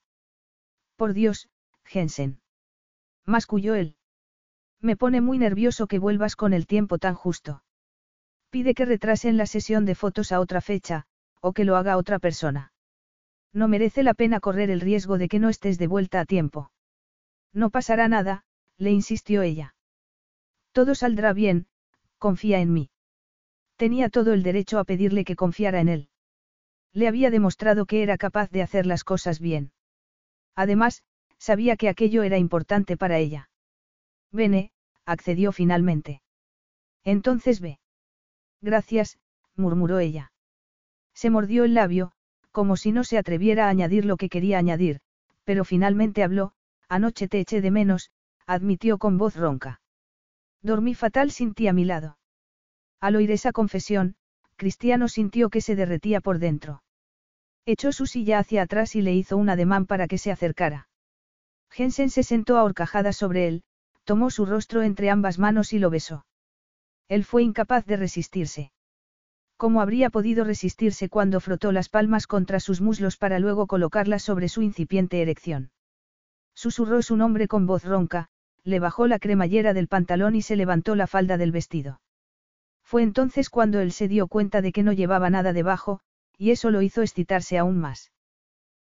Por 0.96 1.14
Dios, 1.14 1.50
Jensen. 1.84 2.40
Masculló 3.28 3.76
él. 3.76 3.96
Me 4.82 4.98
pone 4.98 5.22
muy 5.22 5.38
nervioso 5.38 5.86
que 5.86 6.00
vuelvas 6.00 6.36
con 6.36 6.52
el 6.52 6.66
tiempo 6.66 6.98
tan 6.98 7.14
justo. 7.14 7.62
Pide 8.50 8.74
que 8.74 8.86
retrasen 8.86 9.38
la 9.38 9.46
sesión 9.46 9.86
de 9.86 9.94
fotos 9.94 10.32
a 10.32 10.40
otra 10.40 10.62
fecha, 10.62 11.06
o 11.42 11.54
que 11.54 11.64
lo 11.64 11.76
haga 11.76 11.96
otra 11.96 12.18
persona. 12.18 12.74
No 13.54 13.68
merece 13.68 14.02
la 14.02 14.16
pena 14.16 14.40
correr 14.40 14.72
el 14.72 14.82
riesgo 14.82 15.20
de 15.20 15.28
que 15.28 15.38
no 15.38 15.50
estés 15.50 15.78
de 15.78 15.86
vuelta 15.86 16.22
a 16.22 16.26
tiempo. 16.26 16.72
No 17.54 17.70
pasará 17.70 18.08
nada, 18.08 18.46
le 18.80 18.90
insistió 18.90 19.44
ella. 19.44 19.76
Todo 20.78 20.94
saldrá 20.94 21.34
bien, 21.34 21.66
confía 22.20 22.60
en 22.60 22.72
mí. 22.72 22.92
Tenía 23.78 24.10
todo 24.10 24.32
el 24.34 24.44
derecho 24.44 24.78
a 24.78 24.84
pedirle 24.84 25.26
que 25.26 25.36
confiara 25.36 25.82
en 25.82 25.90
él. 25.90 26.10
Le 26.94 27.08
había 27.08 27.32
demostrado 27.32 27.88
que 27.88 28.04
era 28.04 28.16
capaz 28.16 28.52
de 28.52 28.62
hacer 28.62 28.86
las 28.86 29.04
cosas 29.04 29.40
bien. 29.40 29.72
Además, 30.54 31.02
sabía 31.40 31.78
que 31.78 31.90
aquello 31.90 32.22
era 32.22 32.38
importante 32.38 32.96
para 32.96 33.18
ella. 33.18 33.50
Vene, 34.32 34.70
accedió 35.04 35.52
finalmente. 35.52 36.22
Entonces 37.04 37.60
ve. 37.60 37.80
Gracias, 38.62 39.18
murmuró 39.56 39.98
ella. 39.98 40.32
Se 41.16 41.32
mordió 41.32 41.64
el 41.64 41.74
labio, 41.74 42.12
como 42.52 42.78
si 42.78 42.92
no 42.92 43.04
se 43.04 43.18
atreviera 43.18 43.66
a 43.66 43.70
añadir 43.70 44.06
lo 44.06 44.16
que 44.16 44.30
quería 44.30 44.60
añadir, 44.60 45.00
pero 45.44 45.66
finalmente 45.66 46.22
habló, 46.22 46.54
anoche 46.88 47.28
te 47.28 47.40
eché 47.40 47.62
de 47.62 47.72
menos, 47.72 48.12
admitió 48.46 49.00
con 49.00 49.18
voz 49.18 49.36
ronca. 49.36 49.82
Dormí 50.62 50.96
fatal 50.96 51.32
sin 51.32 51.54
ti 51.54 51.68
a 51.68 51.74
mi 51.74 51.86
lado. 51.86 52.18
Al 53.00 53.16
oír 53.16 53.32
esa 53.32 53.52
confesión, 53.52 54.16
Cristiano 54.56 55.08
sintió 55.08 55.50
que 55.50 55.62
se 55.62 55.76
derretía 55.76 56.20
por 56.20 56.40
dentro. 56.40 56.84
Echó 57.66 57.92
su 57.92 58.08
silla 58.08 58.40
hacia 58.40 58.64
atrás 58.64 58.96
y 58.96 59.02
le 59.02 59.14
hizo 59.14 59.38
un 59.38 59.50
ademán 59.50 59.86
para 59.86 60.08
que 60.08 60.18
se 60.18 60.32
acercara. 60.32 60.90
Jensen 61.70 62.10
se 62.10 62.24
sentó 62.24 62.58
a 62.58 63.14
sobre 63.14 63.48
él, 63.48 63.64
tomó 64.04 64.30
su 64.30 64.46
rostro 64.46 64.84
entre 64.84 65.10
ambas 65.10 65.38
manos 65.38 65.74
y 65.74 65.80
lo 65.80 65.90
besó. 65.90 66.26
Él 67.08 67.24
fue 67.24 67.44
incapaz 67.44 67.86
de 67.86 67.98
resistirse. 67.98 68.72
¿Cómo 69.58 69.82
habría 69.82 70.10
podido 70.10 70.44
resistirse 70.44 71.10
cuando 71.10 71.40
frotó 71.40 71.72
las 71.72 71.90
palmas 71.90 72.28
contra 72.28 72.60
sus 72.60 72.80
muslos 72.80 73.18
para 73.18 73.40
luego 73.40 73.68
colocarlas 73.68 74.24
sobre 74.24 74.50
su 74.50 74.62
incipiente 74.62 75.22
erección? 75.22 75.72
Susurró 76.54 77.02
su 77.02 77.18
nombre 77.18 77.48
con 77.48 77.66
voz 77.66 77.84
ronca, 77.84 78.30
le 78.68 78.82
bajó 78.82 79.08
la 79.08 79.18
cremallera 79.18 79.74
del 79.74 79.88
pantalón 79.88 80.36
y 80.36 80.42
se 80.42 80.58
levantó 80.58 80.94
la 80.96 81.08
falda 81.08 81.38
del 81.38 81.54
vestido. 81.54 82.02
Fue 82.84 83.02
entonces 83.02 83.50
cuando 83.50 83.80
él 83.80 83.94
se 83.94 84.10
dio 84.10 84.28
cuenta 84.28 84.62
de 84.62 84.74
que 84.74 84.84
no 84.84 84.92
llevaba 84.92 85.30
nada 85.30 85.54
debajo, 85.54 86.02
y 86.38 86.52
eso 86.52 86.70
lo 86.70 86.82
hizo 86.82 87.02
excitarse 87.02 87.58
aún 87.58 87.80
más. 87.80 88.12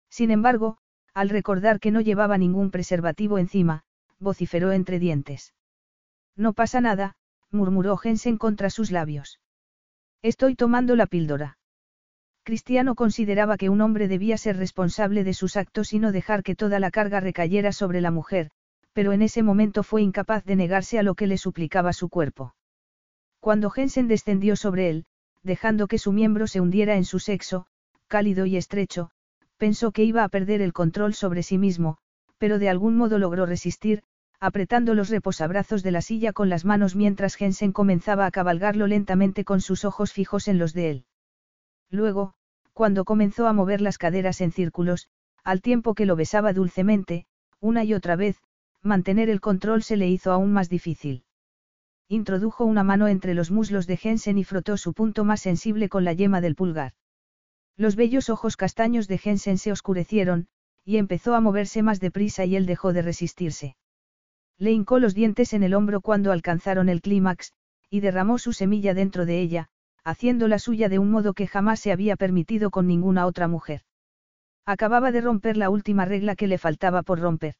Sin 0.10 0.32
embargo, 0.32 0.78
al 1.14 1.28
recordar 1.28 1.82
que 1.82 1.92
no 1.92 2.00
llevaba 2.00 2.38
ningún 2.38 2.72
preservativo 2.72 3.38
encima, 3.38 3.84
vociferó 4.20 4.72
entre 4.72 5.00
dientes. 5.00 5.54
No 6.38 6.54
pasa 6.54 6.80
nada, 6.80 7.18
murmuró 7.52 7.98
Jensen 7.98 8.38
contra 8.38 8.70
sus 8.70 8.90
labios. 8.90 9.42
Estoy 10.22 10.56
tomando 10.56 10.96
la 10.96 11.08
píldora. 11.08 11.58
Cristiano 12.44 12.96
consideraba 12.96 13.58
que 13.58 13.70
un 13.70 13.82
hombre 13.82 14.08
debía 14.08 14.38
ser 14.38 14.56
responsable 14.56 15.26
de 15.26 15.34
sus 15.34 15.58
actos 15.58 15.92
y 15.92 16.00
no 16.00 16.14
dejar 16.14 16.42
que 16.42 16.56
toda 16.56 16.80
la 16.80 16.90
carga 16.90 17.20
recayera 17.20 17.74
sobre 17.74 18.00
la 18.00 18.12
mujer, 18.12 18.50
pero 18.94 19.12
en 19.12 19.22
ese 19.22 19.44
momento 19.44 19.84
fue 19.84 20.02
incapaz 20.02 20.46
de 20.46 20.56
negarse 20.56 21.00
a 21.00 21.04
lo 21.04 21.16
que 21.16 21.28
le 21.28 21.38
suplicaba 21.38 21.94
su 21.94 22.10
cuerpo. 22.10 22.56
Cuando 23.40 23.70
Jensen 23.70 24.08
descendió 24.08 24.56
sobre 24.56 24.90
él, 24.90 25.06
dejando 25.42 25.88
que 25.88 25.98
su 25.98 26.14
miembro 26.14 26.48
se 26.48 26.62
hundiera 26.62 26.96
en 26.96 27.04
su 27.04 27.20
sexo, 27.20 27.66
cálido 28.08 28.46
y 28.46 28.56
estrecho, 28.56 29.10
pensó 29.58 29.92
que 29.92 30.04
iba 30.04 30.24
a 30.24 30.30
perder 30.30 30.62
el 30.62 30.74
control 30.74 31.14
sobre 31.14 31.44
sí 31.44 31.58
mismo, 31.58 31.98
pero 32.38 32.60
de 32.60 32.70
algún 32.70 32.96
modo 32.96 33.18
logró 33.18 33.46
resistir, 33.46 34.04
apretando 34.40 34.94
los 34.94 35.10
reposabrazos 35.10 35.84
de 35.84 35.92
la 35.92 36.02
silla 36.02 36.34
con 36.34 36.50
las 36.50 36.66
manos 36.66 36.96
mientras 36.96 37.36
Jensen 37.36 37.72
comenzaba 37.72 38.26
a 38.26 38.32
cabalgarlo 38.32 38.88
lentamente 38.88 39.46
con 39.46 39.62
sus 39.62 39.86
ojos 39.86 40.12
fijos 40.12 40.48
en 40.48 40.58
los 40.60 40.74
de 40.74 40.90
él. 40.90 41.06
Luego, 41.90 42.34
cuando 42.74 43.06
comenzó 43.06 43.48
a 43.48 43.54
mover 43.54 43.82
las 43.82 43.98
caderas 43.98 44.42
en 44.42 44.52
círculos, 44.52 45.08
al 45.44 45.62
tiempo 45.62 45.94
que 45.94 46.06
lo 46.06 46.16
besaba 46.16 46.54
dulcemente, 46.54 47.26
una 47.60 47.84
y 47.84 47.94
otra 47.94 48.16
vez, 48.16 48.42
mantener 48.84 49.30
el 49.30 49.40
control 49.40 49.82
se 49.82 49.98
le 49.98 50.10
hizo 50.10 50.32
aún 50.32 50.52
más 50.52 50.70
difícil. 50.70 51.24
Introdujo 52.10 52.66
una 52.66 52.84
mano 52.84 53.08
entre 53.08 53.34
los 53.34 53.50
muslos 53.50 53.88
de 53.88 53.98
Jensen 53.98 54.38
y 54.38 54.44
frotó 54.44 54.76
su 54.78 54.94
punto 54.94 55.24
más 55.24 55.42
sensible 55.42 55.88
con 55.88 56.04
la 56.04 56.14
yema 56.14 56.42
del 56.42 56.56
pulgar. 56.56 56.94
Los 57.78 57.96
bellos 57.96 58.30
ojos 58.30 58.58
castaños 58.58 59.08
de 59.08 59.18
Jensen 59.18 59.58
se 59.58 59.72
oscurecieron, 59.72 60.48
y 60.86 60.98
empezó 60.98 61.34
a 61.34 61.40
moverse 61.40 61.82
más 61.82 62.00
deprisa 62.00 62.46
y 62.46 62.56
él 62.56 62.66
dejó 62.66 62.92
de 62.94 63.02
resistirse. 63.02 63.78
Le 64.60 64.72
hincó 64.72 65.00
los 65.00 65.16
dientes 65.16 65.54
en 65.54 65.64
el 65.64 65.74
hombro 65.74 66.02
cuando 66.02 66.32
alcanzaron 66.32 66.90
el 66.90 67.02
clímax, 67.02 67.54
y 67.90 68.02
derramó 68.02 68.38
su 68.38 68.54
semilla 68.54 68.94
dentro 68.94 69.26
de 69.26 69.40
ella, 69.40 69.70
haciendo 70.04 70.48
la 70.48 70.60
suya 70.60 70.90
de 70.90 71.00
un 71.00 71.10
modo 71.10 71.34
que 71.34 71.48
jamás 71.48 71.80
se 71.80 71.92
había 71.92 72.18
permitido 72.18 72.70
con 72.70 72.86
ninguna 72.86 73.26
otra 73.26 73.48
mujer. 73.48 73.82
Acababa 74.66 75.12
de 75.12 75.22
romper 75.22 75.58
la 75.58 75.70
última 75.70 76.06
regla 76.06 76.36
que 76.36 76.48
le 76.48 76.58
faltaba 76.58 77.02
por 77.02 77.20
romper. 77.20 77.56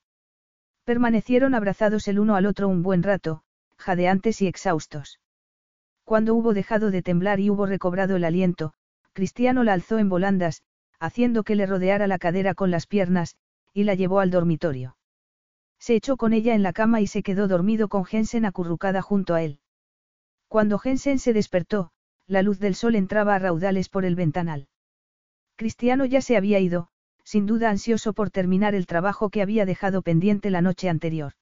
Permanecieron 0.86 1.56
abrazados 1.56 2.08
el 2.08 2.20
uno 2.20 2.36
al 2.36 2.46
otro 2.46 2.68
un 2.68 2.84
buen 2.84 3.04
rato, 3.04 3.44
jadeantes 3.78 4.42
y 4.42 4.48
exhaustos. 4.48 5.20
Cuando 6.04 6.36
hubo 6.36 6.54
dejado 6.54 6.92
de 6.92 7.02
temblar 7.02 7.40
y 7.40 7.50
hubo 7.50 7.66
recobrado 7.66 8.18
el 8.18 8.26
aliento, 8.26 8.74
Cristiano 9.14 9.64
la 9.64 9.74
alzó 9.74 10.00
en 10.00 10.10
volandas, 10.10 10.64
haciendo 11.00 11.44
que 11.44 11.56
le 11.56 11.66
rodeara 11.66 12.08
la 12.08 12.18
cadera 12.18 12.54
con 12.54 12.72
las 12.72 12.88
piernas, 12.88 13.38
y 13.74 13.84
la 13.84 13.96
llevó 13.96 14.20
al 14.20 14.32
dormitorio. 14.32 14.98
Se 15.80 15.96
echó 15.96 16.18
con 16.18 16.34
ella 16.34 16.56
en 16.56 16.64
la 16.64 16.74
cama 16.74 17.02
y 17.02 17.08
se 17.08 17.24
quedó 17.24 17.48
dormido 17.48 17.88
con 17.88 18.06
Jensen 18.06 18.46
acurrucada 18.46 19.02
junto 19.02 19.36
a 19.36 19.42
él. 19.42 19.60
Cuando 20.48 20.80
Jensen 20.80 21.20
se 21.20 21.34
despertó, 21.34 21.92
la 22.28 22.42
luz 22.42 22.60
del 22.60 22.76
sol 22.76 22.96
entraba 22.96 23.36
a 23.36 23.40
raudales 23.40 23.90
por 23.90 24.06
el 24.06 24.16
ventanal. 24.16 24.68
Cristiano 25.56 26.06
ya 26.06 26.22
se 26.22 26.38
había 26.38 26.60
ido, 26.60 26.90
sin 27.34 27.48
duda 27.48 27.72
ansioso 27.72 28.14
por 28.14 28.30
terminar 28.30 28.76
el 28.76 28.86
trabajo 28.86 29.32
que 29.32 29.42
había 29.42 29.66
dejado 29.66 30.04
pendiente 30.04 30.52
la 30.52 30.62
noche 30.62 30.88
anterior. 30.88 31.34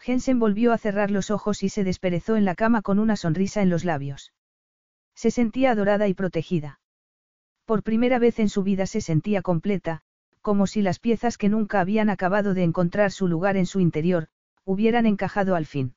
Jensen 0.00 0.40
volvió 0.40 0.72
a 0.72 0.76
cerrar 0.76 1.12
los 1.12 1.30
ojos 1.30 1.62
y 1.62 1.68
se 1.68 1.84
desperezó 1.84 2.34
en 2.34 2.44
la 2.44 2.56
cama 2.56 2.82
con 2.82 2.98
una 2.98 3.14
sonrisa 3.14 3.62
en 3.62 3.70
los 3.70 3.84
labios. 3.84 4.32
Se 5.14 5.30
sentía 5.30 5.70
adorada 5.70 6.08
y 6.08 6.14
protegida. 6.14 6.80
Por 7.64 7.84
primera 7.84 8.18
vez 8.18 8.40
en 8.40 8.48
su 8.48 8.64
vida 8.64 8.86
se 8.86 9.00
sentía 9.00 9.40
completa, 9.40 10.00
como 10.40 10.66
si 10.66 10.82
las 10.82 10.98
piezas 10.98 11.38
que 11.38 11.48
nunca 11.48 11.78
habían 11.78 12.10
acabado 12.10 12.52
de 12.52 12.64
encontrar 12.64 13.12
su 13.12 13.28
lugar 13.28 13.56
en 13.56 13.66
su 13.66 13.78
interior, 13.78 14.26
hubieran 14.64 15.06
encajado 15.06 15.54
al 15.54 15.66
fin. 15.66 15.94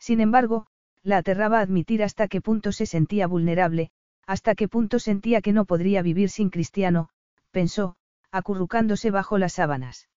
Sin 0.00 0.18
embargo, 0.18 0.66
la 1.04 1.18
aterraba 1.18 1.60
admitir 1.60 2.02
hasta 2.02 2.26
qué 2.26 2.40
punto 2.40 2.72
se 2.72 2.86
sentía 2.86 3.28
vulnerable, 3.28 3.92
hasta 4.26 4.56
qué 4.56 4.66
punto 4.66 4.98
sentía 4.98 5.40
que 5.40 5.52
no 5.52 5.66
podría 5.66 6.02
vivir 6.02 6.30
sin 6.30 6.50
Cristiano, 6.50 7.10
pensó, 7.52 7.96
acurrucándose 8.34 9.12
bajo 9.12 9.38
las 9.38 9.52
sábanas. 9.52 10.08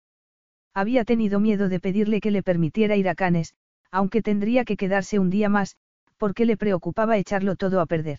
Había 0.74 1.04
tenido 1.04 1.38
miedo 1.38 1.68
de 1.68 1.78
pedirle 1.78 2.20
que 2.20 2.32
le 2.32 2.42
permitiera 2.42 2.96
ir 2.96 3.08
a 3.08 3.14
Canes, 3.14 3.54
aunque 3.92 4.22
tendría 4.22 4.64
que 4.64 4.76
quedarse 4.76 5.20
un 5.20 5.30
día 5.30 5.48
más, 5.48 5.76
porque 6.16 6.44
le 6.44 6.56
preocupaba 6.56 7.16
echarlo 7.16 7.54
todo 7.54 7.80
a 7.80 7.86
perder. 7.86 8.18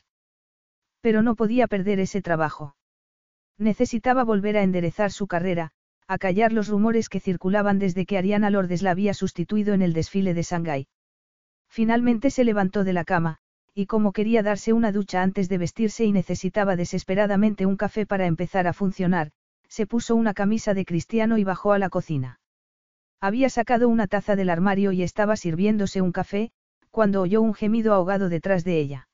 Pero 1.02 1.22
no 1.22 1.36
podía 1.36 1.68
perder 1.68 2.00
ese 2.00 2.22
trabajo. 2.22 2.78
Necesitaba 3.58 4.24
volver 4.24 4.56
a 4.56 4.64
enderezar 4.64 5.11
su 5.11 5.28
carrera, 5.28 5.72
a 6.08 6.18
callar 6.18 6.53
los 6.53 6.69
rumores 6.69 7.10
que 7.10 7.19
circulaban 7.19 7.78
desde 7.78 8.06
que 8.06 8.18
Ariana 8.18 8.50
Lourdes 8.50 8.82
la 8.82 8.92
había 8.92 9.14
sustituido 9.14 9.74
en 9.74 9.82
el 9.82 9.92
desfile 9.92 10.34
de 10.34 10.44
Shanghái. 10.44 10.88
Finalmente 11.68 12.32
se 12.32 12.45
levantó 12.45 12.86
de 12.86 12.94
la 12.94 13.03
cama, 13.03 13.40
y 13.74 13.86
como 13.86 14.14
quería 14.14 14.44
darse 14.44 14.72
una 14.72 14.94
ducha 14.94 15.22
antes 15.22 15.50
de 15.50 15.58
vestirse 15.58 16.06
y 16.06 16.14
necesitaba 16.14 16.78
desesperadamente 16.78 17.66
un 17.66 17.76
café 17.76 18.06
para 18.06 18.28
empezar 18.28 18.66
a 18.66 18.74
funcionar, 18.74 19.32
se 19.70 19.88
puso 19.88 20.16
una 20.16 20.34
camisa 20.34 20.74
de 20.74 20.84
cristiano 20.84 21.38
y 21.38 21.44
bajó 21.44 21.72
a 21.72 21.80
la 21.80 21.90
cocina. 21.90 22.40
Había 23.22 23.50
sacado 23.50 23.88
una 23.88 24.08
taza 24.08 24.36
del 24.36 24.50
armario 24.50 24.92
y 24.92 25.04
estaba 25.04 25.36
sirviéndose 25.36 26.02
un 26.02 26.12
café, 26.12 26.52
cuando 26.90 27.22
oyó 27.22 27.42
un 27.42 27.54
gemido 27.54 27.94
ahogado 27.94 28.30
detrás 28.30 28.64
de 28.64 28.80
ella. 28.80 29.08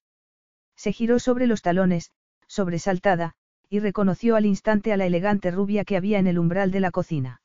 Se 0.75 0.91
giró 0.91 1.19
sobre 1.19 1.47
los 1.47 1.61
talones, 1.61 2.11
sobresaltada, 2.47 3.33
y 3.69 3.79
reconoció 3.79 4.35
al 4.35 4.45
instante 4.45 4.93
a 4.93 4.97
la 4.97 5.05
elegante 5.05 5.51
rubia 5.51 5.85
que 5.85 5.97
había 5.97 6.19
en 6.19 6.27
el 6.27 6.39
umbral 6.39 6.71
de 6.71 6.79
la 6.79 6.91
cocina. 6.91 7.41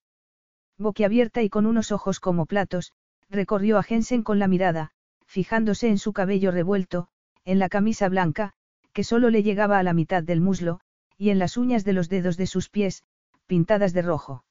Boquiabierta 0.79 1.43
y 1.43 1.51
con 1.51 1.67
unos 1.67 1.93
ojos 1.93 2.21
como 2.21 2.47
platos, 2.47 2.93
recorrió 3.29 3.79
a 3.79 3.83
Jensen 3.83 4.23
con 4.23 4.39
la 4.39 4.49
mirada, 4.49 4.93
fijándose 5.27 5.89
en 5.89 5.99
su 5.99 6.13
cabello 6.13 6.51
revuelto, 6.51 7.09
en 7.45 7.59
la 7.59 7.69
camisa 7.69 8.09
blanca, 8.09 8.53
que 8.93 9.05
solo 9.05 9.31
le 9.31 9.43
llegaba 9.43 9.79
a 9.79 9.83
la 9.83 9.93
mitad 9.93 10.23
del 10.23 10.41
muslo, 10.41 10.81
y 11.21 11.29
en 11.29 11.39
las 11.39 11.59
uñas 11.59 11.85
de 11.85 11.93
los 11.93 12.09
dedos 12.09 12.39
de 12.39 12.47
sus 12.47 12.71
pies, 12.71 13.05
pintadas 13.47 13.93
de 13.93 14.01
rojo. 14.01 14.43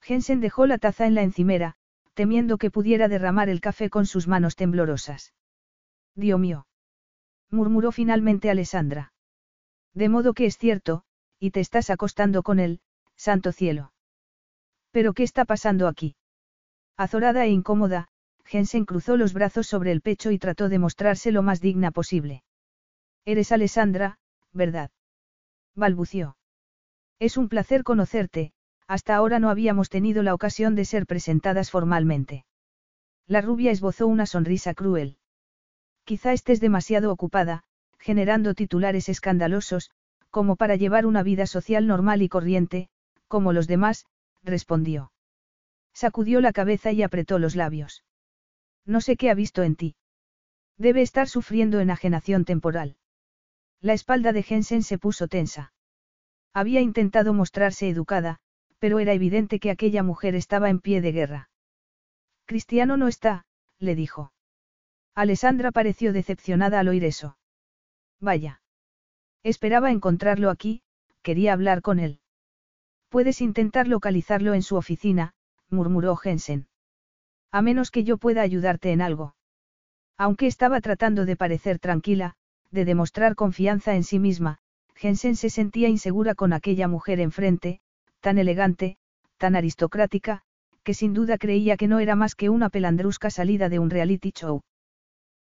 Jensen 0.00 0.40
dejó 0.40 0.66
la 0.66 0.78
taza 0.78 1.06
en 1.06 1.14
la 1.14 1.22
encimera, 1.22 1.76
temiendo 2.14 2.58
que 2.58 2.72
pudiera 2.72 3.06
derramar 3.06 3.48
el 3.48 3.60
café 3.60 3.90
con 3.90 4.04
sus 4.04 4.26
manos 4.26 4.56
temblorosas. 4.56 5.34
Dios 6.16 6.40
mío. 6.40 6.66
murmuró 7.48 7.92
finalmente 7.92 8.50
Alessandra. 8.50 9.12
De 9.94 10.08
modo 10.08 10.34
que 10.34 10.46
es 10.46 10.58
cierto, 10.58 11.04
y 11.38 11.52
te 11.52 11.60
estás 11.60 11.90
acostando 11.90 12.42
con 12.42 12.58
él, 12.58 12.80
santo 13.14 13.52
cielo. 13.52 13.92
¿Pero 14.90 15.12
qué 15.12 15.22
está 15.22 15.44
pasando 15.44 15.86
aquí? 15.86 16.16
Azorada 16.96 17.44
e 17.44 17.50
incómoda, 17.50 18.08
Jensen 18.44 18.84
cruzó 18.84 19.16
los 19.16 19.32
brazos 19.32 19.68
sobre 19.68 19.92
el 19.92 20.00
pecho 20.00 20.32
y 20.32 20.40
trató 20.40 20.68
de 20.68 20.80
mostrarse 20.80 21.30
lo 21.30 21.42
más 21.44 21.60
digna 21.60 21.92
posible. 21.92 22.42
Eres 23.24 23.52
Alessandra, 23.52 24.18
¿verdad? 24.52 24.90
Balbució. 25.74 26.36
Es 27.18 27.36
un 27.36 27.48
placer 27.48 27.84
conocerte, 27.84 28.52
hasta 28.86 29.14
ahora 29.16 29.38
no 29.38 29.50
habíamos 29.50 29.88
tenido 29.88 30.22
la 30.22 30.34
ocasión 30.34 30.74
de 30.74 30.84
ser 30.84 31.06
presentadas 31.06 31.70
formalmente. 31.70 32.44
La 33.26 33.40
rubia 33.40 33.70
esbozó 33.70 34.06
una 34.06 34.26
sonrisa 34.26 34.74
cruel. 34.74 35.16
Quizá 36.04 36.32
estés 36.32 36.60
demasiado 36.60 37.10
ocupada, 37.10 37.64
generando 37.98 38.54
titulares 38.54 39.08
escandalosos, 39.08 39.90
como 40.30 40.56
para 40.56 40.76
llevar 40.76 41.06
una 41.06 41.22
vida 41.22 41.46
social 41.46 41.86
normal 41.86 42.20
y 42.20 42.28
corriente, 42.28 42.88
como 43.28 43.52
los 43.52 43.66
demás, 43.66 44.04
respondió. 44.42 45.12
Sacudió 45.94 46.40
la 46.40 46.52
cabeza 46.52 46.92
y 46.92 47.02
apretó 47.02 47.38
los 47.38 47.56
labios. 47.56 48.04
No 48.84 49.00
sé 49.00 49.16
qué 49.16 49.30
ha 49.30 49.34
visto 49.34 49.62
en 49.62 49.76
ti. 49.76 49.96
Debe 50.76 51.00
estar 51.00 51.28
sufriendo 51.28 51.80
enajenación 51.80 52.44
temporal. 52.44 52.96
La 53.84 53.92
espalda 53.92 54.32
de 54.32 54.42
Jensen 54.42 54.82
se 54.82 54.96
puso 54.96 55.28
tensa. 55.28 55.74
Había 56.54 56.80
intentado 56.80 57.34
mostrarse 57.34 57.86
educada, 57.86 58.38
pero 58.78 58.98
era 58.98 59.12
evidente 59.12 59.60
que 59.60 59.70
aquella 59.70 60.02
mujer 60.02 60.34
estaba 60.34 60.70
en 60.70 60.80
pie 60.80 61.02
de 61.02 61.12
guerra. 61.12 61.50
Cristiano 62.46 62.96
no 62.96 63.08
está, 63.08 63.44
le 63.78 63.94
dijo. 63.94 64.32
Alessandra 65.14 65.70
pareció 65.70 66.14
decepcionada 66.14 66.80
al 66.80 66.88
oír 66.88 67.04
eso. 67.04 67.36
Vaya. 68.20 68.62
Esperaba 69.42 69.90
encontrarlo 69.90 70.48
aquí, 70.48 70.80
quería 71.20 71.52
hablar 71.52 71.82
con 71.82 71.98
él. 71.98 72.20
Puedes 73.10 73.42
intentar 73.42 73.86
localizarlo 73.86 74.54
en 74.54 74.62
su 74.62 74.76
oficina, 74.76 75.34
murmuró 75.68 76.16
Jensen. 76.16 76.68
A 77.50 77.60
menos 77.60 77.90
que 77.90 78.02
yo 78.02 78.16
pueda 78.16 78.40
ayudarte 78.40 78.92
en 78.92 79.02
algo. 79.02 79.36
Aunque 80.16 80.46
estaba 80.46 80.80
tratando 80.80 81.26
de 81.26 81.36
parecer 81.36 81.78
tranquila, 81.78 82.38
de 82.74 82.84
demostrar 82.84 83.34
confianza 83.36 83.94
en 83.94 84.04
sí 84.04 84.18
misma, 84.18 84.58
Jensen 84.94 85.36
se 85.36 85.48
sentía 85.48 85.88
insegura 85.88 86.34
con 86.34 86.52
aquella 86.52 86.88
mujer 86.88 87.20
enfrente, 87.20 87.80
tan 88.20 88.36
elegante, 88.36 88.96
tan 89.38 89.56
aristocrática, 89.56 90.42
que 90.82 90.92
sin 90.92 91.14
duda 91.14 91.38
creía 91.38 91.76
que 91.76 91.88
no 91.88 92.00
era 92.00 92.16
más 92.16 92.34
que 92.34 92.50
una 92.50 92.68
pelandrusca 92.68 93.30
salida 93.30 93.68
de 93.68 93.78
un 93.78 93.90
reality 93.90 94.32
show. 94.32 94.62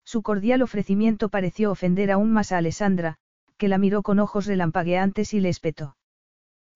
Su 0.06 0.22
cordial 0.22 0.62
ofrecimiento 0.62 1.30
pareció 1.30 1.72
ofender 1.72 2.12
aún 2.12 2.32
más 2.32 2.52
a 2.52 2.58
Alessandra, 2.58 3.18
que 3.58 3.68
la 3.68 3.78
miró 3.78 4.04
con 4.04 4.20
ojos 4.20 4.46
relampagueantes 4.46 5.34
y 5.34 5.40
le 5.40 5.50
espetó. 5.50 5.98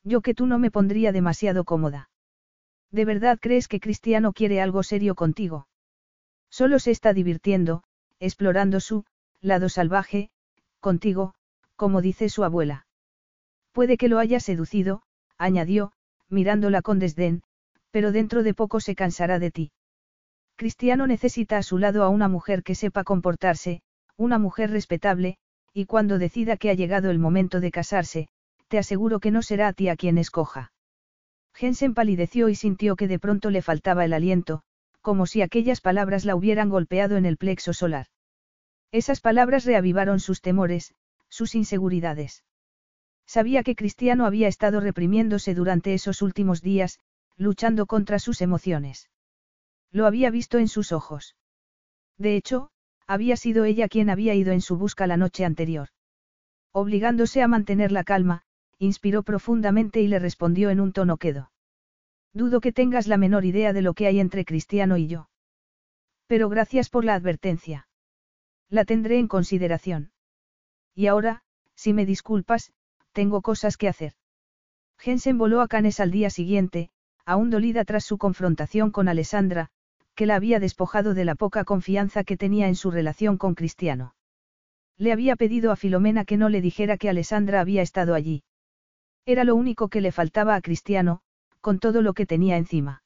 Yo 0.03 0.21
que 0.21 0.33
tú 0.33 0.47
no 0.47 0.59
me 0.59 0.71
pondría 0.71 1.11
demasiado 1.11 1.65
cómoda. 1.65 2.09
¿De 2.91 3.05
verdad 3.05 3.37
crees 3.41 3.67
que 3.67 3.79
Cristiano 3.79 4.31
quiere 4.33 4.61
algo 4.61 4.81
serio 4.83 5.15
contigo? 5.15 5.67
Solo 6.49 6.79
se 6.79 6.91
está 6.91 7.13
divirtiendo, 7.13 7.83
explorando 8.19 8.79
su 8.79 9.05
lado 9.41 9.69
salvaje, 9.69 10.29
contigo, 10.87 11.33
como 11.75 12.01
dice 12.01 12.29
su 12.29 12.45
abuela. 12.45 12.87
Puede 13.73 13.97
que 13.97 14.07
lo 14.07 14.19
haya 14.19 14.39
seducido, 14.39 15.01
añadió, 15.37 15.91
mirándola 16.29 16.81
con 16.81 16.97
desdén, 16.97 17.43
pero 17.91 18.13
dentro 18.13 18.41
de 18.41 18.53
poco 18.53 18.79
se 18.79 18.95
cansará 18.95 19.37
de 19.37 19.51
ti. 19.51 19.71
Cristiano 20.55 21.05
necesita 21.05 21.57
a 21.57 21.63
su 21.63 21.77
lado 21.77 22.03
a 22.03 22.09
una 22.09 22.29
mujer 22.29 22.63
que 22.63 22.73
sepa 22.73 23.03
comportarse, 23.03 23.81
una 24.15 24.39
mujer 24.39 24.71
respetable, 24.71 25.35
y 25.73 25.87
cuando 25.87 26.19
decida 26.19 26.55
que 26.55 26.69
ha 26.69 26.73
llegado 26.73 27.09
el 27.11 27.19
momento 27.19 27.59
de 27.59 27.71
casarse, 27.71 28.29
te 28.69 28.77
aseguro 28.77 29.19
que 29.19 29.31
no 29.31 29.41
será 29.41 29.67
a 29.67 29.73
ti 29.73 29.89
a 29.89 29.97
quien 29.97 30.17
escoja. 30.17 30.71
Jensen 31.53 31.95
palideció 31.95 32.47
y 32.47 32.55
sintió 32.55 32.95
que 32.95 33.09
de 33.09 33.19
pronto 33.19 33.49
le 33.49 33.61
faltaba 33.61 34.05
el 34.05 34.13
aliento, 34.13 34.61
como 35.01 35.25
si 35.25 35.41
aquellas 35.41 35.81
palabras 35.81 36.23
la 36.23 36.37
hubieran 36.37 36.69
golpeado 36.69 37.17
en 37.17 37.25
el 37.25 37.35
plexo 37.35 37.73
solar. 37.73 38.07
Esas 38.91 39.21
palabras 39.21 39.65
reavivaron 39.65 40.19
sus 40.19 40.41
temores, 40.41 40.93
sus 41.29 41.55
inseguridades. 41.55 42.43
Sabía 43.25 43.63
que 43.63 43.75
Cristiano 43.75 44.25
había 44.25 44.47
estado 44.47 44.79
reprimiéndose 44.79 45.53
durante 45.53 45.93
esos 45.93 46.21
últimos 46.21 46.61
días, 46.61 46.99
luchando 47.35 47.85
contra 47.85 48.19
sus 48.19 48.41
emociones. 48.41 49.09
Lo 49.91 50.05
había 50.05 50.29
visto 50.31 50.57
en 50.57 50.67
sus 50.67 50.91
ojos. 50.91 51.35
De 52.17 52.35
hecho, 52.35 52.71
había 53.05 53.35
sido 53.35 53.65
ella 53.65 53.87
quien 53.87 54.09
había 54.09 54.33
ido 54.33 54.51
en 54.53 54.61
su 54.61 54.77
busca 54.77 55.07
la 55.07 55.17
noche 55.17 55.45
anterior. 55.45 55.89
Obligándose 56.71 57.41
a 57.41 57.47
mantener 57.47 57.91
la 57.91 58.03
calma, 58.03 58.43
inspiró 58.79 59.23
profundamente 59.23 60.01
y 60.01 60.07
le 60.07 60.19
respondió 60.19 60.69
en 60.69 60.79
un 60.79 60.93
tono 60.93 61.17
quedo. 61.17 61.51
Dudo 62.33 62.61
que 62.61 62.71
tengas 62.71 63.07
la 63.07 63.17
menor 63.17 63.45
idea 63.45 63.73
de 63.73 63.81
lo 63.81 63.93
que 63.93 64.07
hay 64.07 64.19
entre 64.19 64.45
Cristiano 64.45 64.97
y 64.97 65.07
yo. 65.07 65.29
Pero 66.27 66.49
gracias 66.49 66.89
por 66.89 67.03
la 67.03 67.15
advertencia. 67.15 67.86
La 68.69 68.85
tendré 68.85 69.19
en 69.19 69.27
consideración. 69.27 70.11
Y 70.93 71.07
ahora, 71.07 71.41
si 71.75 71.93
me 71.93 72.05
disculpas, 72.05 72.73
tengo 73.13 73.41
cosas 73.41 73.77
que 73.77 73.87
hacer. 73.87 74.13
Jensen 74.97 75.37
voló 75.37 75.61
a 75.61 75.67
Canes 75.67 75.99
al 75.99 76.11
día 76.11 76.29
siguiente, 76.29 76.89
aún 77.25 77.49
dolida 77.49 77.85
tras 77.85 78.03
su 78.03 78.17
confrontación 78.17 78.91
con 78.91 79.07
Alessandra, 79.07 79.69
que 80.15 80.25
la 80.25 80.35
había 80.35 80.59
despojado 80.59 81.13
de 81.13 81.25
la 81.25 81.35
poca 81.35 81.63
confianza 81.63 82.23
que 82.23 82.37
tenía 82.37 82.67
en 82.67 82.75
su 82.75 82.89
relación 82.89 83.37
con 83.37 83.53
Cristiano. 83.53 84.15
Le 84.97 85.11
había 85.11 85.35
pedido 85.35 85.71
a 85.71 85.75
Filomena 85.75 86.25
que 86.25 86.37
no 86.37 86.49
le 86.49 86.61
dijera 86.61 86.97
que 86.97 87.09
Alessandra 87.09 87.61
había 87.61 87.83
estado 87.83 88.15
allí. 88.15 88.43
Era 89.25 89.43
lo 89.43 89.55
único 89.55 89.89
que 89.89 90.01
le 90.01 90.11
faltaba 90.11 90.55
a 90.55 90.61
Cristiano, 90.61 91.21
con 91.61 91.79
todo 91.79 92.01
lo 92.01 92.13
que 92.13 92.25
tenía 92.25 92.57
encima. 92.57 93.03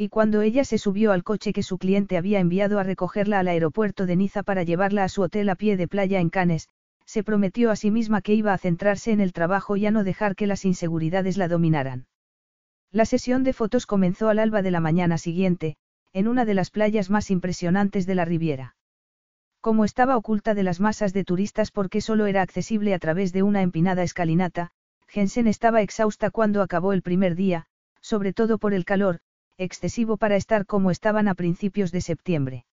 Y 0.00 0.08
cuando 0.08 0.40
ella 0.40 0.64
se 0.64 0.78
subió 0.78 1.12
al 1.12 1.24
coche 1.24 1.52
que 1.52 1.62
su 1.62 1.76
cliente 1.76 2.16
había 2.16 2.40
enviado 2.40 2.78
a 2.78 2.82
recogerla 2.82 3.38
al 3.38 3.48
aeropuerto 3.48 4.06
de 4.06 4.16
Niza 4.16 4.42
para 4.42 4.62
llevarla 4.62 5.04
a 5.04 5.10
su 5.10 5.20
hotel 5.20 5.50
a 5.50 5.56
pie 5.56 5.76
de 5.76 5.88
playa 5.88 6.20
en 6.20 6.30
Cannes, 6.30 6.70
se 7.04 7.22
prometió 7.22 7.70
a 7.70 7.76
sí 7.76 7.90
misma 7.90 8.22
que 8.22 8.32
iba 8.32 8.54
a 8.54 8.56
centrarse 8.56 9.12
en 9.12 9.20
el 9.20 9.34
trabajo 9.34 9.76
y 9.76 9.84
a 9.84 9.90
no 9.90 10.02
dejar 10.02 10.36
que 10.36 10.46
las 10.46 10.64
inseguridades 10.64 11.36
la 11.36 11.48
dominaran. 11.48 12.06
La 12.90 13.04
sesión 13.04 13.44
de 13.44 13.52
fotos 13.52 13.84
comenzó 13.84 14.30
al 14.30 14.38
alba 14.38 14.62
de 14.62 14.70
la 14.70 14.80
mañana 14.80 15.18
siguiente, 15.18 15.76
en 16.14 16.28
una 16.28 16.46
de 16.46 16.54
las 16.54 16.70
playas 16.70 17.10
más 17.10 17.30
impresionantes 17.30 18.06
de 18.06 18.14
la 18.14 18.24
Riviera. 18.24 18.76
Como 19.60 19.84
estaba 19.84 20.16
oculta 20.16 20.54
de 20.54 20.62
las 20.62 20.80
masas 20.80 21.12
de 21.12 21.24
turistas 21.24 21.70
porque 21.70 22.00
solo 22.00 22.24
era 22.24 22.40
accesible 22.40 22.94
a 22.94 22.98
través 22.98 23.34
de 23.34 23.42
una 23.42 23.60
empinada 23.60 24.02
escalinata, 24.02 24.70
Jensen 25.08 25.46
estaba 25.46 25.82
exhausta 25.82 26.30
cuando 26.30 26.62
acabó 26.62 26.94
el 26.94 27.02
primer 27.02 27.34
día, 27.34 27.66
sobre 28.00 28.32
todo 28.32 28.56
por 28.56 28.72
el 28.72 28.86
calor, 28.86 29.20
excesivo 29.60 30.16
para 30.16 30.36
estar 30.36 30.64
como 30.64 30.90
estaban 30.90 31.28
a 31.28 31.34
principios 31.34 31.92
de 31.92 32.00
septiembre. 32.00 32.64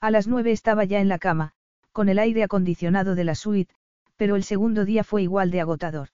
A 0.00 0.10
las 0.10 0.28
nueve 0.28 0.52
estaba 0.52 0.84
ya 0.84 1.00
en 1.00 1.08
la 1.08 1.18
cama, 1.18 1.52
con 1.92 2.08
el 2.08 2.18
aire 2.18 2.44
acondicionado 2.44 3.14
de 3.14 3.24
la 3.24 3.34
suite, 3.34 3.74
pero 4.16 4.36
el 4.36 4.44
segundo 4.44 4.84
día 4.84 5.02
fue 5.02 5.22
igual 5.22 5.50
de 5.50 5.60
agotador. 5.60 6.08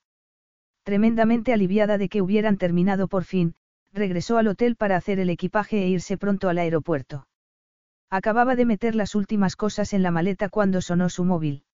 Tremendamente 0.85 1.53
aliviada 1.53 1.99
de 1.99 2.09
que 2.09 2.23
hubieran 2.23 2.57
terminado 2.57 3.09
por 3.09 3.25
fin, 3.25 3.55
regresó 3.93 4.39
al 4.39 4.49
hotel 4.49 4.77
para 4.77 4.97
hacer 4.97 5.19
el 5.19 5.29
equipaje 5.29 5.83
e 5.83 5.89
irse 5.89 6.17
pronto 6.17 6.49
al 6.49 6.59
aeropuerto. 6.59 7.27
Acababa 8.09 8.57
de 8.57 8.65
meter 8.65 8.95
las 8.95 9.15
últimas 9.15 9.55
cosas 9.55 9.93
en 9.93 10.03
la 10.03 10.11
maleta 10.11 10.49
cuando 10.49 10.81
sonó 10.81 11.11
su 11.11 11.25
móvil. 11.25 11.65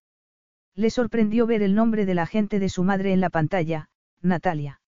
Le 0.75 0.89
sorprendió 0.89 1.47
ver 1.47 1.63
el 1.63 1.75
nombre 1.75 2.05
del 2.05 2.19
agente 2.19 2.59
de 2.59 2.69
su 2.69 2.83
madre 2.83 3.13
en 3.13 3.21
la 3.21 3.29
pantalla, 3.29 3.89
Natalia. 4.21 4.81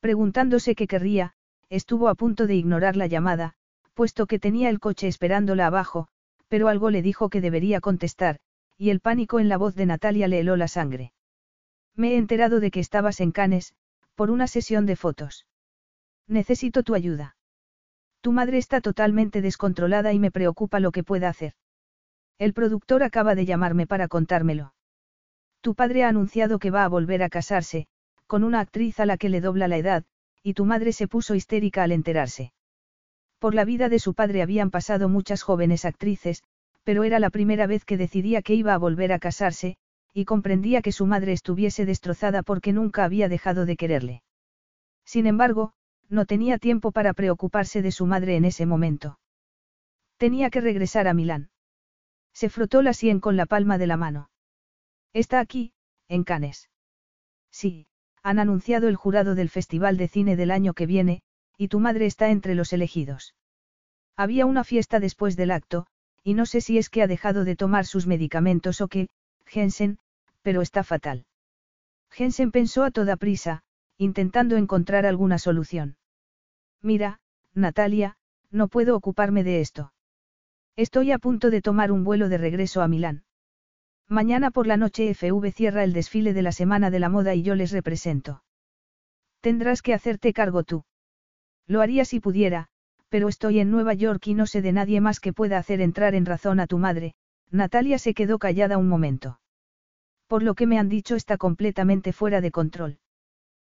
Preguntándose 0.00 0.74
qué 0.74 0.86
querría, 0.86 1.34
estuvo 1.72 2.10
a 2.10 2.14
punto 2.14 2.46
de 2.46 2.54
ignorar 2.54 2.96
la 2.96 3.06
llamada, 3.06 3.54
puesto 3.94 4.26
que 4.26 4.38
tenía 4.38 4.68
el 4.68 4.78
coche 4.78 5.08
esperándola 5.08 5.66
abajo, 5.66 6.06
pero 6.48 6.68
algo 6.68 6.90
le 6.90 7.00
dijo 7.00 7.30
que 7.30 7.40
debería 7.40 7.80
contestar, 7.80 8.40
y 8.76 8.90
el 8.90 9.00
pánico 9.00 9.40
en 9.40 9.48
la 9.48 9.56
voz 9.56 9.74
de 9.74 9.86
Natalia 9.86 10.28
le 10.28 10.40
heló 10.40 10.56
la 10.56 10.68
sangre. 10.68 11.14
Me 11.96 12.12
he 12.12 12.16
enterado 12.18 12.60
de 12.60 12.70
que 12.70 12.80
estabas 12.80 13.20
en 13.20 13.32
Cannes, 13.32 13.74
por 14.14 14.30
una 14.30 14.48
sesión 14.48 14.84
de 14.84 14.96
fotos. 14.96 15.46
Necesito 16.28 16.82
tu 16.82 16.94
ayuda. 16.94 17.36
Tu 18.20 18.32
madre 18.32 18.58
está 18.58 18.82
totalmente 18.82 19.40
descontrolada 19.40 20.12
y 20.12 20.18
me 20.18 20.30
preocupa 20.30 20.78
lo 20.78 20.92
que 20.92 21.02
pueda 21.02 21.30
hacer. 21.30 21.54
El 22.38 22.52
productor 22.52 23.02
acaba 23.02 23.34
de 23.34 23.46
llamarme 23.46 23.86
para 23.86 24.08
contármelo. 24.08 24.74
Tu 25.62 25.74
padre 25.74 26.04
ha 26.04 26.08
anunciado 26.08 26.58
que 26.58 26.70
va 26.70 26.84
a 26.84 26.88
volver 26.88 27.22
a 27.22 27.30
casarse, 27.30 27.86
con 28.26 28.44
una 28.44 28.60
actriz 28.60 29.00
a 29.00 29.06
la 29.06 29.16
que 29.16 29.30
le 29.30 29.40
dobla 29.40 29.68
la 29.68 29.78
edad, 29.78 30.04
y 30.42 30.54
tu 30.54 30.64
madre 30.64 30.92
se 30.92 31.08
puso 31.08 31.34
histérica 31.34 31.82
al 31.82 31.92
enterarse. 31.92 32.52
Por 33.38 33.54
la 33.54 33.64
vida 33.64 33.88
de 33.88 33.98
su 33.98 34.14
padre 34.14 34.42
habían 34.42 34.70
pasado 34.70 35.08
muchas 35.08 35.42
jóvenes 35.42 35.84
actrices, 35.84 36.42
pero 36.84 37.04
era 37.04 37.18
la 37.18 37.30
primera 37.30 37.66
vez 37.66 37.84
que 37.84 37.96
decidía 37.96 38.42
que 38.42 38.54
iba 38.54 38.74
a 38.74 38.78
volver 38.78 39.12
a 39.12 39.18
casarse, 39.18 39.76
y 40.14 40.24
comprendía 40.24 40.82
que 40.82 40.92
su 40.92 41.06
madre 41.06 41.32
estuviese 41.32 41.86
destrozada 41.86 42.42
porque 42.42 42.72
nunca 42.72 43.04
había 43.04 43.28
dejado 43.28 43.66
de 43.66 43.76
quererle. 43.76 44.22
Sin 45.04 45.26
embargo, 45.26 45.72
no 46.08 46.26
tenía 46.26 46.58
tiempo 46.58 46.92
para 46.92 47.14
preocuparse 47.14 47.82
de 47.82 47.92
su 47.92 48.06
madre 48.06 48.36
en 48.36 48.44
ese 48.44 48.66
momento. 48.66 49.18
Tenía 50.18 50.50
que 50.50 50.60
regresar 50.60 51.08
a 51.08 51.14
Milán. 51.14 51.50
Se 52.32 52.48
frotó 52.48 52.82
la 52.82 52.92
sien 52.92 53.20
con 53.20 53.36
la 53.36 53.46
palma 53.46 53.78
de 53.78 53.86
la 53.86 53.96
mano. 53.96 54.30
Está 55.12 55.40
aquí, 55.40 55.72
en 56.08 56.24
Cannes. 56.24 56.70
Sí, 57.50 57.86
han 58.22 58.38
anunciado 58.38 58.88
el 58.88 58.96
jurado 58.96 59.34
del 59.34 59.48
Festival 59.48 59.96
de 59.96 60.08
Cine 60.08 60.36
del 60.36 60.50
año 60.50 60.74
que 60.74 60.86
viene, 60.86 61.22
y 61.56 61.68
tu 61.68 61.80
madre 61.80 62.06
está 62.06 62.30
entre 62.30 62.54
los 62.54 62.72
elegidos. 62.72 63.34
Había 64.16 64.46
una 64.46 64.64
fiesta 64.64 65.00
después 65.00 65.36
del 65.36 65.50
acto, 65.50 65.86
y 66.22 66.34
no 66.34 66.46
sé 66.46 66.60
si 66.60 66.78
es 66.78 66.88
que 66.88 67.02
ha 67.02 67.06
dejado 67.06 67.44
de 67.44 67.56
tomar 67.56 67.86
sus 67.86 68.06
medicamentos 68.06 68.80
o 68.80 68.88
qué, 68.88 69.08
Jensen, 69.46 69.98
pero 70.42 70.62
está 70.62 70.84
fatal. 70.84 71.24
Jensen 72.10 72.52
pensó 72.52 72.84
a 72.84 72.90
toda 72.90 73.16
prisa, 73.16 73.62
intentando 73.96 74.56
encontrar 74.56 75.06
alguna 75.06 75.38
solución. 75.38 75.96
Mira, 76.80 77.20
Natalia, 77.54 78.16
no 78.50 78.68
puedo 78.68 78.96
ocuparme 78.96 79.44
de 79.44 79.60
esto. 79.60 79.92
Estoy 80.76 81.12
a 81.12 81.18
punto 81.18 81.50
de 81.50 81.62
tomar 81.62 81.92
un 81.92 82.04
vuelo 82.04 82.28
de 82.28 82.38
regreso 82.38 82.82
a 82.82 82.88
Milán. 82.88 83.24
Mañana 84.12 84.50
por 84.50 84.66
la 84.66 84.76
noche 84.76 85.14
FV 85.14 85.52
cierra 85.52 85.84
el 85.84 85.94
desfile 85.94 86.34
de 86.34 86.42
la 86.42 86.52
Semana 86.52 86.90
de 86.90 87.00
la 87.00 87.08
Moda 87.08 87.34
y 87.34 87.42
yo 87.42 87.54
les 87.54 87.72
represento. 87.72 88.44
Tendrás 89.40 89.80
que 89.80 89.94
hacerte 89.94 90.34
cargo 90.34 90.64
tú. 90.64 90.84
Lo 91.66 91.80
haría 91.80 92.04
si 92.04 92.20
pudiera, 92.20 92.68
pero 93.08 93.28
estoy 93.28 93.58
en 93.58 93.70
Nueva 93.70 93.94
York 93.94 94.26
y 94.26 94.34
no 94.34 94.44
sé 94.44 94.60
de 94.60 94.72
nadie 94.72 95.00
más 95.00 95.18
que 95.18 95.32
pueda 95.32 95.56
hacer 95.56 95.80
entrar 95.80 96.14
en 96.14 96.26
razón 96.26 96.60
a 96.60 96.66
tu 96.66 96.76
madre. 96.76 97.14
Natalia 97.50 97.98
se 97.98 98.12
quedó 98.12 98.38
callada 98.38 98.76
un 98.76 98.86
momento. 98.86 99.40
Por 100.26 100.42
lo 100.42 100.54
que 100.54 100.66
me 100.66 100.78
han 100.78 100.90
dicho 100.90 101.16
está 101.16 101.38
completamente 101.38 102.12
fuera 102.12 102.42
de 102.42 102.50
control. 102.50 102.98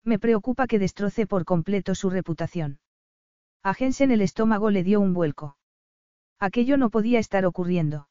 Me 0.03 0.19
preocupa 0.19 0.67
que 0.67 0.79
destroce 0.79 1.27
por 1.27 1.45
completo 1.45 1.95
su 1.95 2.09
reputación. 2.09 2.79
A 3.63 3.75
Jensen 3.75 4.11
el 4.11 4.23
estómago 4.23 4.71
le 4.71 4.83
dio 4.83 4.99
un 4.99 5.13
vuelco. 5.13 5.59
Aquello 6.39 6.79
no 6.79 6.89
podía 6.89 7.19
estar 7.19 7.45
ocurriendo. 7.45 8.09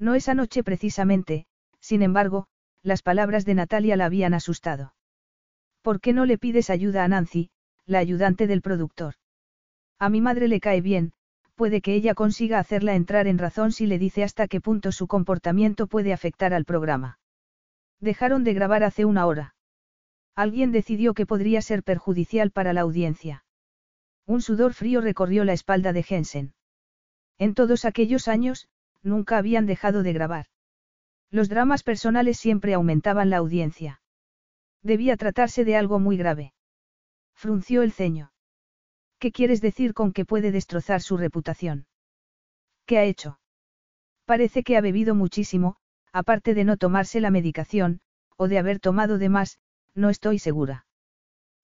No 0.00 0.14
esa 0.14 0.34
noche 0.34 0.64
precisamente, 0.64 1.46
sin 1.78 2.02
embargo, 2.02 2.46
las 2.82 3.02
palabras 3.02 3.44
de 3.44 3.54
Natalia 3.54 3.96
la 3.96 4.06
habían 4.06 4.32
asustado. 4.32 4.94
¿Por 5.82 6.00
qué 6.00 6.14
no 6.14 6.24
le 6.24 6.38
pides 6.38 6.70
ayuda 6.70 7.04
a 7.04 7.08
Nancy, 7.08 7.50
la 7.84 7.98
ayudante 7.98 8.46
del 8.46 8.62
productor? 8.62 9.14
A 9.98 10.08
mi 10.08 10.22
madre 10.22 10.48
le 10.48 10.58
cae 10.58 10.80
bien, 10.80 11.12
puede 11.54 11.82
que 11.82 11.94
ella 11.94 12.14
consiga 12.14 12.58
hacerla 12.58 12.94
entrar 12.94 13.26
en 13.26 13.36
razón 13.36 13.72
si 13.72 13.86
le 13.86 13.98
dice 13.98 14.24
hasta 14.24 14.48
qué 14.48 14.62
punto 14.62 14.92
su 14.92 15.06
comportamiento 15.06 15.86
puede 15.86 16.14
afectar 16.14 16.54
al 16.54 16.64
programa. 16.64 17.18
Dejaron 18.00 18.42
de 18.42 18.54
grabar 18.54 18.82
hace 18.82 19.04
una 19.04 19.26
hora. 19.26 19.54
Alguien 20.34 20.72
decidió 20.72 21.12
que 21.12 21.26
podría 21.26 21.60
ser 21.60 21.82
perjudicial 21.82 22.50
para 22.50 22.72
la 22.72 22.80
audiencia. 22.80 23.44
Un 24.24 24.40
sudor 24.40 24.72
frío 24.72 25.02
recorrió 25.02 25.44
la 25.44 25.52
espalda 25.52 25.92
de 25.92 26.02
Jensen. 26.02 26.54
En 27.36 27.52
todos 27.52 27.84
aquellos 27.84 28.28
años, 28.28 28.68
nunca 29.02 29.38
habían 29.38 29.66
dejado 29.66 30.02
de 30.02 30.12
grabar. 30.12 30.46
Los 31.30 31.48
dramas 31.48 31.82
personales 31.82 32.38
siempre 32.38 32.74
aumentaban 32.74 33.30
la 33.30 33.38
audiencia. 33.38 34.02
Debía 34.82 35.16
tratarse 35.16 35.64
de 35.64 35.76
algo 35.76 35.98
muy 35.98 36.16
grave. 36.16 36.52
Frunció 37.34 37.82
el 37.82 37.92
ceño. 37.92 38.32
¿Qué 39.18 39.32
quieres 39.32 39.60
decir 39.60 39.94
con 39.94 40.12
que 40.12 40.24
puede 40.24 40.50
destrozar 40.50 41.02
su 41.02 41.16
reputación? 41.16 41.86
¿Qué 42.86 42.98
ha 42.98 43.04
hecho? 43.04 43.38
Parece 44.24 44.62
que 44.62 44.76
ha 44.76 44.80
bebido 44.80 45.14
muchísimo, 45.14 45.76
aparte 46.12 46.54
de 46.54 46.64
no 46.64 46.76
tomarse 46.76 47.20
la 47.20 47.30
medicación, 47.30 48.00
o 48.36 48.48
de 48.48 48.58
haber 48.58 48.80
tomado 48.80 49.18
de 49.18 49.28
más, 49.28 49.58
no 49.94 50.08
estoy 50.08 50.38
segura. 50.38 50.86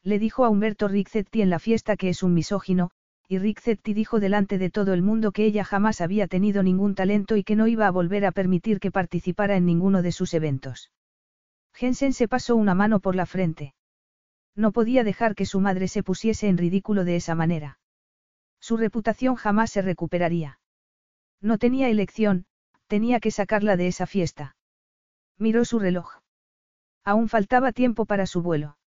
Le 0.02 0.18
dijo 0.18 0.44
a 0.44 0.50
Humberto 0.50 0.88
Rigzetti 0.88 1.42
en 1.42 1.50
la 1.50 1.58
fiesta 1.58 1.96
que 1.96 2.10
es 2.10 2.22
un 2.22 2.34
misógino, 2.34 2.90
y 3.28 3.38
Rigzetti 3.38 3.92
dijo 3.92 4.20
delante 4.20 4.58
de 4.58 4.70
todo 4.70 4.92
el 4.92 5.02
mundo 5.02 5.32
que 5.32 5.44
ella 5.44 5.64
jamás 5.64 6.00
había 6.00 6.28
tenido 6.28 6.62
ningún 6.62 6.94
talento 6.94 7.36
y 7.36 7.42
que 7.42 7.56
no 7.56 7.66
iba 7.66 7.86
a 7.86 7.90
volver 7.90 8.24
a 8.24 8.32
permitir 8.32 8.78
que 8.78 8.92
participara 8.92 9.56
en 9.56 9.66
ninguno 9.66 10.02
de 10.02 10.12
sus 10.12 10.32
eventos. 10.32 10.92
Jensen 11.72 12.12
se 12.12 12.28
pasó 12.28 12.56
una 12.56 12.74
mano 12.74 13.00
por 13.00 13.16
la 13.16 13.26
frente. 13.26 13.74
No 14.54 14.72
podía 14.72 15.04
dejar 15.04 15.34
que 15.34 15.44
su 15.44 15.60
madre 15.60 15.88
se 15.88 16.02
pusiese 16.02 16.48
en 16.48 16.56
ridículo 16.56 17.04
de 17.04 17.16
esa 17.16 17.34
manera. 17.34 17.78
Su 18.60 18.76
reputación 18.76 19.34
jamás 19.34 19.70
se 19.70 19.82
recuperaría. 19.82 20.60
No 21.40 21.58
tenía 21.58 21.88
elección, 21.88 22.46
tenía 22.86 23.20
que 23.20 23.30
sacarla 23.30 23.76
de 23.76 23.88
esa 23.88 24.06
fiesta. 24.06 24.56
Miró 25.36 25.64
su 25.64 25.78
reloj. 25.78 26.20
Aún 27.04 27.28
faltaba 27.28 27.72
tiempo 27.72 28.06
para 28.06 28.26
su 28.26 28.40
vuelo. 28.40 28.78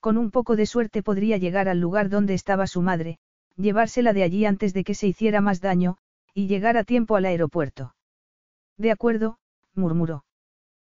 Con 0.00 0.18
un 0.18 0.30
poco 0.30 0.56
de 0.56 0.66
suerte 0.66 1.02
podría 1.02 1.38
llegar 1.38 1.68
al 1.68 1.80
lugar 1.80 2.08
donde 2.08 2.34
estaba 2.34 2.66
su 2.66 2.82
madre, 2.82 3.18
llevársela 3.56 4.12
de 4.12 4.22
allí 4.22 4.44
antes 4.44 4.74
de 4.74 4.84
que 4.84 4.94
se 4.94 5.06
hiciera 5.06 5.40
más 5.40 5.60
daño, 5.60 5.98
y 6.34 6.46
llegar 6.46 6.76
a 6.76 6.84
tiempo 6.84 7.16
al 7.16 7.24
aeropuerto. 7.24 7.94
De 8.76 8.90
acuerdo, 8.90 9.38
murmuró. 9.74 10.24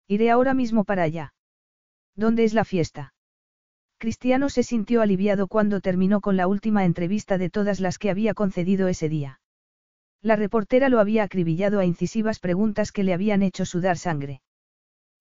Iré 0.07 0.31
ahora 0.31 0.55
mismo 0.55 0.85
para 0.85 1.03
allá. 1.03 1.35
¿Dónde 2.15 2.45
es 2.45 2.55
la 2.55 2.65
fiesta? 2.65 3.15
Cristiano 3.99 4.49
se 4.49 4.63
sintió 4.63 5.01
aliviado 5.01 5.47
cuando 5.47 5.81
terminó 5.81 6.21
con 6.21 6.37
la 6.37 6.47
última 6.47 6.85
entrevista 6.85 7.39
de 7.39 7.51
todas 7.51 7.81
las 7.81 7.99
que 7.99 8.11
había 8.11 8.35
concedido 8.35 8.89
ese 8.89 9.09
día. 9.09 9.41
La 10.21 10.37
reportera 10.37 10.89
lo 10.89 11.01
había 11.01 11.23
acribillado 11.23 11.79
a 11.81 11.85
incisivas 11.85 12.39
preguntas 12.39 12.93
que 12.93 13.05
le 13.05 13.15
habían 13.15 13.43
hecho 13.43 13.65
sudar 13.65 13.99
sangre. 13.99 14.43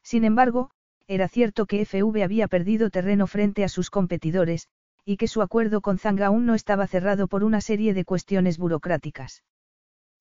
Sin 0.04 0.26
embargo, 0.26 0.72
era 1.08 1.28
cierto 1.28 1.66
que 1.66 1.86
FV 1.86 2.24
había 2.24 2.48
perdido 2.48 2.90
terreno 2.90 3.28
frente 3.28 3.64
a 3.64 3.70
sus 3.70 3.90
competidores, 3.90 4.68
y 5.06 5.18
que 5.18 5.28
su 5.28 5.42
acuerdo 5.42 5.82
con 5.82 5.98
Zang 5.98 6.22
aún 6.22 6.46
no 6.46 6.56
estaba 6.56 6.88
cerrado 6.88 7.28
por 7.28 7.44
una 7.44 7.62
serie 7.62 7.94
de 7.94 8.06
cuestiones 8.06 8.58
burocráticas. 8.58 9.44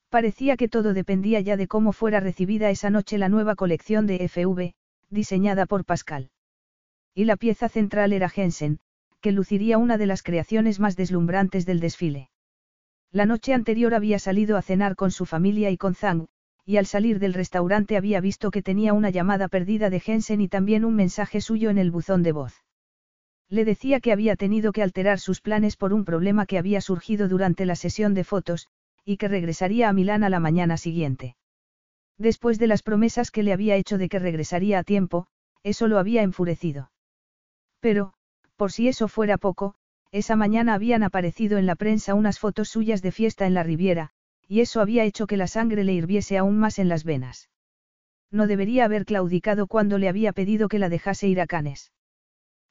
Parecía 0.09 0.57
que 0.57 0.68
todo 0.68 0.92
dependía 0.94 1.41
ya 1.41 1.57
de 1.57 1.68
cómo 1.68 1.92
fuera 1.92 2.20
recibida 2.20 2.70
esa 2.70 2.91
noche 2.91 3.18
la 3.18 3.28
nueva 3.28 3.55
colección 3.55 4.07
de 4.07 4.28
FV, 4.28 4.75
diseñada 5.09 5.67
por 5.67 5.84
Pascal. 5.84 6.31
Y 7.15 7.25
la 7.25 7.36
pieza 7.36 7.68
central 7.68 8.12
era 8.12 8.28
Jensen, 8.28 8.81
que 9.20 9.33
luciría 9.33 9.78
una 9.78 9.99
de 9.99 10.07
las 10.07 10.23
creaciones 10.23 10.81
más 10.81 10.97
deslumbrantes 10.97 11.67
del 11.67 11.81
desfile. 11.81 12.31
La 13.12 13.26
noche 13.26 13.52
anterior 13.55 13.94
había 13.94 14.18
salido 14.18 14.57
a 14.57 14.62
cenar 14.62 14.97
con 14.97 15.10
su 15.10 15.26
familia 15.26 15.70
y 15.70 15.76
con 15.76 15.94
Zhang, 15.94 16.26
y 16.65 16.76
al 16.76 16.86
salir 16.86 17.18
del 17.18 17.34
restaurante 17.34 17.97
había 17.97 18.20
visto 18.20 18.50
que 18.50 18.62
tenía 18.62 18.92
una 18.94 19.10
llamada 19.10 19.49
perdida 19.49 19.91
de 19.91 20.00
Jensen 20.00 20.41
y 20.41 20.49
también 20.49 20.84
un 20.84 20.94
mensaje 20.94 21.41
suyo 21.41 21.70
en 21.70 21.78
el 21.78 21.91
buzón 21.91 22.23
de 22.23 22.33
voz. 22.33 22.55
Le 23.50 23.64
decía 23.64 23.98
que 23.98 24.12
había 24.12 24.36
tenido 24.36 24.70
que 24.70 24.82
alterar 24.82 25.18
sus 25.18 25.40
planes 25.40 25.76
por 25.76 25.92
un 25.92 26.04
problema 26.04 26.46
que 26.46 26.56
había 26.56 26.80
surgido 26.80 27.28
durante 27.28 27.66
la 27.66 27.74
sesión 27.74 28.14
de 28.14 28.22
fotos, 28.22 28.68
y 29.04 29.16
que 29.16 29.26
regresaría 29.26 29.88
a 29.88 29.92
Milán 29.92 30.22
a 30.22 30.30
la 30.30 30.38
mañana 30.38 30.76
siguiente. 30.76 31.36
Después 32.16 32.60
de 32.60 32.68
las 32.68 32.82
promesas 32.82 33.32
que 33.32 33.42
le 33.42 33.52
había 33.52 33.74
hecho 33.74 33.98
de 33.98 34.08
que 34.08 34.20
regresaría 34.20 34.78
a 34.78 34.84
tiempo, 34.84 35.26
eso 35.64 35.88
lo 35.88 35.98
había 35.98 36.22
enfurecido. 36.22 36.92
Pero, 37.80 38.12
por 38.56 38.70
si 38.70 38.86
eso 38.86 39.08
fuera 39.08 39.36
poco, 39.36 39.74
esa 40.12 40.36
mañana 40.36 40.74
habían 40.74 41.02
aparecido 41.02 41.58
en 41.58 41.66
la 41.66 41.74
prensa 41.74 42.14
unas 42.14 42.38
fotos 42.38 42.68
suyas 42.68 43.02
de 43.02 43.10
fiesta 43.10 43.46
en 43.46 43.54
la 43.54 43.64
Riviera, 43.64 44.10
y 44.46 44.60
eso 44.60 44.80
había 44.80 45.04
hecho 45.04 45.26
que 45.26 45.36
la 45.36 45.48
sangre 45.48 45.82
le 45.82 45.92
hirviese 45.92 46.38
aún 46.38 46.58
más 46.58 46.78
en 46.78 46.88
las 46.88 47.02
venas. 47.02 47.48
No 48.30 48.46
debería 48.46 48.84
haber 48.84 49.06
claudicado 49.06 49.66
cuando 49.66 49.98
le 49.98 50.08
había 50.08 50.32
pedido 50.32 50.68
que 50.68 50.78
la 50.78 50.88
dejase 50.88 51.26
ir 51.26 51.40
a 51.40 51.46
Canes. 51.46 51.90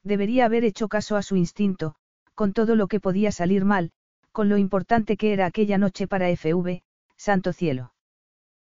Debería 0.03 0.45
haber 0.45 0.64
hecho 0.64 0.88
caso 0.88 1.18
a 1.18 1.22
su 1.22 1.36
instinto, 1.36 1.95
con 2.36 2.53
todo 2.53 2.76
lo 2.76 2.88
que 2.88 3.00
podía 3.00 3.32
salir 3.32 3.66
mal, 3.66 3.92
con 4.32 4.50
lo 4.50 4.58
importante 4.58 5.18
que 5.18 5.34
era 5.34 5.45
aquella 5.45 5.78
noche 5.78 6.08
para 6.08 6.30
FV, 6.30 6.84
santo 7.18 7.52
cielo. 7.53 7.94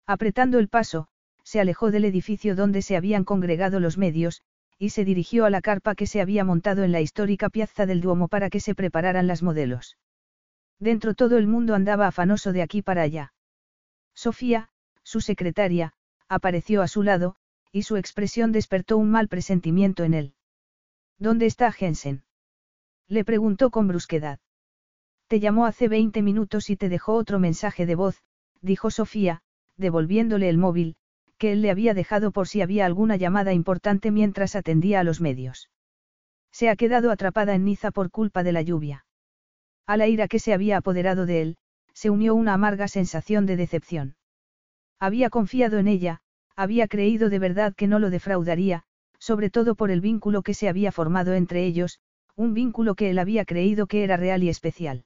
Apretando 0.07 0.59
el 0.59 0.69
paso, 0.69 1.07
se 1.45 1.61
alejó 1.61 1.91
del 1.91 2.05
edificio 2.05 2.57
donde 2.57 2.83
se 2.83 2.97
habían 2.97 3.25
congregado 3.25 3.81
los 3.81 3.97
medios, 3.97 4.43
y 4.79 4.91
se 4.91 5.05
dirigió 5.05 5.45
a 5.45 5.51
la 5.51 5.61
carpa 5.61 5.95
que 5.95 6.07
se 6.07 6.21
había 6.21 6.43
montado 6.43 6.83
en 6.83 6.93
la 6.93 7.01
histórica 7.01 7.51
piazza 7.51 7.87
del 7.87 8.01
Duomo 8.01 8.29
para 8.29 8.51
que 8.51 8.61
se 8.61 8.75
prepararan 8.75 9.27
las 9.27 9.43
modelos. 9.43 9.99
Dentro 10.79 11.15
todo 11.15 11.37
el 11.37 11.47
mundo 11.47 11.75
andaba 11.75 12.07
afanoso 12.07 12.53
de 12.53 12.63
aquí 12.63 12.81
para 12.81 13.03
allá. 13.03 13.35
Sofía, 14.15 14.71
su 15.03 15.21
secretaria, 15.21 15.93
apareció 16.29 16.83
a 16.83 16.89
su 16.89 17.03
lado, 17.03 17.37
y 17.71 17.83
su 17.83 17.97
expresión 17.97 18.53
despertó 18.53 18.97
un 18.97 19.11
mal 19.11 19.29
presentimiento 19.29 20.03
en 20.05 20.15
él. 20.15 20.35
¿Dónde 21.21 21.45
está 21.45 21.71
Jensen? 21.71 22.25
Le 23.07 23.27
preguntó 23.27 23.71
con 23.71 23.87
brusquedad. 23.87 24.41
Te 25.29 25.39
llamó 25.39 25.67
hace 25.67 25.87
20 25.87 26.23
minutos 26.23 26.71
y 26.71 26.77
te 26.77 26.89
dejó 26.89 27.15
otro 27.15 27.39
mensaje 27.39 27.85
de 27.85 27.95
voz, 27.95 28.23
dijo 28.63 28.91
Sofía, 28.91 29.43
devolviéndole 29.77 30.49
el 30.49 30.57
móvil, 30.57 30.97
que 31.37 31.53
él 31.53 31.61
le 31.61 31.71
había 31.71 31.93
dejado 31.93 32.33
por 32.33 32.49
si 32.49 32.63
había 32.63 32.87
alguna 32.87 33.17
llamada 33.17 33.53
importante 33.53 34.11
mientras 34.11 34.57
atendía 34.57 35.01
a 35.01 35.05
los 35.05 35.21
medios. 35.21 35.71
Se 36.53 36.71
ha 36.71 36.77
quedado 36.77 37.11
atrapada 37.11 37.55
en 37.55 37.65
Niza 37.67 37.91
por 37.91 38.11
culpa 38.11 38.43
de 38.43 38.53
la 38.53 38.63
lluvia. 38.63 39.05
A 39.87 39.99
la 39.99 40.09
ira 40.09 40.27
que 40.27 40.39
se 40.39 40.55
había 40.55 40.79
apoderado 40.79 41.27
de 41.27 41.43
él, 41.43 41.57
se 41.93 42.09
unió 42.09 42.35
una 42.35 42.55
amarga 42.55 42.89
sensación 42.89 43.45
de 43.45 43.57
decepción. 43.57 44.17
Había 44.99 45.29
confiado 45.29 45.79
en 45.79 45.87
ella, 45.87 46.23
había 46.57 46.89
creído 46.89 47.29
de 47.29 47.39
verdad 47.39 47.75
que 47.75 47.89
no 47.89 47.99
lo 47.99 48.09
defraudaría, 48.09 48.85
sobre 49.31 49.49
todo 49.49 49.77
por 49.77 49.93
el 49.93 50.01
vínculo 50.01 50.43
que 50.43 50.55
se 50.55 50.69
había 50.69 50.91
formado 50.91 51.35
entre 51.35 51.65
ellos, 51.65 52.01
un 52.35 52.53
vínculo 52.53 52.97
que 52.97 53.11
él 53.11 53.19
había 53.21 53.45
creído 53.45 53.87
que 53.87 54.03
era 54.03 54.17
real 54.17 54.43
y 54.43 54.49
especial. 54.49 55.05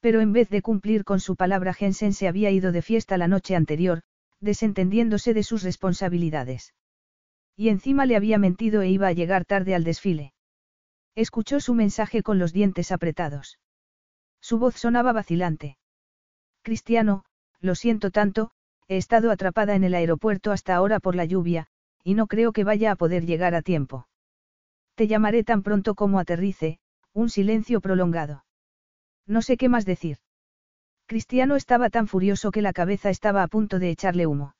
Pero 0.00 0.22
en 0.22 0.32
vez 0.32 0.48
de 0.48 0.62
cumplir 0.62 1.04
con 1.04 1.20
su 1.20 1.36
palabra 1.36 1.74
Jensen 1.74 2.14
se 2.14 2.28
había 2.28 2.50
ido 2.50 2.72
de 2.72 2.80
fiesta 2.80 3.18
la 3.18 3.28
noche 3.28 3.54
anterior, 3.54 4.00
desentendiéndose 4.40 5.34
de 5.34 5.42
sus 5.42 5.62
responsabilidades. 5.64 6.72
Y 7.56 7.68
encima 7.68 8.06
le 8.06 8.16
había 8.16 8.38
mentido 8.38 8.80
e 8.80 8.88
iba 8.88 9.08
a 9.08 9.12
llegar 9.12 9.44
tarde 9.44 9.74
al 9.74 9.84
desfile. 9.84 10.32
Escuchó 11.14 11.60
su 11.60 11.74
mensaje 11.74 12.22
con 12.22 12.38
los 12.38 12.54
dientes 12.54 12.90
apretados. 12.90 13.58
Su 14.40 14.58
voz 14.58 14.76
sonaba 14.76 15.12
vacilante. 15.12 15.76
Cristiano, 16.62 17.26
lo 17.60 17.74
siento 17.74 18.10
tanto, 18.10 18.52
he 18.88 18.96
estado 18.96 19.30
atrapada 19.30 19.74
en 19.74 19.84
el 19.84 19.92
aeropuerto 19.92 20.52
hasta 20.52 20.74
ahora 20.74 21.00
por 21.00 21.14
la 21.14 21.26
lluvia, 21.26 21.68
y 22.06 22.14
no 22.14 22.28
creo 22.28 22.52
que 22.52 22.62
vaya 22.62 22.92
a 22.92 22.94
poder 22.94 23.26
llegar 23.26 23.56
a 23.56 23.62
tiempo. 23.62 24.06
Te 24.94 25.08
llamaré 25.08 25.42
tan 25.42 25.64
pronto 25.64 25.96
como 25.96 26.20
aterrice, 26.20 26.78
un 27.12 27.28
silencio 27.30 27.80
prolongado. 27.80 28.44
No 29.26 29.42
sé 29.42 29.56
qué 29.56 29.68
más 29.68 29.84
decir. 29.84 30.18
Cristiano 31.06 31.56
estaba 31.56 31.90
tan 31.90 32.06
furioso 32.06 32.52
que 32.52 32.62
la 32.62 32.72
cabeza 32.72 33.10
estaba 33.10 33.42
a 33.42 33.48
punto 33.48 33.80
de 33.80 33.90
echarle 33.90 34.24
humo. 34.24 34.54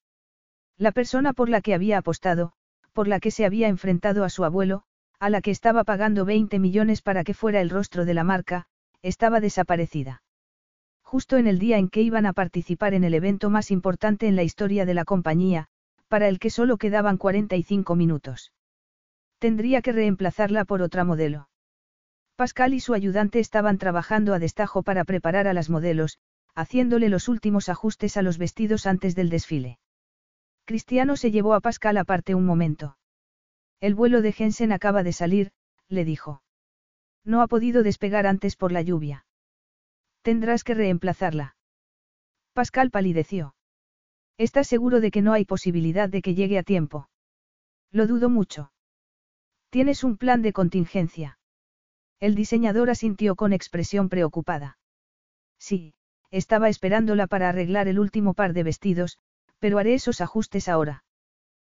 La 0.76 0.90
persona 0.90 1.32
por 1.34 1.48
la 1.48 1.60
que 1.60 1.72
había 1.72 1.98
apostado, 1.98 2.52
por 2.92 3.06
la 3.06 3.20
que 3.20 3.30
se 3.30 3.44
había 3.44 3.68
enfrentado 3.68 4.24
a 4.24 4.28
su 4.28 4.44
abuelo, 4.44 4.82
a 5.20 5.30
la 5.30 5.40
que 5.40 5.52
estaba 5.52 5.84
pagando 5.84 6.24
20 6.24 6.58
millones 6.58 7.00
para 7.00 7.22
que 7.22 7.32
fuera 7.32 7.60
el 7.60 7.70
rostro 7.70 8.04
de 8.04 8.14
la 8.14 8.24
marca, 8.24 8.66
estaba 9.02 9.38
desaparecida. 9.38 10.24
Justo 11.04 11.36
en 11.36 11.46
el 11.46 11.60
día 11.60 11.78
en 11.78 11.90
que 11.90 12.02
iban 12.02 12.26
a 12.26 12.32
participar 12.32 12.92
en 12.92 13.04
el 13.04 13.14
evento 13.14 13.50
más 13.50 13.70
importante 13.70 14.26
en 14.26 14.34
la 14.34 14.42
historia 14.42 14.84
de 14.84 14.94
la 14.94 15.04
compañía, 15.04 15.68
para 16.08 16.28
el 16.28 16.38
que 16.38 16.50
solo 16.50 16.76
quedaban 16.76 17.16
45 17.16 17.94
minutos. 17.94 18.52
Tendría 19.38 19.82
que 19.82 19.92
reemplazarla 19.92 20.64
por 20.64 20.82
otra 20.82 21.04
modelo. 21.04 21.48
Pascal 22.36 22.74
y 22.74 22.80
su 22.80 22.94
ayudante 22.94 23.40
estaban 23.40 23.78
trabajando 23.78 24.34
a 24.34 24.38
destajo 24.38 24.82
para 24.82 25.04
preparar 25.04 25.48
a 25.48 25.54
las 25.54 25.70
modelos, 25.70 26.18
haciéndole 26.54 27.08
los 27.08 27.28
últimos 27.28 27.68
ajustes 27.68 28.16
a 28.16 28.22
los 28.22 28.38
vestidos 28.38 28.86
antes 28.86 29.14
del 29.14 29.30
desfile. 29.30 29.78
Cristiano 30.64 31.16
se 31.16 31.30
llevó 31.30 31.54
a 31.54 31.60
Pascal 31.60 31.96
aparte 31.96 32.34
un 32.34 32.44
momento. 32.44 32.98
El 33.80 33.94
vuelo 33.94 34.22
de 34.22 34.32
Jensen 34.32 34.72
acaba 34.72 35.02
de 35.02 35.12
salir, 35.12 35.52
le 35.88 36.04
dijo. 36.04 36.42
No 37.24 37.42
ha 37.42 37.46
podido 37.46 37.82
despegar 37.82 38.26
antes 38.26 38.56
por 38.56 38.72
la 38.72 38.82
lluvia. 38.82 39.26
Tendrás 40.22 40.64
que 40.64 40.74
reemplazarla. 40.74 41.56
Pascal 42.52 42.90
palideció. 42.90 43.55
¿Estás 44.38 44.66
seguro 44.66 45.00
de 45.00 45.10
que 45.10 45.22
no 45.22 45.32
hay 45.32 45.44
posibilidad 45.44 46.08
de 46.08 46.20
que 46.22 46.34
llegue 46.34 46.58
a 46.58 46.62
tiempo? 46.62 47.08
Lo 47.90 48.06
dudo 48.06 48.28
mucho. 48.28 48.72
¿Tienes 49.70 50.04
un 50.04 50.16
plan 50.16 50.42
de 50.42 50.52
contingencia? 50.52 51.38
El 52.20 52.34
diseñador 52.34 52.90
asintió 52.90 53.34
con 53.34 53.52
expresión 53.52 54.08
preocupada. 54.08 54.78
Sí, 55.58 55.94
estaba 56.30 56.68
esperándola 56.68 57.26
para 57.26 57.48
arreglar 57.48 57.88
el 57.88 57.98
último 57.98 58.34
par 58.34 58.52
de 58.52 58.62
vestidos, 58.62 59.18
pero 59.58 59.78
haré 59.78 59.94
esos 59.94 60.20
ajustes 60.20 60.68
ahora. 60.68 61.04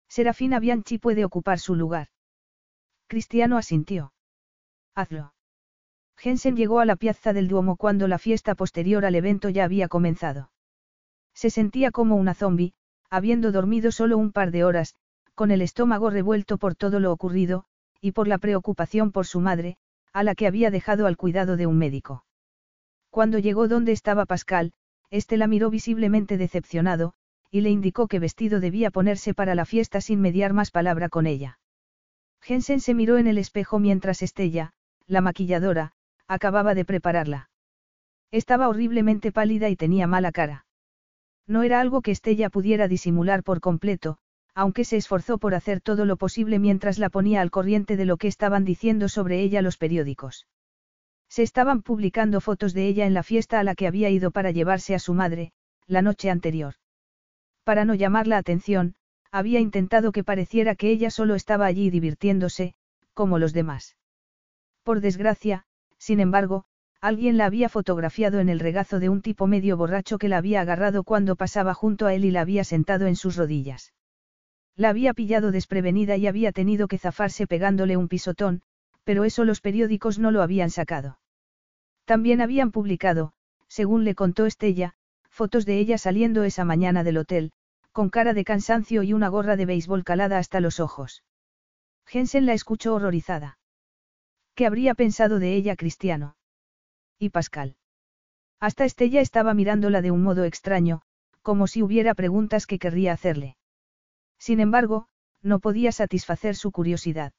Serafina 0.08 0.60
Bianchi 0.60 0.98
puede 0.98 1.24
ocupar 1.24 1.60
su 1.60 1.76
lugar. 1.76 2.08
Cristiano 3.08 3.58
asintió. 3.58 4.14
Hazlo. 4.96 5.34
Jensen 6.18 6.58
llegó 6.58 6.80
a 6.80 6.86
la 6.86 6.98
piazza 6.98 7.32
del 7.32 7.48
Duomo 7.48 7.78
cuando 7.78 8.08
la 8.08 8.18
fiesta 8.18 8.56
posterior 8.56 9.06
al 9.06 9.16
evento 9.16 9.50
ya 9.50 9.64
había 9.64 9.88
comenzado. 9.88 10.52
Se 11.40 11.50
sentía 11.50 11.92
como 11.92 12.18
una 12.18 12.34
zombi, 12.34 12.74
habiendo 13.10 13.54
dormido 13.54 13.94
solo 13.94 14.18
un 14.18 14.34
par 14.34 14.52
de 14.52 14.66
horas, 14.66 14.96
con 15.36 15.52
el 15.52 15.62
estómago 15.62 16.10
revuelto 16.10 16.58
por 16.58 16.76
todo 16.76 17.00
lo 17.00 17.14
ocurrido, 17.14 17.64
y 18.02 18.12
por 18.12 18.28
la 18.28 18.40
preocupación 18.40 19.14
por 19.14 19.26
su 19.26 19.40
madre, 19.40 19.78
a 20.12 20.24
la 20.24 20.36
que 20.36 20.48
había 20.48 20.70
dejado 20.70 21.08
al 21.08 21.16
cuidado 21.16 21.56
de 21.56 21.66
un 21.66 21.78
médico. 21.78 22.26
Cuando 23.10 23.40
llegó 23.40 23.70
donde 23.70 23.94
estaba 23.94 24.26
Pascal, 24.26 24.74
éste 25.12 25.38
la 25.38 25.48
miró 25.48 25.70
visiblemente 25.70 26.38
decepcionado, 26.38 27.14
y 27.50 27.62
le 27.62 27.70
indicó 27.70 28.10
qué 28.10 28.20
vestido 28.20 28.60
debía 28.60 28.92
ponerse 28.92 29.34
para 29.34 29.56
la 29.56 29.64
fiesta 29.64 30.02
sin 30.02 30.20
mediar 30.20 30.52
más 30.52 30.72
palabra 30.72 31.08
con 31.08 31.26
ella. 31.26 31.58
Jensen 32.42 32.82
se 32.82 32.94
miró 32.94 33.18
en 33.18 33.28
el 33.28 33.38
espejo 33.38 33.80
mientras 33.80 34.24
Estella, 34.24 34.74
la 35.08 35.22
maquilladora, 35.22 35.94
acababa 36.28 36.76
de 36.76 36.84
prepararla. 36.84 37.50
Estaba 38.30 38.68
horriblemente 38.68 39.32
pálida 39.32 39.70
y 39.70 39.78
tenía 39.78 40.06
mala 40.06 40.34
cara. 40.34 40.66
No 41.50 41.64
era 41.64 41.82
algo 41.82 42.04
que 42.04 42.12
Estella 42.12 42.52
pudiera 42.52 42.88
disimular 42.88 43.44
por 43.44 43.60
completo, 43.60 44.20
aunque 44.54 44.86
se 44.86 44.98
esforzó 44.98 45.40
por 45.40 45.56
hacer 45.56 45.82
todo 45.82 46.06
lo 46.06 46.16
posible 46.16 46.60
mientras 46.60 47.00
la 47.00 47.10
ponía 47.10 47.42
al 47.42 47.50
corriente 47.50 47.98
de 47.98 48.06
lo 48.06 48.18
que 48.18 48.28
estaban 48.28 48.66
diciendo 48.66 49.10
sobre 49.10 49.42
ella 49.42 49.64
los 49.64 49.78
periódicos. 49.78 50.46
Se 51.28 51.42
estaban 51.42 51.82
publicando 51.82 52.40
fotos 52.40 52.76
de 52.76 52.88
ella 52.88 53.08
en 53.08 53.16
la 53.16 53.24
fiesta 53.24 53.60
a 53.60 53.64
la 53.64 53.74
que 53.74 53.88
había 53.88 54.12
ido 54.12 54.30
para 54.30 54.52
llevarse 54.52 54.94
a 54.94 55.00
su 55.00 55.16
madre, 55.16 55.52
la 55.88 56.04
noche 56.04 56.30
anterior. 56.30 56.76
Para 57.64 57.84
no 57.84 57.96
llamar 57.96 58.28
la 58.28 58.38
atención, 58.38 58.94
había 59.32 59.60
intentado 59.60 60.12
que 60.12 60.24
pareciera 60.24 60.76
que 60.76 60.92
ella 60.92 61.10
solo 61.10 61.34
estaba 61.34 61.66
allí 61.66 61.90
divirtiéndose, 61.90 62.76
como 63.16 63.40
los 63.40 63.54
demás. 63.54 63.98
Por 64.84 65.02
desgracia, 65.02 65.66
sin 65.98 66.20
embargo, 66.20 66.66
alguien 67.02 67.38
la 67.38 67.46
había 67.46 67.70
fotografiado 67.70 68.40
en 68.40 68.50
el 68.50 68.60
regazo 68.60 69.00
de 69.00 69.10
un 69.10 69.22
tipo 69.22 69.48
medio 69.48 69.78
borracho 69.78 70.18
que 70.18 70.28
la 70.28 70.38
había 70.38 70.62
agarrado 70.62 71.04
cuando 71.04 71.36
pasaba 71.36 71.74
junto 71.74 72.06
a 72.06 72.14
él 72.14 72.26
y 72.26 72.32
la 72.32 72.42
había 72.42 72.64
sentado 72.64 73.08
en 73.08 73.16
sus 73.16 73.36
rodillas. 73.36 73.94
La 74.76 74.90
había 74.90 75.14
pillado 75.14 75.52
desprevenida 75.52 76.18
y 76.18 76.28
había 76.28 76.52
tenido 76.52 76.88
que 76.88 76.98
zafarse 76.98 77.48
pegándole 77.48 77.98
un 77.98 78.08
pisotón, 78.08 78.62
pero 79.04 79.24
eso 79.24 79.46
los 79.46 79.62
periódicos 79.62 80.20
no 80.20 80.32
lo 80.32 80.42
habían 80.42 80.70
sacado. 80.70 81.20
También 82.06 82.42
habían 82.42 82.72
publicado, 82.72 83.34
según 83.68 84.04
le 84.04 84.16
contó 84.16 84.46
Estella, 84.46 84.94
fotos 85.30 85.66
de 85.66 85.80
ella 85.80 85.98
saliendo 85.98 86.44
esa 86.44 86.66
mañana 86.66 87.04
del 87.04 87.18
hotel, 87.18 87.52
con 87.92 88.10
cara 88.10 88.34
de 88.34 88.44
cansancio 88.44 89.04
y 89.04 89.14
una 89.14 89.30
gorra 89.30 89.56
de 89.56 89.66
béisbol 89.66 90.04
calada 90.04 90.38
hasta 90.38 90.60
los 90.60 90.80
ojos. 90.80 91.24
Jensen 92.06 92.46
la 92.46 92.54
escuchó 92.54 92.96
horrorizada. 92.96 93.60
¿Qué 94.56 94.66
habría 94.66 94.96
pensado 94.96 95.40
de 95.40 95.56
ella 95.56 95.76
Cristiano? 95.76 96.36
Y 97.20 97.32
Pascal. 97.32 97.76
Hasta 98.62 98.86
Estella 98.86 99.20
estaba 99.20 99.54
mirándola 99.54 100.02
de 100.02 100.12
un 100.12 100.24
modo 100.24 100.46
extraño, 100.46 101.02
como 101.42 101.68
si 101.68 101.84
hubiera 101.84 102.16
preguntas 102.16 102.66
que 102.66 102.80
querría 102.80 103.12
hacerle. 103.12 103.58
Sin 104.38 104.62
embargo, 104.62 105.08
no 105.42 105.60
podía 105.60 105.92
satisfacer 105.92 106.56
su 106.56 106.72
curiosidad. 106.72 107.34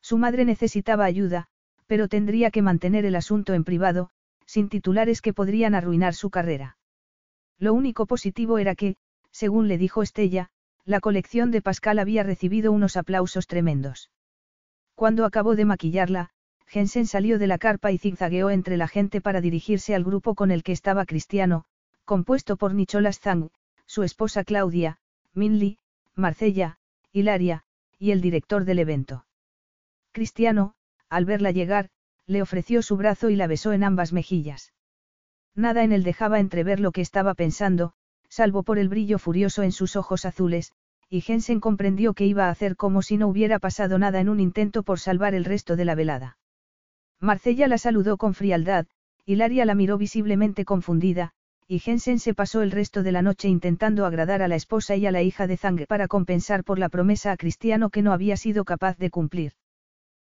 Su 0.00 0.16
madre 0.16 0.46
necesitaba 0.46 1.04
ayuda, 1.04 1.48
pero 1.86 2.08
tendría 2.08 2.50
que 2.50 2.62
mantener 2.62 3.04
el 3.04 3.16
asunto 3.16 3.52
en 3.52 3.64
privado, 3.64 4.10
sin 4.46 4.70
titulares 4.70 5.20
que 5.20 5.34
podrían 5.34 5.74
arruinar 5.74 6.14
su 6.14 6.30
carrera. 6.30 6.78
Lo 7.58 7.74
único 7.74 8.06
positivo 8.06 8.58
era 8.58 8.74
que, 8.74 8.96
según 9.30 9.68
le 9.68 9.76
dijo 9.76 10.02
Estella, 10.02 10.48
la 10.86 11.00
colección 11.00 11.50
de 11.50 11.62
Pascal 11.62 11.98
había 11.98 12.22
recibido 12.22 12.72
unos 12.72 12.96
aplausos 12.96 13.46
tremendos. 13.46 14.10
Cuando 14.94 15.24
acabó 15.24 15.56
de 15.56 15.64
maquillarla, 15.64 16.30
Jensen 16.74 17.06
salió 17.06 17.38
de 17.38 17.46
la 17.46 17.58
carpa 17.58 17.92
y 17.92 17.98
zigzagueó 17.98 18.50
entre 18.50 18.76
la 18.76 18.88
gente 18.88 19.20
para 19.20 19.40
dirigirse 19.40 19.94
al 19.94 20.02
grupo 20.02 20.34
con 20.34 20.50
el 20.50 20.64
que 20.64 20.72
estaba 20.72 21.06
Cristiano, 21.06 21.66
compuesto 22.04 22.56
por 22.56 22.74
Nicholas 22.74 23.20
Zhang, 23.20 23.50
su 23.86 24.02
esposa 24.02 24.42
Claudia, 24.42 24.98
Minli, 25.34 25.78
Marcella, 26.16 26.78
Hilaria, 27.12 27.62
y 27.96 28.10
el 28.10 28.20
director 28.20 28.64
del 28.64 28.80
evento. 28.80 29.24
Cristiano, 30.10 30.74
al 31.08 31.26
verla 31.26 31.52
llegar, 31.52 31.90
le 32.26 32.42
ofreció 32.42 32.82
su 32.82 32.96
brazo 32.96 33.30
y 33.30 33.36
la 33.36 33.46
besó 33.46 33.72
en 33.72 33.84
ambas 33.84 34.12
mejillas. 34.12 34.72
Nada 35.54 35.84
en 35.84 35.92
él 35.92 36.02
dejaba 36.02 36.40
entrever 36.40 36.80
lo 36.80 36.90
que 36.90 37.02
estaba 37.02 37.34
pensando, 37.34 37.92
salvo 38.28 38.64
por 38.64 38.80
el 38.80 38.88
brillo 38.88 39.20
furioso 39.20 39.62
en 39.62 39.70
sus 39.70 39.94
ojos 39.94 40.24
azules, 40.24 40.72
y 41.08 41.20
Jensen 41.20 41.60
comprendió 41.60 42.14
que 42.14 42.26
iba 42.26 42.46
a 42.46 42.50
hacer 42.50 42.74
como 42.74 43.00
si 43.00 43.16
no 43.16 43.28
hubiera 43.28 43.60
pasado 43.60 43.96
nada 44.00 44.18
en 44.18 44.28
un 44.28 44.40
intento 44.40 44.82
por 44.82 44.98
salvar 44.98 45.36
el 45.36 45.44
resto 45.44 45.76
de 45.76 45.84
la 45.84 45.94
velada. 45.94 46.36
Marcella 47.24 47.68
la 47.68 47.78
saludó 47.78 48.18
con 48.18 48.34
frialdad, 48.34 48.86
Hilaria 49.24 49.64
la 49.64 49.74
miró 49.74 49.96
visiblemente 49.96 50.66
confundida, 50.66 51.32
y 51.66 51.78
Jensen 51.78 52.18
se 52.18 52.34
pasó 52.34 52.60
el 52.60 52.70
resto 52.70 53.02
de 53.02 53.12
la 53.12 53.22
noche 53.22 53.48
intentando 53.48 54.04
agradar 54.04 54.42
a 54.42 54.48
la 54.48 54.56
esposa 54.56 54.94
y 54.96 55.06
a 55.06 55.10
la 55.10 55.22
hija 55.22 55.46
de 55.46 55.56
Zang 55.56 55.86
para 55.86 56.06
compensar 56.06 56.64
por 56.64 56.78
la 56.78 56.90
promesa 56.90 57.32
a 57.32 57.38
Cristiano 57.38 57.88
que 57.88 58.02
no 58.02 58.12
había 58.12 58.36
sido 58.36 58.66
capaz 58.66 58.98
de 58.98 59.08
cumplir. 59.08 59.52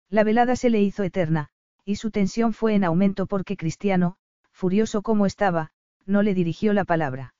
La 0.08 0.24
velada 0.24 0.56
se 0.56 0.70
le 0.70 0.80
hizo 0.80 1.02
eterna, 1.02 1.50
y 1.84 1.96
su 1.96 2.10
tensión 2.10 2.54
fue 2.54 2.74
en 2.74 2.82
aumento 2.82 3.26
porque 3.26 3.58
Cristiano, 3.58 4.16
furioso 4.50 5.02
como 5.02 5.26
estaba, 5.26 5.72
no 6.06 6.22
le 6.22 6.32
dirigió 6.32 6.72
la 6.72 6.86
palabra. 6.86 7.34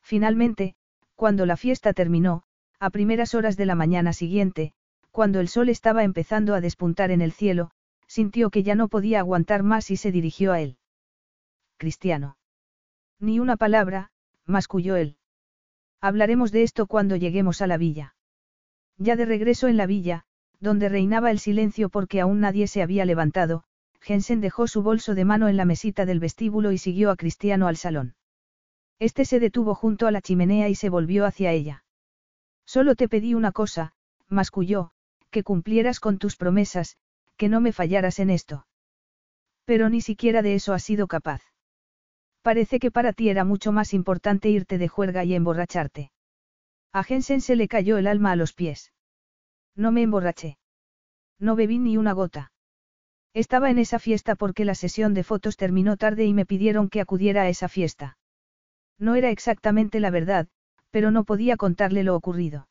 Finalmente, 0.00 0.74
cuando 1.14 1.46
la 1.46 1.56
fiesta 1.56 1.92
terminó, 1.92 2.42
a 2.80 2.90
primeras 2.90 3.36
horas 3.36 3.56
de 3.56 3.66
la 3.66 3.76
mañana 3.76 4.12
siguiente, 4.12 4.72
cuando 5.12 5.38
el 5.38 5.46
sol 5.46 5.68
estaba 5.68 6.02
empezando 6.02 6.52
a 6.56 6.60
despuntar 6.60 7.12
en 7.12 7.20
el 7.20 7.30
cielo, 7.30 7.70
sintió 8.12 8.50
que 8.50 8.62
ya 8.62 8.74
no 8.74 8.88
podía 8.88 9.20
aguantar 9.20 9.62
más 9.62 9.90
y 9.90 9.96
se 9.96 10.12
dirigió 10.12 10.52
a 10.52 10.60
él. 10.60 10.76
Cristiano. 11.78 12.36
Ni 13.18 13.40
una 13.40 13.56
palabra, 13.56 14.10
masculló 14.44 14.96
él. 14.96 15.16
Hablaremos 15.98 16.52
de 16.52 16.62
esto 16.62 16.86
cuando 16.86 17.16
lleguemos 17.16 17.62
a 17.62 17.66
la 17.66 17.78
villa. 17.78 18.14
Ya 18.98 19.16
de 19.16 19.24
regreso 19.24 19.66
en 19.66 19.78
la 19.78 19.86
villa, 19.86 20.24
donde 20.60 20.90
reinaba 20.90 21.30
el 21.30 21.38
silencio 21.38 21.88
porque 21.88 22.20
aún 22.20 22.40
nadie 22.40 22.66
se 22.66 22.82
había 22.82 23.06
levantado, 23.06 23.64
Jensen 24.02 24.42
dejó 24.42 24.66
su 24.66 24.82
bolso 24.82 25.14
de 25.14 25.24
mano 25.24 25.48
en 25.48 25.56
la 25.56 25.64
mesita 25.64 26.04
del 26.04 26.20
vestíbulo 26.20 26.70
y 26.70 26.76
siguió 26.76 27.10
a 27.10 27.16
Cristiano 27.16 27.66
al 27.66 27.78
salón. 27.78 28.14
Este 28.98 29.24
se 29.24 29.40
detuvo 29.40 29.74
junto 29.74 30.06
a 30.06 30.10
la 30.10 30.20
chimenea 30.20 30.68
y 30.68 30.74
se 30.74 30.90
volvió 30.90 31.24
hacia 31.24 31.52
ella. 31.52 31.82
Solo 32.66 32.94
te 32.94 33.08
pedí 33.08 33.32
una 33.32 33.52
cosa, 33.52 33.94
masculló, 34.28 34.90
que 35.30 35.42
cumplieras 35.42 35.98
con 35.98 36.18
tus 36.18 36.36
promesas, 36.36 36.98
que 37.42 37.48
no 37.48 37.60
me 37.60 37.72
fallaras 37.72 38.20
en 38.20 38.30
esto. 38.30 38.68
Pero 39.64 39.88
ni 39.88 40.00
siquiera 40.00 40.42
de 40.42 40.54
eso 40.54 40.74
has 40.74 40.84
sido 40.84 41.08
capaz. 41.08 41.42
Parece 42.40 42.78
que 42.78 42.92
para 42.92 43.12
ti 43.12 43.30
era 43.30 43.42
mucho 43.44 43.72
más 43.72 43.94
importante 43.94 44.48
irte 44.48 44.78
de 44.78 44.86
juerga 44.86 45.24
y 45.24 45.34
emborracharte. 45.34 46.12
A 46.92 47.02
Jensen 47.02 47.40
se 47.40 47.56
le 47.56 47.66
cayó 47.66 47.98
el 47.98 48.06
alma 48.06 48.30
a 48.30 48.36
los 48.36 48.52
pies. 48.52 48.92
No 49.74 49.90
me 49.90 50.02
emborraché. 50.02 50.56
No 51.40 51.56
bebí 51.56 51.80
ni 51.80 51.96
una 51.96 52.12
gota. 52.12 52.52
Estaba 53.34 53.70
en 53.70 53.80
esa 53.80 53.98
fiesta 53.98 54.36
porque 54.36 54.64
la 54.64 54.76
sesión 54.76 55.12
de 55.12 55.24
fotos 55.24 55.56
terminó 55.56 55.96
tarde 55.96 56.24
y 56.26 56.34
me 56.34 56.46
pidieron 56.46 56.88
que 56.88 57.00
acudiera 57.00 57.42
a 57.42 57.48
esa 57.48 57.68
fiesta. 57.68 58.18
No 59.00 59.16
era 59.16 59.30
exactamente 59.30 59.98
la 59.98 60.10
verdad, 60.10 60.46
pero 60.92 61.10
no 61.10 61.24
podía 61.24 61.56
contarle 61.56 62.04
lo 62.04 62.14
ocurrido. 62.14 62.68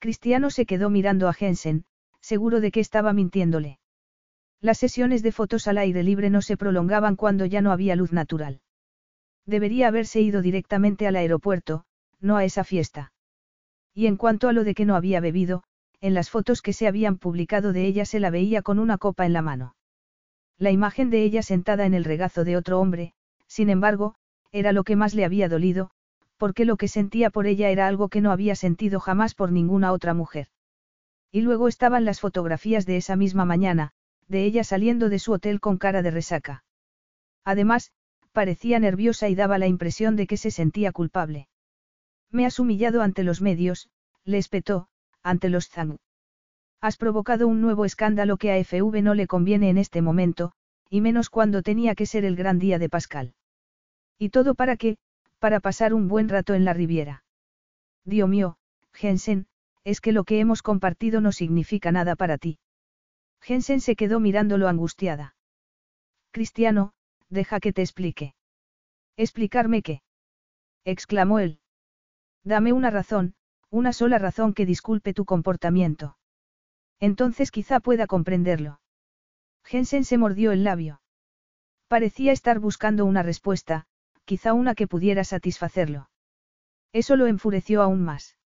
Cristiano 0.00 0.50
se 0.50 0.66
quedó 0.66 0.90
mirando 0.90 1.28
a 1.28 1.32
Jensen, 1.32 1.84
seguro 2.26 2.60
de 2.60 2.72
que 2.72 2.80
estaba 2.80 3.12
mintiéndole. 3.12 3.78
Las 4.60 4.78
sesiones 4.78 5.22
de 5.22 5.30
fotos 5.30 5.68
al 5.68 5.78
aire 5.78 6.02
libre 6.02 6.28
no 6.28 6.42
se 6.42 6.56
prolongaban 6.56 7.14
cuando 7.14 7.46
ya 7.46 7.62
no 7.62 7.70
había 7.70 7.94
luz 7.94 8.12
natural. 8.12 8.62
Debería 9.44 9.86
haberse 9.86 10.20
ido 10.20 10.42
directamente 10.42 11.06
al 11.06 11.14
aeropuerto, 11.14 11.84
no 12.20 12.36
a 12.36 12.44
esa 12.44 12.64
fiesta. 12.64 13.12
Y 13.94 14.06
en 14.06 14.16
cuanto 14.16 14.48
a 14.48 14.52
lo 14.52 14.64
de 14.64 14.74
que 14.74 14.86
no 14.86 14.96
había 14.96 15.20
bebido, 15.20 15.62
en 16.00 16.14
las 16.14 16.28
fotos 16.28 16.62
que 16.62 16.72
se 16.72 16.88
habían 16.88 17.16
publicado 17.16 17.72
de 17.72 17.86
ella 17.86 18.04
se 18.04 18.18
la 18.18 18.30
veía 18.30 18.60
con 18.60 18.80
una 18.80 18.98
copa 18.98 19.24
en 19.24 19.32
la 19.32 19.42
mano. 19.42 19.76
La 20.58 20.72
imagen 20.72 21.10
de 21.10 21.22
ella 21.22 21.42
sentada 21.42 21.86
en 21.86 21.94
el 21.94 22.02
regazo 22.02 22.42
de 22.42 22.56
otro 22.56 22.80
hombre, 22.80 23.14
sin 23.46 23.70
embargo, 23.70 24.16
era 24.50 24.72
lo 24.72 24.82
que 24.82 24.96
más 24.96 25.14
le 25.14 25.24
había 25.24 25.48
dolido, 25.48 25.90
porque 26.38 26.64
lo 26.64 26.76
que 26.76 26.88
sentía 26.88 27.30
por 27.30 27.46
ella 27.46 27.70
era 27.70 27.86
algo 27.86 28.08
que 28.08 28.20
no 28.20 28.32
había 28.32 28.56
sentido 28.56 28.98
jamás 28.98 29.36
por 29.36 29.52
ninguna 29.52 29.92
otra 29.92 30.12
mujer. 30.12 30.48
Y 31.30 31.40
luego 31.42 31.68
estaban 31.68 32.04
las 32.04 32.20
fotografías 32.20 32.86
de 32.86 32.96
esa 32.96 33.16
misma 33.16 33.44
mañana, 33.44 33.92
de 34.28 34.44
ella 34.44 34.64
saliendo 34.64 35.08
de 35.08 35.18
su 35.18 35.32
hotel 35.32 35.60
con 35.60 35.78
cara 35.78 36.02
de 36.02 36.10
resaca. 36.10 36.64
Además, 37.44 37.92
Parecía 38.36 38.78
nerviosa 38.78 39.30
y 39.30 39.34
daba 39.34 39.56
la 39.56 39.66
impresión 39.66 40.14
de 40.14 40.26
que 40.26 40.36
se 40.36 40.50
sentía 40.50 40.92
culpable. 40.92 41.48
Me 42.30 42.44
has 42.44 42.58
humillado 42.58 43.00
ante 43.00 43.24
los 43.24 43.40
medios, 43.40 43.88
le 44.24 44.36
espetó, 44.36 44.88
ante 45.22 45.48
los 45.48 45.70
Zhang. 45.70 45.96
Has 46.82 46.98
provocado 46.98 47.48
un 47.48 47.62
nuevo 47.62 47.86
escándalo 47.86 48.36
que 48.36 48.52
a 48.52 48.62
FV 48.62 49.00
no 49.00 49.14
le 49.14 49.26
conviene 49.26 49.70
en 49.70 49.78
este 49.78 50.02
momento, 50.02 50.52
y 50.90 51.00
menos 51.00 51.30
cuando 51.30 51.62
tenía 51.62 51.94
que 51.94 52.04
ser 52.04 52.26
el 52.26 52.36
gran 52.36 52.58
día 52.58 52.78
de 52.78 52.90
Pascal. 52.90 53.32
¿Y 54.18 54.28
todo 54.28 54.54
para 54.54 54.76
qué? 54.76 54.98
Para 55.38 55.60
pasar 55.60 55.94
un 55.94 56.06
buen 56.06 56.28
rato 56.28 56.52
en 56.52 56.66
la 56.66 56.74
Riviera. 56.74 57.24
Dios 58.04 58.28
mío, 58.28 58.58
Jensen, 58.92 59.46
es 59.86 60.00
que 60.00 60.10
lo 60.10 60.24
que 60.24 60.40
hemos 60.40 60.62
compartido 60.62 61.20
no 61.20 61.30
significa 61.30 61.92
nada 61.92 62.16
para 62.16 62.38
ti. 62.38 62.58
Jensen 63.40 63.80
se 63.80 63.94
quedó 63.94 64.18
mirándolo 64.18 64.66
angustiada. 64.66 65.36
Cristiano, 66.32 66.92
deja 67.28 67.60
que 67.60 67.72
te 67.72 67.82
explique. 67.82 68.34
¿Explicarme 69.16 69.82
qué? 69.82 70.02
exclamó 70.84 71.38
él. 71.38 71.60
Dame 72.42 72.72
una 72.72 72.90
razón, 72.90 73.36
una 73.70 73.92
sola 73.92 74.18
razón 74.18 74.54
que 74.54 74.66
disculpe 74.66 75.14
tu 75.14 75.24
comportamiento. 75.24 76.18
Entonces 76.98 77.52
quizá 77.52 77.78
pueda 77.78 78.08
comprenderlo. 78.08 78.80
Jensen 79.62 80.04
se 80.04 80.18
mordió 80.18 80.50
el 80.50 80.64
labio. 80.64 81.00
Parecía 81.86 82.32
estar 82.32 82.58
buscando 82.58 83.04
una 83.04 83.22
respuesta, 83.22 83.86
quizá 84.24 84.52
una 84.52 84.74
que 84.74 84.88
pudiera 84.88 85.22
satisfacerlo. 85.22 86.10
Eso 86.92 87.14
lo 87.14 87.28
enfureció 87.28 87.82
aún 87.82 88.02
más. 88.02 88.36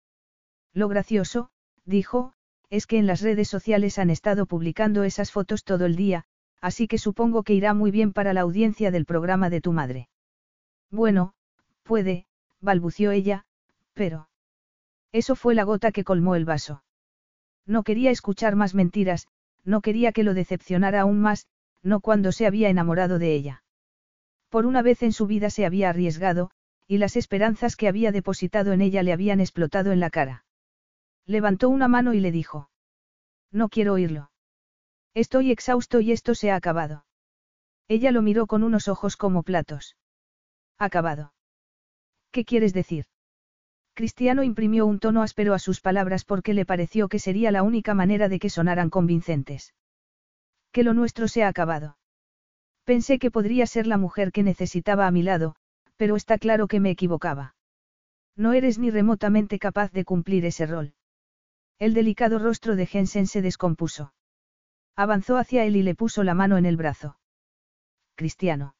Lo 0.72 0.88
gracioso, 0.88 1.50
dijo, 1.84 2.32
es 2.68 2.86
que 2.86 2.98
en 2.98 3.06
las 3.06 3.20
redes 3.20 3.48
sociales 3.48 3.98
han 3.98 4.10
estado 4.10 4.46
publicando 4.46 5.02
esas 5.02 5.32
fotos 5.32 5.64
todo 5.64 5.86
el 5.86 5.96
día, 5.96 6.24
así 6.60 6.86
que 6.86 6.98
supongo 6.98 7.42
que 7.42 7.54
irá 7.54 7.74
muy 7.74 7.90
bien 7.90 8.12
para 8.12 8.32
la 8.32 8.42
audiencia 8.42 8.90
del 8.90 9.06
programa 9.06 9.50
de 9.50 9.60
tu 9.60 9.72
madre. 9.72 10.08
Bueno, 10.90 11.34
puede, 11.82 12.26
balbució 12.60 13.10
ella, 13.10 13.44
pero... 13.94 14.28
Eso 15.12 15.34
fue 15.34 15.56
la 15.56 15.64
gota 15.64 15.90
que 15.90 16.04
colmó 16.04 16.36
el 16.36 16.44
vaso. 16.44 16.84
No 17.66 17.82
quería 17.82 18.10
escuchar 18.12 18.54
más 18.54 18.74
mentiras, 18.74 19.26
no 19.64 19.80
quería 19.80 20.12
que 20.12 20.22
lo 20.22 20.34
decepcionara 20.34 21.00
aún 21.00 21.20
más, 21.20 21.46
no 21.82 22.00
cuando 22.00 22.30
se 22.30 22.46
había 22.46 22.68
enamorado 22.68 23.18
de 23.18 23.34
ella. 23.34 23.64
Por 24.48 24.66
una 24.66 24.82
vez 24.82 25.02
en 25.02 25.12
su 25.12 25.26
vida 25.26 25.50
se 25.50 25.66
había 25.66 25.90
arriesgado, 25.90 26.50
y 26.86 26.98
las 26.98 27.16
esperanzas 27.16 27.76
que 27.76 27.88
había 27.88 28.12
depositado 28.12 28.72
en 28.72 28.80
ella 28.80 29.02
le 29.02 29.12
habían 29.12 29.40
explotado 29.40 29.92
en 29.92 30.00
la 30.00 30.10
cara. 30.10 30.44
Levantó 31.30 31.68
una 31.68 31.86
mano 31.86 32.12
y 32.12 32.18
le 32.18 32.32
dijo. 32.32 32.70
No 33.52 33.68
quiero 33.68 33.92
oírlo. 33.92 34.32
Estoy 35.14 35.52
exhausto 35.52 36.00
y 36.00 36.10
esto 36.10 36.34
se 36.34 36.50
ha 36.50 36.56
acabado. 36.56 37.04
Ella 37.86 38.10
lo 38.10 38.20
miró 38.20 38.48
con 38.48 38.64
unos 38.64 38.88
ojos 38.88 39.16
como 39.16 39.44
platos. 39.44 39.96
Acabado. 40.76 41.32
¿Qué 42.32 42.44
quieres 42.44 42.74
decir? 42.74 43.04
Cristiano 43.94 44.42
imprimió 44.42 44.86
un 44.86 44.98
tono 44.98 45.22
áspero 45.22 45.54
a 45.54 45.60
sus 45.60 45.80
palabras 45.80 46.24
porque 46.24 46.52
le 46.52 46.66
pareció 46.66 47.08
que 47.08 47.20
sería 47.20 47.52
la 47.52 47.62
única 47.62 47.94
manera 47.94 48.28
de 48.28 48.40
que 48.40 48.50
sonaran 48.50 48.90
convincentes. 48.90 49.72
Que 50.72 50.82
lo 50.82 50.94
nuestro 50.94 51.28
se 51.28 51.44
ha 51.44 51.48
acabado. 51.48 51.96
Pensé 52.82 53.20
que 53.20 53.30
podría 53.30 53.68
ser 53.68 53.86
la 53.86 53.98
mujer 53.98 54.32
que 54.32 54.42
necesitaba 54.42 55.06
a 55.06 55.12
mi 55.12 55.22
lado, 55.22 55.54
pero 55.96 56.16
está 56.16 56.38
claro 56.38 56.66
que 56.66 56.80
me 56.80 56.90
equivocaba. 56.90 57.54
No 58.34 58.52
eres 58.52 58.80
ni 58.80 58.90
remotamente 58.90 59.60
capaz 59.60 59.92
de 59.92 60.04
cumplir 60.04 60.44
ese 60.44 60.66
rol. 60.66 60.92
El 61.80 61.94
delicado 61.94 62.38
rostro 62.38 62.76
de 62.76 62.84
Jensen 62.84 63.26
se 63.26 63.40
descompuso. 63.40 64.12
Avanzó 64.96 65.38
hacia 65.38 65.64
él 65.64 65.76
y 65.76 65.82
le 65.82 65.94
puso 65.94 66.22
la 66.24 66.34
mano 66.34 66.58
en 66.58 66.66
el 66.66 66.76
brazo. 66.76 67.18
Cristiano. 68.16 68.74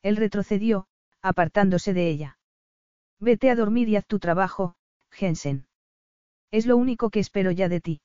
Él 0.00 0.16
retrocedió, 0.16 0.86
apartándose 1.20 1.92
de 1.92 2.08
ella. 2.08 2.38
Vete 3.20 3.50
a 3.50 3.54
dormir 3.54 3.90
y 3.90 3.96
haz 3.96 4.06
tu 4.06 4.18
trabajo, 4.18 4.74
Jensen. 5.10 5.66
Es 6.50 6.64
lo 6.64 6.78
único 6.78 7.10
que 7.10 7.20
espero 7.20 7.50
ya 7.50 7.68
de 7.68 7.82
ti. 7.82 8.00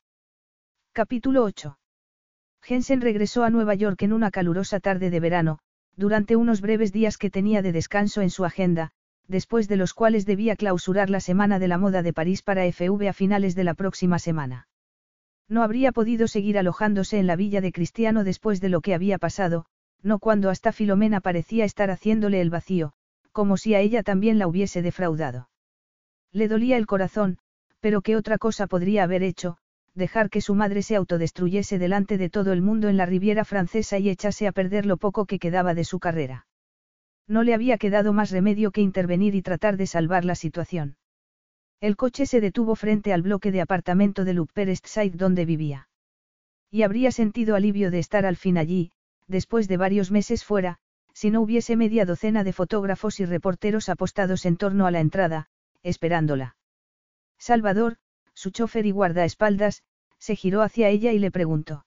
Capítulo 0.92 1.46
8. 1.46 1.80
Jensen 2.62 3.00
regresó 3.00 3.46
a 3.46 3.50
Nueva 3.50 3.74
York 3.74 4.02
en 4.02 4.12
una 4.12 4.32
calurosa 4.32 4.82
tarde 4.82 5.10
de 5.10 5.20
verano, 5.22 5.60
durante 5.96 6.36
unos 6.36 6.60
breves 6.60 6.92
días 6.92 7.18
que 7.18 7.30
tenía 7.30 7.62
de 7.62 7.72
descanso 7.72 8.22
en 8.22 8.32
su 8.32 8.44
agenda, 8.44 8.92
después 9.30 9.68
de 9.68 9.78
los 9.78 9.94
cuales 9.94 10.26
debía 10.26 10.56
clausurar 10.56 11.10
la 11.10 11.20
Semana 11.20 11.60
de 11.60 11.68
la 11.68 11.78
Moda 11.78 12.02
de 12.02 12.14
París 12.14 12.42
para 12.42 12.66
FV 12.66 13.08
a 13.08 13.14
finales 13.14 13.56
de 13.56 13.64
la 13.64 13.76
próxima 13.76 14.18
semana. 14.18 14.68
No 15.48 15.64
habría 15.64 15.92
podido 15.92 16.28
seguir 16.28 16.58
alojándose 16.58 17.20
en 17.20 17.28
la 17.28 17.36
villa 17.36 17.62
de 17.62 17.72
Cristiano 17.72 18.24
después 18.24 18.60
de 18.60 18.70
lo 18.70 18.82
que 18.82 18.96
había 18.96 19.20
pasado, 19.20 19.66
no 20.02 20.18
cuando 20.20 20.50
hasta 20.50 20.72
Filomena 20.72 21.22
parecía 21.22 21.64
estar 21.64 21.92
haciéndole 21.92 22.42
el 22.42 22.50
vacío, 22.50 22.94
como 23.32 23.56
si 23.56 23.76
a 23.76 23.80
ella 23.80 24.02
también 24.02 24.40
la 24.40 24.48
hubiese 24.48 24.82
defraudado. 24.82 25.50
Le 26.32 26.48
dolía 26.48 26.78
el 26.78 26.88
corazón, 26.88 27.38
pero 27.80 28.02
¿qué 28.02 28.16
otra 28.16 28.38
cosa 28.38 28.68
podría 28.68 29.04
haber 29.04 29.24
hecho? 29.24 29.58
Dejar 29.94 30.30
que 30.30 30.42
su 30.42 30.56
madre 30.56 30.82
se 30.82 30.96
autodestruyese 30.96 31.78
delante 31.78 32.18
de 32.18 32.30
todo 32.30 32.52
el 32.52 32.62
mundo 32.62 32.90
en 32.90 32.98
la 32.98 33.06
Riviera 33.06 33.46
Francesa 33.46 34.00
y 34.00 34.10
echase 34.10 34.48
a 34.48 34.52
perder 34.52 34.86
lo 34.86 34.98
poco 34.98 35.26
que 35.26 35.40
quedaba 35.40 35.74
de 35.74 35.84
su 35.84 36.00
carrera. 36.00 36.48
No 37.30 37.44
le 37.44 37.54
había 37.54 37.78
quedado 37.78 38.12
más 38.12 38.32
remedio 38.32 38.72
que 38.72 38.82
intervenir 38.82 39.36
y 39.36 39.44
tratar 39.44 39.78
de 39.78 39.86
salvar 39.86 40.26
la 40.26 40.34
situación. 40.34 40.98
El 41.80 41.96
coche 41.96 42.26
se 42.26 42.42
detuvo 42.42 42.76
frente 42.76 43.14
al 43.14 43.22
bloque 43.22 43.52
de 43.52 43.62
apartamento 43.62 44.26
de 44.26 44.38
Upper 44.40 44.68
East 44.68 44.88
Side 44.88 45.16
donde 45.16 45.46
vivía. 45.46 45.88
Y 46.72 46.82
habría 46.82 47.12
sentido 47.12 47.56
alivio 47.56 47.92
de 47.92 48.00
estar 48.00 48.26
al 48.26 48.36
fin 48.36 48.58
allí, 48.58 48.92
después 49.28 49.68
de 49.68 49.78
varios 49.78 50.10
meses 50.10 50.44
fuera, 50.44 50.80
si 51.14 51.30
no 51.30 51.42
hubiese 51.42 51.76
media 51.76 52.04
docena 52.04 52.44
de 52.44 52.52
fotógrafos 52.52 53.20
y 53.20 53.26
reporteros 53.26 53.90
apostados 53.90 54.48
en 54.48 54.58
torno 54.58 54.88
a 54.88 54.92
la 54.92 55.00
entrada, 55.00 55.50
esperándola. 55.84 56.58
Salvador, 57.38 57.98
su 58.34 58.50
chofer 58.50 58.88
y 58.88 58.92
guardaespaldas, 58.92 59.84
se 60.18 60.36
giró 60.36 60.64
hacia 60.64 60.90
ella 60.90 61.12
y 61.12 61.20
le 61.20 61.30
preguntó. 61.30 61.86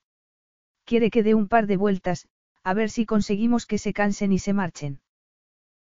Quiere 0.85 1.11
que 1.11 1.25
dé 1.25 1.35
un 1.35 1.49
par 1.49 1.67
de 1.67 1.77
vueltas, 1.77 2.29
a 2.62 2.75
ver 2.75 2.91
si 2.91 3.07
conseguimos 3.07 3.67
que 3.67 3.79
se 3.79 3.93
cansen 3.93 4.33
y 4.33 4.39
se 4.39 4.53
marchen. 4.53 5.01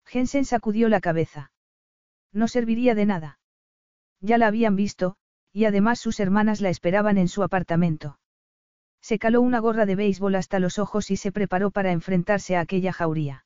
Jensen 0.06 0.44
sacudió 0.44 0.88
la 0.88 1.00
cabeza. 1.00 1.52
No 2.32 2.48
serviría 2.48 2.94
de 2.94 3.06
nada. 3.06 3.38
Ya 4.20 4.38
la 4.38 4.46
habían 4.46 4.76
visto, 4.76 5.16
y 5.52 5.64
además 5.64 6.00
sus 6.00 6.20
hermanas 6.20 6.60
la 6.60 6.70
esperaban 6.70 7.18
en 7.18 7.28
su 7.28 7.42
apartamento. 7.42 8.18
Se 9.00 9.18
caló 9.18 9.42
una 9.42 9.58
gorra 9.58 9.84
de 9.84 9.96
béisbol 9.96 10.36
hasta 10.36 10.60
los 10.60 10.78
ojos 10.78 11.10
y 11.10 11.16
se 11.16 11.32
preparó 11.32 11.70
para 11.70 11.92
enfrentarse 11.92 12.56
a 12.56 12.60
aquella 12.60 12.92
jauría. 12.92 13.44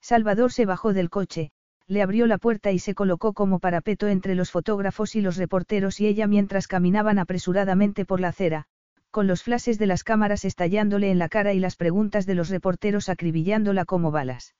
Salvador 0.00 0.52
se 0.52 0.66
bajó 0.66 0.92
del 0.92 1.10
coche, 1.10 1.50
le 1.88 2.02
abrió 2.02 2.26
la 2.26 2.38
puerta 2.38 2.72
y 2.72 2.78
se 2.78 2.94
colocó 2.94 3.32
como 3.32 3.58
parapeto 3.58 4.08
entre 4.08 4.34
los 4.34 4.50
fotógrafos 4.50 5.16
y 5.16 5.20
los 5.20 5.36
reporteros 5.36 6.00
y 6.00 6.06
ella 6.06 6.26
mientras 6.26 6.68
caminaban 6.68 7.18
apresuradamente 7.18 8.04
por 8.04 8.20
la 8.20 8.28
acera, 8.28 8.66
con 9.10 9.26
los 9.26 9.42
flashes 9.42 9.78
de 9.78 9.86
las 9.86 10.04
cámaras 10.04 10.44
estallándole 10.44 11.10
en 11.10 11.18
la 11.18 11.28
cara 11.28 11.54
y 11.54 11.58
las 11.58 11.76
preguntas 11.76 12.26
de 12.26 12.34
los 12.34 12.50
reporteros 12.50 13.08
acribillándola 13.08 13.84
como 13.84 14.10
balas. 14.10 14.54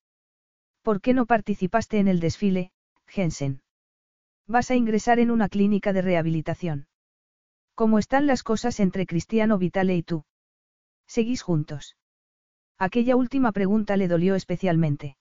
¿Por 0.86 1.00
qué 1.00 1.14
no 1.14 1.26
participaste 1.26 1.98
en 1.98 2.06
el 2.06 2.20
desfile, 2.20 2.70
Jensen? 3.08 3.60
Vas 4.46 4.70
a 4.70 4.76
ingresar 4.76 5.18
en 5.18 5.32
una 5.32 5.48
clínica 5.48 5.92
de 5.92 6.00
rehabilitación. 6.00 6.86
¿Cómo 7.74 7.98
están 7.98 8.28
las 8.28 8.44
cosas 8.44 8.78
entre 8.78 9.04
Cristiano 9.04 9.58
Vitale 9.58 9.96
y 9.96 10.04
tú? 10.04 10.24
¿Seguís 11.08 11.42
juntos? 11.42 11.96
Aquella 12.78 13.16
última 13.16 13.50
pregunta 13.50 13.96
le 13.96 14.06
dolió 14.06 14.36
especialmente. 14.36 15.16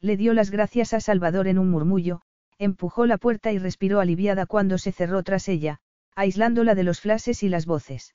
Le 0.00 0.16
dio 0.16 0.32
las 0.32 0.50
gracias 0.50 0.94
a 0.94 1.00
Salvador 1.00 1.48
en 1.48 1.58
un 1.58 1.68
murmullo, 1.68 2.22
empujó 2.56 3.04
la 3.04 3.18
puerta 3.18 3.52
y 3.52 3.58
respiró 3.58 4.00
aliviada 4.00 4.46
cuando 4.46 4.78
se 4.78 4.92
cerró 4.92 5.22
tras 5.22 5.50
ella, 5.50 5.80
aislándola 6.14 6.74
de 6.74 6.84
los 6.84 7.02
flashes 7.02 7.42
y 7.42 7.50
las 7.50 7.66
voces. 7.66 8.14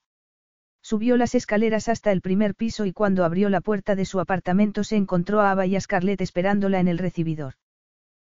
Subió 0.86 1.16
las 1.16 1.34
escaleras 1.34 1.88
hasta 1.88 2.12
el 2.12 2.20
primer 2.20 2.56
piso 2.56 2.86
y 2.86 2.92
cuando 2.92 3.24
abrió 3.24 3.50
la 3.50 3.62
puerta 3.62 3.96
de 3.96 4.04
su 4.04 4.20
apartamento 4.20 4.84
se 4.84 4.98
encontró 4.98 5.40
a 5.40 5.52
Ava 5.52 5.66
y 5.66 5.78
a 5.78 5.82
Scarlett 5.82 6.20
esperándola 6.20 6.82
en 6.82 6.90
el 6.90 6.98
recibidor. 6.98 7.54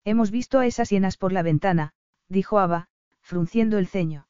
Hemos 0.03 0.31
visto 0.31 0.57
a 0.57 0.65
esas 0.65 0.89
hienas 0.89 1.15
por 1.15 1.31
la 1.31 1.43
ventana, 1.43 1.93
dijo 2.27 2.57
Ava, 2.57 2.89
frunciendo 3.21 3.77
el 3.77 3.85
ceño. 3.85 4.27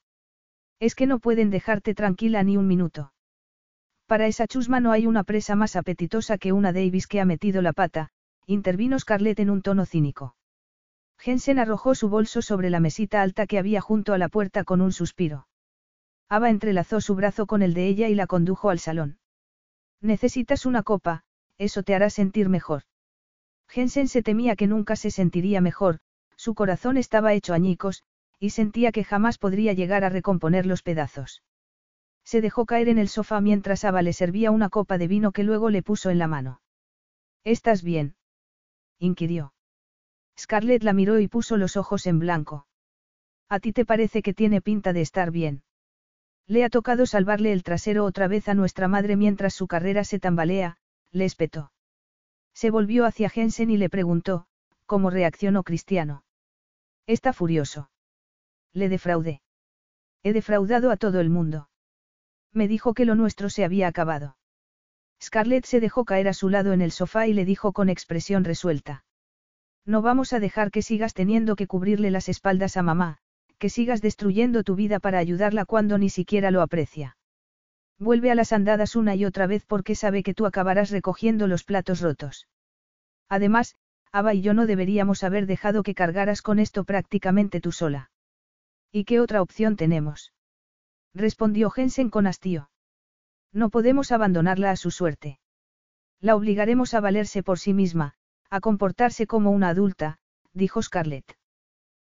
Es 0.82 0.96
que 0.96 1.08
no 1.08 1.20
pueden 1.20 1.50
dejarte 1.50 1.96
tranquila 1.96 2.44
ni 2.44 2.58
un 2.58 2.68
minuto. 2.68 3.14
Para 4.06 4.28
esa 4.28 4.48
chusma 4.48 4.82
no 4.82 4.92
hay 4.92 5.08
una 5.08 5.24
presa 5.24 5.56
más 5.56 5.78
apetitosa 5.78 6.38
que 6.38 6.52
una 6.52 6.74
Davis 6.74 7.08
que 7.08 7.22
ha 7.22 7.26
metido 7.26 7.62
la 7.62 7.72
pata, 7.72 8.10
intervino 8.46 9.00
Scarlett 9.00 9.40
en 9.40 9.50
un 9.50 9.62
tono 9.62 9.86
cínico. 9.86 10.36
Jensen 11.20 11.60
arrojó 11.60 11.96
su 11.96 12.10
bolso 12.10 12.42
sobre 12.42 12.70
la 12.70 12.80
mesita 12.80 13.22
alta 13.22 13.48
que 13.48 13.60
había 13.60 13.80
junto 13.80 14.14
a 14.14 14.18
la 14.18 14.28
puerta 14.28 14.64
con 14.64 14.82
un 14.82 14.92
suspiro. 14.92 15.49
Ava 16.30 16.52
entrelazó 16.52 17.02
su 17.02 17.16
brazo 17.16 17.48
con 17.48 17.64
el 17.64 17.74
de 17.74 17.88
ella 17.88 18.08
y 18.08 18.16
la 18.16 18.28
condujo 18.28 18.70
al 18.70 18.78
salón. 18.78 19.18
Necesitas 20.00 20.68
una 20.68 20.84
copa, 20.84 21.24
eso 21.58 21.82
te 21.82 21.96
hará 21.96 22.12
sentir 22.12 22.50
mejor. 22.50 22.84
Jensen 23.68 24.08
se 24.08 24.22
temía 24.22 24.56
que 24.56 24.68
nunca 24.68 24.96
se 24.96 25.10
sentiría 25.10 25.60
mejor, 25.60 26.00
su 26.36 26.54
corazón 26.54 26.98
estaba 26.98 27.34
hecho 27.34 27.54
añicos, 27.54 28.04
y 28.40 28.52
sentía 28.52 28.92
que 28.92 29.04
jamás 29.04 29.38
podría 29.38 29.74
llegar 29.74 30.04
a 30.04 30.10
recomponer 30.10 30.66
los 30.66 30.84
pedazos. 30.84 31.44
Se 32.24 32.42
dejó 32.42 32.66
caer 32.66 32.90
en 32.90 33.00
el 33.00 33.10
sofá 33.10 33.42
mientras 33.42 33.84
Ava 33.84 34.04
le 34.04 34.14
servía 34.14 34.52
una 34.52 34.70
copa 34.70 35.00
de 35.00 35.08
vino 35.08 35.32
que 35.32 35.44
luego 35.44 35.72
le 35.72 35.82
puso 35.82 36.12
en 36.12 36.20
la 36.20 36.28
mano. 36.28 36.62
¿Estás 37.44 37.84
bien? 37.84 38.16
inquirió. 39.00 39.54
Scarlett 40.40 40.84
la 40.84 40.94
miró 40.94 41.20
y 41.20 41.28
puso 41.28 41.58
los 41.58 41.76
ojos 41.76 42.06
en 42.06 42.20
blanco. 42.20 42.68
¿A 43.50 43.60
ti 43.60 43.74
te 43.74 43.84
parece 43.84 44.22
que 44.22 44.34
tiene 44.34 44.62
pinta 44.62 44.94
de 44.94 45.02
estar 45.02 45.32
bien? 45.32 45.64
Le 46.50 46.64
ha 46.64 46.70
tocado 46.70 47.06
salvarle 47.06 47.54
el 47.54 47.62
trasero 47.62 48.06
otra 48.06 48.28
vez 48.28 48.50
a 48.50 48.56
nuestra 48.56 48.88
madre 48.88 49.16
mientras 49.16 49.54
su 49.54 49.68
carrera 49.68 50.04
se 50.04 50.20
tambalea, 50.20 50.78
le 51.12 51.26
espetó. 51.26 51.72
Se 52.56 52.72
volvió 52.72 53.06
hacia 53.06 53.30
Jensen 53.30 53.70
y 53.70 53.78
le 53.78 53.88
preguntó, 53.88 54.48
¿cómo 54.88 55.12
reaccionó 55.12 55.62
Cristiano? 55.62 56.24
Está 57.06 57.34
furioso. 57.34 57.92
Le 58.74 58.90
defraudé. 58.90 59.44
He 60.24 60.34
defraudado 60.34 60.90
a 60.90 60.98
todo 60.98 61.20
el 61.20 61.30
mundo. 61.30 61.70
Me 62.52 62.68
dijo 62.68 62.96
que 62.96 63.06
lo 63.06 63.14
nuestro 63.14 63.52
se 63.52 63.64
había 63.64 63.88
acabado. 63.88 64.36
Scarlett 65.22 65.66
se 65.66 65.80
dejó 65.80 66.04
caer 66.04 66.28
a 66.28 66.34
su 66.34 66.50
lado 66.50 66.74
en 66.74 66.82
el 66.82 66.92
sofá 66.92 67.28
y 67.28 67.34
le 67.34 67.46
dijo 67.46 67.74
con 67.74 67.90
expresión 67.90 68.44
resuelta. 68.44 69.06
No 69.86 70.02
vamos 70.02 70.34
a 70.34 70.40
dejar 70.40 70.72
que 70.72 70.82
sigas 70.82 71.14
teniendo 71.14 71.56
que 71.56 71.68
cubrirle 71.68 72.10
las 72.10 72.28
espaldas 72.28 72.76
a 72.76 72.82
mamá, 72.82 73.20
que 73.60 73.70
sigas 73.70 74.02
destruyendo 74.02 74.64
tu 74.64 74.76
vida 74.76 75.00
para 75.00 75.20
ayudarla 75.20 75.66
cuando 75.66 75.98
ni 75.98 76.10
siquiera 76.10 76.50
lo 76.50 76.62
aprecia. 76.62 77.18
Vuelve 78.00 78.32
a 78.32 78.36
las 78.36 78.54
andadas 78.54 78.96
una 78.96 79.16
y 79.16 79.26
otra 79.26 79.46
vez 79.46 79.66
porque 79.66 79.94
sabe 79.94 80.24
que 80.24 80.34
tú 80.34 80.46
acabarás 80.46 80.90
recogiendo 80.90 81.46
los 81.48 81.66
platos 81.66 82.00
rotos. 82.00 82.48
Además, 83.28 83.76
Ava 84.12 84.34
y 84.34 84.42
yo 84.42 84.54
no 84.54 84.66
deberíamos 84.66 85.24
haber 85.24 85.46
dejado 85.46 85.84
que 85.84 85.94
cargaras 85.94 86.42
con 86.42 86.58
esto 86.58 86.84
prácticamente 86.84 87.62
tú 87.62 87.72
sola. 87.72 88.10
¿Y 88.92 89.04
qué 89.04 89.20
otra 89.20 89.42
opción 89.42 89.76
tenemos? 89.76 90.34
Respondió 91.14 91.70
Jensen 91.70 92.10
con 92.10 92.26
hastío. 92.26 92.72
No 93.52 93.70
podemos 93.70 94.12
abandonarla 94.12 94.72
a 94.72 94.76
su 94.78 94.90
suerte. 94.90 95.40
La 96.22 96.36
obligaremos 96.36 96.94
a 96.94 97.02
valerse 97.02 97.44
por 97.44 97.60
sí 97.60 97.74
misma, 97.74 98.14
a 98.50 98.62
comportarse 98.62 99.28
como 99.28 99.52
una 99.52 99.70
adulta, 99.70 100.18
dijo 100.54 100.82
Scarlett. 100.82 101.39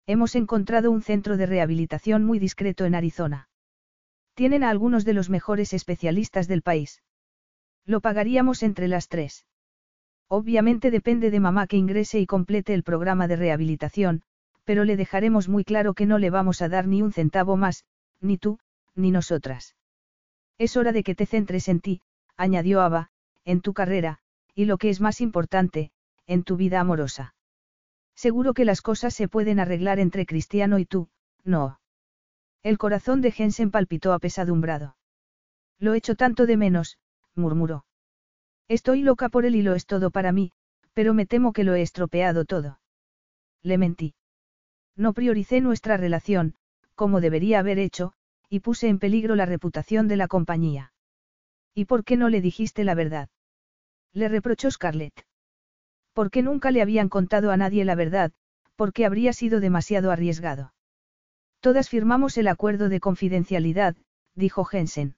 Hemos 0.07 0.35
encontrado 0.35 0.91
un 0.91 1.01
centro 1.01 1.35
de 1.35 1.47
rehabilitación 1.47 2.23
muy 2.23 2.37
discreto 2.37 2.85
en 2.85 2.93
Arizona. 2.93 3.49
Tienen 4.35 4.63
a 4.63 4.69
algunos 4.69 5.03
de 5.03 5.13
los 5.13 5.29
mejores 5.29 5.73
especialistas 5.73 6.47
del 6.47 6.61
país. 6.61 7.01
Lo 7.85 8.01
pagaríamos 8.01 8.61
entre 8.63 8.87
las 8.87 9.07
tres. 9.07 9.45
Obviamente 10.27 10.91
depende 10.91 11.31
de 11.31 11.39
mamá 11.39 11.67
que 11.67 11.77
ingrese 11.77 12.19
y 12.19 12.25
complete 12.25 12.73
el 12.73 12.83
programa 12.83 13.27
de 13.27 13.35
rehabilitación, 13.35 14.23
pero 14.63 14.83
le 14.83 14.97
dejaremos 14.97 15.47
muy 15.47 15.63
claro 15.63 15.93
que 15.93 16.05
no 16.05 16.17
le 16.17 16.29
vamos 16.29 16.61
a 16.61 16.69
dar 16.69 16.87
ni 16.87 17.01
un 17.01 17.13
centavo 17.13 17.57
más, 17.57 17.85
ni 18.19 18.37
tú, 18.37 18.59
ni 18.95 19.11
nosotras. 19.11 19.75
Es 20.57 20.77
hora 20.77 20.91
de 20.91 21.03
que 21.03 21.15
te 21.15 21.25
centres 21.25 21.67
en 21.67 21.79
ti, 21.79 22.01
añadió 22.37 22.81
Ava, 22.81 23.09
en 23.43 23.61
tu 23.61 23.73
carrera, 23.73 24.19
y 24.55 24.65
lo 24.65 24.77
que 24.77 24.89
es 24.89 25.01
más 25.01 25.21
importante, 25.21 25.91
en 26.25 26.43
tu 26.43 26.57
vida 26.57 26.79
amorosa. 26.79 27.34
Seguro 28.15 28.53
que 28.53 28.65
las 28.65 28.81
cosas 28.81 29.13
se 29.13 29.27
pueden 29.27 29.59
arreglar 29.59 29.99
entre 29.99 30.25
Cristiano 30.25 30.79
y 30.79 30.85
tú, 30.85 31.09
no. 31.43 31.79
El 32.63 32.77
corazón 32.77 33.21
de 33.21 33.31
Jensen 33.31 33.71
palpitó 33.71 34.13
apesadumbrado. 34.13 34.95
Lo 35.77 35.93
echo 35.93 36.15
tanto 36.15 36.45
de 36.45 36.57
menos, 36.57 36.97
murmuró. 37.35 37.85
Estoy 38.67 39.01
loca 39.01 39.29
por 39.29 39.45
él 39.45 39.55
y 39.55 39.61
lo 39.61 39.75
es 39.75 39.85
todo 39.85 40.09
para 40.09 40.31
mí, 40.31 40.51
pero 40.93 41.13
me 41.13 41.25
temo 41.25 41.53
que 41.53 41.63
lo 41.63 41.75
he 41.75 41.81
estropeado 41.81 42.45
todo. 42.45 42.79
Le 43.61 43.77
mentí. 43.77 44.15
No 44.95 45.13
prioricé 45.13 45.59
nuestra 45.59 45.97
relación, 45.97 46.55
como 46.95 47.19
debería 47.19 47.59
haber 47.59 47.77
hecho, 47.77 48.13
y 48.49 48.61
puse 48.61 48.87
en 48.87 48.99
peligro 48.99 49.35
la 49.35 49.45
reputación 49.45 50.07
de 50.07 50.15
la 50.15 50.27
compañía. 50.27 50.93
¿Y 51.73 51.85
por 51.85 52.05
qué 52.05 52.15
no 52.15 52.29
le 52.29 52.39
dijiste 52.39 52.85
la 52.85 52.95
verdad? 52.95 53.29
Le 54.13 54.29
reprochó 54.29 54.71
Scarlett. 54.71 55.24
¿Por 56.15 56.31
qué 56.31 56.41
nunca 56.41 56.71
le 56.71 56.81
habían 56.81 57.09
contado 57.09 57.51
a 57.51 57.57
nadie 57.57 57.83
la 57.83 57.93
verdad? 57.93 58.31
Porque 58.77 59.05
habría 59.05 59.33
sido 59.33 59.59
demasiado 59.59 60.11
arriesgado. 60.11 60.73
Todas 61.59 61.89
firmamos 61.89 62.37
el 62.37 62.47
acuerdo 62.47 62.87
de 62.87 63.01
confidencialidad, 63.01 63.97
dijo 64.33 64.63
Jensen. 64.63 65.17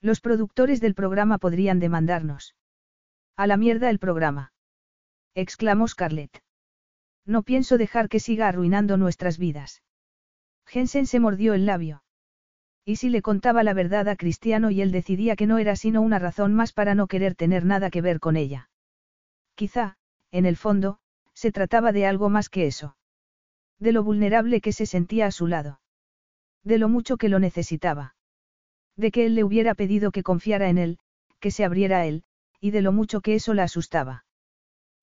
Los 0.00 0.22
productores 0.22 0.80
del 0.80 0.94
programa 0.94 1.36
podrían 1.36 1.80
demandarnos. 1.80 2.54
A 3.36 3.46
la 3.46 3.58
mierda 3.58 3.90
el 3.90 3.98
programa. 3.98 4.54
exclamó 5.34 5.86
Scarlett. 5.86 6.42
No 7.26 7.42
pienso 7.42 7.76
dejar 7.76 8.08
que 8.08 8.18
siga 8.18 8.48
arruinando 8.48 8.96
nuestras 8.96 9.36
vidas. 9.36 9.82
Jensen 10.64 11.06
se 11.06 11.20
mordió 11.20 11.52
el 11.52 11.66
labio. 11.66 12.02
¿Y 12.86 12.96
si 12.96 13.10
le 13.10 13.20
contaba 13.20 13.62
la 13.62 13.74
verdad 13.74 14.08
a 14.08 14.16
Cristiano 14.16 14.70
y 14.70 14.80
él 14.80 14.92
decidía 14.92 15.36
que 15.36 15.46
no 15.46 15.58
era 15.58 15.76
sino 15.76 16.00
una 16.00 16.18
razón 16.18 16.54
más 16.54 16.72
para 16.72 16.94
no 16.94 17.06
querer 17.06 17.34
tener 17.34 17.66
nada 17.66 17.90
que 17.90 18.00
ver 18.00 18.18
con 18.18 18.36
ella? 18.36 18.70
Quizá, 19.56 19.98
en 20.36 20.46
el 20.46 20.56
fondo, 20.56 20.98
se 21.34 21.52
trataba 21.52 21.92
de 21.92 22.06
algo 22.06 22.28
más 22.28 22.48
que 22.48 22.66
eso. 22.66 22.96
De 23.78 23.92
lo 23.92 24.02
vulnerable 24.02 24.60
que 24.60 24.72
se 24.72 24.86
sentía 24.86 25.26
a 25.26 25.30
su 25.30 25.46
lado. 25.46 25.80
De 26.64 26.78
lo 26.78 26.88
mucho 26.88 27.16
que 27.16 27.28
lo 27.28 27.38
necesitaba. 27.38 28.14
De 28.96 29.10
que 29.10 29.26
él 29.26 29.34
le 29.34 29.44
hubiera 29.44 29.74
pedido 29.74 30.10
que 30.10 30.22
confiara 30.22 30.68
en 30.68 30.78
él, 30.78 30.98
que 31.40 31.50
se 31.50 31.64
abriera 31.64 31.98
a 31.98 32.06
él, 32.06 32.24
y 32.60 32.70
de 32.70 32.82
lo 32.82 32.92
mucho 32.92 33.20
que 33.20 33.34
eso 33.34 33.54
la 33.54 33.64
asustaba. 33.64 34.24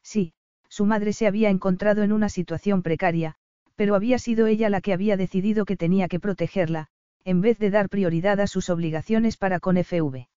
Sí, 0.02 0.34
su 0.70 0.86
madre 0.86 1.14
se 1.14 1.28
había 1.28 1.50
encontrado 1.50 2.04
en 2.04 2.12
una 2.12 2.30
situación 2.30 2.82
precaria, 2.82 3.36
pero 3.76 3.96
había 3.96 4.20
sido 4.20 4.48
ella 4.48 4.70
la 4.70 4.82
que 4.82 4.94
había 4.94 5.18
decidido 5.18 5.66
que 5.66 5.78
tenía 5.78 6.08
que 6.08 6.20
protegerla, 6.20 6.88
en 7.24 7.42
vez 7.42 7.58
de 7.60 7.70
dar 7.70 7.90
prioridad 7.90 8.40
a 8.40 8.48
sus 8.48 8.70
obligaciones 8.70 9.38
para 9.38 9.60
con 9.60 9.78
FV. 9.78 10.28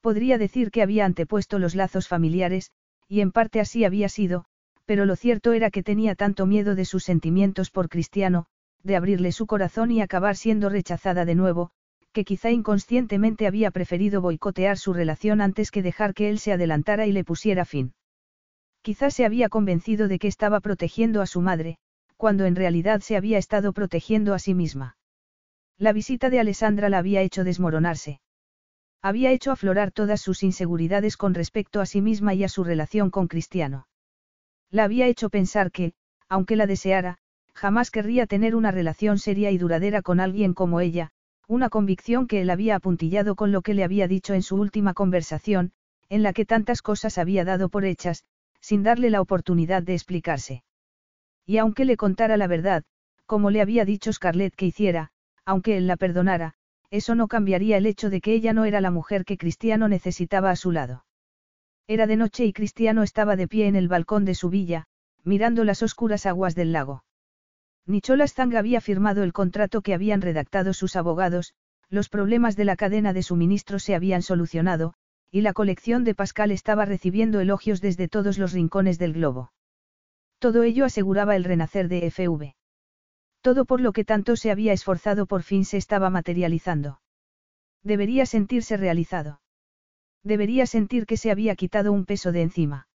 Podría 0.00 0.38
decir 0.38 0.70
que 0.70 0.82
había 0.82 1.04
antepuesto 1.04 1.58
los 1.58 1.74
lazos 1.74 2.08
familiares, 2.08 2.72
y 3.10 3.22
en 3.22 3.32
parte 3.32 3.58
así 3.58 3.84
había 3.84 4.08
sido, 4.08 4.44
pero 4.86 5.04
lo 5.04 5.16
cierto 5.16 5.52
era 5.52 5.70
que 5.70 5.82
tenía 5.82 6.14
tanto 6.14 6.46
miedo 6.46 6.76
de 6.76 6.84
sus 6.84 7.02
sentimientos 7.02 7.70
por 7.70 7.88
Cristiano, 7.88 8.46
de 8.84 8.94
abrirle 8.94 9.32
su 9.32 9.46
corazón 9.46 9.90
y 9.90 10.00
acabar 10.00 10.36
siendo 10.36 10.68
rechazada 10.68 11.24
de 11.24 11.34
nuevo, 11.34 11.72
que 12.12 12.24
quizá 12.24 12.52
inconscientemente 12.52 13.48
había 13.48 13.72
preferido 13.72 14.20
boicotear 14.20 14.78
su 14.78 14.92
relación 14.92 15.40
antes 15.40 15.72
que 15.72 15.82
dejar 15.82 16.14
que 16.14 16.30
él 16.30 16.38
se 16.38 16.52
adelantara 16.52 17.08
y 17.08 17.12
le 17.12 17.24
pusiera 17.24 17.64
fin. 17.64 17.94
Quizá 18.80 19.10
se 19.10 19.24
había 19.24 19.48
convencido 19.48 20.06
de 20.06 20.20
que 20.20 20.28
estaba 20.28 20.60
protegiendo 20.60 21.20
a 21.20 21.26
su 21.26 21.40
madre, 21.40 21.78
cuando 22.16 22.46
en 22.46 22.54
realidad 22.54 23.00
se 23.00 23.16
había 23.16 23.38
estado 23.38 23.72
protegiendo 23.72 24.34
a 24.34 24.38
sí 24.38 24.54
misma. 24.54 24.96
La 25.78 25.92
visita 25.92 26.30
de 26.30 26.38
Alessandra 26.38 26.88
la 26.88 26.98
había 26.98 27.22
hecho 27.22 27.42
desmoronarse. 27.42 28.20
Había 29.02 29.30
hecho 29.32 29.50
aflorar 29.50 29.92
todas 29.92 30.20
sus 30.20 30.42
inseguridades 30.42 31.16
con 31.16 31.32
respecto 31.32 31.80
a 31.80 31.86
sí 31.86 32.02
misma 32.02 32.34
y 32.34 32.44
a 32.44 32.48
su 32.48 32.64
relación 32.64 33.10
con 33.10 33.28
Cristiano. 33.28 33.86
La 34.70 34.84
había 34.84 35.06
hecho 35.06 35.30
pensar 35.30 35.72
que, 35.72 35.94
aunque 36.28 36.56
la 36.56 36.66
deseara, 36.66 37.18
jamás 37.54 37.90
querría 37.90 38.26
tener 38.26 38.54
una 38.54 38.70
relación 38.70 39.18
seria 39.18 39.50
y 39.50 39.58
duradera 39.58 40.02
con 40.02 40.20
alguien 40.20 40.52
como 40.52 40.80
ella, 40.80 41.10
una 41.48 41.70
convicción 41.70 42.26
que 42.26 42.42
él 42.42 42.50
había 42.50 42.76
apuntillado 42.76 43.34
con 43.36 43.52
lo 43.52 43.62
que 43.62 43.74
le 43.74 43.84
había 43.84 44.06
dicho 44.06 44.34
en 44.34 44.42
su 44.42 44.56
última 44.56 44.94
conversación, 44.94 45.72
en 46.08 46.22
la 46.22 46.32
que 46.32 46.44
tantas 46.44 46.82
cosas 46.82 47.18
había 47.18 47.44
dado 47.44 47.68
por 47.70 47.84
hechas, 47.84 48.24
sin 48.60 48.82
darle 48.82 49.10
la 49.10 49.20
oportunidad 49.20 49.82
de 49.82 49.94
explicarse. 49.94 50.62
Y 51.46 51.56
aunque 51.56 51.84
le 51.84 51.96
contara 51.96 52.36
la 52.36 52.46
verdad, 52.46 52.84
como 53.26 53.50
le 53.50 53.62
había 53.62 53.84
dicho 53.84 54.12
Scarlett 54.12 54.54
que 54.54 54.66
hiciera, 54.66 55.10
aunque 55.44 55.76
él 55.76 55.86
la 55.86 55.96
perdonara, 55.96 56.54
eso 56.90 57.14
no 57.14 57.28
cambiaría 57.28 57.76
el 57.76 57.86
hecho 57.86 58.10
de 58.10 58.20
que 58.20 58.32
ella 58.34 58.52
no 58.52 58.64
era 58.64 58.80
la 58.80 58.90
mujer 58.90 59.24
que 59.24 59.38
Cristiano 59.38 59.88
necesitaba 59.88 60.50
a 60.50 60.56
su 60.56 60.72
lado. 60.72 61.04
Era 61.86 62.06
de 62.06 62.16
noche 62.16 62.44
y 62.44 62.52
Cristiano 62.52 63.02
estaba 63.02 63.36
de 63.36 63.48
pie 63.48 63.66
en 63.66 63.76
el 63.76 63.88
balcón 63.88 64.24
de 64.24 64.34
su 64.34 64.50
villa, 64.50 64.86
mirando 65.24 65.64
las 65.64 65.82
oscuras 65.82 66.26
aguas 66.26 66.54
del 66.54 66.72
lago. 66.72 67.04
Nicholas 67.86 68.34
Zang 68.34 68.56
había 68.56 68.80
firmado 68.80 69.22
el 69.22 69.32
contrato 69.32 69.82
que 69.82 69.94
habían 69.94 70.20
redactado 70.20 70.72
sus 70.72 70.96
abogados, 70.96 71.54
los 71.88 72.08
problemas 72.08 72.56
de 72.56 72.64
la 72.64 72.76
cadena 72.76 73.12
de 73.12 73.22
suministro 73.22 73.78
se 73.78 73.94
habían 73.94 74.22
solucionado, 74.22 74.94
y 75.30 75.40
la 75.40 75.52
colección 75.52 76.04
de 76.04 76.14
Pascal 76.14 76.50
estaba 76.50 76.84
recibiendo 76.84 77.40
elogios 77.40 77.80
desde 77.80 78.08
todos 78.08 78.38
los 78.38 78.52
rincones 78.52 78.98
del 78.98 79.12
globo. 79.12 79.52
Todo 80.38 80.62
ello 80.62 80.84
aseguraba 80.84 81.36
el 81.36 81.44
renacer 81.44 81.88
de 81.88 82.10
FV. 82.10 82.54
Todo 83.40 83.64
por 83.64 83.80
lo 83.80 83.92
que 83.92 84.04
tanto 84.04 84.36
se 84.36 84.50
había 84.50 84.72
esforzado 84.72 85.26
por 85.26 85.42
fin 85.42 85.64
se 85.64 85.76
estaba 85.76 86.10
materializando. 86.10 87.00
Debería 87.82 88.26
sentirse 88.26 88.76
realizado. 88.76 89.40
Debería 90.22 90.66
sentir 90.66 91.06
que 91.06 91.16
se 91.16 91.30
había 91.30 91.56
quitado 91.56 91.92
un 91.92 92.04
peso 92.04 92.32
de 92.32 92.42
encima. 92.42 92.88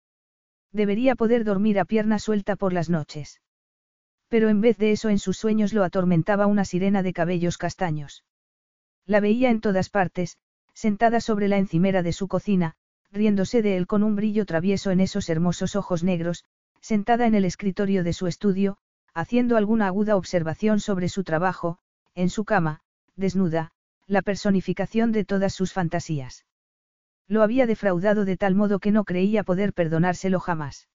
Debería 0.71 1.15
poder 1.15 1.45
dormir 1.45 1.79
a 1.79 1.85
pierna 1.85 2.19
suelta 2.19 2.55
por 2.55 2.73
las 2.73 2.89
noches. 2.89 3.41
Pero 4.27 4.49
en 4.49 4.59
vez 4.59 4.77
de 4.77 4.91
eso 4.91 5.09
en 5.09 5.19
sus 5.19 5.37
sueños 5.37 5.73
lo 5.73 5.83
atormentaba 5.83 6.47
una 6.47 6.65
sirena 6.65 7.03
de 7.03 7.13
cabellos 7.13 7.57
castaños. 7.57 8.25
La 9.05 9.19
veía 9.19 9.49
en 9.51 9.61
todas 9.61 9.89
partes, 9.89 10.37
sentada 10.73 11.21
sobre 11.21 11.47
la 11.47 11.57
encimera 11.57 12.03
de 12.03 12.13
su 12.13 12.27
cocina, 12.27 12.73
riéndose 13.11 13.61
de 13.61 13.77
él 13.77 13.87
con 13.87 14.03
un 14.03 14.15
brillo 14.15 14.45
travieso 14.45 14.91
en 14.91 14.99
esos 14.99 15.29
hermosos 15.29 15.75
ojos 15.75 16.03
negros, 16.03 16.45
sentada 16.81 17.27
en 17.27 17.35
el 17.35 17.45
escritorio 17.45 18.03
de 18.03 18.13
su 18.13 18.27
estudio, 18.27 18.77
haciendo 19.13 19.57
alguna 19.57 19.87
aguda 19.87 20.15
observación 20.15 20.79
sobre 20.79 21.09
su 21.09 21.23
trabajo, 21.23 21.77
en 22.15 22.29
su 22.29 22.45
cama, 22.45 22.81
desnuda, 23.15 23.71
la 24.07 24.21
personificación 24.21 25.11
de 25.11 25.25
todas 25.25 25.53
sus 25.53 25.73
fantasías. 25.73 26.45
Lo 27.27 27.41
había 27.41 27.65
defraudado 27.65 28.25
de 28.25 28.37
tal 28.37 28.55
modo 28.55 28.79
que 28.79 28.91
no 28.91 29.05
creía 29.05 29.43
poder 29.43 29.73
perdonárselo 29.73 30.39
jamás. 30.39 30.87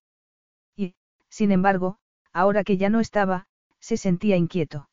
Sin 1.31 1.53
embargo, 1.53 1.99
ahora 2.33 2.65
que 2.65 2.77
ya 2.77 2.89
no 2.89 3.01
estaba, 3.01 3.47
se 3.81 3.97
sentía 3.97 4.37
inquieto. 4.37 4.89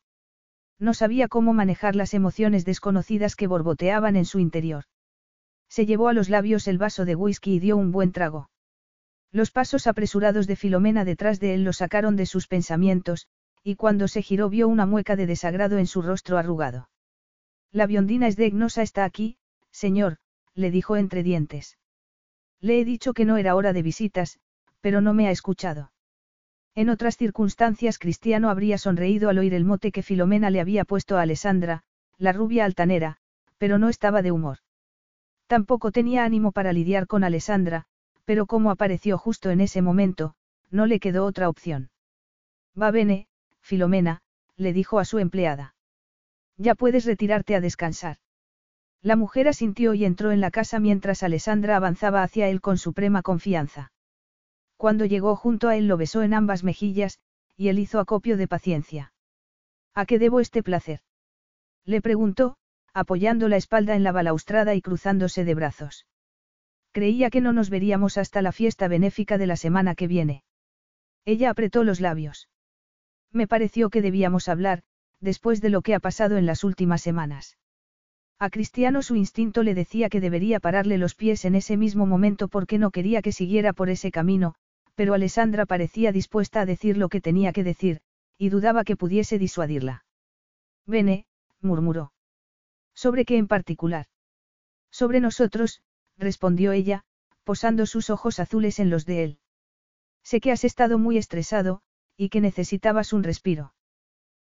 No 0.78 0.92
sabía 0.92 1.28
cómo 1.28 1.54
manejar 1.54 1.96
las 1.96 2.12
emociones 2.12 2.64
desconocidas 2.64 3.36
que 3.36 3.46
borboteaban 3.46 4.16
en 4.16 4.26
su 4.26 4.38
interior. 4.38 4.84
Se 5.68 5.86
llevó 5.86 6.08
a 6.08 6.12
los 6.12 6.28
labios 6.28 6.68
el 6.68 6.78
vaso 6.78 7.04
de 7.04 7.14
whisky 7.14 7.54
y 7.54 7.58
dio 7.58 7.76
un 7.76 7.90
buen 7.90 8.12
trago. 8.12 8.50
Los 9.36 9.50
pasos 9.50 9.86
apresurados 9.86 10.46
de 10.46 10.56
Filomena 10.56 11.04
detrás 11.04 11.40
de 11.40 11.52
él 11.52 11.62
lo 11.62 11.74
sacaron 11.74 12.16
de 12.16 12.24
sus 12.24 12.46
pensamientos, 12.46 13.26
y 13.62 13.74
cuando 13.74 14.08
se 14.08 14.22
giró 14.22 14.48
vio 14.48 14.66
una 14.66 14.86
mueca 14.86 15.14
de 15.14 15.26
desagrado 15.26 15.76
en 15.76 15.86
su 15.86 16.00
rostro 16.00 16.38
arrugado. 16.38 16.88
La 17.70 17.86
biondina 17.86 18.28
Esdegnosa 18.28 18.80
está 18.80 19.04
aquí, 19.04 19.36
señor, 19.70 20.16
le 20.54 20.70
dijo 20.70 20.96
entre 20.96 21.22
dientes. 21.22 21.76
Le 22.62 22.80
he 22.80 22.86
dicho 22.86 23.12
que 23.12 23.26
no 23.26 23.36
era 23.36 23.56
hora 23.56 23.74
de 23.74 23.82
visitas, 23.82 24.38
pero 24.80 25.02
no 25.02 25.12
me 25.12 25.28
ha 25.28 25.32
escuchado. 25.32 25.92
En 26.74 26.88
otras 26.88 27.18
circunstancias 27.18 27.98
Cristiano 27.98 28.48
habría 28.48 28.78
sonreído 28.78 29.28
al 29.28 29.36
oír 29.36 29.52
el 29.52 29.66
mote 29.66 29.92
que 29.92 30.02
Filomena 30.02 30.48
le 30.48 30.62
había 30.62 30.86
puesto 30.86 31.18
a 31.18 31.20
Alessandra, 31.20 31.82
la 32.16 32.32
rubia 32.32 32.64
altanera, 32.64 33.18
pero 33.58 33.76
no 33.76 33.90
estaba 33.90 34.22
de 34.22 34.32
humor. 34.32 34.60
Tampoco 35.46 35.92
tenía 35.92 36.24
ánimo 36.24 36.52
para 36.52 36.72
lidiar 36.72 37.06
con 37.06 37.22
Alessandra, 37.22 37.86
pero 38.26 38.44
como 38.44 38.70
apareció 38.70 39.16
justo 39.16 39.50
en 39.50 39.62
ese 39.62 39.80
momento, 39.80 40.34
no 40.70 40.84
le 40.84 41.00
quedó 41.00 41.24
otra 41.24 41.48
opción. 41.48 41.90
Va 42.80 42.90
bene, 42.90 43.28
Filomena, 43.62 44.20
le 44.56 44.72
dijo 44.72 44.98
a 44.98 45.04
su 45.04 45.18
empleada. 45.18 45.74
Ya 46.58 46.74
puedes 46.74 47.06
retirarte 47.06 47.54
a 47.54 47.60
descansar. 47.60 48.18
La 49.00 49.14
mujer 49.14 49.46
asintió 49.46 49.94
y 49.94 50.04
entró 50.04 50.32
en 50.32 50.40
la 50.40 50.50
casa 50.50 50.80
mientras 50.80 51.22
Alessandra 51.22 51.76
avanzaba 51.76 52.22
hacia 52.22 52.48
él 52.48 52.60
con 52.60 52.76
suprema 52.78 53.22
confianza. 53.22 53.92
Cuando 54.76 55.04
llegó 55.04 55.36
junto 55.36 55.68
a 55.68 55.76
él 55.76 55.86
lo 55.86 55.96
besó 55.96 56.22
en 56.22 56.34
ambas 56.34 56.64
mejillas, 56.64 57.20
y 57.56 57.68
él 57.68 57.78
hizo 57.78 58.00
acopio 58.00 58.36
de 58.36 58.48
paciencia. 58.48 59.12
¿A 59.94 60.04
qué 60.04 60.18
debo 60.18 60.40
este 60.40 60.62
placer? 60.62 61.00
Le 61.84 62.02
preguntó, 62.02 62.56
apoyando 62.92 63.48
la 63.48 63.56
espalda 63.56 63.94
en 63.94 64.02
la 64.02 64.12
balaustrada 64.12 64.74
y 64.74 64.82
cruzándose 64.82 65.44
de 65.44 65.54
brazos. 65.54 66.06
Creía 66.96 67.28
que 67.28 67.42
no 67.42 67.52
nos 67.52 67.68
veríamos 67.68 68.16
hasta 68.16 68.40
la 68.40 68.52
fiesta 68.52 68.88
benéfica 68.88 69.36
de 69.36 69.46
la 69.46 69.56
semana 69.56 69.94
que 69.94 70.06
viene. 70.06 70.44
Ella 71.26 71.50
apretó 71.50 71.84
los 71.84 72.00
labios. 72.00 72.48
Me 73.30 73.46
pareció 73.46 73.90
que 73.90 74.00
debíamos 74.00 74.48
hablar, 74.48 74.82
después 75.20 75.60
de 75.60 75.68
lo 75.68 75.82
que 75.82 75.94
ha 75.94 76.00
pasado 76.00 76.38
en 76.38 76.46
las 76.46 76.64
últimas 76.64 77.02
semanas. 77.02 77.58
A 78.38 78.48
Cristiano 78.48 79.02
su 79.02 79.14
instinto 79.14 79.62
le 79.62 79.74
decía 79.74 80.08
que 80.08 80.22
debería 80.22 80.58
pararle 80.58 80.96
los 80.96 81.14
pies 81.14 81.44
en 81.44 81.54
ese 81.54 81.76
mismo 81.76 82.06
momento 82.06 82.48
porque 82.48 82.78
no 82.78 82.90
quería 82.90 83.20
que 83.20 83.32
siguiera 83.32 83.74
por 83.74 83.90
ese 83.90 84.10
camino, 84.10 84.54
pero 84.94 85.12
Alessandra 85.12 85.66
parecía 85.66 86.12
dispuesta 86.12 86.62
a 86.62 86.64
decir 86.64 86.96
lo 86.96 87.10
que 87.10 87.20
tenía 87.20 87.52
que 87.52 87.62
decir, 87.62 88.00
y 88.38 88.48
dudaba 88.48 88.84
que 88.84 88.96
pudiese 88.96 89.38
disuadirla. 89.38 90.06
Vene, 90.86 91.26
murmuró. 91.60 92.14
¿Sobre 92.94 93.26
qué 93.26 93.36
en 93.36 93.48
particular? 93.48 94.06
Sobre 94.90 95.20
nosotros, 95.20 95.82
respondió 96.18 96.72
ella, 96.72 97.04
posando 97.44 97.86
sus 97.86 98.10
ojos 98.10 98.40
azules 98.40 98.78
en 98.78 98.90
los 98.90 99.06
de 99.06 99.24
él. 99.24 99.38
Sé 100.22 100.40
que 100.40 100.52
has 100.52 100.64
estado 100.64 100.98
muy 100.98 101.18
estresado, 101.18 101.82
y 102.16 102.28
que 102.30 102.40
necesitabas 102.40 103.12
un 103.12 103.22
respiro. 103.22 103.74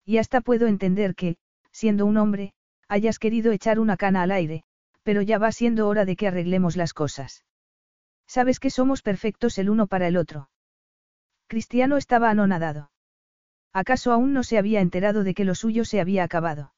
Y 0.06 0.18
hasta 0.18 0.42
puedo 0.42 0.68
entender 0.68 1.16
que, 1.16 1.38
siendo 1.72 2.06
un 2.06 2.18
hombre, 2.18 2.54
hayas 2.88 3.20
querido 3.20 3.52
echar 3.52 3.80
una 3.80 3.98
cana 3.98 4.22
al 4.22 4.32
aire, 4.32 4.64
pero 5.04 5.22
ya 5.22 5.38
va 5.38 5.52
siendo 5.52 5.88
hora 5.88 6.06
de 6.06 6.16
que 6.16 6.28
arreglemos 6.28 6.78
las 6.78 6.94
cosas. 6.94 7.44
Sabes 8.28 8.60
que 8.60 8.70
somos 8.70 9.02
perfectos 9.02 9.58
el 9.58 9.70
uno 9.70 9.88
para 9.88 10.08
el 10.08 10.18
otro. 10.18 10.50
Cristiano 11.48 11.98
estaba 11.98 12.30
anonadado. 12.30 12.92
¿Acaso 13.74 14.14
aún 14.14 14.34
no 14.34 14.44
se 14.44 14.58
había 14.58 14.82
enterado 14.82 15.24
de 15.24 15.34
que 15.34 15.46
lo 15.46 15.54
suyo 15.54 15.86
se 15.86 16.00
había 16.00 16.24
acabado? 16.24 16.74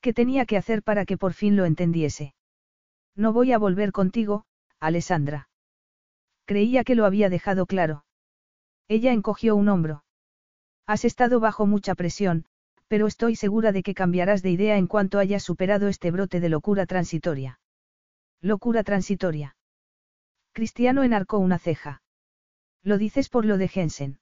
¿Qué 0.00 0.12
tenía 0.12 0.46
que 0.46 0.56
hacer 0.56 0.82
para 0.82 1.04
que 1.04 1.18
por 1.18 1.34
fin 1.34 1.56
lo 1.56 1.66
entendiese? 1.66 2.34
No 3.16 3.32
voy 3.32 3.52
a 3.52 3.58
volver 3.58 3.92
contigo, 3.92 4.44
Alessandra. 4.78 5.48
Creía 6.44 6.84
que 6.84 6.94
lo 6.94 7.06
había 7.06 7.30
dejado 7.30 7.66
claro. 7.66 8.04
Ella 8.88 9.12
encogió 9.12 9.56
un 9.56 9.68
hombro. 9.68 10.04
Has 10.86 11.04
estado 11.04 11.40
bajo 11.40 11.66
mucha 11.66 11.94
presión, 11.94 12.44
pero 12.88 13.06
estoy 13.06 13.34
segura 13.34 13.72
de 13.72 13.82
que 13.82 13.94
cambiarás 13.94 14.42
de 14.42 14.50
idea 14.50 14.76
en 14.76 14.86
cuanto 14.86 15.18
hayas 15.18 15.42
superado 15.42 15.88
este 15.88 16.10
brote 16.10 16.40
de 16.40 16.48
locura 16.48 16.86
transitoria. 16.86 17.58
Locura 18.40 18.84
transitoria. 18.84 19.56
Cristiano 20.52 21.02
enarcó 21.02 21.38
una 21.38 21.58
ceja. 21.58 22.02
¿Lo 22.82 22.98
dices 22.98 23.28
por 23.28 23.44
lo 23.44 23.58
de 23.58 23.68
Jensen? 23.68 24.20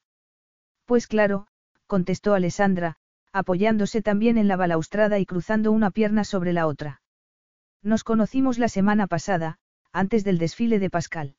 Pues 0.87 1.07
claro, 1.07 1.47
contestó 1.87 2.33
Alessandra, 2.33 2.97
apoyándose 3.33 4.01
también 4.01 4.39
en 4.39 4.49
la 4.49 4.57
balaustrada 4.57 5.19
y 5.19 5.27
cruzando 5.27 5.73
una 5.73 5.91
pierna 5.91 6.25
sobre 6.25 6.53
la 6.53 6.67
otra. 6.67 7.03
Nos 7.85 8.03
conocimos 8.03 8.59
la 8.59 8.69
semana 8.71 9.07
pasada, 9.07 9.59
antes 9.93 10.25
del 10.25 10.39
desfile 10.39 10.79
de 10.79 10.89
Pascal. 10.89 11.37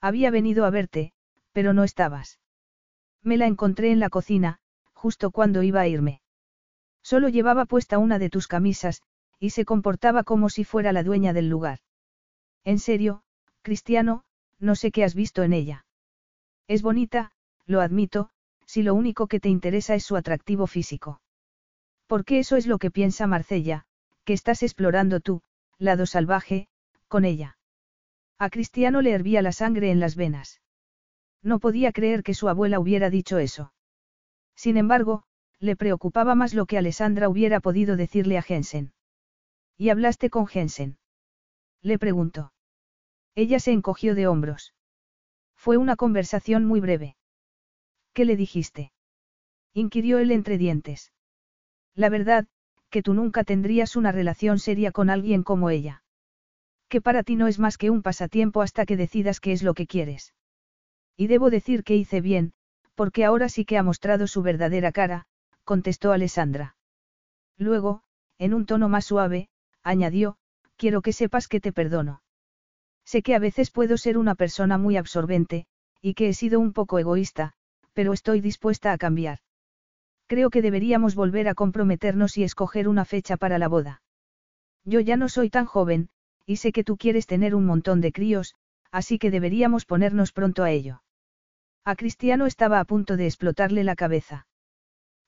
Había 0.00 0.30
venido 0.30 0.64
a 0.64 0.70
verte, 0.70 1.12
pero 1.50 1.72
no 1.72 1.82
estabas. 1.82 2.38
Me 3.20 3.36
la 3.36 3.48
encontré 3.48 3.90
en 3.90 3.98
la 3.98 4.08
cocina, 4.08 4.60
justo 4.92 5.32
cuando 5.32 5.64
iba 5.64 5.80
a 5.80 5.88
irme. 5.88 6.22
Solo 7.02 7.28
llevaba 7.28 7.64
puesta 7.64 7.98
una 7.98 8.20
de 8.20 8.30
tus 8.30 8.46
camisas, 8.46 9.02
y 9.40 9.50
se 9.50 9.64
comportaba 9.64 10.22
como 10.22 10.50
si 10.50 10.62
fuera 10.62 10.92
la 10.92 11.02
dueña 11.02 11.32
del 11.32 11.48
lugar. 11.48 11.80
En 12.62 12.78
serio, 12.78 13.24
Cristiano, 13.62 14.22
no 14.60 14.76
sé 14.76 14.92
qué 14.92 15.02
has 15.02 15.16
visto 15.16 15.42
en 15.42 15.52
ella. 15.52 15.84
Es 16.68 16.82
bonita, 16.82 17.32
lo 17.64 17.80
admito, 17.80 18.30
si 18.66 18.84
lo 18.84 18.94
único 18.94 19.26
que 19.26 19.40
te 19.40 19.48
interesa 19.48 19.96
es 19.96 20.04
su 20.04 20.14
atractivo 20.14 20.68
físico. 20.68 21.20
Porque 22.06 22.38
eso 22.38 22.54
es 22.54 22.68
lo 22.68 22.78
que 22.78 22.92
piensa 22.92 23.26
Marcella, 23.26 23.84
que 24.24 24.32
estás 24.32 24.62
explorando 24.62 25.18
tú, 25.18 25.42
lado 25.78 26.06
salvaje, 26.06 26.68
con 27.08 27.24
ella. 27.24 27.58
A 28.38 28.50
Cristiano 28.50 29.02
le 29.02 29.12
hervía 29.12 29.42
la 29.42 29.52
sangre 29.52 29.90
en 29.90 30.00
las 30.00 30.16
venas. 30.16 30.60
No 31.42 31.58
podía 31.58 31.92
creer 31.92 32.22
que 32.22 32.34
su 32.34 32.48
abuela 32.48 32.80
hubiera 32.80 33.10
dicho 33.10 33.38
eso. 33.38 33.72
Sin 34.54 34.76
embargo, 34.76 35.24
le 35.58 35.76
preocupaba 35.76 36.34
más 36.34 36.54
lo 36.54 36.66
que 36.66 36.78
Alessandra 36.78 37.28
hubiera 37.28 37.60
podido 37.60 37.96
decirle 37.96 38.36
a 38.38 38.42
Jensen. 38.42 38.92
¿Y 39.76 39.90
hablaste 39.90 40.30
con 40.30 40.46
Jensen? 40.46 40.98
Le 41.82 41.98
preguntó. 41.98 42.52
Ella 43.34 43.60
se 43.60 43.72
encogió 43.72 44.14
de 44.14 44.26
hombros. 44.26 44.74
Fue 45.54 45.76
una 45.76 45.96
conversación 45.96 46.64
muy 46.64 46.80
breve. 46.80 47.16
¿Qué 48.12 48.24
le 48.24 48.36
dijiste? 48.36 48.92
inquirió 49.72 50.18
él 50.18 50.30
entre 50.30 50.56
dientes. 50.56 51.12
La 51.94 52.08
verdad, 52.08 52.46
que 52.90 53.02
tú 53.02 53.14
nunca 53.14 53.44
tendrías 53.44 53.96
una 53.96 54.12
relación 54.12 54.58
seria 54.58 54.92
con 54.92 55.10
alguien 55.10 55.42
como 55.42 55.70
ella. 55.70 56.02
Que 56.88 57.00
para 57.00 57.22
ti 57.22 57.36
no 57.36 57.46
es 57.46 57.58
más 57.58 57.78
que 57.78 57.90
un 57.90 58.02
pasatiempo 58.02 58.62
hasta 58.62 58.86
que 58.86 58.96
decidas 58.96 59.40
qué 59.40 59.52
es 59.52 59.62
lo 59.62 59.74
que 59.74 59.86
quieres. 59.86 60.34
Y 61.16 61.26
debo 61.26 61.50
decir 61.50 61.82
que 61.82 61.96
hice 61.96 62.20
bien, 62.20 62.52
porque 62.94 63.24
ahora 63.24 63.48
sí 63.48 63.64
que 63.64 63.78
ha 63.78 63.82
mostrado 63.82 64.26
su 64.26 64.42
verdadera 64.42 64.92
cara, 64.92 65.26
contestó 65.64 66.12
Alessandra. 66.12 66.76
Luego, 67.58 68.02
en 68.38 68.54
un 68.54 68.66
tono 68.66 68.88
más 68.88 69.04
suave, 69.04 69.48
añadió, 69.82 70.36
quiero 70.76 71.02
que 71.02 71.12
sepas 71.12 71.48
que 71.48 71.60
te 71.60 71.72
perdono. 71.72 72.22
Sé 73.04 73.22
que 73.22 73.34
a 73.34 73.38
veces 73.38 73.70
puedo 73.70 73.96
ser 73.96 74.18
una 74.18 74.34
persona 74.34 74.78
muy 74.78 74.96
absorbente, 74.96 75.66
y 76.00 76.14
que 76.14 76.28
he 76.28 76.34
sido 76.34 76.60
un 76.60 76.72
poco 76.72 76.98
egoísta, 76.98 77.54
pero 77.92 78.12
estoy 78.12 78.40
dispuesta 78.40 78.92
a 78.92 78.98
cambiar. 78.98 79.38
Creo 80.26 80.50
que 80.50 80.62
deberíamos 80.62 81.14
volver 81.14 81.48
a 81.48 81.54
comprometernos 81.54 82.36
y 82.36 82.42
escoger 82.42 82.88
una 82.88 83.04
fecha 83.04 83.36
para 83.36 83.58
la 83.58 83.68
boda. 83.68 84.02
Yo 84.84 85.00
ya 85.00 85.16
no 85.16 85.28
soy 85.28 85.50
tan 85.50 85.66
joven, 85.66 86.08
y 86.46 86.56
sé 86.56 86.72
que 86.72 86.84
tú 86.84 86.96
quieres 86.96 87.26
tener 87.26 87.54
un 87.54 87.64
montón 87.64 88.00
de 88.00 88.12
críos, 88.12 88.54
así 88.90 89.18
que 89.18 89.30
deberíamos 89.30 89.84
ponernos 89.84 90.32
pronto 90.32 90.62
a 90.62 90.70
ello. 90.70 91.02
A 91.84 91.94
Cristiano 91.94 92.46
estaba 92.46 92.80
a 92.80 92.84
punto 92.84 93.16
de 93.16 93.26
explotarle 93.26 93.84
la 93.84 93.94
cabeza. 93.94 94.46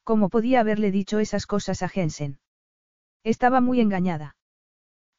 ¿Cómo 0.02 0.28
podía 0.28 0.60
haberle 0.60 0.90
dicho 0.90 1.18
esas 1.20 1.46
cosas 1.46 1.82
a 1.82 1.88
Jensen? 1.88 2.40
Estaba 3.22 3.60
muy 3.60 3.80
engañada. 3.80 4.36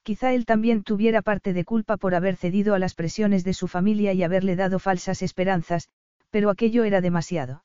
Quizá 0.03 0.33
él 0.33 0.45
también 0.45 0.83
tuviera 0.83 1.21
parte 1.21 1.53
de 1.53 1.63
culpa 1.63 1.97
por 1.97 2.15
haber 2.15 2.35
cedido 2.35 2.73
a 2.73 2.79
las 2.79 2.95
presiones 2.95 3.43
de 3.43 3.53
su 3.53 3.67
familia 3.67 4.13
y 4.13 4.23
haberle 4.23 4.55
dado 4.55 4.79
falsas 4.79 5.21
esperanzas, 5.21 5.89
pero 6.29 6.49
aquello 6.49 6.83
era 6.83 7.01
demasiado. 7.01 7.63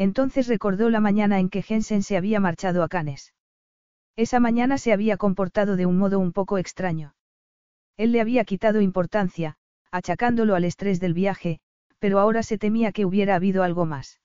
Entonces 0.00 0.48
recordó 0.48 0.88
la 0.88 0.98
mañana 0.98 1.40
en 1.40 1.50
que 1.50 1.60
Jensen 1.60 2.02
se 2.02 2.16
había 2.16 2.40
marchado 2.40 2.82
a 2.82 2.88
Cannes. 2.88 3.34
Esa 4.16 4.40
mañana 4.40 4.78
se 4.78 4.94
había 4.94 5.18
comportado 5.18 5.76
de 5.76 5.84
un 5.84 5.98
modo 5.98 6.18
un 6.18 6.32
poco 6.32 6.56
extraño. 6.56 7.14
Él 7.98 8.12
le 8.12 8.22
había 8.22 8.46
quitado 8.46 8.80
importancia, 8.80 9.58
achacándolo 9.90 10.54
al 10.54 10.64
estrés 10.64 11.00
del 11.00 11.12
viaje, 11.12 11.60
pero 11.98 12.18
ahora 12.18 12.42
se 12.42 12.56
temía 12.56 12.92
que 12.92 13.04
hubiera 13.04 13.34
habido 13.34 13.62
algo 13.62 13.84
más. 13.84 14.22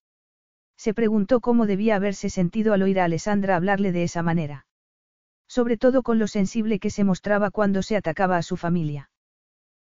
Se 0.77 0.93
preguntó 0.93 1.41
cómo 1.41 1.65
debía 1.65 1.97
haberse 1.97 2.29
sentido 2.29 2.71
al 2.71 2.81
oír 2.81 3.01
a 3.01 3.03
Alessandra 3.03 3.57
hablarle 3.57 3.91
de 3.91 4.03
esa 4.03 4.23
manera. 4.23 4.67
Sobre 5.45 5.75
todo 5.75 6.03
con 6.03 6.19
lo 6.19 6.27
sensible 6.27 6.79
que 6.79 6.89
se 6.89 7.03
mostraba 7.03 7.51
cuando 7.51 7.81
se 7.81 7.97
atacaba 7.97 8.37
a 8.37 8.43
su 8.43 8.55
familia. 8.55 9.09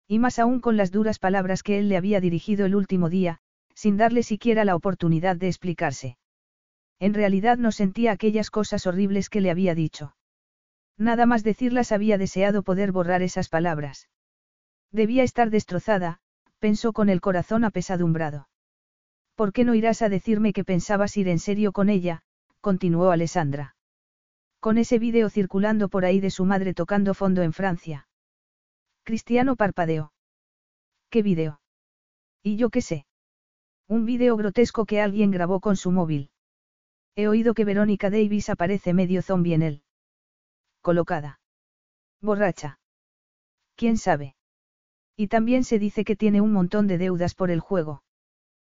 Y 0.08 0.20
más 0.20 0.40
aún 0.40 0.62
con 0.62 0.78
las 0.78 0.92
duras 0.92 1.20
palabras 1.20 1.64
que 1.64 1.80
él 1.80 1.90
le 1.90 1.98
había 1.98 2.22
dirigido 2.22 2.66
el 2.66 2.76
último 2.76 3.10
día, 3.10 3.41
sin 3.76 3.98
darle 3.98 4.24
siquiera 4.24 4.66
la 4.66 4.76
oportunidad 4.76 5.36
de 5.36 5.48
explicarse. 5.48 6.18
En 7.00 7.14
realidad 7.14 7.58
no 7.58 7.72
sentía 7.72 8.12
aquellas 8.12 8.52
cosas 8.52 8.86
horribles 8.86 9.30
que 9.30 9.42
le 9.42 9.50
había 9.52 9.74
dicho. 9.76 10.16
Nada 10.98 11.26
más 11.26 11.44
decirlas 11.44 11.92
había 11.92 12.18
deseado 12.18 12.62
poder 12.62 12.92
borrar 12.92 13.22
esas 13.24 13.50
palabras. 13.50 14.08
Debía 14.92 15.24
estar 15.24 15.50
destrozada, 15.50 16.20
pensó 16.60 16.94
con 16.94 17.10
el 17.10 17.22
corazón 17.22 17.64
apesadumbrado. 17.64 18.48
¿Por 19.36 19.54
qué 19.54 19.64
no 19.64 19.74
irás 19.74 20.04
a 20.04 20.10
decirme 20.10 20.54
que 20.54 20.64
pensabas 20.64 21.18
ir 21.18 21.28
en 21.28 21.40
serio 21.40 21.72
con 21.72 21.90
ella? 21.90 22.24
continuó 22.60 23.10
Alessandra. 23.10 23.76
Con 24.60 24.78
ese 24.78 25.00
vídeo 25.00 25.30
circulando 25.32 25.90
por 25.90 26.06
ahí 26.06 26.20
de 26.20 26.30
su 26.30 26.46
madre 26.46 26.76
tocando 26.76 27.16
fondo 27.16 27.42
en 27.42 27.52
Francia. 27.52 28.08
Cristiano 29.04 29.56
parpadeó. 29.56 30.14
¿Qué 31.10 31.24
vídeo? 31.24 31.62
¿Y 32.44 32.58
yo 32.58 32.70
qué 32.70 32.82
sé? 32.82 33.06
Un 33.92 34.06
vídeo 34.06 34.38
grotesco 34.38 34.86
que 34.86 35.02
alguien 35.02 35.32
grabó 35.32 35.60
con 35.60 35.76
su 35.76 35.92
móvil. 35.92 36.30
He 37.18 37.28
oído 37.28 37.54
que 37.54 37.66
Verónica 37.66 38.10
Davis 38.10 38.50
aparece 38.50 38.94
medio 38.94 39.22
zombie 39.22 39.54
en 39.54 39.64
él. 39.64 39.84
Colocada. 40.80 41.42
Borracha. 42.22 42.80
¿Quién 43.76 43.98
sabe? 43.98 44.38
Y 45.18 45.28
también 45.28 45.66
se 45.66 45.78
dice 45.78 46.06
que 46.06 46.16
tiene 46.16 46.40
un 46.40 46.54
montón 46.54 46.88
de 46.88 46.98
deudas 46.98 47.36
por 47.36 47.52
el 47.52 47.60
juego. 47.60 48.02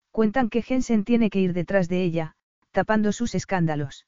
Cuentan 0.09 0.50
que 0.50 0.64
Jensen 0.64 1.03
tiene 1.03 1.30
que 1.30 1.42
ir 1.42 1.53
detrás 1.53 1.90
de 1.90 2.03
ella, 2.03 2.33
tapando 2.72 3.11
sus 3.11 3.35
escándalos. 3.35 4.08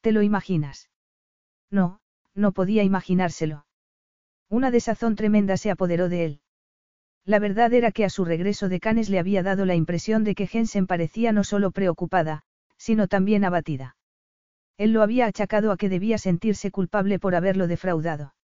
¿Te 0.00 0.10
lo 0.10 0.22
imaginas? 0.22 0.90
No, 1.70 2.00
no 2.34 2.50
podía 2.50 2.82
imaginárselo. 2.82 3.64
Una 4.48 4.72
desazón 4.72 5.14
tremenda 5.14 5.56
se 5.56 5.70
apoderó 5.70 6.08
de 6.08 6.24
él. 6.24 6.40
La 7.30 7.38
verdad 7.38 7.72
era 7.72 7.92
que 7.92 8.04
a 8.04 8.10
su 8.10 8.24
regreso 8.24 8.68
de 8.68 8.80
Cannes 8.80 9.08
le 9.08 9.20
había 9.20 9.44
dado 9.44 9.64
la 9.64 9.76
impresión 9.76 10.24
de 10.24 10.34
que 10.34 10.48
Jensen 10.48 10.88
parecía 10.88 11.30
no 11.30 11.44
solo 11.44 11.70
preocupada, 11.70 12.42
sino 12.76 13.06
también 13.06 13.44
abatida. 13.44 13.94
Él 14.76 14.92
lo 14.92 15.00
había 15.00 15.26
achacado 15.26 15.70
a 15.70 15.76
que 15.76 15.88
debía 15.88 16.18
sentirse 16.18 16.72
culpable 16.72 17.20
por 17.20 17.36
haberlo 17.36 17.68
defraudado. 17.68 18.34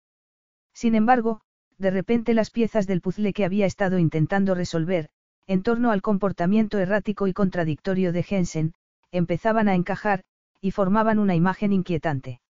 Sin 0.73 0.95
embargo, 0.95 1.41
de 1.79 1.91
repente 1.91 2.33
las 2.33 2.51
piezas 2.53 2.87
del 2.87 3.01
puzzle 3.01 3.33
que 3.33 3.45
había 3.45 3.67
estado 3.67 3.99
intentando 3.99 4.55
resolver, 4.55 5.09
en 5.49 5.65
torno 5.65 5.91
al 5.91 6.01
comportamiento 6.01 6.79
errático 6.79 7.27
y 7.27 7.33
contradictorio 7.33 8.13
de 8.13 8.23
Jensen, 8.23 8.75
empezaban 9.11 9.67
a 9.67 9.75
encajar, 9.75 10.23
y 10.61 10.71
formaban 10.71 11.19
una 11.19 11.35
imagen 11.35 11.73
inquietante. 11.73 12.41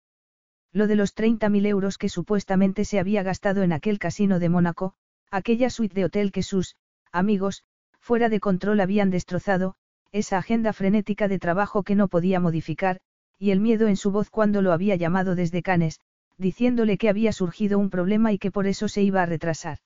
Lo 0.70 0.86
de 0.86 0.96
los 0.96 1.16
30.000 1.16 1.64
euros 1.64 1.96
que 1.96 2.10
supuestamente 2.10 2.84
se 2.84 2.98
había 2.98 3.22
gastado 3.22 3.62
en 3.62 3.72
aquel 3.72 3.98
casino 3.98 4.38
de 4.38 4.50
Mónaco, 4.50 4.92
aquella 5.30 5.70
suite 5.70 5.94
de 5.94 6.04
hotel 6.04 6.32
que 6.32 6.42
sus, 6.42 6.76
amigos, 7.12 7.62
fuera 8.00 8.28
de 8.28 8.40
control 8.40 8.80
habían 8.80 9.10
destrozado, 9.10 9.74
esa 10.12 10.38
agenda 10.38 10.72
frenética 10.72 11.28
de 11.28 11.38
trabajo 11.38 11.82
que 11.82 11.94
no 11.94 12.08
podía 12.08 12.40
modificar, 12.40 13.00
y 13.38 13.50
el 13.50 13.60
miedo 13.60 13.88
en 13.88 13.96
su 13.96 14.10
voz 14.10 14.30
cuando 14.30 14.62
lo 14.62 14.72
había 14.72 14.96
llamado 14.96 15.34
desde 15.34 15.62
Canes, 15.62 16.00
diciéndole 16.38 16.98
que 16.98 17.08
había 17.08 17.32
surgido 17.32 17.78
un 17.78 17.90
problema 17.90 18.32
y 18.32 18.38
que 18.38 18.50
por 18.50 18.66
eso 18.66 18.88
se 18.88 19.02
iba 19.02 19.22
a 19.22 19.26
retrasar. 19.26 19.78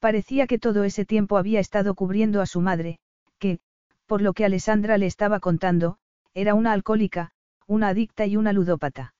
Parecía 0.00 0.46
que 0.46 0.58
todo 0.58 0.84
ese 0.84 1.04
tiempo 1.04 1.38
había 1.38 1.60
estado 1.60 1.94
cubriendo 1.94 2.40
a 2.40 2.46
su 2.46 2.60
madre, 2.60 2.98
que, 3.38 3.58
por 4.06 4.22
lo 4.22 4.32
que 4.32 4.44
Alessandra 4.44 4.98
le 4.98 5.06
estaba 5.06 5.40
contando, 5.40 5.98
era 6.34 6.54
una 6.54 6.72
alcohólica, 6.72 7.30
una 7.66 7.88
adicta 7.88 8.26
y 8.26 8.36
una 8.36 8.52
ludópata. 8.52 9.14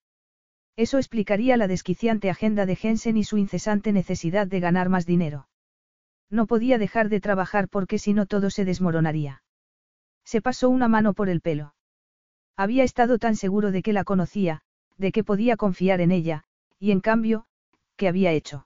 Eso 0.79 0.97
explicaría 0.97 1.57
la 1.57 1.67
desquiciante 1.67 2.29
agenda 2.29 2.65
de 2.65 2.77
Jensen 2.77 3.17
y 3.17 3.25
su 3.25 3.37
incesante 3.37 3.91
necesidad 3.91 4.47
de 4.47 4.61
ganar 4.61 4.87
más 4.87 5.05
dinero. 5.05 5.49
No 6.29 6.47
podía 6.47 6.77
dejar 6.77 7.09
de 7.09 7.19
trabajar 7.19 7.67
porque 7.67 7.99
si 7.99 8.13
no 8.13 8.27
todo 8.27 8.49
se 8.49 8.63
desmoronaría. 8.63 9.43
Se 10.23 10.41
pasó 10.41 10.69
una 10.69 10.87
mano 10.87 11.13
por 11.13 11.27
el 11.27 11.41
pelo. 11.41 11.75
Había 12.55 12.85
estado 12.85 13.17
tan 13.17 13.35
seguro 13.35 13.71
de 13.71 13.81
que 13.81 13.91
la 13.91 14.05
conocía, 14.05 14.61
de 14.97 15.11
que 15.11 15.25
podía 15.25 15.57
confiar 15.57 15.99
en 15.99 16.11
ella, 16.13 16.45
y 16.79 16.91
en 16.91 17.01
cambio, 17.01 17.45
¿qué 17.97 18.07
había 18.07 18.31
hecho? 18.31 18.65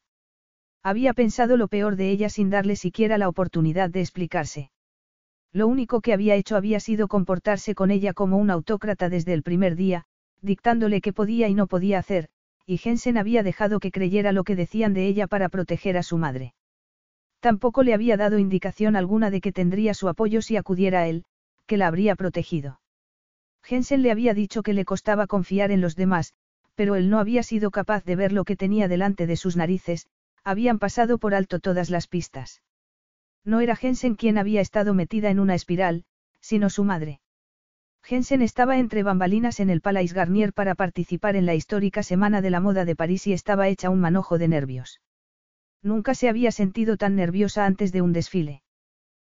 Había 0.84 1.14
pensado 1.14 1.58
lo 1.58 1.68
peor 1.68 1.96
de 1.96 2.12
ella 2.12 2.30
sin 2.30 2.52
darle 2.52 2.76
siquiera 2.76 3.18
la 3.18 3.28
oportunidad 3.28 3.90
de 3.90 4.02
explicarse. 4.02 4.70
Lo 5.52 5.66
único 5.66 6.00
que 6.02 6.14
había 6.14 6.36
hecho 6.36 6.58
había 6.58 6.80
sido 6.80 7.08
comportarse 7.08 7.74
con 7.74 7.90
ella 7.90 8.14
como 8.14 8.38
un 8.38 8.52
autócrata 8.52 9.10
desde 9.10 9.34
el 9.34 9.42
primer 9.42 9.76
día, 9.76 10.06
dictándole 10.44 11.02
qué 11.02 11.14
podía 11.14 11.48
y 11.48 11.56
no 11.56 11.68
podía 11.68 11.98
hacer, 11.98 12.30
y 12.66 12.78
Jensen 12.78 13.18
había 13.18 13.42
dejado 13.42 13.80
que 13.80 13.92
creyera 13.92 14.32
lo 14.32 14.44
que 14.44 14.56
decían 14.56 14.94
de 14.94 15.08
ella 15.08 15.26
para 15.28 15.50
proteger 15.50 15.98
a 15.98 16.04
su 16.04 16.18
madre. 16.18 16.54
Tampoco 17.40 17.84
le 17.84 17.94
había 17.94 18.16
dado 18.16 18.38
indicación 18.38 18.96
alguna 18.96 19.32
de 19.32 19.42
que 19.42 19.52
tendría 19.52 19.94
su 19.94 20.08
apoyo 20.08 20.42
si 20.42 20.56
acudiera 20.56 21.00
a 21.00 21.08
él, 21.08 21.26
que 21.66 21.78
la 21.78 21.88
habría 21.88 22.16
protegido. 22.16 22.80
Jensen 23.64 24.02
le 24.02 24.12
había 24.12 24.34
dicho 24.34 24.64
que 24.64 24.74
le 24.74 24.86
costaba 24.86 25.28
confiar 25.28 25.72
en 25.72 25.82
los 25.82 25.96
demás, 25.96 26.34
pero 26.76 26.96
él 26.96 27.10
no 27.10 27.20
había 27.20 27.44
sido 27.44 27.72
capaz 27.72 28.04
de 28.04 28.16
ver 28.16 28.32
lo 28.32 28.44
que 28.44 28.56
tenía 28.56 28.88
delante 28.88 29.28
de 29.28 29.38
sus 29.38 29.56
narices, 29.56 30.08
habían 30.44 30.80
pasado 30.80 31.18
por 31.18 31.34
alto 31.34 31.60
todas 31.60 31.90
las 31.90 32.08
pistas. 32.08 32.62
No 33.46 33.62
era 33.62 33.76
Jensen 33.76 34.16
quien 34.16 34.38
había 34.38 34.62
estado 34.62 34.94
metida 34.94 35.30
en 35.30 35.40
una 35.40 35.56
espiral, 35.56 36.06
sino 36.42 36.70
su 36.70 36.84
madre. 36.84 37.20
Jensen 38.06 38.42
estaba 38.42 38.78
entre 38.80 39.02
bambalinas 39.02 39.62
en 39.62 39.70
el 39.70 39.80
Palais 39.80 40.14
Garnier 40.14 40.52
para 40.52 40.76
participar 40.76 41.38
en 41.38 41.46
la 41.46 41.56
histórica 41.56 42.04
Semana 42.04 42.42
de 42.42 42.50
la 42.50 42.60
Moda 42.60 42.84
de 42.84 42.98
París 42.98 43.28
y 43.28 43.34
estaba 43.34 43.70
hecha 43.70 43.90
un 43.90 44.02
manojo 44.02 44.38
de 44.38 44.50
nervios. 44.50 45.00
Nunca 45.82 46.14
se 46.14 46.28
había 46.28 46.52
sentido 46.52 46.98
tan 46.98 47.16
nerviosa 47.16 47.66
antes 47.66 47.94
de 47.94 48.02
un 48.02 48.12
desfile. 48.12 48.62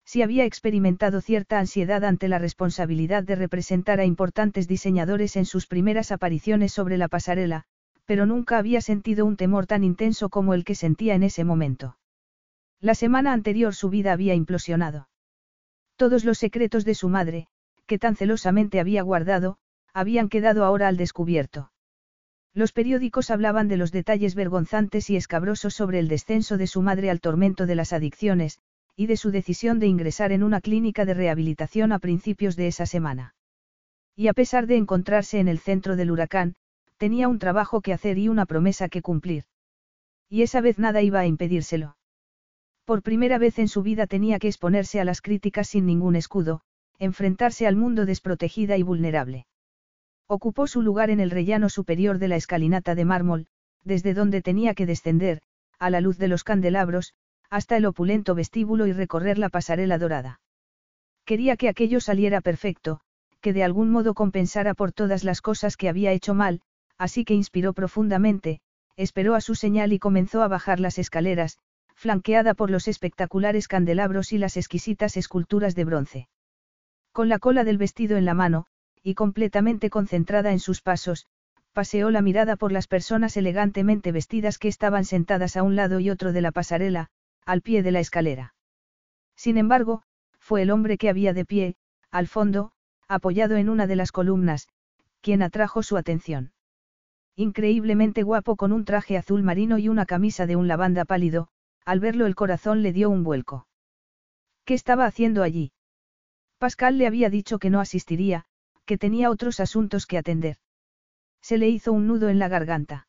Si 0.07 0.23
había 0.23 0.47
experimentado 0.47 1.21
cierta 1.21 1.59
ansiedad 1.59 2.05
ante 2.05 2.27
la 2.27 2.39
responsabilidad 2.39 3.23
de 3.23 3.37
representar 3.37 4.01
a 4.01 4.07
importantes 4.07 4.67
diseñadores 4.67 5.37
en 5.37 5.45
sus 5.45 5.67
primeras 5.67 6.11
apariciones 6.11 6.73
sobre 6.73 6.97
la 6.97 7.09
pasarela, 7.09 7.65
pero 8.07 8.25
nunca 8.25 8.57
había 8.57 8.81
sentido 8.81 9.27
un 9.27 9.37
temor 9.37 9.67
tan 9.67 9.85
intenso 9.85 10.31
como 10.31 10.55
el 10.55 10.65
que 10.65 10.75
sentía 10.75 11.15
en 11.15 11.23
ese 11.23 11.45
momento. 11.45 11.99
La 12.81 12.95
semana 12.95 13.33
anterior 13.33 13.75
su 13.75 13.91
vida 13.91 14.13
había 14.13 14.35
implosionado. 14.35 15.09
Todos 15.97 16.25
los 16.25 16.39
secretos 16.39 16.85
de 16.85 16.95
su 16.95 17.09
madre, 17.09 17.49
que 17.87 17.99
tan 17.99 18.17
celosamente 18.17 18.81
había 18.81 19.03
guardado, 19.03 19.59
habían 19.93 20.29
quedado 20.29 20.65
ahora 20.65 20.89
al 20.89 20.97
descubierto. 20.97 21.71
Los 22.53 22.73
periódicos 22.73 23.31
hablaban 23.31 23.69
de 23.69 23.77
los 23.77 23.91
detalles 23.91 24.35
vergonzantes 24.35 25.11
y 25.11 25.17
escabrosos 25.17 25.75
sobre 25.75 25.99
el 25.99 26.09
descenso 26.09 26.57
de 26.57 26.67
su 26.67 26.83
madre 26.83 27.11
al 27.11 27.21
tormento 27.21 27.67
de 27.67 27.75
las 27.75 27.93
adicciones, 27.93 28.59
y 28.97 29.07
de 29.07 29.17
su 29.17 29.31
decisión 29.33 29.81
de 29.81 29.89
ingresar 29.89 30.31
en 30.31 30.45
una 30.45 30.61
clínica 30.61 31.05
de 31.05 31.15
rehabilitación 31.15 31.91
a 31.91 31.99
principios 31.99 32.55
de 32.55 32.69
esa 32.69 32.87
semana. 32.87 33.35
Y 34.15 34.29
a 34.29 34.33
pesar 34.33 34.69
de 34.69 34.77
encontrarse 34.77 35.41
en 35.41 35.49
el 35.49 35.59
centro 35.59 35.97
del 35.97 36.13
huracán, 36.13 36.55
tenía 36.97 37.29
un 37.29 37.41
trabajo 37.41 37.81
que 37.81 37.93
hacer 37.93 38.19
y 38.19 38.29
una 38.29 38.47
promesa 38.47 38.89
que 38.89 39.03
cumplir. 39.03 39.45
Y 40.29 40.43
esa 40.43 40.61
vez 40.61 40.79
nada 40.79 41.03
iba 41.03 41.21
a 41.21 41.27
impedírselo. 41.27 41.97
Por 42.85 43.03
primera 43.03 43.39
vez 43.39 43.59
en 43.59 43.67
su 43.67 43.83
vida 43.83 44.07
tenía 44.07 44.39
que 44.39 44.49
exponerse 44.49 45.01
a 45.01 45.05
las 45.05 45.21
críticas 45.21 45.69
sin 45.69 45.87
ningún 45.87 46.15
escudo, 46.15 46.61
enfrentarse 46.99 47.67
al 47.67 47.77
mundo 47.77 48.07
desprotegida 48.07 48.77
y 48.77 48.83
vulnerable. 48.83 49.47
Ocupó 50.27 50.67
su 50.67 50.83
lugar 50.83 51.11
en 51.11 51.21
el 51.21 51.31
rellano 51.31 51.69
superior 51.69 52.19
de 52.19 52.29
la 52.29 52.37
escalinata 52.37 52.95
de 52.95 53.05
mármol, 53.05 53.47
desde 53.83 54.15
donde 54.15 54.43
tenía 54.43 54.75
que 54.75 54.87
descender, 54.87 55.43
a 55.79 55.91
la 55.91 56.01
luz 56.01 56.19
de 56.19 56.29
los 56.29 56.45
candelabros, 56.45 57.15
hasta 57.51 57.77
el 57.77 57.87
opulento 57.87 58.35
vestíbulo 58.35 58.87
y 58.87 58.93
recorrer 58.93 59.39
la 59.39 59.49
pasarela 59.49 59.99
dorada. 59.99 60.41
Quería 61.25 61.57
que 61.57 61.69
aquello 61.69 62.01
saliera 62.01 62.41
perfecto, 62.41 63.01
que 63.41 63.53
de 63.53 63.65
algún 63.65 63.91
modo 63.91 64.15
compensara 64.15 64.75
por 64.75 64.93
todas 64.93 65.25
las 65.25 65.41
cosas 65.41 65.77
que 65.77 65.89
había 65.89 66.13
hecho 66.13 66.35
mal, 66.35 66.63
así 66.97 67.25
que 67.25 67.35
inspiró 67.35 67.73
profundamente, 67.73 68.61
esperó 68.97 69.35
a 69.35 69.41
su 69.41 69.55
señal 69.55 69.93
y 69.93 69.99
comenzó 69.99 70.43
a 70.43 70.49
bajar 70.49 70.81
las 70.81 70.99
escaleras, 70.99 71.59
flanqueada 71.95 72.55
por 72.55 72.71
los 72.71 72.89
espectaculares 72.89 73.69
candelabros 73.69 74.33
y 74.33 74.39
las 74.39 74.57
exquisitas 74.57 75.17
esculturas 75.17 75.75
de 75.75 75.85
bronce. 75.85 76.29
Con 77.15 77.29
la 77.29 77.39
cola 77.39 77.63
del 77.63 77.79
vestido 77.79 78.17
en 78.17 78.25
la 78.25 78.35
mano, 78.35 78.67
y 79.01 79.15
completamente 79.15 79.89
concentrada 79.89 80.51
en 80.51 80.59
sus 80.59 80.83
pasos, 80.83 81.29
paseó 81.73 82.11
la 82.11 82.23
mirada 82.23 82.57
por 82.57 82.73
las 82.73 82.89
personas 82.89 83.37
elegantemente 83.37 84.11
vestidas 84.11 84.59
que 84.59 84.67
estaban 84.67 85.05
sentadas 85.05 85.57
a 85.57 85.63
un 85.63 85.77
lado 85.77 86.01
y 86.01 86.11
otro 86.11 86.33
de 86.33 86.41
la 86.41 86.51
pasarela, 86.51 87.11
al 87.47 87.63
pie 87.63 87.85
de 87.85 87.93
la 87.93 88.01
escalera. 88.01 88.57
Sin 89.37 89.59
embargo, 89.59 90.03
fue 90.41 90.63
el 90.63 90.73
hombre 90.73 90.99
que 90.99 91.09
había 91.09 91.33
de 91.33 91.45
pie, 91.45 91.77
al 92.11 92.27
fondo, 92.27 92.73
apoyado 93.07 93.55
en 93.59 93.69
una 93.69 93.87
de 93.87 93.95
las 93.95 94.11
columnas, 94.11 94.67
quien 95.21 95.41
atrajo 95.41 95.85
su 95.85 95.97
atención. 95.97 96.51
Increíblemente 97.37 98.25
guapo 98.25 98.57
con 98.57 98.73
un 98.73 98.85
traje 98.85 99.17
azul 99.17 99.45
marino 99.45 99.79
y 99.79 99.89
una 99.89 100.05
camisa 100.05 100.47
de 100.47 100.57
un 100.57 100.67
lavanda 100.67 101.05
pálido, 101.05 101.47
al 101.85 102.01
verlo 102.01 102.27
el 102.27 102.35
corazón 102.35 102.83
le 102.83 102.93
dio 102.93 103.09
un 103.09 103.23
vuelco. 103.23 103.69
¿Qué 104.65 104.75
estaba 104.75 105.07
haciendo 105.07 105.45
allí? 105.45 105.74
Pascal 106.59 106.99
le 106.99 107.07
había 107.07 107.31
dicho 107.31 107.59
que 107.59 107.71
no 107.71 107.81
asistiría, 107.81 108.45
que 108.85 108.99
tenía 108.99 109.31
otros 109.31 109.61
asuntos 109.61 110.07
que 110.07 110.19
atender. 110.19 110.57
Se 111.43 111.59
le 111.59 111.69
hizo 111.69 111.93
un 111.93 112.07
nudo 112.07 112.29
en 112.29 112.39
la 112.39 112.49
garganta. 112.49 113.07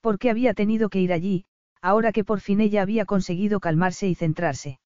¿Por 0.00 0.18
qué 0.18 0.30
había 0.30 0.54
tenido 0.54 0.88
que 0.88 1.00
ir 1.00 1.12
allí, 1.12 1.46
ahora 1.82 2.12
que 2.12 2.24
por 2.24 2.40
fin 2.40 2.60
ella 2.60 2.80
había 2.80 3.04
conseguido 3.04 3.60
calmarse 3.60 4.08
y 4.08 4.14
centrarse. 4.14 4.78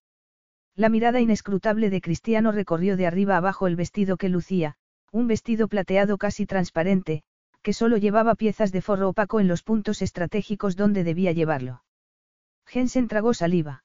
La 0.75 0.89
mirada 0.89 1.21
inescrutable 1.21 1.91
de 1.91 2.01
Cristiano 2.01 2.53
recorrió 2.53 2.97
de 2.97 3.07
arriba 3.07 3.37
abajo 3.37 3.67
el 3.67 3.77
vestido 3.77 4.17
que 4.17 4.29
lucía, 4.29 4.77
un 5.13 5.27
vestido 5.27 5.69
plateado 5.69 6.19
casi 6.19 6.47
transparente, 6.47 7.23
que 7.63 7.73
solo 7.73 7.97
llevaba 7.99 8.35
piezas 8.35 8.73
de 8.73 8.83
forro 8.83 9.11
opaco 9.11 9.41
en 9.41 9.49
los 9.49 9.63
puntos 9.63 10.03
estratégicos 10.03 10.77
donde 10.77 11.05
debía 11.05 11.33
llevarlo. 11.33 11.83
Jensen 12.67 13.09
tragó 13.09 13.35
saliva. 13.35 13.85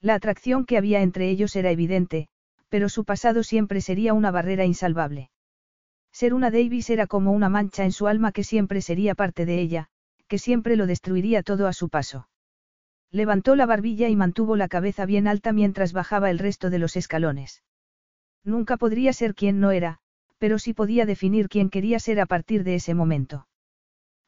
La 0.00 0.14
atracción 0.14 0.64
que 0.64 0.76
había 0.76 1.02
entre 1.02 1.30
ellos 1.30 1.54
era 1.54 1.70
evidente, 1.70 2.28
pero 2.72 2.88
su 2.88 3.04
pasado 3.04 3.42
siempre 3.42 3.82
sería 3.82 4.14
una 4.14 4.30
barrera 4.30 4.64
insalvable. 4.64 5.28
Ser 6.10 6.32
una 6.32 6.50
Davis 6.50 6.88
era 6.88 7.06
como 7.06 7.32
una 7.32 7.50
mancha 7.50 7.84
en 7.84 7.92
su 7.92 8.06
alma 8.06 8.32
que 8.32 8.44
siempre 8.44 8.80
sería 8.80 9.14
parte 9.14 9.44
de 9.44 9.60
ella, 9.60 9.88
que 10.26 10.38
siempre 10.38 10.76
lo 10.76 10.86
destruiría 10.86 11.42
todo 11.42 11.66
a 11.66 11.74
su 11.74 11.90
paso. 11.90 12.30
Levantó 13.10 13.56
la 13.56 13.66
barbilla 13.66 14.08
y 14.08 14.16
mantuvo 14.16 14.56
la 14.56 14.68
cabeza 14.68 15.04
bien 15.04 15.28
alta 15.28 15.52
mientras 15.52 15.92
bajaba 15.92 16.30
el 16.30 16.38
resto 16.38 16.70
de 16.70 16.78
los 16.78 16.96
escalones. 16.96 17.62
Nunca 18.42 18.78
podría 18.78 19.12
ser 19.12 19.34
quien 19.34 19.60
no 19.60 19.70
era, 19.70 19.98
pero 20.38 20.58
sí 20.58 20.72
podía 20.72 21.04
definir 21.04 21.50
quién 21.50 21.68
quería 21.68 21.98
ser 21.98 22.20
a 22.20 22.26
partir 22.26 22.64
de 22.64 22.76
ese 22.76 22.94
momento. 22.94 23.48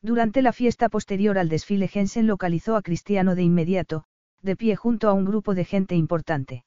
Durante 0.02 0.42
la 0.42 0.52
fiesta 0.52 0.90
posterior 0.90 1.38
al 1.38 1.48
desfile 1.48 1.88
Jensen 1.88 2.26
localizó 2.26 2.76
a 2.76 2.82
Cristiano 2.82 3.36
de 3.36 3.42
inmediato, 3.42 4.04
de 4.42 4.54
pie 4.54 4.76
junto 4.76 5.08
a 5.08 5.14
un 5.14 5.24
grupo 5.24 5.54
de 5.54 5.64
gente 5.64 5.94
importante. 5.94 6.66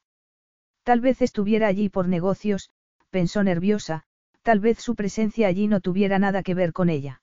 Tal 0.87 1.01
vez 1.01 1.21
estuviera 1.21 1.67
allí 1.67 1.89
por 1.89 2.07
negocios, 2.07 2.69
pensó 3.09 3.43
nerviosa, 3.43 4.03
tal 4.41 4.61
vez 4.61 4.79
su 4.79 4.95
presencia 4.95 5.49
allí 5.49 5.67
no 5.67 5.81
tuviera 5.81 6.17
nada 6.17 6.43
que 6.43 6.53
ver 6.53 6.71
con 6.71 6.87
ella. 6.87 7.21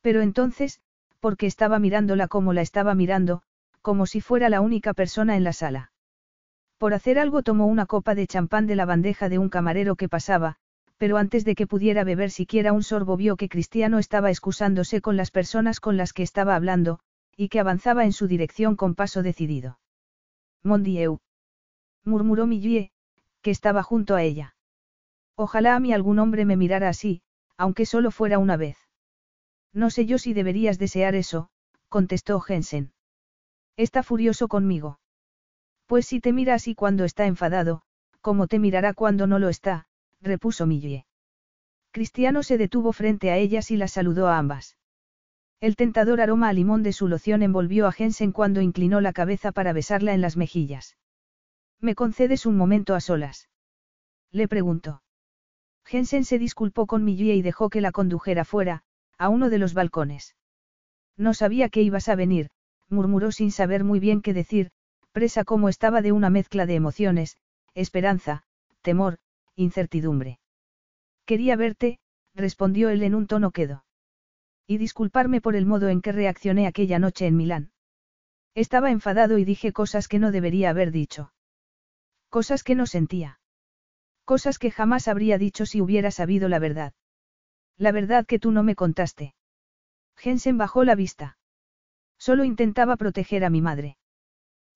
Pero 0.00 0.22
entonces, 0.22 0.80
porque 1.18 1.44
estaba 1.44 1.78
mirándola 1.78 2.26
como 2.26 2.54
la 2.54 2.62
estaba 2.62 2.94
mirando, 2.94 3.42
como 3.82 4.06
si 4.06 4.22
fuera 4.22 4.48
la 4.48 4.62
única 4.62 4.94
persona 4.94 5.36
en 5.36 5.44
la 5.44 5.52
sala. 5.52 5.92
Por 6.78 6.94
hacer 6.94 7.18
algo 7.18 7.42
tomó 7.42 7.66
una 7.66 7.84
copa 7.84 8.14
de 8.14 8.26
champán 8.26 8.66
de 8.66 8.76
la 8.76 8.86
bandeja 8.86 9.28
de 9.28 9.36
un 9.36 9.50
camarero 9.50 9.94
que 9.94 10.08
pasaba, 10.08 10.56
pero 10.96 11.18
antes 11.18 11.44
de 11.44 11.54
que 11.54 11.66
pudiera 11.66 12.02
beber 12.02 12.30
siquiera 12.30 12.72
un 12.72 12.82
sorbo 12.82 13.18
vio 13.18 13.36
que 13.36 13.50
Cristiano 13.50 13.98
estaba 13.98 14.30
excusándose 14.30 15.02
con 15.02 15.18
las 15.18 15.30
personas 15.30 15.80
con 15.80 15.98
las 15.98 16.14
que 16.14 16.22
estaba 16.22 16.56
hablando, 16.56 17.00
y 17.36 17.50
que 17.50 17.60
avanzaba 17.60 18.06
en 18.06 18.14
su 18.14 18.26
dirección 18.26 18.74
con 18.74 18.94
paso 18.94 19.22
decidido. 19.22 19.78
Mondieu. 20.62 21.20
Murmuró 22.04 22.46
Millie, 22.46 22.90
que 23.42 23.50
estaba 23.50 23.82
junto 23.82 24.14
a 24.14 24.22
ella. 24.22 24.54
Ojalá 25.36 25.74
a 25.74 25.80
mí 25.80 25.92
algún 25.92 26.18
hombre 26.18 26.44
me 26.44 26.56
mirara 26.56 26.88
así, 26.88 27.22
aunque 27.56 27.86
solo 27.86 28.10
fuera 28.10 28.38
una 28.38 28.56
vez. 28.56 28.76
No 29.72 29.90
sé 29.90 30.06
yo 30.06 30.18
si 30.18 30.34
deberías 30.34 30.78
desear 30.78 31.14
eso, 31.14 31.50
contestó 31.88 32.40
Jensen. 32.40 32.92
Está 33.76 34.02
furioso 34.02 34.48
conmigo. 34.48 35.00
Pues 35.86 36.06
si 36.06 36.20
te 36.20 36.32
mira 36.32 36.54
así 36.54 36.74
cuando 36.74 37.04
está 37.04 37.26
enfadado, 37.26 37.82
como 38.20 38.46
te 38.46 38.58
mirará 38.58 38.94
cuando 38.94 39.26
no 39.26 39.38
lo 39.38 39.48
está, 39.48 39.86
repuso 40.20 40.66
Millie. 40.66 41.06
Cristiano 41.90 42.42
se 42.42 42.58
detuvo 42.58 42.92
frente 42.92 43.30
a 43.30 43.36
ellas 43.36 43.70
y 43.70 43.76
las 43.76 43.92
saludó 43.92 44.28
a 44.28 44.38
ambas. 44.38 44.76
El 45.60 45.76
tentador 45.76 46.20
aroma 46.20 46.48
a 46.48 46.52
limón 46.52 46.82
de 46.82 46.92
su 46.92 47.08
loción 47.08 47.42
envolvió 47.42 47.86
a 47.86 47.92
Jensen 47.92 48.32
cuando 48.32 48.60
inclinó 48.60 49.00
la 49.00 49.12
cabeza 49.12 49.52
para 49.52 49.72
besarla 49.72 50.14
en 50.14 50.20
las 50.20 50.36
mejillas. 50.36 50.96
¿Me 51.80 51.94
concedes 51.94 52.44
un 52.44 52.56
momento 52.56 52.94
a 52.94 53.00
solas? 53.00 53.48
Le 54.30 54.48
preguntó. 54.48 55.02
Jensen 55.84 56.24
se 56.24 56.38
disculpó 56.38 56.86
con 56.86 57.04
Millie 57.04 57.34
y 57.34 57.42
dejó 57.42 57.70
que 57.70 57.80
la 57.80 57.90
condujera 57.90 58.44
fuera, 58.44 58.82
a 59.18 59.28
uno 59.28 59.50
de 59.50 59.58
los 59.58 59.74
balcones. 59.74 60.36
No 61.16 61.34
sabía 61.34 61.68
que 61.68 61.82
ibas 61.82 62.08
a 62.08 62.14
venir, 62.14 62.50
murmuró 62.88 63.32
sin 63.32 63.50
saber 63.50 63.82
muy 63.82 63.98
bien 63.98 64.20
qué 64.20 64.34
decir, 64.34 64.70
presa 65.12 65.44
como 65.44 65.68
estaba 65.68 66.02
de 66.02 66.12
una 66.12 66.30
mezcla 66.30 66.66
de 66.66 66.74
emociones, 66.74 67.38
esperanza, 67.74 68.44
temor, 68.82 69.18
incertidumbre. 69.56 70.38
Quería 71.24 71.56
verte, 71.56 71.98
respondió 72.34 72.90
él 72.90 73.02
en 73.02 73.14
un 73.14 73.26
tono 73.26 73.50
quedo. 73.50 73.84
Y 74.66 74.78
disculparme 74.78 75.40
por 75.40 75.56
el 75.56 75.66
modo 75.66 75.88
en 75.88 76.02
que 76.02 76.12
reaccioné 76.12 76.66
aquella 76.66 76.98
noche 76.98 77.26
en 77.26 77.36
Milán. 77.36 77.72
Estaba 78.54 78.90
enfadado 78.90 79.38
y 79.38 79.44
dije 79.44 79.72
cosas 79.72 80.08
que 80.08 80.18
no 80.18 80.30
debería 80.30 80.70
haber 80.70 80.90
dicho. 80.90 81.32
Cosas 82.30 82.62
que 82.62 82.76
no 82.76 82.86
sentía. 82.86 83.40
Cosas 84.24 84.58
que 84.58 84.70
jamás 84.70 85.08
habría 85.08 85.36
dicho 85.36 85.66
si 85.66 85.80
hubiera 85.80 86.10
sabido 86.12 86.48
la 86.48 86.60
verdad. 86.60 86.94
La 87.76 87.90
verdad 87.90 88.24
que 88.24 88.38
tú 88.38 88.52
no 88.52 88.62
me 88.62 88.76
contaste. 88.76 89.34
Jensen 90.16 90.56
bajó 90.56 90.84
la 90.84 90.94
vista. 90.94 91.38
Solo 92.18 92.44
intentaba 92.44 92.96
proteger 92.96 93.44
a 93.44 93.50
mi 93.50 93.60
madre. 93.60 93.96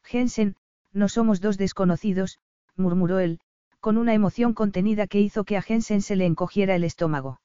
Jensen, 0.02 0.56
no 0.92 1.08
somos 1.08 1.40
dos 1.40 1.56
desconocidos, 1.56 2.40
murmuró 2.74 3.20
él, 3.20 3.38
con 3.78 3.98
una 3.98 4.14
emoción 4.14 4.52
contenida 4.52 5.06
que 5.06 5.20
hizo 5.20 5.44
que 5.44 5.56
a 5.56 5.62
Jensen 5.62 6.02
se 6.02 6.16
le 6.16 6.26
encogiera 6.26 6.74
el 6.74 6.82
estómago. 6.82 7.40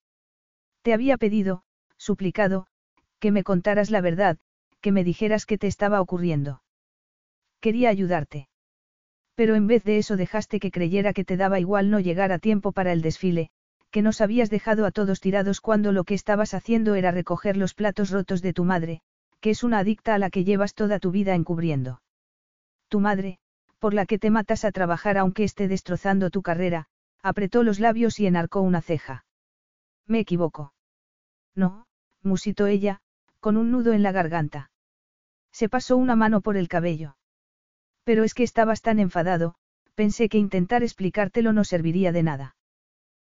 Te 0.82 0.94
había 0.94 1.18
pedido, 1.18 1.64
suplicado, 1.98 2.66
que 3.20 3.32
me 3.32 3.44
contaras 3.44 3.92
la 3.92 4.02
verdad, 4.02 4.40
que 4.82 4.92
me 4.92 5.04
dijeras 5.04 5.46
qué 5.46 5.60
te 5.60 5.68
estaba 5.68 6.02
ocurriendo. 6.02 6.64
Quería 7.60 7.90
ayudarte. 7.90 8.49
Pero 9.40 9.56
en 9.56 9.68
vez 9.68 9.86
de 9.86 9.98
eso 9.98 10.18
dejaste 10.18 10.60
que 10.60 10.70
creyera 10.70 11.14
que 11.14 11.24
te 11.24 11.38
daba 11.38 11.62
igual 11.62 11.90
no 11.90 12.02
llegar 12.02 12.34
a 12.34 12.40
tiempo 12.40 12.74
para 12.74 12.92
el 12.92 13.02
desfile, 13.02 13.52
que 13.90 14.02
nos 14.02 14.20
habías 14.20 14.50
dejado 14.50 14.86
a 14.86 14.92
todos 14.92 15.22
tirados 15.22 15.62
cuando 15.62 15.94
lo 15.94 16.04
que 16.04 16.14
estabas 16.14 16.54
haciendo 16.54 16.94
era 16.96 17.12
recoger 17.12 17.56
los 17.56 17.74
platos 17.74 18.10
rotos 18.10 18.42
de 18.42 18.52
tu 18.52 18.66
madre, 18.66 19.00
que 19.40 19.52
es 19.52 19.64
una 19.64 19.80
adicta 19.80 20.14
a 20.14 20.18
la 20.18 20.30
que 20.30 20.44
llevas 20.44 20.74
toda 20.74 21.00
tu 21.00 21.12
vida 21.12 21.36
encubriendo. 21.36 22.02
Tu 22.90 23.00
madre, 23.00 23.40
por 23.80 23.94
la 23.94 24.06
que 24.06 24.20
te 24.20 24.30
matas 24.30 24.66
a 24.66 24.74
trabajar 24.74 25.18
aunque 25.18 25.46
esté 25.46 25.70
destrozando 25.70 26.32
tu 26.32 26.42
carrera, 26.42 26.88
apretó 27.24 27.64
los 27.64 27.80
labios 27.80 28.20
y 28.20 28.28
enarcó 28.28 28.60
una 28.60 28.82
ceja. 28.82 29.24
Me 30.06 30.20
equivoco. 30.20 30.74
No, 31.56 31.86
musitó 32.24 32.68
ella, 32.68 33.00
con 33.40 33.56
un 33.56 33.72
nudo 33.72 33.94
en 33.94 34.04
la 34.04 34.12
garganta. 34.12 34.70
Se 35.54 35.70
pasó 35.70 35.96
una 35.96 36.18
mano 36.18 36.42
por 36.42 36.58
el 36.58 36.68
cabello. 36.68 37.16
Pero 38.10 38.24
es 38.24 38.34
que 38.34 38.42
estabas 38.42 38.82
tan 38.82 38.98
enfadado, 38.98 39.54
pensé 39.94 40.30
que 40.30 40.40
intentar 40.40 40.82
explicártelo 40.82 41.54
no 41.54 41.64
serviría 41.64 42.12
de 42.12 42.24
nada. 42.24 42.56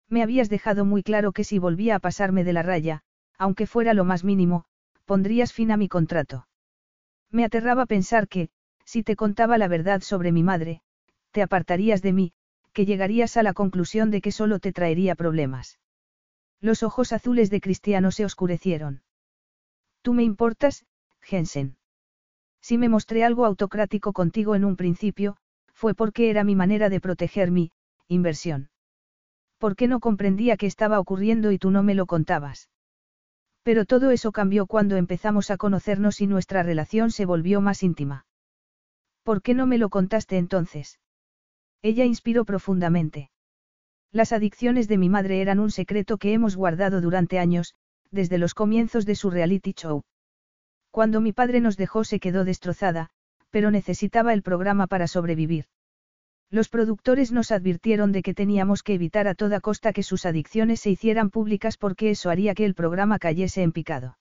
Me 0.08 0.22
habías 0.22 0.48
dejado 0.48 0.86
muy 0.86 1.02
claro 1.02 1.32
que 1.32 1.44
si 1.44 1.58
volvía 1.58 1.96
a 1.96 1.98
pasarme 1.98 2.44
de 2.44 2.54
la 2.54 2.62
raya, 2.62 3.02
aunque 3.36 3.66
fuera 3.66 3.92
lo 3.92 4.06
más 4.06 4.24
mínimo, 4.24 4.64
pondrías 5.04 5.52
fin 5.52 5.70
a 5.70 5.76
mi 5.76 5.86
contrato. 5.86 6.48
Me 7.30 7.44
aterraba 7.44 7.84
pensar 7.84 8.26
que, 8.26 8.48
si 8.86 9.02
te 9.02 9.16
contaba 9.16 9.58
la 9.58 9.68
verdad 9.68 10.00
sobre 10.00 10.32
mi 10.32 10.42
madre, 10.42 10.80
te 11.30 11.42
apartarías 11.42 12.00
de 12.00 12.14
mí, 12.14 12.32
que 12.72 12.86
llegarías 12.86 13.36
a 13.36 13.42
la 13.42 13.52
conclusión 13.52 14.10
de 14.10 14.22
que 14.22 14.32
solo 14.32 14.60
te 14.60 14.72
traería 14.72 15.14
problemas. 15.14 15.78
Los 16.58 16.82
ojos 16.82 17.12
azules 17.12 17.50
de 17.50 17.60
Cristiano 17.60 18.12
se 18.12 18.24
oscurecieron. 18.24 19.02
Tú 20.00 20.14
me 20.14 20.22
importas, 20.22 20.86
Jensen. 21.20 21.76
Si 22.60 22.78
me 22.78 22.88
mostré 22.88 23.24
algo 23.24 23.46
autocrático 23.46 24.12
contigo 24.12 24.54
en 24.54 24.64
un 24.64 24.76
principio, 24.76 25.36
fue 25.72 25.94
porque 25.94 26.30
era 26.30 26.44
mi 26.44 26.54
manera 26.54 26.88
de 26.88 27.00
proteger 27.00 27.50
mi 27.50 27.72
inversión. 28.08 28.70
¿Por 29.58 29.76
qué 29.76 29.88
no 29.88 30.00
comprendía 30.00 30.56
qué 30.56 30.66
estaba 30.66 31.00
ocurriendo 31.00 31.52
y 31.52 31.58
tú 31.58 31.70
no 31.70 31.82
me 31.82 31.94
lo 31.94 32.06
contabas? 32.06 32.70
Pero 33.62 33.84
todo 33.84 34.10
eso 34.10 34.32
cambió 34.32 34.66
cuando 34.66 34.96
empezamos 34.96 35.50
a 35.50 35.56
conocernos 35.56 36.20
y 36.20 36.26
nuestra 36.26 36.62
relación 36.62 37.10
se 37.10 37.26
volvió 37.26 37.60
más 37.60 37.82
íntima. 37.82 38.26
¿Por 39.22 39.42
qué 39.42 39.54
no 39.54 39.66
me 39.66 39.78
lo 39.78 39.90
contaste 39.90 40.38
entonces? 40.38 40.98
Ella 41.82 42.04
inspiró 42.04 42.44
profundamente. 42.44 43.30
Las 44.12 44.32
adicciones 44.32 44.88
de 44.88 44.98
mi 44.98 45.08
madre 45.08 45.40
eran 45.40 45.60
un 45.60 45.70
secreto 45.70 46.18
que 46.18 46.32
hemos 46.32 46.56
guardado 46.56 47.00
durante 47.00 47.38
años, 47.38 47.74
desde 48.10 48.38
los 48.38 48.54
comienzos 48.54 49.06
de 49.06 49.14
su 49.14 49.30
reality 49.30 49.72
show. 49.72 50.02
Cuando 50.90 51.20
mi 51.20 51.32
padre 51.32 51.60
nos 51.60 51.76
dejó 51.76 52.04
se 52.04 52.20
quedó 52.20 52.44
destrozada, 52.44 53.10
pero 53.50 53.70
necesitaba 53.70 54.32
el 54.32 54.42
programa 54.42 54.86
para 54.86 55.06
sobrevivir. 55.06 55.66
Los 56.50 56.68
productores 56.68 57.30
nos 57.30 57.52
advirtieron 57.52 58.10
de 58.10 58.22
que 58.22 58.34
teníamos 58.34 58.82
que 58.82 58.94
evitar 58.94 59.28
a 59.28 59.34
toda 59.36 59.60
costa 59.60 59.92
que 59.92 60.02
sus 60.02 60.26
adicciones 60.26 60.80
se 60.80 60.90
hicieran 60.90 61.30
públicas 61.30 61.76
porque 61.76 62.10
eso 62.10 62.28
haría 62.28 62.54
que 62.54 62.64
el 62.64 62.74
programa 62.74 63.20
cayese 63.20 63.62
en 63.62 63.70
picado. 63.70 64.18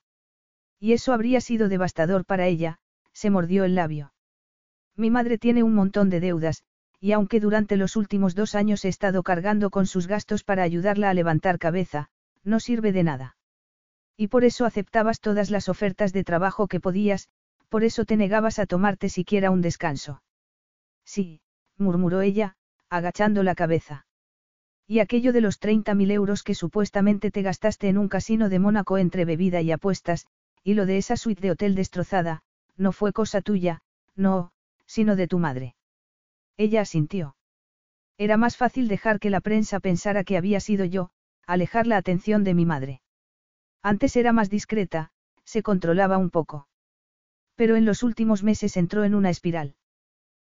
Y 0.80 0.94
eso 0.94 1.12
habría 1.12 1.42
sido 1.42 1.70
devastador 1.70 2.26
para 2.26 2.46
ella, 2.46 2.78
se 3.14 3.32
mordió 3.32 3.64
el 3.64 3.74
labio. 3.74 4.14
Mi 4.96 5.10
madre 5.10 5.40
tiene 5.40 5.64
un 5.64 5.74
montón 5.74 6.10
de 6.10 6.20
deudas, 6.20 6.64
y 7.00 7.14
aunque 7.14 7.40
durante 7.40 7.78
los 7.78 7.96
últimos 7.96 8.36
dos 8.36 8.54
años 8.54 8.86
he 8.86 8.90
estado 8.90 9.24
cargando 9.24 9.72
con 9.72 9.88
sus 9.88 10.06
gastos 10.06 10.44
para 10.44 10.64
ayudarla 10.64 11.10
a 11.10 11.14
levantar 11.16 11.58
cabeza, 11.58 12.10
no 12.44 12.60
sirve 12.60 12.92
de 12.92 13.04
nada. 13.04 13.38
Y 14.20 14.28
por 14.28 14.44
eso 14.44 14.66
aceptabas 14.66 15.22
todas 15.22 15.50
las 15.50 15.70
ofertas 15.70 16.12
de 16.12 16.26
trabajo 16.26 16.68
que 16.68 16.82
podías, 16.82 17.30
por 17.70 17.86
eso 17.86 18.04
te 18.04 18.18
negabas 18.18 18.60
a 18.60 18.66
tomarte 18.66 19.08
siquiera 19.08 19.50
un 19.50 19.62
descanso. 19.62 20.22
Sí, 21.06 21.40
murmuró 21.78 22.20
ella, 22.20 22.58
agachando 22.90 23.44
la 23.44 23.56
cabeza. 23.56 24.08
Y 24.86 25.00
aquello 25.00 25.32
de 25.32 25.40
los 25.40 25.62
30.000 25.62 26.12
euros 26.12 26.44
que 26.44 26.54
supuestamente 26.54 27.32
te 27.32 27.44
gastaste 27.44 27.88
en 27.88 27.98
un 27.98 28.10
casino 28.10 28.50
de 28.50 28.60
Mónaco 28.60 28.98
entre 28.98 29.24
bebida 29.24 29.62
y 29.62 29.72
apuestas, 29.72 30.28
y 30.66 30.74
lo 30.74 30.86
de 30.86 30.98
esa 30.98 31.16
suite 31.16 31.42
de 31.42 31.52
hotel 31.52 31.74
destrozada, 31.74 32.42
no 32.76 32.92
fue 32.92 33.14
cosa 33.14 33.40
tuya, 33.40 33.84
no, 34.18 34.52
sino 34.86 35.16
de 35.16 35.30
tu 35.30 35.40
madre. 35.40 35.76
Ella 36.58 36.82
asintió. 36.82 37.38
Era 38.18 38.36
más 38.36 38.58
fácil 38.58 38.90
dejar 38.90 39.22
que 39.22 39.30
la 39.30 39.40
prensa 39.40 39.80
pensara 39.80 40.26
que 40.26 40.36
había 40.36 40.60
sido 40.60 40.84
yo, 40.84 41.10
alejar 41.48 41.88
la 41.88 41.96
atención 41.96 42.44
de 42.44 42.54
mi 42.54 42.66
madre. 42.66 43.02
Antes 43.82 44.16
era 44.16 44.34
más 44.34 44.50
discreta, 44.50 45.12
se 45.46 45.64
controlaba 45.64 46.18
un 46.18 46.30
poco. 46.30 46.68
Pero 47.56 47.76
en 47.76 47.86
los 47.86 48.04
últimos 48.04 48.44
meses 48.44 48.78
entró 48.78 49.04
en 49.04 49.16
una 49.16 49.30
espiral. 49.30 49.76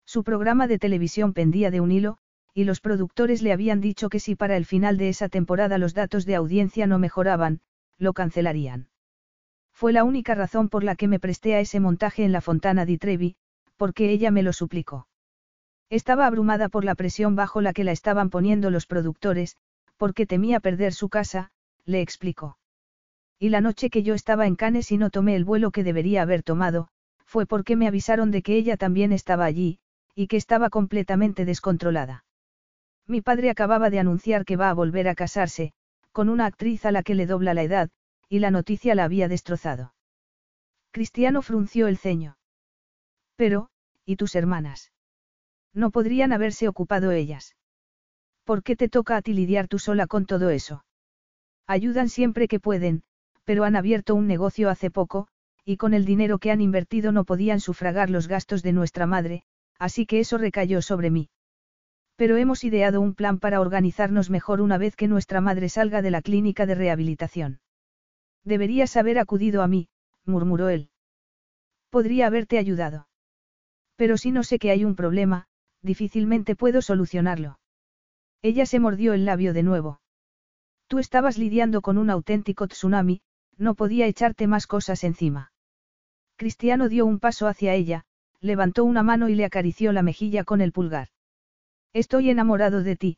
Su 0.05 0.23
programa 0.23 0.67
de 0.67 0.77
televisión 0.77 1.33
pendía 1.33 1.71
de 1.71 1.81
un 1.81 1.91
hilo, 1.91 2.17
y 2.53 2.63
los 2.63 2.79
productores 2.79 3.41
le 3.41 3.51
habían 3.51 3.81
dicho 3.81 4.09
que 4.09 4.19
si 4.19 4.35
para 4.35 4.55
el 4.55 4.65
final 4.65 4.97
de 4.97 5.09
esa 5.09 5.27
temporada 5.27 5.77
los 5.77 5.93
datos 5.93 6.25
de 6.25 6.35
audiencia 6.35 6.87
no 6.87 6.99
mejoraban, 6.99 7.61
lo 7.97 8.13
cancelarían. 8.13 8.87
Fue 9.73 9.91
la 9.91 10.03
única 10.03 10.35
razón 10.35 10.69
por 10.69 10.83
la 10.83 10.95
que 10.95 11.07
me 11.07 11.19
presté 11.19 11.55
a 11.55 11.59
ese 11.59 11.79
montaje 11.79 12.23
en 12.23 12.31
la 12.31 12.41
Fontana 12.41 12.85
di 12.85 12.97
Trevi, 12.97 13.35
porque 13.75 14.09
ella 14.11 14.31
me 14.31 14.41
lo 14.41 14.53
suplicó. 14.53 15.07
Estaba 15.89 16.27
abrumada 16.27 16.69
por 16.69 16.85
la 16.85 16.95
presión 16.95 17.35
bajo 17.35 17.59
la 17.59 17.73
que 17.73 17.83
la 17.83 17.91
estaban 17.91 18.29
poniendo 18.29 18.69
los 18.69 18.85
productores, 18.85 19.57
porque 19.97 20.25
temía 20.25 20.59
perder 20.59 20.93
su 20.93 21.09
casa, 21.09 21.51
le 21.83 22.01
explicó. 22.01 22.57
Y 23.45 23.49
la 23.49 23.61
noche 23.61 23.91
que 23.91 24.01
yo 24.01 24.15
estaba 24.15 24.48
en 24.48 24.56
Cannes 24.56 24.91
y 24.91 24.98
no 24.98 25.11
tomé 25.11 25.35
el 25.35 25.45
vuelo 25.45 25.69
que 25.69 25.83
debería 25.83 26.24
haber 26.24 26.41
tomado, 26.41 26.88
fue 27.25 27.45
porque 27.45 27.75
me 27.75 27.88
avisaron 27.88 28.32
de 28.32 28.41
que 28.41 28.56
ella 28.56 28.75
también 28.75 29.11
estaba 29.11 29.45
allí, 29.45 29.77
y 30.15 30.25
que 30.25 30.35
estaba 30.35 30.72
completamente 30.72 31.45
descontrolada. 31.45 32.25
Mi 33.06 33.22
padre 33.22 33.51
acababa 33.51 33.91
de 33.91 33.99
anunciar 33.99 34.45
que 34.45 34.56
va 34.56 34.72
a 34.72 34.74
volver 34.74 35.07
a 35.07 35.14
casarse, 35.14 35.74
con 36.11 36.30
una 36.30 36.48
actriz 36.48 36.88
a 36.88 36.91
la 36.91 37.03
que 37.03 37.14
le 37.14 37.27
dobla 37.27 37.53
la 37.53 37.61
edad, 37.61 37.91
y 38.30 38.40
la 38.40 38.49
noticia 38.49 38.95
la 38.95 39.03
había 39.03 39.27
destrozado. 39.27 39.93
Cristiano 40.90 41.43
frunció 41.43 41.85
el 41.85 41.99
ceño. 41.99 42.40
Pero, 43.35 43.69
¿y 44.06 44.15
tus 44.15 44.33
hermanas? 44.33 44.91
No 45.72 45.91
podrían 45.91 46.33
haberse 46.33 46.67
ocupado 46.67 47.11
ellas. 47.11 47.56
¿Por 48.43 48.64
qué 48.64 48.75
te 48.75 48.90
toca 48.90 49.17
a 49.17 49.22
ti 49.22 49.33
lidiar 49.33 49.67
tú 49.67 49.77
sola 49.77 50.07
con 50.07 50.25
todo 50.25 50.49
eso? 50.49 50.83
Ayudan 51.67 52.09
siempre 52.09 52.48
que 52.48 52.59
pueden, 52.59 53.03
pero 53.45 53.64
han 53.64 53.75
abierto 53.75 54.15
un 54.15 54.27
negocio 54.27 54.69
hace 54.69 54.91
poco, 54.91 55.27
y 55.64 55.77
con 55.77 55.93
el 55.93 56.06
dinero 56.06 56.38
que 56.40 56.51
han 56.51 56.61
invertido 56.61 57.11
no 57.11 57.24
podían 57.24 57.59
sufragar 57.59 58.09
los 58.09 58.27
gastos 58.27 58.61
de 58.61 58.74
nuestra 58.74 59.06
madre, 59.07 59.43
así 59.80 60.06
que 60.06 60.19
eso 60.19 60.38
recayó 60.38 60.82
sobre 60.82 61.09
mí. 61.09 61.30
Pero 62.15 62.38
hemos 62.38 62.64
ideado 62.64 63.01
un 63.01 63.14
plan 63.14 63.40
para 63.40 63.59
organizarnos 63.59 64.30
mejor 64.30 64.61
una 64.61 64.77
vez 64.77 64.95
que 64.95 65.07
nuestra 65.07 65.41
madre 65.41 65.69
salga 65.69 66.01
de 66.01 66.11
la 66.11 66.22
clínica 66.22 66.65
de 66.65 66.75
rehabilitación. 66.75 67.59
Deberías 68.43 68.95
haber 68.95 69.19
acudido 69.19 69.61
a 69.64 69.67
mí, 69.67 69.90
murmuró 70.24 70.69
él. 70.69 70.90
Podría 71.90 72.27
haberte 72.27 72.57
ayudado. 72.57 73.07
Pero 73.95 74.17
si 74.17 74.32
no 74.32 74.43
sé 74.43 74.59
que 74.59 74.72
hay 74.72 74.85
un 74.85 74.95
problema, 74.95 75.48
difícilmente 75.82 76.56
puedo 76.56 76.82
solucionarlo. 76.82 77.59
Ella 78.41 78.65
se 78.65 78.80
mordió 78.80 79.14
el 79.14 79.25
labio 79.25 79.53
de 79.53 79.64
nuevo. 79.64 79.99
Tú 80.88 80.99
estabas 80.99 81.38
lidiando 81.38 81.82
con 81.82 81.98
un 81.98 82.09
auténtico 82.09 82.67
tsunami, 82.67 83.22
no 83.58 83.75
podía 83.75 84.08
echarte 84.08 84.48
más 84.48 84.67
cosas 84.67 85.03
encima. 85.03 85.51
Cristiano 86.35 86.90
dio 86.90 87.06
un 87.06 87.19
paso 87.19 87.48
hacia 87.48 87.74
ella, 87.74 88.06
levantó 88.42 88.84
una 88.84 89.03
mano 89.03 89.30
y 89.30 89.35
le 89.35 89.45
acarició 89.45 89.92
la 89.92 90.01
mejilla 90.01 90.43
con 90.43 90.61
el 90.61 90.72
pulgar. 90.72 91.09
Estoy 91.93 92.30
enamorado 92.30 92.84
de 92.84 92.95
ti, 92.95 93.17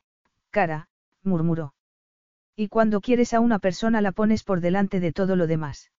cara, 0.51 0.88
murmuró. 1.24 1.74
Y 2.56 2.69
cuando 2.69 3.01
quieres 3.01 3.33
a 3.33 3.40
una 3.40 3.59
persona 3.59 4.01
la 4.01 4.11
pones 4.11 4.43
por 4.43 4.61
delante 4.61 4.99
de 4.99 5.11
todo 5.11 5.35
lo 5.35 5.48
demás. 5.48 5.91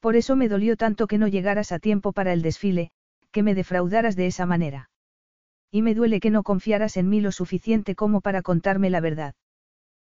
Por 0.00 0.16
eso 0.16 0.34
me 0.34 0.48
dolió 0.48 0.76
tanto 0.76 1.06
que 1.06 1.18
no 1.18 1.28
llegaras 1.28 1.72
a 1.72 1.78
tiempo 1.78 2.12
para 2.12 2.32
el 2.32 2.42
desfile, 2.42 2.90
que 3.30 3.42
me 3.42 3.54
defraudaras 3.54 4.16
de 4.16 4.26
esa 4.26 4.46
manera. 4.46 4.90
Y 5.70 5.82
me 5.82 5.94
duele 5.94 6.20
que 6.20 6.30
no 6.30 6.42
confiaras 6.42 6.96
en 6.96 7.08
mí 7.08 7.20
lo 7.20 7.32
suficiente 7.32 7.94
como 7.94 8.20
para 8.22 8.42
contarme 8.42 8.90
la 8.90 9.00
verdad. 9.00 9.34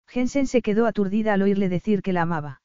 Jensen 0.06 0.46
se 0.46 0.62
quedó 0.62 0.86
aturdida 0.86 1.34
al 1.34 1.42
oírle 1.42 1.68
decir 1.68 2.02
que 2.02 2.12
la 2.12 2.22
amaba. 2.22 2.62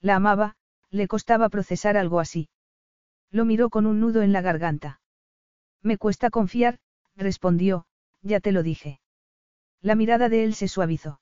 La 0.00 0.16
amaba, 0.16 0.56
le 0.90 1.08
costaba 1.08 1.48
procesar 1.48 1.96
algo 1.96 2.20
así. 2.20 2.48
Lo 3.30 3.44
miró 3.44 3.70
con 3.70 3.86
un 3.86 4.00
nudo 4.00 4.22
en 4.22 4.32
la 4.32 4.40
garganta. 4.40 5.00
Me 5.82 5.98
cuesta 5.98 6.30
confiar, 6.30 6.78
respondió, 7.16 7.86
ya 8.22 8.40
te 8.40 8.52
lo 8.52 8.62
dije. 8.62 9.00
La 9.80 9.94
mirada 9.94 10.28
de 10.28 10.44
él 10.44 10.54
se 10.54 10.68
suavizó. 10.68 11.20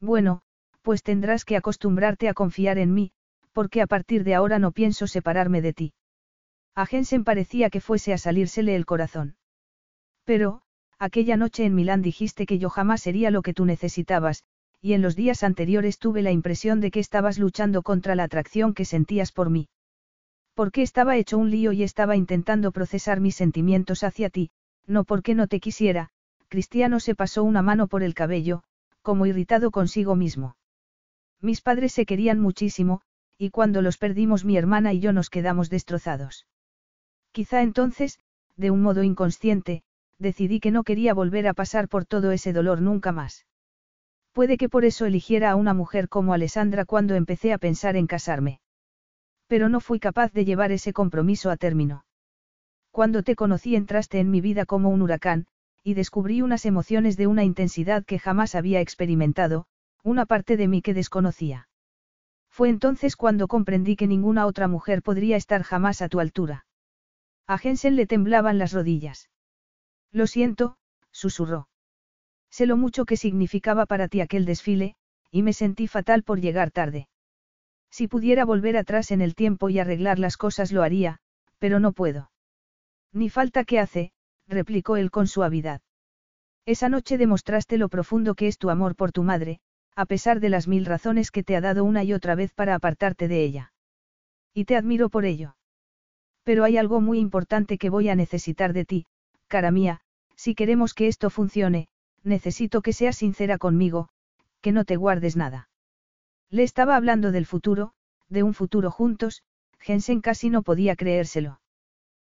Bueno, 0.00 0.42
pues 0.82 1.02
tendrás 1.02 1.44
que 1.44 1.56
acostumbrarte 1.56 2.28
a 2.28 2.34
confiar 2.34 2.78
en 2.78 2.92
mí, 2.92 3.12
porque 3.52 3.80
a 3.80 3.86
partir 3.86 4.24
de 4.24 4.34
ahora 4.34 4.58
no 4.58 4.72
pienso 4.72 5.06
separarme 5.06 5.62
de 5.62 5.72
ti. 5.72 5.94
A 6.74 6.86
Jensen 6.86 7.24
parecía 7.24 7.70
que 7.70 7.80
fuese 7.80 8.12
a 8.12 8.18
salírsele 8.18 8.74
el 8.74 8.84
corazón. 8.84 9.36
Pero, 10.24 10.62
aquella 10.98 11.36
noche 11.36 11.64
en 11.64 11.74
Milán 11.74 12.02
dijiste 12.02 12.46
que 12.46 12.58
yo 12.58 12.68
jamás 12.68 13.02
sería 13.02 13.30
lo 13.30 13.42
que 13.42 13.54
tú 13.54 13.64
necesitabas, 13.64 14.44
y 14.84 14.92
en 14.92 15.00
los 15.00 15.16
días 15.16 15.42
anteriores 15.42 15.98
tuve 15.98 16.20
la 16.20 16.30
impresión 16.30 16.82
de 16.82 16.90
que 16.90 17.00
estabas 17.00 17.38
luchando 17.38 17.80
contra 17.82 18.14
la 18.14 18.24
atracción 18.24 18.74
que 18.74 18.84
sentías 18.84 19.32
por 19.32 19.48
mí. 19.48 19.70
Porque 20.52 20.82
estaba 20.82 21.16
hecho 21.16 21.38
un 21.38 21.50
lío 21.50 21.72
y 21.72 21.82
estaba 21.82 22.16
intentando 22.16 22.70
procesar 22.70 23.18
mis 23.18 23.34
sentimientos 23.34 24.02
hacia 24.02 24.28
ti, 24.28 24.50
no 24.86 25.04
porque 25.04 25.34
no 25.34 25.46
te 25.46 25.58
quisiera, 25.58 26.10
Cristiano 26.48 27.00
se 27.00 27.14
pasó 27.14 27.44
una 27.44 27.62
mano 27.62 27.86
por 27.86 28.02
el 28.02 28.12
cabello, 28.12 28.62
como 29.00 29.24
irritado 29.24 29.70
consigo 29.70 30.16
mismo. 30.16 30.58
Mis 31.40 31.62
padres 31.62 31.94
se 31.94 32.04
querían 32.04 32.38
muchísimo, 32.38 33.00
y 33.38 33.48
cuando 33.48 33.80
los 33.80 33.96
perdimos 33.96 34.44
mi 34.44 34.58
hermana 34.58 34.92
y 34.92 35.00
yo 35.00 35.14
nos 35.14 35.30
quedamos 35.30 35.70
destrozados. 35.70 36.46
Quizá 37.32 37.62
entonces, 37.62 38.18
de 38.58 38.70
un 38.70 38.82
modo 38.82 39.02
inconsciente, 39.02 39.82
decidí 40.18 40.60
que 40.60 40.70
no 40.70 40.84
quería 40.84 41.14
volver 41.14 41.48
a 41.48 41.54
pasar 41.54 41.88
por 41.88 42.04
todo 42.04 42.32
ese 42.32 42.52
dolor 42.52 42.82
nunca 42.82 43.12
más. 43.12 43.46
Puede 44.34 44.56
que 44.56 44.68
por 44.68 44.84
eso 44.84 45.06
eligiera 45.06 45.52
a 45.52 45.54
una 45.54 45.74
mujer 45.74 46.08
como 46.08 46.34
Alessandra 46.34 46.84
cuando 46.84 47.14
empecé 47.14 47.52
a 47.52 47.58
pensar 47.58 47.94
en 47.94 48.08
casarme. 48.08 48.60
Pero 49.46 49.68
no 49.68 49.78
fui 49.78 50.00
capaz 50.00 50.32
de 50.32 50.44
llevar 50.44 50.72
ese 50.72 50.92
compromiso 50.92 51.52
a 51.52 51.56
término. 51.56 52.04
Cuando 52.90 53.22
te 53.22 53.36
conocí 53.36 53.76
entraste 53.76 54.18
en 54.18 54.32
mi 54.32 54.40
vida 54.40 54.66
como 54.66 54.88
un 54.88 55.02
huracán, 55.02 55.46
y 55.84 55.94
descubrí 55.94 56.42
unas 56.42 56.66
emociones 56.66 57.16
de 57.16 57.28
una 57.28 57.44
intensidad 57.44 58.04
que 58.04 58.18
jamás 58.18 58.56
había 58.56 58.80
experimentado, 58.80 59.66
una 60.02 60.26
parte 60.26 60.56
de 60.56 60.66
mí 60.66 60.82
que 60.82 60.94
desconocía. 60.94 61.68
Fue 62.50 62.68
entonces 62.68 63.14
cuando 63.14 63.46
comprendí 63.46 63.94
que 63.94 64.08
ninguna 64.08 64.46
otra 64.46 64.66
mujer 64.66 65.02
podría 65.02 65.36
estar 65.36 65.62
jamás 65.62 66.02
a 66.02 66.08
tu 66.08 66.18
altura. 66.18 66.66
A 67.46 67.56
Jensen 67.58 67.94
le 67.94 68.06
temblaban 68.06 68.58
las 68.58 68.72
rodillas. 68.72 69.30
Lo 70.10 70.26
siento, 70.26 70.76
susurró. 71.12 71.68
Sé 72.56 72.66
lo 72.66 72.76
mucho 72.76 73.04
que 73.04 73.16
significaba 73.16 73.84
para 73.84 74.06
ti 74.06 74.20
aquel 74.20 74.44
desfile, 74.44 74.94
y 75.32 75.42
me 75.42 75.52
sentí 75.52 75.88
fatal 75.88 76.22
por 76.22 76.40
llegar 76.40 76.70
tarde. 76.70 77.08
Si 77.90 78.06
pudiera 78.06 78.44
volver 78.44 78.76
atrás 78.76 79.10
en 79.10 79.22
el 79.22 79.34
tiempo 79.34 79.70
y 79.70 79.80
arreglar 79.80 80.20
las 80.20 80.36
cosas 80.36 80.70
lo 80.70 80.84
haría, 80.84 81.18
pero 81.58 81.80
no 81.80 81.90
puedo. 81.90 82.30
Ni 83.12 83.28
falta 83.28 83.64
que 83.64 83.80
hace, 83.80 84.12
replicó 84.46 84.96
él 84.96 85.10
con 85.10 85.26
suavidad. 85.26 85.80
Esa 86.64 86.88
noche 86.88 87.18
demostraste 87.18 87.76
lo 87.76 87.88
profundo 87.88 88.36
que 88.36 88.46
es 88.46 88.56
tu 88.56 88.70
amor 88.70 88.94
por 88.94 89.10
tu 89.10 89.24
madre, 89.24 89.58
a 89.96 90.06
pesar 90.06 90.38
de 90.38 90.50
las 90.50 90.68
mil 90.68 90.84
razones 90.84 91.32
que 91.32 91.42
te 91.42 91.56
ha 91.56 91.60
dado 91.60 91.82
una 91.82 92.04
y 92.04 92.12
otra 92.12 92.36
vez 92.36 92.54
para 92.54 92.76
apartarte 92.76 93.26
de 93.26 93.42
ella. 93.42 93.72
Y 94.52 94.64
te 94.64 94.76
admiro 94.76 95.08
por 95.08 95.24
ello. 95.24 95.56
Pero 96.44 96.62
hay 96.62 96.76
algo 96.76 97.00
muy 97.00 97.18
importante 97.18 97.78
que 97.78 97.90
voy 97.90 98.10
a 98.10 98.14
necesitar 98.14 98.72
de 98.72 98.84
ti, 98.84 99.06
cara 99.48 99.72
mía, 99.72 100.02
si 100.36 100.54
queremos 100.54 100.94
que 100.94 101.08
esto 101.08 101.30
funcione, 101.30 101.88
necesito 102.24 102.82
que 102.82 102.92
seas 102.92 103.16
sincera 103.16 103.58
conmigo, 103.58 104.08
que 104.60 104.72
no 104.72 104.84
te 104.84 104.96
guardes 104.96 105.36
nada. 105.36 105.68
Le 106.50 106.62
estaba 106.62 106.96
hablando 106.96 107.32
del 107.32 107.46
futuro, 107.46 107.92
de 108.28 108.42
un 108.42 108.54
futuro 108.54 108.90
juntos, 108.90 109.42
Jensen 109.78 110.20
casi 110.20 110.50
no 110.50 110.62
podía 110.62 110.96
creérselo. 110.96 111.60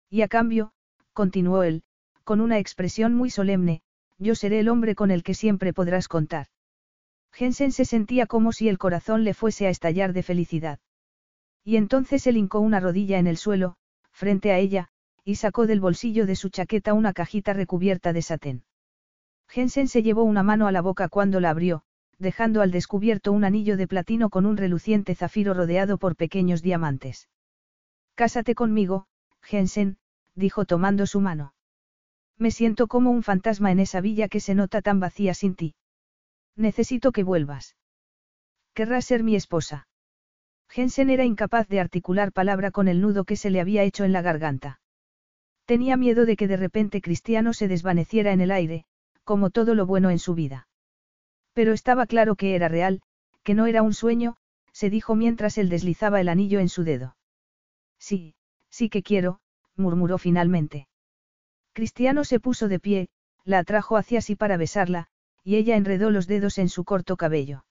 Y 0.09 0.21
a 0.21 0.27
cambio, 0.27 0.71
continuó 1.13 1.63
él, 1.63 1.83
con 2.23 2.39
una 2.41 2.59
expresión 2.59 3.13
muy 3.13 3.29
solemne, 3.29 3.81
yo 4.17 4.35
seré 4.35 4.59
el 4.59 4.69
hombre 4.69 4.95
con 4.95 5.11
el 5.11 5.23
que 5.23 5.33
siempre 5.33 5.73
podrás 5.73 6.07
contar. 6.07 6.47
Jensen 7.33 7.71
se 7.71 7.85
sentía 7.85 8.27
como 8.27 8.51
si 8.51 8.69
el 8.69 8.77
corazón 8.77 9.23
le 9.23 9.33
fuese 9.33 9.67
a 9.67 9.69
estallar 9.69 10.13
de 10.13 10.23
felicidad. 10.23 10.79
Y 11.63 11.75
entonces 11.77 12.25
él 12.27 12.37
hincó 12.37 12.59
una 12.59 12.79
rodilla 12.79 13.19
en 13.19 13.27
el 13.27 13.37
suelo, 13.37 13.75
frente 14.11 14.51
a 14.51 14.57
ella, 14.57 14.89
y 15.23 15.35
sacó 15.35 15.67
del 15.67 15.79
bolsillo 15.79 16.25
de 16.25 16.35
su 16.35 16.49
chaqueta 16.49 16.93
una 16.93 17.13
cajita 17.13 17.53
recubierta 17.53 18.13
de 18.13 18.21
satén. 18.21 18.63
Jensen 19.51 19.89
se 19.89 20.01
llevó 20.01 20.23
una 20.23 20.43
mano 20.43 20.67
a 20.67 20.71
la 20.71 20.81
boca 20.81 21.09
cuando 21.09 21.41
la 21.41 21.49
abrió, 21.49 21.83
dejando 22.17 22.61
al 22.61 22.71
descubierto 22.71 23.33
un 23.33 23.43
anillo 23.43 23.75
de 23.75 23.85
platino 23.85 24.29
con 24.29 24.45
un 24.45 24.55
reluciente 24.55 25.13
zafiro 25.13 25.53
rodeado 25.53 25.97
por 25.97 26.15
pequeños 26.15 26.61
diamantes. 26.61 27.27
Cásate 28.15 28.55
conmigo, 28.55 29.07
Jensen, 29.41 29.97
dijo 30.35 30.63
tomando 30.63 31.05
su 31.05 31.19
mano. 31.19 31.53
Me 32.37 32.49
siento 32.49 32.87
como 32.87 33.11
un 33.11 33.23
fantasma 33.23 33.73
en 33.73 33.81
esa 33.81 33.99
villa 33.99 34.29
que 34.29 34.39
se 34.39 34.55
nota 34.55 34.81
tan 34.81 35.01
vacía 35.01 35.33
sin 35.33 35.55
ti. 35.55 35.75
Necesito 36.55 37.11
que 37.11 37.23
vuelvas. 37.23 37.75
Querrás 38.73 39.03
ser 39.03 39.21
mi 39.21 39.35
esposa. 39.35 39.89
Jensen 40.69 41.09
era 41.09 41.25
incapaz 41.25 41.67
de 41.67 41.81
articular 41.81 42.31
palabra 42.31 42.71
con 42.71 42.87
el 42.87 43.01
nudo 43.01 43.25
que 43.25 43.35
se 43.35 43.49
le 43.49 43.59
había 43.59 43.83
hecho 43.83 44.05
en 44.05 44.13
la 44.13 44.21
garganta. 44.21 44.79
Tenía 45.65 45.97
miedo 45.97 46.25
de 46.25 46.37
que 46.37 46.47
de 46.47 46.55
repente 46.55 47.01
Cristiano 47.01 47.51
se 47.51 47.67
desvaneciera 47.67 48.31
en 48.31 48.39
el 48.39 48.51
aire, 48.51 48.85
como 49.31 49.49
todo 49.49 49.75
lo 49.75 49.85
bueno 49.85 50.09
en 50.09 50.19
su 50.19 50.35
vida. 50.35 50.67
Pero 51.53 51.71
estaba 51.71 52.05
claro 52.05 52.35
que 52.35 52.53
era 52.53 52.67
real, 52.67 53.01
que 53.43 53.53
no 53.53 53.65
era 53.65 53.81
un 53.81 53.93
sueño, 53.93 54.35
se 54.73 54.89
dijo 54.89 55.15
mientras 55.15 55.57
él 55.57 55.69
deslizaba 55.69 56.19
el 56.19 56.27
anillo 56.27 56.59
en 56.59 56.67
su 56.67 56.83
dedo. 56.83 57.15
Sí, 57.97 58.35
sí 58.69 58.89
que 58.89 59.03
quiero, 59.03 59.39
murmuró 59.77 60.17
finalmente. 60.17 60.89
Cristiano 61.71 62.25
se 62.25 62.41
puso 62.41 62.67
de 62.67 62.81
pie, 62.81 63.07
la 63.45 63.59
atrajo 63.59 63.95
hacia 63.95 64.19
sí 64.19 64.35
para 64.35 64.57
besarla, 64.57 65.07
y 65.45 65.55
ella 65.55 65.77
enredó 65.77 66.11
los 66.11 66.27
dedos 66.27 66.57
en 66.57 66.67
su 66.67 66.83
corto 66.83 67.15
cabello. 67.15 67.63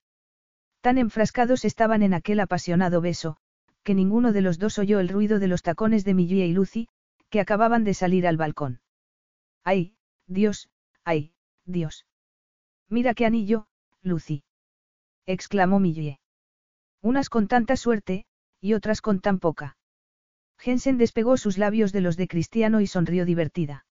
Tan 0.80 0.96
enfrascados 0.96 1.66
estaban 1.66 2.02
en 2.02 2.14
aquel 2.14 2.40
apasionado 2.40 3.02
beso, 3.02 3.36
que 3.82 3.92
ninguno 3.92 4.32
de 4.32 4.40
los 4.40 4.58
dos 4.58 4.78
oyó 4.78 4.98
el 4.98 5.10
ruido 5.10 5.38
de 5.38 5.48
los 5.48 5.60
tacones 5.60 6.06
de 6.06 6.14
Millie 6.14 6.46
y 6.46 6.54
Lucy, 6.54 6.88
que 7.28 7.38
acababan 7.38 7.84
de 7.84 7.92
salir 7.92 8.26
al 8.26 8.38
balcón. 8.38 8.80
¡Ay, 9.62 9.94
Dios! 10.26 10.70
¡Ay, 11.04 11.34
Dios! 11.64 12.06
Mira 12.88 13.14
qué 13.14 13.26
anillo, 13.26 13.66
Lucy. 14.02 14.42
exclamó 15.26 15.78
Millie. 15.78 16.18
Unas 17.02 17.28
con 17.28 17.48
tanta 17.48 17.76
suerte, 17.76 18.26
y 18.60 18.74
otras 18.74 19.00
con 19.00 19.20
tan 19.20 19.38
poca. 19.38 19.76
Jensen 20.58 20.98
despegó 20.98 21.36
sus 21.36 21.56
labios 21.56 21.92
de 21.92 22.00
los 22.00 22.16
de 22.16 22.28
Cristiano 22.28 22.80
y 22.80 22.86
sonrió 22.86 23.24
divertida. 23.24 23.86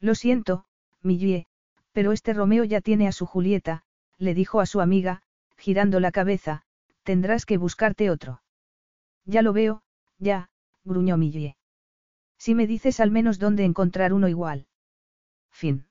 Lo 0.00 0.14
siento, 0.14 0.64
Millie, 1.02 1.46
pero 1.92 2.12
este 2.12 2.32
Romeo 2.32 2.64
ya 2.64 2.80
tiene 2.80 3.06
a 3.06 3.12
su 3.12 3.26
Julieta, 3.26 3.84
le 4.18 4.34
dijo 4.34 4.60
a 4.60 4.66
su 4.66 4.80
amiga, 4.80 5.22
girando 5.56 6.00
la 6.00 6.10
cabeza, 6.10 6.64
tendrás 7.04 7.46
que 7.46 7.58
buscarte 7.58 8.10
otro. 8.10 8.42
Ya 9.24 9.42
lo 9.42 9.52
veo, 9.52 9.82
ya, 10.18 10.50
gruñó 10.84 11.16
Millie. 11.16 11.56
Si 12.38 12.54
me 12.54 12.66
dices 12.66 13.00
al 13.00 13.10
menos 13.10 13.38
dónde 13.38 13.64
encontrar 13.64 14.12
uno 14.12 14.28
igual. 14.28 14.66
Fin. 15.50 15.86